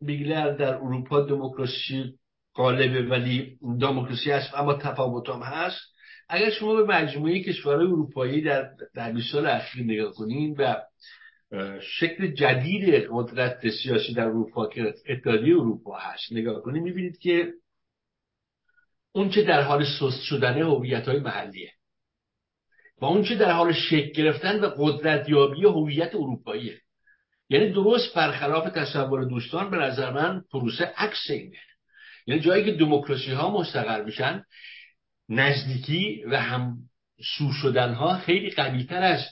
بیگلر 0.00 0.50
در 0.50 0.74
اروپا 0.74 1.20
دموکراسی 1.20 2.14
غالبه 2.54 3.02
ولی 3.02 3.58
دموکراسی 3.80 4.30
هست 4.30 4.54
اما 4.54 4.74
تفاوت 4.74 5.28
هم 5.28 5.40
هست. 5.42 5.80
اگر 6.28 6.50
شما 6.50 6.74
به 6.74 6.84
مجموعه 6.84 7.42
کشورهای 7.42 7.86
اروپایی 7.86 8.40
در 8.40 8.70
در 8.94 9.12
20 9.12 9.32
سال 9.32 9.46
اخیر 9.46 9.84
نگاه 9.84 10.12
کنین 10.12 10.56
و 10.58 10.76
شکل 11.80 12.26
جدید 12.26 13.06
قدرت 13.10 13.68
سیاسی 13.82 14.14
در 14.14 14.24
اروپا 14.24 14.66
که 14.66 14.94
اتحادیه 15.08 15.54
اروپا 15.54 15.96
هست 15.98 16.32
نگاه 16.32 16.62
کنید 16.62 16.82
می‌بینید 16.82 17.18
که 17.18 17.52
اون 19.16 19.30
چه 19.30 19.42
در 19.42 19.62
حال 19.62 19.84
سست 19.84 20.22
شدن 20.22 20.62
هویت 20.62 21.08
های 21.08 21.18
محلیه. 21.18 21.72
و 23.00 23.04
اون 23.04 23.24
چه 23.24 23.34
در 23.34 23.52
حال 23.52 23.72
شکل 23.72 24.12
گرفتن 24.12 24.60
و 24.60 24.70
قدرت 24.78 25.28
یابی 25.28 25.64
هویت 25.64 26.14
اروپاییه. 26.14 26.80
یعنی 27.48 27.72
درست 27.72 28.14
برخلاف 28.14 28.70
تصور 28.70 29.24
دوستان 29.24 29.70
به 29.70 29.76
نظر 29.76 30.12
من 30.12 30.42
پروسه 30.52 30.92
عکس 30.96 31.30
اینه. 31.30 31.58
یعنی 32.26 32.40
جایی 32.40 32.64
که 32.64 32.72
دموکراسی 32.72 33.30
ها 33.30 33.60
مستقر 33.60 34.04
میشن 34.04 34.44
نزدیکی 35.28 36.24
و 36.24 36.40
هم 36.40 36.76
سو 37.38 37.52
شدن 37.52 37.94
ها 37.94 38.18
خیلی 38.18 38.50
قوی 38.50 38.86
از 38.90 39.24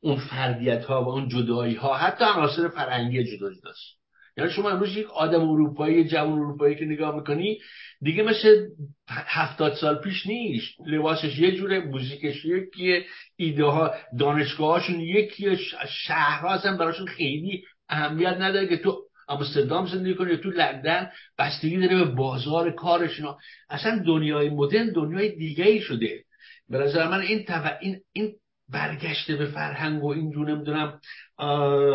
اون 0.00 0.18
فردیت 0.18 0.84
ها 0.84 1.04
و 1.04 1.08
اون 1.08 1.28
جدایی 1.28 1.74
ها 1.74 1.96
حتی 1.96 2.24
عناصر 2.24 2.68
فرهنگی 2.68 3.24
جدا 3.24 3.54
جداست 3.54 3.99
یعنی 4.40 4.52
شما 4.52 4.70
امروز 4.70 4.96
یک 4.96 5.10
آدم 5.10 5.50
اروپایی 5.50 6.04
جوان 6.04 6.38
اروپایی 6.38 6.76
که 6.76 6.84
نگاه 6.84 7.16
می‌کنی 7.16 7.58
دیگه 8.02 8.22
مثل 8.22 8.66
هفتاد 9.08 9.74
سال 9.74 9.94
پیش 9.94 10.26
نیست. 10.26 10.80
لباسش 10.86 11.38
یه 11.38 11.56
جوره 11.56 11.80
موزیکش 11.80 12.44
یکیه 12.44 13.04
ایده 13.36 13.64
ها 13.64 13.94
دانشگاهاشون 14.18 15.00
یکیه 15.00 15.58
شهرها 15.88 16.48
اصلا 16.48 16.76
براشون 16.76 17.06
خیلی 17.06 17.64
اهمیت 17.88 18.36
نداره 18.40 18.68
که 18.68 18.76
تو 18.76 19.02
آمستردام 19.28 19.86
زندگی 19.86 20.14
کنی 20.14 20.36
تو 20.36 20.50
لندن 20.50 21.10
بستگی 21.38 21.76
داره 21.76 21.96
به 21.96 22.04
بازار 22.04 22.70
کارشون. 22.70 23.34
اصلا 23.70 24.02
دنیای 24.06 24.50
مدرن 24.50 24.92
دنیای 24.92 25.36
دیگه 25.36 25.64
ای 25.64 25.80
شده. 25.80 26.24
به 26.68 26.78
نظر 26.78 27.08
من 27.08 27.20
این, 27.20 27.46
این, 27.80 28.00
این 28.12 28.32
برگشته 28.72 29.36
به 29.36 29.46
فرهنگ 29.46 30.04
و 30.04 30.08
اینجور 30.08 30.50
نمی‌دونم 30.50 31.00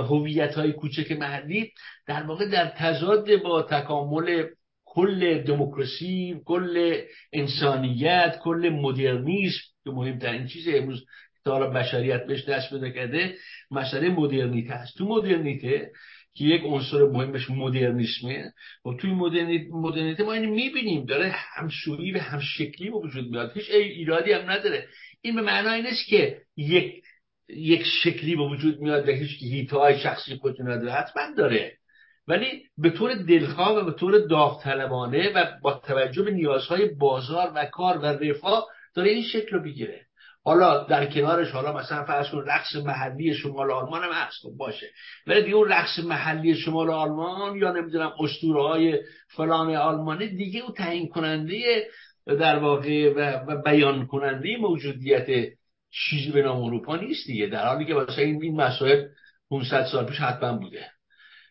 هویت 0.09 0.55
های 0.55 0.73
کوچک 0.73 1.11
محلی 1.11 1.71
در 2.07 2.23
واقع 2.23 2.49
در 2.49 2.65
تضاد 2.65 3.35
با 3.43 3.61
تکامل 3.61 4.43
کل 4.85 5.41
دموکراسی 5.41 6.35
کل 6.45 7.01
انسانیت 7.33 8.39
کل 8.43 8.69
مدرنیسم 8.81 9.61
که 9.83 9.91
مهمترین 9.91 10.47
چیز 10.47 10.67
امروز 10.67 11.05
تا 11.45 11.69
بشریت 11.69 12.25
بهش 12.27 12.49
دست 12.49 12.69
پیدا 12.69 12.89
کرده 12.89 13.35
مسئله 13.71 14.09
مدرنیته 14.09 14.73
هست. 14.73 14.97
تو 14.97 15.05
مدرنیته 15.05 15.91
که 16.33 16.43
یک 16.43 16.61
عنصر 16.65 17.05
مهمش 17.05 17.49
مدرنیسمه 17.49 18.51
و 18.85 18.93
توی 18.93 19.11
مدرنیته 19.71 20.23
ما 20.23 20.33
این 20.33 20.45
می‌بینیم. 20.45 21.05
داره 21.05 21.35
همسویی 21.55 22.11
و 22.11 22.19
همشکلی 22.19 22.89
به 22.89 22.97
وجود 22.97 23.29
میاد. 23.29 23.51
هیچ 23.53 23.69
ایرادی 23.71 24.31
هم 24.31 24.51
نداره. 24.51 24.87
این 25.25 25.35
به 25.35 25.41
معنای 25.41 25.81
نیست 25.81 26.07
که 26.07 26.41
یک 26.57 27.03
یک 27.49 27.83
شکلی 28.03 28.35
به 28.35 28.43
وجود 28.43 28.79
میاد 28.79 29.07
و 29.07 29.11
هیچ 29.11 29.41
هیتای 29.41 29.99
شخصی 29.99 30.35
خودی 30.35 30.63
نداره 30.63 30.91
حتما 30.91 31.23
داره. 31.37 31.77
ولی 32.27 32.63
به 32.77 32.89
طور 32.89 33.15
دلخواه 33.15 33.77
و 33.77 33.85
به 33.85 33.91
طور 33.91 34.27
داوطلبانه 34.27 35.33
و 35.35 35.45
با 35.61 35.73
توجه 35.73 36.23
به 36.23 36.31
نیازهای 36.31 36.85
بازار 36.85 37.51
و 37.55 37.65
کار 37.65 37.97
و 37.97 38.05
رفاه 38.05 38.67
داره 38.95 39.09
این 39.09 39.23
شکل 39.23 39.49
رو 39.55 39.63
بگیره 39.63 40.05
حالا 40.43 40.83
در 40.83 41.05
کنارش 41.05 41.51
حالا 41.51 41.73
مثلا 41.73 42.03
فرض 42.03 42.29
کن 42.29 42.43
رقص 42.47 42.75
محلی 42.75 43.33
شمال 43.33 43.71
آلمان 43.71 44.03
هم 44.03 44.11
هست 44.11 44.41
خب 44.41 44.51
باشه. 44.57 44.87
ولی 45.27 45.41
دیگه 45.41 45.55
اون 45.55 45.69
رقص 45.69 45.99
محلی 45.99 46.55
شمال 46.55 46.89
آلمان 46.89 47.57
یا 47.57 47.71
نمی‌دونم 47.71 48.13
اسطوره 48.19 48.61
های 48.61 48.99
فلان 49.27 49.75
آلمانی 49.75 50.27
دیگه 50.27 50.61
اون 50.61 50.73
تعیین 50.73 51.07
کننده 51.07 51.87
در 52.25 52.57
واقع 52.57 53.13
و 53.47 53.61
بیان 53.61 54.07
کننده 54.07 54.57
موجودیت 54.57 55.27
چیزی 55.91 56.31
به 56.31 56.41
نام 56.41 56.63
اروپا 56.63 56.95
نیست 56.95 57.27
دیگه. 57.27 57.47
در 57.47 57.67
حالی 57.67 57.85
که 57.85 57.93
مثلا 57.93 58.23
این 58.23 58.43
این 58.43 58.55
مسائل 58.55 59.05
500 59.49 59.85
سال 59.85 60.05
پیش 60.05 60.19
حتما 60.19 60.57
بوده. 60.57 60.85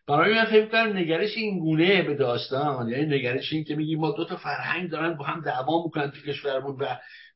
برای 0.08 0.34
من 0.34 0.44
فکر 0.44 0.66
کنم 0.66 0.96
نگرش 0.96 1.36
این 1.36 1.58
گونه 1.58 2.02
به 2.02 2.14
داستان 2.14 2.88
یعنی 2.88 3.06
نگرش 3.06 3.52
این 3.52 3.64
که 3.64 3.74
میگی 3.74 3.96
ما 3.96 4.10
دو 4.10 4.24
تا 4.24 4.36
فرهنگ 4.36 4.90
دارن 4.90 5.14
با 5.14 5.24
هم 5.24 5.40
دعوا 5.40 5.84
می‌کنن 5.84 6.10
تو 6.10 6.20
کشورمون 6.32 6.76
و 6.80 6.86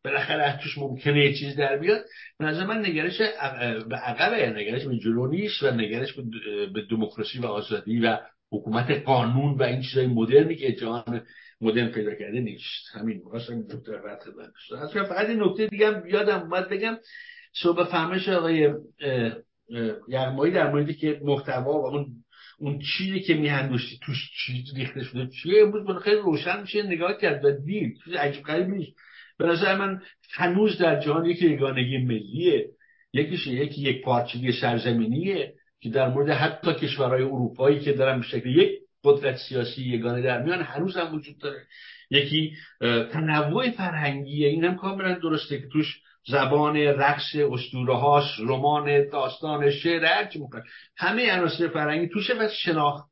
بالاخره 0.05 0.59
توش 0.63 0.79
ممکنه 0.79 1.25
یه 1.25 1.35
چیز 1.35 1.57
در 1.57 1.77
بیاد 1.77 2.05
به 2.39 2.45
نظر 2.45 2.67
من 2.67 2.87
نگرش 2.87 3.19
به 3.89 3.97
عقبه. 3.97 4.51
نگرش 4.51 4.85
به 4.85 4.99
جلو 4.99 5.27
نیست 5.27 5.63
و 5.63 5.71
نگرش 5.71 6.15
به 6.75 6.83
دموکراسی 6.91 7.39
و 7.39 7.47
آزادی 7.47 8.01
و 8.01 8.19
حکومت 8.53 8.91
قانون 8.91 9.55
و 9.55 9.63
این 9.63 9.83
چیزای 9.83 10.07
مدرنی 10.07 10.57
که 10.57 10.73
جهان 10.73 11.23
مدرن 11.61 11.89
پیدا 11.89 12.15
کرده 12.15 12.41
نیست. 12.41 12.95
همین 12.95 13.23
واسه 13.25 13.63
دکتر 13.63 13.99
فقط 15.05 15.29
این 15.29 15.43
نکته 15.43 15.67
دیگه 15.67 15.87
هم 15.87 16.07
یادم 16.07 16.49
باید 16.49 16.69
بگم 16.69 16.97
صبح 17.63 17.85
فهمش 17.85 18.29
آقای 18.29 18.75
یغمایی 20.09 20.53
در 20.53 20.71
موردی 20.71 20.95
که 20.95 21.21
محتوا 21.25 21.73
و 21.73 21.87
اون 21.87 22.25
اون 22.59 22.79
چیزی 22.79 23.21
که 23.21 23.35
میهندوشتی 23.35 23.99
توش 24.07 24.31
چیز 24.47 24.77
ریخته 24.77 25.05
شده 25.05 25.27
چیه؟ 25.27 25.63
امروز 25.63 26.03
خیلی 26.03 26.17
روشن 26.17 26.61
میشه 26.61 26.83
نگاه 26.83 27.19
کرد 27.19 27.45
و 27.45 27.51
دید. 27.51 27.97
چیز 28.05 28.15
عجیب 28.15 28.45
غریب 28.45 28.69
نیست. 28.69 28.93
به 29.39 29.47
نظر 29.47 29.77
من 29.77 30.03
هنوز 30.35 30.79
در 30.79 31.01
جهان 31.01 31.25
یک 31.25 31.43
یگانگی 31.43 31.99
ملیه 31.99 32.71
یکیش 33.13 33.47
یکی 33.47 33.81
یک 33.81 34.05
پارچگی 34.05 34.53
سرزمینیه 34.53 35.55
که 35.81 35.91
در 35.91 36.09
مورد 36.09 36.31
حتی 36.31 36.75
کشورهای 36.75 37.23
اروپایی 37.23 37.81
که 37.81 37.93
دارن 37.93 38.21
به 38.21 38.27
شکل 38.27 38.49
یک 38.49 38.71
قدرت 39.05 39.37
سیاسی 39.37 39.83
یگانه 39.83 40.23
در 40.23 40.43
میان 40.43 40.63
هنوز 40.63 40.97
هم 40.97 41.15
وجود 41.15 41.39
داره. 41.39 41.67
یکی 42.11 42.53
تنوع 43.13 43.71
فرهنگیه. 43.71 44.49
این 44.49 44.65
هم 44.65 44.77
کاملا 44.77 45.13
درسته 45.13 45.61
که 45.61 45.69
توش 45.73 46.01
زبان 46.27 46.77
رقص 46.77 47.37
اسطوره 47.53 47.95
هاش 47.95 48.39
رمان 48.41 49.09
داستان 49.09 49.71
شعر 49.71 50.05
هرچی 50.05 50.41
همه 50.97 51.33
عناصر 51.33 51.69
فرهنگی 51.69 52.09
توشه 52.09 52.35
و 52.35 52.49
شناخت 52.49 53.09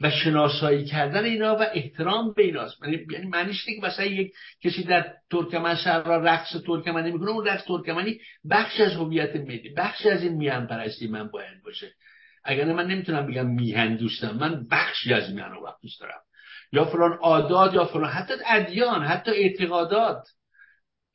و 0.00 0.10
شناسایی 0.10 0.84
کردن 0.84 1.24
اینا 1.24 1.56
و 1.56 1.66
احترام 1.74 2.32
به 2.32 2.42
ایناست. 2.42 2.82
یعنی, 2.82 3.06
یعنی 3.10 3.26
معنیش 3.26 3.64
که 3.64 3.72
مثلا 3.82 4.06
یک 4.06 4.32
کسی 4.64 4.84
در 4.84 5.12
ترکمن 5.30 5.74
سر 5.74 6.02
را 6.02 6.16
رقص 6.16 6.56
ترکمنی 6.66 7.12
می‌کنه 7.12 7.30
اون 7.30 7.46
رقص 7.46 7.64
ترکمنی 7.64 8.20
بخش 8.50 8.80
از 8.80 8.92
هویت 8.92 9.36
ملی 9.36 9.74
بخش 9.76 10.06
از 10.06 10.22
این 10.22 10.32
میهن 10.32 10.66
پرستی 10.66 11.06
من 11.06 11.28
باید 11.28 11.62
باشه. 11.64 11.92
اگر 12.44 12.72
من 12.72 12.86
نمی‌تونم 12.86 13.26
بگم 13.26 13.46
میهن 13.46 13.96
دوستم 13.96 14.36
من 14.36 14.66
بخشی 14.70 15.14
از 15.14 15.34
میهن 15.34 15.50
رو 15.50 15.68
دوست 15.82 16.00
دارم. 16.00 16.20
یا 16.72 16.84
فلان 16.84 17.12
عادات 17.12 17.74
یا 17.74 17.84
فلان 17.84 18.10
حتی 18.10 18.34
ادیان 18.46 19.04
حتی 19.04 19.30
اعتقادات. 19.30 20.22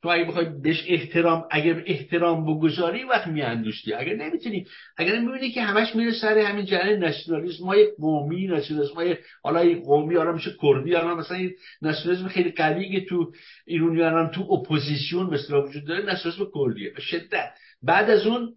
تو 0.02 0.08
اگه 0.08 0.24
بخوای 0.24 0.46
بهش 0.62 0.84
احترام 0.88 1.44
اگر 1.50 1.82
احترام 1.86 2.46
بگذاری 2.46 3.04
وقت 3.04 3.26
میاندوشتی 3.26 3.94
اگر 3.94 4.14
نمی‌تونی 4.14 4.66
اگر 4.96 5.20
می‌بینی 5.20 5.50
که 5.50 5.62
همش 5.62 5.96
میره 5.96 6.12
سر 6.12 6.38
همین 6.38 6.64
جنه 6.64 6.96
نشنالیسم 6.96 7.64
های 7.64 7.86
قومی 7.98 8.46
نشنالیسم 8.46 8.94
های 8.94 9.16
حالا 9.42 9.80
قومی 9.80 10.16
حالا 10.16 10.32
میشه 10.32 10.50
کردی 10.62 10.94
حالا 10.94 11.14
مثلا 11.14 11.38
نشنالیسم 11.82 12.28
خیلی 12.28 12.50
قوی 12.50 12.92
که 12.92 13.06
تو 13.06 13.32
ایرانیان 13.66 14.30
تو 14.30 14.52
اپوزیسیون 14.52 15.26
مثلا 15.26 15.62
وجود 15.62 15.86
داره 15.86 16.04
نشنالیسم 16.04 16.46
کردیه. 16.54 16.90
به 16.90 17.00
شدت. 17.00 17.50
بعد 17.82 18.10
از 18.10 18.26
اون 18.26 18.54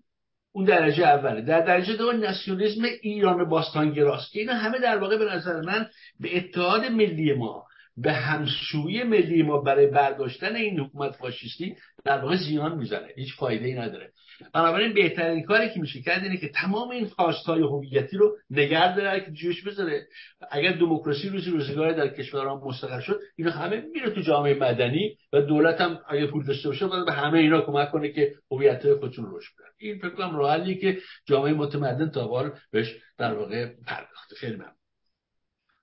اون 0.53 0.65
درجه 0.65 1.07
اوله. 1.07 1.41
در 1.41 1.61
درجه 1.61 1.95
دوم 1.95 2.15
ناسیونالیسم 2.15 2.81
ایران 3.01 3.49
باستانگراست. 3.49 4.31
که 4.31 4.39
اینا 4.39 4.53
همه 4.53 4.79
در 4.79 4.97
واقع 4.97 5.17
به 5.17 5.25
نظر 5.25 5.61
من 5.61 5.87
به 6.19 6.37
اتحاد 6.37 6.85
ملی 6.85 7.33
ما 7.33 7.65
به 8.01 8.13
همسویی 8.13 9.03
ملی 9.03 9.43
ما 9.43 9.61
برای 9.61 9.87
برداشتن 9.87 10.55
این 10.55 10.79
حکومت 10.79 11.11
فاشیستی 11.11 11.75
در 12.03 12.21
واقع 12.21 12.35
زیان 12.35 12.77
می‌زنه. 12.77 13.07
هیچ 13.15 13.35
فایده 13.35 13.65
ای 13.65 13.73
نداره. 13.73 14.11
بنابراین 14.53 14.93
بهترین 14.93 15.43
کاری 15.43 15.69
که 15.69 15.79
میشه 15.79 16.01
کرد 16.01 16.23
اینه 16.23 16.37
که 16.37 16.49
تمام 16.49 16.89
این 16.89 17.07
خواستهای 17.07 17.61
هویتی 17.61 18.17
رو 18.17 18.37
نگه 18.49 19.25
که 19.25 19.31
جوش 19.31 19.63
بذاره. 19.63 20.07
اگر 20.51 20.71
دموکراسی 20.71 21.29
روزی 21.29 21.51
روزگار 21.51 21.93
در 21.93 22.07
کشورها 22.07 22.61
مستقر 22.65 22.99
شد 22.99 23.19
اینا 23.35 23.51
همه 23.51 23.81
میره 23.93 24.09
تو 24.09 24.21
جامعه 24.21 24.53
مدنی 24.53 25.17
و 25.33 25.41
دولت 25.41 25.81
هم 25.81 25.99
اگه 26.09 26.27
پول 26.27 26.45
داشته 26.45 26.69
باشه 26.69 26.87
باید 26.87 27.05
به 27.05 27.13
همه 27.13 27.39
اینا 27.39 27.61
کمک 27.61 27.91
کنه 27.91 28.11
که 28.11 28.35
هویت 28.51 28.93
خودشون 28.93 29.25
رشد 29.35 29.53
کنن. 29.57 29.67
این 29.77 29.99
فکر 29.99 30.09
کنم 30.09 30.75
که 30.75 30.97
جامعه 31.25 31.53
متمدن 31.53 32.09
تا 32.09 32.51
بهش 32.71 32.95
در 33.17 33.33
واقع 33.33 33.73
پرداخته. 33.87 34.35
خیلی 34.35 34.55
ممنون. 34.55 34.73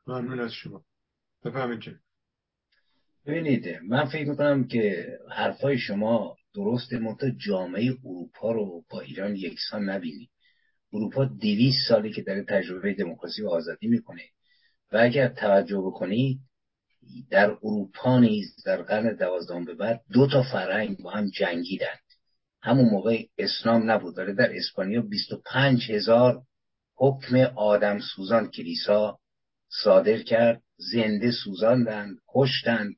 ممنون 0.06 0.40
از 0.40 0.52
شما. 0.52 0.84
بفهمید 1.44 1.80
ببینید 3.28 3.68
من 3.82 4.04
فکر 4.04 4.28
می‌کنم 4.28 4.66
که 4.66 5.06
حرفای 5.30 5.78
شما 5.78 6.36
درست 6.54 6.92
منتها 6.92 7.30
جامعه 7.30 7.96
اروپا 8.04 8.52
رو 8.52 8.84
با 8.90 9.00
ایران 9.00 9.36
یکسان 9.36 9.88
نبینید 9.88 10.30
اروپا 10.92 11.24
دویست 11.24 11.88
سالی 11.88 12.12
که 12.12 12.22
داره 12.22 12.42
تجربه 12.42 12.94
دموکراسی 12.94 13.42
و 13.42 13.48
آزادی 13.48 13.88
می‌کنه 13.88 14.22
و 14.92 14.96
اگر 14.96 15.28
توجه 15.28 15.78
بکنید 15.78 16.38
در 17.30 17.50
اروپا 17.50 18.18
نیز 18.18 18.54
در 18.66 18.82
قرن 18.82 19.16
دوازدهم 19.16 19.64
به 19.64 19.74
بعد 19.74 20.00
دو 20.12 20.26
تا 20.26 20.42
فرهنگ 20.42 20.98
با 20.98 21.10
هم 21.10 21.30
جنگیدند 21.30 22.00
همون 22.62 22.90
موقع 22.90 23.22
اسلام 23.38 23.90
نبود 23.90 24.16
داره 24.16 24.32
در 24.32 24.56
اسپانیا 24.56 25.02
25 25.02 25.90
هزار 25.90 26.42
حکم 26.94 27.36
آدم 27.56 27.98
سوزان 27.98 28.50
کلیسا 28.50 29.18
صادر 29.82 30.22
کرد 30.22 30.62
زنده 30.76 31.30
سوزاندند 31.30 32.18
کشتند. 32.28 32.96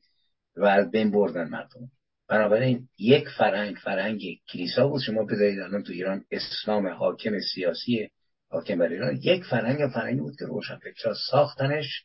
و 0.60 0.64
از 0.64 0.90
بین 0.90 1.10
بردن 1.10 1.48
مردم. 1.48 1.90
بنابراین 2.28 2.88
یک 2.98 3.28
فرهنگ 3.38 3.76
فرهنگ 3.76 4.20
کلیسا 4.52 4.88
بود. 4.88 5.00
شما 5.00 5.24
بذارید 5.24 5.60
الان 5.60 5.82
تو 5.82 5.92
ایران 5.92 6.24
اسلام 6.30 6.88
حاکم 6.88 7.38
سیاسی 7.54 8.08
حاکم 8.50 8.78
بر 8.78 8.88
ایران 8.88 9.16
یک 9.22 9.44
فرهنگ 9.44 9.90
فرهنگی 9.94 10.20
بود 10.20 10.36
که 10.38 10.44
روشنفکرها 10.44 11.14
ساختنش 11.30 12.04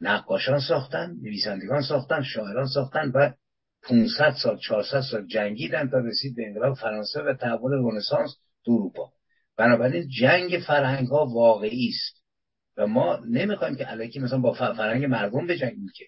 نقاشان 0.00 0.60
ساختن 0.60 1.16
نویسندگان 1.22 1.82
ساختن 1.82 2.22
شاعران 2.22 2.66
ساختن 2.66 3.12
و 3.14 3.32
500 3.82 4.34
سال 4.42 4.58
400 4.58 5.00
سال 5.00 5.26
جنگیدن 5.26 5.88
تا 5.88 5.98
رسید 5.98 6.36
به 6.36 6.46
انقلاب 6.46 6.74
فرانسه 6.74 7.22
و 7.22 7.34
تحول 7.34 7.72
رنسانس 7.72 8.36
تو 8.64 8.72
اروپا. 8.72 9.12
بنابراین 9.56 10.08
جنگ 10.20 10.58
فرهنگ 10.66 11.08
ها 11.08 11.26
واقعی 11.26 11.88
است. 11.88 12.22
و 12.76 12.86
ما 12.86 13.20
نمی‌خوایم 13.28 13.76
که 13.76 13.84
علیکی 13.84 14.18
مثلا 14.18 14.38
با 14.38 14.52
فرهنگ 14.52 15.04
مردم 15.04 15.46
بجنگیم 15.46 15.86
که 15.94 16.04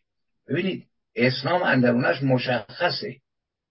ببینید 0.48 0.86
اسلام 1.18 1.62
اندرونش 1.62 2.22
مشخصه. 2.22 3.16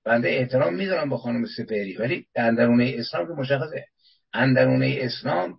بنده 0.04 0.30
احترام 0.30 0.76
میدارم 0.76 1.10
با 1.10 1.18
خانم 1.18 1.46
سپهری 1.46 1.96
ولی 1.96 2.28
اندرونه 2.36 2.96
اسلام 2.98 3.28
که 3.28 3.34
مشخصه. 3.34 3.86
اندرونه 4.34 4.98
اسلام 5.02 5.58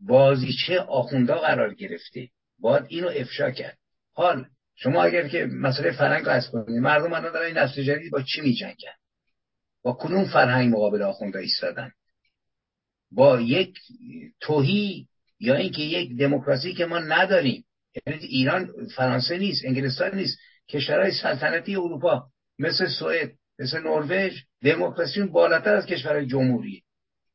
بازیچه 0.00 0.80
آخوندا 0.80 1.38
قرار 1.38 1.74
گرفته. 1.74 2.28
باید 2.58 2.84
اینو 2.88 3.08
افشا 3.08 3.50
کرد. 3.50 3.78
حال 4.12 4.46
شما 4.76 5.02
اگر 5.02 5.28
که 5.28 5.46
مسئله 5.46 5.92
فرهنگ 5.92 6.28
از 6.28 6.50
کنید 6.50 6.68
مردم 6.68 7.12
الان 7.12 7.32
دارن 7.32 7.46
این 7.46 7.58
نسل 7.58 7.82
جدید 7.82 8.12
با 8.12 8.22
چی 8.22 8.40
میجنگن؟ 8.40 8.94
با 9.82 9.92
کنون 9.92 10.24
فرهنگ 10.24 10.74
مقابل 10.74 11.02
آخوندا 11.02 11.38
ایستادن؟ 11.38 11.92
با 13.10 13.40
یک 13.40 13.78
توهی 14.40 15.08
یا 15.40 15.54
اینکه 15.54 15.82
یک 15.82 16.18
دموکراسی 16.18 16.74
که 16.74 16.86
ما 16.86 16.98
نداریم؟ 16.98 17.64
یعنی 18.06 18.24
ایران 18.24 18.70
فرانسه 18.96 19.38
نیست 19.38 19.64
انگلستان 19.64 20.14
نیست. 20.14 20.38
کشورهای 20.68 21.12
سلطنتی 21.22 21.76
اروپا 21.76 22.26
مثل 22.58 22.86
سوئد 22.98 23.30
مثل 23.58 23.80
نروژ 23.80 24.32
دموکراسیون 24.64 25.32
بالاتر 25.32 25.74
از 25.74 25.86
کشورهای 25.86 26.26
جمهوری. 26.26 26.82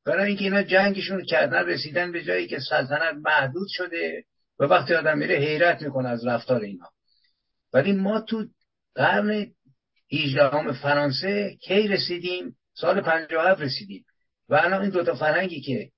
برای 0.05 0.27
اینکه 0.27 0.43
اینا 0.43 0.63
جنگشون 0.63 1.25
کردن 1.25 1.65
رسیدن 1.65 2.11
به 2.11 2.23
جایی 2.23 2.47
که 2.47 2.59
سلطنت 2.59 3.15
محدود 3.25 3.67
شده 3.69 4.23
و 4.59 4.63
وقتی 4.63 4.93
آدم 4.93 5.17
میره 5.17 5.35
حیرت 5.35 5.81
می‌کنه 5.81 6.09
از 6.09 6.27
رفتار 6.27 6.61
اینا. 6.61 6.89
ولی 7.73 7.91
ما 7.91 8.21
تو 8.21 8.45
قرن 8.95 9.47
18 10.11 10.71
فرانسه 10.71 11.57
کی 11.61 11.87
رسیدیم؟ 11.87 12.55
سال 12.73 13.01
57 13.01 13.61
رسیدیم. 13.61 14.05
و 14.49 14.55
الان 14.55 14.81
این 14.81 14.89
دوتا 14.89 15.15
فرهنگی 15.15 15.61
که 15.61 15.89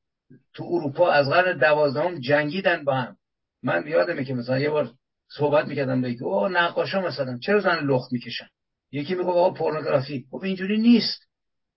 تو 0.54 0.64
اروپا 0.64 1.12
از 1.12 1.30
قرن 1.30 1.58
دوازدهم 1.58 2.20
جنگیدن 2.20 2.84
با 2.84 2.94
هم. 2.94 3.18
من 3.64 3.88
یادمه 3.88 4.26
که 4.26 4.34
مثلا 4.34 4.60
یه 4.60 4.70
بار 4.70 4.92
صحبت 5.38 5.66
می‌کردم 5.66 6.02
بگی 6.02 6.24
او 6.24 6.48
نقاشا 6.48 7.02
مثلا 7.02 7.38
چرا 7.38 7.60
زن 7.60 7.80
لخت 7.80 8.12
می‌کشن؟ 8.12 8.48
یکی 8.92 9.16
میگه 9.16 9.30
آقا 9.30 9.50
پورنوگرافی. 9.50 10.26
خب 10.32 10.44
اینجوری 10.44 10.78
نیست. 10.78 11.28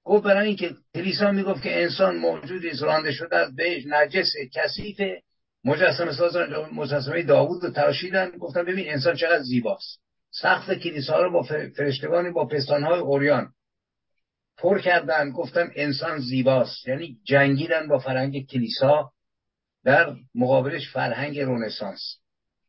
گفت 0.04 0.24
برای 0.24 0.48
اینکه 0.48 0.74
کلیسا 0.94 1.30
می‌گفت 1.30 1.62
که 1.62 1.82
انسان 1.82 2.16
موجودی 2.16 2.70
رانده 2.80 3.12
شده 3.12 3.36
از 3.36 3.54
بهش 3.54 3.82
نجس 3.86 4.32
کثیف 4.54 5.00
مجسمه 5.64 6.12
ساز 6.12 6.36
مجسمه 6.72 7.22
داوود 7.22 7.64
رو 7.64 7.70
تراشیدن. 7.70 8.30
گفتن 8.30 8.64
ببین 8.64 8.88
انسان 8.88 9.16
چقدر 9.16 9.42
زیباست. 9.42 10.00
سقف 10.30 10.70
کلیسا 10.70 11.22
رو 11.22 11.32
با 11.32 11.42
فرشتگانی 11.76 12.30
با 12.30 12.46
پستانهای 12.46 13.00
اوریان 13.00 13.52
پر 14.58 14.78
کردن. 14.78 15.30
گفتن 15.30 15.70
انسان 15.74 16.18
زیباست. 16.18 16.88
یعنی 16.88 17.18
جنگیدن 17.24 17.88
با 17.88 17.98
فرهنگ 17.98 18.46
کلیسا 18.46 19.10
در 19.84 20.14
مقابلش 20.34 20.90
فرهنگ 20.90 21.40
رونسانس 21.40 22.23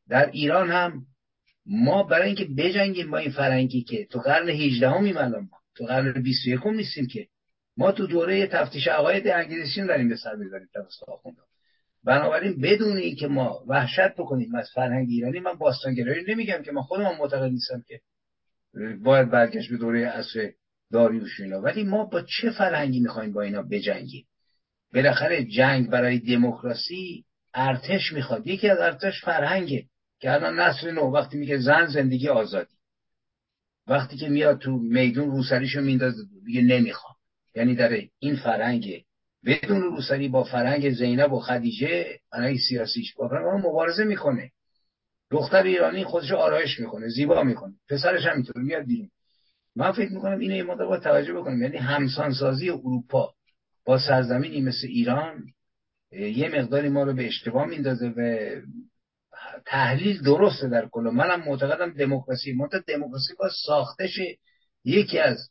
در 0.10 0.30
ایران 0.32 0.70
هم 0.70 1.06
ما 1.66 2.04
برای 2.04 2.28
اینکه 2.28 2.48
بجنگیم 2.58 3.12
با 3.12 3.18
این 3.18 3.32
فرهنگی 3.32 3.84
که 3.84 4.06
تو 4.06 4.20
قرن 4.20 4.50
18 4.50 4.90
همیم 4.90 5.18
الان 5.18 5.42
ما. 5.52 5.58
تو 5.76 5.86
قرن 5.86 6.22
21 6.22 6.68
نیستیم 6.68 7.08
که. 7.08 7.28
ما 7.78 7.92
تو 7.92 8.08
دوره 8.08 8.48
تفتیش 8.48 8.88
عقاید 8.88 9.28
انگلیسی 9.28 9.88
داریم 9.88 10.10
به 10.10 10.16
سر 10.16 10.36
می‌بریم 10.36 10.68
توسط 10.74 11.10
آخونده 11.10 11.42
بنابراین 12.04 12.62
بدون 12.62 12.98
اینکه 12.98 13.28
ما 13.28 13.64
وحشت 13.68 14.14
بکنیم 14.18 14.56
از 14.56 14.70
فرهنگ 14.76 15.08
ایرانی 15.10 15.40
من 15.40 15.54
باستانگرایی 15.54 16.24
نمیگم 16.28 16.62
که 16.62 16.72
من 16.72 16.82
خودم 16.82 17.18
معتقد 17.20 17.52
نیستم 17.52 17.84
که 17.88 18.00
باید 19.04 19.32
برگشت 19.32 19.70
به 19.72 19.78
دوره 19.78 20.08
عصر 20.08 20.52
داریوش 20.92 21.40
اینا. 21.40 21.62
ولی 21.62 21.84
ما 21.84 22.06
با 22.06 22.22
چه 22.22 22.52
فرهنگی 22.52 23.00
می‌خوایم 23.00 23.34
با 23.34 23.42
اینا 23.42 23.62
بجنگیم؟ 23.62 24.26
بالاخره 24.94 25.44
جنگ 25.44 25.90
برای 25.90 26.20
دموکراسی 26.20 27.26
ارتش 27.54 28.14
می‌خواد. 28.14 28.48
یکی 28.48 28.70
از 28.70 28.80
ارتش 28.80 29.22
فرهنگه. 29.26 29.86
که 30.20 30.34
الان 30.34 30.60
نسل 30.60 30.92
نو 30.92 31.02
وقتی 31.02 31.38
میگه 31.38 31.58
زن 31.58 31.86
زندگی 31.86 32.30
آزادی. 32.30 32.76
وقتی 33.88 34.18
که 34.18 34.30
میاد 34.30 34.60
تو 34.60 34.72
میدون 34.72 35.32
روسریشو 35.32 35.82
میندازه 35.82 36.24
دیگه 36.46 36.62
نمی‌خوام. 36.62 37.16
یعنی 37.56 37.76
در 37.76 38.02
این 38.20 38.36
فرهنگ 38.36 39.04
بدون 39.46 39.82
روسری 39.82 40.28
با 40.28 40.44
فرهنگ 40.44 40.90
زینب 40.90 41.34
و 41.34 41.40
خدیجه 41.40 42.20
برای 42.32 42.58
سیاسیش 42.58 43.14
با 43.14 43.30
مبارزه 43.58 44.04
می‌کنه. 44.04 44.52
دختر 45.32 45.64
ایرانی 45.64 46.04
خودش 46.04 46.32
آرایش 46.32 46.80
می‌کنه 46.80 47.08
زیبا 47.10 47.44
می‌کنه. 47.44 47.74
پسرش 47.90 48.26
هم 48.26 48.38
می‌تونه 48.38 48.66
میاد 48.66 48.86
بیرون. 48.86 49.10
من 49.76 49.92
فکر 49.92 50.12
می‌کنم 50.12 50.40
اینو 50.40 50.56
یه 50.56 50.64
مقدار 50.64 50.88
با 50.88 50.98
توجه 50.98 51.34
بکنیم. 51.34 51.62
یعنی 51.62 51.78
همسانسازی 51.78 52.70
اروپا 52.70 53.34
با 53.86 54.00
سرزمینی 54.00 54.62
مثل 54.62 54.88
ایران 54.88 55.46
یه 56.12 56.50
مقداری 56.50 56.90
ما 56.90 57.04
رو 57.04 57.14
به 57.14 57.28
اشتباه 57.28 57.66
میندازه 57.66 58.08
و 58.08 58.50
تحلیل 59.66 60.24
درسته 60.24 60.70
در 60.70 60.88
کل. 60.92 61.02
منم 61.02 61.44
معتقدم 61.48 61.94
دموکراسی 61.94 62.54
منتها 62.54 62.80
دموکراسی 62.88 63.34
با 63.40 63.50
ساختش 63.66 64.20
یکی 64.84 65.20
از 65.20 65.50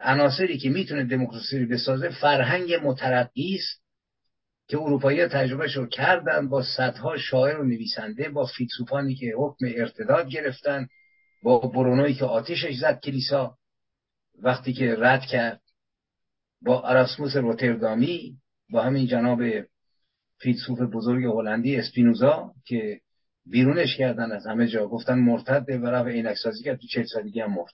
عناصری 0.00 0.58
که 0.58 0.70
می‌تونه 0.70 1.04
دموکراسی 1.04 1.58
رو 1.58 1.68
بسازه 1.68 2.08
فرهنگ 2.08 2.74
مترقی 2.82 3.54
است 3.54 3.82
که 4.68 4.78
اروپایی 4.78 5.26
تجربه 5.26 5.72
رو 5.74 5.86
کردن 5.86 6.48
با 6.48 6.62
صدها 6.62 7.16
شاعر 7.16 7.60
و 7.60 7.64
نویسنده 7.64 8.28
با 8.28 8.46
فیلسوفانی 8.46 9.14
که 9.14 9.34
حکم 9.38 9.66
ارتداد 9.76 10.28
گرفتن 10.28 10.88
با 11.42 11.58
برونوی 11.58 12.14
که 12.14 12.24
آتیشش 12.24 12.76
زد 12.80 13.00
کلیسا 13.00 13.56
وقتی 14.42 14.72
که 14.72 14.96
رد 14.98 15.20
کرد 15.20 15.60
با 16.62 16.88
اراسموس 16.88 17.36
روتردامی 17.36 18.36
با 18.70 18.82
همین 18.82 19.06
جناب 19.06 19.40
فیلسوف 20.40 20.80
بزرگ 20.80 21.24
هلندی 21.24 21.76
اسپینوزا 21.76 22.52
که 22.64 23.00
بیرونش 23.46 23.96
کردن 23.96 24.32
از 24.32 24.46
همه 24.46 24.66
جا. 24.66 24.86
گفتن 24.88 25.18
مرتد 25.18 25.64
و 25.68 25.86
رفت 25.86 26.08
عینک 26.08 26.36
سازی 26.36 26.64
کرد 26.64 26.78
تو 26.78 26.86
چهل 26.86 27.04
سالگی 27.04 27.40
هم 27.40 27.54
مرد. 27.54 27.72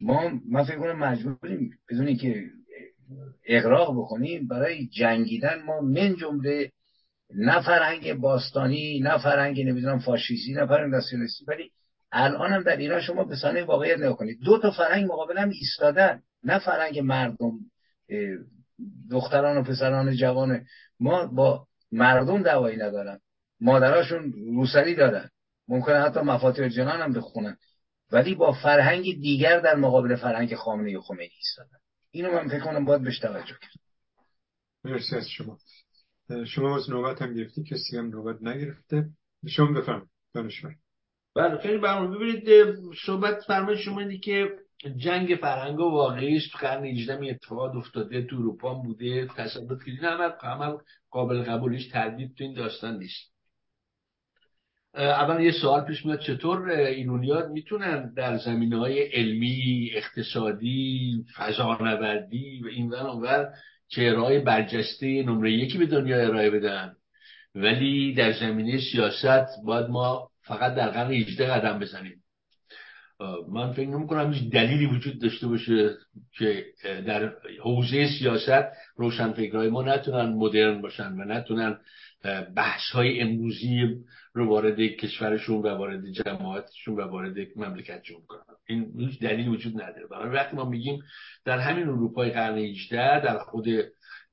ما 0.00 0.30
من 0.48 0.64
فکر 0.64 0.78
کنم 0.78 0.98
مجبوریم 0.98 1.70
بدون 1.90 2.06
اینکه 2.06 2.44
اقراق 3.46 3.96
بکنیم 3.98 4.46
برای 4.46 4.86
جنگیدن 4.86 5.62
ما 5.62 5.80
من 5.80 6.16
جمله 6.16 6.70
نه 7.34 7.62
فرهنگ 7.62 8.14
باستانی 8.14 9.00
نه 9.00 9.18
فرهنگ 9.18 9.60
نمی‌دونم 9.60 9.98
فاشیستی 9.98 10.52
نه 10.52 10.66
فرهنگ 10.66 10.92
ناسیونالیستی 10.92 11.44
ولی 11.48 11.70
الان 12.12 12.52
هم 12.52 12.62
در 12.62 12.76
ایران 12.76 13.00
شما 13.00 13.24
به 13.24 13.36
سانه 13.36 13.64
واقعیت 13.64 13.98
نکنید 13.98 14.38
دو 14.44 14.58
تا 14.58 14.70
فرهنگ 14.70 15.04
مقابل 15.04 15.38
هم 15.38 15.48
ایستادن. 15.48 16.22
نه 16.44 16.58
فرهنگ 16.58 16.98
مردم 16.98 17.52
دختران 19.10 19.56
و 19.58 19.62
پسران 19.62 20.16
جوان 20.16 20.64
ما 21.00 21.26
با 21.26 21.66
مردم 21.92 22.42
دعوایی 22.42 22.76
ندارن. 22.76 23.20
مادراشون 23.60 24.32
روسری 24.32 24.94
دارن 24.94 25.30
ممکنه 25.68 26.00
حتی 26.00 26.20
مفاتیح 26.20 26.68
جنان 26.68 27.00
هم 27.00 27.12
بخونن. 27.12 27.56
ولی 28.12 28.34
با 28.34 28.52
فرهنگ 28.52 29.02
دیگر 29.02 29.60
در 29.60 29.76
مقابل 29.76 30.16
فرهنگ 30.16 30.54
خامنه 30.54 30.98
و 30.98 31.00
خمینی 31.00 31.30
ایستادن. 31.36 31.78
اینو 32.10 32.32
من 32.32 32.48
فکر 32.48 32.64
کنم 32.64 32.84
باید 32.84 33.02
بهش 33.02 33.18
توجه 33.18 33.54
کرد. 33.60 33.72
مرسی 34.84 35.16
از 35.16 35.28
شما. 35.28 35.58
شما 36.46 36.76
از 36.76 36.90
نوبت 36.90 37.22
هم 37.22 37.34
گرفتی. 37.34 37.64
کسی 37.64 37.96
هم 37.96 38.06
نوبت 38.06 38.42
نگرفته. 38.42 39.04
شما 39.48 39.72
بفهم 39.72 40.06
دانشور. 40.34 40.74
بله 41.34 41.58
خیلی 41.58 41.78
برنامه 41.78 42.16
ببینید 42.16 42.76
صحبت 43.06 43.44
فرمایش 43.46 43.84
شما 43.84 44.00
اینه 44.00 44.18
که 44.18 44.48
جنگ 44.96 45.38
فرهنگ 45.40 45.78
و 45.78 45.90
واقعی 45.90 46.36
است. 46.36 46.56
قرن 46.56 46.84
18 46.84 47.30
اتفاق 47.30 47.76
افتاده 47.76 48.22
تو 48.22 48.36
اروپا 48.36 48.74
بوده. 48.74 49.26
تصادف 49.26 49.84
که 49.84 50.08
عمل 50.42 50.76
قابل 51.10 51.42
قبولیش 51.42 51.88
تردید 51.88 52.34
تو 52.34 52.44
این 52.44 52.54
داستان 52.54 52.98
نیست. 52.98 53.30
اول 54.94 55.42
یه 55.42 55.52
سوال 55.52 55.84
پیش 55.84 56.06
میاد. 56.06 56.20
چطور 56.20 56.70
ایرونیات 56.70 57.48
می‌تونن 57.48 58.12
در 58.14 58.38
زمینه 58.38 58.78
های 58.78 59.02
علمی 59.02 59.90
اقتصادی 59.94 61.24
فضانوردی 61.36 62.60
و 62.64 62.66
این 62.66 62.90
ور 62.90 63.06
اونور 63.06 63.48
چهرهای 63.88 64.38
برجسته 64.38 65.22
نمره 65.22 65.52
یکی 65.52 65.78
به 65.78 65.86
دنیا 65.86 66.16
ارائه 66.16 66.50
بدن؟ 66.50 66.96
ولی 67.54 68.14
در 68.14 68.32
زمینه 68.32 68.80
سیاست 68.92 69.64
باید 69.64 69.86
ما 69.86 70.30
فقط 70.42 70.74
در 70.74 70.90
قرن 70.90 71.12
18 71.12 71.46
قدم 71.46 71.78
بزنیم. 71.78 72.22
من 73.52 73.72
فکر 73.72 73.88
نمی 73.88 74.06
کنم 74.06 74.32
هیچ 74.32 74.52
دلیلی 74.52 74.86
وجود 74.86 75.20
داشته 75.20 75.46
باشه 75.46 75.90
که 76.38 76.64
در 77.06 77.32
حوزه 77.62 78.08
سیاست 78.18 78.68
روشنفکرهای 78.96 79.68
ما 79.68 79.82
نتونن 79.82 80.32
مدرن 80.32 80.80
باشن 80.80 81.12
و 81.12 81.24
نتونن 81.24 81.78
بحث 82.56 82.90
های 82.92 83.20
امروزی 83.20 83.96
رو 84.32 84.48
وارد 84.48 84.80
کشورشون 84.80 85.62
و 85.62 85.68
وارد 85.68 86.10
جماعتشون 86.10 86.94
و 86.94 87.00
وارد 87.00 87.36
مملکتشون 87.56 88.20
کنن. 88.28 88.56
این 88.66 88.92
هیچ 88.98 89.20
دلیل 89.20 89.48
وجود 89.48 89.82
نداره. 89.82 90.06
برای 90.10 90.36
وقتی 90.36 90.56
ما 90.56 90.64
میگیم 90.64 91.02
در 91.44 91.58
همین 91.58 91.88
اروپای 91.88 92.30
قرن 92.30 92.58
18 92.58 93.20
در 93.20 93.38
خود 93.38 93.66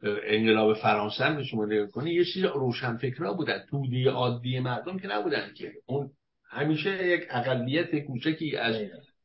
انقلاب 0.03 0.74
فرانسه 0.74 1.25
هم 1.25 1.43
شما 1.43 1.66
نگاه 1.66 1.88
کنید 1.88 2.17
یه 2.17 2.25
چیز 2.25 2.43
روشنفکرها 2.43 3.33
بودن 3.33 3.64
توده 3.69 4.09
عادی 4.09 4.59
مردم 4.59 4.99
که 4.99 5.07
نبودن 5.07 5.53
که. 5.57 5.72
اون 5.85 6.09
همیشه 6.50 7.08
یک 7.08 7.22
اقلیت 7.30 7.95
کوچکی 7.95 8.58
از 8.58 8.76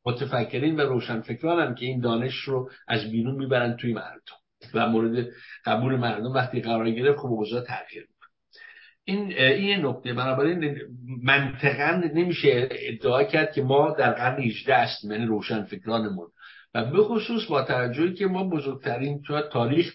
متفکرین 0.06 0.76
و 0.76 0.80
روشنفکران 0.80 1.66
هم 1.66 1.74
که 1.74 1.86
این 1.86 2.00
دانش 2.00 2.34
رو 2.34 2.70
از 2.88 3.10
بیرون 3.10 3.34
می‌برن 3.34 3.76
توی 3.76 3.92
مردم 3.92 4.36
و 4.74 4.88
مورد 4.88 5.26
قبول 5.64 5.96
مردم 5.96 6.32
وقتی 6.32 6.60
قرار 6.60 6.90
گرفت 6.90 7.18
خب 7.18 7.28
اوضاع 7.28 7.64
تغییر 7.64 8.06
این 9.04 9.32
این 9.38 9.86
نکته. 9.86 10.12
بنابراین 10.12 10.76
منطقا 11.22 12.02
نمیشه 12.14 12.68
ادعا 12.70 13.24
کرد 13.24 13.52
که 13.52 13.62
ما 13.62 13.94
در 13.98 14.12
قرن 14.12 14.42
18 14.42 14.74
است 14.74 15.04
یعنی 15.04 15.26
روشن 15.26 15.62
فکرانمون 15.62 16.26
و 16.74 16.84
به 16.84 17.02
خصوص 17.02 17.46
با 17.46 17.62
توجهی 17.62 18.14
که 18.14 18.26
ما 18.26 18.44
بزرگترین 18.44 19.22
تاریخ 19.52 19.94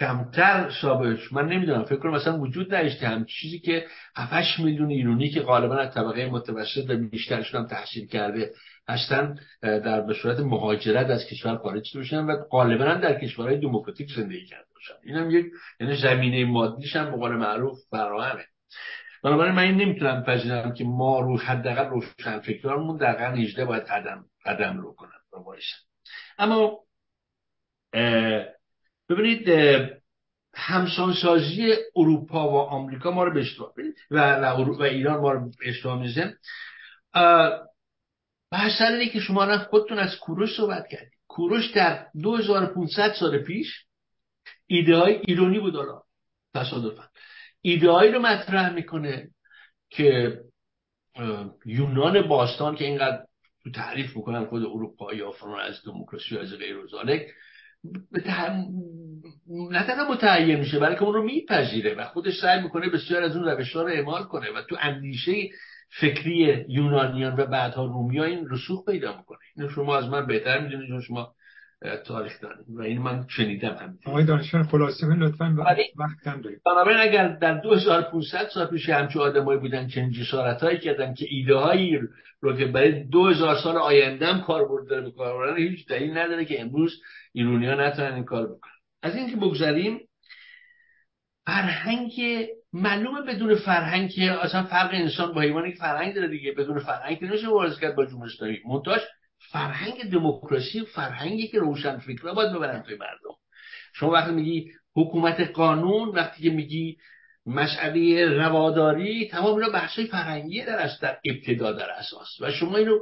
کمتر 0.00 0.70
سابقش 0.82 1.32
من 1.32 1.48
نمی‌دونم 1.48 1.84
فکر 1.84 1.96
کنم 1.96 2.12
مثلا 2.12 2.38
وجود 2.38 2.74
نداشته 2.74 3.08
هم 3.08 3.24
چیزی 3.24 3.58
که 3.58 3.86
7 4.16 4.60
میلیون 4.60 4.90
ایرانی 4.90 5.30
که 5.30 5.40
غالبا 5.40 5.76
از 5.76 5.94
طبقه 5.94 6.26
متوسط 6.26 6.84
و 6.90 6.96
بیشترشون 6.96 7.60
هم 7.60 7.66
تحصیل 7.66 8.06
کرده 8.06 8.50
هستن 8.88 9.38
در 9.62 10.00
به 10.00 10.14
صورت 10.14 10.40
مهاجرت 10.40 11.10
از 11.10 11.26
کشور 11.26 11.56
خارج 11.56 11.98
بشن 11.98 12.24
و 12.24 12.36
غالبا 12.50 12.94
در 12.94 13.20
کشورهای 13.20 13.60
دموکراتیک 13.60 14.08
زندگی 14.16 14.46
کرده 14.46 14.68
باشن. 14.74 14.94
اینم 15.04 15.30
یک 15.30 15.46
یعنی 15.80 15.96
زمینه 15.96 16.44
مادیش 16.44 16.96
هم 16.96 17.10
به 17.10 17.16
قول 17.16 17.32
معروف 17.32 17.78
فراهمه. 17.90 18.44
بنابراین 19.24 19.54
من 19.54 19.62
این 19.62 19.76
نمی‌تونم 19.76 20.22
پذیرم 20.22 20.74
که 20.74 20.84
ما 20.84 21.20
رو 21.20 21.38
حداقل 21.38 21.88
روشن 21.88 22.40
فکرانمون 22.40 22.96
در 22.96 23.12
قرن 23.12 23.38
18 23.38 23.64
باید 23.64 23.82
قدم 23.82 24.24
قدم 24.44 24.78
رو 24.78 24.94
کنن 24.94 25.10
رو 25.32 25.56
اما 26.38 26.78
ببینید 29.14 29.48
همسانسازی 30.54 31.74
اروپا 31.96 32.48
و 32.48 32.56
آمریکا 32.56 33.10
ما 33.10 33.24
رو 33.24 33.34
به 33.34 33.46
و, 34.10 34.40
و 34.78 34.82
ایران 34.82 35.20
ما 35.20 35.32
رو 35.32 35.50
به 35.58 35.68
اشتباه 35.68 36.00
میزن 36.00 36.34
بحث 38.52 38.80
اینه 38.80 39.08
که 39.08 39.20
شما 39.20 39.44
رفت 39.44 39.68
خودتون 39.68 39.98
از 39.98 40.18
کوروش 40.20 40.56
صحبت 40.56 40.88
کردید. 40.88 41.12
کوروش 41.28 41.70
در 41.70 42.06
2500 42.22 43.14
سال 43.20 43.38
پیش 43.38 43.84
ایده 44.66 44.96
های 44.96 45.14
ایرانی 45.14 45.60
بود 45.60 45.74
حالا 45.74 46.02
تصادفا. 46.54 47.02
ایده 47.62 48.12
رو 48.12 48.18
مطرح 48.18 48.72
می‌کنه 48.72 49.30
که 49.90 50.38
یونان 51.66 52.28
باستان 52.28 52.76
که 52.76 52.84
اینقدر 52.84 53.24
تو 53.62 53.70
تعریف 53.70 54.16
می‌کنن 54.16 54.44
خود 54.44 54.62
اروپایی 54.62 55.20
ها 55.20 55.60
از 55.60 55.84
دموکراسی 55.84 56.38
از 56.38 56.54
غیر 56.54 56.76
و 56.76 56.86
نه 59.70 59.86
تنها 59.86 60.12
متعین 60.12 60.58
میشه 60.58 60.78
بلکه 60.78 61.02
اون 61.02 61.14
رو 61.14 61.22
میپذیره 61.22 61.94
و 61.94 62.04
خودش 62.04 62.40
سعی 62.40 62.62
می‌کنه 62.62 62.88
بسیار 62.88 63.22
از 63.22 63.36
اون 63.36 63.44
روش 63.44 63.76
رو 63.76 63.80
اعمال 63.80 64.22
کنه 64.22 64.46
و 64.50 64.62
تو 64.68 64.76
اندیشه 64.80 65.32
فکری 66.00 66.64
یونانیان 66.68 67.34
و 67.36 67.46
بعدها 67.46 67.84
رومی 67.84 68.20
این 68.20 68.48
رسوخ 68.50 68.84
پیدا 68.84 69.16
می‌کنه. 69.16 69.38
اینو 69.56 69.70
شما 69.70 69.96
از 69.96 70.08
من 70.08 70.26
بهتر 70.26 70.60
می‌دونید 70.60 70.88
چون 70.88 71.00
شما 71.00 71.34
تاریخ 72.06 72.40
دانیم 72.40 72.64
و 72.68 72.80
این 72.82 73.02
من 73.02 73.24
شنیدم 73.28 73.76
هم 73.80 73.98
آقای 74.06 74.24
دانشمند 74.24 74.66
خلاصه 74.66 75.06
من 75.06 75.16
لطفا 75.16 75.56
وقت 75.96 76.24
کم 76.24 76.40
داریم. 76.40 76.58
بنابراین 76.66 76.98
اگر 77.00 77.28
در 77.28 77.60
2500 77.60 78.48
سال 78.54 78.66
پیش 78.66 78.88
همچه 78.88 79.20
آدمایی 79.20 79.60
بودن 79.60 79.88
چنین 79.88 80.10
جسارت 80.10 80.62
هایی 80.62 80.78
کردن 80.78 81.14
که 81.14 81.26
ایده 81.28 81.54
هایی 81.54 82.00
رو 82.40 82.56
که 82.56 82.64
برای 82.64 83.04
2000 83.04 83.56
سال 83.56 83.76
آینده 83.76 84.26
هم 84.26 84.40
کاربرد 84.40 84.88
داره 84.88 85.02
به 85.02 85.10
کار 85.10 85.58
هیچ 85.58 85.88
دلیل 85.88 86.18
نداره 86.18 86.44
که 86.44 86.60
امروز 86.60 86.92
ایرونی 87.32 87.66
ها 87.66 87.74
نتونن 87.74 88.14
این 88.14 88.24
کار 88.24 88.46
بکنن. 88.46 88.71
از 89.02 89.16
اینکه 89.16 89.36
بگذاریم 89.36 90.00
فرهنگ 91.46 92.12
معلومه 92.72 93.22
بدون 93.22 93.54
فرهنگ 93.54 94.10
که 94.10 94.44
اصلا 94.44 94.64
فرق 94.64 94.90
انسان 94.92 95.32
با 95.32 95.40
حیوانی 95.40 95.72
که 95.72 95.78
فرهنگ 95.78 96.14
داره 96.14 96.28
دیگه 96.28 96.52
بدون 96.52 96.78
فرهنگ 96.78 97.18
که 97.18 97.26
نمیشه 97.26 97.48
مبارزه 97.48 97.80
کرد 97.80 97.96
با 97.96 98.06
جمهوری 98.06 98.32
اسلامی 98.34 98.58
منتاش 98.68 99.00
فرهنگ 99.50 100.10
دموکراسی 100.10 100.80
فرهنگی 100.80 101.48
که 101.48 101.58
روشن 101.58 101.98
فکرها 101.98 102.34
باید 102.34 102.52
ببرن 102.52 102.82
توی 102.82 102.94
مردم. 102.94 103.36
شما 103.94 104.10
وقتی 104.10 104.32
میگی 104.32 104.70
حکومت 104.96 105.40
قانون 105.40 106.08
وقتی 106.08 106.42
که 106.42 106.50
میگی 106.50 106.96
مسئله 107.46 108.26
رواداری 108.26 109.28
تمام 109.28 109.56
اینا 109.56 109.68
بحثای 109.68 110.06
فرهنگی 110.06 110.64
در 110.64 110.78
است 110.78 111.02
در 111.02 111.18
ابتدا 111.24 111.72
در 111.72 111.90
اساس. 111.90 112.40
و 112.40 112.50
شما 112.50 112.76
اینو 112.76 112.98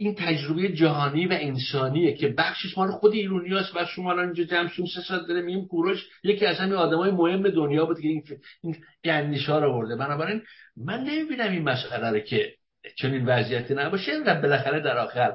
این 0.00 0.14
تجربه 0.14 0.68
جهانی 0.68 1.26
و 1.26 1.32
انسانیه 1.32 2.14
که 2.14 2.28
بخشش 2.28 2.78
مال 2.78 2.90
خود 2.90 3.12
ایرونی 3.12 3.48
هست 3.48 3.76
و 3.76 3.84
شما 3.84 4.10
الان 4.10 4.24
اینجا 4.24 4.44
جمع 4.44 4.68
شون 4.68 4.86
سه 4.86 5.00
ساعت 5.00 5.26
داره 5.28 5.42
میگیم 5.42 5.66
کوروش 5.66 6.08
یکی 6.22 6.46
از 6.46 6.56
همین 6.56 6.74
آدمای 6.74 7.10
مهم 7.10 7.48
دنیا 7.48 7.86
بود 7.86 8.00
که 8.00 8.08
این 8.08 8.22
این 8.62 8.76
گندیشا 9.04 9.58
رو 9.58 9.72
برده 9.72 9.96
بنابراین 9.96 10.42
من 10.76 11.00
نمی‌بینم 11.00 11.52
این 11.52 11.62
مسئله 11.62 12.10
رو 12.10 12.18
که 12.18 12.54
چنین 12.96 13.26
وضعیتی 13.26 13.74
نباشه. 13.74 14.12
و 14.26 14.40
بالاخره 14.40 14.80
در 14.80 14.98
آخر 14.98 15.32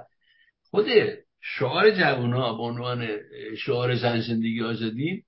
خود 0.70 0.86
شعار 1.42 1.92
جوونا 1.92 2.54
به 2.54 2.64
عنوان 2.64 3.08
شعار 3.58 3.96
زن 3.96 4.20
زندگی 4.20 4.64
آزادی 4.64 5.24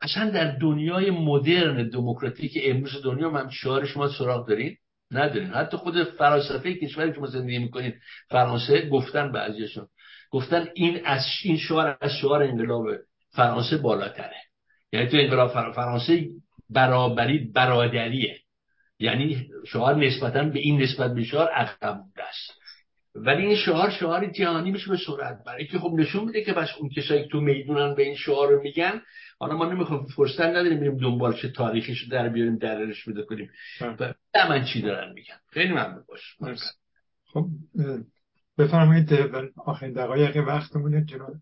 اصلا 0.00 0.30
در 0.30 0.56
دنیای 0.58 1.10
مدرن 1.10 1.88
دموکراتیک 1.88 2.58
امروز 2.62 3.02
دنیا 3.04 3.30
من 3.30 3.50
شعار 3.50 3.84
شما 3.84 4.08
سراغ 4.08 4.48
دارین. 4.48 4.76
ندارین 5.10 5.48
حتی 5.48 5.76
خود 5.76 6.04
فراسفه 6.04 6.74
کشوری 6.74 7.12
که 7.12 7.20
ما 7.20 7.26
زندگی 7.26 7.58
می‌کنیم 7.58 8.00
فرانسه 8.30 8.88
گفتن 8.88 9.32
بعضیشون 9.32 9.86
گفتن 10.30 10.68
این 10.74 11.00
از 11.04 11.22
این 11.44 11.56
شعار 11.56 11.98
از 12.00 12.10
شعار 12.20 12.42
انقلاب 12.42 12.86
فرانسه 13.30 13.76
بالاتره. 13.76 14.36
یعنی 14.92 15.08
تو 15.08 15.16
انقلاب 15.16 15.72
فرانسه 15.72 16.28
برابری 16.70 17.38
برادریه. 17.38 18.38
یعنی 18.98 19.48
شعار 19.66 19.94
نسبتا 19.96 20.42
به 20.42 20.58
این 20.58 20.82
نسبت 20.82 21.14
به 21.14 21.24
شعار 21.24 21.48
عقب 21.48 22.00
است. 22.16 22.64
ولی 23.14 23.46
این 23.46 23.56
شعار 23.56 23.90
شعار 23.90 24.26
جهانی 24.26 24.70
میشه 24.70 24.90
به 24.90 24.96
سرعت 24.96 25.38
برای 25.46 25.66
که 25.66 25.78
خب 25.78 25.92
نشون 25.98 26.24
میده 26.24 26.44
که 26.44 26.52
بس 26.52 26.68
اون 26.78 26.90
کسایی 26.96 27.28
تو 27.28 27.40
می‌دونن 27.40 27.94
به 27.94 28.02
این 28.02 28.14
شعار 28.14 28.48
رو 28.48 28.62
میگن 28.62 29.02
حالا 29.38 29.56
ما 29.56 29.72
نمی‌خوام 29.72 30.06
فرصت 30.06 30.40
نداریم 30.40 30.80
بریم 30.80 30.98
دنبال 30.98 31.36
چه 31.42 31.48
تاریخیش 31.48 32.02
رو 32.02 32.08
در 32.08 32.28
بیاریم 32.28 32.56
درش 32.56 33.08
بده 33.08 33.22
کنیم. 33.22 33.50
و 33.80 34.14
من 34.48 34.64
چی 34.64 34.82
دارن 34.82 35.12
میگن. 35.12 35.36
خیلی 35.50 35.72
ممنون 35.72 36.04
باش. 36.08 36.36
خب 37.24 37.46
بفرمایید 38.58 39.12
آخرین 39.56 39.92
دقایق 39.92 40.36
وقتمونه 40.36 41.04
جناب. 41.04 41.34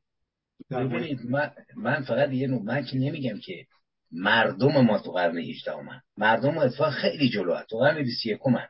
من, 0.70 1.50
من 1.76 2.02
فقط 2.02 2.32
یه 2.32 2.46
نوع 2.46 2.62
من 2.62 2.84
که 2.84 2.98
نمیگم 2.98 3.38
که 3.40 3.66
مردم 4.12 4.80
ما 4.80 4.98
تو 4.98 5.12
قرن 5.12 5.38
18 5.38 5.82
من 5.82 6.00
مردم 6.16 6.58
اتفاق 6.58 6.90
خیلی 6.90 7.28
جلو 7.28 7.56
تو 7.70 7.78
قرن 7.78 8.02
21 8.02 8.46
من 8.46 8.68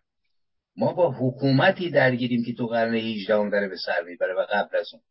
ما 0.77 0.93
با 0.93 1.13
حکومتی 1.13 1.91
درگیریم 1.91 2.45
که 2.45 2.55
تو 2.55 2.67
قرن 2.67 2.95
18 2.95 3.51
داره 3.51 3.69
به 3.69 3.77
سر 3.87 4.03
می‌بره 4.07 4.35
و 4.35 4.47
قبل 4.53 4.77
از 4.79 4.91
اون. 4.93 5.03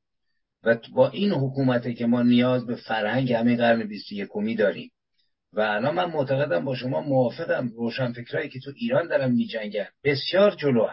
و 0.64 0.78
با 0.94 1.10
این 1.10 1.32
حکومته 1.32 1.94
که 1.94 2.06
ما 2.06 2.22
نیاز 2.22 2.66
به 2.66 2.76
فرهنگ 2.76 3.34
همین 3.34 3.58
قرن 3.58 3.88
21 3.88 4.30
داریم. 4.58 4.92
و 5.54 5.62
الان 5.62 5.96
من 5.96 6.06
معتقدم 6.06 6.66
با 6.66 6.76
شما 6.76 7.02
موافقم 7.02 7.68
روشن 7.68 8.14
فکرایی 8.14 8.50
که 8.50 8.60
تو 8.60 8.72
ایران 8.76 9.08
دارن 9.08 9.32
میجنگن 9.32 9.88
بسیار 10.04 10.56
جلو. 10.56 10.88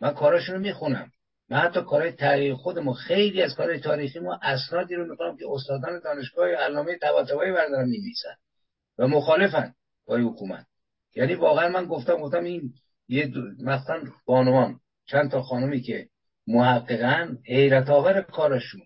من 0.00 0.14
کاراشون 0.14 0.54
رو 0.54 0.60
می‌خونم. 0.60 1.10
من 1.48 1.58
حتی 1.58 1.80
کارهای 1.80 2.12
تاریخی 2.12 2.54
خودمون 2.62 2.94
خیلی 2.94 3.42
از 3.42 3.54
کارهای 3.54 3.80
تاریخی 3.80 4.18
ما 4.18 4.38
اسنادی 4.42 4.94
رو 4.94 5.10
می‌کنم 5.10 5.36
که 5.36 5.44
استادان 5.50 6.00
دانشگاه 6.04 6.48
علامه 6.48 6.98
طباطبایی 6.98 7.52
بردارن 7.52 7.88
می‌نویسن 7.88 8.34
و 8.98 9.06
مخالفن 9.06 9.74
با 10.06 10.16
حکومت. 10.16 10.66
یعنی 11.16 11.34
واقعا 11.34 11.68
من 11.68 11.84
گفتم 11.84 12.16
گفتم 12.16 12.44
این 12.44 12.72
یه 13.08 13.32
مثلا 13.62 14.02
بانوان 14.26 14.80
چند 15.06 15.30
تا 15.30 15.42
خانمی 15.42 15.80
که 15.80 16.08
محققا 16.46 17.36
حیرت 17.46 17.90
آور 17.90 18.22
کارشون. 18.22 18.80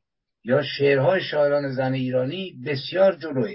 یا 0.45 0.63
شعرهای 0.63 1.21
شاعران 1.21 1.73
زن 1.73 1.93
ایرانی 1.93 2.61
بسیار 2.67 3.17
جلوه. 3.17 3.55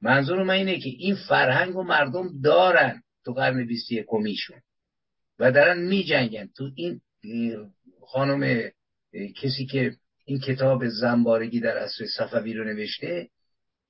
منظور 0.00 0.42
من 0.42 0.54
اینه 0.54 0.78
که 0.78 0.88
این 0.88 1.16
فرهنگ 1.28 1.76
و 1.76 1.82
مردم 1.82 2.40
دارن 2.42 3.02
تو 3.24 3.32
قرن 3.32 3.66
بیستی 3.66 4.04
کمیشون 4.06 4.56
و 5.38 5.52
دارن 5.52 5.78
می 5.78 6.04
جنگن 6.04 6.46
تو 6.56 6.70
این 6.74 7.00
خانم 8.06 8.70
کسی 9.42 9.66
که 9.66 9.96
این 10.24 10.40
کتاب 10.40 10.88
زنبارگی 10.88 11.60
در 11.60 11.76
اصر 11.76 12.06
صفوی 12.16 12.54
رو 12.54 12.64
نوشته 12.64 13.28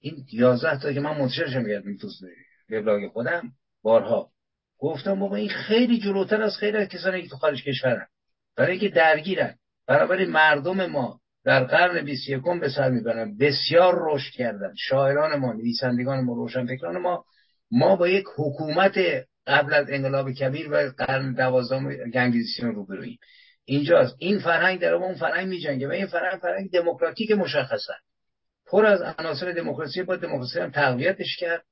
این 0.00 0.26
یازده 0.32 0.80
تا 0.80 0.92
که 0.92 1.00
من 1.00 1.18
منتشرشم 1.18 1.66
کردم 1.66 1.96
تو 1.96 2.08
وبلاگ 2.70 3.08
خودم 3.08 3.52
بارها. 3.82 4.30
گفتم 4.78 5.20
بابا 5.20 5.36
این 5.36 5.48
خیلی 5.48 5.98
جلوتر 5.98 6.42
از 6.42 6.56
خیلی 6.56 6.76
از 6.76 6.88
کسانی 6.88 7.22
که 7.22 7.28
تو 7.28 7.36
خارج 7.36 7.64
کشورن. 7.64 8.06
برای 8.56 8.70
اینکه 8.70 8.88
درگیرن. 8.88 9.54
بنابراین 9.86 10.30
مردم 10.30 10.86
ما 10.86 11.20
در 11.44 11.64
قرن 11.64 12.04
21 12.04 12.42
به 12.60 12.68
سر 12.68 12.90
می‌برن. 12.90 13.36
بسیار 13.36 13.94
رشد 13.98 14.32
کردن. 14.32 14.74
شاعران 14.78 15.38
ما 15.38 15.52
نویسندگان 15.52 16.24
ما 16.24 16.34
روشنفکران 16.34 16.98
ما. 16.98 17.24
ما 17.70 17.96
با 17.96 18.08
یک 18.08 18.24
حکومت 18.36 18.98
قبل 19.46 19.74
از 19.74 19.86
انقلاب 19.90 20.32
کبیر 20.32 20.68
و 20.72 20.92
قرن 20.98 21.32
دوازدهم 21.32 22.10
گنگیزیسیون 22.10 22.74
روبرویم 22.74 23.18
اینجاست 23.64 24.16
این 24.18 24.38
فرهنگ 24.38 24.80
در 24.80 24.94
اون 24.94 25.14
فرهنگ 25.14 25.48
میجنگه 25.48 25.88
و 25.88 25.90
این 25.90 26.06
فرهنگ 26.06 26.40
فرهنگ 26.40 26.70
دموکراتیک 26.70 27.30
مشخصه. 27.30 27.92
پر 28.66 28.86
از 28.86 29.02
عناصر 29.18 29.52
دموکراسی 29.52 30.02
با 30.02 30.16
دموکراسی 30.16 30.60
هم 30.60 30.70
تقویتش 30.70 31.36
کرد. 31.36 31.64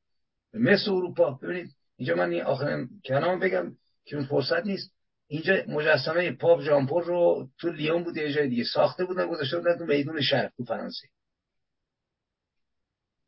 مثل 0.54 0.90
اروپا. 0.90 1.38
ببینید 1.42 1.70
اینجا 1.96 2.14
من 2.14 2.30
این 2.30 2.42
آخرین 2.42 2.88
کلام 3.04 3.40
بگم 3.40 3.72
که 4.04 4.16
اون 4.16 4.24
فرصت 4.26 4.66
نیست. 4.66 4.90
اینجا 5.26 5.62
مجسمه 5.68 6.32
پاپ 6.32 6.62
ژان 6.62 6.82
پل 6.82 7.02
رو 7.02 7.48
تو 7.58 7.70
لیون 7.70 8.04
بود 8.04 8.16
یه 8.16 8.32
جای 8.32 8.48
دیگه 8.48 8.64
ساخته 8.64 9.04
بودن 9.04 9.26
گذاشته 9.26 9.58
بودن 9.58 9.78
تو 9.78 9.84
میدون 9.84 10.20
شهر 10.20 10.50
تو 10.56 10.64
فرانسه. 10.64 11.08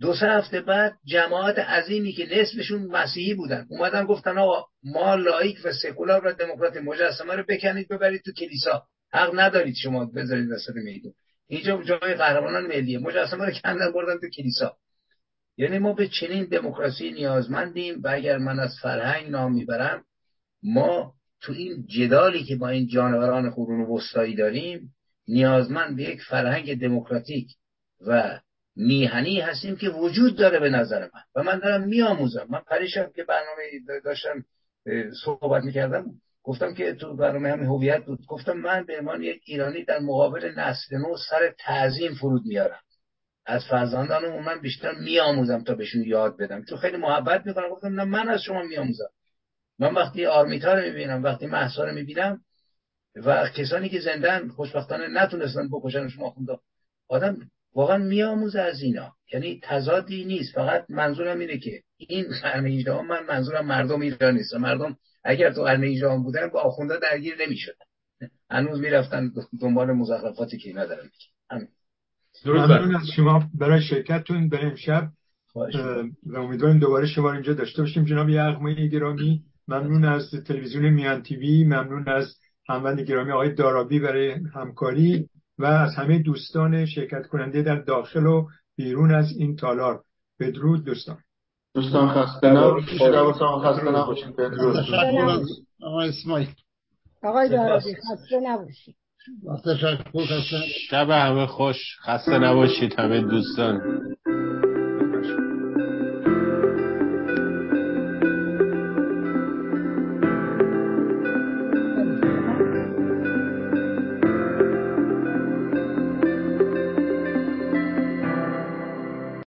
دو 0.00 0.14
سه 0.14 0.26
هفته 0.26 0.60
بعد 0.60 0.92
جماعت 1.04 1.58
عظیمی 1.58 2.12
که 2.12 2.26
نصفشون 2.26 2.86
مسیحی 2.86 3.34
بودن 3.34 3.66
اومدن 3.70 4.04
گفتن 4.04 4.38
آقا 4.38 4.66
ما 4.82 5.14
لائیک 5.14 5.58
و 5.64 5.72
سکولار 5.72 6.26
و 6.26 6.32
دموکرات 6.32 6.76
مجسمه 6.76 7.34
رو 7.34 7.44
بکنید 7.48 7.88
ببرید 7.88 8.22
تو 8.24 8.32
کلیسا. 8.32 8.82
حق 9.12 9.30
ندارید 9.34 9.74
شما 9.74 10.04
بذارید 10.04 10.50
وسط 10.50 10.74
میدون. 10.74 11.12
اینجا 11.48 11.82
جای 11.82 12.14
قهرمانان 12.14 12.66
ملیه. 12.66 12.98
مجسمه 12.98 13.44
رو 13.44 13.52
کندن 13.52 13.92
بردن 13.92 14.18
تو 14.20 14.28
کلیسا. 14.28 14.76
یعنی 15.56 15.78
ما 15.78 15.92
به 15.92 16.08
چنین 16.08 16.44
دموکراسی 16.44 17.12
نیازمندیم 17.12 18.00
و 18.02 18.08
اگر 18.08 18.38
من 18.38 18.58
از 18.58 18.76
فرهنگ 18.82 19.30
نام 19.30 19.54
می‌برم 19.54 20.04
ما 20.62 21.15
تو 21.46 21.52
این 21.52 21.86
جدالی 21.86 22.44
که 22.44 22.56
با 22.56 22.68
این 22.68 22.86
جانوران 22.86 23.50
قرون 23.50 23.80
وسطایی 23.80 24.34
داریم 24.34 24.94
نیازمند 25.28 25.96
به 25.96 26.02
یک 26.02 26.22
فرهنگ 26.22 26.80
دموکراتیک 26.80 27.48
و 28.06 28.40
میهنی 28.76 29.40
هستیم 29.40 29.76
که 29.76 29.88
وجود 29.88 30.36
داره 30.36 30.58
به 30.58 30.70
نظر 30.70 31.00
من. 31.00 31.20
و 31.34 31.42
من 31.42 31.58
دارم 31.58 31.88
میآموزم. 31.88 32.46
من 32.50 32.60
پریشم 32.66 33.10
که 33.16 33.24
برنامه 33.24 33.62
داشتم 34.04 34.44
صحبت 35.24 35.62
می‌کردم 35.64 36.04
گفتم 36.42 36.74
که 36.74 36.92
تو 36.92 37.16
برنامه 37.16 37.52
همین 37.52 37.66
هویت 37.66 38.04
بود. 38.04 38.26
گفتم 38.28 38.52
من 38.52 38.84
به 38.84 38.98
عنوان 38.98 39.22
یک 39.22 39.42
ایرانی 39.44 39.84
در 39.84 39.98
مقابل 39.98 40.52
نسل 40.56 40.96
نو 40.96 41.16
سر 41.30 41.54
تعظیم 41.58 42.14
فرود 42.14 42.42
میارم. 42.44 42.80
از 43.46 43.64
فرزندانم 43.70 44.44
من 44.44 44.60
بیشتر 44.60 44.92
میآموزم 44.94 45.62
تا 45.62 45.74
بهشون 45.74 46.02
یاد 46.02 46.36
بدم. 46.36 46.62
تو 46.62 46.76
خیلی 46.76 46.96
محبت 46.96 47.46
می‌کنم. 47.46 47.68
گفتم 47.68 48.00
نه 48.00 48.04
من 48.04 48.28
از 48.28 48.42
شما 48.42 48.62
میآموزم. 48.62 49.10
من 49.78 49.94
وقتی 49.94 50.26
آرمیتا 50.26 50.74
رو 50.74 50.82
می‌بینم 50.82 51.22
وقتی 51.22 51.46
محسا 51.46 51.84
رو 51.84 51.94
می‌بینم 51.94 52.40
و 53.16 53.48
کسانی 53.56 53.88
که 53.88 54.00
زندن 54.00 54.48
خوشبختانه 54.48 55.08
نتونستن 55.08 55.68
بکشن 55.68 56.08
شما 56.08 56.30
خونده. 56.30 56.58
آدم 57.08 57.36
واقعا 57.74 57.98
میآموزه 57.98 58.60
از 58.60 58.82
اینا. 58.82 59.12
یعنی 59.32 59.60
تضادی 59.62 60.24
نیست. 60.24 60.54
فقط 60.54 60.84
منظورم 60.88 61.38
اینه 61.38 61.58
که 61.58 61.82
این 61.96 62.24
قرن 62.42 62.66
18 62.66 63.02
من 63.02 63.26
منظورم 63.28 63.66
مردم 63.66 64.00
ایران 64.00 64.34
نیست 64.34 64.54
مردم 64.54 64.96
اگر 65.24 65.52
تو 65.52 65.62
قرن 65.62 65.84
18 65.84 66.16
بودن 66.16 66.48
با 66.48 66.60
آخونده 66.60 66.98
درگیر 66.98 67.34
نمی‌شدن. 67.46 67.86
هنوز 68.50 68.80
می‌رفتن 68.80 69.32
دنبال 69.60 69.92
مزخرفاتی 69.92 70.58
که 70.58 70.68
اینا 70.68 70.86
دارن. 70.86 71.10
همین. 71.50 71.68
ممنون 72.46 72.96
از 72.96 73.06
شما 73.16 73.50
برای 73.54 73.82
شرکتتون 73.82 74.48
به 74.48 74.66
امشب 74.66 75.08
و 76.26 76.38
امیدواریم 76.38 76.78
دوباره 76.78 77.06
شما 77.06 77.32
اینجا 77.32 77.52
داشته 77.52 77.82
باشیم. 77.82 78.04
جناب 78.04 78.28
یغمایی 78.28 78.88
گرامی. 78.88 79.42
ممنون 79.68 80.04
از 80.04 80.30
تلویزیون 80.46 80.88
میان 80.88 81.22
تیوی 81.22 81.64
ممنون 81.64 82.08
از 82.08 82.36
هموند 82.68 83.00
گرامی 83.00 83.32
آقای 83.32 83.54
دارابی 83.54 84.00
برای 84.00 84.34
همکاری 84.54 85.28
و 85.58 85.64
از 85.64 85.94
همه 85.94 86.18
دوستان 86.18 86.86
شرکت 86.86 87.26
کننده 87.26 87.62
در 87.62 87.76
داخل 87.76 88.26
و 88.26 88.46
بیرون 88.76 89.14
از 89.14 89.36
این 89.36 89.56
تالار. 89.56 90.02
بدرود 90.40 90.84
دوستان. 90.84 91.18
دوستان 91.74 92.08
خسته 92.08 92.50
نباشید. 92.50 92.98
دوستان 92.98 93.62
خسته 93.62 93.90
نباشید. 93.90 94.36
بدرود. 94.36 95.46
آقای 95.82 96.08
اسماعیل. 96.08 96.48
آقای 97.22 97.48
دارابی 97.48 97.94
خسته 97.94 98.40
نباشید. 98.42 98.96
شب 100.90 101.10
همه 101.10 101.46
خوش. 101.46 101.76
خسته 102.02 102.38
نباشید 102.38 102.94
همه 102.98 103.20
دوستان. 103.20 103.80